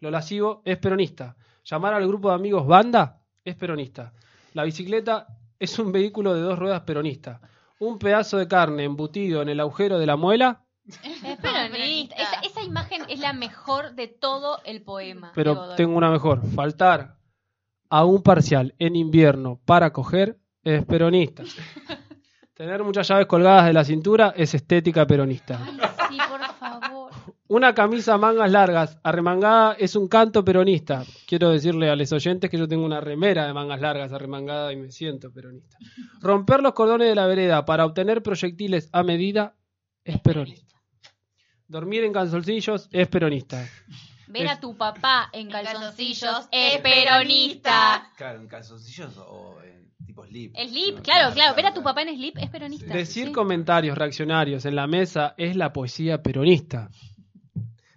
lo 0.00 0.10
lascivo, 0.10 0.62
es 0.64 0.76
peronista. 0.78 1.36
Llamar 1.64 1.94
al 1.94 2.06
grupo 2.06 2.28
de 2.28 2.34
amigos 2.34 2.66
banda 2.66 3.22
es 3.42 3.54
peronista. 3.56 4.12
La 4.52 4.64
bicicleta 4.64 5.26
es 5.58 5.78
un 5.78 5.90
vehículo 5.92 6.34
de 6.34 6.42
dos 6.42 6.58
ruedas 6.58 6.82
peronista. 6.82 7.40
Un 7.80 7.98
pedazo 7.98 8.36
de 8.36 8.46
carne 8.46 8.84
embutido 8.84 9.40
en 9.42 9.48
el 9.48 9.60
agujero 9.60 9.98
de 9.98 10.06
la 10.06 10.16
muela 10.16 10.62
Es 10.86 10.98
peronista. 10.98 11.53
Es 13.08 13.20
la 13.20 13.32
mejor 13.32 13.94
de 13.94 14.08
todo 14.08 14.58
el 14.64 14.82
poema. 14.82 15.32
Pero 15.34 15.74
tengo 15.76 15.96
una 15.96 16.10
mejor. 16.10 16.46
Faltar 16.54 17.16
a 17.88 18.04
un 18.04 18.22
parcial 18.22 18.74
en 18.78 18.96
invierno 18.96 19.60
para 19.64 19.92
coger 19.92 20.38
es 20.62 20.84
peronista. 20.84 21.44
Tener 22.54 22.84
muchas 22.84 23.08
llaves 23.08 23.26
colgadas 23.26 23.66
de 23.66 23.72
la 23.72 23.84
cintura 23.84 24.32
es 24.36 24.54
estética 24.54 25.06
peronista. 25.06 25.58
Sí, 26.08 26.18
por 26.28 26.40
favor. 26.56 27.10
Una 27.48 27.74
camisa 27.74 28.16
mangas 28.16 28.50
largas 28.50 28.98
arremangada 29.02 29.74
es 29.74 29.96
un 29.96 30.08
canto 30.08 30.44
peronista. 30.44 31.04
Quiero 31.26 31.50
decirle 31.50 31.90
a 31.90 31.96
los 31.96 32.12
oyentes 32.12 32.48
que 32.48 32.56
yo 32.56 32.68
tengo 32.68 32.84
una 32.84 33.00
remera 33.00 33.46
de 33.46 33.52
mangas 33.52 33.80
largas 33.80 34.12
arremangada 34.12 34.72
y 34.72 34.76
me 34.76 34.90
siento 34.90 35.32
peronista. 35.32 35.76
Romper 36.20 36.62
los 36.62 36.72
cordones 36.74 37.08
de 37.08 37.14
la 37.14 37.26
vereda 37.26 37.64
para 37.64 37.84
obtener 37.84 38.22
proyectiles 38.22 38.88
a 38.92 39.02
medida 39.02 39.56
es 40.04 40.20
peronista. 40.20 40.63
Dormir 41.68 42.04
en 42.04 42.12
calzoncillos 42.12 42.88
es 42.92 43.08
peronista. 43.08 43.66
Ver 44.28 44.46
Es- 44.46 44.52
a 44.52 44.60
tu 44.60 44.76
papá 44.76 45.28
en 45.32 45.50
calzoncillos 45.50 46.48
es 46.50 46.80
peronista. 46.80 48.10
Claro, 48.16 48.40
en 48.40 48.48
calzoncillos 48.48 49.16
o 49.18 49.60
en 49.62 49.90
tipo 50.06 50.24
slip. 50.26 50.54
Slip, 50.56 50.96
No, 50.96 51.02
claro, 51.02 51.34
claro. 51.34 51.54
Ver 51.54 51.66
a 51.66 51.74
tu 51.74 51.82
papá 51.82 52.02
en 52.02 52.14
slip 52.16 52.36
es 52.38 52.50
peronista. 52.50 52.92
Decir 52.92 53.26
Sí. 53.28 53.32
comentarios 53.32 53.96
reaccionarios 53.96 54.64
en 54.66 54.76
la 54.76 54.86
mesa 54.86 55.34
es 55.38 55.56
la 55.56 55.72
poesía 55.72 56.22
peronista. 56.22 56.90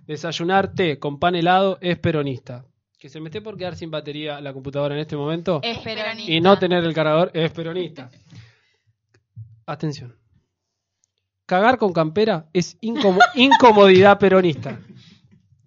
Desayunar 0.06 0.74
té 0.74 1.00
con 1.00 1.20
pan 1.20 1.36
helado 1.36 1.78
es 1.82 1.98
peronista. 2.00 2.64
Que 3.00 3.10
se 3.10 3.20
me 3.20 3.28
esté 3.28 3.42
por 3.42 3.58
quedar 3.58 3.76
sin 3.76 3.92
batería 3.92 4.40
la 4.42 4.54
computadora 4.54 4.96
en 4.96 5.02
este 5.02 5.16
momento 5.18 5.60
Es 5.64 5.78
peronista. 5.80 6.32
y 6.32 6.40
no 6.42 6.58
tener 6.58 6.84
el 6.84 6.94
cargador 6.94 7.30
es 7.34 7.52
peronista. 7.52 8.10
Atención. 9.66 10.16
Cagar 11.48 11.77
con 11.80 11.93
campera 11.93 12.48
es 12.53 12.77
incomo- 12.82 13.24
incomodidad 13.35 14.19
peronista, 14.19 14.80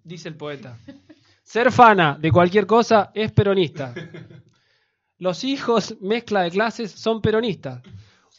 dice 0.03 0.29
el 0.29 0.35
poeta. 0.35 0.77
Ser 1.43 1.71
fana 1.71 2.17
de 2.21 2.31
cualquier 2.31 2.65
cosa 2.65 3.11
es 3.13 3.31
peronista. 3.33 3.93
Los 5.17 5.43
hijos, 5.43 5.97
mezcla 5.99 6.43
de 6.43 6.51
clases, 6.51 6.91
son 6.91 7.21
peronistas. 7.21 7.81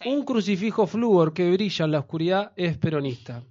Un 0.07 0.25
crucifijo 0.25 0.87
flúor 0.87 1.35
que 1.35 1.51
brilla 1.51 1.85
en 1.85 1.91
la 1.91 1.99
oscuridad 1.99 2.53
es 2.57 2.79
peronista. 2.79 3.43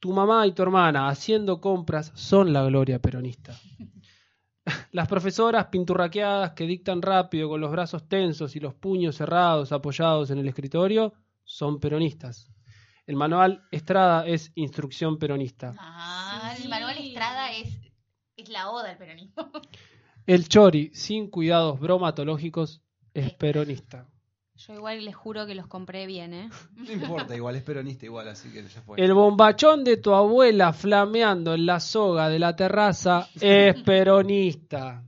Tu 0.00 0.12
mamá 0.12 0.46
y 0.46 0.52
tu 0.52 0.62
hermana 0.62 1.08
haciendo 1.08 1.60
compras 1.60 2.10
son 2.14 2.52
la 2.52 2.64
gloria 2.64 2.98
peronista. 2.98 3.54
Las 4.92 5.06
profesoras 5.06 5.66
pinturraqueadas 5.66 6.52
que 6.52 6.66
dictan 6.66 7.02
rápido 7.02 7.48
con 7.48 7.60
los 7.60 7.70
brazos 7.70 8.08
tensos 8.08 8.56
y 8.56 8.60
los 8.60 8.74
puños 8.74 9.16
cerrados 9.16 9.70
apoyados 9.70 10.30
en 10.30 10.38
el 10.38 10.48
escritorio 10.48 11.12
son 11.44 11.78
peronistas. 11.78 12.50
El 13.06 13.16
manual 13.16 13.66
Estrada 13.70 14.26
es 14.26 14.52
instrucción 14.54 15.18
peronista. 15.18 15.74
Ah, 15.78 16.54
el 16.62 16.68
Manuel 16.68 16.98
Estrada 16.98 17.52
es, 17.52 17.68
es 18.36 18.48
la 18.48 18.70
oda 18.70 18.88
del 18.88 18.96
peronismo. 18.96 19.50
El 20.24 20.48
chori 20.48 20.90
sin 20.94 21.28
cuidados 21.28 21.80
bromatológicos 21.80 22.80
es 23.12 23.34
peronista. 23.34 24.06
Yo 24.54 24.74
igual 24.74 25.04
les 25.04 25.16
juro 25.16 25.46
que 25.46 25.56
los 25.56 25.66
compré 25.66 26.06
bien, 26.06 26.32
¿eh? 26.32 26.50
No 26.76 26.92
importa, 26.92 27.34
igual 27.34 27.56
es 27.56 27.64
peronista 27.64 28.06
igual, 28.06 28.28
así 28.28 28.52
que 28.52 28.62
ya 28.62 28.80
fue. 28.82 29.00
El 29.00 29.14
bombachón 29.14 29.82
de 29.82 29.96
tu 29.96 30.14
abuela 30.14 30.72
flameando 30.72 31.54
en 31.54 31.66
la 31.66 31.80
soga 31.80 32.28
de 32.28 32.38
la 32.38 32.54
terraza 32.54 33.28
es 33.40 33.82
peronista. 33.82 35.02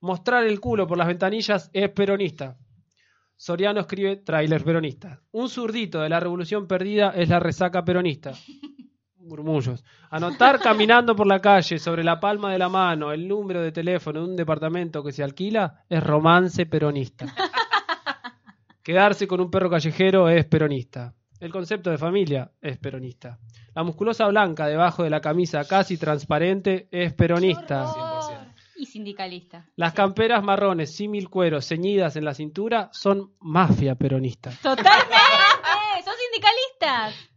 Mostrar 0.00 0.44
el 0.44 0.60
culo 0.60 0.86
por 0.86 0.98
las 0.98 1.06
ventanillas 1.06 1.70
es 1.72 1.88
peronista. 1.90 2.58
Soriano 3.38 3.78
escribe 3.78 4.16
tráiler 4.16 4.64
peronista. 4.64 5.20
Un 5.30 5.48
zurdito 5.48 6.00
de 6.00 6.08
la 6.08 6.18
revolución 6.18 6.66
perdida 6.66 7.12
es 7.14 7.28
la 7.28 7.38
resaca 7.38 7.84
peronista. 7.84 8.32
Murmullos. 9.16 9.84
Anotar 10.10 10.58
caminando 10.58 11.14
por 11.14 11.28
la 11.28 11.40
calle 11.40 11.78
sobre 11.78 12.02
la 12.02 12.18
palma 12.18 12.50
de 12.50 12.58
la 12.58 12.68
mano 12.68 13.12
el 13.12 13.28
número 13.28 13.62
de 13.62 13.70
teléfono 13.70 14.20
de 14.20 14.30
un 14.30 14.36
departamento 14.36 15.04
que 15.04 15.12
se 15.12 15.22
alquila 15.22 15.84
es 15.88 16.02
romance 16.02 16.66
peronista. 16.66 17.26
Quedarse 18.82 19.28
con 19.28 19.40
un 19.40 19.52
perro 19.52 19.70
callejero 19.70 20.28
es 20.28 20.44
peronista. 20.46 21.14
El 21.38 21.52
concepto 21.52 21.90
de 21.90 21.98
familia 21.98 22.50
es 22.60 22.76
peronista. 22.78 23.38
La 23.72 23.84
musculosa 23.84 24.26
blanca 24.26 24.66
debajo 24.66 25.04
de 25.04 25.10
la 25.10 25.20
camisa 25.20 25.64
casi 25.64 25.96
transparente 25.96 26.88
es 26.90 27.14
peronista. 27.14 28.17
Y 28.78 28.86
sindicalista. 28.86 29.66
Las 29.74 29.92
camperas 29.92 30.42
marrones 30.44 30.94
símil 30.94 31.28
cuero 31.28 31.60
ceñidas 31.60 32.14
en 32.14 32.24
la 32.24 32.32
cintura 32.32 32.88
son 32.92 33.32
mafia 33.40 33.96
peronista. 33.96 34.52
¡Totalmente! 34.62 35.16
¡Son 36.04 36.14
sindicalistas! 36.16 37.28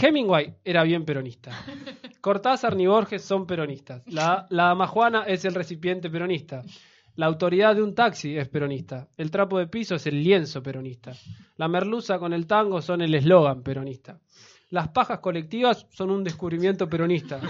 Hemingway 0.00 0.56
era 0.64 0.82
bien 0.82 1.04
peronista. 1.04 1.52
Cortázar 2.20 2.74
ni 2.74 2.88
Borges 2.88 3.22
son 3.22 3.46
peronistas. 3.46 4.02
La, 4.06 4.48
la 4.50 4.64
dama 4.64 4.88
Juana 4.88 5.22
es 5.22 5.44
el 5.44 5.54
recipiente 5.54 6.10
peronista. 6.10 6.62
La 7.14 7.26
autoridad 7.26 7.76
de 7.76 7.82
un 7.82 7.94
taxi 7.94 8.36
es 8.36 8.48
peronista. 8.48 9.08
El 9.16 9.30
trapo 9.30 9.58
de 9.58 9.68
piso 9.68 9.94
es 9.94 10.06
el 10.08 10.22
lienzo 10.22 10.62
peronista. 10.62 11.12
La 11.56 11.68
merluza 11.68 12.18
con 12.18 12.32
el 12.32 12.48
tango 12.48 12.82
son 12.82 13.02
el 13.02 13.14
eslogan 13.14 13.62
peronista. 13.62 14.18
Las 14.70 14.88
pajas 14.88 15.20
colectivas 15.20 15.86
son 15.90 16.10
un 16.10 16.22
descubrimiento 16.22 16.88
peronista. 16.88 17.40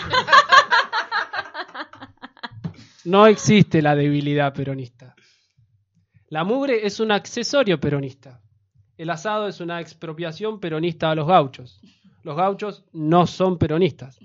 No 3.09 3.27
existe 3.27 3.81
la 3.81 3.97
debilidad 3.97 4.53
peronista. 4.53 5.15
La 6.29 6.45
mugre 6.45 6.87
es 6.87 7.01
un 7.01 7.11
accesorio 7.11 7.81
peronista. 7.81 8.43
El 8.99 9.09
asado 9.09 9.49
es 9.49 9.63
una 9.63 9.81
expropiación 9.81 10.61
peronista 10.61 11.11
a 11.11 11.15
los 11.15 11.27
gauchos. 11.27 11.81
Los 12.23 12.37
gauchos 12.37 12.85
no 12.93 13.27
son 13.27 13.57
peronistas. 13.57 14.19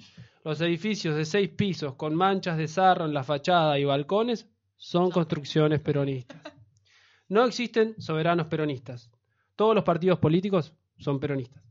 Los 0.44 0.60
edificios 0.60 1.16
de 1.16 1.24
seis 1.24 1.48
pisos 1.48 1.96
con 1.96 2.14
manchas 2.14 2.58
de 2.58 2.68
sarro 2.68 3.06
en 3.06 3.14
la 3.14 3.24
fachada 3.24 3.80
y 3.80 3.86
balcones 3.86 4.50
son 4.76 5.12
construcciones 5.12 5.80
peronistas. 5.80 6.42
No 7.30 7.46
existen 7.46 7.96
soberanos 8.02 8.48
peronistas. 8.48 9.10
Todos 9.56 9.76
los 9.76 9.86
partidos 9.86 10.20
políticos 10.20 10.74
son 10.98 11.22
peronistas. 11.22 11.64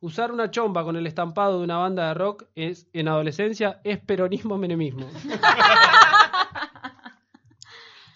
Usar 0.00 0.32
una 0.32 0.50
chomba 0.50 0.82
con 0.82 0.96
el 0.96 1.06
estampado 1.06 1.58
de 1.58 1.64
una 1.64 1.76
banda 1.76 2.08
de 2.08 2.14
rock 2.14 2.46
es, 2.56 2.88
en 2.92 3.06
adolescencia 3.06 3.80
es 3.84 4.00
peronismo 4.00 4.58
menemismo. 4.58 5.06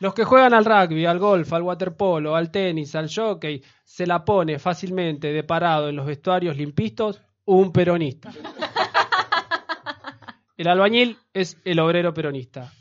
Los 0.00 0.14
que 0.14 0.24
juegan 0.24 0.54
al 0.54 0.64
rugby, 0.64 1.06
al 1.06 1.18
golf, 1.18 1.52
al 1.52 1.62
waterpolo, 1.62 2.34
al 2.36 2.50
tenis, 2.50 2.94
al 2.94 3.08
jockey, 3.14 3.62
se 3.84 4.06
la 4.06 4.24
pone 4.24 4.58
fácilmente 4.58 5.32
de 5.32 5.44
parado 5.44 5.88
en 5.88 5.96
los 5.96 6.06
vestuarios 6.06 6.56
limpistos, 6.56 7.20
un 7.44 7.72
peronista. 7.72 8.30
El 10.56 10.68
albañil 10.68 11.18
es 11.32 11.60
el 11.64 11.80
obrero 11.80 12.14
peronista. 12.14 12.72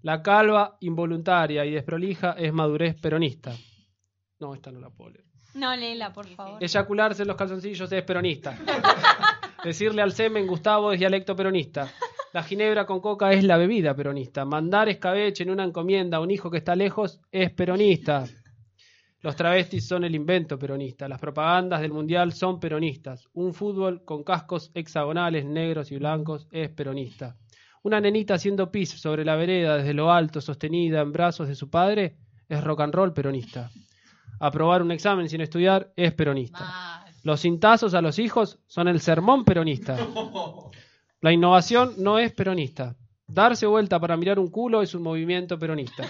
La 0.00 0.22
calva 0.22 0.78
involuntaria 0.80 1.64
y 1.66 1.70
desprolija 1.70 2.32
es 2.38 2.52
madurez 2.54 2.98
peronista. 2.98 3.52
No, 4.38 4.54
esta 4.54 4.72
no 4.72 4.80
la 4.80 4.88
puedo 4.88 5.10
leer. 5.10 5.26
No, 5.54 5.76
léela, 5.76 6.12
por 6.12 6.26
favor. 6.26 6.62
Eyacularse 6.62 7.22
en 7.22 7.28
los 7.28 7.36
calzoncillos 7.36 7.92
es 7.92 8.02
peronista. 8.02 8.58
Decirle 9.64 10.00
al 10.00 10.12
semen 10.12 10.46
Gustavo 10.46 10.92
es 10.92 10.98
dialecto 10.98 11.36
peronista. 11.36 11.90
La 12.36 12.42
ginebra 12.42 12.84
con 12.84 13.00
coca 13.00 13.32
es 13.32 13.44
la 13.44 13.56
bebida 13.56 13.96
peronista. 13.96 14.44
Mandar 14.44 14.90
escabeche 14.90 15.42
en 15.42 15.48
una 15.48 15.64
encomienda 15.64 16.18
a 16.18 16.20
un 16.20 16.30
hijo 16.30 16.50
que 16.50 16.58
está 16.58 16.76
lejos 16.76 17.18
es 17.32 17.50
peronista. 17.50 18.26
Los 19.22 19.36
travestis 19.36 19.88
son 19.88 20.04
el 20.04 20.14
invento 20.14 20.58
peronista. 20.58 21.08
Las 21.08 21.18
propagandas 21.18 21.80
del 21.80 21.94
mundial 21.94 22.34
son 22.34 22.60
peronistas. 22.60 23.26
Un 23.32 23.54
fútbol 23.54 24.04
con 24.04 24.22
cascos 24.22 24.70
hexagonales 24.74 25.46
negros 25.46 25.90
y 25.92 25.96
blancos 25.96 26.46
es 26.52 26.68
peronista. 26.68 27.38
Una 27.84 28.02
nenita 28.02 28.34
haciendo 28.34 28.70
pis 28.70 28.90
sobre 28.90 29.24
la 29.24 29.36
vereda 29.36 29.78
desde 29.78 29.94
lo 29.94 30.12
alto, 30.12 30.42
sostenida 30.42 31.00
en 31.00 31.12
brazos 31.12 31.48
de 31.48 31.54
su 31.54 31.70
padre, 31.70 32.18
es 32.50 32.62
rock 32.62 32.82
and 32.82 32.94
roll 32.94 33.14
peronista. 33.14 33.70
Aprobar 34.40 34.82
un 34.82 34.92
examen 34.92 35.30
sin 35.30 35.40
estudiar 35.40 35.90
es 35.96 36.12
peronista. 36.12 37.02
Los 37.22 37.40
cintazos 37.40 37.94
a 37.94 38.02
los 38.02 38.18
hijos 38.18 38.58
son 38.66 38.88
el 38.88 39.00
sermón 39.00 39.42
peronista. 39.46 39.96
La 41.26 41.32
innovación 41.32 41.94
no 41.98 42.20
es 42.20 42.30
peronista. 42.30 42.94
Darse 43.26 43.66
vuelta 43.66 43.98
para 43.98 44.16
mirar 44.16 44.38
un 44.38 44.48
culo 44.48 44.80
es 44.80 44.94
un 44.94 45.02
movimiento 45.02 45.58
peronista. 45.58 46.04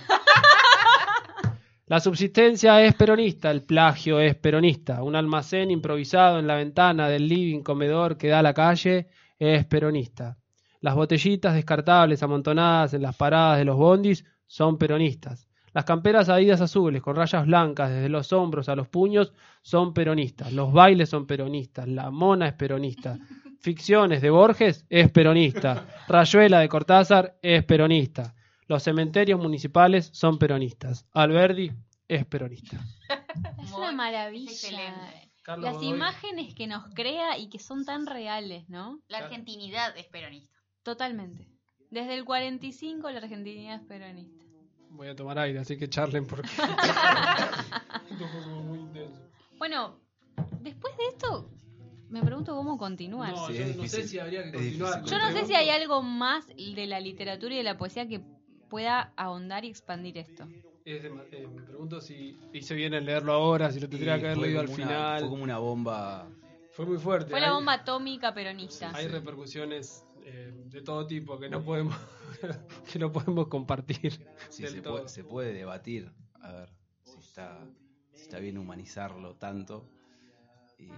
La 1.86 2.00
subsistencia 2.00 2.82
es 2.82 2.94
peronista, 2.94 3.50
el 3.50 3.62
plagio 3.62 4.20
es 4.20 4.34
peronista. 4.34 5.02
Un 5.02 5.16
almacén 5.16 5.70
improvisado 5.70 6.38
en 6.38 6.46
la 6.46 6.56
ventana 6.56 7.08
del 7.08 7.26
living 7.26 7.62
comedor 7.62 8.18
que 8.18 8.28
da 8.28 8.40
a 8.40 8.42
la 8.42 8.52
calle 8.52 9.06
es 9.38 9.64
peronista. 9.64 10.36
Las 10.82 10.94
botellitas 10.94 11.54
descartables 11.54 12.22
amontonadas 12.22 12.92
en 12.92 13.00
las 13.00 13.16
paradas 13.16 13.56
de 13.56 13.64
los 13.64 13.78
bondis 13.78 14.22
son 14.46 14.76
peronistas. 14.76 15.48
Las 15.72 15.86
camperas 15.86 16.28
adidas 16.28 16.60
azules 16.60 17.00
con 17.00 17.16
rayas 17.16 17.46
blancas 17.46 17.88
desde 17.88 18.10
los 18.10 18.34
hombros 18.34 18.68
a 18.68 18.76
los 18.76 18.88
puños 18.88 19.32
son 19.62 19.94
peronistas. 19.94 20.52
Los 20.52 20.74
bailes 20.74 21.08
son 21.08 21.26
peronistas. 21.26 21.88
La 21.88 22.10
mona 22.10 22.48
es 22.48 22.52
peronista. 22.52 23.18
Ficciones 23.60 24.22
de 24.22 24.30
Borges 24.30 24.84
es 24.88 25.10
peronista. 25.10 25.86
Rayuela 26.08 26.60
de 26.60 26.68
Cortázar 26.68 27.36
es 27.42 27.64
peronista. 27.64 28.34
Los 28.68 28.82
cementerios 28.82 29.40
municipales 29.40 30.10
son 30.12 30.38
peronistas. 30.38 31.06
Alberdi 31.12 31.72
es 32.08 32.24
peronista. 32.26 32.78
Es 33.62 33.72
una 33.72 33.92
maravilla. 33.92 34.50
Excelente. 34.50 35.32
Carlos 35.42 35.64
Las 35.64 35.74
Godoy. 35.74 35.88
imágenes 35.88 36.54
que 36.54 36.66
nos 36.66 36.88
crea 36.94 37.36
y 37.36 37.48
que 37.50 37.58
son 37.58 37.84
tan 37.84 38.06
reales, 38.06 38.68
¿no? 38.68 39.00
La 39.08 39.18
argentinidad 39.18 39.96
es 39.98 40.06
peronista. 40.06 40.56
Totalmente. 40.82 41.46
Desde 41.90 42.14
el 42.14 42.24
45 42.24 43.10
la 43.10 43.18
Argentina 43.18 43.74
es 43.74 43.82
peronista. 43.82 44.44
Voy 44.90 45.08
a 45.08 45.14
tomar 45.16 45.38
aire, 45.38 45.58
así 45.58 45.76
que 45.76 45.88
charlen 45.90 46.26
porque. 46.26 46.48
Esto 48.10 48.28
fue 48.28 48.42
como 48.44 48.62
muy 48.62 48.78
intenso. 48.78 49.20
Bueno, 49.58 50.00
después 50.60 50.96
de 50.96 51.06
esto, 51.08 51.50
me 52.08 52.22
pregunto 52.22 52.54
cómo 52.54 52.78
continuar. 52.78 53.32
No, 53.34 53.46
Sí, 53.48 53.54
yo 53.58 53.82
no 53.82 53.88
sé 53.88 54.06
si 54.08 54.18
habría 54.18 54.44
que 54.44 54.52
continuar. 54.52 55.04
Yo 55.04 55.18
no 55.18 55.30
sé 55.32 55.46
si 55.46 55.54
hay 55.54 55.70
algo 55.70 56.02
más 56.02 56.46
de 56.48 56.86
la 56.86 57.00
literatura 57.00 57.54
y 57.54 57.58
de 57.58 57.64
la 57.64 57.76
poesía 57.76 58.06
que 58.08 58.20
pueda 58.68 59.12
ahondar 59.16 59.64
y 59.64 59.68
expandir 59.68 60.18
esto. 60.18 60.46
Es 60.84 61.02
de- 61.02 61.08
eh, 61.32 61.48
me 61.48 61.62
pregunto 61.62 62.00
si 62.00 62.38
hice 62.52 62.74
bien 62.74 62.94
en 62.94 63.04
leerlo 63.04 63.32
ahora, 63.32 63.72
si 63.72 63.80
lo 63.80 63.88
tendría 63.88 64.18
que 64.20 64.26
haber 64.26 64.38
leído 64.38 64.60
al 64.60 64.66
una- 64.66 64.76
final. 64.76 65.20
Fue 65.20 65.28
como 65.30 65.42
una 65.42 65.58
bomba. 65.58 66.28
Fue 66.72 66.86
muy 66.86 66.98
fuerte. 66.98 67.30
Fue 67.30 67.40
la 67.40 67.48
hay- 67.48 67.54
bomba 67.54 67.72
atómica 67.72 68.32
peronista. 68.34 68.92
Hay 68.94 69.08
repercusiones 69.08 70.04
eh, 70.24 70.52
de 70.66 70.82
todo 70.82 71.06
tipo 71.06 71.38
que 71.38 71.48
no 71.48 71.62
podemos 71.62 71.96
que 72.92 72.98
no 72.98 73.10
podemos 73.12 73.46
compartir 73.48 74.20
Sí, 74.50 74.66
se, 74.66 74.82
puede, 74.82 75.08
se 75.08 75.24
puede 75.24 75.52
debatir. 75.52 76.12
A 76.40 76.52
ver 76.52 76.68
si 77.04 77.18
está, 77.18 77.64
si 78.12 78.22
está 78.22 78.38
bien 78.38 78.58
humanizarlo 78.58 79.34
tanto. 79.36 79.88
Y, 80.78 80.88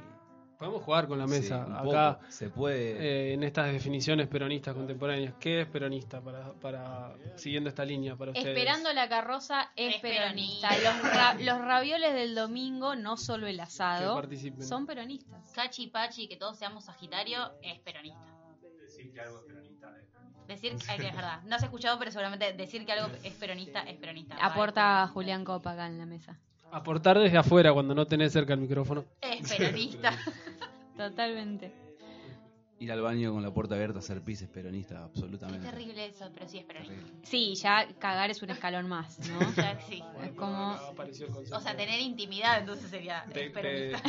Podemos 0.58 0.82
jugar 0.82 1.06
con 1.06 1.18
la 1.20 1.26
mesa 1.28 1.62
acá 1.62 2.18
poco. 2.18 2.30
Se 2.32 2.50
puede. 2.50 2.96
eh, 3.30 3.34
en 3.34 3.44
estas 3.44 3.70
definiciones 3.72 4.26
peronistas 4.26 4.74
contemporáneas. 4.74 5.34
¿Qué 5.38 5.60
es 5.60 5.68
peronista 5.68 6.20
para, 6.20 6.52
para 6.54 7.14
siguiendo 7.36 7.68
esta 7.68 7.84
línea 7.84 8.16
para 8.16 8.32
ustedes? 8.32 8.48
Esperando 8.48 8.92
la 8.92 9.08
carroza 9.08 9.70
es, 9.76 9.94
Es 9.96 10.00
peronista. 10.00 10.68
peronista. 10.70 10.92
Los, 11.04 11.14
ra- 11.14 11.34
los 11.34 11.58
ravioles 11.64 12.12
del 12.12 12.34
domingo, 12.34 12.96
no 12.96 13.16
solo 13.16 13.46
el 13.46 13.60
asado, 13.60 14.20
son 14.60 14.84
peronistas. 14.86 15.52
Cachi 15.52 15.86
Pachi, 15.86 16.26
que 16.26 16.36
todos 16.36 16.58
seamos 16.58 16.86
Sagitario, 16.86 17.52
es 17.62 17.78
peronista. 17.78 18.26
Decir 18.82 19.12
que 19.12 19.20
algo 19.20 19.38
es 19.38 19.44
peronista 19.46 19.88
es 19.96 20.08
Decir, 20.48 20.72
eh, 20.72 20.96
que 20.98 21.06
es 21.08 21.14
verdad, 21.14 21.42
no 21.44 21.54
has 21.56 21.62
escuchado, 21.62 21.98
pero 21.98 22.10
seguramente 22.10 22.52
decir 22.54 22.84
que 22.86 22.92
algo 22.92 23.14
es 23.22 23.34
peronista 23.34 23.80
es 23.82 23.96
peronista. 23.98 24.34
Aporta 24.40 25.06
Julián 25.08 25.44
Copa 25.44 25.72
acá 25.72 25.86
en 25.86 25.98
la 25.98 26.06
mesa. 26.06 26.40
Aportar 26.70 27.18
desde 27.18 27.38
afuera 27.38 27.72
cuando 27.72 27.94
no 27.94 28.06
tenés 28.06 28.32
cerca 28.32 28.52
el 28.54 28.60
micrófono. 28.60 29.04
Es 29.20 29.48
peronista. 29.56 30.12
Totalmente. 30.96 31.72
Ir 32.80 32.92
al 32.92 33.00
baño 33.00 33.32
con 33.32 33.42
la 33.42 33.52
puerta 33.52 33.74
abierta, 33.74 33.98
hacer 33.98 34.22
pis 34.22 34.42
es 34.42 34.48
peronista, 34.48 34.94
es 34.94 35.00
absolutamente. 35.00 35.68
terrible 35.68 36.06
eso, 36.06 36.30
pero 36.32 36.46
sí 36.48 36.58
es 36.58 36.64
peronista. 36.64 36.94
Sí, 37.24 37.54
ya 37.56 37.88
cagar 37.98 38.30
es 38.30 38.40
un 38.40 38.50
escalón 38.50 38.88
más, 38.88 39.18
¿no? 39.28 39.38
Ya, 39.56 39.80
sí. 39.80 40.00
Es 40.22 40.30
como... 40.32 40.74
O 41.52 41.60
sea, 41.60 41.76
tener 41.76 41.98
intimidad 42.00 42.60
entonces 42.60 42.88
sería 42.88 43.24
de, 43.26 43.46
es 43.46 43.52
de- 43.54 43.60
peronista. 43.60 44.08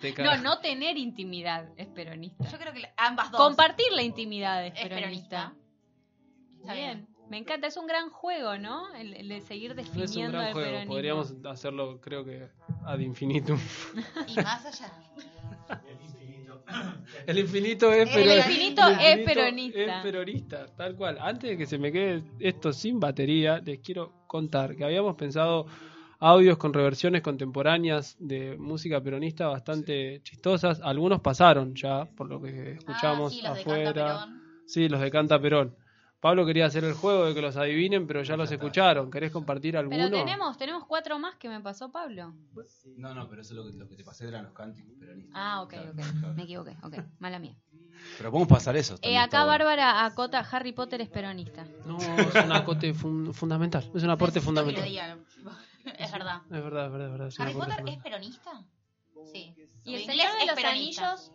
de- 0.00 0.12
de 0.14 0.22
No, 0.24 0.36
no 0.38 0.58
tener 0.60 0.96
intimidad 0.96 1.68
es 1.76 1.88
peronista. 1.88 2.48
Yo 2.48 2.58
creo 2.58 2.72
que 2.72 2.88
ambas 2.96 3.30
dos. 3.30 3.38
Compartir 3.38 3.92
la 3.92 4.02
intimidad 4.02 4.64
es 4.64 4.72
Es 4.74 4.88
peronista. 4.88 5.52
Está 6.60 6.72
Bien. 6.72 7.06
Me 7.30 7.38
encanta, 7.38 7.66
es 7.66 7.76
un 7.76 7.86
gran 7.86 8.10
juego, 8.10 8.58
¿no? 8.58 8.94
El, 8.94 9.14
el 9.14 9.28
de 9.28 9.40
seguir 9.40 9.74
No 9.74 9.80
es 9.80 9.88
un 9.88 9.94
definiendo 9.94 10.32
gran 10.32 10.46
al 10.48 10.52
juego, 10.52 10.68
peronismo. 10.68 10.92
podríamos 10.94 11.34
hacerlo 11.46 12.00
creo 12.00 12.24
que 12.24 12.48
ad 12.84 12.98
infinitum. 12.98 13.58
Y 14.28 14.36
más 14.36 14.64
allá. 14.66 14.92
El 17.26 17.38
infinito 17.38 17.92
es, 17.92 18.08
El 18.08 18.14
pero- 18.14 18.36
infinito 18.36 18.86
el 18.86 18.92
es 19.00 19.18
infinito 19.18 19.34
peronista. 19.34 19.96
Es 19.98 20.02
peronista, 20.02 20.66
tal 20.76 20.96
cual. 20.96 21.18
Antes 21.20 21.50
de 21.50 21.56
que 21.56 21.66
se 21.66 21.78
me 21.78 21.92
quede 21.92 22.22
esto 22.40 22.72
sin 22.72 22.98
batería, 23.00 23.60
les 23.64 23.80
quiero 23.80 24.12
contar 24.26 24.74
que 24.76 24.84
habíamos 24.84 25.14
pensado 25.16 25.66
audios 26.20 26.56
con 26.58 26.72
reversiones 26.72 27.22
contemporáneas 27.22 28.16
de 28.18 28.56
música 28.58 29.00
peronista 29.02 29.46
bastante 29.48 30.20
chistosas. 30.22 30.80
Algunos 30.82 31.20
pasaron 31.20 31.74
ya, 31.74 32.06
por 32.06 32.28
lo 32.28 32.40
que 32.40 32.72
escuchamos 32.72 33.32
Ah, 33.32 33.36
sí, 33.36 33.42
los 33.42 33.54
de 33.54 33.60
afuera. 33.60 33.84
Canta 33.92 34.24
Perón. 34.24 34.42
Sí, 34.66 34.88
los 34.88 35.00
de 35.00 35.10
Canta 35.10 35.40
Perón. 35.40 35.76
Pablo 36.24 36.46
quería 36.46 36.64
hacer 36.64 36.84
el 36.84 36.94
juego 36.94 37.26
de 37.26 37.34
que 37.34 37.42
los 37.42 37.54
adivinen, 37.58 38.06
pero 38.06 38.22
ya 38.22 38.34
los 38.34 38.50
escucharon. 38.50 39.10
¿Querés 39.10 39.30
compartir 39.30 39.76
alguno? 39.76 39.94
Pero 39.98 40.08
tenemos, 40.10 40.56
tenemos 40.56 40.86
cuatro 40.86 41.18
más 41.18 41.36
que 41.36 41.50
me 41.50 41.60
pasó 41.60 41.92
Pablo. 41.92 42.32
No, 42.96 43.12
no, 43.14 43.28
pero 43.28 43.42
eso 43.42 43.52
es 43.52 43.56
lo 43.58 43.66
que, 43.70 43.76
lo 43.76 43.86
que 43.86 43.94
te 43.94 44.04
pasé 44.04 44.28
eran 44.28 44.44
los 44.44 44.54
cánticos 44.54 44.94
peronistas. 44.98 45.34
Ah, 45.36 45.60
ok, 45.60 45.68
Claro, 45.68 45.90
ok. 45.90 45.96
claro. 45.96 46.34
Me 46.34 46.42
equivoqué, 46.44 46.76
ok. 46.82 46.94
Mala 47.18 47.38
mía. 47.38 47.54
Pero 48.16 48.30
podemos 48.30 48.48
pasar 48.48 48.74
eso. 48.74 48.96
Eh, 49.02 49.18
acá 49.18 49.44
bueno. 49.44 49.48
Bárbara 49.64 50.06
acota 50.06 50.38
Harry 50.50 50.72
Potter 50.72 51.02
es 51.02 51.10
peronista. 51.10 51.66
No, 51.84 51.98
es 51.98 52.34
un 52.42 52.52
acote 52.52 52.94
fun- 52.94 53.34
fundamental. 53.34 53.90
Es 53.94 54.02
un 54.02 54.08
aporte 54.08 54.40
fundamental. 54.40 54.88
Es 55.98 56.10
verdad. 56.10 56.40
Es 56.50 56.62
verdad, 56.64 56.86
es 56.86 56.92
verdad, 56.92 57.06
es 57.06 57.12
verdad. 57.12 57.28
es 57.28 57.38
¿Harry 57.40 57.52
Potter 57.52 57.84
es 57.86 57.98
peronista? 57.98 58.64
Sí. 59.30 59.54
¿Y 59.84 59.94
el 59.96 60.04
Señor 60.06 60.38
de 60.40 60.46
los 60.46 60.54
peronista. 60.54 61.10
Anillos? 61.12 61.32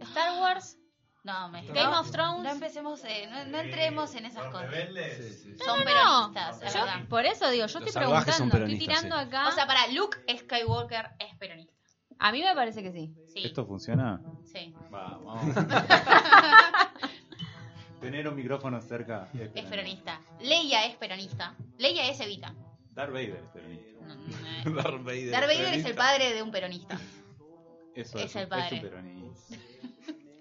¿Star 0.00 0.40
Wars? 0.40 0.78
No, 1.26 1.48
me 1.48 1.66
Game 1.66 1.82
no, 1.90 2.00
of 2.00 2.10
Thrones. 2.12 2.44
No 2.44 2.50
empecemos, 2.50 3.02
eh, 3.04 3.26
no, 3.28 3.44
no 3.46 3.58
entremos 3.58 4.14
en 4.14 4.26
esas 4.26 4.44
cosas. 4.52 4.72
Sí, 5.16 5.32
sí. 5.32 5.56
Son 5.58 5.78
No, 5.80 5.84
no, 5.84 5.84
peronistas, 6.32 6.72
Yo- 6.72 6.84
verdad. 6.84 7.08
por 7.08 7.26
eso 7.26 7.50
digo, 7.50 7.66
yo 7.66 7.80
Los 7.80 7.88
estoy 7.88 7.92
preguntando, 7.92 8.56
estoy 8.58 8.78
tirando 8.78 9.16
sí. 9.18 9.22
acá. 9.24 9.48
O 9.48 9.52
sea, 9.52 9.66
para 9.66 9.88
Luke 9.88 10.18
Skywalker 10.38 11.10
es 11.18 11.34
peronista. 11.36 11.72
a 12.20 12.30
mí 12.32 12.42
me 12.42 12.54
parece 12.54 12.80
que 12.82 12.92
sí. 12.92 13.12
Sí. 13.34 13.42
¿Esto 13.44 13.66
funciona? 13.66 14.20
Sí. 14.44 14.72
Va, 14.94 15.18
vamos. 15.18 15.54
Tener 18.00 18.28
un 18.28 18.36
micrófono 18.36 18.80
cerca 18.80 19.28
es 19.34 19.50
Es 19.54 19.64
peronista. 19.64 20.20
Leia 20.40 20.84
es 20.86 20.94
peronista. 20.96 21.54
Leia 21.78 22.08
es 22.08 22.20
Evita. 22.20 22.54
Darth 22.92 23.12
Vader 23.12 23.42
es 23.42 23.48
peronista. 23.52 23.96
Darth 24.82 25.04
Vader. 25.04 25.30
Darth 25.30 25.46
Vader 25.46 25.50
es 25.50 25.58
peronista. 25.64 25.88
el 25.88 25.94
padre 25.96 26.34
de 26.34 26.42
un 26.42 26.50
peronista. 26.52 27.00
Eso 27.94 28.18
Es 28.18 28.26
es, 28.26 28.36
el 28.36 28.48
padre. 28.48 28.76
es 28.76 28.82
un 28.84 28.90
peronista. 28.90 29.25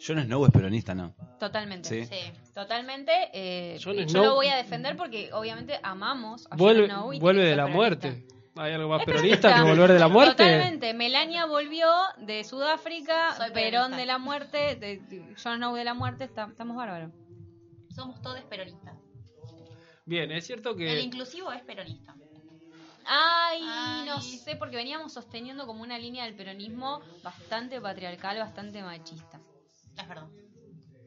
Jon 0.06 0.22
Snow 0.24 0.46
es 0.46 0.52
peronista, 0.52 0.94
¿no? 0.94 1.16
Totalmente. 1.40 1.90
Sí. 1.90 2.06
Sí. 2.06 2.52
Totalmente. 2.54 3.12
eh, 3.34 3.78
yo 3.80 3.92
Snow- 3.94 4.24
lo 4.26 4.36
voy 4.36 4.48
a 4.48 4.56
defender 4.58 4.96
porque 4.96 5.32
obviamente 5.34 5.80
amamos 5.84 6.48
a 6.52 6.56
Vuelve, 6.56 6.88
Jon 6.88 6.98
Snow 7.00 7.14
y 7.14 7.20
vuelve 7.20 7.44
de 7.46 7.56
la 7.56 7.66
peronista. 7.66 7.76
muerte. 8.08 8.28
¿Hay 8.58 8.72
algo 8.72 8.88
más 8.90 9.02
Es 9.02 9.06
peronista 9.06 9.54
que 9.54 9.62
volver 9.64 9.92
de 9.92 10.00
la 10.00 10.08
muerte? 10.08 10.44
Totalmente. 10.44 10.94
Melania 10.94 11.46
volvió 11.46 11.88
de 12.20 12.44
Sudáfrica, 12.46 13.34
Soy 13.36 13.52
Perón 13.52 13.72
peronista. 13.92 13.98
de 13.98 14.06
la 14.06 14.18
muerte, 14.18 14.76
de, 14.76 15.02
Jon 15.44 15.58
Snow 15.58 15.76
de 15.76 15.84
la 15.84 15.94
muerte, 15.94 16.24
está- 16.24 16.48
estamos 16.50 16.78
bárbaros. 16.78 17.12
Somos 17.94 18.22
todos 18.22 18.42
peronistas. 18.44 18.96
Bien, 20.06 20.32
es 20.32 20.46
cierto 20.46 20.70
El 20.72 20.78
que 20.78 21.02
inclusivo 21.02 21.52
es 21.52 21.62
peronista. 21.64 22.16
Ay, 23.08 23.62
Ay. 23.64 24.06
no 24.08 24.20
sé, 24.22 24.56
porque 24.56 24.76
veníamos 24.78 25.14
sosteniendo 25.14 25.68
como 25.68 25.84
una 25.84 25.98
línea 26.00 26.24
del 26.26 26.36
peronismo 26.36 27.02
bastante 27.24 27.80
patriarcal, 27.82 28.38
bastante 28.40 28.82
machista. 28.82 29.40
Es 29.98 30.08
verdad. 30.08 30.26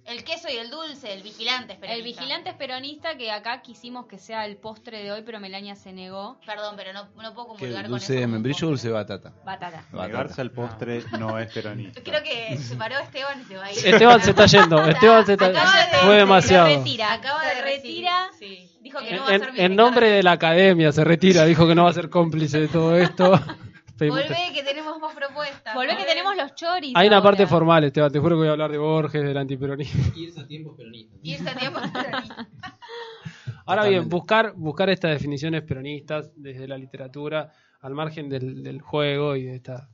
El 0.05 0.25
queso 0.25 0.49
y 0.49 0.57
el 0.57 0.71
dulce, 0.71 1.13
el 1.13 1.23
vigilante 1.23 1.75
es 1.75 1.79
peronista. 1.79 1.95
El 1.99 2.03
vigilante 2.03 2.49
es 2.49 2.57
peronista, 2.57 3.19
que 3.19 3.31
acá 3.31 3.61
quisimos 3.61 4.07
que 4.07 4.17
sea 4.17 4.47
el 4.47 4.57
postre 4.57 5.03
de 5.03 5.13
hoy, 5.13 5.21
pero 5.23 5.39
Melania 5.39 5.77
se 5.77 5.93
negó. 5.93 6.41
Perdón, 6.47 6.77
pero 6.79 6.95
no, 6.95 7.09
no 7.23 7.35
puedo 7.35 7.49
¿Qué, 7.57 7.59
comulgar 7.59 7.83
con 7.83 7.91
¿Dulce 7.91 8.15
de 8.15 8.19
eso. 8.21 8.29
membrillo 8.29 8.67
o 8.69 8.71
dulce 8.71 8.87
de 8.89 8.95
batata? 8.95 9.35
Batata. 9.45 9.85
Negarse 9.93 10.41
al 10.41 10.51
postre 10.51 11.03
no 11.19 11.39
es 11.39 11.53
peronista. 11.53 12.01
Creo 12.03 12.23
que 12.23 12.57
se 12.57 12.75
paró 12.77 12.97
Esteban 12.99 13.39
y 13.43 13.45
se 13.45 13.57
va 13.59 13.65
a 13.67 13.73
ir. 13.73 13.87
Esteban 13.87 14.23
se 14.23 14.31
está 14.31 14.47
yendo. 14.47 14.83
Esteban 14.87 15.27
se 15.27 15.33
está... 15.35 15.47
Acaba 15.49 15.73
de- 15.77 15.97
Fue 15.99 16.17
demasiado. 16.17 16.69
Se 16.69 16.77
retira. 16.79 17.13
Acaba 17.13 17.45
de 17.45 17.55
se 17.57 17.63
retira. 17.63 18.29
Sí. 18.39 18.79
Dijo 18.81 19.01
que 19.01 19.15
no 19.15 19.25
va 19.25 19.29
a 19.29 19.35
En, 19.35 19.41
ser 19.43 19.53
mi 19.53 19.61
en 19.61 19.77
nombre 19.77 20.09
de 20.09 20.23
la 20.23 20.33
academia 20.33 20.91
se 20.91 21.05
retira, 21.05 21.45
dijo 21.45 21.67
que 21.69 21.75
no 21.75 21.85
va 21.85 21.91
a 21.91 21.93
ser 21.93 22.09
cómplice 22.09 22.61
de 22.61 22.69
todo 22.69 22.97
esto. 22.97 23.39
Volvé 23.99 24.53
que 24.55 24.63
tenemos 24.63 24.99
más 25.01 25.15
propuestas. 25.15 25.75
Volvé 25.75 25.97
que 25.97 26.05
tenemos 26.05 26.37
los 26.37 26.55
choris. 26.55 26.93
Hay 26.95 27.09
una 27.09 27.17
ahora. 27.17 27.31
parte 27.31 27.47
formal, 27.47 27.85
Esteban, 27.85 28.13
te 28.13 28.19
juro 28.19 28.37
que 28.37 28.41
voy 28.41 28.49
a 28.49 28.53
hablar 28.53 28.71
de 28.71 28.79
Borges, 28.79 29.25
del 29.25 29.37
antiperonismo. 29.37 30.05
Irse 30.17 30.41
a 30.41 30.47
tiempos 30.47 30.77
peronistas. 30.77 31.19
Irse 31.23 31.49
a 31.49 31.57
tiempo 31.57 31.79
Ahora 31.81 33.83
Totalmente. 33.83 33.91
bien, 33.91 34.09
buscar, 34.09 34.53
buscar 34.57 34.91
estas 34.91 35.11
definiciones 35.11 35.63
peronistas 35.63 36.31
desde 36.37 36.69
la 36.69 36.79
literatura, 36.79 37.53
al 37.81 37.95
margen 37.95 38.29
del, 38.29 38.63
del 38.63 38.81
juego 38.81 39.37
y 39.37 39.45
de 39.45 39.57
esta, 39.57 39.89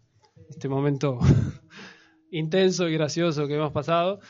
este 0.49 0.69
momento 0.69 1.19
intenso 2.31 2.89
y 2.89 2.95
gracioso 2.95 3.47
que 3.47 3.55
hemos 3.55 3.73
pasado, 3.73 4.21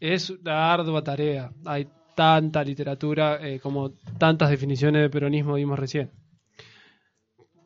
es 0.00 0.30
una 0.30 0.72
ardua 0.72 1.02
tarea. 1.02 1.52
Hay 1.64 1.88
tanta 2.14 2.64
literatura 2.64 3.38
eh, 3.46 3.60
como 3.60 3.92
tantas 4.18 4.50
definiciones 4.50 5.02
de 5.02 5.10
peronismo 5.10 5.56
dimos 5.56 5.78
recién. 5.78 6.10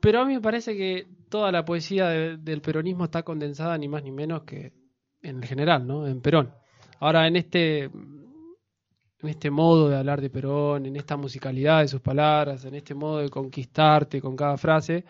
Pero 0.00 0.20
a 0.20 0.24
mí 0.24 0.34
me 0.34 0.40
parece 0.40 0.76
que 0.76 1.06
toda 1.32 1.50
la 1.50 1.64
poesía 1.64 2.08
de- 2.08 2.36
del 2.36 2.60
peronismo 2.60 3.04
está 3.04 3.22
condensada 3.22 3.78
ni 3.78 3.88
más 3.88 4.02
ni 4.04 4.12
menos 4.12 4.42
que 4.42 4.74
en 5.22 5.38
el 5.38 5.44
general, 5.46 5.86
¿no? 5.86 6.06
En 6.06 6.20
Perón. 6.20 6.52
Ahora, 7.00 7.26
en 7.26 7.36
este 7.36 7.84
en 7.84 9.28
este 9.28 9.50
modo 9.50 9.88
de 9.88 9.96
hablar 9.96 10.20
de 10.20 10.28
Perón, 10.28 10.84
en 10.84 10.96
esta 10.96 11.16
musicalidad 11.16 11.80
de 11.80 11.88
sus 11.88 12.00
palabras, 12.00 12.64
en 12.66 12.74
este 12.74 12.92
modo 12.94 13.18
de 13.20 13.30
conquistarte 13.30 14.20
con 14.20 14.36
cada 14.36 14.58
frase. 14.58 15.04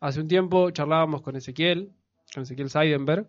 Hace 0.00 0.20
un 0.20 0.28
tiempo 0.28 0.70
charlábamos 0.72 1.22
con 1.22 1.36
Ezequiel, 1.36 1.90
con 2.34 2.42
Ezequiel 2.42 2.68
Seidenberg, 2.68 3.28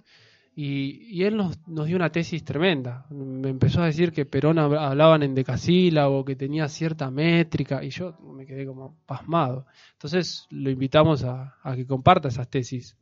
y, 0.60 1.06
y 1.16 1.24
él 1.24 1.38
nos, 1.38 1.56
nos 1.68 1.86
dio 1.86 1.96
una 1.96 2.12
tesis 2.12 2.44
tremenda. 2.44 3.06
Me 3.12 3.50
empezó 3.50 3.84
a 3.84 3.86
decir 3.86 4.12
que 4.12 4.26
Perón 4.26 4.58
hab- 4.58 4.80
hablaban 4.80 5.22
en 5.22 5.36
decasílabo, 5.36 6.26
que 6.26 6.36
tenía 6.36 6.68
cierta 6.68 7.12
métrica, 7.12 7.84
y 7.84 7.92
yo 7.92 8.18
me 8.34 8.48
quedé 8.48 8.66
como 8.66 8.98
pasmado. 9.06 9.68
Entonces 9.94 10.48
lo 10.50 10.72
invitamos 10.72 11.24
a, 11.24 11.56
que 11.76 11.86
comparta 11.86 12.30
esas 12.30 12.50
tesis 12.50 12.98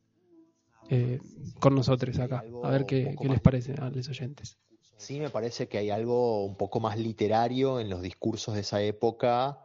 eh, 0.90 1.20
con 1.62 1.74
nosotros 1.76 2.20
acá, 2.20 2.44
a 2.62 2.70
ver 2.70 2.86
qué, 2.86 3.16
les 3.24 3.40
parece 3.40 3.74
a 3.80 3.90
los 3.90 4.10
oyentes. 4.10 4.58
Sí, 4.98 5.22
me 5.22 5.30
parece 5.30 5.70
que 5.70 5.78
hay 5.78 5.90
algo 5.92 6.46
un 6.46 6.58
poco 6.58 6.82
más 6.82 7.00
literario 7.00 7.80
en 7.80 7.90
los 7.90 8.02
discursos 8.02 8.56
de 8.56 8.62
esa 8.62 8.82
época 8.82 9.60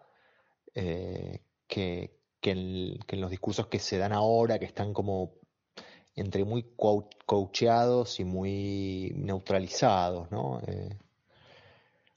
eh, 0.77 1.41
que, 1.67 2.13
que 2.41 2.51
en 2.53 3.21
los 3.21 3.31
discursos 3.31 3.67
que 3.67 3.81
se 3.81 3.99
dan 3.99 4.13
ahora, 4.13 4.61
que 4.61 4.65
están 4.67 4.93
como 4.93 5.40
entre 6.17 6.45
muy 6.45 6.65
coacheados 7.27 8.21
y 8.21 8.25
muy 8.25 9.13
neutralizados, 9.17 10.31
¿no? 10.31 10.61
Eh, 10.67 10.99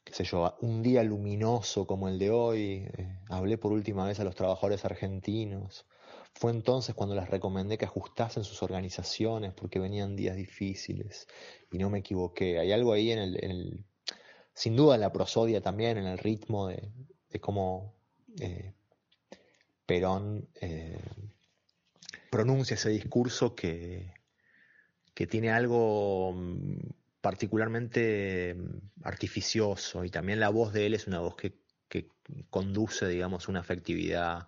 qué 0.04 0.14
sé 0.14 0.24
yo, 0.24 0.56
un 0.62 0.82
día 0.84 1.04
luminoso 1.04 1.88
como 1.88 2.08
el 2.08 2.20
de 2.20 2.30
hoy, 2.30 2.88
eh, 2.98 3.20
hablé 3.30 3.58
por 3.58 3.72
última 3.72 4.06
vez 4.06 4.20
a 4.20 4.24
los 4.24 4.36
trabajadores 4.36 4.86
argentinos. 4.86 5.86
Fue 6.34 6.52
entonces 6.52 6.96
cuando 6.96 7.16
les 7.16 7.30
recomendé 7.30 7.78
que 7.78 7.86
ajustasen 7.86 8.44
sus 8.44 8.64
organizaciones 8.64 9.54
porque 9.54 9.80
venían 9.80 10.16
días 10.16 10.36
difíciles 10.36 11.28
y 11.72 11.78
no 11.78 11.90
me 11.90 12.00
equivoqué. 12.00 12.60
Hay 12.60 12.72
algo 12.72 12.94
ahí 12.94 13.12
en 13.12 13.20
el, 13.20 13.86
sin 14.54 14.76
duda 14.76 14.96
en 14.96 15.02
la 15.02 15.12
prosodia 15.12 15.62
también, 15.62 15.98
en 15.98 16.08
el 16.08 16.18
ritmo 16.18 16.68
de, 16.68 16.92
de 17.30 17.40
cómo 17.40 17.94
eh, 18.40 18.74
Perón 19.86 20.48
eh, 20.62 20.98
pronuncia 22.34 22.74
ese 22.74 22.90
discurso 22.90 23.54
que, 23.54 24.12
que 25.14 25.28
tiene 25.28 25.52
algo 25.52 26.34
mm, 26.34 26.80
particularmente 27.22 28.56
mm, 28.56 29.04
artificioso 29.04 30.04
y 30.04 30.10
también 30.10 30.40
la 30.40 30.50
voz 30.50 30.74
de 30.74 30.88
él 30.88 30.96
es 30.96 31.06
una 31.06 31.20
voz 31.20 31.36
que, 31.36 31.60
que 31.88 32.08
conduce, 32.50 33.08
digamos, 33.08 33.48
una 33.50 33.60
afectividad 33.60 34.48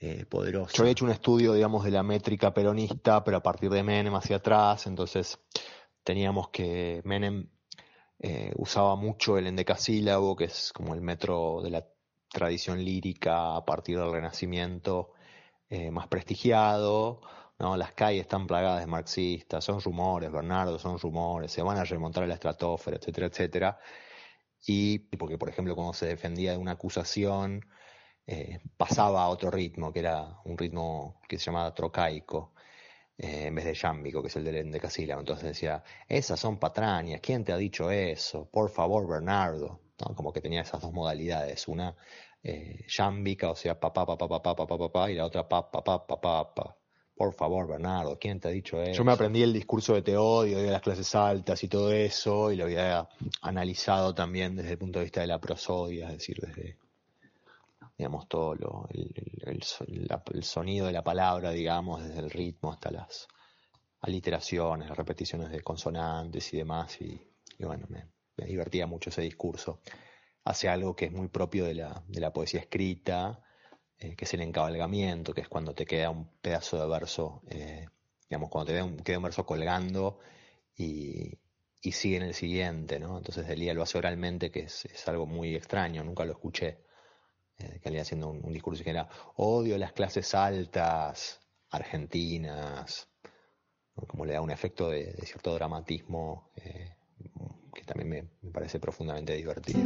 eh, 0.00 0.26
poderosa. 0.26 0.76
Yo 0.76 0.86
he 0.86 0.90
hecho 0.90 1.04
un 1.04 1.12
estudio, 1.12 1.54
digamos, 1.54 1.84
de 1.84 1.92
la 1.92 2.02
métrica 2.02 2.52
peronista, 2.52 3.22
pero 3.22 3.36
a 3.36 3.42
partir 3.44 3.70
de 3.70 3.84
Menem 3.84 4.16
hacia 4.16 4.36
atrás, 4.36 4.88
entonces 4.88 5.38
teníamos 6.02 6.48
que 6.48 7.00
Menem 7.04 7.48
eh, 8.18 8.52
usaba 8.56 8.96
mucho 8.96 9.38
el 9.38 9.46
endecasílabo, 9.46 10.34
que 10.34 10.46
es 10.46 10.72
como 10.72 10.94
el 10.94 11.00
metro 11.00 11.60
de 11.62 11.70
la 11.70 11.86
tradición 12.28 12.84
lírica 12.84 13.54
a 13.54 13.64
partir 13.64 14.00
del 14.00 14.10
Renacimiento 14.10 15.12
eh, 15.68 15.90
más 15.90 16.08
prestigiado, 16.08 17.20
¿no? 17.58 17.76
Las 17.76 17.92
calles 17.92 18.22
están 18.22 18.46
plagadas 18.46 18.80
de 18.80 18.86
marxistas, 18.86 19.64
son 19.64 19.80
rumores, 19.80 20.30
Bernardo, 20.30 20.78
son 20.78 20.98
rumores, 20.98 21.52
se 21.52 21.62
van 21.62 21.78
a 21.78 21.84
remontar 21.84 22.24
a 22.24 22.26
la 22.26 22.34
estratosfera, 22.34 22.96
etcétera, 22.98 23.26
etcétera. 23.28 23.78
Y 24.66 24.98
porque, 25.16 25.38
por 25.38 25.48
ejemplo, 25.48 25.74
cuando 25.74 25.92
se 25.92 26.06
defendía 26.06 26.52
de 26.52 26.58
una 26.58 26.72
acusación, 26.72 27.64
eh, 28.26 28.60
pasaba 28.76 29.22
a 29.24 29.28
otro 29.28 29.50
ritmo, 29.50 29.92
que 29.92 30.00
era 30.00 30.38
un 30.44 30.56
ritmo 30.58 31.20
que 31.28 31.38
se 31.38 31.46
llamaba 31.46 31.74
trocaico, 31.74 32.54
eh, 33.18 33.46
en 33.46 33.54
vez 33.54 33.64
de 33.66 33.74
yámbico, 33.74 34.22
que 34.22 34.28
es 34.28 34.36
el 34.36 34.44
del 34.44 34.56
endecasílabo. 34.56 35.20
Entonces 35.20 35.44
decía, 35.48 35.82
esas 36.08 36.40
son 36.40 36.58
patrañas, 36.58 37.20
¿quién 37.20 37.44
te 37.44 37.52
ha 37.52 37.56
dicho 37.56 37.90
eso? 37.90 38.48
Por 38.50 38.70
favor, 38.70 39.06
Bernardo. 39.06 39.80
¿no? 40.00 40.14
Como 40.14 40.32
que 40.32 40.40
tenía 40.40 40.62
esas 40.62 40.80
dos 40.80 40.92
modalidades, 40.92 41.68
una 41.68 41.94
eh, 42.44 42.84
yámbica, 42.88 43.50
o 43.50 43.56
sea, 43.56 43.78
papá, 43.80 44.06
papá, 44.06 44.28
papá, 44.28 44.54
papá, 44.54 44.78
papá, 44.78 45.10
y 45.10 45.14
la 45.16 45.24
otra 45.26 45.48
papá, 45.48 45.82
papá, 45.82 46.06
papá, 46.06 46.54
papá. 46.54 46.76
Por 47.16 47.32
favor, 47.32 47.66
Bernardo, 47.68 48.18
¿quién 48.18 48.38
te 48.40 48.48
ha 48.48 48.50
dicho 48.50 48.80
eso? 48.82 48.92
Yo 48.98 49.04
me 49.04 49.12
aprendí 49.12 49.42
el 49.42 49.52
discurso 49.52 49.94
de 49.94 50.02
Teodio, 50.02 50.58
de 50.58 50.70
las 50.70 50.82
clases 50.82 51.14
altas 51.14 51.62
y 51.64 51.68
todo 51.68 51.92
eso, 51.92 52.52
y 52.52 52.56
lo 52.56 52.64
había 52.64 53.08
analizado 53.40 54.14
también 54.14 54.56
desde 54.56 54.72
el 54.72 54.78
punto 54.78 54.98
de 54.98 55.04
vista 55.06 55.20
de 55.20 55.28
la 55.28 55.40
prosodia, 55.40 56.06
es 56.08 56.14
decir, 56.18 56.38
desde, 56.40 56.76
digamos, 57.96 58.28
todo 58.28 58.54
lo, 58.56 58.88
el, 58.90 59.62
el- 60.32 60.42
sonido 60.44 60.86
de 60.86 60.92
la 60.92 61.04
palabra, 61.04 61.50
digamos, 61.52 62.02
desde 62.02 62.18
el 62.20 62.30
ritmo 62.30 62.72
hasta 62.72 62.90
las 62.90 63.28
aliteraciones, 64.00 64.88
las 64.88 64.98
repeticiones 64.98 65.50
de 65.50 65.60
consonantes 65.62 66.52
y 66.52 66.58
demás, 66.58 67.00
y, 67.00 67.20
y 67.58 67.64
bueno, 67.64 67.86
me, 67.88 68.08
me 68.36 68.46
divertía 68.46 68.86
mucho 68.86 69.10
ese 69.10 69.22
discurso. 69.22 69.80
Hace 70.44 70.68
algo 70.68 70.94
que 70.94 71.06
es 71.06 71.12
muy 71.12 71.28
propio 71.28 71.64
de 71.64 71.74
la, 71.74 72.04
de 72.08 72.20
la 72.20 72.32
poesía 72.32 72.60
escrita, 72.60 73.42
eh, 73.98 74.14
que 74.16 74.24
es 74.24 74.34
el 74.34 74.42
encabalgamiento, 74.42 75.32
que 75.32 75.40
es 75.40 75.48
cuando 75.48 75.74
te 75.74 75.86
queda 75.86 76.10
un 76.10 76.28
pedazo 76.40 76.80
de 76.80 76.88
verso, 76.88 77.42
eh, 77.48 77.86
digamos, 78.28 78.50
cuando 78.50 78.66
te 78.66 78.72
queda 78.74 78.84
un, 78.84 78.96
queda 78.98 79.18
un 79.18 79.24
verso 79.24 79.46
colgando 79.46 80.18
y, 80.76 81.38
y 81.80 81.92
sigue 81.92 82.16
en 82.16 82.24
el 82.24 82.34
siguiente, 82.34 82.98
¿no? 83.00 83.18
Entonces 83.18 83.46
Delía 83.46 83.74
lo 83.74 83.82
hace 83.82 83.98
oralmente, 83.98 84.50
que 84.50 84.60
es, 84.60 84.84
es 84.86 85.08
algo 85.08 85.26
muy 85.26 85.54
extraño, 85.54 86.04
nunca 86.04 86.24
lo 86.24 86.32
escuché. 86.32 86.84
Eh, 87.58 87.78
que 87.80 87.88
alguien 87.88 88.02
haciendo 88.02 88.28
un, 88.28 88.44
un 88.44 88.52
discurso 88.52 88.82
que 88.82 88.90
era 88.90 89.08
odio 89.36 89.78
las 89.78 89.92
clases 89.92 90.34
altas 90.34 91.40
argentinas, 91.70 93.08
como 94.08 94.24
le 94.24 94.32
da 94.32 94.40
un 94.40 94.50
efecto 94.50 94.90
de, 94.90 95.12
de 95.12 95.26
cierto 95.26 95.54
dramatismo 95.54 96.50
eh, 96.56 96.96
que 97.74 97.82
también 97.82 98.08
me, 98.08 98.22
me 98.42 98.50
parece 98.50 98.78
profundamente 98.78 99.34
divertido. 99.34 99.82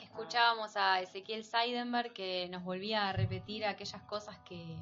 Escuchábamos 0.00 0.76
a 0.76 1.00
Ezequiel 1.00 1.44
Seidenberg 1.44 2.12
que 2.12 2.48
nos 2.50 2.62
volvía 2.64 3.08
a 3.08 3.12
repetir 3.12 3.64
aquellas 3.64 4.02
cosas 4.02 4.38
que, 4.38 4.76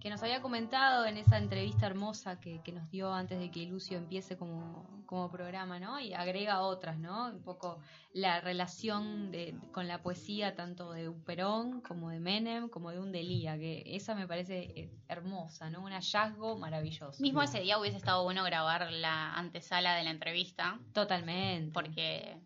que 0.00 0.10
nos 0.10 0.22
había 0.22 0.40
comentado 0.40 1.06
en 1.06 1.16
esa 1.16 1.38
entrevista 1.38 1.86
hermosa 1.86 2.38
que, 2.38 2.60
que 2.62 2.72
nos 2.72 2.88
dio 2.90 3.12
antes 3.12 3.38
de 3.38 3.50
que 3.50 3.66
Lucio 3.66 3.98
empiece 3.98 4.36
como, 4.36 5.02
como 5.06 5.30
programa, 5.30 5.80
¿no? 5.80 5.98
Y 5.98 6.14
agrega 6.14 6.60
otras, 6.60 6.98
¿no? 6.98 7.26
Un 7.30 7.42
poco 7.42 7.78
la 8.12 8.40
relación 8.40 9.30
de, 9.32 9.56
con 9.72 9.88
la 9.88 10.00
poesía 10.02 10.54
tanto 10.54 10.92
de 10.92 11.08
un 11.08 11.24
Perón 11.24 11.80
como 11.80 12.10
de 12.10 12.20
Menem 12.20 12.68
como 12.68 12.90
de 12.92 13.00
un 13.00 13.10
Delía, 13.10 13.58
que 13.58 13.82
esa 13.86 14.14
me 14.14 14.28
parece 14.28 14.58
eh, 14.80 14.90
hermosa, 15.08 15.68
¿no? 15.70 15.82
Un 15.82 15.92
hallazgo 15.92 16.56
maravilloso. 16.58 17.20
Mismo 17.20 17.42
ese 17.42 17.60
día 17.60 17.78
hubiese 17.78 17.96
estado 17.96 18.22
bueno 18.22 18.44
grabar 18.44 18.92
la 18.92 19.34
antesala 19.34 19.94
de 19.96 20.04
la 20.04 20.10
entrevista. 20.10 20.78
Totalmente. 20.92 21.72
Porque 21.72 22.40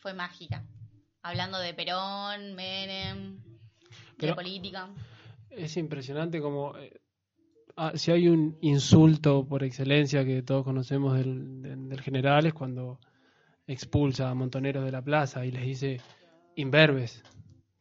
fue 0.00 0.14
mágica. 0.14 0.64
Hablando 1.22 1.58
de 1.58 1.74
Perón, 1.74 2.54
Menem, 2.54 3.38
de 3.42 3.48
Pero- 4.16 4.34
política. 4.34 4.88
Es 5.50 5.76
impresionante 5.76 6.40
como 6.40 6.76
eh, 6.76 6.92
ah, 7.76 7.92
si 7.94 8.10
hay 8.12 8.28
un 8.28 8.56
insulto 8.60 9.46
por 9.46 9.64
excelencia 9.64 10.24
que 10.24 10.42
todos 10.42 10.64
conocemos 10.64 11.16
del, 11.16 11.62
del- 11.62 11.88
del 11.88 12.00
general 12.00 12.46
es 12.46 12.54
cuando 12.54 12.98
expulsa 13.66 14.30
a 14.30 14.34
montoneros 14.34 14.84
de 14.84 14.92
la 14.92 15.02
plaza 15.02 15.44
y 15.44 15.50
les 15.50 15.64
dice 15.64 16.00
imberbes. 16.54 17.22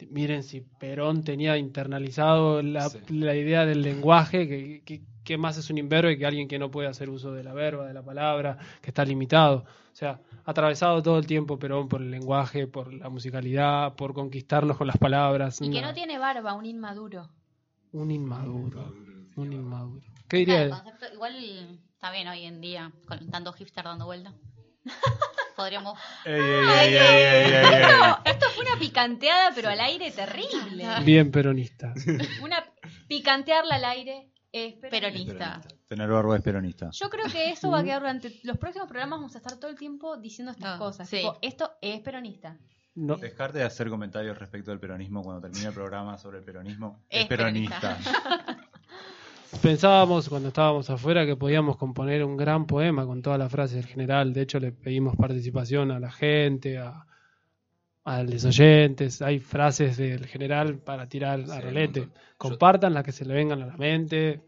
miren 0.09 0.43
si 0.43 0.61
Perón 0.61 1.23
tenía 1.23 1.57
internalizado 1.57 2.61
la, 2.61 2.89
la 3.09 3.35
idea 3.35 3.65
del 3.65 3.81
lenguaje, 3.81 4.47
que, 4.47 4.81
que, 4.83 5.01
que 5.23 5.37
más 5.37 5.57
es 5.57 5.69
un 5.69 5.77
imberbe 5.77 6.17
que 6.17 6.25
alguien 6.25 6.47
que 6.47 6.59
no 6.59 6.69
puede 6.71 6.87
hacer 6.87 7.09
uso 7.09 7.31
de 7.33 7.43
la 7.43 7.53
verba, 7.53 7.87
de 7.87 7.93
la 7.93 8.03
palabra, 8.03 8.57
que 8.81 8.89
está 8.89 9.05
limitado. 9.05 9.65
O 9.91 9.95
sea, 9.95 10.19
atravesado 10.43 11.01
todo 11.01 11.17
el 11.17 11.25
tiempo 11.27 11.57
Perón 11.57 11.87
por 11.87 12.01
el 12.01 12.11
lenguaje, 12.11 12.67
por 12.67 12.93
la 12.93 13.09
musicalidad, 13.09 13.95
por 13.95 14.13
conquistarnos 14.13 14.77
con 14.77 14.87
las 14.87 14.97
palabras. 14.97 15.61
Y 15.61 15.69
que 15.71 15.81
no 15.81 15.93
tiene 15.93 16.17
barba, 16.19 16.53
un 16.53 16.65
inmaduro. 16.65 17.29
Un 17.95 18.11
inmaduro. 18.11 18.93
Un 19.37 19.53
inmaduro. 19.53 20.05
¿Qué 20.27 20.37
diría 20.37 20.63
él? 20.63 20.69
Claro, 20.69 20.83
concepto- 20.83 21.13
igual 21.13 21.35
está 21.93 22.11
bien 22.11 22.27
hoy 22.27 22.43
en 22.45 22.59
día, 22.61 22.91
con 23.07 23.29
tanto 23.29 23.53
hipster 23.53 23.83
dando 23.85 24.05
vuelta. 24.05 24.33
Podríamos. 25.55 25.97
Ey, 26.25 26.33
ey, 26.33 26.41
ey, 26.41 26.93
ey, 26.93 26.95
ey, 26.95 26.95
ey, 26.95 27.53
ey. 27.53 27.81
Esto, 27.81 28.19
esto 28.25 28.45
fue 28.53 28.65
una 28.65 28.77
picanteada, 28.77 29.51
pero 29.55 29.69
al 29.69 29.79
aire 29.79 30.11
terrible. 30.11 30.85
Bien 31.05 31.31
peronista. 31.31 31.93
Una 32.41 32.63
picantearla 33.07 33.75
al 33.75 33.85
aire 33.85 34.31
es 34.51 34.73
Peronista. 34.75 35.61
Tener 35.87 36.09
barba 36.09 36.35
es 36.37 36.41
peronista. 36.43 36.89
Yo 36.91 37.09
creo 37.09 37.25
que 37.31 37.49
eso 37.51 37.69
va 37.71 37.79
a 37.79 37.83
quedar 37.83 38.01
durante 38.01 38.39
los 38.43 38.57
próximos 38.57 38.87
programas. 38.89 39.19
Vamos 39.19 39.35
a 39.35 39.37
estar 39.37 39.57
todo 39.57 39.69
el 39.71 39.77
tiempo 39.77 40.17
diciendo 40.17 40.51
estas 40.51 40.77
cosas. 40.77 41.07
sí. 41.07 41.17
Tipo, 41.17 41.37
esto 41.41 41.71
es 41.81 42.01
peronista. 42.01 42.57
No. 42.95 43.17
Dejar 43.17 43.51
de 43.51 43.63
hacer 43.63 43.89
comentarios 43.89 44.37
respecto 44.39 44.71
del 44.71 44.79
peronismo 44.79 45.21
cuando 45.21 45.41
termine 45.41 45.67
el 45.67 45.73
programa 45.73 46.17
sobre 46.17 46.37
el 46.39 46.43
peronismo 46.45 47.03
es, 47.09 47.21
Es 47.23 47.27
peronista. 47.27 47.97
Pensábamos 49.61 50.27
cuando 50.27 50.49
estábamos 50.49 50.89
afuera 50.89 51.25
que 51.25 51.35
podíamos 51.35 51.77
componer 51.77 52.23
un 52.23 52.35
gran 52.35 52.65
poema 52.65 53.05
con 53.05 53.21
todas 53.21 53.39
las 53.39 53.51
frases 53.51 53.75
del 53.77 53.85
general. 53.85 54.33
De 54.33 54.41
hecho, 54.41 54.59
le 54.59 54.71
pedimos 54.71 55.15
participación 55.15 55.91
a 55.91 55.99
la 55.99 56.11
gente, 56.11 56.77
a, 56.77 57.05
a 58.03 58.23
los 58.23 58.43
oyentes. 58.43 59.21
Hay 59.21 59.39
frases 59.39 59.97
del 59.97 60.25
general 60.25 60.79
para 60.79 61.07
tirar 61.07 61.39
a 61.41 61.45
Sí, 61.47 61.61
rolete. 61.61 62.01
un 62.01 62.05
montón. 62.07 62.23
Compartan 62.37 62.93
las 62.93 63.03
que 63.03 63.11
se 63.13 63.23
le 63.25 63.33
vengan 63.33 63.61
a 63.61 63.65
la 63.67 63.77
mente. 63.77 64.41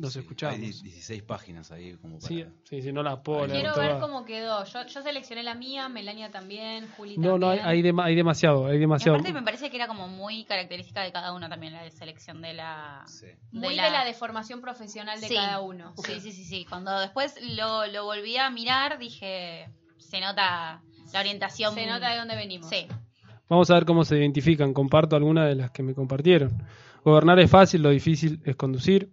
Los 0.00 0.14
escuchamos. 0.16 0.54
Hay 0.54 0.60
16 0.60 1.22
páginas 1.24 1.70
ahí 1.72 1.94
como 1.96 2.18
para... 2.18 2.28
Sí, 2.28 2.44
sí, 2.64 2.82
sí, 2.82 2.92
no 2.92 3.02
las 3.02 3.18
puedo 3.18 3.46
leer 3.46 3.62
Quiero 3.62 3.76
ver 3.76 3.98
cómo 3.98 4.24
quedó. 4.24 4.64
Yo, 4.64 4.86
yo 4.86 5.02
seleccioné 5.02 5.42
la 5.42 5.54
mía, 5.54 5.88
Melania 5.88 6.30
también, 6.30 6.88
Juli 6.96 7.18
No, 7.18 7.36
no, 7.38 7.50
hay, 7.50 7.58
también. 7.58 7.66
hay, 7.76 7.82
dema- 7.92 8.04
hay 8.04 8.14
demasiado, 8.14 8.66
hay 8.66 8.76
Y 8.76 8.80
demasiado. 8.80 9.16
aparte 9.18 9.32
me 9.32 9.42
parece 9.42 9.70
que 9.70 9.76
era 9.76 9.88
como 9.88 10.06
muy 10.08 10.44
característica 10.44 11.02
de 11.02 11.10
cada 11.10 11.32
uno 11.32 11.48
también 11.48 11.72
la 11.72 11.90
selección 11.90 12.40
de 12.40 12.54
la... 12.54 13.04
Muy 13.50 13.70
de 13.74 13.90
la 13.90 14.04
deformación 14.04 14.60
profesional 14.60 15.20
de 15.20 15.28
Sí. 15.28 15.34
cada 15.34 15.60
uno. 15.60 15.94
Sí, 16.04 16.20
sí, 16.20 16.32
sí, 16.32 16.44
sí. 16.44 16.64
Cuando 16.68 16.98
después 17.00 17.34
lo, 17.56 17.86
lo 17.86 18.04
volví 18.04 18.36
a 18.36 18.50
mirar 18.50 18.98
dije, 18.98 19.68
se 19.98 20.20
nota 20.20 20.80
la 21.12 21.20
orientación. 21.20 21.74
Se 21.74 21.86
nota 21.86 22.10
de 22.10 22.18
dónde 22.18 22.36
venimos. 22.36 22.68
Sí. 22.70 22.86
Vamos 23.48 23.70
a 23.70 23.74
ver 23.74 23.84
cómo 23.86 24.04
se 24.04 24.16
identifican. 24.18 24.72
Comparto 24.74 25.16
algunas 25.16 25.48
de 25.48 25.54
las 25.54 25.70
que 25.70 25.82
me 25.82 25.94
compartieron. 25.94 26.62
Gobernar 27.02 27.38
es 27.38 27.50
fácil, 27.50 27.82
lo 27.82 27.90
difícil 27.90 28.40
es 28.44 28.54
conducir. 28.56 29.10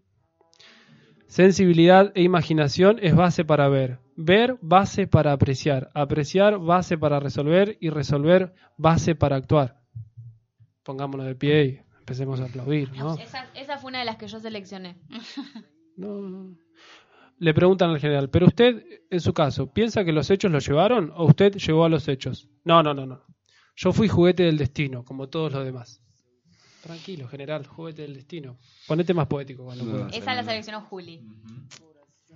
Sensibilidad 1.35 2.13
e 2.15 2.21
imaginación 2.23 2.97
es 3.01 3.13
base 3.13 3.43
para 3.43 3.67
ver. 3.67 3.99
Ver, 4.15 4.57
base 4.61 5.05
para 5.05 5.33
apreciar. 5.33 5.91
Apreciar, 5.93 6.59
base 6.59 6.97
para 6.97 7.19
resolver. 7.19 7.77
Y 7.81 7.89
resolver, 7.89 8.53
base 8.77 9.15
para 9.15 9.35
actuar. 9.35 9.81
Pongámonos 10.83 11.25
de 11.25 11.35
pie 11.35 11.65
y 11.65 11.97
empecemos 11.99 12.39
a 12.39 12.45
aplaudir, 12.45 12.89
¿no? 12.93 13.15
Esa, 13.15 13.49
esa 13.53 13.77
fue 13.77 13.89
una 13.89 13.99
de 13.99 14.05
las 14.05 14.15
que 14.15 14.27
yo 14.27 14.39
seleccioné. 14.39 14.95
No, 15.97 16.21
no. 16.21 16.57
Le 17.37 17.53
preguntan 17.53 17.89
al 17.89 17.99
general, 17.99 18.29
pero 18.29 18.47
usted, 18.47 18.83
en 19.09 19.19
su 19.21 19.33
caso, 19.33 19.71
¿piensa 19.73 20.03
que 20.03 20.11
los 20.11 20.29
hechos 20.29 20.51
lo 20.51 20.59
llevaron 20.59 21.11
o 21.15 21.25
usted 21.25 21.53
llegó 21.55 21.85
a 21.85 21.89
los 21.89 22.09
hechos? 22.09 22.49
No, 22.65 22.83
no, 22.83 22.93
no, 22.93 23.05
no. 23.05 23.23
Yo 23.77 23.93
fui 23.93 24.09
juguete 24.09 24.43
del 24.43 24.57
destino, 24.57 25.03
como 25.03 25.29
todos 25.29 25.53
los 25.53 25.63
demás. 25.63 26.04
Tranquilo, 26.85 27.27
general, 27.27 27.65
juguete 27.65 28.03
del 28.03 28.13
destino. 28.13 28.59
Ponete 28.85 29.11
más 29.11 29.25
poético 29.25 29.65
cuando 29.65 29.85
puedas. 29.85 30.13
Esa 30.13 30.35
la 30.35 30.43
seleccionó 30.43 30.81
Juli. 30.81 31.19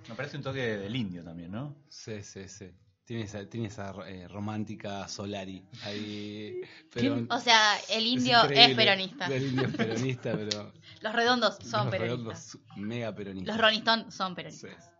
Me 0.08 0.14
parece 0.16 0.38
un 0.38 0.42
toque 0.42 0.58
del 0.58 0.96
indio 0.96 1.22
también, 1.22 1.52
¿no? 1.52 1.76
Sí, 1.88 2.20
sí, 2.24 2.48
sí. 2.48 2.68
Tiene 3.04 3.22
esa, 3.22 3.48
tiene 3.48 3.68
esa 3.68 3.94
eh, 4.08 4.26
romántica 4.26 5.06
Solari. 5.06 5.62
Ahí, 5.84 6.62
pero 6.92 7.24
O 7.30 7.38
sea, 7.38 7.76
el 7.90 8.04
indio 8.04 8.42
es, 8.50 8.74
peronista. 8.74 9.26
El 9.26 9.50
indio 9.50 9.68
es 9.68 9.76
peronista, 9.76 10.32
pero. 10.32 10.72
Los 11.00 11.12
redondos 11.12 11.58
son 11.62 11.84
los 11.84 11.90
peronistas. 11.94 12.54
redondos, 12.56 12.58
mega 12.76 13.14
peronistas. 13.14 13.56
Los 13.56 13.72
Stones 13.72 14.14
son 14.14 14.34
peronistas. 14.34 14.92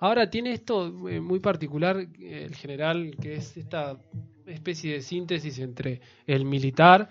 Ahora 0.00 0.28
tiene 0.28 0.52
esto 0.52 1.08
eh, 1.08 1.18
muy 1.18 1.40
particular 1.40 1.96
eh, 1.96 2.44
el 2.44 2.54
general, 2.54 3.16
que 3.22 3.36
es 3.36 3.56
esta 3.56 3.96
especie 4.46 4.92
de 4.92 5.00
síntesis 5.00 5.58
entre 5.60 6.02
el 6.26 6.44
militar, 6.44 7.08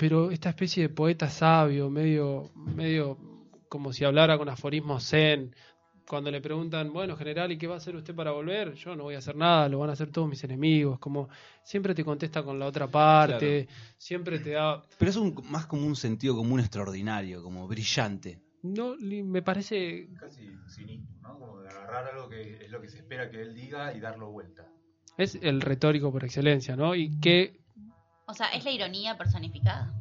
pero 0.00 0.30
esta 0.30 0.48
especie 0.48 0.84
de 0.84 0.88
poeta 0.88 1.28
sabio, 1.28 1.90
medio, 1.90 2.50
medio 2.54 3.18
como 3.68 3.92
si 3.92 4.02
hablara 4.02 4.38
con 4.38 4.48
aforismos 4.48 5.06
zen. 5.06 5.54
Cuando 6.08 6.30
le 6.30 6.40
preguntan, 6.40 6.90
bueno, 6.90 7.18
general, 7.18 7.52
¿y 7.52 7.58
qué 7.58 7.66
va 7.66 7.74
a 7.74 7.76
hacer 7.76 7.94
usted 7.94 8.14
para 8.14 8.30
volver? 8.30 8.72
Yo 8.76 8.96
no 8.96 9.02
voy 9.02 9.14
a 9.14 9.18
hacer 9.18 9.36
nada, 9.36 9.68
lo 9.68 9.78
van 9.78 9.90
a 9.90 9.92
hacer 9.92 10.10
todos 10.10 10.26
mis 10.26 10.42
enemigos. 10.42 10.98
Como 10.98 11.28
siempre 11.62 11.94
te 11.94 12.02
contesta 12.02 12.42
con 12.42 12.58
la 12.58 12.64
otra 12.64 12.86
parte, 12.86 13.68
siempre 13.98 14.38
te 14.38 14.52
da. 14.52 14.82
Pero 14.98 15.10
es 15.10 15.16
un, 15.18 15.34
más 15.50 15.66
como 15.66 15.86
un 15.86 15.96
sentido 15.96 16.34
común 16.34 16.60
extraordinario, 16.60 17.42
como 17.42 17.68
brillante. 17.68 18.40
No, 18.62 18.96
me 18.96 19.42
parece 19.42 20.08
Casi 20.18 20.50
cinismo, 20.66 21.10
¿no? 21.20 21.38
Como 21.38 21.60
de 21.60 21.68
agarrar 21.68 22.06
algo 22.14 22.30
que 22.30 22.64
es 22.64 22.70
lo 22.70 22.80
que 22.80 22.88
se 22.88 22.96
espera 22.96 23.30
que 23.30 23.42
él 23.42 23.54
diga 23.54 23.94
y 23.94 24.00
darlo 24.00 24.30
vuelta. 24.30 24.66
es 25.18 25.34
el 25.34 25.60
retórico 25.60 26.10
por 26.10 26.24
excelencia, 26.24 26.74
¿no? 26.74 26.94
Y 26.94 27.20
que 27.20 27.59
O 28.30 28.34
sea, 28.34 28.46
es 28.48 28.64
la 28.64 28.70
ironía 28.70 29.18
personificada. 29.18 29.92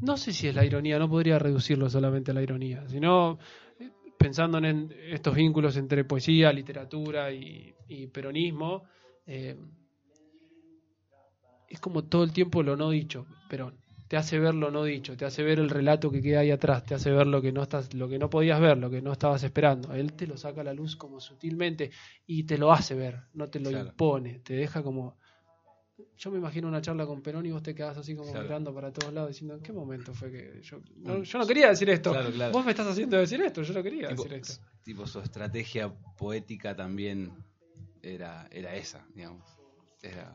No 0.00 0.16
sé 0.18 0.32
si 0.32 0.46
es 0.48 0.54
la 0.54 0.64
ironía, 0.64 0.98
no 0.98 1.08
podría 1.08 1.38
reducirlo 1.38 1.88
solamente 1.88 2.30
a 2.30 2.34
la 2.34 2.42
ironía, 2.42 2.86
sino 2.88 3.38
eh, 3.80 3.90
pensando 4.18 4.58
en 4.58 4.92
estos 5.10 5.34
vínculos 5.34 5.76
entre 5.76 6.04
poesía, 6.04 6.52
literatura 6.52 7.32
y, 7.32 7.74
y 7.88 8.08
peronismo, 8.08 8.84
eh, 9.26 9.56
es 11.68 11.80
como 11.80 12.04
todo 12.04 12.24
el 12.24 12.32
tiempo 12.32 12.62
lo 12.62 12.76
no 12.76 12.90
dicho, 12.90 13.26
pero 13.48 13.72
te 14.08 14.18
hace 14.18 14.38
ver 14.38 14.54
lo 14.54 14.70
no 14.70 14.84
dicho, 14.84 15.16
te 15.16 15.24
hace 15.24 15.42
ver 15.42 15.58
el 15.58 15.70
relato 15.70 16.10
que 16.10 16.20
queda 16.20 16.40
ahí 16.40 16.50
atrás, 16.50 16.84
te 16.84 16.94
hace 16.94 17.10
ver 17.10 17.26
lo 17.26 17.40
que 17.40 17.52
no 17.52 17.62
estás, 17.62 17.94
lo 17.94 18.10
que 18.10 18.18
no 18.18 18.28
podías 18.28 18.60
ver, 18.60 18.76
lo 18.76 18.90
que 18.90 19.00
no 19.00 19.12
estabas 19.12 19.42
esperando. 19.44 19.94
Él 19.94 20.12
te 20.12 20.26
lo 20.26 20.36
saca 20.36 20.60
a 20.60 20.64
la 20.64 20.74
luz 20.74 20.96
como 20.96 21.20
sutilmente 21.20 21.90
y 22.26 22.42
te 22.44 22.58
lo 22.58 22.70
hace 22.70 22.94
ver, 22.94 23.20
no 23.32 23.48
te 23.48 23.60
lo 23.60 23.70
Claro. 23.70 23.88
impone, 23.88 24.40
te 24.40 24.52
deja 24.52 24.82
como 24.82 25.16
yo 26.16 26.30
me 26.30 26.38
imagino 26.38 26.68
una 26.68 26.80
charla 26.80 27.06
con 27.06 27.20
Perón 27.22 27.46
y 27.46 27.50
vos 27.52 27.62
te 27.62 27.74
quedás 27.74 27.96
así 27.96 28.14
como 28.16 28.30
Claro. 28.30 28.44
mirando 28.46 28.74
para 28.74 28.92
todos 28.92 29.12
lados 29.12 29.30
diciendo, 29.30 29.54
¿en 29.54 29.62
qué 29.62 29.72
momento 29.72 30.14
fue 30.14 30.30
que 30.30 30.60
yo 30.62 30.80
no, 30.96 31.22
yo 31.22 31.38
no 31.38 31.46
quería 31.46 31.68
decir 31.68 31.88
esto? 31.90 32.10
Claro, 32.12 32.30
claro. 32.30 32.52
Vos 32.52 32.64
me 32.64 32.70
estás 32.72 32.86
haciendo 32.86 33.16
decir 33.18 33.40
esto, 33.42 33.62
yo 33.62 33.74
no 33.74 33.82
quería 33.82 34.08
Tipo, 34.08 34.22
decir 34.24 34.38
esto. 34.38 34.64
tipo, 34.82 35.06
su 35.06 35.20
estrategia 35.20 35.92
poética 36.16 36.74
también 36.74 37.32
era, 38.02 38.48
era 38.50 38.74
esa, 38.74 39.06
digamos. 39.14 39.46
Era, 40.02 40.34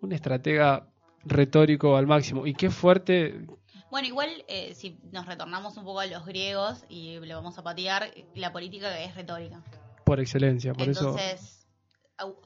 Un 0.00 0.12
estratega 0.12 0.88
retórico 1.24 1.96
al 1.96 2.06
máximo. 2.06 2.46
Y 2.46 2.54
qué 2.54 2.70
fuerte, 2.70 3.46
Bueno, 3.90 4.08
igual 4.08 4.30
eh, 4.48 4.74
si 4.74 4.98
nos 5.12 5.26
retornamos 5.26 5.76
un 5.76 5.84
poco 5.84 6.00
a 6.00 6.06
los 6.06 6.24
griegos 6.26 6.84
y 6.88 7.18
le 7.20 7.34
vamos 7.34 7.58
a 7.58 7.62
patear, 7.62 8.10
la 8.34 8.52
política 8.52 9.00
es 9.02 9.14
retórica. 9.14 9.62
por 10.04 10.20
excelencia, 10.20 10.72
por 10.72 10.88
eso 10.88 11.00
Entonces, 11.10 11.65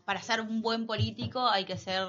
para 0.05 0.21
ser 0.23 0.41
un 0.41 0.63
buen 0.63 0.87
político 0.87 1.47
hay 1.49 1.65
que 1.65 1.77
ser 1.77 2.07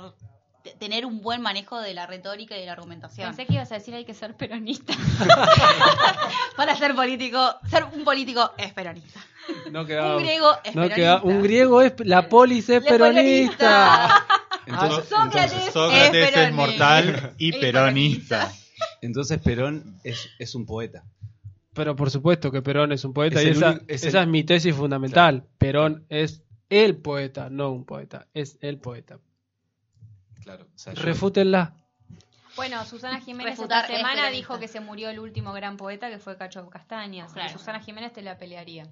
te- 0.63 0.71
tener 0.75 1.05
un 1.05 1.21
buen 1.21 1.41
manejo 1.41 1.79
de 1.79 1.93
la 1.93 2.05
retórica 2.07 2.55
y 2.55 2.59
de 2.61 2.65
la 2.67 2.73
argumentación. 2.73 3.27
Pensé 3.29 3.45
que 3.47 3.53
ibas 3.53 3.71
a 3.71 3.75
decir 3.75 3.93
hay 3.95 4.05
que 4.05 4.13
ser 4.13 4.35
peronista. 4.35 4.93
para 6.55 6.75
ser 6.75 6.95
político, 6.95 7.55
ser 7.69 7.83
un 7.85 8.03
político 8.03 8.51
es 8.57 8.73
peronista. 8.73 9.19
no 9.71 9.85
quedaba, 9.85 10.17
un 10.17 10.23
griego 10.23 10.51
es 10.63 10.75
no 10.75 10.81
peronista. 10.83 10.95
queda- 10.95 11.21
un 11.23 11.41
griego 11.43 11.81
es 11.81 11.93
la 12.05 12.29
polis 12.29 12.69
es 12.69 12.83
peronista. 12.83 14.25
Entonces- 14.65 15.09
Sócrates, 15.09 15.51
entonces 15.53 15.73
Sócrates 15.73 16.37
es 16.37 16.53
mortal 16.53 17.33
y 17.37 17.51
peronista. 17.53 18.51
entonces 19.01 19.39
Perón 19.39 19.99
es, 20.03 20.29
es 20.39 20.55
un 20.55 20.65
poeta. 20.65 21.03
Pero 21.73 21.95
por 21.95 22.11
supuesto 22.11 22.51
que 22.51 22.61
Perón 22.61 22.91
es 22.91 23.03
un 23.05 23.13
poeta 23.13 23.39
Es 23.39 23.45
y 23.45 23.49
el 23.49 23.57
esa, 23.57 23.69
único- 23.71 23.85
es 23.87 24.03
el- 24.03 24.09
esa 24.09 24.21
es 24.21 24.27
mi 24.27 24.43
tesis 24.43 24.75
fundamental. 24.75 25.45
Perón 25.57 26.05
es 26.09 26.43
el 26.71 26.97
poeta, 26.97 27.49
no 27.51 27.71
un 27.71 27.85
poeta, 27.85 28.27
es 28.33 28.57
el 28.61 28.79
poeta. 28.79 29.19
Claro. 30.43 30.65
o 30.73 30.77
sea, 30.77 30.93
yo- 30.93 31.03
Refútenla. 31.03 31.75
Bueno, 32.55 32.83
Susana 32.85 33.21
Jiménez 33.21 33.57
Refutar 33.57 33.83
esta 33.83 33.93
es 33.93 33.97
semana 33.99 34.15
peronista. 34.23 34.37
dijo 34.37 34.59
que 34.59 34.67
se 34.67 34.79
murió 34.81 35.09
el 35.09 35.19
último 35.19 35.53
gran 35.53 35.77
poeta 35.77 36.09
que 36.09 36.17
fue 36.19 36.35
Cacho. 36.37 36.67
Claro. 36.69 37.09
Y 37.13 37.49
Susana 37.49 37.79
Jiménez 37.79 38.11
te 38.11 38.21
la 38.21 38.37
pelearía. 38.37 38.87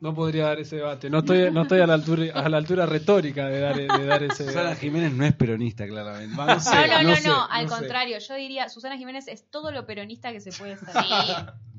No 0.00 0.14
podría 0.14 0.46
dar 0.46 0.60
ese 0.60 0.76
debate. 0.76 1.10
No 1.10 1.18
estoy, 1.18 1.50
no 1.50 1.62
estoy 1.62 1.80
a 1.80 1.86
la 1.86 1.94
altura, 1.94 2.26
a 2.34 2.48
la 2.48 2.56
altura 2.56 2.86
retórica 2.86 3.46
de 3.48 3.60
dar, 3.60 3.76
de 3.76 4.06
dar 4.06 4.22
ese 4.22 4.44
Susana 4.44 4.62
debate. 4.62 4.80
Jiménez 4.80 5.12
no 5.12 5.24
es 5.26 5.34
peronista, 5.34 5.86
claramente. 5.86 6.36
Va, 6.36 6.46
no 6.54 6.60
sé, 6.60 6.74
No, 6.74 6.86
no, 6.86 7.02
no, 7.02 7.08
no, 7.10 7.16
sé, 7.16 7.30
al 7.50 7.64
no 7.64 7.70
sé. 7.70 7.76
contrario, 7.80 8.18
yo 8.18 8.34
diría, 8.34 8.68
Susana 8.68 8.96
Jiménez 8.96 9.28
es 9.28 9.48
todo 9.50 9.70
lo 9.70 9.86
peronista 9.86 10.32
que 10.32 10.40
se 10.40 10.52
puede 10.52 10.76
ser. 10.76 10.88
Sí. 10.90 11.08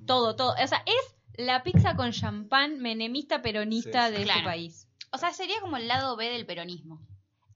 Todo, 0.06 0.36
todo. 0.36 0.54
O 0.64 0.68
sea, 0.68 0.84
es 0.86 1.16
la 1.46 1.64
pizza 1.64 1.96
con 1.96 2.12
champán 2.12 2.80
menemista 2.80 3.42
peronista 3.42 4.08
Sí, 4.08 4.14
sí. 4.14 4.20
de 4.20 4.24
Claro. 4.26 4.40
este 4.40 4.50
país. 4.50 4.88
O 5.12 5.18
sea, 5.18 5.32
sería 5.34 5.60
como 5.62 5.78
el 5.78 5.88
lado 5.88 6.16
B 6.16 6.30
del 6.30 6.46
peronismo. 6.46 7.02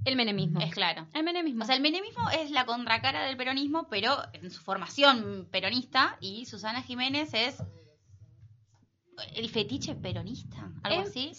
El 0.05 0.15
menemismo. 0.15 0.61
Es 0.61 0.73
claro. 0.73 1.07
El 1.13 1.23
menemismo. 1.23 1.63
O 1.63 1.67
sea, 1.67 1.75
el 1.75 1.81
menemismo 1.81 2.29
es 2.29 2.51
la 2.51 2.65
contracara 2.65 3.25
del 3.25 3.35
peronismo, 3.35 3.87
pero 3.89 4.15
en 4.33 4.49
su 4.49 4.61
formación 4.61 5.47
peronista, 5.51 6.17
y 6.21 6.45
Susana 6.45 6.81
Jiménez 6.81 7.33
es 7.33 7.61
el 9.35 9.49
fetiche 9.49 9.95
peronista, 9.95 10.71
algo 10.83 11.01
Es- 11.01 11.09
así. 11.09 11.31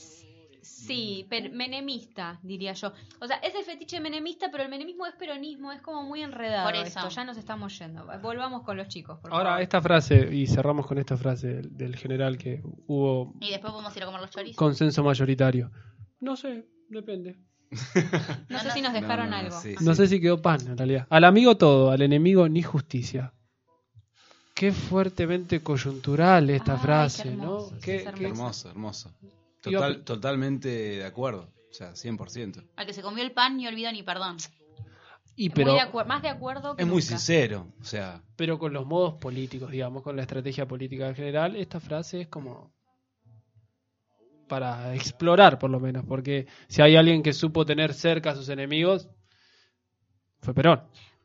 Sí, 0.63 1.27
per- 1.31 1.51
menemista, 1.53 2.39
diría 2.43 2.75
yo. 2.75 2.93
O 3.21 3.27
sea, 3.27 3.37
es 3.37 3.55
el 3.55 3.65
fetiche 3.65 3.99
menemista, 3.99 4.51
pero 4.51 4.63
el 4.65 4.69
menemismo 4.69 5.07
es 5.07 5.15
peronismo, 5.15 5.73
es 5.73 5.81
como 5.81 6.03
muy 6.03 6.23
enredado 6.23 6.67
Por 6.67 6.75
eso. 6.75 6.99
esto. 6.99 7.09
Ya 7.09 7.25
nos 7.25 7.39
estamos 7.39 7.79
yendo. 7.79 8.07
Volvamos 8.21 8.63
con 8.63 8.77
los 8.77 8.89
chicos, 8.89 9.19
por 9.21 9.33
Ahora, 9.33 9.51
favor. 9.51 9.63
esta 9.63 9.81
frase, 9.81 10.29
y 10.35 10.47
cerramos 10.47 10.87
con 10.87 10.99
esta 10.99 11.17
frase 11.17 11.49
del, 11.49 11.77
del 11.77 11.97
general 11.97 12.37
que 12.37 12.61
hubo 12.87 13.33
Y 13.41 13.51
después 13.51 13.73
podemos 13.73 13.97
ir 13.97 14.03
a 14.03 14.07
comer 14.07 14.21
los 14.21 14.31
chorizos. 14.31 14.57
consenso 14.57 15.03
mayoritario. 15.03 15.71
No 16.21 16.37
sé, 16.37 16.67
depende. 16.89 17.37
No 18.49 18.59
sé 18.61 18.71
si 18.73 18.83
nos 18.83 18.93
dejaron 18.93 19.27
no, 19.31 19.37
no, 19.37 19.37
algo. 19.47 19.61
sí, 19.61 19.75
No 19.81 19.95
sé 19.95 20.07
si 20.09 20.21
quedó 20.21 20.43
pan, 20.43 20.61
en 20.67 20.77
realidad. 20.77 21.07
Al 21.09 21.25
amigo 21.25 21.57
todo, 21.57 21.91
al 21.91 22.03
enemigo 22.03 22.49
ni 22.49 22.63
justicia. 22.63 23.33
Qué 24.55 24.73
fuertemente 24.73 25.63
coyuntural 25.63 26.51
esta 26.51 26.75
Ay, 26.75 26.79
frase, 26.81 27.23
qué 27.23 27.29
hermoso, 27.31 27.71
¿no? 27.71 27.77
sí, 27.77 27.83
Qué- 27.83 27.97
es 28.05 28.13
qué- 28.15 28.27
Hermoso, 28.27 28.69
hermoso. 28.71 29.15
Total, 29.63 30.05
totalmente 30.05 30.69
de 30.69 31.05
acuerdo. 31.05 31.49
O 31.71 31.73
sea, 31.73 31.95
100%. 31.95 32.63
Al 32.77 32.87
que 32.87 32.93
se 32.93 33.01
comió 33.03 33.23
el 33.23 33.31
pan, 33.33 33.57
ni 33.57 33.67
olvido 33.67 33.91
ni 33.93 34.03
perdón. 34.03 34.37
y 35.37 35.49
Muy 35.49 35.55
pero, 35.55 35.73
de 35.75 35.81
acuer- 35.81 36.07
más 36.07 36.21
de 36.23 36.29
acuerdo 36.29 36.77
que 36.77 36.83
Es 36.83 36.89
muy 36.89 36.97
nunca. 37.01 37.07
sincero. 37.09 37.67
O 37.81 37.85
sea, 37.85 38.23
pero 38.37 38.59
con 38.59 38.73
los 38.75 38.85
modos 38.85 39.15
políticos, 39.15 39.71
digamos, 39.71 40.03
con 40.03 40.17
la 40.17 40.23
estrategia 40.23 40.67
política 40.67 41.09
en 41.09 41.15
general, 41.15 41.57
esta 41.57 41.79
frase 41.81 42.23
es 42.23 42.29
como 42.29 42.75
para 44.51 44.93
explorar, 44.97 45.61
por 45.61 45.71
lo 45.71 45.79
menos, 45.79 46.05
porque 46.05 46.49
si 46.67 46.83
hay 46.83 46.97
alguien 46.97 47.23
que 47.23 47.33
supo 47.33 47.65
tener 47.65 47.95
cerca 47.95 48.33
a 48.33 48.35
sus 48.35 48.49
enemigos, 48.49 49.09
fue 50.41 50.53
Perón. 50.53 50.83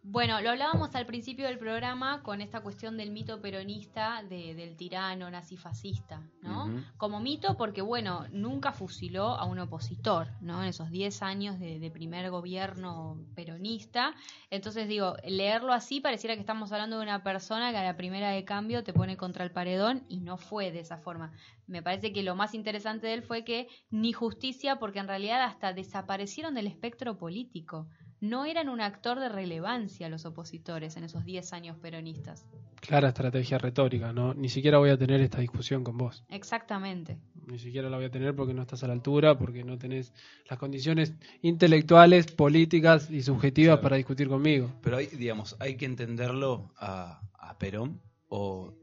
Bueno, 0.08 0.40
lo 0.40 0.52
hablábamos 0.52 0.94
al 0.94 1.08
principio 1.08 1.48
del 1.48 1.58
programa 1.58 2.22
con 2.22 2.40
esta 2.40 2.62
cuestión 2.62 2.96
del 2.96 3.10
mito 3.10 3.42
peronista 3.42 4.22
de- 4.22 4.54
del 4.54 4.78
tirano 4.78 5.32
nazifascista, 5.32 6.30
¿no? 6.42 6.72
Como 6.96 7.20
mito 7.20 7.58
porque, 7.58 7.82
bueno, 7.82 8.28
nunca 8.32 8.72
fusiló 8.72 9.30
a 9.30 9.46
un 9.46 9.58
opositor, 9.58 10.28
¿no? 10.42 10.62
En 10.62 10.70
esos 10.70 10.92
10 10.92 11.24
años 11.24 11.60
de, 11.60 11.80
de 11.80 11.90
primer 11.90 12.30
gobierno 12.30 13.26
peronista. 13.34 14.14
Entonces, 14.52 14.88
digo, 14.88 15.16
leerlo 15.26 15.74
así 15.74 16.02
pareciera 16.02 16.36
que 16.36 16.42
estamos 16.42 16.72
hablando 16.72 16.98
de 16.98 17.04
una 17.04 17.24
persona 17.24 17.72
que 17.72 17.78
a 17.78 17.84
la 17.84 17.98
primera 17.98 18.30
de 18.30 18.46
cambio 18.46 18.84
te 18.84 18.94
pone 18.94 19.18
contra 19.18 19.44
el 19.44 19.52
paredón 19.52 20.06
y 20.08 20.20
no 20.20 20.38
fue 20.38 20.72
de 20.72 20.82
esa 20.82 21.00
forma. 21.00 21.32
Me 21.66 21.82
parece 21.82 22.14
que 22.14 22.22
lo 22.22 22.36
más 22.36 22.54
interesante 22.54 23.08
de 23.08 23.14
él 23.16 23.24
fue 23.24 23.44
que 23.44 23.68
ni 23.90 24.14
justicia 24.14 24.78
porque 24.78 25.00
en 25.00 25.08
realidad 25.08 25.42
hasta 25.42 25.74
desaparecieron 25.74 26.54
del 26.54 26.68
espectro 26.68 27.18
político. 27.18 27.88
No 28.30 28.46
eran 28.46 28.70
un 28.70 28.82
actor 28.82 29.20
de 29.20 29.30
relevancia 29.30 30.10
los 30.10 30.26
opositores 30.26 30.98
en 30.98 31.04
esos 31.04 31.24
10 31.26 31.54
años 31.54 31.78
peronistas. 31.78 32.46
Clara 32.82 33.10
estrategia 33.10 33.58
retórica, 33.58 34.14
¿no? 34.14 34.34
Ni 34.34 34.50
siquiera 34.50 34.78
voy 34.78 34.90
a 34.90 34.98
tener 34.98 35.22
esta 35.22 35.40
discusión 35.40 35.84
con 35.84 35.98
vos. 35.98 36.24
Exactamente. 36.30 37.18
Ni 37.48 37.60
siquiera 37.60 37.90
la 37.90 37.98
voy 37.98 38.06
a 38.06 38.12
tener 38.12 38.36
porque 38.36 38.54
no 38.54 38.62
estás 38.62 38.84
a 38.84 38.88
la 38.88 38.94
altura, 38.94 39.38
porque 39.38 39.64
no 39.64 39.78
tenés 39.78 40.14
las 40.50 40.58
condiciones 40.60 41.14
intelectuales, 41.42 42.28
políticas 42.32 43.10
y 43.10 43.22
subjetivas 43.22 43.76
Claro. 43.76 43.82
para 43.84 43.96
discutir 43.98 44.28
conmigo. 44.28 44.72
pero 44.82 44.98
hay, 44.98 45.08
digamos, 45.08 45.56
hay 45.60 45.78
que 45.78 45.86
entenderlo 45.86 46.72
a, 46.78 47.22
a 47.34 47.58
Perón 47.58 48.02
o, 48.30 48.74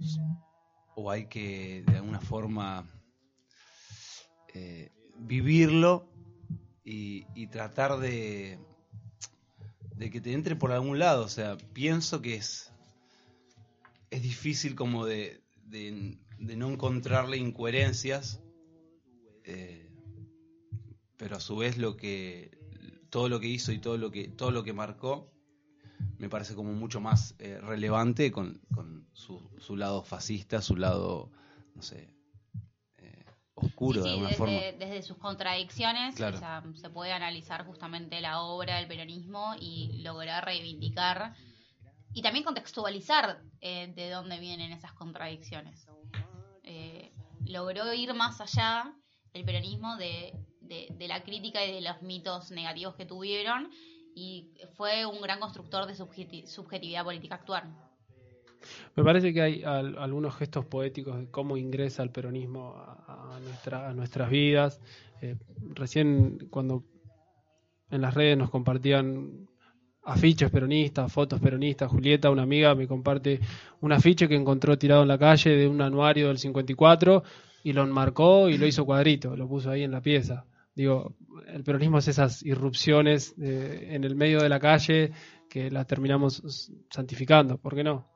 o 0.95 1.11
hay 1.11 1.27
que 1.27 1.83
de 1.87 1.97
alguna 1.97 2.21
forma 2.21 2.87
eh, 4.55 4.91
vivirlo 5.19 6.09
y, 6.85 7.25
y 7.35 7.47
tratar 7.49 7.99
de, 7.99 8.59
de 10.03 10.11
que 10.11 10.21
te 10.21 10.33
entre 10.33 10.57
por 10.57 10.73
algún 10.73 10.99
lado. 10.99 11.25
O 11.25 11.29
sea, 11.29 11.57
pienso 11.73 12.21
que 12.21 12.35
es, 12.35 12.73
es 14.11 14.23
difícil 14.23 14.75
como 14.75 15.07
de, 15.07 15.43
de, 15.65 16.19
no 16.39 16.69
encontrarle 16.69 17.37
incoherencias, 17.37 18.43
eh, 19.45 19.89
pero 21.17 21.37
a 21.37 21.41
su 21.41 21.57
vez 21.57 21.79
lo 21.79 21.97
que 21.97 22.59
todo 23.11 23.29
lo 23.29 23.39
que 23.39 23.47
hizo 23.47 23.73
y 23.73 23.79
todo 23.79 23.97
lo 23.97 24.11
que 24.11 24.27
todo 24.29 24.51
lo 24.51 24.65
que 24.65 24.73
marcó 24.73 25.31
me 26.19 26.29
parece 26.29 26.55
como 26.55 26.73
mucho 26.73 27.01
más 27.01 27.37
eh, 27.39 27.61
relevante 27.61 28.33
con, 28.33 28.61
con 28.75 29.07
su, 29.13 29.41
su 29.59 29.77
lado 29.77 30.03
fascista, 30.03 30.61
su 30.63 30.77
lado, 30.77 31.31
no 31.77 31.83
sé, 31.83 32.13
oscuro 33.63 33.95
Sí, 33.95 33.99
de 34.01 34.05
sí, 34.05 34.11
alguna 34.11 34.29
desde, 34.29 34.39
forma. 34.39 34.55
desde 34.87 35.03
sus 35.03 35.17
contradicciones 35.19 36.15
Claro. 36.15 36.37
o 36.37 36.41
sea, 36.41 36.63
se 36.75 36.91
puede 36.91 37.13
analizar 37.13 37.65
justamente 37.67 38.21
la 38.21 38.41
obra 38.43 38.77
del 38.77 38.87
peronismo 38.89 39.55
y 39.61 40.03
lograr 40.03 40.45
reivindicar 40.45 41.35
y 42.15 42.23
también 42.23 42.45
contextualizar 42.45 43.41
eh, 43.61 43.93
de 43.95 44.11
dónde 44.11 44.39
vienen 44.39 44.73
esas 44.73 44.93
contradicciones. 44.93 45.87
Eh, 46.65 47.13
logró 47.47 47.93
ir 47.93 48.15
más 48.15 48.41
allá 48.41 48.93
el 49.33 49.45
peronismo 49.45 49.97
de, 49.97 50.33
de- 50.61 50.89
de 50.91 51.09
la 51.09 51.23
crítica 51.23 51.65
y 51.65 51.73
de 51.73 51.81
los 51.81 52.03
mitos 52.03 52.51
negativos 52.51 52.95
que 52.97 53.07
tuvieron 53.07 53.71
y 54.15 54.51
fue 54.77 55.07
un 55.07 55.21
gran 55.23 55.41
constructor 55.41 55.87
de 55.87 55.95
subjeti- 55.95 56.47
subjetividad 56.47 57.03
política 57.05 57.37
actual. 57.37 57.75
Me 58.97 59.05
parece 59.05 59.33
que 59.33 59.43
hay 59.43 59.63
al- 59.65 59.99
algunos 59.99 60.35
gestos 60.37 60.65
poéticos 60.67 61.19
de 61.19 61.31
cómo 61.31 61.57
ingresa 61.57 62.03
el 62.03 62.11
peronismo 62.11 62.75
a, 62.77 63.37
a 63.37 63.41
nuestra- 63.41 63.89
a 63.89 63.93
nuestras 63.93 64.31
vidas. 64.31 64.81
Eh, 65.21 65.37
recién 65.75 66.49
cuando 66.51 66.85
en 67.91 68.01
las 68.01 68.15
redes 68.15 68.37
nos 68.39 68.51
compartían 68.51 69.49
afiches 70.05 70.51
peronistas, 70.51 71.13
fotos 71.13 71.41
peronistas, 71.41 71.91
Julieta, 71.91 72.31
una 72.31 72.43
amiga, 72.43 72.75
me 72.75 72.89
comparte 72.89 73.39
un 73.81 73.93
afiche 73.93 74.29
que 74.29 74.35
encontró 74.35 74.77
tirado 74.79 75.03
en 75.03 75.09
la 75.09 75.19
calle 75.19 75.51
de 75.51 75.69
un 75.69 75.81
anuario 75.81 76.29
del 76.29 76.39
54 76.39 77.23
y 77.65 77.73
lo 77.73 77.83
enmarcó 77.85 78.49
y 78.49 78.59
lo 78.59 78.67
hizo 78.67 78.85
cuadrito, 78.85 79.37
lo 79.37 79.47
puso 79.47 79.71
ahí 79.71 79.83
en 79.85 79.93
la 79.93 80.01
pieza. 80.01 80.45
Digo, 80.75 81.15
el 81.47 81.63
peronismo 81.63 81.99
es 81.99 82.09
esas 82.09 82.43
irrupciones 82.43 83.35
eh, 83.41 83.89
en 83.91 84.05
el 84.05 84.17
medio 84.17 84.41
de 84.41 84.49
la 84.49 84.59
calle 84.59 85.13
que 85.53 85.71
las 85.71 85.87
terminamos 85.87 86.73
santificando, 86.89 87.59
¿por 87.59 87.75
qué 87.75 87.85
no? 87.85 88.09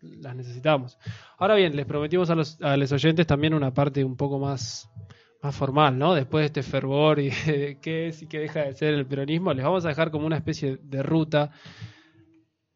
Las 0.00 0.34
necesitamos. 0.34 0.98
Ahora 1.36 1.54
bien, 1.54 1.76
les 1.76 1.84
prometimos 1.84 2.30
a 2.30 2.34
los, 2.34 2.58
a 2.62 2.78
los 2.78 2.90
oyentes 2.92 3.26
también 3.26 3.52
una 3.52 3.74
parte 3.74 4.02
un 4.02 4.16
poco 4.16 4.38
más, 4.38 4.88
más 5.42 5.54
formal, 5.54 5.98
¿no? 5.98 6.14
Después 6.14 6.40
de 6.40 6.46
este 6.46 6.62
fervor 6.62 7.20
y 7.20 7.28
de 7.46 7.78
qué 7.82 8.08
es 8.08 8.22
y 8.22 8.26
qué 8.26 8.38
deja 8.38 8.60
de 8.60 8.72
ser 8.72 8.94
el 8.94 9.04
peronismo, 9.04 9.52
les 9.52 9.66
vamos 9.66 9.84
a 9.84 9.88
dejar 9.88 10.10
como 10.10 10.26
una 10.26 10.38
especie 10.38 10.78
de 10.82 11.02
ruta 11.02 11.50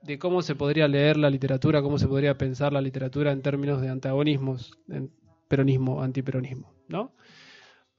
de 0.03 0.19
cómo 0.19 0.43
se 0.43 0.55
podría 0.57 0.87
leer 0.87 1.17
la 1.17 1.31
literatura, 1.31 1.81
cómo 1.81 1.97
se 1.97 2.07
podría 2.07 2.37
pensar 2.37 2.75
la 2.75 2.83
literatura 2.83 3.33
en 3.33 3.41
términos 3.41 3.81
de 3.81 3.89
antagonismos, 3.89 4.79
en 4.91 5.11
peronismo, 5.49 6.03
antiperonismo, 6.03 6.71
¿no? 6.87 7.15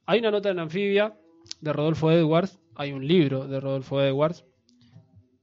Hay 0.05 0.19
una 0.19 0.29
nota 0.29 0.51
en 0.51 0.59
Anfibia 0.59 1.15
de 1.59 1.73
Rodolfo 1.73 2.11
Edwards, 2.11 2.59
hay 2.75 2.91
un 2.91 3.07
libro 3.07 3.47
de 3.47 3.59
Rodolfo 3.59 3.99
Edwards 3.99 4.45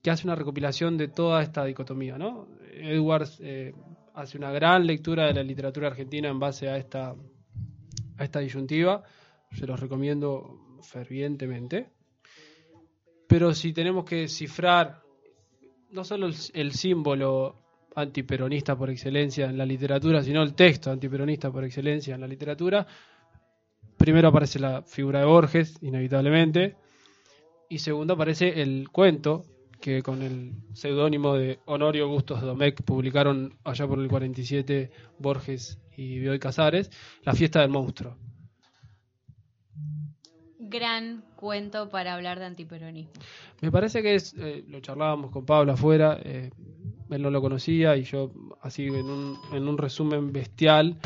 que 0.02 0.10
hace 0.10 0.26
una 0.26 0.34
recopilación 0.34 0.96
de 0.96 1.08
toda 1.08 1.42
esta 1.42 1.64
dicotomía, 1.64 2.18
¿no? 2.18 2.48
Edwards 2.72 3.38
eh, 3.40 3.74
hace 4.14 4.38
una 4.38 4.50
gran 4.52 4.86
lectura 4.86 5.26
de 5.26 5.34
la 5.34 5.42
literatura 5.42 5.88
argentina 5.88 6.28
en 6.28 6.38
base 6.38 6.68
a 6.68 6.76
esta, 6.76 7.14
a 8.16 8.24
esta 8.24 8.40
disyuntiva, 8.40 9.02
se 9.52 9.66
los 9.66 9.78
recomiendo 9.78 10.78
fervientemente. 10.82 11.90
Pero 13.26 13.54
si 13.54 13.72
tenemos 13.72 14.04
que 14.04 14.16
descifrar 14.16 15.02
no 15.90 16.04
solo 16.04 16.28
el 16.54 16.72
símbolo 16.72 17.56
antiperonista 17.94 18.76
por 18.76 18.90
excelencia 18.90 19.46
en 19.46 19.58
la 19.58 19.66
literatura, 19.66 20.22
sino 20.22 20.42
el 20.42 20.54
texto 20.54 20.90
antiperonista 20.90 21.50
por 21.50 21.64
excelencia 21.64 22.14
en 22.14 22.20
la 22.20 22.28
literatura, 22.28 22.86
primero 23.96 24.28
aparece 24.28 24.58
la 24.58 24.82
figura 24.82 25.20
de 25.20 25.26
Borges, 25.26 25.78
inevitablemente, 25.82 26.76
y 27.68 27.78
segundo 27.78 28.14
aparece 28.14 28.62
el 28.62 28.88
cuento 28.90 29.44
que 29.80 30.02
con 30.02 30.22
el 30.22 30.52
seudónimo 30.72 31.34
de 31.34 31.60
Honorio 31.66 32.04
Augustos 32.04 32.40
Domecq 32.40 32.82
publicaron 32.82 33.56
allá 33.64 33.86
por 33.86 33.98
el 33.98 34.08
47 34.08 34.90
Borges 35.18 35.78
y 35.96 36.18
Bioy 36.18 36.38
Casares, 36.38 36.90
La 37.24 37.34
fiesta 37.34 37.60
del 37.60 37.70
monstruo. 37.70 38.16
Gran 40.58 41.24
cuento 41.36 41.88
para 41.88 42.14
hablar 42.14 42.38
de 42.38 42.46
antiperonismo. 42.46 43.12
Me 43.60 43.70
parece 43.70 44.02
que 44.02 44.14
es, 44.14 44.34
eh, 44.38 44.64
lo 44.68 44.80
charlábamos 44.80 45.30
con 45.30 45.46
Pablo 45.46 45.72
afuera, 45.72 46.18
eh, 46.22 46.50
él 47.10 47.22
no 47.22 47.30
lo 47.30 47.40
conocía 47.40 47.96
y 47.96 48.02
yo 48.02 48.32
así 48.60 48.86
en 48.86 49.06
un, 49.06 49.38
en 49.52 49.68
un 49.68 49.78
resumen 49.78 50.32
bestial 50.32 50.98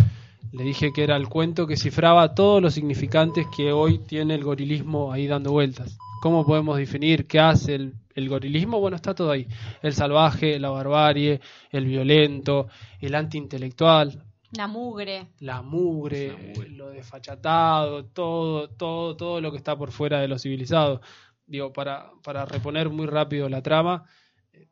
le 0.52 0.65
dije 0.65 0.92
que 0.92 1.02
era 1.02 1.17
el 1.17 1.28
cuento 1.28 1.67
que 1.67 1.76
cifraba 1.76 2.34
todos 2.34 2.60
los 2.60 2.75
significantes 2.75 3.47
que 3.57 3.73
hoy 3.73 3.99
tiene 3.99 4.34
el 4.34 4.44
gorilismo 4.44 5.12
ahí 5.12 5.26
dando 5.26 5.52
vueltas. 5.52 5.97
¿Cómo 6.20 6.44
podemos 6.44 6.76
definir 6.76 7.26
qué 7.26 7.41
hace 7.41 7.75
el, 7.75 7.94
el 8.15 8.29
gorilismo? 8.29 8.81
Bueno, 8.81 8.97
está 8.97 9.15
todo 9.15 9.31
ahí. 9.31 9.47
El 9.83 9.93
salvaje, 9.93 10.59
la 10.59 10.71
barbarie, 10.71 11.41
el 11.71 11.85
violento, 11.87 12.69
el 13.01 13.15
antiintelectual, 13.15 14.25
La 14.57 14.67
mugre. 14.67 15.29
la 15.41 15.63
mugre, 15.63 16.53
lo 16.71 16.91
desfachatado, 16.91 18.05
todo, 18.07 18.69
todo, 18.71 19.17
todo 19.17 19.41
lo 19.41 19.51
que 19.51 19.57
está 19.59 19.77
por 19.77 19.91
fuera 19.93 20.21
de 20.21 20.29
lo 20.29 20.39
civilizado. 20.39 21.01
digo, 21.47 21.73
para, 21.73 22.11
para 22.23 22.45
reponer 22.47 22.89
muy 22.91 23.07
rápido 23.07 23.49
la 23.49 23.63
trama, 23.63 24.05
eh, 24.53 24.69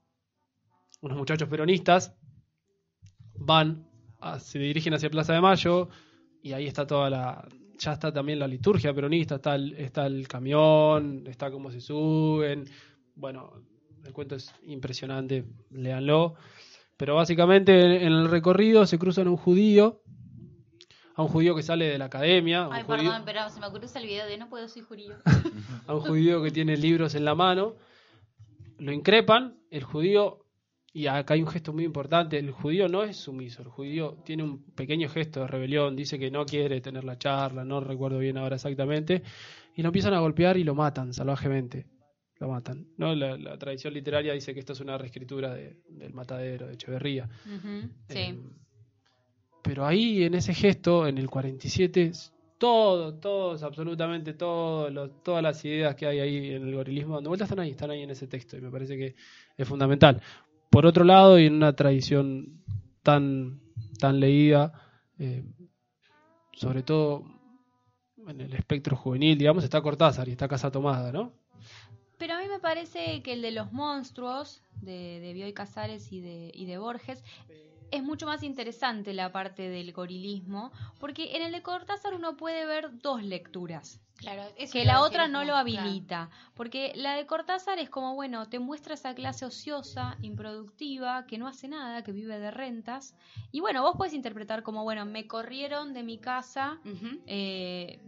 unos 1.02 1.16
muchachos 1.18 1.48
peronistas 1.48 2.14
van, 3.34 3.86
a- 4.20 4.38
se 4.38 4.58
dirigen 4.58 4.94
hacia 4.94 5.10
Plaza 5.10 5.32
de 5.32 5.40
Mayo 5.40 5.88
y 6.42 6.52
ahí 6.52 6.66
está 6.66 6.86
toda 6.86 7.10
la, 7.10 7.46
ya 7.78 7.92
está 7.92 8.12
también 8.12 8.38
la 8.38 8.46
liturgia 8.46 8.94
peronista, 8.94 9.36
está 9.36 9.54
el, 9.54 9.74
está 9.74 10.06
el 10.06 10.26
camión, 10.28 11.24
está 11.26 11.50
cómo 11.50 11.70
se 11.70 11.80
suben, 11.80 12.64
bueno, 13.20 13.52
el 14.04 14.12
cuento 14.12 14.34
es 14.34 14.52
impresionante, 14.64 15.44
léanlo, 15.70 16.34
pero 16.96 17.14
básicamente 17.14 17.72
en 18.04 18.12
el 18.12 18.30
recorrido 18.30 18.86
se 18.86 18.98
cruzan 18.98 19.26
a 19.26 19.30
un 19.30 19.36
judío, 19.36 20.02
a 21.14 21.22
un 21.22 21.28
judío 21.28 21.54
que 21.54 21.62
sale 21.62 21.86
de 21.86 21.98
la 21.98 22.06
academia, 22.06 22.68
Ay, 22.70 22.82
judío- 22.82 22.96
perdón, 23.10 23.22
pero 23.26 23.48
se 23.50 23.60
me 23.60 23.70
cruza 23.70 23.98
el 24.00 24.06
video 24.06 24.26
de 24.26 24.38
no 24.38 24.48
puedo, 24.48 24.66
soy 24.68 24.82
judío. 24.82 25.14
a 25.86 25.94
un 25.94 26.00
judío 26.00 26.42
que 26.42 26.50
tiene 26.50 26.76
libros 26.76 27.14
en 27.14 27.24
la 27.24 27.34
mano, 27.34 27.74
lo 28.78 28.92
increpan, 28.92 29.58
el 29.70 29.84
judío, 29.84 30.46
y 30.92 31.06
acá 31.06 31.34
hay 31.34 31.42
un 31.42 31.48
gesto 31.48 31.72
muy 31.72 31.84
importante, 31.84 32.38
el 32.38 32.50
judío 32.50 32.88
no 32.88 33.02
es 33.02 33.16
sumiso, 33.18 33.62
el 33.62 33.68
judío 33.68 34.16
tiene 34.24 34.42
un 34.42 34.62
pequeño 34.74 35.08
gesto 35.08 35.40
de 35.40 35.46
rebelión, 35.46 35.94
dice 35.94 36.18
que 36.18 36.30
no 36.30 36.46
quiere 36.46 36.80
tener 36.80 37.04
la 37.04 37.18
charla, 37.18 37.64
no 37.64 37.80
recuerdo 37.80 38.18
bien 38.18 38.38
ahora 38.38 38.56
exactamente, 38.56 39.22
y 39.76 39.82
lo 39.82 39.88
empiezan 39.88 40.14
a 40.14 40.20
golpear 40.20 40.56
y 40.56 40.64
lo 40.64 40.74
matan 40.74 41.12
salvajemente, 41.12 41.86
lo 42.40 42.48
matan. 42.48 42.86
¿no? 42.96 43.14
La, 43.14 43.36
la 43.36 43.56
tradición 43.58 43.94
literaria 43.94 44.32
dice 44.32 44.52
que 44.54 44.60
esto 44.60 44.72
es 44.72 44.80
una 44.80 44.98
reescritura 44.98 45.54
de- 45.54 45.76
del 45.88 46.12
matadero 46.14 46.66
de 46.66 46.74
Echeverría. 46.74 47.28
Ujú, 47.46 47.88
Sí. 48.08 48.18
Eh, 48.18 48.38
pero 49.62 49.86
ahí 49.86 50.24
en 50.24 50.34
ese 50.34 50.54
gesto, 50.54 51.06
en 51.06 51.18
el 51.18 51.28
47, 51.28 52.06
s- 52.06 52.30
todo, 52.58 53.14
todos, 53.14 53.62
absolutamente 53.62 54.32
todo, 54.34 54.90
lo- 54.90 55.10
todas 55.10 55.42
las 55.42 55.62
ideas 55.64 55.94
que 55.94 56.06
hay 56.06 56.18
ahí 56.20 56.50
en 56.52 56.66
el 56.66 56.74
gorilismo, 56.74 57.14
dando 57.16 57.30
vueltas 57.30 57.46
están 57.46 57.60
ahí, 57.60 57.70
están 57.70 57.90
ahí 57.90 58.02
en 58.02 58.10
ese 58.10 58.26
texto 58.26 58.56
y 58.56 58.60
me 58.62 58.70
parece 58.70 58.96
que 58.96 59.14
es 59.56 59.68
fundamental. 59.68 60.20
Por 60.70 60.86
otro 60.86 61.04
lado, 61.04 61.38
y 61.38 61.46
en 61.46 61.54
una 61.54 61.74
tradición 61.74 62.62
tan, 63.02 63.60
tan 63.98 64.18
leída, 64.20 64.72
eh, 65.18 65.42
sobre 66.52 66.82
todo 66.82 67.24
en 68.28 68.40
el 68.40 68.52
espectro 68.54 68.96
juvenil, 68.96 69.36
digamos, 69.36 69.64
está 69.64 69.80
Cortázar 69.82 70.28
y 70.28 70.32
está 70.32 70.46
Casa 70.48 70.70
Tomada, 70.70 71.10
¿no? 71.12 71.32
Pero 72.20 72.34
a 72.34 72.38
mí 72.38 72.48
me 72.48 72.58
parece 72.58 73.22
que 73.22 73.32
el 73.32 73.40
de 73.40 73.50
los 73.50 73.72
monstruos, 73.72 74.62
de, 74.82 75.20
de 75.20 75.32
Bioy 75.32 75.54
Casares 75.54 76.12
y 76.12 76.20
de, 76.20 76.52
y 76.54 76.66
de 76.66 76.76
Borges, 76.76 77.24
es 77.90 78.02
mucho 78.02 78.26
más 78.26 78.42
interesante 78.42 79.14
la 79.14 79.32
parte 79.32 79.70
del 79.70 79.90
gorilismo, 79.94 80.70
porque 80.98 81.34
en 81.36 81.42
el 81.42 81.52
de 81.52 81.62
Cortázar 81.62 82.12
uno 82.14 82.36
puede 82.36 82.66
ver 82.66 82.98
dos 83.00 83.22
lecturas. 83.22 84.02
Claro, 84.16 84.42
que 84.70 84.84
la 84.84 85.00
otra 85.00 85.28
no 85.28 85.44
lo 85.44 85.56
habilita. 85.56 86.28
Porque 86.54 86.92
la 86.94 87.14
de 87.14 87.24
Cortázar 87.24 87.78
es 87.78 87.88
como, 87.88 88.14
bueno, 88.14 88.50
te 88.50 88.58
muestra 88.58 88.92
esa 88.92 89.14
clase 89.14 89.46
ociosa, 89.46 90.18
improductiva, 90.20 91.24
que 91.26 91.38
no 91.38 91.48
hace 91.48 91.68
nada, 91.68 92.04
que 92.04 92.12
vive 92.12 92.38
de 92.38 92.50
rentas. 92.50 93.14
Y 93.50 93.60
bueno, 93.60 93.80
vos 93.80 93.94
puedes 93.96 94.12
interpretar 94.12 94.62
como, 94.62 94.84
bueno, 94.84 95.06
me 95.06 95.26
corrieron 95.26 95.94
de 95.94 96.02
mi 96.02 96.18
casa 96.18 96.80
eh, 97.26 97.98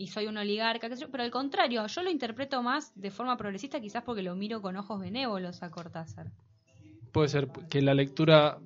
y 0.00 0.06
soy 0.08 0.26
un 0.26 0.38
oligarca, 0.38 0.88
qué 0.88 0.96
sé 0.96 1.02
yo, 1.02 1.10
pero 1.10 1.24
al 1.24 1.30
contrario, 1.30 1.86
yo 1.86 2.02
lo 2.02 2.10
interpreto 2.10 2.62
más 2.62 2.92
de 2.94 3.10
forma 3.10 3.36
progresista, 3.36 3.80
quizás 3.80 4.02
porque 4.02 4.22
lo 4.22 4.34
miro 4.34 4.62
con 4.62 4.74
ojos 4.76 4.98
benévolos 4.98 5.62
a 5.62 5.70
Cortázar. 5.70 6.28
Puede 7.12 7.28
ser 7.28 7.48
que 7.68 7.82
la 7.82 7.92
lectura 7.92 8.58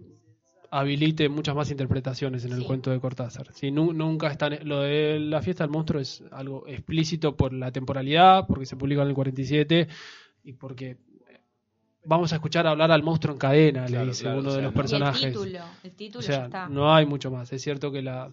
habilite 0.71 1.29
muchas 1.29 1.55
más 1.57 1.71
interpretaciones 1.71 2.45
en 2.45 2.53
el 2.53 2.61
Sí. 2.61 2.67
cuento 2.67 2.91
de 2.91 3.01
Cortázar. 3.01 3.49
Sí, 3.53 3.71
nu- 3.71 3.93
nunca 3.93 4.31
está 4.31 4.49
lo 4.51 4.81
de 4.81 5.19
la 5.19 5.41
fiesta 5.43 5.65
del 5.65 5.71
monstruo 5.73 6.01
es 6.01 6.23
algo 6.31 6.67
explícito 6.69 7.37
por 7.37 7.53
la 7.53 7.71
temporalidad, 7.73 8.47
porque 8.47 8.67
se 8.67 8.77
publica 8.77 9.03
en 9.03 9.09
el 9.09 9.15
47 9.15 9.89
y 10.45 10.53
porque 10.53 10.99
vamos 12.05 12.33
a 12.33 12.37
escuchar 12.37 12.67
hablar 12.67 12.91
al 12.93 13.03
monstruo 13.03 13.33
en 13.35 13.39
cadena, 13.39 13.87
Claro, 13.87 14.05
le 14.05 14.11
dice 14.11 14.23
claro, 14.25 14.39
uno 14.41 14.51
o 14.51 14.53
de 14.55 14.63
los 14.63 14.73
no- 14.73 14.77
personajes. 14.81 15.23
Y 15.23 15.27
el 15.27 15.33
título, 15.33 15.65
el 15.83 15.93
título 15.93 16.19
o 16.21 16.23
sea, 16.23 16.39
ya 16.39 16.45
está. 16.45 16.69
no 16.69 16.95
hay 16.95 17.07
mucho 17.07 17.31
más. 17.31 17.53
Es 17.53 17.63
cierto 17.63 17.91
que 17.93 18.03
la 18.03 18.31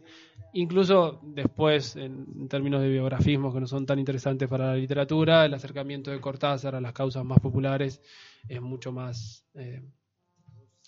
incluso 0.54 1.22
después 1.24 1.96
en, 1.96 2.26
en 2.40 2.48
términos 2.50 2.82
de 2.82 2.90
biografismos 2.90 3.54
que 3.54 3.62
no 3.62 3.68
son 3.68 3.86
tan 3.86 4.00
interesantes 4.00 4.50
para 4.50 4.68
la 4.68 4.76
literatura, 4.76 5.46
el 5.46 5.54
acercamiento 5.54 6.12
de 6.12 6.20
Cortázar 6.20 6.76
a 6.76 6.82
las 6.82 6.92
causas 6.92 7.24
más 7.24 7.40
populares 7.40 8.02
es 8.50 8.62
mucho 8.62 8.92
más 8.92 9.46
eh, 9.54 9.82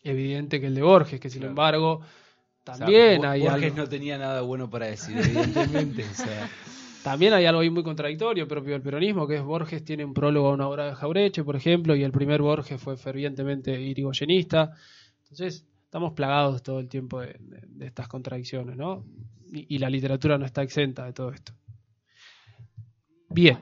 evidente 0.04 0.60
que 0.60 0.68
el 0.68 0.76
de 0.76 0.82
Borges, 0.82 1.20
que 1.20 1.30
sin 1.30 1.40
Claro. 1.42 1.52
embargo 1.52 1.92
O 1.94 2.02
sea, 2.66 2.76
también 2.86 3.26
hay 3.26 3.42
Borges 3.42 3.64
algo, 3.72 3.78
no 3.78 3.88
tenía 3.90 4.18
nada 4.18 4.42
bueno 4.42 4.70
para 4.70 4.88
decir, 4.88 5.18
evidentemente. 5.18 6.04
o 6.10 6.14
sea, 6.14 6.50
también 7.04 7.34
hay 7.34 7.46
algo 7.46 7.62
ahí 7.62 7.70
muy 7.70 7.84
contradictorio 7.84 8.48
propio 8.48 8.74
del 8.74 8.82
peronismo, 8.82 9.28
que 9.28 9.36
es 9.36 9.44
Borges 9.44 9.84
tiene 9.84 10.06
un 10.06 10.14
prólogo 10.14 10.50
a 10.50 10.54
una 10.54 10.68
obra 10.68 10.86
de 10.88 10.96
Jaureche, 10.96 11.44
por 11.44 11.56
ejemplo, 11.56 11.96
y 11.96 12.04
el 12.04 12.12
primer 12.12 12.42
Borges 12.42 12.82
fue 12.82 12.96
fervientemente 12.98 13.80
irigoyenista. 13.80 14.72
Entonces, 15.24 15.66
estamos 15.84 16.14
plagados 16.14 16.64
todo 16.64 16.80
el 16.80 16.88
tiempo 16.90 17.20
de, 17.22 17.36
de- 17.40 17.62
de 17.68 17.86
estas 17.86 18.08
contradicciones, 18.08 18.76
¿no? 18.78 19.06
Y, 19.52 19.76
y 19.76 19.80
la 19.80 19.90
literatura 19.90 20.38
no 20.38 20.46
está 20.46 20.64
exenta 20.64 21.06
de 21.06 21.14
todo 21.14 21.32
esto. 21.32 21.54
Bien. 23.30 23.58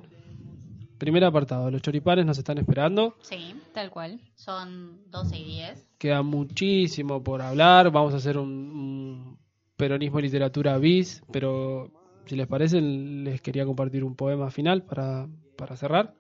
Primer 0.98 1.24
apartado, 1.24 1.72
los 1.72 1.82
choripanes 1.82 2.26
nos 2.26 2.38
están 2.38 2.60
esperando. 2.60 3.16
Sí, 3.22 3.56
tal 3.74 3.90
cual. 3.90 4.20
Son 4.36 5.02
12 5.10 5.38
y 5.38 5.46
10. 5.46 5.90
Queda 5.98 6.22
muchísimo 6.22 7.24
por 7.24 7.42
hablar. 7.42 7.90
Vamos 7.92 8.14
a 8.14 8.18
hacer 8.18 8.38
un, 8.38 8.50
un 8.50 9.40
peronismo 9.78 10.20
y 10.20 10.24
literatura 10.24 10.78
bis, 10.78 11.24
pero 11.32 11.90
si 12.32 12.38
les 12.38 12.48
parece, 12.48 12.80
les 12.80 13.42
quería 13.42 13.66
compartir 13.66 14.06
un 14.06 14.16
poema 14.16 14.50
final 14.52 14.84
para, 14.84 15.28
para 15.58 15.76
cerrar 15.76 16.14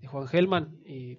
de 0.00 0.08
Juan 0.08 0.26
Gelman 0.26 0.80
y 0.84 1.16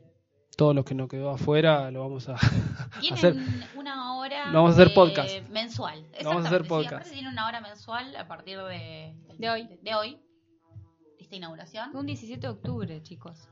todo 0.57 0.73
lo 0.73 0.83
que 0.83 0.93
nos 0.93 1.07
quedó 1.07 1.30
afuera 1.30 1.89
lo 1.89 2.01
vamos 2.01 2.27
a 2.27 2.35
Tienen 2.99 3.17
hacer. 3.17 3.35
una 3.77 4.17
hora 4.17 4.47
Lo 4.47 4.61
vamos 4.61 4.72
a 4.72 4.81
hacer 4.81 4.93
podcast. 4.93 5.49
mensual. 5.51 6.05
Lo 6.22 6.27
vamos 6.31 6.43
a 6.43 6.47
hacer 6.49 6.64
sí, 6.64 6.67
podcast. 6.67 7.09
tienen 7.14 7.31
una 7.31 7.47
hora 7.47 7.61
mensual 7.61 8.14
a 8.17 8.27
partir 8.27 8.57
de, 8.57 9.15
De 9.39 9.49
hoy. 9.49 9.69
de 9.81 9.95
hoy, 9.95 10.19
de 11.17 11.23
esta 11.23 11.38
inauguración. 11.38 11.95
Un 11.95 12.05
17 12.05 12.41
de 12.41 12.47
octubre, 12.49 13.01
chicos. 13.03 13.47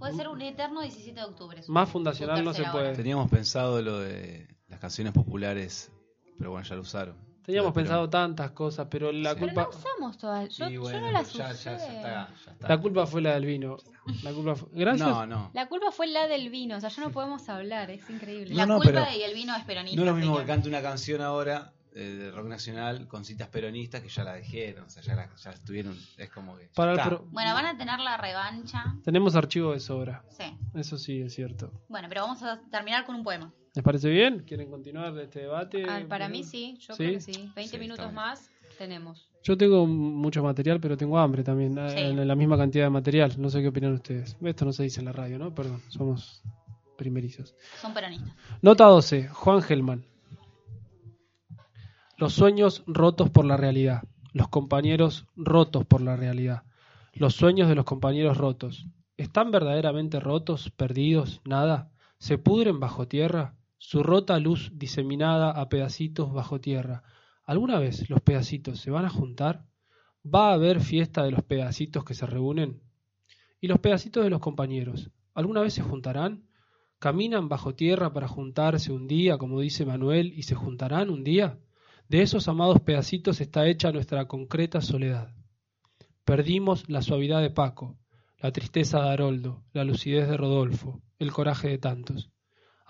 Puede 0.00 0.14
ser 0.14 0.26
un 0.26 0.42
eterno 0.42 0.80
17 0.80 1.14
de 1.20 1.26
octubre. 1.26 1.62
Más 1.68 1.88
fundacional 1.88 2.42
no 2.44 2.52
se 2.52 2.64
puede. 2.64 2.88
hora. 2.88 2.96
teníamos 2.96 3.30
pensado 3.30 3.80
lo 3.82 4.00
de 4.00 4.48
las 4.66 4.80
canciones 4.80 5.12
populares, 5.12 5.92
pero 6.38 6.50
bueno, 6.50 6.66
ya 6.66 6.74
lo 6.74 6.80
usaron. 6.82 7.14
Teníamos 7.44 7.72
pensado 7.72 8.08
tantas 8.08 8.52
cosas, 8.52 8.86
pero 8.90 9.10
la 9.12 9.34
Pero 9.34 9.46
culpa 9.46 9.62
no 9.64 9.68
usamos 9.70 10.18
todas. 10.18 10.48
Yo, 10.56 10.68
yo 10.68 10.80
bueno, 10.82 11.00
no 11.00 11.10
las 11.12 11.32
ya- 11.32 11.50
usé. 11.50 11.64
ya- 11.64 11.76
ya 11.76 11.84
está, 11.96 12.28
ya 12.44 12.52
está. 12.52 12.68
la 12.68 12.78
culpa 12.80 13.06
fue 13.06 13.20
la 13.22 13.34
del 13.34 13.46
vino. 13.46 13.76
La 14.22 14.32
culpa 14.32 14.54
fue- 14.54 14.68
Gracias. 14.72 15.08
No, 15.08 15.26
no. 15.26 15.50
La 15.52 15.66
culpa 15.68 15.90
fue 15.92 16.06
la 16.06 16.26
del 16.28 16.50
vino, 16.50 16.76
o 16.76 16.80
sea, 16.80 16.88
ya 16.88 17.02
no 17.02 17.10
podemos 17.10 17.48
hablar, 17.48 17.90
es 17.90 18.08
increíble. 18.10 18.54
La 18.54 18.66
No, 18.66 18.76
culpa 18.78 19.04
pero- 19.06 19.18
y 19.18 19.22
el 19.22 19.34
vino 19.34 19.54
es 19.56 19.64
peronista. 19.64 19.96
No 19.96 20.02
es 20.02 20.08
lo 20.08 20.14
mismo 20.16 20.38
que 20.38 20.44
cante 20.44 20.68
una 20.68 20.82
canción 20.82 21.20
ahora 21.20 21.72
eh, 21.94 22.00
de 22.00 22.30
rock 22.30 22.46
nacional 22.46 23.06
con 23.06 23.22
citas 23.26 23.48
peronistas 23.48 24.00
que 24.00 24.08
ya 24.08 24.24
la 24.24 24.36
dijeron, 24.36 24.84
o 24.86 24.88
sea, 24.88 25.02
ya, 25.02 25.14
la, 25.14 25.28
ya 25.36 25.50
estuvieron, 25.50 25.94
es 26.16 26.30
como 26.30 26.56
que... 26.56 26.64
ya 26.64 26.72
Para 26.74 26.92
el 26.92 26.98
está. 26.98 27.10
pro- 27.10 27.26
Bueno, 27.30 27.52
van 27.52 27.66
a 27.66 27.76
tener 27.76 27.98
la 28.00 28.16
revancha. 28.16 28.94
Tenemos 29.04 29.36
archivo 29.36 29.72
de 29.72 29.80
sobra. 29.80 30.24
Sí. 30.30 30.56
Eso 30.74 30.96
sí 30.96 31.20
es 31.20 31.34
cierto. 31.34 31.70
Bueno, 31.88 32.08
pero 32.08 32.22
vamos 32.22 32.42
a 32.44 32.62
terminar 32.70 33.04
con 33.04 33.14
un 33.16 33.22
poema. 33.22 33.52
¿Les 33.74 33.82
parece 33.82 34.10
bien? 34.10 34.40
¿Quieren 34.46 34.70
continuar 34.70 35.16
este 35.18 35.40
debate? 35.40 35.84
Ah, 35.88 36.02
para 36.08 36.28
mí 36.28 36.44
sí, 36.44 36.76
yo 36.80 36.94
¿Sí? 36.94 36.98
creo 37.04 37.12
que 37.14 37.20
sí. 37.20 37.50
20 37.56 37.62
Sí, 37.72 37.78
minutos 37.78 38.12
más 38.12 38.50
tenemos. 38.76 39.30
Yo 39.42 39.56
tengo 39.56 39.86
mucho 39.86 40.42
material, 40.42 40.78
pero 40.80 40.96
tengo 40.96 41.18
hambre 41.18 41.42
también. 41.42 41.76
eh, 41.78 41.90
Sí. 41.90 41.98
en 42.00 42.28
la 42.28 42.34
misma 42.34 42.56
cantidad 42.58 42.84
de 42.84 42.90
material. 42.90 43.32
No 43.38 43.48
sé 43.50 43.60
qué 43.62 43.68
opinan 43.68 43.92
ustedes. 43.94 44.36
Esto 44.42 44.64
no 44.64 44.72
se 44.72 44.82
dice 44.82 45.00
en 45.00 45.06
la 45.06 45.12
radio, 45.12 45.38
¿no? 45.38 45.54
Perdón, 45.54 45.80
somos 45.88 46.42
primerizos. 46.98 47.54
Son 47.80 47.94
peronistas. 47.94 48.34
Nota 48.60 48.84
12. 48.84 49.28
Juan 49.28 49.62
Gelman. 49.62 50.04
Los 52.18 52.34
sueños 52.34 52.84
rotos 52.86 53.30
por 53.30 53.44
la 53.44 53.56
realidad. 53.56 54.02
Los 54.32 54.48
compañeros 54.48 55.26
rotos 55.34 55.84
por 55.86 56.02
la 56.02 56.16
realidad. 56.16 56.62
Los 57.14 57.34
sueños 57.34 57.68
de 57.68 57.74
los 57.74 57.84
compañeros 57.84 58.36
rotos. 58.36 58.86
¿Están 59.16 59.50
verdaderamente 59.50 60.20
rotos, 60.20 60.70
perdidos, 60.70 61.40
nada? 61.44 61.90
¿Se 62.18 62.38
pudren 62.38 62.80
bajo 62.80 63.08
tierra? 63.08 63.54
Su 63.84 64.04
rota 64.04 64.38
luz 64.38 64.70
diseminada 64.72 65.50
a 65.50 65.68
pedacitos 65.68 66.32
bajo 66.32 66.60
tierra. 66.60 67.02
¿Alguna 67.42 67.80
vez 67.80 68.08
los 68.08 68.20
pedacitos 68.20 68.78
se 68.78 68.92
van 68.92 69.04
a 69.04 69.10
juntar? 69.10 69.66
¿Va 70.24 70.50
a 70.50 70.54
haber 70.54 70.80
fiesta 70.80 71.24
de 71.24 71.32
los 71.32 71.42
pedacitos 71.42 72.04
que 72.04 72.14
se 72.14 72.24
reúnen? 72.24 72.80
¿Y 73.60 73.66
los 73.66 73.80
pedacitos 73.80 74.22
de 74.22 74.30
los 74.30 74.38
compañeros? 74.38 75.10
¿Alguna 75.34 75.62
vez 75.62 75.74
se 75.74 75.82
juntarán? 75.82 76.46
¿Caminan 77.00 77.48
bajo 77.48 77.74
tierra 77.74 78.12
para 78.12 78.28
juntarse 78.28 78.92
un 78.92 79.08
día, 79.08 79.36
como 79.36 79.58
dice 79.58 79.84
Manuel, 79.84 80.32
y 80.32 80.44
se 80.44 80.54
juntarán 80.54 81.10
un 81.10 81.24
día? 81.24 81.58
De 82.08 82.22
esos 82.22 82.46
amados 82.46 82.80
pedacitos 82.82 83.40
está 83.40 83.66
hecha 83.66 83.90
nuestra 83.90 84.28
concreta 84.28 84.80
soledad. 84.80 85.34
Perdimos 86.24 86.88
la 86.88 87.02
suavidad 87.02 87.42
de 87.42 87.50
Paco, 87.50 87.98
la 88.38 88.52
tristeza 88.52 89.02
de 89.02 89.10
Haroldo, 89.10 89.64
la 89.72 89.82
lucidez 89.82 90.28
de 90.28 90.36
Rodolfo, 90.36 91.02
el 91.18 91.32
coraje 91.32 91.68
de 91.68 91.78
tantos. 91.78 92.31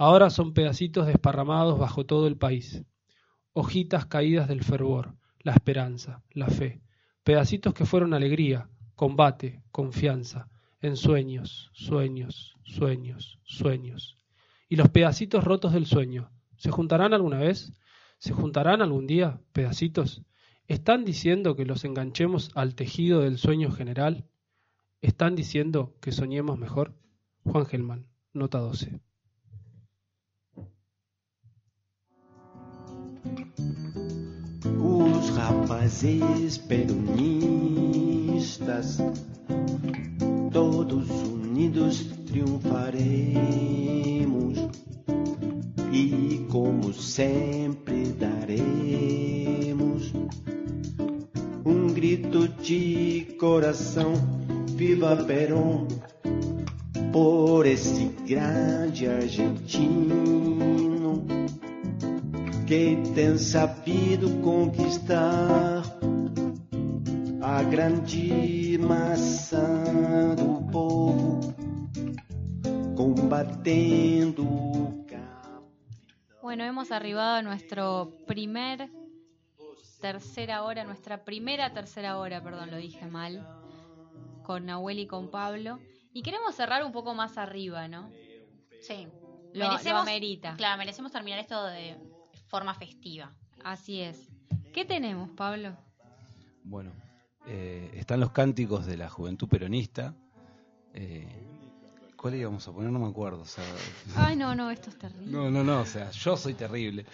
Ahora 0.04 0.30
son 0.30 0.52
pedacitos 0.52 1.06
desparramados 1.06 1.78
bajo 1.78 2.04
todo 2.04 2.26
el 2.26 2.36
país. 2.36 2.82
Hojitas 3.52 4.04
caídas 4.04 4.48
del 4.48 4.64
fervor, 4.64 5.14
la 5.38 5.52
esperanza, 5.52 6.24
la 6.32 6.48
fe. 6.48 6.82
Pedacitos 7.22 7.72
que 7.72 7.86
fueron 7.86 8.12
alegría, 8.12 8.68
combate, 8.96 9.62
confianza. 9.70 10.48
en 10.80 10.96
sueños, 10.96 11.70
sueños, 11.72 12.58
sueños, 12.64 13.38
sueños. 13.44 14.18
¿Y 14.68 14.74
los 14.74 14.88
pedacitos 14.88 15.44
rotos 15.44 15.72
del 15.72 15.86
sueño? 15.86 16.32
¿Se 16.56 16.72
juntarán 16.72 17.14
alguna 17.14 17.38
vez? 17.38 17.72
¿Se 18.18 18.32
juntarán 18.32 18.82
algún 18.82 19.06
día, 19.06 19.40
pedacitos? 19.52 20.24
¿Están 20.66 21.04
diciendo 21.04 21.54
que 21.54 21.64
los 21.64 21.84
enganchemos 21.84 22.50
al 22.56 22.74
tejido 22.74 23.20
del 23.20 23.38
sueño 23.38 23.70
general? 23.70 24.26
¿Están 25.00 25.36
diciendo 25.36 25.94
que 26.00 26.10
soñemos 26.10 26.58
mejor? 26.58 26.92
Juan 27.44 27.66
Gelman, 27.66 28.08
nota 28.32 28.58
12. 28.58 29.00
Rapazes 35.82 36.58
peronistas, 36.58 38.98
todos 40.52 41.10
unidos 41.10 42.06
triunfaremos 42.26 44.58
e, 45.92 46.46
como 46.48 46.92
sempre, 46.92 48.12
daremos 48.12 50.12
um 51.64 51.88
grito 51.92 52.46
de 52.62 53.34
coração: 53.38 54.12
Viva 54.76 55.16
Perón! 55.16 55.88
Por 57.12 57.66
esse 57.66 58.04
grande 58.26 59.08
argentino 59.08 60.42
que 62.72 62.96
tem 63.14 63.36
sabido 63.36 64.40
conquistar 64.40 65.82
a 67.42 67.62
grande 67.64 68.78
massa 68.78 69.60
do 70.34 70.72
povo, 70.72 71.40
combatendo 72.96 74.42
o 74.42 75.04
Bueno, 76.40 76.64
hemos 76.64 76.90
arribado 76.92 77.36
a 77.36 77.42
nuestro 77.42 78.16
primer 78.26 78.88
tercera 80.00 80.62
hora, 80.62 80.82
nuestra 80.84 81.24
primera 81.26 81.74
tercera 81.74 82.16
hora, 82.16 82.42
perdón, 82.42 82.70
lo 82.70 82.78
dije 82.78 83.04
mal, 83.04 83.46
con 84.44 84.64
Nahuel 84.64 85.00
y 85.00 85.06
con 85.06 85.30
Pablo. 85.30 85.78
Y 86.14 86.22
queremos 86.22 86.54
cerrar 86.54 86.86
un 86.86 86.92
poco 86.92 87.12
más 87.12 87.36
arriba, 87.36 87.86
¿no? 87.86 88.10
Sí. 88.80 89.08
Lo, 89.52 89.68
lo 89.68 89.96
amerita. 89.98 90.54
Claro, 90.56 90.78
merecemos 90.78 91.12
terminar 91.12 91.38
esto 91.38 91.66
de 91.66 92.11
forma 92.52 92.74
festiva. 92.74 93.32
Así 93.64 94.02
es. 94.02 94.28
¿Qué 94.74 94.84
tenemos, 94.84 95.30
Pablo? 95.30 95.74
Bueno, 96.64 96.90
eh, 97.46 97.90
están 97.94 98.20
los 98.20 98.30
cánticos 98.32 98.84
de 98.84 98.98
la 98.98 99.08
juventud 99.08 99.48
peronista. 99.48 100.14
Eh, 100.92 101.26
¿Cuál 102.14 102.34
íbamos 102.34 102.68
a 102.68 102.72
poner? 102.72 102.90
No 102.92 102.98
me 102.98 103.08
acuerdo. 103.08 103.40
o 103.40 103.46
sea, 103.46 103.64
Ay, 104.16 104.36
no, 104.36 104.54
no, 104.54 104.70
esto 104.70 104.90
es 104.90 104.98
terrible. 104.98 105.32
no, 105.32 105.50
no, 105.50 105.64
no, 105.64 105.80
o 105.80 105.86
sea, 105.86 106.10
yo 106.10 106.36
soy 106.36 106.52
terrible. 106.52 107.06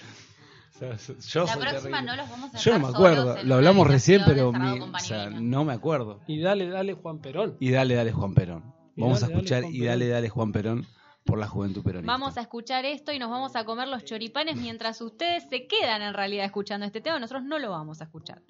O 0.75 0.79
sea, 0.81 0.97
yo 0.97 1.45
La 1.45 1.53
soy 1.53 1.61
próxima 1.63 1.71
terrible. 1.71 2.03
no 2.03 2.17
los 2.17 2.31
vamos 2.31 2.55
a 2.55 2.59
Yo 2.59 2.73
no 2.73 2.79
me 2.81 2.89
acuerdo, 2.95 3.43
lo 3.45 3.55
hablamos 3.55 3.87
recién, 3.87 4.23
pero 4.27 4.53
mi- 4.53 4.81
o 4.81 4.99
sea, 4.99 5.31
no 5.31 5.65
me 5.65 5.73
acuerdo. 5.73 6.21
Y 6.27 6.41
dale, 6.41 6.69
dale, 6.69 6.95
Juan 6.95 7.21
Perón. 7.21 7.57
Y 7.61 7.71
dale, 7.71 7.95
dale, 7.95 8.11
Juan 8.11 8.35
Perón. 8.35 8.75
Y 8.97 9.03
Vamos 9.03 9.19
a 9.23 9.27
dale, 9.27 9.35
escuchar 9.35 9.65
y 9.71 9.85
dale, 9.85 10.09
dale, 10.09 10.29
Juan 10.31 10.51
Perón 10.51 10.85
por 11.29 11.39
la 11.39 11.47
juventud 11.47 11.83
peronista. 11.83 12.11
Vamos 12.11 12.39
a 12.39 12.41
escuchar 12.41 12.87
esto 12.87 13.13
y 13.13 13.19
nos 13.19 13.29
vamos 13.29 13.55
a 13.55 13.65
comer 13.65 13.87
los 13.87 14.03
choripanes 14.03 14.57
mientras 14.57 14.99
ustedes 15.03 15.47
se 15.51 15.67
quedan 15.67 16.01
en 16.01 16.15
realidad 16.15 16.47
escuchando 16.47 16.87
este 16.87 17.03
tema. 17.03 17.19
Nosotros 17.19 17.45
no 17.45 17.59
lo 17.59 17.71
vamos 17.71 18.01
a 18.01 18.05
escuchar. 18.05 18.41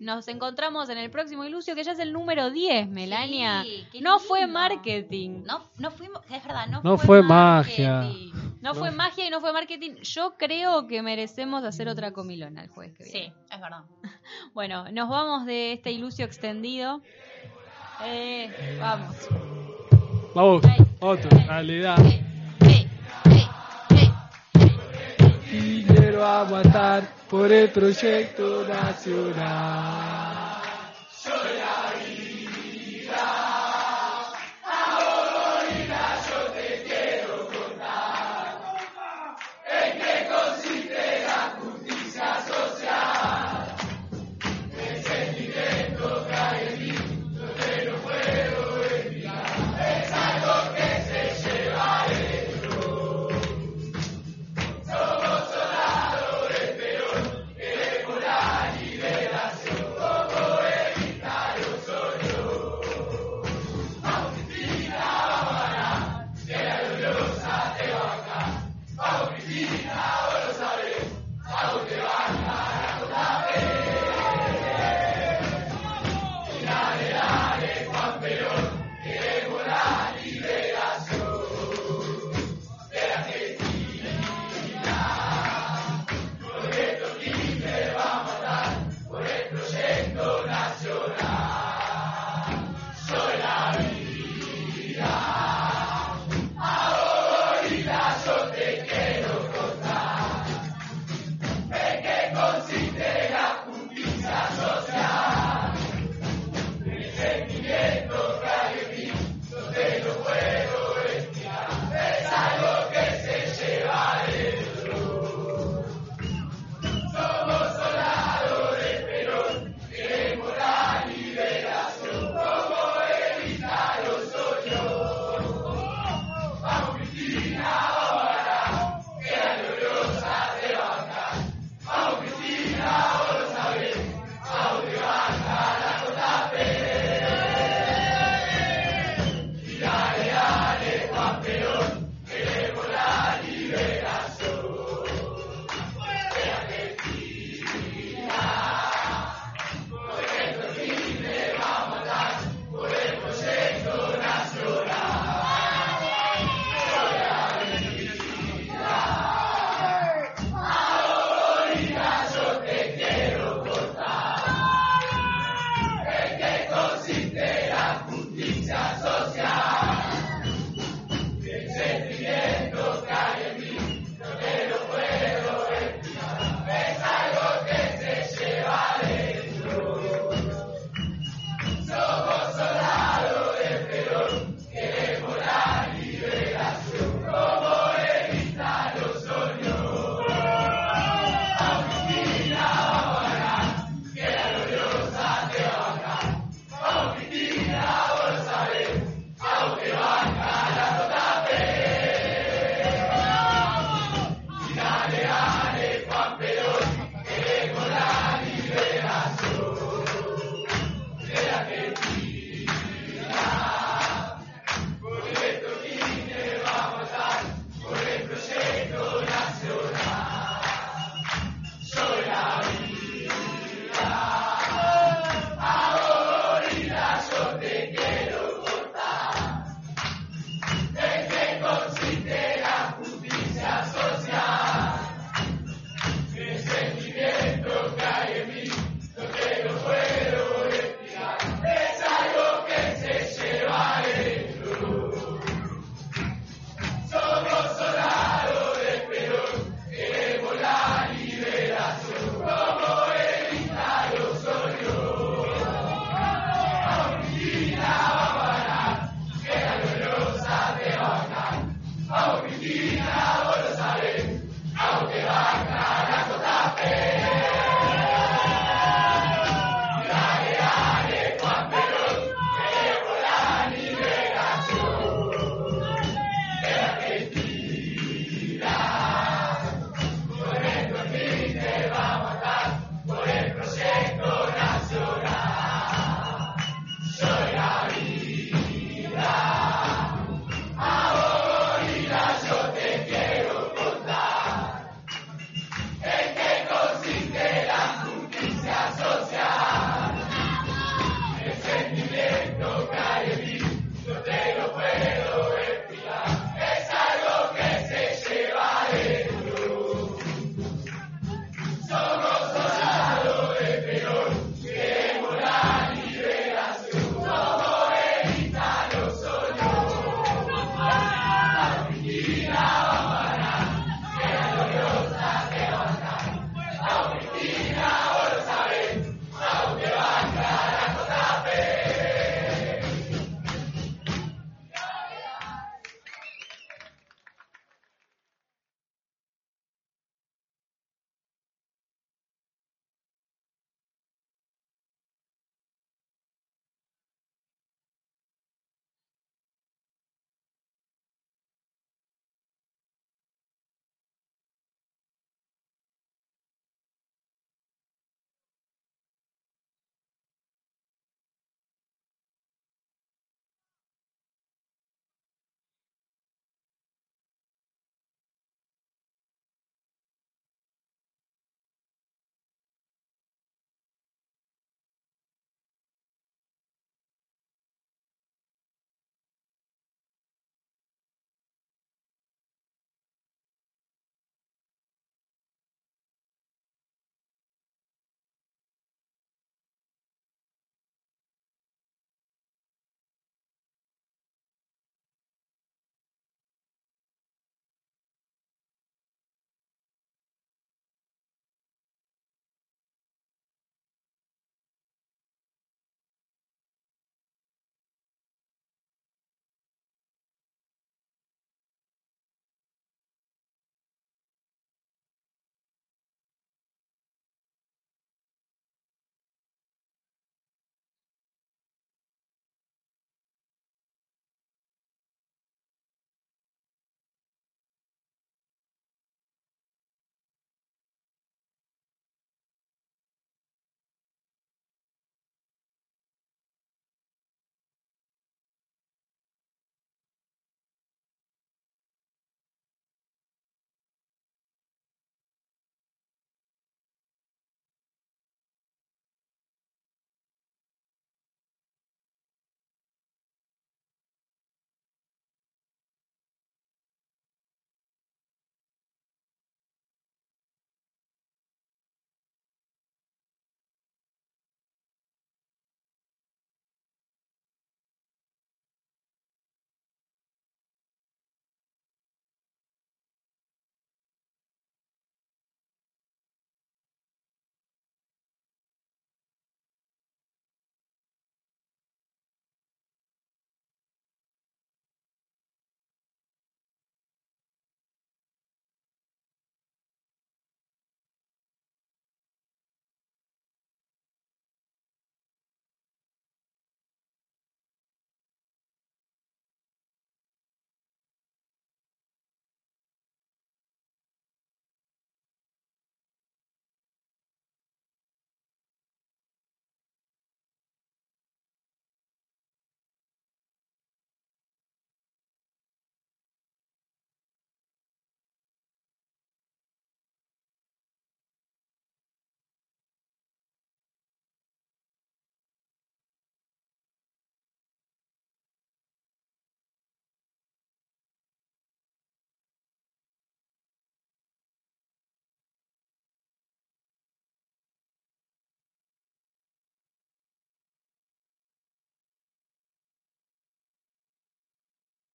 Nos 0.00 0.26
encontramos 0.26 0.88
en 0.88 0.98
el 0.98 1.12
próximo 1.12 1.44
Ilucio, 1.44 1.76
que 1.76 1.84
ya 1.84 1.92
es 1.92 2.00
el 2.00 2.12
número 2.12 2.50
10, 2.50 2.88
Melania. 2.88 3.62
Sí, 3.62 4.00
no 4.00 4.18
fue 4.18 4.48
marketing. 4.48 5.44
No, 5.46 5.62
no 5.78 5.92
fuimos, 5.92 6.22
es 6.28 6.44
verdad, 6.44 6.66
no, 6.66 6.82
No 6.82 6.98
fue 6.98 7.22
magia. 7.22 8.10
No, 8.60 8.74
fue 8.74 8.90
magia 8.90 9.28
y 9.28 9.30
no 9.30 9.40
fue 9.40 9.52
marketing. 9.52 9.92
Yo 10.02 10.34
creo 10.36 10.88
que 10.88 11.02
merecemos 11.02 11.62
hacer 11.62 11.88
otra 11.88 12.10
comilona 12.10 12.64
el 12.64 12.68
jueves 12.68 12.96
que 12.96 13.04
viene. 13.04 13.26
Sí, 13.26 13.32
es 13.48 13.60
verdad. 13.60 13.84
Bueno, 14.54 14.90
nos 14.90 15.08
vamos 15.08 15.46
de 15.46 15.74
este 15.74 15.92
Ilucio 15.92 16.24
extendido. 16.24 17.00
Eh, 18.02 18.50
vamos. 18.80 19.14
Vamos, 20.34 20.62
otro, 20.98 21.30
dale, 21.46 21.78
dale. 21.80 22.20
Y 25.52 25.84
quiero 25.84 26.26
a 26.26 26.44
matar 26.44 27.04
por 27.30 27.52
el 27.52 27.70
proyecto 27.70 28.66
nacional. 28.66 30.23